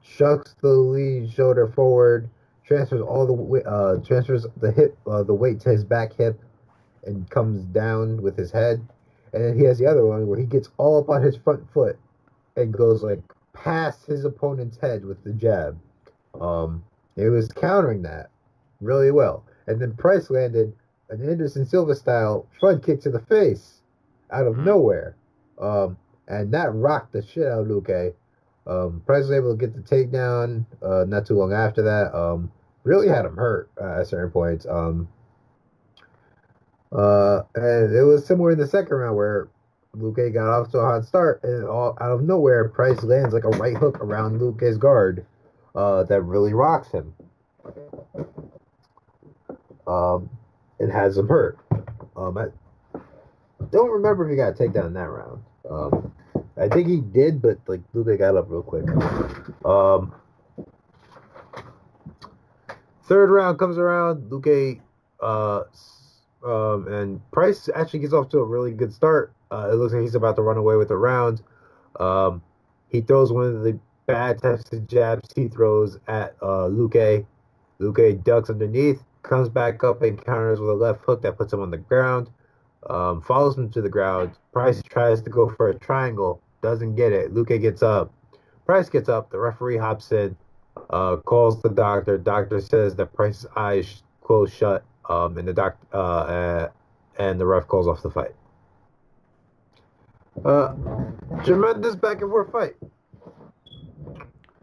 shucks 0.03 0.55
the 0.61 0.69
lead 0.69 1.31
shoulder 1.33 1.69
forward, 1.69 2.29
transfers 2.65 3.01
all 3.01 3.27
the 3.27 3.63
uh 3.65 3.97
transfers 4.05 4.47
the 4.61 4.73
hip 4.73 4.97
uh, 5.07 5.23
the 5.23 5.35
weight 5.35 5.61
to 5.61 5.71
his 5.71 5.85
back 5.85 6.13
hip 6.15 6.41
and 7.05 7.29
comes 7.31 7.65
down 7.67 8.23
with 8.23 8.37
his 8.37 8.51
head. 8.53 8.87
And 9.33 9.45
then 9.45 9.59
he 9.59 9.65
has 9.65 9.79
the 9.79 9.87
other 9.87 10.05
one 10.07 10.27
where 10.27 10.39
he 10.39 10.45
gets 10.47 10.69
all 10.77 10.99
up 11.01 11.09
on 11.09 11.23
his 11.23 11.37
front 11.37 11.71
foot 11.73 11.99
and 12.57 12.73
goes 12.73 13.03
like 13.03 13.21
past 13.53 14.07
his 14.07 14.25
opponent's 14.25 14.77
head 14.79 15.05
with 15.05 15.23
the 15.25 15.33
jab. 15.33 15.79
Um, 16.41 16.85
it 17.17 17.29
was 17.31 17.49
countering 17.49 18.03
that 18.03 18.31
really 18.81 19.11
well. 19.11 19.45
And 19.67 19.81
then 19.81 19.95
Price 19.95 20.31
landed 20.31 20.73
an 21.11 21.29
Anderson 21.29 21.65
Silva 21.67 21.95
style 21.95 22.47
front 22.61 22.83
kick 22.85 23.01
to 23.03 23.11
the 23.11 23.21
face 23.21 23.81
out 24.31 24.47
of 24.47 24.57
Mhm. 24.57 24.65
nowhere. 24.65 25.17
Um, 25.59 25.97
and 26.29 26.53
that 26.53 26.75
rocked 26.75 27.13
the 27.13 27.23
shit 27.23 27.47
out 27.47 27.63
of 27.63 27.67
Luque. 27.69 28.15
Um, 28.67 29.03
Price 29.07 29.23
was 29.23 29.33
able 29.33 29.57
to 29.57 29.59
get 29.59 29.75
the 29.75 29.81
takedown 29.83 30.65
uh, 30.83 31.05
not 31.07 31.27
too 31.27 31.35
long 31.35 31.53
after 31.53 31.83
that. 31.83 32.15
Um, 32.15 32.51
really 32.85 33.09
had 33.09 33.25
him 33.25 33.37
hurt 33.37 33.69
uh, 33.81 34.01
at 34.01 34.07
certain 34.07 34.31
points. 34.31 34.67
Um, 34.67 35.09
uh, 36.95 37.43
and 37.55 37.95
it 37.95 38.03
was 38.03 38.27
somewhere 38.27 38.53
in 38.53 38.59
the 38.59 38.67
second 38.67 38.97
round 38.97 39.17
where 39.17 39.49
Luque 39.97 40.33
got 40.33 40.49
off 40.49 40.71
to 40.73 40.79
a 40.79 40.85
hot 40.85 41.05
start, 41.05 41.43
and 41.43 41.65
all 41.67 41.97
out 42.01 42.13
of 42.13 42.23
nowhere, 42.23 42.69
Price 42.69 43.03
lands 43.03 43.35
like 43.35 43.45
a 43.45 43.49
right 43.49 43.77
hook 43.77 44.01
around 44.01 44.41
Luque's 44.41 44.79
guard, 44.79 45.27
uh, 45.75 46.03
that 46.05 46.23
really 46.23 46.55
rocks 46.55 46.91
him. 46.93 47.15
Um, 49.87 50.31
and 50.79 50.91
has 50.93 51.17
him 51.19 51.29
hurt. 51.29 51.59
Um, 52.17 52.39
I 52.39 52.47
don't 53.71 53.91
remember 53.91 54.25
if 54.25 54.31
he 54.31 54.37
got 54.37 54.51
a 54.51 54.53
takedown 54.53 54.87
in 54.87 54.95
that 54.95 55.09
round. 55.09 55.43
Um, 55.69 56.13
I 56.57 56.69
think 56.69 56.89
he 56.89 57.01
did, 57.01 57.41
but 57.41 57.59
like 57.67 57.81
Luque 57.95 58.19
got 58.19 58.37
up 58.37 58.47
real 58.49 58.63
quick. 58.63 58.89
Um, 59.65 60.15
third 63.05 63.31
round 63.31 63.59
comes 63.59 63.79
around. 63.79 64.31
Luque 64.31 64.81
Uh, 65.21 65.63
um, 66.45 66.89
and 66.89 67.31
Price 67.31 67.69
actually 67.75 68.01
gets 68.01 68.13
off 68.13 68.29
to 68.31 68.39
a 68.39 68.45
really 68.45 68.73
good 68.73 68.93
start. 68.93 69.33
Uh, 69.51 69.71
it 69.73 69.77
looks 69.77 69.93
like 69.93 70.03
he's 70.03 70.15
about 70.15 70.37
to 70.37 70.43
run 70.43 70.57
away 70.57 70.77
with 70.77 70.89
the 70.89 70.97
round. 70.97 71.43
Um, 72.01 72.43
he 72.89 73.01
throws 73.01 73.33
one 73.33 73.45
of 73.45 73.63
the 73.63 73.79
bad 74.07 74.41
types 74.41 74.73
of 74.73 74.87
jabs 74.87 75.29
he 75.35 75.49
throws 75.49 75.99
at 76.09 76.37
uh, 76.43 76.69
Luque. 76.69 77.25
Luque 77.81 78.25
ducks 78.25 78.51
underneath, 78.51 79.03
comes 79.23 79.49
back 79.49 79.83
up 79.85 80.03
and 80.03 80.23
counters 80.25 80.61
with 80.61 80.71
a 80.71 80.75
left 80.75 81.05
hook 81.05 81.23
that 81.23 81.37
puts 81.37 81.53
him 81.53 81.61
on 81.61 81.71
the 81.71 81.79
ground. 81.79 82.31
Um, 82.89 83.21
follows 83.21 83.57
him 83.57 83.71
to 83.71 83.83
the 83.83 83.89
ground. 83.89 84.33
Price 84.53 84.83
tries 84.83 85.23
to 85.23 85.31
go 85.31 85.49
for 85.49 85.69
a 85.69 85.75
triangle, 85.75 86.41
doesn't 86.63 86.97
get 86.97 87.13
it. 87.13 87.33
Luque 87.33 87.61
gets 87.61 87.83
up. 87.83 88.13
Price 88.67 88.89
gets 88.89 89.09
up. 89.09 89.31
The 89.31 89.39
referee 89.39 89.77
hops 89.77 90.11
in, 90.13 90.37
uh, 90.91 91.17
calls 91.17 91.63
the 91.63 91.69
doctor. 91.69 92.19
Doctor 92.19 92.61
says 92.61 92.97
that 92.97 93.13
Price's 93.13 93.47
eyes 93.57 94.03
closed 94.23 94.55
shut, 94.55 94.85
um, 95.13 95.39
and 95.39 95.47
the 95.47 95.53
doc 95.53 95.77
uh, 95.93 96.69
and 97.19 97.39
the 97.41 97.47
ref 97.47 97.67
calls 97.67 97.87
off 97.87 98.03
the 98.03 98.11
fight. 98.11 98.35
Uh, 100.45 100.75
tremendous 101.45 101.95
back 101.95 102.23
and 102.23 102.31
forth 102.31 102.51
fight. 102.51 102.75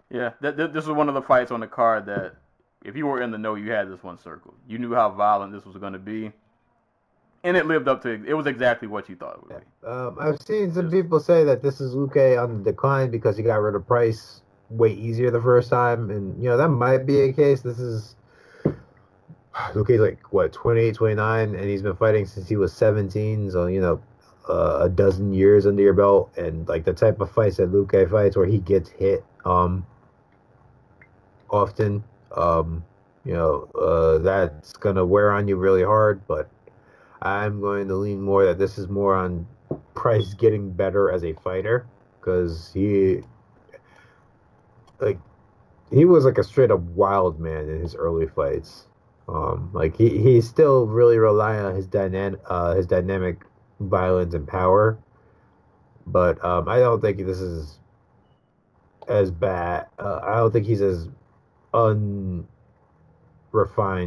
Yeah, 0.09 0.31
th- 0.41 0.55
th- 0.55 0.71
this 0.71 0.87
was 0.87 0.95
one 0.95 1.07
of 1.07 1.13
the 1.13 1.21
fights 1.21 1.51
on 1.51 1.59
the 1.59 1.67
card 1.67 2.07
that, 2.07 2.33
if 2.83 2.95
you 2.95 3.05
were 3.05 3.21
in 3.21 3.29
the 3.29 3.37
know, 3.37 3.53
you 3.53 3.71
had 3.71 3.91
this 3.91 4.01
one 4.01 4.17
circled. 4.17 4.55
You 4.67 4.79
knew 4.79 4.95
how 4.95 5.09
violent 5.09 5.53
this 5.53 5.65
was 5.65 5.77
going 5.77 5.93
to 5.93 5.99
be, 5.99 6.31
and 7.43 7.55
it 7.55 7.67
lived 7.67 7.87
up 7.87 8.01
to. 8.03 8.09
It 8.25 8.33
was 8.33 8.47
exactly 8.47 8.87
what 8.87 9.07
you 9.07 9.15
thought 9.15 9.35
it 9.35 9.47
would 9.47 9.59
be. 9.59 9.87
Um, 9.87 10.17
I've 10.19 10.41
seen 10.41 10.73
some 10.73 10.89
people 10.89 11.19
say 11.19 11.43
that 11.43 11.61
this 11.61 11.79
is 11.79 11.93
Luque 11.93 12.41
on 12.41 12.63
the 12.63 12.71
decline 12.71 13.11
because 13.11 13.37
he 13.37 13.43
got 13.43 13.57
rid 13.57 13.75
of 13.75 13.85
Price 13.85 14.41
way 14.71 14.91
easier 14.91 15.29
the 15.29 15.41
first 15.41 15.69
time, 15.69 16.09
and 16.09 16.41
you 16.41 16.49
know 16.49 16.57
that 16.57 16.69
might 16.69 17.05
be 17.05 17.21
a 17.21 17.33
case. 17.33 17.61
This 17.61 17.79
is 17.79 18.15
Luque's 19.73 19.99
like 19.99 20.33
what 20.33 20.53
28, 20.53 20.95
29, 20.95 21.55
and 21.55 21.63
he's 21.63 21.81
been 21.81 21.95
fighting 21.95 22.25
since 22.25 22.47
he 22.47 22.55
was 22.55 22.73
17. 22.73 23.51
So 23.51 23.67
you 23.67 23.81
know, 23.81 24.01
uh, 24.49 24.79
a 24.83 24.89
dozen 24.89 25.33
years 25.33 25.65
under 25.65 25.81
your 25.81 25.93
belt, 25.93 26.31
and 26.37 26.67
like 26.67 26.85
the 26.85 26.93
type 26.93 27.21
of 27.21 27.31
fights 27.31 27.57
that 27.57 27.71
Luque 27.71 28.09
fights 28.09 28.35
where 28.35 28.47
he 28.47 28.59
gets 28.59 28.89
hit 28.89 29.23
um 29.45 29.85
often, 31.49 32.03
um, 32.35 32.83
you 33.25 33.33
know, 33.33 33.69
uh, 33.79 34.19
that's 34.19 34.73
gonna 34.73 35.05
wear 35.05 35.31
on 35.31 35.47
you 35.47 35.55
really 35.55 35.83
hard. 35.83 36.25
But 36.27 36.49
I'm 37.21 37.59
going 37.59 37.87
to 37.89 37.95
lean 37.95 38.21
more 38.21 38.45
that 38.45 38.57
this 38.57 38.77
is 38.77 38.87
more 38.87 39.15
on 39.15 39.47
Price 39.93 40.33
getting 40.33 40.71
better 40.71 41.11
as 41.11 41.23
a 41.23 41.33
fighter 41.33 41.85
because 42.19 42.71
he 42.73 43.21
like 44.99 45.19
he 45.91 46.05
was 46.05 46.25
like 46.25 46.37
a 46.37 46.43
straight 46.43 46.71
up 46.71 46.79
wild 46.79 47.39
man 47.39 47.69
in 47.69 47.81
his 47.81 47.95
early 47.95 48.27
fights. 48.27 48.85
Um, 49.29 49.69
like 49.73 49.95
he, 49.95 50.17
he 50.17 50.41
still 50.41 50.87
really 50.87 51.17
rely 51.19 51.57
on 51.59 51.75
his 51.75 51.85
dynamic 51.85 52.39
uh, 52.49 52.73
his 52.73 52.87
dynamic 52.87 53.41
violence 53.79 54.33
and 54.33 54.47
power, 54.47 54.97
but 56.07 56.43
um, 56.43 56.67
I 56.67 56.79
don't 56.79 56.99
think 56.99 57.17
this 57.19 57.39
is 57.39 57.79
as 59.07 59.29
bad. 59.31 59.87
Uh, 59.99 60.19
I 60.23 60.37
don't 60.37 60.51
think 60.51 60.65
he's 60.65 60.81
as 60.81 61.09
unrefined 61.73 62.47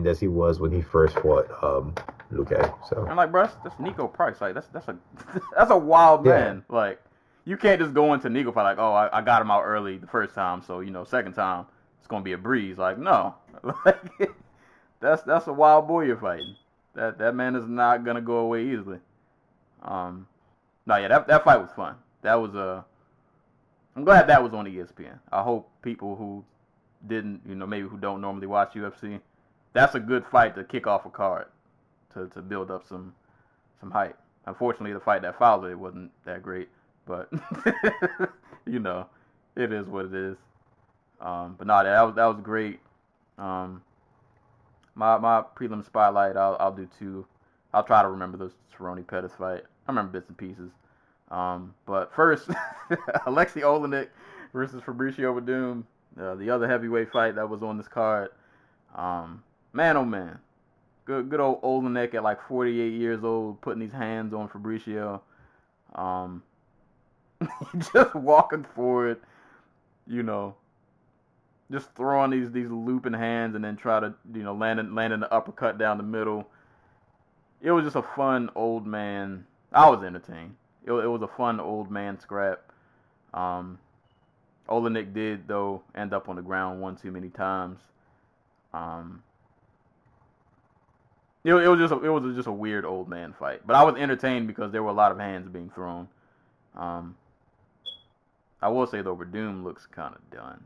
as 0.06 0.18
he 0.20 0.28
was 0.28 0.58
when 0.60 0.72
he 0.72 0.82
first 0.82 1.18
fought 1.20 1.48
um, 1.62 1.94
Luque. 2.32 2.88
So 2.88 3.06
I'm 3.08 3.16
like, 3.16 3.30
bro, 3.30 3.44
that's, 3.44 3.56
that's 3.62 3.74
Niko 3.76 4.12
Price. 4.12 4.40
Like, 4.40 4.54
that's 4.54 4.68
that's 4.68 4.88
a 4.88 4.96
that's 5.56 5.70
a 5.70 5.76
wild 5.78 6.26
Yeah. 6.26 6.32
man. 6.32 6.64
Like, 6.68 7.00
you 7.44 7.56
can't 7.56 7.80
just 7.80 7.94
go 7.94 8.12
into 8.14 8.28
Niko 8.28 8.52
fight 8.52 8.62
like, 8.64 8.78
oh, 8.78 8.92
I, 8.92 9.18
I 9.18 9.20
got 9.22 9.42
him 9.42 9.50
out 9.50 9.62
early 9.62 9.98
the 9.98 10.06
first 10.06 10.34
time, 10.34 10.62
so 10.62 10.80
you 10.80 10.90
know, 10.90 11.04
second 11.04 11.34
time 11.34 11.66
it's 11.98 12.08
gonna 12.08 12.24
be 12.24 12.32
a 12.32 12.38
breeze. 12.38 12.78
Like, 12.78 12.98
no, 12.98 13.34
like 13.84 14.30
that's 15.02 15.22
that's 15.22 15.46
a 15.46 15.52
wild 15.52 15.86
boy 15.86 16.04
you're 16.04 16.16
fighting. 16.16 16.56
That 16.94 17.18
that 17.18 17.34
man 17.34 17.56
is 17.56 17.68
not 17.68 18.04
gonna 18.04 18.22
go 18.22 18.38
away 18.38 18.64
easily. 18.68 18.98
Um, 19.82 20.26
no, 20.86 20.96
yeah, 20.96 21.08
that 21.08 21.26
that 21.26 21.44
fight 21.44 21.60
was 21.60 21.70
fun. 21.76 21.96
That 22.22 22.34
was 22.36 22.54
a. 22.54 22.84
I'm 23.94 24.04
glad 24.04 24.26
that 24.28 24.42
was 24.42 24.54
on 24.54 24.64
ESPN. 24.64 25.18
I 25.30 25.42
hope 25.42 25.70
people 25.82 26.16
who 26.16 26.44
didn't, 27.06 27.42
you 27.46 27.54
know, 27.54 27.66
maybe 27.66 27.88
who 27.88 27.98
don't 27.98 28.20
normally 28.20 28.46
watch 28.46 28.72
UFC, 28.72 29.20
that's 29.72 29.94
a 29.94 30.00
good 30.00 30.24
fight 30.30 30.54
to 30.54 30.64
kick 30.64 30.86
off 30.86 31.04
a 31.04 31.10
card, 31.10 31.46
to 32.14 32.28
to 32.28 32.40
build 32.40 32.70
up 32.70 32.86
some 32.88 33.14
some 33.80 33.90
hype. 33.90 34.18
Unfortunately, 34.46 34.92
the 34.92 35.00
fight 35.00 35.22
that 35.22 35.38
followed 35.38 35.70
it 35.70 35.78
wasn't 35.78 36.10
that 36.24 36.42
great, 36.42 36.68
but 37.06 37.28
you 38.66 38.78
know, 38.78 39.06
it 39.56 39.72
is 39.72 39.86
what 39.86 40.06
it 40.06 40.14
is. 40.14 40.36
Um, 41.20 41.54
but 41.58 41.66
no, 41.66 41.82
that 41.82 42.02
was 42.02 42.14
that 42.14 42.26
was 42.26 42.40
great. 42.42 42.80
Um, 43.38 43.82
my 44.94 45.18
my 45.18 45.42
prelim 45.56 45.84
spotlight, 45.84 46.36
I'll 46.36 46.56
I'll 46.60 46.72
do 46.72 46.88
two. 46.98 47.26
I'll 47.74 47.84
try 47.84 48.02
to 48.02 48.08
remember 48.08 48.36
those 48.36 48.52
Cerrone 48.76 49.06
Pettis 49.06 49.32
fight. 49.38 49.62
I 49.86 49.90
remember 49.90 50.12
bits 50.12 50.28
and 50.28 50.36
pieces. 50.36 50.70
Um, 51.30 51.74
but 51.86 52.12
first, 52.14 52.48
Aleksei 53.26 53.62
Oleinik 53.62 54.08
versus 54.52 54.82
Fabricio 54.82 55.34
Werdum, 55.34 55.84
uh, 56.20 56.34
the 56.34 56.50
other 56.50 56.68
heavyweight 56.68 57.10
fight 57.10 57.34
that 57.36 57.48
was 57.48 57.62
on 57.62 57.78
this 57.78 57.88
card. 57.88 58.30
Um, 58.94 59.42
man, 59.72 59.96
oh 59.96 60.04
man, 60.04 60.38
good 61.06 61.30
good 61.30 61.40
old 61.40 61.62
Oleinik 61.62 62.14
at 62.14 62.22
like 62.22 62.46
48 62.46 62.92
years 62.92 63.24
old, 63.24 63.60
putting 63.62 63.80
these 63.80 63.92
hands 63.92 64.34
on 64.34 64.48
Fabricio. 64.48 65.20
Um, 65.94 66.42
just 67.92 68.14
walking 68.14 68.64
forward, 68.74 69.18
you 70.06 70.22
know, 70.22 70.54
just 71.72 71.94
throwing 71.94 72.30
these 72.30 72.50
these 72.52 72.70
looping 72.70 73.14
hands 73.14 73.56
and 73.56 73.64
then 73.64 73.76
try 73.76 73.98
to 73.98 74.14
you 74.32 74.42
know 74.42 74.54
landing 74.54 74.94
landing 74.94 75.20
the 75.20 75.32
uppercut 75.32 75.78
down 75.78 75.96
the 75.96 76.04
middle. 76.04 76.46
It 77.60 77.70
was 77.70 77.84
just 77.84 77.96
a 77.96 78.02
fun 78.02 78.50
old 78.54 78.86
man. 78.86 79.46
I 79.72 79.88
was 79.88 80.04
entertained. 80.04 80.56
It, 80.84 80.92
it 80.92 81.06
was 81.06 81.22
a 81.22 81.28
fun 81.28 81.60
old 81.60 81.90
man 81.90 82.20
scrap. 82.20 82.60
Um, 83.32 83.78
Oleinik 84.68 85.14
did 85.14 85.48
though 85.48 85.82
end 85.94 86.12
up 86.12 86.28
on 86.28 86.36
the 86.36 86.42
ground 86.42 86.80
one 86.80 86.96
too 86.96 87.10
many 87.10 87.28
times. 87.28 87.80
Um, 88.74 89.22
it, 91.44 91.54
it 91.54 91.68
was 91.68 91.78
just 91.78 91.92
a, 91.92 92.04
it 92.04 92.08
was 92.08 92.36
just 92.36 92.48
a 92.48 92.52
weird 92.52 92.84
old 92.84 93.08
man 93.08 93.34
fight, 93.38 93.66
but 93.66 93.74
I 93.74 93.82
was 93.82 93.96
entertained 93.96 94.46
because 94.46 94.70
there 94.72 94.82
were 94.82 94.90
a 94.90 94.94
lot 94.94 95.12
of 95.12 95.18
hands 95.18 95.48
being 95.48 95.70
thrown. 95.70 96.08
Um, 96.76 97.16
I 98.60 98.68
will 98.68 98.86
say 98.86 99.02
though, 99.02 99.16
Werdum 99.16 99.64
looks 99.64 99.86
kind 99.86 100.14
of 100.14 100.30
done. 100.30 100.62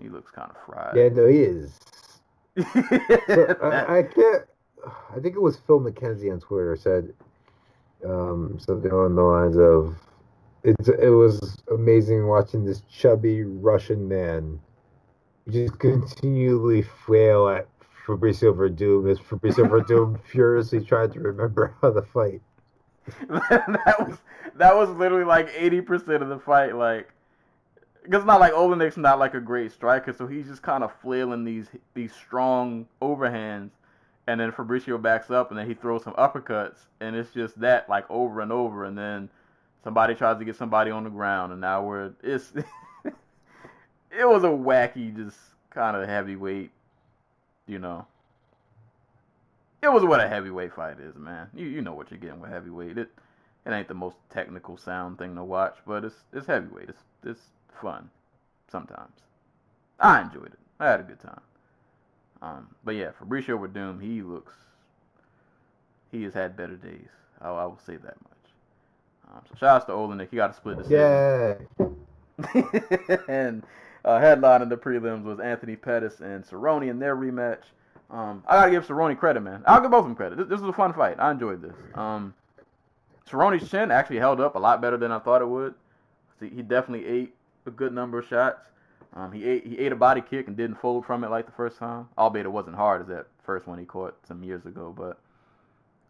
He 0.00 0.08
looks 0.08 0.30
kind 0.30 0.50
of 0.50 0.56
fried. 0.66 0.96
yeah, 0.96 1.08
no, 1.08 1.26
he 1.26 1.38
is. 1.38 1.78
So, 3.28 3.56
I, 3.62 3.98
I 3.98 4.02
can't. 4.02 4.44
I 5.14 5.20
think 5.20 5.36
it 5.36 5.40
was 5.40 5.56
Phil 5.66 5.80
McKenzie 5.80 6.32
on 6.32 6.40
Twitter 6.40 6.76
said 6.76 7.12
um, 8.04 8.58
something 8.58 8.90
along 8.90 9.14
the 9.14 9.22
lines 9.22 9.56
of, 9.56 9.96
"It's 10.64 10.88
it 10.88 11.10
was 11.10 11.62
amazing 11.72 12.26
watching 12.26 12.64
this 12.64 12.82
chubby 12.90 13.44
Russian 13.44 14.08
man 14.08 14.60
just 15.48 15.78
continually 15.78 16.82
flail 16.82 17.48
at 17.48 17.68
Fabricio 18.06 18.54
Werdum 18.54 19.10
as 19.10 19.18
Fabricio 19.18 19.68
Werdum 19.68 20.20
furiously 20.30 20.84
tried 20.84 21.12
to 21.12 21.20
remember 21.20 21.74
how 21.80 21.92
to 21.92 22.02
fight." 22.02 22.42
that 23.28 23.96
was 23.98 24.18
that 24.56 24.76
was 24.76 24.90
literally 24.90 25.24
like 25.24 25.48
eighty 25.56 25.80
percent 25.80 26.22
of 26.22 26.28
the 26.28 26.38
fight. 26.38 26.76
Like, 26.76 27.12
because 28.02 28.18
it's 28.18 28.26
not 28.26 28.40
like 28.40 28.52
Oleinik's 28.52 28.96
not 28.96 29.18
like 29.18 29.34
a 29.34 29.40
great 29.40 29.72
striker, 29.72 30.12
so 30.12 30.26
he's 30.26 30.46
just 30.46 30.62
kind 30.62 30.82
of 30.82 30.92
flailing 31.00 31.44
these 31.44 31.66
these 31.94 32.12
strong 32.12 32.86
overhands, 33.02 33.70
and 34.26 34.40
then 34.40 34.52
Fabricio 34.52 35.00
backs 35.00 35.30
up, 35.30 35.50
and 35.50 35.58
then 35.58 35.66
he 35.66 35.74
throws 35.74 36.04
some 36.04 36.14
uppercuts, 36.14 36.86
and 37.00 37.14
it's 37.14 37.30
just 37.30 37.60
that 37.60 37.88
like 37.88 38.10
over 38.10 38.40
and 38.40 38.52
over, 38.52 38.84
and 38.84 38.96
then 38.96 39.28
somebody 39.84 40.14
tries 40.14 40.38
to 40.38 40.44
get 40.44 40.56
somebody 40.56 40.90
on 40.90 41.04
the 41.04 41.10
ground, 41.10 41.52
and 41.52 41.60
now 41.60 41.84
we're 41.84 42.12
it's 42.22 42.52
it 43.04 44.28
was 44.28 44.44
a 44.44 44.48
wacky, 44.48 45.14
just 45.14 45.38
kind 45.70 45.96
of 45.96 46.08
heavyweight, 46.08 46.70
you 47.66 47.78
know. 47.78 48.06
It 49.82 49.90
was 49.90 50.04
what 50.04 50.20
a 50.20 50.28
heavyweight 50.28 50.74
fight 50.74 51.00
is, 51.00 51.16
man. 51.16 51.48
You 51.54 51.66
you 51.66 51.80
know 51.80 51.94
what 51.94 52.10
you're 52.10 52.20
getting 52.20 52.40
with 52.40 52.50
heavyweight. 52.50 52.98
It 52.98 53.10
it 53.66 53.72
ain't 53.72 53.88
the 53.88 53.94
most 53.94 54.16
technical 54.30 54.76
sound 54.76 55.18
thing 55.18 55.34
to 55.36 55.44
watch, 55.44 55.76
but 55.86 56.04
it's 56.04 56.16
it's 56.32 56.46
heavyweight. 56.46 56.88
It's 56.88 57.02
it's 57.24 57.40
fun 57.80 58.10
sometimes. 58.70 59.12
I 59.98 60.22
enjoyed 60.22 60.46
it. 60.46 60.58
I 60.78 60.88
had 60.88 61.00
a 61.00 61.04
good 61.04 61.20
time. 61.20 61.40
Um, 62.42 62.68
but 62.84 62.94
yeah, 62.94 63.10
Fabricio 63.20 63.58
Werdum, 63.58 64.00
he 64.00 64.22
looks 64.22 64.54
he 66.10 66.22
has 66.24 66.34
had 66.34 66.56
better 66.56 66.76
days. 66.76 67.08
I, 67.40 67.48
I 67.48 67.64
will 67.66 67.78
say 67.84 67.96
that 67.96 68.16
much. 68.22 69.32
Um, 69.32 69.40
so 69.48 69.54
shout 69.58 69.82
out 69.82 69.86
to 69.86 69.92
Oleinik. 69.92 70.30
He 70.30 70.36
got 70.36 70.50
a 70.50 70.54
split 70.54 70.78
decision. 70.78 71.66
Yeah. 71.78 73.16
and 73.28 73.62
uh, 74.04 74.18
headline 74.18 74.62
in 74.62 74.68
the 74.68 74.76
prelims 74.76 75.24
was 75.24 75.40
Anthony 75.40 75.76
Pettis 75.76 76.20
and 76.20 76.44
Cerrone 76.44 76.88
in 76.88 76.98
their 76.98 77.16
rematch. 77.16 77.62
Um, 78.10 78.42
I 78.48 78.56
gotta 78.56 78.70
give 78.72 78.86
Cerrone 78.86 79.16
credit, 79.16 79.40
man. 79.40 79.62
I'll 79.66 79.80
give 79.80 79.90
both 79.90 80.00
of 80.00 80.06
them 80.06 80.16
credit. 80.16 80.38
This, 80.38 80.48
this 80.48 80.60
was 80.60 80.70
a 80.70 80.72
fun 80.72 80.92
fight. 80.92 81.16
I 81.20 81.30
enjoyed 81.30 81.62
this. 81.62 81.76
Um, 81.94 82.34
Cerrone's 83.28 83.70
chin 83.70 83.92
actually 83.92 84.18
held 84.18 84.40
up 84.40 84.56
a 84.56 84.58
lot 84.58 84.80
better 84.80 84.96
than 84.96 85.12
I 85.12 85.20
thought 85.20 85.42
it 85.42 85.48
would. 85.48 85.74
See, 86.40 86.48
he 86.48 86.62
definitely 86.62 87.06
ate 87.06 87.34
a 87.66 87.70
good 87.70 87.92
number 87.92 88.18
of 88.18 88.26
shots. 88.26 88.60
Um, 89.14 89.32
he 89.32 89.44
ate 89.44 89.66
he 89.66 89.78
ate 89.78 89.92
a 89.92 89.96
body 89.96 90.20
kick 90.20 90.46
and 90.46 90.56
didn't 90.56 90.76
fold 90.76 91.04
from 91.04 91.24
it 91.24 91.30
like 91.30 91.46
the 91.46 91.52
first 91.52 91.78
time. 91.78 92.08
Albeit 92.16 92.46
it 92.46 92.50
wasn't 92.50 92.76
hard 92.76 93.02
as 93.02 93.08
that 93.08 93.26
first 93.44 93.66
one 93.66 93.78
he 93.78 93.84
caught 93.84 94.16
some 94.26 94.44
years 94.44 94.64
ago. 94.66 94.94
But 94.96 95.18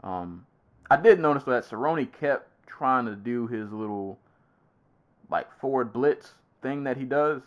um, 0.06 0.44
I 0.90 0.96
did 0.96 1.18
notice 1.18 1.44
that 1.44 1.64
Cerrone 1.64 2.10
kept 2.12 2.48
trying 2.66 3.06
to 3.06 3.16
do 3.16 3.46
his 3.46 3.72
little 3.72 4.18
like 5.30 5.46
forward 5.60 5.92
blitz 5.92 6.32
thing 6.62 6.84
that 6.84 6.96
he 6.96 7.04
does, 7.04 7.42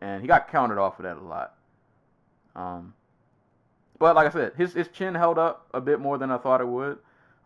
and 0.00 0.20
he 0.20 0.26
got 0.26 0.50
countered 0.50 0.78
off 0.78 0.98
of 0.98 1.04
that 1.04 1.16
a 1.16 1.20
lot. 1.20 1.54
Um, 2.56 2.94
but 3.98 4.16
like 4.16 4.26
I 4.26 4.30
said, 4.30 4.54
his 4.56 4.74
his 4.74 4.88
chin 4.88 5.14
held 5.14 5.38
up 5.38 5.68
a 5.72 5.80
bit 5.80 6.00
more 6.00 6.18
than 6.18 6.30
I 6.30 6.38
thought 6.38 6.60
it 6.60 6.68
would. 6.68 6.98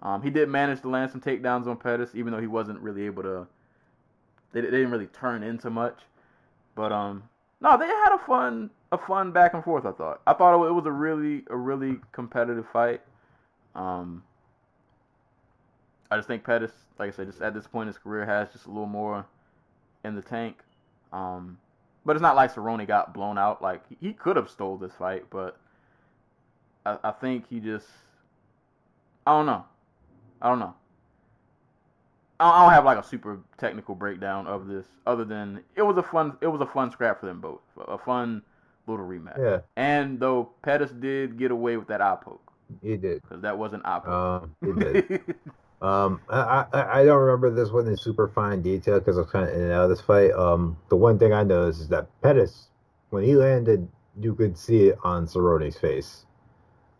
Um, 0.02 0.22
he 0.22 0.30
did 0.30 0.48
manage 0.48 0.80
to 0.80 0.88
land 0.88 1.10
some 1.10 1.20
takedowns 1.20 1.66
on 1.66 1.76
Pettis, 1.76 2.14
even 2.14 2.32
though 2.32 2.40
he 2.40 2.46
wasn't 2.46 2.80
really 2.80 3.04
able 3.04 3.22
to. 3.24 3.46
They, 4.52 4.60
they 4.60 4.70
didn't 4.70 4.90
really 4.90 5.06
turn 5.06 5.42
into 5.42 5.70
much. 5.70 6.00
But 6.74 6.92
um, 6.92 7.24
no, 7.60 7.76
they 7.78 7.86
had 7.86 8.14
a 8.14 8.18
fun 8.18 8.70
a 8.92 8.98
fun 8.98 9.32
back 9.32 9.54
and 9.54 9.62
forth. 9.62 9.84
I 9.84 9.92
thought. 9.92 10.20
I 10.26 10.32
thought 10.32 10.54
it 10.66 10.72
was 10.72 10.86
a 10.86 10.92
really 10.92 11.44
a 11.50 11.56
really 11.56 11.98
competitive 12.12 12.66
fight. 12.72 13.02
Um, 13.74 14.22
I 16.10 16.16
just 16.16 16.26
think 16.26 16.44
Pettis, 16.44 16.72
like 16.98 17.08
I 17.08 17.16
said, 17.16 17.26
just 17.28 17.40
at 17.40 17.54
this 17.54 17.66
point 17.66 17.82
in 17.82 17.88
his 17.88 17.98
career, 17.98 18.26
has 18.26 18.48
just 18.52 18.66
a 18.66 18.68
little 18.68 18.86
more 18.86 19.26
in 20.04 20.16
the 20.16 20.22
tank. 20.22 20.56
Um, 21.12 21.58
but 22.04 22.16
it's 22.16 22.22
not 22.22 22.34
like 22.34 22.54
Cerrone 22.54 22.86
got 22.86 23.14
blown 23.14 23.38
out. 23.38 23.62
Like 23.62 23.82
he 24.00 24.12
could 24.12 24.36
have 24.36 24.50
stole 24.50 24.76
this 24.76 24.92
fight, 24.98 25.24
but 25.30 25.58
I, 26.84 26.98
I 27.04 27.10
think 27.12 27.48
he 27.48 27.60
just 27.60 27.86
I 29.26 29.32
don't 29.32 29.46
know. 29.46 29.64
I 30.40 30.48
don't 30.48 30.58
know. 30.58 30.74
I 32.40 32.64
don't 32.64 32.72
have 32.72 32.84
like 32.84 32.98
a 32.98 33.02
super 33.04 33.38
technical 33.58 33.94
breakdown 33.94 34.46
of 34.46 34.66
this, 34.66 34.86
other 35.06 35.24
than 35.24 35.62
it 35.76 35.82
was 35.82 35.96
a 35.98 36.02
fun 36.02 36.36
it 36.40 36.46
was 36.48 36.60
a 36.60 36.66
fun 36.66 36.90
scrap 36.90 37.20
for 37.20 37.26
them 37.26 37.40
both, 37.40 37.60
a 37.86 37.98
fun 37.98 38.42
little 38.86 39.06
rematch. 39.06 39.38
Yeah. 39.38 39.58
And 39.76 40.18
though 40.18 40.50
Pettis 40.62 40.90
did 40.90 41.38
get 41.38 41.50
away 41.50 41.76
with 41.76 41.88
that 41.88 42.00
eye 42.00 42.16
poke, 42.20 42.50
He 42.82 42.96
did. 42.96 43.22
because 43.22 43.42
that 43.42 43.56
wasn't 43.58 43.84
eye 43.86 44.00
poke. 44.00 44.42
Um, 44.42 44.56
he 44.64 44.72
did. 44.80 45.22
Um, 45.82 46.20
I, 46.28 46.66
I 46.74 47.00
I 47.00 47.04
don't 47.06 47.16
remember 47.20 47.48
this 47.48 47.70
one 47.70 47.86
in 47.86 47.96
super 47.96 48.28
fine 48.28 48.60
detail 48.60 48.98
because 48.98 49.16
I 49.16 49.22
was 49.22 49.30
kind 49.30 49.48
of 49.48 49.54
in 49.54 49.62
and 49.62 49.72
out 49.72 49.84
of 49.84 49.88
this 49.88 50.02
fight. 50.02 50.30
Um, 50.32 50.76
the 50.90 50.96
one 50.96 51.18
thing 51.18 51.32
I 51.32 51.42
noticed 51.42 51.80
is 51.80 51.88
that 51.88 52.06
Pettis, 52.20 52.68
when 53.08 53.24
he 53.24 53.34
landed, 53.34 53.88
you 54.20 54.34
could 54.34 54.58
see 54.58 54.88
it 54.88 54.98
on 55.04 55.26
Cerrone's 55.26 55.78
face. 55.78 56.26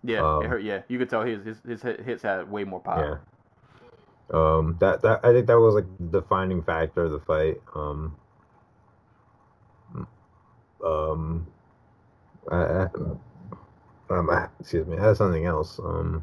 yeah, 0.03 0.21
um, 0.27 0.43
it 0.45 0.49
hurt. 0.49 0.63
Yeah, 0.63 0.81
you 0.89 0.99
could 0.99 1.11
tell 1.11 1.21
his 1.23 1.45
his 1.45 1.61
his 1.63 1.83
hits 1.83 2.23
had 2.23 2.51
way 2.51 2.65
more 2.65 2.81
Yeah. 2.87 2.95
power. 2.95 3.21
Um, 4.33 4.77
that 4.81 5.03
that 5.03 5.21
I 5.25 5.33
think 5.33 5.47
that 5.49 5.59
was 5.59 5.75
like 5.75 5.87
the 5.99 6.21
defining 6.21 6.63
factor 6.63 7.05
of 7.05 7.13
the 7.13 7.21
fight. 7.21 7.61
Um, 7.75 8.17
um, 10.85 11.47
I, 12.51 12.57
I, 12.57 12.87
um, 14.11 14.31
I- 14.31 14.49
excuse 14.61 14.87
me, 14.87 14.97
I 14.99 15.09
had 15.09 15.17
something 15.17 15.45
else. 15.47 15.79
Um, 15.79 16.23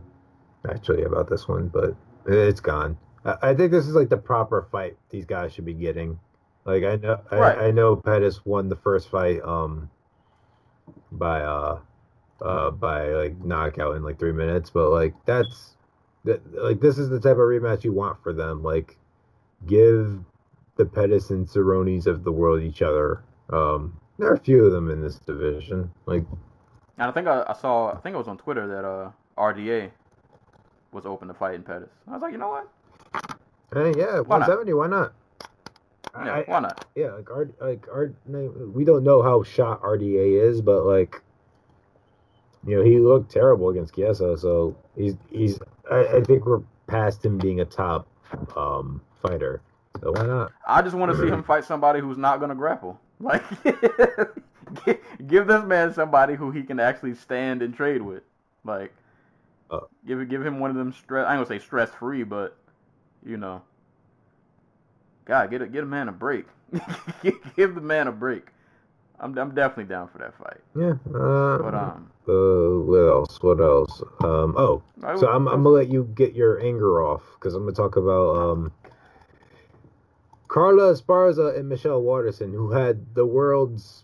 actually 0.70 1.04
about 1.04 1.30
this 1.30 1.48
one, 1.48 1.68
but 1.70 1.96
it's 2.26 2.60
gone. 2.60 2.98
I, 3.26 3.36
I 3.42 3.54
think 3.54 3.72
this 3.72 3.88
is 3.88 3.96
like 3.96 4.10
the 4.10 4.18
proper 4.18 4.68
fight 4.72 4.98
these 5.10 5.26
guys 5.26 5.54
should 5.54 5.66
be 5.66 5.74
getting. 5.74 6.20
Like 6.66 6.84
I 6.84 6.98
know, 6.98 7.22
Right. 7.32 7.58
I, 7.58 7.68
I 7.68 7.72
know 7.72 7.96
Pettis 7.96 8.46
won 8.46 8.68
the 8.70 8.76
first 8.76 9.10
fight, 9.10 9.42
um, 9.44 9.90
by 11.12 11.42
uh, 11.42 11.80
uh, 12.42 12.72
by 12.72 13.08
like 13.10 13.38
knockout 13.44 13.96
in 13.96 14.04
like 14.04 14.20
three 14.20 14.34
minutes, 14.34 14.70
but 14.70 14.90
like 14.90 15.14
that's 15.26 15.77
like 16.54 16.80
this 16.80 16.98
is 16.98 17.10
the 17.10 17.20
type 17.20 17.34
of 17.34 17.40
rematch 17.40 17.84
you 17.84 17.94
want 17.94 18.22
for 18.24 18.34
them. 18.34 18.64
Like, 18.64 18.98
give 19.66 20.20
the 20.76 20.86
Pettis 20.86 21.30
and 21.30 21.48
Cerrones 21.48 22.06
of 22.08 22.24
the 22.24 22.32
world 22.32 22.62
each 22.62 22.82
other. 22.82 23.24
Um, 23.50 24.00
there 24.20 24.30
are 24.30 24.34
a 24.36 24.40
few 24.40 24.66
of 24.66 24.72
them 24.72 24.90
in 24.90 25.02
this 25.02 25.20
division. 25.20 25.92
Like, 26.06 26.24
And 26.98 27.10
I 27.10 27.12
think 27.12 27.28
I, 27.28 27.44
I 27.48 27.54
saw 27.54 27.92
I 27.94 27.98
think 27.98 28.14
it 28.16 28.18
was 28.18 28.28
on 28.28 28.38
Twitter 28.38 28.68
that 28.68 28.86
uh 28.86 29.12
RDA 29.38 29.92
was 30.92 31.06
open 31.06 31.28
to 31.28 31.34
fighting 31.34 31.64
Pettis. 31.64 31.90
I 32.08 32.12
was 32.14 32.22
like, 32.22 32.32
you 32.32 32.38
know 32.38 32.50
what? 32.50 32.70
hey, 33.74 33.94
yeah, 33.98 34.20
Why 34.22 34.40
not? 34.40 34.50
170. 34.50 34.74
Why 34.74 34.88
not? 34.88 35.14
Yeah, 36.16 36.34
I- 36.34 36.44
why 36.48 36.60
not? 36.62 36.86
Yeah, 36.96 37.12
like 37.12 37.30
our, 37.30 37.50
like 37.62 37.86
R, 37.92 38.12
we 38.74 38.84
don't 38.84 39.04
know 39.04 39.22
how 39.22 39.44
shot 39.44 39.82
RDA 39.84 40.42
is, 40.50 40.62
but 40.62 40.84
like, 40.84 41.22
you 42.66 42.76
know, 42.78 42.84
he 42.84 42.98
looked 43.00 43.32
terrible 43.32 43.70
against 43.70 43.94
Chiesa, 43.96 44.38
so 44.38 44.76
he's 44.96 45.16
he's. 45.30 45.60
I, 45.92 46.18
I 46.18 46.22
think 46.24 46.46
we're 46.46 46.62
past 46.88 47.24
him 47.26 47.38
being 47.38 47.60
a 47.62 47.66
top 47.66 48.08
um 48.56 49.02
fighter. 49.22 49.62
So 50.02 50.12
why 50.12 50.26
not? 50.26 50.52
I 50.68 50.82
just 50.82 50.96
want 50.96 51.12
to 51.12 51.18
see 51.18 51.28
him 51.28 51.44
fight 51.44 51.66
somebody 51.66 52.00
who's 52.00 52.18
not 52.18 52.40
gonna 52.40 52.56
grapple. 52.56 53.00
Like, 53.20 53.44
gi- 53.64 55.00
give 55.28 55.48
this 55.48 55.64
man 55.64 55.92
somebody 55.92 56.36
who 56.36 56.52
he 56.52 56.62
can 56.62 56.80
actually 56.80 57.16
stand 57.16 57.64
and 57.64 57.74
trade 57.74 58.04
with. 58.04 58.22
Like, 58.64 58.94
Uh. 59.72 59.80
give 60.06 60.30
give 60.30 60.46
him 60.46 60.60
one 60.60 60.70
of 60.70 60.76
them 60.76 60.94
stress. 60.94 61.26
I 61.26 61.34
ain't 61.34 61.44
gonna 61.48 61.60
say 61.60 61.66
stress 61.66 61.90
free, 61.90 62.22
but 62.24 62.56
you 63.26 63.38
know, 63.38 63.64
God, 65.26 65.50
get 65.50 65.64
a 65.64 65.68
get 65.68 65.82
a 65.82 65.88
man 65.88 66.10
a 66.10 66.12
break. 66.12 66.46
give 67.56 67.74
the 67.74 67.82
man 67.82 68.08
a 68.08 68.12
break. 68.12 68.50
I'm 69.20 69.38
I'm 69.38 69.54
definitely 69.56 69.86
down 69.86 70.08
for 70.10 70.20
that 70.20 70.36
fight. 70.38 70.60
Yeah. 70.76 70.94
Uh, 71.14 71.58
But 71.58 71.74
um, 71.74 72.12
uh, 72.28 72.84
what 72.86 73.08
else? 73.10 73.42
What 73.42 73.60
else? 73.60 74.02
Um, 74.24 74.56
oh, 74.58 74.84
so 75.18 75.28
I'm, 75.28 75.48
I'm 75.48 75.64
gonna 75.64 75.70
let 75.70 75.90
you 75.90 76.10
get 76.16 76.34
your 76.34 76.60
anger 76.62 77.02
off 77.04 77.24
because 77.36 77.56
I'm 77.56 77.64
gonna 77.64 77.74
talk 77.76 77.96
about 77.96 78.36
um, 78.38 78.72
Carla 80.48 80.94
Esparza 80.94 81.58
and 81.58 81.68
Michelle 81.68 82.02
Waterson, 82.02 82.52
who 82.54 82.72
had 82.72 83.16
the 83.16 83.26
world's 83.26 84.04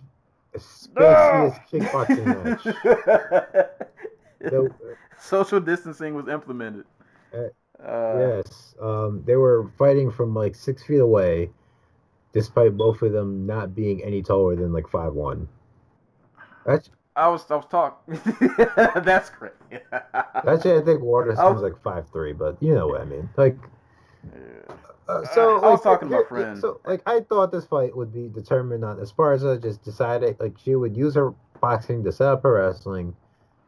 spiciest 0.58 1.60
kickboxing 1.72 2.26
match. 2.44 2.64
The- 4.40 4.74
Social 5.20 5.60
distancing 5.62 6.16
was 6.16 6.28
implemented. 6.28 6.86
Uh, 7.34 7.48
Uh, 7.82 8.16
yes, 8.46 8.76
um, 8.82 9.24
they 9.26 9.36
were 9.36 9.70
fighting 9.78 10.12
from 10.12 10.34
like 10.34 10.54
six 10.56 10.84
feet 10.84 11.00
away, 11.00 11.50
despite 12.34 12.76
both 12.76 13.02
of 13.02 13.12
them 13.14 13.46
not 13.46 13.74
being 13.76 14.04
any 14.04 14.22
taller 14.22 14.56
than 14.56 14.74
like 14.74 14.88
five 14.90 15.14
one. 15.14 15.48
That's 16.66 16.90
I 17.16 17.28
was 17.28 17.50
I 17.52 17.56
was 17.56 17.66
talking. 17.70 18.20
That's 19.04 19.30
great. 19.30 19.54
actually 20.04 20.78
I 20.78 20.82
think 20.82 21.02
Waterson's 21.02 21.40
I 21.40 21.50
was- 21.50 21.62
like 21.62 21.82
five 21.82 22.06
three, 22.12 22.34
but 22.34 22.58
you 22.62 22.74
know 22.74 22.88
what 22.88 23.02
I 23.02 23.06
mean. 23.06 23.30
Like 23.38 23.58
Yeah. 24.26 24.76
Uh, 25.08 25.22
so 25.34 25.58
I 25.60 25.70
was 25.70 25.80
like, 25.80 25.84
talking 25.84 26.08
to 26.10 26.12
my 26.12 26.18
here- 26.20 26.26
friend. 26.28 26.60
So 26.60 26.80
like 26.86 27.02
I 27.06 27.20
thought 27.22 27.52
this 27.52 27.66
fight 27.66 27.96
would 27.96 28.14
be 28.14 28.30
determined 28.30 28.84
on 28.86 28.98
Esparza 28.98 29.62
just 29.62 29.84
decided 29.84 30.38
like 30.40 30.58
she 30.58 30.76
would 30.76 30.96
use 30.96 31.16
her 31.16 31.34
boxing 31.62 32.04
to 32.06 32.12
set 32.12 32.28
up 32.28 32.44
her 32.44 32.54
wrestling, 32.54 33.16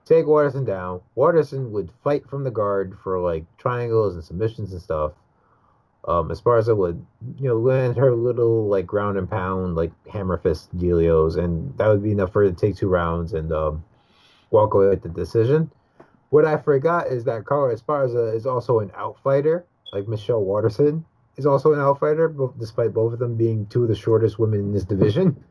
take 0.05 0.25
Waterson 0.25 0.63
down. 0.65 1.01
Waterson 1.15 1.71
would 1.73 1.91
fight 2.03 2.27
from 2.29 2.43
the 2.45 2.51
guard 2.51 2.97
for 3.03 3.19
like 3.19 3.43
triangles 3.57 4.15
and 4.15 4.23
submissions 4.23 4.71
and 4.71 4.81
stuff. 4.81 5.11
Um, 6.07 6.29
Esparza 6.29 6.75
would 6.77 7.03
you 7.39 7.47
know 7.47 7.57
land 7.57 7.97
her 7.97 8.13
little 8.13 8.67
like 8.67 8.85
ground 8.85 9.17
and 9.17 9.29
pound 9.29 9.75
like 9.75 9.91
hammer 10.07 10.37
fist 10.37 10.75
dealios, 10.77 11.37
and 11.37 11.75
that 11.77 11.87
would 11.87 12.03
be 12.03 12.11
enough 12.11 12.31
for 12.31 12.43
her 12.43 12.51
to 12.51 12.55
take 12.55 12.75
two 12.75 12.89
rounds 12.89 13.33
and 13.33 13.51
um, 13.51 13.83
walk 14.51 14.73
away 14.73 14.89
with 14.89 15.01
the 15.01 15.09
decision. 15.09 15.71
What 16.29 16.45
I 16.45 16.57
forgot 16.57 17.07
is 17.07 17.23
that 17.25 17.45
Carla 17.45 17.75
Esparza 17.75 18.35
is 18.35 18.45
also 18.45 18.79
an 18.79 18.89
outfighter, 18.89 19.63
like 19.93 20.07
Michelle 20.07 20.43
Waterson 20.43 21.05
is 21.37 21.45
also 21.45 21.73
an 21.73 21.79
outfighter, 21.79 22.57
despite 22.57 22.93
both 22.93 23.13
of 23.13 23.19
them 23.19 23.35
being 23.35 23.65
two 23.67 23.83
of 23.83 23.89
the 23.89 23.95
shortest 23.95 24.39
women 24.39 24.59
in 24.59 24.73
this 24.73 24.85
division. 24.85 25.43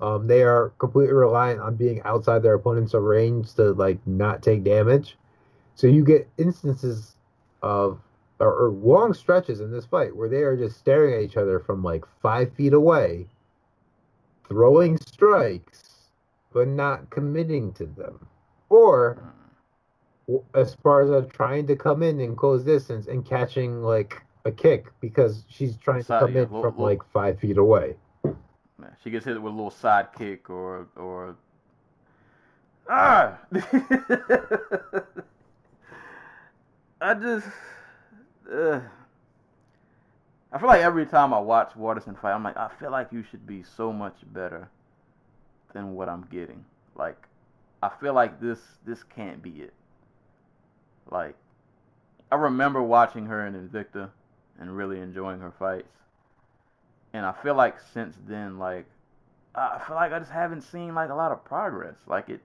Um, 0.00 0.28
they 0.28 0.42
are 0.42 0.68
completely 0.78 1.12
reliant 1.12 1.60
on 1.60 1.74
being 1.74 2.00
outside 2.04 2.42
their 2.42 2.54
opponent's 2.54 2.94
range 2.94 3.54
to 3.54 3.72
like 3.72 3.98
not 4.06 4.42
take 4.42 4.62
damage. 4.62 5.16
So 5.74 5.86
you 5.88 6.04
get 6.04 6.28
instances 6.38 7.16
of 7.62 8.00
or, 8.40 8.52
or 8.52 8.70
long 8.70 9.14
stretches 9.14 9.60
in 9.60 9.70
this 9.70 9.86
fight 9.86 10.14
where 10.14 10.28
they 10.28 10.42
are 10.42 10.56
just 10.56 10.78
staring 10.78 11.14
at 11.14 11.22
each 11.22 11.36
other 11.36 11.58
from 11.58 11.82
like 11.82 12.04
five 12.22 12.52
feet 12.54 12.72
away, 12.72 13.26
throwing 14.46 14.96
strikes, 14.98 16.10
but 16.52 16.68
not 16.68 17.10
committing 17.10 17.72
to 17.72 17.86
them, 17.86 18.26
or 18.68 19.22
Esparza 20.54 21.30
trying 21.32 21.66
to 21.66 21.76
come 21.76 22.02
in 22.02 22.20
and 22.20 22.36
close 22.36 22.62
distance 22.62 23.06
and 23.06 23.24
catching 23.24 23.82
like 23.82 24.22
a 24.44 24.52
kick 24.52 24.92
because 25.00 25.44
she's 25.48 25.76
trying 25.76 26.02
to 26.02 26.06
come 26.06 26.34
yeah, 26.34 26.42
in 26.42 26.52
lo- 26.52 26.62
from 26.62 26.76
lo- 26.78 26.84
like 26.84 27.02
five 27.12 27.38
feet 27.38 27.58
away. 27.58 27.96
She 29.02 29.10
gets 29.10 29.24
hit 29.24 29.40
with 29.40 29.52
a 29.52 29.54
little 29.54 29.70
side 29.70 30.12
kick 30.16 30.50
or 30.50 30.86
or 30.96 31.36
ah. 32.88 33.38
I 37.00 37.14
just 37.14 37.46
I 38.50 38.80
feel 40.58 40.68
like 40.68 40.80
every 40.80 41.06
time 41.06 41.34
I 41.34 41.38
watch 41.38 41.76
Waterson 41.76 42.16
fight, 42.20 42.32
I'm 42.32 42.42
like, 42.42 42.56
I 42.56 42.70
feel 42.80 42.90
like 42.90 43.08
you 43.12 43.22
should 43.30 43.46
be 43.46 43.62
so 43.62 43.92
much 43.92 44.16
better 44.32 44.68
than 45.74 45.94
what 45.94 46.08
I'm 46.08 46.26
getting. 46.30 46.64
Like, 46.96 47.16
I 47.82 47.90
feel 48.00 48.14
like 48.14 48.40
this 48.40 48.58
this 48.86 49.02
can't 49.02 49.42
be 49.42 49.50
it. 49.50 49.74
Like, 51.10 51.34
I 52.30 52.36
remember 52.36 52.82
watching 52.82 53.26
her 53.26 53.46
in 53.46 53.54
Invicta 53.54 54.10
and 54.58 54.76
really 54.76 55.00
enjoying 55.00 55.40
her 55.40 55.52
fights. 55.58 55.88
And 57.12 57.24
I 57.24 57.32
feel 57.32 57.54
like 57.54 57.76
since 57.92 58.16
then, 58.26 58.58
like 58.58 58.86
I 59.54 59.80
feel 59.86 59.96
like 59.96 60.12
I 60.12 60.18
just 60.18 60.30
haven't 60.30 60.62
seen 60.62 60.94
like 60.94 61.10
a 61.10 61.14
lot 61.14 61.32
of 61.32 61.44
progress. 61.44 61.96
Like 62.06 62.28
it, 62.28 62.40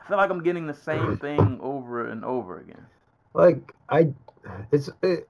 I 0.00 0.08
feel 0.08 0.16
like 0.16 0.30
I'm 0.30 0.42
getting 0.42 0.66
the 0.66 0.74
same 0.74 1.16
thing 1.18 1.58
over 1.62 2.08
and 2.08 2.24
over 2.24 2.58
again. 2.58 2.86
Like 3.34 3.74
I, 3.88 4.08
it's 4.72 4.90
it, 5.02 5.28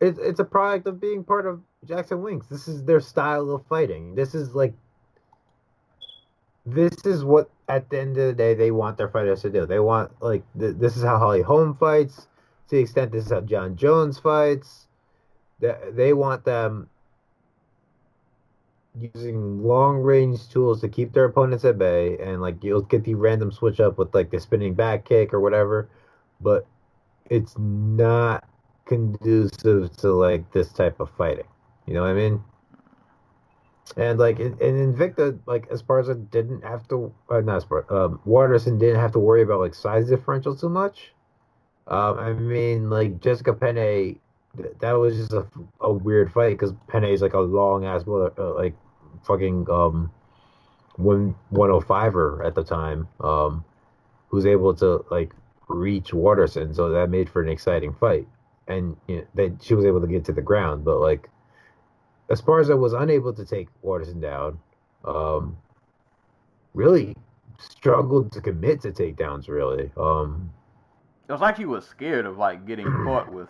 it, 0.00 0.16
it's 0.20 0.40
a 0.40 0.44
product 0.44 0.86
of 0.86 1.00
being 1.00 1.24
part 1.24 1.46
of 1.46 1.60
Jackson 1.84 2.22
Wink. 2.22 2.48
This 2.48 2.68
is 2.68 2.84
their 2.84 3.00
style 3.00 3.50
of 3.50 3.66
fighting. 3.66 4.14
This 4.14 4.34
is 4.34 4.54
like 4.54 4.74
this 6.66 6.94
is 7.04 7.24
what 7.24 7.50
at 7.68 7.88
the 7.90 7.98
end 7.98 8.16
of 8.18 8.26
the 8.26 8.32
day 8.32 8.54
they 8.54 8.70
want 8.70 8.98
their 8.98 9.08
fighters 9.08 9.42
to 9.42 9.50
do. 9.50 9.66
They 9.66 9.78
want 9.78 10.12
like 10.20 10.42
th- 10.58 10.76
this 10.78 10.96
is 10.96 11.02
how 11.02 11.18
Holly 11.18 11.42
Holm 11.42 11.76
fights. 11.76 12.28
To 12.68 12.76
the 12.76 12.82
extent 12.82 13.12
this 13.12 13.26
is 13.26 13.30
how 13.32 13.40
Jon 13.40 13.76
Jones 13.76 14.18
fights. 14.18 14.88
They, 15.60 15.74
they 15.90 16.12
want 16.12 16.44
them 16.44 16.90
using 19.14 19.62
long 19.62 19.98
range 19.98 20.48
tools 20.48 20.80
to 20.80 20.88
keep 20.88 21.12
their 21.12 21.24
opponents 21.24 21.64
at 21.64 21.78
bay 21.78 22.18
and 22.18 22.40
like 22.40 22.62
you'll 22.64 22.82
get 22.82 23.04
the 23.04 23.14
random 23.14 23.52
switch 23.52 23.80
up 23.80 23.96
with 23.98 24.12
like 24.14 24.30
the 24.30 24.40
spinning 24.40 24.74
back 24.74 25.04
kick 25.04 25.32
or 25.32 25.38
whatever 25.38 25.88
but 26.40 26.66
it's 27.30 27.54
not 27.58 28.44
conducive 28.88 29.96
to 29.98 30.12
like 30.12 30.50
this 30.52 30.72
type 30.72 31.00
of 31.00 31.10
fighting. 31.10 31.46
You 31.86 31.94
know 31.94 32.02
what 32.02 32.10
i 32.10 32.14
mean? 32.14 32.42
And 33.96 34.18
like 34.18 34.40
in, 34.40 34.58
in 34.60 34.94
invicta 34.94 35.38
like 35.46 35.68
esparza 35.70 36.30
didn't 36.30 36.62
have 36.62 36.88
to 36.88 37.12
uh, 37.30 37.40
not 37.40 37.62
esparza 37.62 37.90
um, 37.92 38.20
waterson 38.24 38.78
didn't 38.78 39.00
have 39.00 39.12
to 39.12 39.18
worry 39.18 39.42
about 39.42 39.60
like 39.60 39.74
size 39.74 40.08
differential 40.08 40.56
too 40.56 40.68
much. 40.68 41.12
Um, 41.86 42.18
i 42.18 42.32
mean 42.32 42.90
like 42.90 43.20
jessica 43.20 43.54
penne 43.54 44.18
that 44.80 44.92
was 44.92 45.16
just 45.16 45.32
a, 45.32 45.46
a 45.80 45.92
weird 45.92 46.32
fight 46.32 46.50
because 46.58 46.72
Penne 46.88 47.04
is 47.04 47.22
like 47.22 47.34
a 47.34 47.40
long 47.40 47.84
ass 47.84 48.04
uh, 48.06 48.54
like 48.54 48.74
fucking 49.24 49.66
um 49.70 50.10
one 50.96 51.34
one 51.50 51.70
oh 51.70 51.80
fiver 51.80 52.42
at 52.44 52.54
the 52.54 52.64
time, 52.64 53.08
um, 53.20 53.64
who's 54.28 54.46
able 54.46 54.74
to 54.74 55.04
like 55.10 55.32
reach 55.68 56.12
Waterson, 56.12 56.74
so 56.74 56.88
that 56.90 57.10
made 57.10 57.28
for 57.28 57.42
an 57.42 57.48
exciting 57.48 57.94
fight. 57.94 58.26
And 58.68 58.96
you 59.06 59.16
know, 59.16 59.26
they 59.34 59.52
she 59.60 59.74
was 59.74 59.84
able 59.84 60.00
to 60.00 60.06
get 60.06 60.24
to 60.26 60.32
the 60.32 60.42
ground, 60.42 60.84
but 60.84 60.98
like 61.00 61.30
Esparza 62.28 62.78
was 62.78 62.92
unable 62.92 63.32
to 63.32 63.44
take 63.44 63.68
Waterson 63.82 64.20
down. 64.20 64.58
Um, 65.04 65.56
really 66.74 67.16
struggled 67.58 68.30
to 68.32 68.40
commit 68.40 68.82
to 68.82 68.92
takedowns. 68.92 69.48
Really, 69.48 69.90
um, 69.96 70.50
It 71.28 71.32
was 71.32 71.40
like 71.40 71.56
he 71.56 71.64
was 71.64 71.86
scared 71.86 72.26
of 72.26 72.36
like 72.36 72.66
getting 72.66 72.86
caught 73.04 73.32
with 73.32 73.48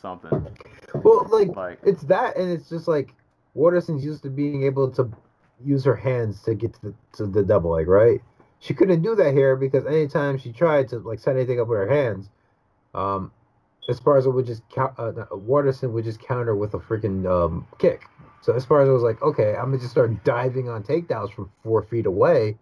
something. 0.00 0.46
well, 0.94 1.26
like, 1.30 1.56
Like 1.56 1.78
it's 1.82 2.02
that, 2.04 2.36
and 2.36 2.50
it's 2.50 2.68
just 2.68 2.86
like 2.86 3.14
Waterson's 3.54 4.04
used 4.04 4.22
to 4.22 4.30
being 4.30 4.62
able 4.62 4.90
to 4.92 5.10
use 5.62 5.84
her 5.84 5.96
hands 5.96 6.42
to 6.42 6.54
get 6.54 6.72
to 6.74 6.80
the 6.82 6.94
to 7.16 7.26
the 7.26 7.42
double 7.42 7.72
leg, 7.72 7.88
right? 7.88 8.20
She 8.60 8.74
couldn't 8.74 9.02
do 9.02 9.14
that 9.16 9.32
here 9.32 9.56
because 9.56 9.84
anytime 9.86 10.38
she 10.38 10.52
tried 10.52 10.88
to 10.90 10.98
like 11.00 11.18
set 11.18 11.34
anything 11.34 11.60
up 11.60 11.66
with 11.68 11.78
her 11.78 11.88
hands, 11.88 12.30
um, 12.94 13.32
Esparza 13.88 14.32
would 14.32 14.46
just 14.46 14.62
count. 14.70 14.94
Uh, 14.98 15.12
Waterson 15.32 15.92
would 15.92 16.04
just 16.04 16.20
counter 16.20 16.54
with 16.54 16.74
a 16.74 16.78
freaking 16.78 17.28
um, 17.28 17.66
kick. 17.78 18.02
So 18.42 18.54
as 18.54 18.64
far 18.64 18.80
as 18.80 18.88
Esparza 18.88 18.94
was 18.94 19.02
like, 19.02 19.22
okay, 19.22 19.54
I'm 19.56 19.66
gonna 19.66 19.78
just 19.78 19.90
start 19.90 20.22
diving 20.24 20.68
on 20.68 20.82
takedowns 20.82 21.32
from 21.32 21.50
four 21.62 21.82
feet 21.82 22.06
away, 22.06 22.58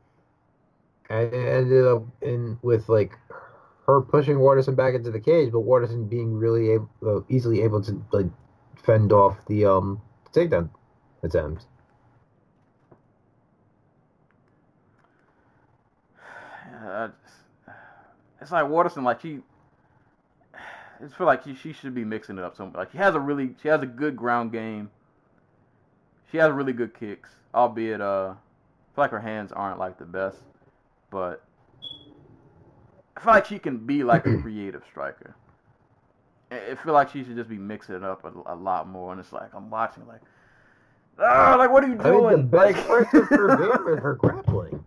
and 1.11 1.33
it 1.33 1.49
ended 1.49 1.87
up 1.87 2.05
in 2.23 2.59
with 2.63 2.89
like 2.89 3.13
her 3.87 4.01
pushing 4.03 4.39
Waterson 4.39 4.75
back 4.75 4.95
into 4.95 5.11
the 5.11 5.21
cage, 5.21 5.51
but 5.51 5.61
Waterson 5.61 6.07
being 6.07 6.35
really 6.35 6.73
able, 6.73 6.91
uh, 7.07 7.21
easily 7.29 7.63
able 7.63 7.83
to 7.83 8.05
like 8.13 8.27
fend 8.77 9.13
off 9.13 9.39
the 9.47 9.65
um 9.65 10.01
takedown 10.33 10.69
attempt. 11.23 11.65
uh, 16.85 17.09
it's 18.41 18.53
like 18.53 18.69
Waterson, 18.69 19.05
like 19.05 19.21
she. 19.21 19.41
I 20.99 21.05
just 21.05 21.17
feel 21.17 21.27
like 21.27 21.45
she, 21.45 21.55
she 21.55 21.73
should 21.73 21.95
be 21.95 22.05
mixing 22.05 22.39
it 22.39 22.45
up 22.45 22.57
some. 22.57 22.73
Like 22.73 22.91
she 22.93 22.99
has 22.99 23.15
a 23.15 23.21
really 23.21 23.55
she 23.63 23.69
has 23.69 23.83
a 23.83 23.87
good 23.87 24.17
ground 24.17 24.53
game. 24.53 24.91
She 26.31 26.39
has 26.39 26.51
really 26.53 26.73
good 26.73 26.95
kicks, 26.95 27.31
albeit 27.55 28.01
uh, 28.01 28.35
I 28.35 28.95
feel 28.95 29.05
like 29.05 29.11
her 29.13 29.21
hands 29.21 29.53
aren't 29.53 29.79
like 29.79 29.99
the 29.99 30.05
best, 30.05 30.39
but 31.11 31.43
I 33.17 33.21
feel 33.21 33.33
like 33.33 33.47
she 33.47 33.59
can 33.59 33.79
be 33.79 34.03
like 34.03 34.27
a 34.27 34.37
creative 34.43 34.83
striker. 34.91 35.35
I 36.51 36.75
feel 36.77 36.95
like 36.95 37.11
she 37.11 37.25
should 37.25 37.37
just 37.37 37.49
be 37.51 37.59
mixing 37.59 37.95
it 37.95 38.03
up 38.03 38.25
a, 38.25 38.53
a 38.53 38.57
lot 38.57 38.89
more, 38.89 39.13
and 39.13 39.21
it's 39.21 39.33
like 39.33 39.55
I'm 39.55 39.71
watching 39.71 40.07
like, 40.07 40.21
ah, 41.19 41.57
like 41.59 41.71
what 41.71 41.85
are 41.85 41.89
you 41.89 41.99
I 42.01 42.11
mean, 42.11 42.27
the 42.29 42.37
doing? 42.37 42.49
best 42.49 42.79
of 42.79 42.87
her 42.87 43.05
game 43.57 43.95
is 43.95 44.01
her 44.03 44.15
grappling. 44.15 44.85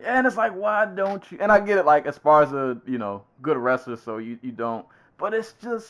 Yeah, 0.00 0.18
and 0.18 0.26
it's 0.26 0.36
like, 0.36 0.54
why 0.54 0.86
don't 0.86 1.30
you? 1.30 1.38
And 1.40 1.52
I 1.52 1.60
get 1.60 1.78
it, 1.78 1.84
like 1.84 2.06
as 2.06 2.16
far 2.18 2.42
as 2.42 2.52
a 2.52 2.80
you 2.86 2.98
know 2.98 3.24
good 3.42 3.56
wrestler, 3.56 3.96
so 3.96 4.18
you 4.18 4.38
you 4.42 4.52
don't. 4.52 4.86
But 5.22 5.34
it's 5.34 5.52
just 5.62 5.88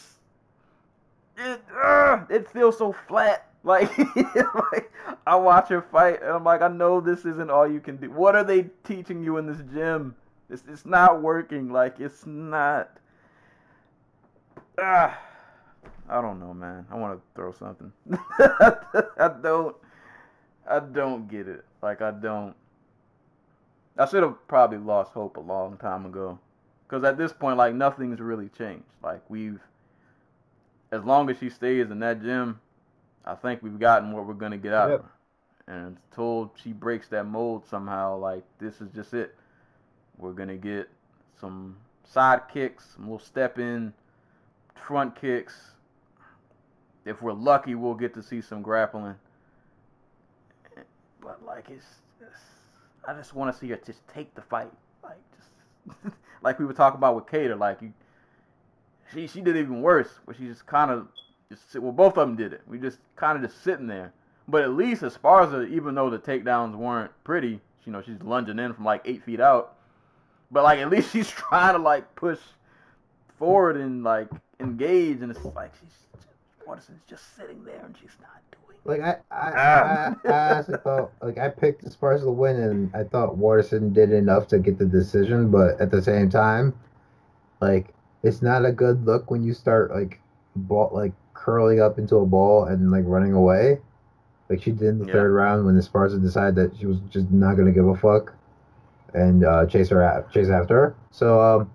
it 1.39 1.63
uh, 1.75 2.21
it 2.29 2.47
feels 2.51 2.77
so 2.77 2.95
flat. 3.09 3.49
Like, 3.65 3.97
like 3.97 4.93
I 5.25 5.37
watch 5.37 5.69
her 5.69 5.83
fight, 5.83 6.21
and 6.21 6.33
I'm 6.33 6.43
like, 6.43 6.63
I 6.63 6.69
know 6.69 7.01
this 7.01 7.21
isn't 7.21 7.49
all 7.49 7.65
you 7.65 7.79
can 7.79 7.97
do. 7.97 8.11
What 8.11 8.35
are 8.35 8.43
they 8.43 8.65
teaching 8.83 9.23
you 9.23 9.37
in 9.37 9.47
this 9.47 9.63
gym? 9.73 10.17
It's 10.51 10.65
it's 10.69 10.85
not 10.85 11.23
working. 11.23 11.73
Like 11.73 12.01
it's 12.01 12.27
not. 12.27 12.99
Ah, 14.81 15.17
I 16.09 16.21
don't 16.21 16.41
know, 16.41 16.53
man. 16.53 16.87
I 16.91 16.97
want 16.97 17.21
to 17.21 17.23
throw 17.37 17.53
something. 17.53 17.93
I 18.11 19.31
don't. 19.41 19.77
I 20.69 20.81
don't 20.81 21.29
get 21.29 21.47
it. 21.47 21.65
Like 21.81 22.03
I 22.03 22.11
don't. 22.11 22.57
I 23.97 24.07
should 24.07 24.25
have 24.25 24.49
probably 24.49 24.79
lost 24.79 25.13
hope 25.13 25.37
a 25.37 25.41
long 25.41 25.77
time 25.77 26.05
ago. 26.05 26.41
Because 26.93 27.05
at 27.05 27.17
this 27.17 27.33
point, 27.33 27.57
like, 27.57 27.75
nothing's 27.75 28.21
really 28.21 28.51
changed. 28.51 28.85
Like, 29.03 29.23
we've, 29.31 29.59
as 30.91 31.03
long 31.05 31.31
as 31.31 31.39
she 31.39 31.49
stays 31.49 31.91
in 31.91 32.01
that 32.01 32.21
gym, 32.21 32.61
I 33.25 33.35
think 33.35 33.63
we've 33.63 33.79
gotten 33.81 34.13
what 34.13 34.27
we're 34.27 34.35
going 34.35 34.53
to 34.53 34.59
get 34.59 34.75
out 34.75 34.91
Yep. 34.91 34.99
of 34.99 35.05
her. 35.07 35.13
And 35.69 35.97
until 36.11 36.53
she 36.55 36.75
breaks 36.75 37.09
that 37.09 37.25
mold 37.25 37.65
somehow, 37.65 38.19
like, 38.19 38.45
this 38.59 38.83
is 38.83 38.91
just 38.91 39.15
it. 39.15 39.35
We're 40.19 40.35
going 40.35 40.51
to 40.51 40.59
get 40.59 40.91
some 41.41 41.79
side 42.05 42.43
kicks, 42.53 42.91
some 42.95 43.05
little 43.05 43.19
step 43.21 43.59
in, 43.59 43.95
front 44.75 45.17
kicks. 45.19 45.71
If 47.07 47.23
we're 47.23 47.33
lucky, 47.33 47.75
we'll 47.75 47.95
get 47.95 48.13
to 48.13 48.23
see 48.23 48.43
some 48.43 48.61
grappling. 48.61 49.15
But, 51.23 51.43
like, 51.43 51.71
it's, 51.71 51.87
it's 52.21 52.37
I 53.09 53.15
just 53.15 53.35
want 53.35 53.51
to 53.51 53.59
see 53.59 53.69
her 53.69 53.81
just 53.87 54.07
take 54.09 54.35
the 54.35 54.43
fight, 54.43 54.71
like 55.03 55.17
just 55.39 56.15
like 56.43 56.59
we 56.59 56.65
were 56.65 56.73
talking 56.73 56.99
about 56.99 57.15
with 57.15 57.27
Kattar. 57.27 57.59
Like 57.59 57.83
you, 57.83 57.93
she 59.13 59.27
she 59.27 59.41
did 59.41 59.57
even 59.57 59.83
worse, 59.83 60.09
where 60.25 60.37
she 60.37 60.47
just 60.47 60.67
kind 60.67 60.91
of 60.91 61.09
just 61.49 61.75
well 61.77 61.93
both 61.93 62.17
of 62.19 62.29
them 62.29 62.37
did 62.37 62.53
it. 62.53 62.63
We 62.67 62.79
just 62.79 62.99
kind 63.17 63.37
of 63.37 63.49
just 63.49 63.63
sitting 63.63 63.87
there. 63.87 64.13
But 64.49 64.63
at 64.63 64.71
least 64.73 65.03
Esparza, 65.03 65.69
even 65.71 65.95
though 65.95 66.11
the 66.11 66.19
takedowns 66.19 66.75
weren't 66.75 67.13
pretty, 67.25 67.61
you 67.85 67.93
know 67.93 68.03
she's 68.03 68.21
lunging 68.23 68.59
in 68.59 68.75
from 68.75 68.85
like 68.85 69.03
eight 69.05 69.23
feet 69.23 69.41
out. 69.41 69.77
But 70.51 70.65
like 70.65 70.79
at 70.79 70.91
least 70.91 71.13
she's 71.13 71.31
trying 71.31 71.75
to 71.75 71.83
like 71.83 72.15
push 72.15 72.41
forward 73.39 73.77
and 73.77 74.03
like 74.05 74.29
engage, 74.61 75.21
and 75.23 75.31
it's 75.31 75.45
like 75.45 75.73
she's 75.81 76.03
Waterson's 76.67 77.03
just 77.09 77.37
sitting 77.37 77.65
there 77.65 77.83
and 77.85 77.95
she's 78.01 78.17
not 78.21 78.41
doing. 78.51 78.72
Like 78.85 79.01
I, 79.01 79.11
I, 79.31 79.53
Ah. 79.57 80.15
I, 80.25 80.29
I 80.29 80.51
honestly 80.55 80.75
thought 80.83 81.13
like 81.23 81.39
I 81.39 81.49
picked 81.49 81.85
Esparza 81.85 82.23
to 82.23 82.31
win, 82.31 82.57
and 82.57 82.95
I 82.95 83.05
thought 83.05 83.37
Waterson 83.37 83.93
did 83.93 84.13
enough 84.13 84.49
to 84.49 84.59
get 84.59 84.79
the 84.79 84.87
decision. 84.87 85.51
But 85.51 85.81
at 85.81 85.91
the 85.91 86.03
same 86.03 86.29
time, 86.29 86.75
like 87.61 87.95
it's 88.23 88.43
not 88.43 88.65
a 88.65 88.73
good 88.73 89.05
look 89.07 89.31
when 89.31 89.43
you 89.45 89.53
start 89.55 89.93
like 89.93 90.21
ball 90.57 90.91
like 90.93 91.13
curling 91.35 91.81
up 91.81 91.99
into 91.99 92.17
a 92.17 92.27
ball 92.27 92.65
and 92.65 92.91
like 92.91 93.05
running 93.07 93.33
away, 93.35 93.79
like 94.49 94.63
she 94.63 94.73
did 94.73 94.89
in 94.89 94.99
the 94.99 95.07
Yeah. 95.07 95.13
third 95.13 95.33
round 95.33 95.65
when 95.65 95.77
Esparza 95.79 96.21
decided 96.21 96.57
that 96.57 96.77
she 96.77 96.87
was 96.87 96.99
just 97.09 97.31
not 97.31 97.57
gonna 97.57 97.73
give 97.73 97.87
a 97.87 97.97
fuck 97.97 98.35
and 99.15 99.45
uh, 99.45 99.67
chase 99.67 99.91
her 99.91 100.27
chase 100.33 100.49
after 100.49 100.75
her. 100.75 100.95
So 101.13 101.41
um, 101.41 101.71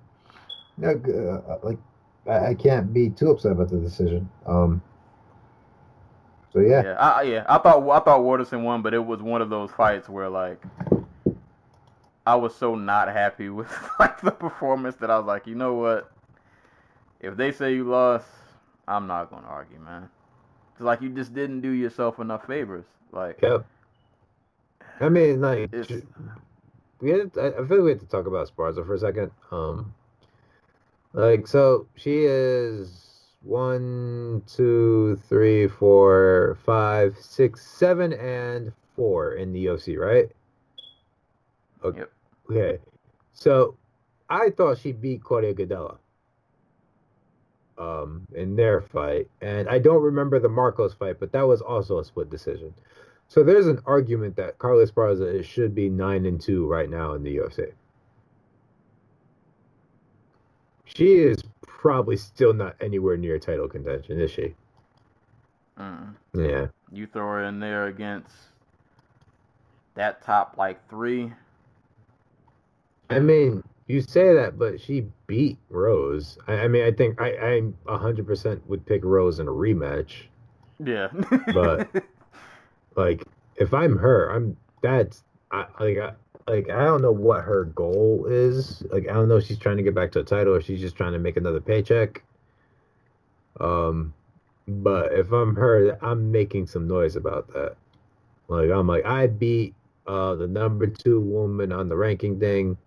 uh, 0.84 1.58
like 1.64 1.78
I, 2.28 2.48
I 2.48 2.54
can't 2.54 2.94
be 2.94 3.10
too 3.12 3.30
upset 3.32 3.54
about 3.54 3.70
the 3.70 3.78
decision. 3.80 4.30
Um, 4.46 4.82
so 6.58 6.64
yeah. 6.64 6.84
Yeah, 6.84 6.94
I, 6.94 7.22
yeah. 7.22 7.46
I 7.48 7.58
thought 7.60 7.88
I 7.90 8.00
thought 8.00 8.24
Waterson 8.24 8.64
won, 8.64 8.82
but 8.82 8.94
it 8.94 9.06
was 9.06 9.22
one 9.22 9.42
of 9.42 9.50
those 9.50 9.70
fights 9.72 10.10
where 10.10 10.30
like 10.30 10.62
I 12.26 12.36
was 12.36 12.56
so 12.56 12.76
not 12.76 13.10
happy 13.10 13.50
with 13.58 13.72
like 14.00 14.22
the 14.22 14.32
performance 14.32 14.96
that 14.98 15.12
I 15.12 15.18
was 15.18 15.28
like, 15.28 15.46
you 15.46 15.56
know 15.56 15.76
what? 15.76 16.12
If 17.20 17.38
they 17.38 17.52
say 17.52 17.74
you 17.74 17.84
lost, 17.84 18.28
I'm 18.88 19.08
not 19.08 19.30
gonna 19.30 19.48
argue, 19.48 19.80
man. 19.80 20.10
Cause 20.78 20.86
like 20.86 21.02
you 21.02 21.10
just 21.10 21.34
didn't 21.34 21.62
do 21.62 21.70
yourself 21.70 22.20
enough 22.20 22.46
favors. 22.48 22.86
Like 23.12 23.40
Yep. 23.42 23.66
I 25.00 25.10
mean, 25.10 25.42
like, 25.42 25.70
it's 25.72 25.92
we 27.00 27.12
had. 27.12 27.32
I 27.38 27.50
I 27.50 27.52
feel 27.68 27.78
like 27.78 27.84
we 27.84 27.90
had 27.92 28.00
to 28.00 28.08
talk 28.08 28.26
about 28.26 28.50
Sparza 28.50 28.84
for 28.84 28.96
a 28.96 28.98
second. 28.98 29.30
Um, 29.52 29.94
like, 31.14 31.46
so 31.46 31.86
she 31.96 32.26
is 32.26 33.07
one, 33.44 34.44
two, 34.48 35.20
three, 35.30 35.68
four, 35.68 36.58
five, 36.66 37.18
six, 37.20 37.66
seven, 37.66 38.14
and 38.14 38.72
four 38.96 39.34
in 39.34 39.54
the 39.54 39.66
UFC, 39.66 39.98
right? 39.98 40.30
Okay. 41.84 42.00
Yep. 42.00 42.12
okay. 42.52 42.80
So 43.34 43.78
I 44.30 44.50
thought 44.50 44.80
she 44.80 44.92
beat 44.92 45.24
Claudia 45.24 45.54
Gadelha 45.54 45.98
um, 47.78 48.28
in 48.36 48.56
their 48.56 48.82
fight. 48.82 49.30
And 49.42 49.70
I 49.70 49.80
don't 49.80 50.02
remember 50.02 50.40
the 50.40 50.50
Markos 50.50 50.98
fight, 50.98 51.20
but 51.20 51.32
that 51.32 51.48
was 51.48 51.62
also 51.62 52.00
a 52.00 52.06
split 52.06 52.30
decision. 52.30 52.74
So 53.28 53.44
there's 53.44 53.68
an 53.68 53.80
argument 53.86 54.36
that 54.38 54.58
Carla 54.58 54.86
Esparza 54.86 55.44
should 55.44 55.76
be 55.76 55.90
9 55.90 56.26
and 56.26 56.40
2 56.40 56.66
right 56.66 56.90
now 56.90 57.14
in 57.14 57.24
the 57.24 57.38
UFC. 57.38 57.72
She 60.86 61.16
is 61.16 61.44
probably 61.78 62.18
still 62.18 62.54
not 62.54 62.76
anywhere 62.82 63.16
near 63.18 63.38
title 63.38 63.68
contention, 63.68 64.20
is 64.20 64.32
she? 64.32 64.56
Mm. 65.80 66.16
Yeah. 66.34 66.68
You 66.92 67.06
throw 67.06 67.28
her 67.28 67.44
in 67.44 67.60
there 67.60 67.86
against 67.86 68.32
that 69.94 70.24
top 70.24 70.56
like 70.58 70.90
three. 70.90 71.32
I 73.10 73.20
mean, 73.20 73.64
you 73.86 74.02
say 74.02 74.34
that, 74.34 74.58
but 74.58 74.82
she 74.82 75.06
beat 75.28 75.60
Rose. 75.70 76.38
I, 76.48 76.54
I 76.62 76.68
mean, 76.68 76.84
I 76.84 76.92
think 76.92 77.22
I, 77.22 77.38
I'm 77.38 77.76
100% 77.86 78.62
would 78.68 78.86
pick 78.86 79.04
Rose 79.06 79.40
in 79.40 79.48
a 79.48 79.52
rematch. 79.52 80.24
Yeah. 80.84 81.10
But- 81.54 81.90
Like, 82.96 83.24
if 83.58 83.76
I'm 83.76 83.96
her, 84.00 84.32
I'm 84.32 84.58
that's 84.82 85.24
I, 85.52 85.68
like 85.80 86.00
I, 86.00 86.14
like 86.48 86.70
I 86.70 86.86
don't 86.86 87.02
know 87.02 87.12
what 87.12 87.44
her 87.46 87.66
goal 87.66 88.28
is. 88.30 88.84
Like 88.92 89.10
I 89.10 89.14
don't 89.14 89.30
know 89.30 89.38
if 89.38 89.46
she's 89.46 89.60
trying 89.60 89.78
to 89.78 89.84
get 89.84 89.96
back 89.96 90.12
to 90.14 90.20
a 90.22 90.24
title 90.26 90.56
or 90.56 90.62
she's 90.62 90.82
just 90.82 90.96
trying 90.98 91.14
to 91.14 91.20
make 91.20 91.38
another 91.38 91.62
paycheck. 91.62 92.24
Um, 93.60 94.16
but 94.68 95.14
if 95.14 95.32
I'm 95.32 95.56
her, 95.56 95.98
I'm 96.04 96.32
making 96.32 96.68
some 96.68 96.88
noise 96.88 97.16
about 97.16 97.48
that. 97.54 97.78
Like 98.50 98.72
I'm 98.72 98.88
like 98.88 99.06
I 99.06 99.28
beat 99.28 99.76
uh 100.08 100.36
the 100.36 100.48
number 100.48 100.88
two 100.88 101.22
woman 101.22 101.72
on 101.72 101.90
the 101.90 101.98
ranking 101.98 102.40
thing. 102.40 102.78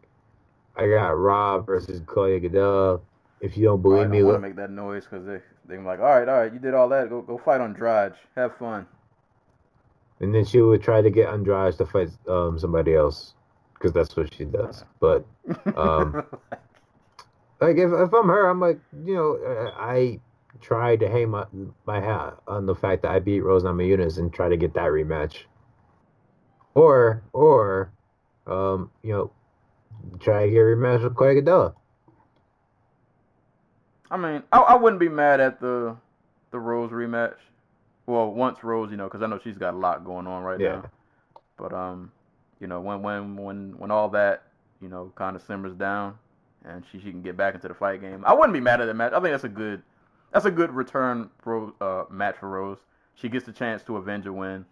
I 0.77 0.89
got 0.89 1.11
Rob 1.19 1.67
versus 1.67 2.03
Claudia 2.07 2.41
Gadelha. 2.41 3.03
If 3.41 3.57
you 3.57 3.65
don't 3.65 3.83
I 3.91 3.95
believe 3.95 4.09
don't 4.09 4.11
me, 4.11 4.23
want 4.23 4.37
to 4.37 4.39
look, 4.39 4.41
make 4.41 4.57
that 4.57 4.71
noise 4.71 5.05
because 5.05 5.27
they 5.27 5.43
they're 5.67 5.83
like, 5.83 6.01
all 6.01 6.07
right, 6.07 6.29
all 6.29 6.39
right, 6.41 6.53
you 6.53 6.59
did 6.59 6.75
all 6.75 6.89
that. 6.91 7.09
Go 7.11 7.23
go 7.23 7.39
fight 7.39 7.61
on 7.61 7.75
Drage. 7.75 8.17
Have 8.37 8.57
fun. 8.59 8.87
and 10.21 10.35
then 10.35 10.45
she 10.45 10.61
would 10.61 10.83
try 10.83 11.03
to 11.03 11.11
get 11.11 11.29
Andrade 11.29 11.75
to 11.79 11.87
fight 11.87 12.11
um 12.29 12.59
somebody 12.59 12.95
else 12.95 13.35
because 13.81 13.95
that's 13.95 14.17
what 14.17 14.35
she 14.35 14.47
does. 14.47 14.85
But 15.01 15.27
Um, 15.77 16.19
like 17.61 17.77
if, 17.79 17.91
if 17.93 18.13
I'm 18.15 18.29
her, 18.29 18.49
I'm 18.49 18.61
like, 18.61 18.81
you 19.05 19.15
know, 19.15 19.37
uh, 19.37 19.73
I 19.81 20.21
try 20.61 20.97
to 20.97 21.09
hang 21.09 21.31
my 21.31 21.47
my 21.87 22.01
hat 22.01 22.39
on 22.47 22.67
the 22.67 22.77
fact 22.77 23.03
that 23.03 23.13
I 23.13 23.21
beat 23.21 23.41
Rose 23.41 23.65
Namajunas 23.65 24.19
and 24.19 24.33
try 24.33 24.49
to 24.51 24.59
get 24.59 24.75
that 24.75 24.91
rematch. 24.91 25.45
Or 26.75 27.23
or 27.33 27.93
um, 28.47 28.91
you 29.03 29.13
know, 29.13 29.33
try 30.21 30.47
to 30.47 30.53
get 30.53 30.59
a 30.61 30.65
rematch 30.65 31.03
with 31.05 31.17
Clay 31.17 31.37
Gadelha. 31.37 31.75
I 34.11 34.17
mean, 34.17 34.43
I, 34.53 34.59
I 34.61 34.77
wouldn't 34.77 35.01
be 35.01 35.09
mad 35.09 35.41
at 35.41 35.61
the 35.61 35.97
the 36.51 36.59
Rose 36.59 36.91
rematch. 36.91 37.37
Well, 38.07 38.33
once 38.33 38.65
Rose, 38.65 38.91
you 38.91 38.97
know, 38.97 39.05
because 39.07 39.23
I 39.23 39.27
know 39.29 39.41
she's 39.43 39.59
got 39.59 39.75
a 39.75 39.79
lot 39.79 40.05
going 40.05 40.27
on 40.27 40.43
right 40.43 40.61
Yeah. 40.61 40.83
now. 40.83 40.91
But 41.57 41.73
um, 41.73 42.13
you 42.61 42.67
know, 42.67 42.81
when 42.81 43.03
when 43.03 43.37
when 43.37 43.79
when 43.79 43.91
all 43.91 44.09
that 44.11 44.45
you 44.81 44.89
know 44.89 45.13
kind 45.17 45.35
of 45.35 45.43
simmers 45.43 45.75
down, 45.75 46.19
and 46.65 46.85
she 46.91 46.99
she 46.99 47.11
can 47.11 47.23
get 47.23 47.37
back 47.37 47.55
into 47.55 47.69
the 47.69 47.75
fight 47.75 48.01
game, 48.01 48.25
I 48.27 48.35
wouldn't 48.35 48.53
be 48.53 48.61
mad 48.61 48.81
at 48.81 48.87
that 48.87 48.95
match. 48.95 49.13
I 49.13 49.21
think 49.21 49.33
that's 49.33 49.45
a 49.45 49.49
good 49.49 49.83
that's 50.33 50.45
a 50.45 50.51
good 50.51 50.71
return 50.71 51.31
Rose, 51.45 51.73
uh, 51.81 52.05
match 52.11 52.37
for 52.39 52.49
Rose. 52.49 52.79
She 53.15 53.29
gets 53.29 53.47
the 53.47 53.53
chance 53.53 53.83
to 53.85 53.97
avenge 53.97 54.27
a 54.27 54.33
win. 54.33 54.65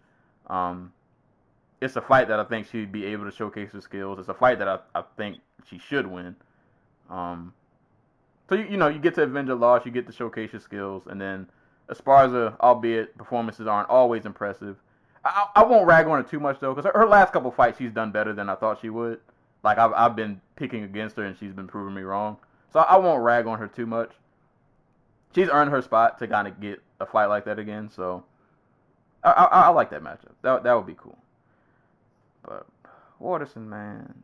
Um, 0.47 0.93
it's 1.81 1.95
a 1.95 2.01
fight 2.01 2.27
that 2.27 2.39
I 2.39 2.43
think 2.43 2.67
she'd 2.67 2.91
be 2.91 3.05
able 3.05 3.25
to 3.25 3.31
showcase 3.31 3.71
her 3.71 3.81
skills. 3.81 4.19
It's 4.19 4.29
a 4.29 4.33
fight 4.33 4.59
that 4.59 4.67
I, 4.67 4.79
I 4.95 5.03
think 5.17 5.39
she 5.67 5.79
should 5.79 6.07
win. 6.07 6.35
Um, 7.09 7.53
so 8.47 8.55
you, 8.55 8.65
you 8.65 8.77
know 8.77 8.87
you 8.87 8.99
get 8.99 9.15
to 9.15 9.23
avenge 9.23 9.49
a 9.49 9.55
loss, 9.55 9.85
you 9.85 9.91
get 9.91 10.07
to 10.07 10.13
showcase 10.13 10.53
your 10.53 10.61
skills, 10.61 11.03
and 11.07 11.19
then 11.19 11.47
Esparza, 11.89 12.59
albeit 12.59 13.17
performances 13.17 13.67
aren't 13.67 13.89
always 13.89 14.25
impressive. 14.25 14.77
I, 15.23 15.47
I 15.55 15.63
won't 15.63 15.87
rag 15.87 16.07
on 16.07 16.23
her 16.23 16.29
too 16.29 16.39
much 16.39 16.59
though, 16.59 16.73
because 16.73 16.89
her, 16.93 17.07
last 17.07 17.33
couple 17.33 17.51
fights 17.51 17.77
she's 17.77 17.91
done 17.91 18.11
better 18.11 18.33
than 18.33 18.49
I 18.49 18.55
thought 18.55 18.79
she 18.81 18.89
would. 18.89 19.19
Like 19.63 19.77
I've 19.77 19.93
I've 19.93 20.15
been 20.15 20.39
picking 20.55 20.83
against 20.83 21.17
her 21.17 21.23
and 21.23 21.37
she's 21.37 21.51
been 21.51 21.67
proving 21.67 21.93
me 21.93 22.01
wrong. 22.01 22.37
So 22.71 22.79
I 22.79 22.97
won't 22.97 23.23
rag 23.23 23.47
on 23.47 23.59
her 23.59 23.67
too 23.67 23.85
much. 23.85 24.11
She's 25.35 25.49
earned 25.49 25.71
her 25.71 25.81
spot 25.81 26.19
to 26.19 26.27
kind 26.27 26.47
of 26.47 26.59
get 26.59 26.81
a 26.99 27.05
fight 27.05 27.25
like 27.25 27.45
that 27.45 27.59
again. 27.59 27.89
So 27.89 28.23
I, 29.23 29.31
I, 29.31 29.45
I 29.45 29.67
like 29.69 29.89
that 29.91 30.01
matchup. 30.01 30.33
That 30.41 30.63
that 30.63 30.73
would 30.73 30.87
be 30.87 30.95
cool. 30.95 31.17
But 32.43 32.65
Waterson, 33.19 33.69
man, 33.69 34.23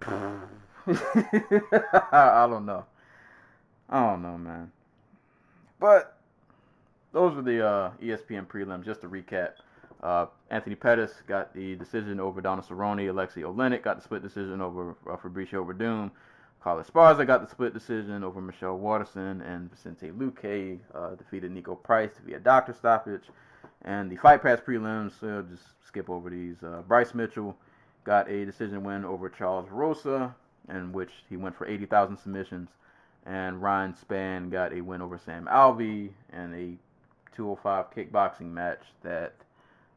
just... 0.00 1.02
I 2.12 2.46
don't 2.48 2.64
know. 2.64 2.84
I 3.88 4.06
don't 4.06 4.22
know, 4.22 4.38
man. 4.38 4.70
But 5.80 6.19
those 7.12 7.34
were 7.34 7.42
the 7.42 7.66
uh, 7.66 7.90
ESPN 8.02 8.46
prelims. 8.46 8.84
Just 8.84 9.00
to 9.02 9.08
recap, 9.08 9.52
uh, 10.02 10.26
Anthony 10.50 10.76
Pettis 10.76 11.12
got 11.26 11.52
the 11.54 11.76
decision 11.76 12.20
over 12.20 12.40
Donald 12.40 12.66
Cerrone. 12.66 13.06
Aleksei 13.06 13.42
Oleinik 13.42 13.82
got 13.82 13.96
the 13.96 14.02
split 14.02 14.22
decision 14.22 14.60
over 14.60 14.96
uh, 15.08 15.16
Fabricio 15.16 15.66
Werdum. 15.66 16.10
Carla 16.62 16.84
Esparza 16.84 17.26
got 17.26 17.42
the 17.42 17.50
split 17.50 17.72
decision 17.72 18.22
over 18.22 18.40
Michelle 18.40 18.76
Waterson, 18.76 19.40
and 19.40 19.70
Vicente 19.70 20.10
Luque 20.10 20.78
uh, 20.94 21.14
defeated 21.14 21.54
Niko 21.54 21.82
Price 21.82 22.10
via 22.24 22.38
doctor 22.38 22.74
stoppage. 22.74 23.24
And 23.82 24.10
the 24.10 24.16
Fight 24.16 24.42
Pass 24.42 24.60
prelims, 24.60 25.22
uh, 25.22 25.42
just 25.50 25.64
skip 25.86 26.10
over 26.10 26.28
these. 26.28 26.56
Uh, 26.62 26.82
Bryce 26.86 27.14
Mitchell 27.14 27.56
got 28.04 28.28
a 28.28 28.44
decision 28.44 28.84
win 28.84 29.06
over 29.06 29.30
Charles 29.30 29.70
Rosa, 29.70 30.34
in 30.68 30.92
which 30.92 31.10
he 31.30 31.38
went 31.38 31.56
for 31.56 31.66
80,000 31.66 32.18
submissions. 32.18 32.68
And 33.24 33.62
Ryan 33.62 33.94
Spann 33.94 34.50
got 34.50 34.74
a 34.74 34.82
win 34.82 35.00
over 35.00 35.18
Sam 35.18 35.46
Alvey 35.50 36.10
and 36.30 36.54
a 36.54 36.76
205 37.40 37.94
kickboxing 37.94 38.52
match 38.52 38.82
that 39.02 39.32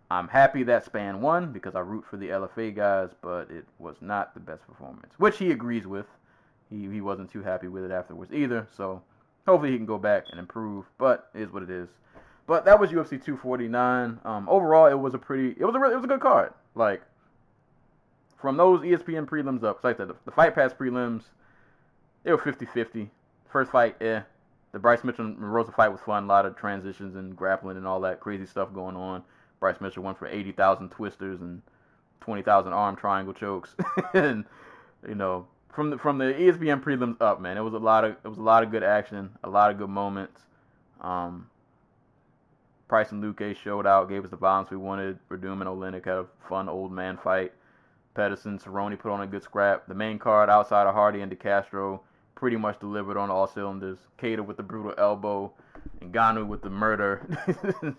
I'm 0.10 0.30
happy 0.30 0.64
that 0.64 0.86
Spann 0.86 1.20
won 1.20 1.52
because 1.52 1.76
I 1.76 1.82
root 1.82 2.06
for 2.10 2.16
the 2.16 2.30
LFA 2.30 2.74
guys, 2.74 3.10
but 3.22 3.52
it 3.52 3.66
was 3.80 3.98
not 4.00 4.34
the 4.34 4.40
best 4.40 4.66
performance, 4.66 5.14
which 5.18 5.38
he 5.38 5.52
agrees 5.52 5.86
with. 5.86 6.06
He, 6.70 6.90
he 6.90 7.02
wasn't 7.02 7.32
too 7.32 7.44
happy 7.44 7.68
with 7.68 7.84
it 7.84 7.92
afterwards 7.92 8.32
either, 8.32 8.66
so 8.76 9.02
hopefully 9.46 9.72
he 9.72 9.78
can 9.78 9.86
go 9.86 9.98
back 9.98 10.28
and 10.32 10.40
improve, 10.40 10.86
but 10.98 11.30
is 11.36 11.52
what 11.52 11.64
it 11.64 11.70
is. 11.70 11.90
But 12.48 12.64
that 12.64 12.80
was 12.80 12.92
UFC 12.92 13.10
249. 13.10 14.20
Um, 14.24 14.48
overall, 14.48 14.86
it 14.86 14.94
was 14.94 15.14
a 15.14 15.18
pretty, 15.18 15.50
it 15.60 15.66
was 15.66 15.76
a 15.76 15.80
really, 15.80 15.94
it 15.94 15.98
was 15.98 16.06
a 16.06 16.10
good 16.10 16.22
card. 16.22 16.54
Like 16.76 17.02
from 18.38 18.56
those 18.56 18.82
ESPN 18.82 19.26
prelims 19.26 19.66
up, 19.66 19.84
like 19.84 19.96
I 19.96 19.98
said, 19.98 20.08
the, 20.08 20.16
the 20.24 20.32
Fight 20.32 20.56
Pass 20.56 20.74
prelims, 20.74 21.24
they 22.24 22.32
were 22.32 22.38
50-50. 22.38 23.10
First 23.50 23.72
fight, 23.72 24.02
eh. 24.02 24.22
The 24.74 24.80
Bryce 24.80 25.04
Mitchell 25.04 25.26
and 25.26 25.54
Rosa 25.54 25.72
fight 25.72 25.90
was 25.90 26.02
fun. 26.02 26.24
A 26.24 26.28
lot 26.28 26.46
of 26.46 26.58
transitions 26.58 27.16
and 27.16 27.38
grappling 27.38 27.78
and 27.78 27.88
all 27.88 28.02
that 28.02 28.20
crazy 28.20 28.46
stuff 28.46 28.74
going 28.74 28.96
on. 28.96 29.24
Bryce 29.60 29.80
Mitchell 29.80 30.04
went 30.04 30.18
for 30.18 30.28
80,000 30.28 30.90
twisters 30.90 31.40
and 31.40 31.62
20,000 32.22 32.74
arm 32.74 32.96
triangle 32.96 33.34
chokes. 33.34 33.76
and 34.14 34.44
you 35.08 35.16
know, 35.16 35.48
from 35.72 35.92
the 35.92 35.98
from 35.98 36.18
the 36.18 36.26
ESPN 36.26 36.84
prelims 36.84 37.22
up, 37.22 37.40
man, 37.40 37.58
it 37.58 37.62
was 37.62 37.74
a 37.74 37.80
lot 37.80 38.04
of 38.04 38.18
it 38.24 38.28
was 38.28 38.40
a 38.40 38.44
lot 38.44 38.64
of 38.64 38.72
good 38.72 38.84
action, 38.84 39.30
a 39.44 39.50
lot 39.50 39.72
of 39.72 39.78
good 39.78 39.90
moments. 39.90 40.42
Um, 41.02 41.50
Price 42.88 43.12
and 43.12 43.24
Luque 43.24 43.56
showed 43.56 43.88
out, 43.88 44.10
gave 44.10 44.24
us 44.24 44.32
the 44.32 44.38
violence 44.38 44.70
we 44.70 44.78
wanted. 44.78 45.18
Werdum 45.30 45.62
and 45.62 45.66
Oleinik 45.66 46.06
had 46.06 46.18
a 46.18 46.26
fun 46.48 46.68
old 46.68 46.92
man 46.92 47.18
fight. 47.18 47.54
Pedersen, 48.14 48.60
Cerrone 48.60 48.98
put 49.00 49.12
on 49.12 49.22
a 49.22 49.28
good 49.28 49.44
scrap. 49.44 49.88
The 49.88 49.96
main 49.96 50.20
card 50.20 50.50
outside 50.50 50.86
of 50.86 50.94
Hardy 50.94 51.22
and 51.22 51.30
De 51.30 51.36
Castro 51.36 52.02
pretty 52.44 52.58
much 52.58 52.78
delivered 52.82 53.16
on 53.16 53.32
all 53.32 53.48
cylinders. 53.48 53.98
Kattar 54.20 54.46
with 54.46 54.58
the 54.58 54.64
brutal 54.64 54.94
elbow, 54.98 55.54
and 56.02 56.12
Ngannou 56.12 56.46
with 56.46 56.62
the 56.62 56.70
murder. 56.70 57.26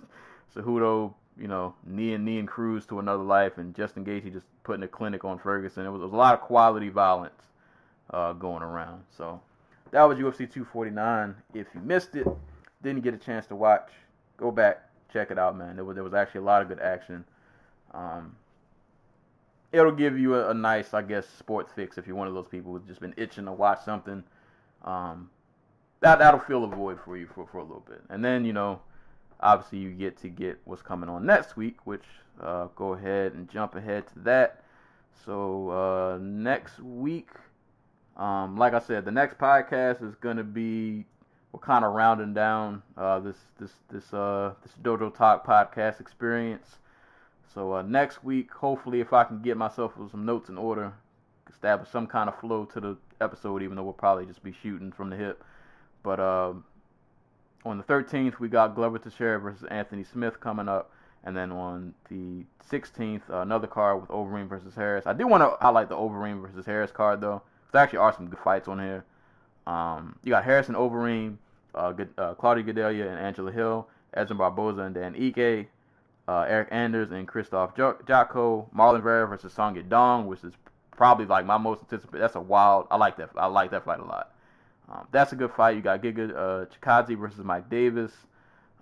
Cejudo, 0.54 1.14
you 1.38 1.48
know, 1.48 1.74
knee 1.86 2.12
and 2.12 2.26
knee 2.26 2.38
and 2.38 2.46
Cruz 2.46 2.84
to 2.88 2.98
another 2.98 3.22
life, 3.22 3.56
and 3.56 3.74
Justin 3.74 4.04
Gaethje 4.04 4.30
just 4.30 4.44
putting 4.62 4.82
a 4.82 4.86
clinic 4.86 5.24
on 5.24 5.38
Ferguson. 5.38 5.86
It 5.86 5.88
was, 5.88 6.02
it 6.02 6.04
was 6.04 6.12
a 6.12 6.16
lot 6.16 6.34
of 6.34 6.42
quality 6.42 6.90
violence 6.90 7.40
uh, 8.10 8.34
going 8.34 8.62
around. 8.62 9.04
So 9.16 9.40
that 9.92 10.02
was 10.02 10.18
UFC 10.18 10.40
249. 10.40 11.34
If 11.54 11.66
you 11.74 11.80
missed 11.80 12.14
it, 12.14 12.26
didn't 12.82 13.00
get 13.00 13.14
a 13.14 13.16
chance 13.16 13.46
to 13.46 13.56
watch, 13.56 13.92
go 14.36 14.50
back, 14.50 14.90
check 15.10 15.30
it 15.30 15.38
out, 15.38 15.56
man. 15.56 15.76
There 15.76 15.86
was 15.86 15.94
there 15.94 16.04
was 16.04 16.12
actually 16.12 16.40
a 16.40 16.44
lot 16.44 16.60
of 16.60 16.68
good 16.68 16.80
action. 16.80 17.24
Um, 17.94 18.36
it'll 19.72 19.90
give 19.90 20.18
you 20.18 20.34
a, 20.34 20.50
a 20.50 20.54
nice, 20.54 20.92
I 20.92 21.00
guess, 21.00 21.26
sports 21.38 21.72
fix 21.74 21.96
if 21.96 22.06
you're 22.06 22.14
one 22.14 22.28
of 22.28 22.34
those 22.34 22.46
people 22.46 22.72
who's 22.72 22.86
just 22.86 23.00
been 23.00 23.14
itching 23.16 23.46
to 23.46 23.52
watch 23.52 23.82
something. 23.86 24.22
Um, 24.84 25.30
that 26.00 26.18
that'll 26.18 26.40
fill 26.40 26.64
a 26.64 26.68
void 26.68 26.98
for 27.04 27.16
you 27.16 27.26
for, 27.26 27.46
for 27.46 27.58
a 27.58 27.62
little 27.62 27.84
bit, 27.88 28.02
and 28.10 28.24
then 28.24 28.44
you 28.44 28.52
know, 28.52 28.80
obviously 29.40 29.78
you 29.78 29.90
get 29.90 30.16
to 30.18 30.28
get 30.28 30.60
what's 30.64 30.82
coming 30.82 31.08
on 31.08 31.24
next 31.24 31.56
week, 31.56 31.78
which 31.86 32.04
uh, 32.42 32.66
go 32.76 32.92
ahead 32.92 33.32
and 33.32 33.48
jump 33.48 33.74
ahead 33.74 34.06
to 34.08 34.18
that. 34.20 34.62
So 35.24 35.70
uh, 35.70 36.18
next 36.20 36.78
week, 36.80 37.30
um, 38.16 38.56
like 38.56 38.74
I 38.74 38.80
said, 38.80 39.04
the 39.04 39.10
next 39.10 39.38
podcast 39.38 40.06
is 40.06 40.14
gonna 40.16 40.44
be 40.44 41.06
we're 41.52 41.60
kind 41.60 41.84
of 41.84 41.94
rounding 41.94 42.34
down 42.34 42.82
uh, 42.96 43.20
this 43.20 43.36
this 43.58 43.70
this 43.90 44.12
uh, 44.12 44.54
this 44.62 44.72
Dojo 44.82 45.14
Talk 45.14 45.46
podcast 45.46 46.00
experience. 46.00 46.76
So 47.54 47.74
uh, 47.74 47.82
next 47.82 48.24
week, 48.24 48.50
hopefully, 48.52 49.00
if 49.00 49.12
I 49.12 49.22
can 49.24 49.40
get 49.40 49.56
myself 49.56 49.96
with 49.96 50.10
some 50.10 50.26
notes 50.26 50.48
in 50.48 50.58
order, 50.58 50.92
establish 51.48 51.88
some 51.88 52.08
kind 52.08 52.28
of 52.28 52.38
flow 52.40 52.64
to 52.66 52.80
the 52.80 52.96
episode, 53.24 53.62
even 53.62 53.76
though 53.76 53.82
we'll 53.82 53.92
probably 53.92 54.26
just 54.26 54.42
be 54.42 54.54
shooting 54.62 54.92
from 54.92 55.10
the 55.10 55.16
hip. 55.16 55.42
But 56.02 56.20
uh, 56.20 56.52
on 57.64 57.78
the 57.78 57.84
13th, 57.84 58.38
we 58.38 58.48
got 58.48 58.74
Glover 58.74 58.98
Teixeira 58.98 59.40
versus 59.40 59.66
Anthony 59.70 60.04
Smith 60.04 60.38
coming 60.40 60.68
up. 60.68 60.90
And 61.24 61.34
then 61.34 61.50
on 61.50 61.94
the 62.10 62.44
16th, 62.70 63.22
uh, 63.30 63.38
another 63.38 63.66
card 63.66 64.00
with 64.02 64.10
Overeem 64.10 64.46
versus 64.48 64.74
Harris. 64.74 65.06
I 65.06 65.14
do 65.14 65.26
want 65.26 65.42
to 65.42 65.56
highlight 65.60 65.88
the 65.88 65.96
Overeem 65.96 66.42
versus 66.42 66.66
Harris 66.66 66.90
card, 66.90 67.22
though. 67.22 67.40
There 67.72 67.80
actually 67.80 68.00
are 68.00 68.12
some 68.12 68.28
good 68.28 68.38
fights 68.38 68.68
on 68.68 68.78
here. 68.78 69.04
Um, 69.66 70.16
you 70.22 70.30
got 70.30 70.44
Harrison 70.44 70.74
Overeem, 70.74 71.38
uh, 71.74 71.94
uh, 72.18 72.34
Claudia 72.34 72.62
Gadelha 72.64 73.08
and 73.08 73.18
Angela 73.18 73.50
Hill, 73.50 73.88
Edson 74.12 74.36
Barboza 74.36 74.82
and 74.82 74.94
Dan 74.94 75.14
Ige, 75.14 75.66
uh, 76.28 76.44
Eryk 76.44 76.68
Anders 76.70 77.10
and 77.10 77.26
Krzysztof 77.26 77.74
Jotko, 77.74 78.66
Marlon 78.74 79.02
Vera 79.02 79.26
versus 79.26 79.52
Song 79.52 79.76
Yadong, 79.76 80.26
which 80.26 80.44
is 80.44 80.54
probably 80.96 81.26
like 81.26 81.46
my 81.46 81.58
most 81.58 81.80
anticipated. 81.82 82.22
That's 82.22 82.36
a 82.36 82.40
wild. 82.40 82.86
I 82.90 82.96
like 82.96 83.16
that. 83.18 83.30
I 83.36 83.46
like 83.46 83.70
that 83.72 83.84
fight 83.84 84.00
a 84.00 84.04
lot. 84.04 84.32
Um, 84.88 85.06
that's 85.12 85.32
a 85.32 85.36
good 85.36 85.52
fight. 85.52 85.76
You 85.76 85.82
got 85.82 86.02
Giga 86.02 86.30
uh, 86.30 86.66
Chikadze 86.66 87.18
versus 87.18 87.44
Mike 87.44 87.70
Davis. 87.70 88.12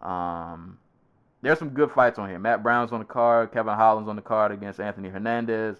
Um, 0.00 0.78
there's 1.42 1.58
some 1.58 1.70
good 1.70 1.90
fights 1.90 2.18
on 2.18 2.28
here. 2.28 2.38
Matt 2.38 2.62
Brown's 2.62 2.92
on 2.92 3.00
the 3.00 3.04
card. 3.04 3.52
Kevin 3.52 3.74
Holland's 3.74 4.08
on 4.08 4.16
the 4.16 4.22
card 4.22 4.52
against 4.52 4.80
Anthony 4.80 5.08
Hernandez. 5.08 5.76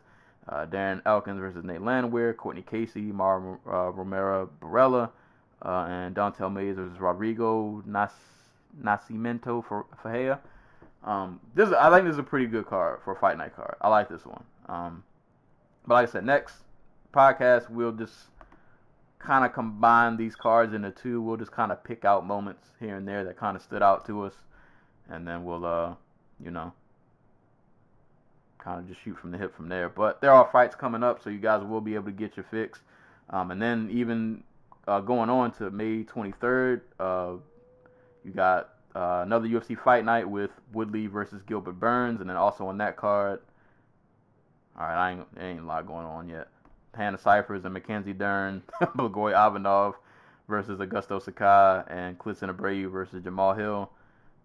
Uh, 0.49 0.67
Darren 0.67 1.01
Elkins 1.07 1.39
versus 1.39 1.65
Nate 1.65 1.83
Landwehr. 1.83 2.35
Courtney 2.35 2.63
Casey, 2.63 3.13
Mara 3.13 3.59
uh, 3.67 3.91
Romero 3.91 4.51
Borella, 4.61 5.11
uh, 5.65 5.87
and 5.89 6.15
Don'Tale 6.15 6.51
Mayes 6.51 6.77
versus 6.77 6.99
Rodrigo 7.01 7.83
Nas- 7.87 8.11
Nascimento 8.83 9.65
for. 9.65 9.87
Um, 11.05 11.41
this 11.55 11.69
I 11.73 11.91
think 11.91 12.05
this 12.05 12.13
is 12.13 12.19
a 12.19 12.25
pretty 12.25 12.47
good 12.47 12.67
card 12.67 13.01
for 13.05 13.13
a 13.13 13.17
fight 13.17 13.39
night 13.39 13.55
card. 13.55 13.75
I 13.81 13.89
like 13.89 14.09
this 14.09 14.25
one. 14.25 14.45
Um, 14.69 15.05
but 15.87 15.95
like 15.95 16.09
I 16.09 16.13
said, 16.13 16.25
next 16.25 16.57
podcast 17.13 17.69
we'll 17.71 17.93
just 17.93 18.15
kind 19.19 19.45
of 19.45 19.53
combine 19.53 20.17
these 20.17 20.35
cards 20.35 20.75
into 20.75 20.91
two. 20.91 21.23
We'll 21.23 21.37
just 21.37 21.53
kind 21.53 21.73
of 21.73 21.83
pick 21.85 22.05
out 22.05 22.27
moments 22.27 22.67
here 22.81 22.97
and 22.97 23.07
there 23.07 23.25
that 23.25 23.37
kind 23.37 23.57
of 23.57 23.63
stood 23.63 23.83
out 23.83 24.07
to 24.07 24.25
us, 24.25 24.35
and 25.09 25.27
then 25.27 25.45
we'll, 25.45 25.65
uh, 25.65 25.95
you 26.43 26.51
know, 26.51 26.73
kind 28.59 28.81
of 28.81 28.89
just 28.89 29.03
shoot 29.03 29.17
from 29.19 29.31
the 29.31 29.39
hip 29.39 29.55
from 29.55 29.69
there. 29.69 29.89
But 29.89 30.21
there 30.21 30.33
are 30.33 30.49
fights 30.51 30.75
coming 30.75 31.03
up, 31.03 31.23
so 31.23 31.31
you 31.31 31.39
guys 31.39 31.63
will 31.63 31.81
be 31.81 31.95
able 31.95 32.07
to 32.07 32.13
get 32.13 32.37
your 32.37 32.47
fix. 32.51 32.81
Um, 33.31 33.51
and 33.51 33.63
then 33.63 33.89
even 33.93 34.43
uh, 34.87 35.01
going 35.01 35.31
on 35.31 35.53
to 35.53 35.71
May 35.71 36.05
23rd, 36.05 36.81
uh, 36.99 37.35
you 38.25 38.33
got 38.33 38.75
uh, 38.95 39.23
another 39.25 39.49
UFC 39.49 39.79
fight 39.79 40.05
night 40.05 40.29
with 40.29 40.51
Woodley 40.73 41.07
versus 41.07 41.43
Gilbert 41.47 41.79
Burns, 41.79 42.21
and 42.21 42.29
then 42.29 42.37
also 42.37 42.67
on 42.67 42.79
that 42.79 42.97
card, 42.97 43.41
all 44.79 44.87
right, 44.87 45.09
I 45.09 45.11
ain't, 45.13 45.35
there 45.35 45.51
ain't 45.51 45.61
a 45.61 45.67
lot 45.67 45.87
going 45.87 46.07
on 46.07 46.29
yet. 46.29 46.49
Hannah 46.95 47.19
Cifers 47.19 47.65
and 47.65 47.73
Mackenzie 47.73 48.13
Dern, 48.13 48.63
Blagoy 48.81 49.31
Ivanov 49.31 49.95
versus 50.49 50.79
Augusto 50.79 51.23
Sakai, 51.23 51.83
and 51.89 52.19
Klidson 52.19 52.55
Abreu 52.55 52.91
versus 52.91 53.23
Jamal 53.23 53.55
Hill. 53.55 53.91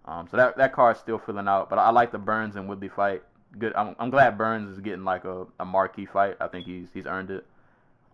Um, 0.05 0.27
so 0.29 0.37
that 0.37 0.57
that 0.57 0.71
card's 0.73 0.99
still 0.99 1.17
filling 1.17 1.47
out, 1.47 1.69
but 1.69 1.79
I 1.79 1.89
like 1.91 2.11
the 2.11 2.17
Burns 2.17 2.55
and 2.55 2.69
Woodley 2.69 2.87
fight. 2.87 3.23
Good. 3.59 3.73
I'm, 3.75 3.95
I'm 3.99 4.09
glad 4.09 4.37
Burns 4.37 4.69
is 4.69 4.79
getting 4.79 5.03
like 5.03 5.25
a, 5.25 5.45
a 5.59 5.65
marquee 5.65 6.05
fight. 6.05 6.37
I 6.39 6.47
think 6.47 6.65
he's 6.65 6.87
he's 6.93 7.05
earned 7.05 7.29
it. 7.29 7.45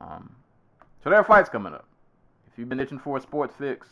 Um, 0.01 0.35
so 1.03 1.09
there 1.09 1.19
are 1.19 1.23
fights 1.23 1.49
coming 1.49 1.73
up. 1.73 1.85
If 2.51 2.57
you've 2.57 2.69
been 2.69 2.79
itching 2.79 2.99
for 2.99 3.17
a 3.17 3.21
sports 3.21 3.53
fix, 3.57 3.87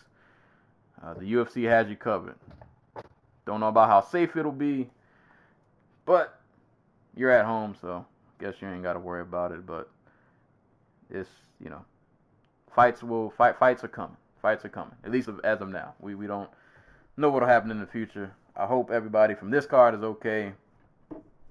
uh, 1.03 1.13
the 1.13 1.21
UFC 1.21 1.69
has 1.69 1.89
you 1.89 1.95
covered. 1.95 2.35
Don't 3.45 3.59
know 3.59 3.67
about 3.67 3.89
how 3.89 4.01
safe 4.01 4.35
it'll 4.35 4.51
be, 4.51 4.89
but 6.05 6.39
you're 7.15 7.31
at 7.31 7.45
home, 7.45 7.75
so 7.79 8.05
guess 8.41 8.55
you 8.59 8.67
ain't 8.67 8.83
got 8.83 8.93
to 8.93 8.99
worry 8.99 9.21
about 9.21 9.51
it. 9.51 9.65
But 9.65 9.89
it's 11.09 11.29
you 11.63 11.69
know, 11.69 11.85
fights 12.75 13.03
will 13.03 13.29
fight. 13.31 13.57
Fights 13.57 13.83
are 13.83 13.89
coming. 13.89 14.17
Fights 14.41 14.65
are 14.65 14.69
coming. 14.69 14.95
At 15.03 15.11
least 15.11 15.29
as 15.43 15.61
of 15.61 15.69
now. 15.69 15.93
We 15.99 16.15
we 16.15 16.27
don't 16.27 16.49
know 17.17 17.29
what'll 17.29 17.47
happen 17.47 17.71
in 17.71 17.79
the 17.79 17.87
future. 17.87 18.33
I 18.55 18.65
hope 18.65 18.91
everybody 18.91 19.35
from 19.35 19.51
this 19.51 19.65
card 19.65 19.95
is 19.95 20.01
okay. 20.01 20.53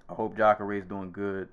I 0.08 0.14
hope 0.14 0.36
Jacare's 0.36 0.84
doing 0.84 1.12
good. 1.12 1.48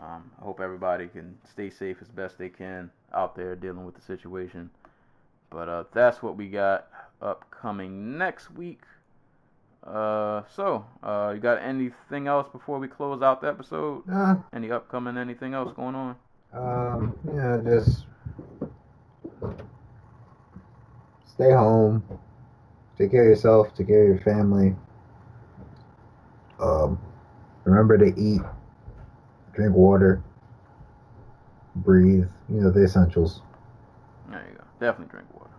Um, 0.00 0.30
I 0.40 0.44
hope 0.44 0.60
everybody 0.60 1.08
can 1.08 1.38
stay 1.50 1.70
safe 1.70 1.98
as 2.00 2.08
best 2.08 2.38
they 2.38 2.48
can 2.48 2.90
out 3.14 3.34
there 3.34 3.54
dealing 3.54 3.84
with 3.86 3.94
the 3.94 4.02
situation. 4.02 4.70
But 5.50 5.68
uh, 5.68 5.84
that's 5.92 6.22
what 6.22 6.36
we 6.36 6.48
got 6.48 6.88
upcoming 7.22 8.18
next 8.18 8.50
week. 8.50 8.80
Uh, 9.86 10.42
so, 10.54 10.84
uh, 11.02 11.32
you 11.34 11.40
got 11.40 11.58
anything 11.62 12.26
else 12.26 12.48
before 12.48 12.78
we 12.78 12.88
close 12.88 13.22
out 13.22 13.40
the 13.40 13.48
episode? 13.48 14.04
Uh, 14.10 14.36
Any 14.52 14.70
upcoming 14.70 15.16
anything 15.16 15.54
else 15.54 15.72
going 15.72 15.94
on? 15.94 16.16
um, 16.52 17.14
yeah, 17.34 17.58
just 17.64 18.06
stay 21.26 21.52
home. 21.52 22.02
Take 22.98 23.10
care 23.12 23.24
of 23.24 23.28
yourself. 23.30 23.74
Take 23.74 23.88
care 23.88 24.02
of 24.04 24.08
your 24.08 24.20
family. 24.24 24.76
Um, 26.60 26.98
remember 27.64 27.98
to 27.98 28.18
eat, 28.20 28.40
drink 29.54 29.74
water, 29.74 30.22
breathe. 31.76 32.26
You 32.48 32.60
know 32.60 32.70
the 32.70 32.84
essentials. 32.84 33.42
There 34.28 34.46
you 34.50 34.56
go. 34.58 34.64
Definitely 34.78 35.10
drink 35.10 35.32
water. 35.34 35.50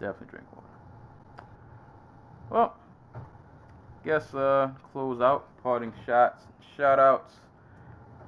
Definitely 0.00 0.26
drink 0.28 0.52
water. 0.54 0.68
Well, 2.50 2.76
guess 4.04 4.34
uh 4.34 4.70
close 4.92 5.20
out. 5.20 5.48
Parting 5.62 5.92
shots, 6.04 6.44
shout 6.76 6.98
outs. 6.98 7.34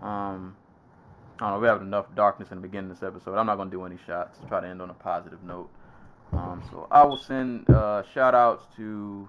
Um 0.02 0.56
I 1.40 1.50
don't 1.50 1.54
know, 1.54 1.60
we 1.60 1.66
have 1.66 1.82
enough 1.82 2.06
darkness 2.14 2.50
in 2.50 2.58
the 2.58 2.62
beginning 2.62 2.90
of 2.90 3.00
this 3.00 3.06
episode. 3.06 3.36
I'm 3.36 3.46
not 3.46 3.56
gonna 3.56 3.70
do 3.70 3.84
any 3.84 3.98
shots. 4.06 4.38
Try 4.48 4.60
to 4.60 4.66
end 4.66 4.80
on 4.80 4.90
a 4.90 4.94
positive 4.94 5.42
note. 5.42 5.70
Um 6.32 6.62
so 6.70 6.86
I 6.90 7.04
will 7.04 7.18
send 7.18 7.68
uh 7.70 8.02
shout 8.12 8.34
outs 8.34 8.64
to 8.76 9.28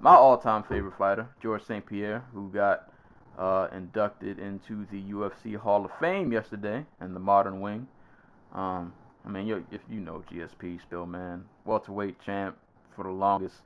my 0.00 0.14
all 0.14 0.38
time 0.38 0.62
favorite 0.62 0.96
fighter, 0.96 1.28
George 1.42 1.64
St. 1.64 1.84
Pierre, 1.84 2.24
who 2.32 2.48
got 2.50 2.90
uh, 3.38 3.68
inducted 3.72 4.38
into 4.38 4.86
the 4.90 5.02
UFC 5.02 5.56
Hall 5.56 5.84
of 5.84 5.90
Fame 6.00 6.32
yesterday 6.32 6.84
in 7.00 7.14
the 7.14 7.20
modern 7.20 7.60
wing. 7.60 7.86
Um, 8.52 8.92
I 9.24 9.30
mean, 9.30 9.64
if 9.70 9.80
you 9.90 10.00
know 10.00 10.24
GSP 10.30 10.80
still, 10.86 11.06
man, 11.06 11.44
welterweight 11.64 12.20
champ 12.24 12.56
for 12.94 13.04
the 13.04 13.10
longest, 13.10 13.60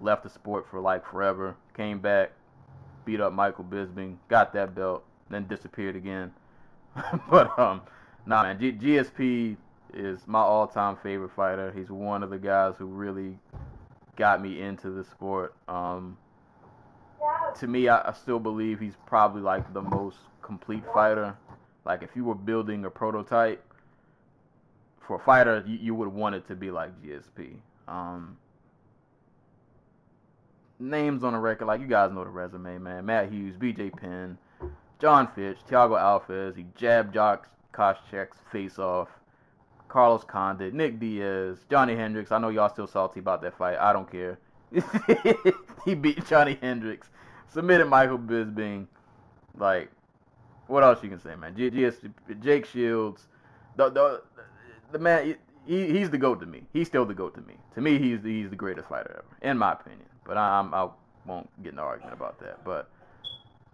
left 0.00 0.22
the 0.22 0.30
sport 0.30 0.66
for 0.70 0.80
like 0.80 1.06
forever, 1.06 1.54
came 1.74 1.98
back, 1.98 2.32
beat 3.04 3.20
up 3.20 3.32
Michael 3.32 3.64
Bisping, 3.64 4.16
got 4.28 4.52
that 4.54 4.74
belt, 4.74 5.04
then 5.28 5.46
disappeared 5.46 5.96
again. 5.96 6.32
but 7.30 7.56
um, 7.58 7.82
nah, 8.26 8.42
man, 8.42 8.58
G- 8.58 8.72
GSP 8.72 9.56
is 9.94 10.20
my 10.26 10.40
all-time 10.40 10.96
favorite 11.02 11.32
fighter. 11.34 11.72
He's 11.72 11.90
one 11.90 12.22
of 12.22 12.30
the 12.30 12.38
guys 12.38 12.74
who 12.78 12.86
really 12.86 13.38
got 14.16 14.42
me 14.42 14.60
into 14.60 14.90
the 14.90 15.04
sport. 15.04 15.54
Um, 15.68 16.16
to 17.58 17.66
me, 17.66 17.88
I, 17.88 18.08
I 18.08 18.12
still 18.12 18.38
believe 18.38 18.80
he's 18.80 18.96
probably 19.06 19.42
like 19.42 19.72
the 19.72 19.82
most 19.82 20.18
complete 20.42 20.84
fighter. 20.92 21.36
Like 21.84 22.02
if 22.02 22.10
you 22.14 22.24
were 22.24 22.34
building 22.34 22.84
a 22.84 22.90
prototype 22.90 23.64
for 25.00 25.16
a 25.16 25.20
fighter, 25.20 25.64
you, 25.66 25.78
you 25.78 25.94
would 25.94 26.08
want 26.08 26.34
it 26.34 26.46
to 26.48 26.54
be 26.54 26.70
like 26.70 26.90
GSP. 27.02 27.56
Um, 27.88 28.36
names 30.80 31.22
on 31.24 31.32
the 31.34 31.38
record, 31.38 31.66
like 31.66 31.80
you 31.80 31.86
guys 31.86 32.12
know 32.12 32.24
the 32.24 32.30
resume, 32.30 32.78
man. 32.78 33.06
Matt 33.06 33.30
Hughes, 33.30 33.56
BJ 33.56 33.94
Penn, 33.96 34.38
Jon 34.98 35.28
Fitch, 35.34 35.58
Thiago 35.68 35.98
Alves. 35.98 36.56
He 36.56 36.66
jabbed 36.76 37.14
Josh 37.14 37.40
Koscheck's 37.72 38.38
face 38.50 38.78
off. 38.78 39.08
Carlos 39.90 40.22
Condit, 40.22 40.72
Nick 40.72 41.00
Diaz, 41.00 41.58
Johny 41.68 41.96
Hendricks. 41.96 42.30
I 42.30 42.38
know 42.38 42.48
y'all 42.48 42.68
still 42.68 42.86
salty 42.86 43.18
about 43.18 43.42
that 43.42 43.58
fight. 43.58 43.76
I 43.76 43.92
don't 43.92 44.10
care. 44.10 44.38
he 45.84 45.94
beat 45.96 46.24
Johny 46.26 46.56
Hendricks, 46.62 47.10
submitted 47.48 47.86
Michael 47.86 48.18
Bisping. 48.18 48.86
Like, 49.58 49.90
what 50.68 50.84
else 50.84 51.02
you 51.02 51.08
can 51.10 51.18
say, 51.18 51.34
man? 51.34 51.56
Jake 52.40 52.66
Shields, 52.66 53.26
the 53.76 53.90
the 53.90 54.22
the 54.92 54.98
man. 54.98 55.36
He, 55.66 55.86
he's 55.98 56.08
the 56.08 56.18
goat 56.18 56.40
to 56.40 56.46
me. 56.46 56.62
He's 56.72 56.86
still 56.86 57.04
the 57.04 57.14
goat 57.14 57.34
to 57.34 57.42
me. 57.42 57.54
To 57.74 57.80
me, 57.80 57.98
he's 57.98 58.22
the, 58.22 58.42
he's 58.42 58.50
the 58.50 58.56
greatest 58.56 58.88
fighter 58.88 59.22
ever, 59.22 59.50
in 59.50 59.58
my 59.58 59.72
opinion. 59.72 60.06
But 60.30 60.38
I, 60.38 60.60
I'm 60.60 60.72
I 60.72 60.88
won't 61.26 61.50
get 61.60 61.72
in 61.72 61.80
an 61.80 61.84
argument 61.84 62.14
about 62.14 62.38
that. 62.38 62.64
But 62.64 62.88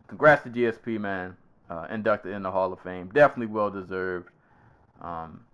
congrats 0.07 0.43
to 0.45 0.49
GSP, 0.49 0.99
man. 0.99 1.37
Uh, 1.69 1.87
inducted 1.91 2.33
in 2.33 2.43
the 2.43 2.51
Hall 2.51 2.73
of 2.73 2.81
Fame. 2.81 3.11
Definitely 3.13 3.53
well 3.53 3.71
deserved. 3.71 4.31
Um, 5.03 5.45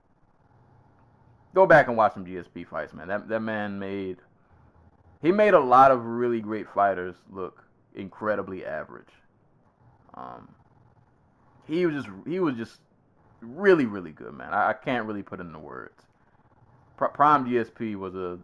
go 1.57 1.67
back 1.67 1.89
and 1.89 1.97
watch 1.97 2.15
some 2.15 2.25
GSP 2.25 2.69
fights, 2.69 2.95
man. 2.95 3.09
That 3.09 3.29
that 3.29 3.41
man 3.41 3.81
made 3.81 4.19
he 5.23 5.33
made 5.33 5.55
a 5.55 5.59
lot 5.59 5.91
of 5.91 6.05
really 6.05 6.41
great 6.41 6.69
fighters 6.69 7.17
look 7.33 7.65
incredibly 7.97 8.65
average. 8.65 9.11
Um, 10.15 10.55
he 11.67 11.85
was 11.85 11.97
just 11.97 12.09
he 12.29 12.39
was 12.39 12.55
just 12.55 12.79
really 13.41 13.87
really 13.87 14.13
good, 14.13 14.35
man. 14.35 14.55
I, 14.55 14.69
I 14.69 14.73
can't 14.75 15.05
really 15.09 15.25
put 15.25 15.41
it 15.41 15.47
into 15.47 15.59
words. 15.59 16.01
Pr- 16.97 17.07
Prime 17.07 17.45
GSP 17.45 17.97
was 17.97 18.15
a 18.15 18.39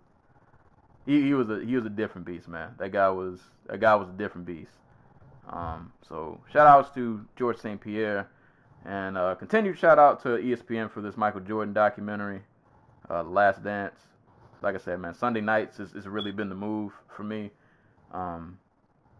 he, 1.08 1.22
he 1.22 1.34
was 1.34 1.48
a 1.48 1.64
he 1.64 1.74
was 1.74 1.86
a 1.86 1.90
different 1.90 2.26
beast, 2.26 2.46
man. 2.48 2.74
That 2.78 2.92
guy 2.92 3.08
was 3.08 3.40
that 3.66 3.80
guy 3.80 3.94
was 3.94 4.08
a 4.10 4.12
different 4.12 4.46
beast. 4.46 4.70
Um, 5.48 5.90
so 6.06 6.38
shout 6.52 6.66
outs 6.66 6.94
to 6.94 7.24
George 7.36 7.56
St. 7.56 7.80
Pierre, 7.80 8.28
and 8.84 9.16
uh, 9.16 9.34
continued 9.34 9.78
shout 9.78 9.98
out 9.98 10.22
to 10.24 10.28
ESPN 10.28 10.90
for 10.90 11.00
this 11.00 11.16
Michael 11.16 11.40
Jordan 11.40 11.72
documentary, 11.72 12.42
uh, 13.08 13.22
Last 13.22 13.64
Dance. 13.64 13.98
Like 14.60 14.74
I 14.74 14.78
said, 14.78 15.00
man, 15.00 15.14
Sunday 15.14 15.40
nights 15.40 15.78
has, 15.78 15.92
has 15.92 16.06
really 16.06 16.32
been 16.32 16.50
the 16.50 16.54
move 16.54 16.92
for 17.16 17.22
me. 17.22 17.52
Um, 18.12 18.58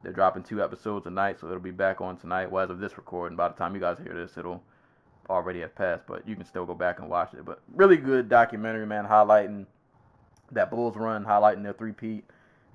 they're 0.03 0.13
dropping 0.13 0.43
two 0.43 0.63
episodes 0.63 1.07
a 1.07 1.11
night, 1.11 1.41
so 1.41 1.47
it'll 1.47 1.59
be 1.59 1.71
back 1.71 2.03
on 2.03 2.19
tonight. 2.19 2.51
Well, 2.51 2.65
as 2.65 2.71
of 2.71 2.81
this 2.81 2.99
recording, 2.99 3.35
by 3.35 3.49
the 3.49 3.55
time 3.55 3.75
you 3.75 3.81
guys 3.81 3.97
hear 3.99 4.15
this, 4.15 4.37
it'll 4.37 4.63
already 5.31 5.61
have 5.61 5.75
passed, 5.75 6.03
but 6.07 6.29
you 6.29 6.37
can 6.37 6.45
still 6.45 6.67
go 6.67 6.75
back 6.75 6.99
and 6.99 7.09
watch 7.09 7.33
it. 7.33 7.47
But 7.47 7.61
really 7.75 7.97
good 7.97 8.29
documentary, 8.29 8.87
man, 8.87 9.07
highlighting 9.07 9.65
that 10.53 10.71
Bulls 10.71 10.97
run, 10.97 11.25
highlighting 11.25 11.63
their 11.63 11.73
three-peat 11.73 12.25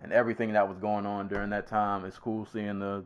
and 0.01 0.11
everything 0.11 0.53
that 0.53 0.67
was 0.67 0.77
going 0.77 1.05
on 1.05 1.27
during 1.27 1.49
that 1.51 1.67
time. 1.67 2.05
It's 2.05 2.17
cool 2.17 2.45
seeing 2.45 2.79
the 2.79 3.05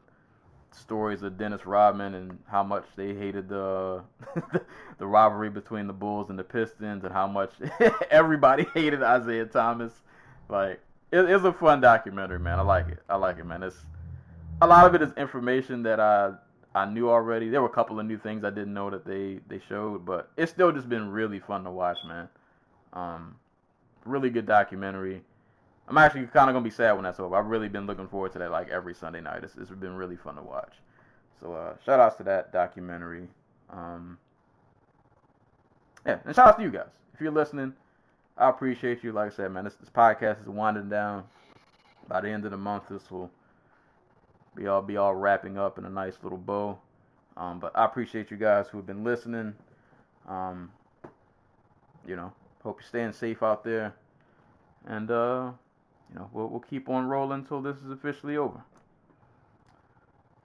stories 0.71 1.21
of 1.23 1.37
Dennis 1.37 1.65
Rodman 1.65 2.13
and 2.13 2.39
how 2.47 2.63
much 2.63 2.85
they 2.95 3.13
hated 3.13 3.49
the 3.49 4.01
the 4.97 5.07
rivalry 5.07 5.49
between 5.49 5.87
the 5.87 5.93
Bulls 5.93 6.29
and 6.29 6.37
the 6.37 6.43
Pistons 6.43 7.03
and 7.03 7.13
how 7.13 7.27
much 7.27 7.51
everybody 8.11 8.65
hated 8.73 9.01
Isiah 9.01 9.45
Thomas. 9.45 9.93
Like 10.49 10.79
it, 11.11 11.29
it's 11.29 11.43
a 11.43 11.53
fun 11.53 11.81
documentary, 11.81 12.39
man. 12.39 12.59
I 12.59 12.63
like 12.63 12.89
it. 12.89 12.99
I 13.09 13.15
like 13.15 13.37
it, 13.37 13.45
man. 13.45 13.63
It's 13.63 13.77
a 14.61 14.67
lot 14.67 14.85
of 14.85 14.95
it 14.95 15.01
is 15.01 15.13
information 15.17 15.83
that 15.83 15.99
I 15.99 16.33
I 16.75 16.85
knew 16.85 17.09
already. 17.09 17.49
There 17.49 17.61
were 17.61 17.67
a 17.67 17.71
couple 17.71 17.99
of 17.99 18.05
new 18.05 18.17
things 18.17 18.43
I 18.43 18.49
didn't 18.49 18.73
know 18.73 18.89
that 18.89 19.05
they 19.05 19.39
they 19.47 19.61
showed, 19.67 20.05
but 20.05 20.31
it's 20.37 20.51
still 20.51 20.71
just 20.71 20.89
been 20.89 21.09
really 21.09 21.39
fun 21.39 21.63
to 21.63 21.71
watch, 21.71 21.97
man. 22.07 22.29
Um, 22.93 23.35
really 24.05 24.29
good 24.29 24.45
documentary. 24.45 25.21
I'm 25.87 25.97
actually 25.97 26.25
kind 26.27 26.49
of 26.49 26.53
gonna 26.53 26.61
be 26.61 26.69
sad 26.69 26.93
when 26.93 27.03
that's 27.03 27.19
over. 27.19 27.35
I've 27.35 27.47
really 27.47 27.69
been 27.69 27.85
looking 27.85 28.07
forward 28.07 28.33
to 28.33 28.39
that 28.39 28.51
like 28.51 28.69
every 28.69 28.93
Sunday 28.93 29.21
night. 29.21 29.43
It's, 29.43 29.55
it's 29.55 29.69
been 29.69 29.95
really 29.95 30.17
fun 30.17 30.35
to 30.35 30.41
watch. 30.41 30.73
So 31.39 31.53
uh, 31.53 31.75
shout 31.85 31.99
outs 31.99 32.17
to 32.17 32.23
that 32.23 32.51
documentary. 32.51 33.27
Um, 33.69 34.17
yeah, 36.05 36.19
and 36.25 36.35
shout 36.35 36.47
outs 36.47 36.57
to 36.57 36.63
you 36.63 36.71
guys. 36.71 36.89
If 37.13 37.21
you're 37.21 37.31
listening, 37.31 37.73
I 38.37 38.49
appreciate 38.49 39.03
you. 39.03 39.11
Like 39.11 39.31
I 39.31 39.35
said, 39.35 39.51
man, 39.51 39.63
this, 39.63 39.75
this 39.75 39.89
podcast 39.89 40.41
is 40.41 40.47
winding 40.47 40.89
down. 40.89 41.23
By 42.07 42.21
the 42.21 42.29
end 42.29 42.45
of 42.45 42.51
the 42.51 42.57
month, 42.57 42.83
this 42.89 43.09
will 43.11 43.31
be 44.55 44.67
all 44.67 44.81
be 44.81 44.97
all 44.97 45.15
wrapping 45.15 45.57
up 45.57 45.77
in 45.77 45.85
a 45.85 45.89
nice 45.89 46.17
little 46.23 46.37
bow. 46.37 46.77
Um, 47.37 47.59
but 47.59 47.71
I 47.75 47.85
appreciate 47.85 48.31
you 48.31 48.37
guys 48.37 48.67
who 48.67 48.77
have 48.77 48.87
been 48.87 49.03
listening. 49.03 49.53
Um, 50.27 50.71
you 52.05 52.15
know, 52.15 52.33
hope 52.67 52.81
you're 52.81 52.87
staying 52.87 53.13
safe 53.13 53.41
out 53.41 53.63
there, 53.63 53.95
and 54.85 55.09
uh, 55.09 55.51
you 56.09 56.15
know, 56.15 56.29
we'll 56.33 56.47
we'll 56.49 56.59
keep 56.59 56.89
on 56.89 57.07
rolling 57.07 57.39
until 57.39 57.61
this 57.61 57.77
is 57.77 57.89
officially 57.89 58.35
over. 58.35 58.61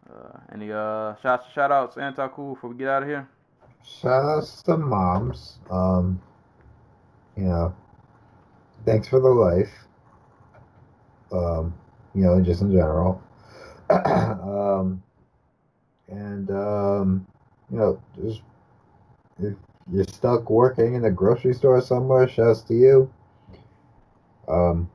Uh, 0.08 0.38
any 0.52 0.70
uh 0.70 1.16
shout 1.16 1.44
shout 1.52 1.72
outs, 1.72 1.96
anti 1.96 2.28
cool 2.28 2.54
before 2.54 2.70
we 2.70 2.76
get 2.76 2.88
out 2.88 3.02
of 3.02 3.08
here. 3.08 3.28
Shout 3.84 4.24
outs 4.24 4.62
to 4.62 4.76
moms. 4.76 5.58
Um, 5.68 6.22
you 7.36 7.44
know, 7.44 7.74
thanks 8.86 9.08
for 9.08 9.18
the 9.18 9.28
life. 9.28 9.72
Um, 11.32 11.74
you 12.14 12.22
know, 12.22 12.40
just 12.40 12.62
in 12.62 12.70
general. 12.70 13.20
um, 13.90 15.02
and 16.08 16.50
um, 16.50 17.26
you 17.70 17.78
know, 17.78 18.00
just 18.22 18.42
you're 19.90 20.04
stuck 20.04 20.50
working 20.50 20.94
in 20.94 21.04
a 21.04 21.10
grocery 21.10 21.54
store 21.54 21.80
somewhere, 21.80 22.28
shouts 22.28 22.62
to 22.62 22.74
you. 22.74 23.12
Um, 24.48 24.90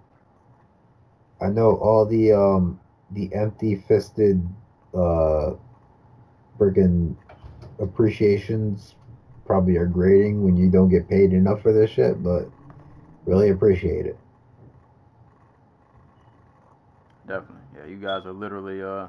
I 1.42 1.48
know 1.48 1.76
all 1.78 2.06
the 2.06 2.32
um 2.34 2.80
the 3.12 3.34
empty-fisted 3.34 4.46
uh 4.94 5.52
friggin' 6.60 7.16
appreciations 7.80 8.96
probably 9.46 9.78
are 9.78 9.86
grating 9.86 10.44
when 10.44 10.58
you 10.58 10.70
don't 10.70 10.90
get 10.90 11.08
paid 11.08 11.32
enough 11.32 11.62
for 11.62 11.72
this 11.72 11.92
shit, 11.92 12.22
but 12.22 12.50
really 13.26 13.50
appreciate 13.50 14.06
it. 14.06 14.18
Definitely. 17.28 17.64
Yeah, 17.78 17.86
you 17.86 17.98
guys 17.98 18.26
are 18.26 18.34
literally 18.34 18.82
uh 18.82 19.08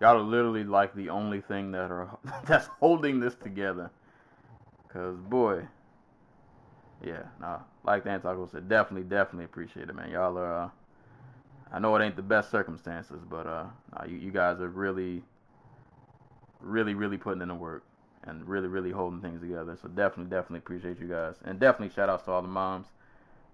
y'all 0.00 0.16
are 0.16 0.20
literally 0.20 0.64
like 0.64 0.94
the 0.94 1.08
only 1.08 1.40
thing 1.40 1.72
that 1.72 1.90
are 1.90 2.16
that's 2.46 2.66
holding 2.80 3.20
this 3.20 3.34
together. 3.34 3.90
Cause 4.94 5.16
boy, 5.18 5.64
yeah, 7.04 7.24
nah, 7.40 7.58
like 7.82 8.04
the 8.04 8.10
Antago 8.10 8.50
said, 8.50 8.68
definitely, 8.68 9.06
definitely 9.06 9.44
appreciate 9.44 9.90
it, 9.90 9.94
man. 9.94 10.10
Y'all 10.10 10.38
are 10.38 10.54
uh 10.54 10.68
I 11.72 11.80
know 11.80 11.96
it 11.96 12.04
ain't 12.04 12.14
the 12.14 12.22
best 12.22 12.50
circumstances, 12.50 13.20
but 13.28 13.46
uh 13.46 13.66
nah, 13.92 14.06
you, 14.06 14.16
you 14.16 14.30
guys 14.30 14.60
are 14.60 14.68
really 14.68 15.24
really, 16.60 16.94
really 16.94 17.18
putting 17.18 17.42
in 17.42 17.48
the 17.48 17.54
work 17.54 17.84
and 18.22 18.46
really, 18.48 18.68
really 18.68 18.90
holding 18.90 19.20
things 19.20 19.40
together. 19.40 19.76
So 19.80 19.88
definitely, 19.88 20.30
definitely 20.30 20.58
appreciate 20.58 20.98
you 20.98 21.08
guys. 21.08 21.34
And 21.44 21.60
definitely 21.60 21.94
shout 21.94 22.08
outs 22.08 22.24
to 22.24 22.30
all 22.30 22.42
the 22.42 22.48
moms. 22.48 22.86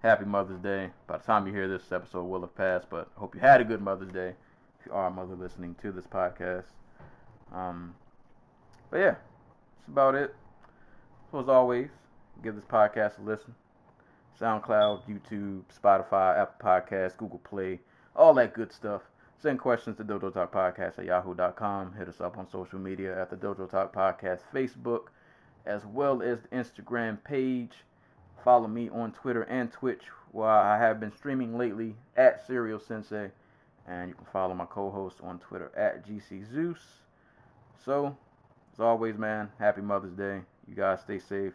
Happy 0.01 0.25
Mother's 0.25 0.59
Day. 0.59 0.91
By 1.07 1.17
the 1.17 1.23
time 1.23 1.45
you 1.45 1.53
hear 1.53 1.67
this 1.67 1.91
episode 1.91 2.23
will 2.23 2.41
have 2.41 2.55
passed, 2.55 2.89
but 2.89 3.09
hope 3.15 3.35
you 3.35 3.41
had 3.41 3.61
a 3.61 3.63
good 3.63 3.81
Mother's 3.81 4.11
Day 4.11 4.35
if 4.79 4.85
you 4.85 4.93
are 4.93 5.07
a 5.07 5.11
mother 5.11 5.35
listening 5.35 5.75
to 5.81 5.91
this 5.91 6.07
podcast. 6.07 6.65
Um, 7.53 7.95
but 8.89 8.97
yeah, 8.97 9.15
that's 9.77 9.87
about 9.89 10.15
it. 10.15 10.33
So 11.31 11.39
as 11.39 11.47
always, 11.47 11.87
give 12.43 12.55
this 12.55 12.65
podcast 12.65 13.17
a 13.17 13.21
listen. 13.21 13.55
SoundCloud, 14.37 15.03
YouTube, 15.07 15.61
Spotify, 15.73 16.37
Apple 16.37 16.67
Podcasts, 16.67 17.15
Google 17.15 17.39
Play, 17.39 17.79
all 18.17 18.33
that 18.33 18.53
good 18.53 18.73
stuff. 18.73 19.03
Send 19.41 19.59
questions 19.59 19.95
to 19.97 20.03
Dojo 20.03 20.33
Talk 20.33 20.51
Podcast 20.51 20.99
at 20.99 21.05
yahoo.com. 21.05 21.93
Hit 21.93 22.09
us 22.09 22.19
up 22.19 22.37
on 22.37 22.49
social 22.49 22.79
media 22.79 23.19
at 23.19 23.29
the 23.29 23.37
Dojo 23.37 23.71
Talk 23.71 23.95
Podcast 23.95 24.41
Facebook, 24.53 25.05
as 25.65 25.85
well 25.85 26.21
as 26.21 26.39
the 26.41 26.49
Instagram 26.49 27.23
page. 27.23 27.71
Follow 28.43 28.67
me 28.67 28.89
on 28.89 29.13
Twitter 29.13 29.43
and 29.43 29.71
Twitch, 29.71 30.03
where 30.33 30.49
I 30.49 30.77
have 30.79 30.99
been 30.99 31.15
streaming 31.15 31.57
lately 31.57 31.95
at 32.17 32.45
Serial 32.45 32.79
Sensei. 32.79 33.31
And 33.87 34.09
you 34.09 34.15
can 34.15 34.25
follow 34.33 34.53
my 34.53 34.65
co 34.65 34.91
host 34.91 35.19
on 35.23 35.39
Twitter 35.39 35.71
at 35.77 36.05
GC 36.05 36.51
Zeus. 36.51 36.79
So, 37.85 38.17
as 38.73 38.81
always, 38.81 39.17
man, 39.17 39.49
happy 39.59 39.81
Mother's 39.81 40.13
Day. 40.13 40.41
You 40.67 40.75
guys 40.75 41.01
stay 41.01 41.19
safe, 41.19 41.53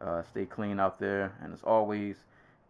uh, 0.00 0.22
stay 0.22 0.46
clean 0.46 0.78
out 0.80 0.98
there. 0.98 1.32
And 1.42 1.52
as 1.52 1.62
always, 1.62 2.16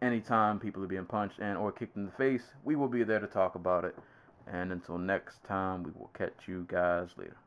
anytime 0.01 0.59
people 0.59 0.83
are 0.83 0.87
being 0.87 1.05
punched 1.05 1.39
and 1.39 1.57
or 1.57 1.71
kicked 1.71 1.97
in 1.97 2.05
the 2.05 2.11
face, 2.11 2.53
we 2.63 2.75
will 2.75 2.87
be 2.87 3.03
there 3.03 3.19
to 3.19 3.27
talk 3.27 3.55
about 3.55 3.85
it. 3.85 3.95
And 4.47 4.71
until 4.71 4.97
next 4.97 5.43
time, 5.43 5.83
we 5.83 5.91
will 5.91 6.09
catch 6.13 6.47
you 6.47 6.65
guys 6.67 7.09
later. 7.17 7.37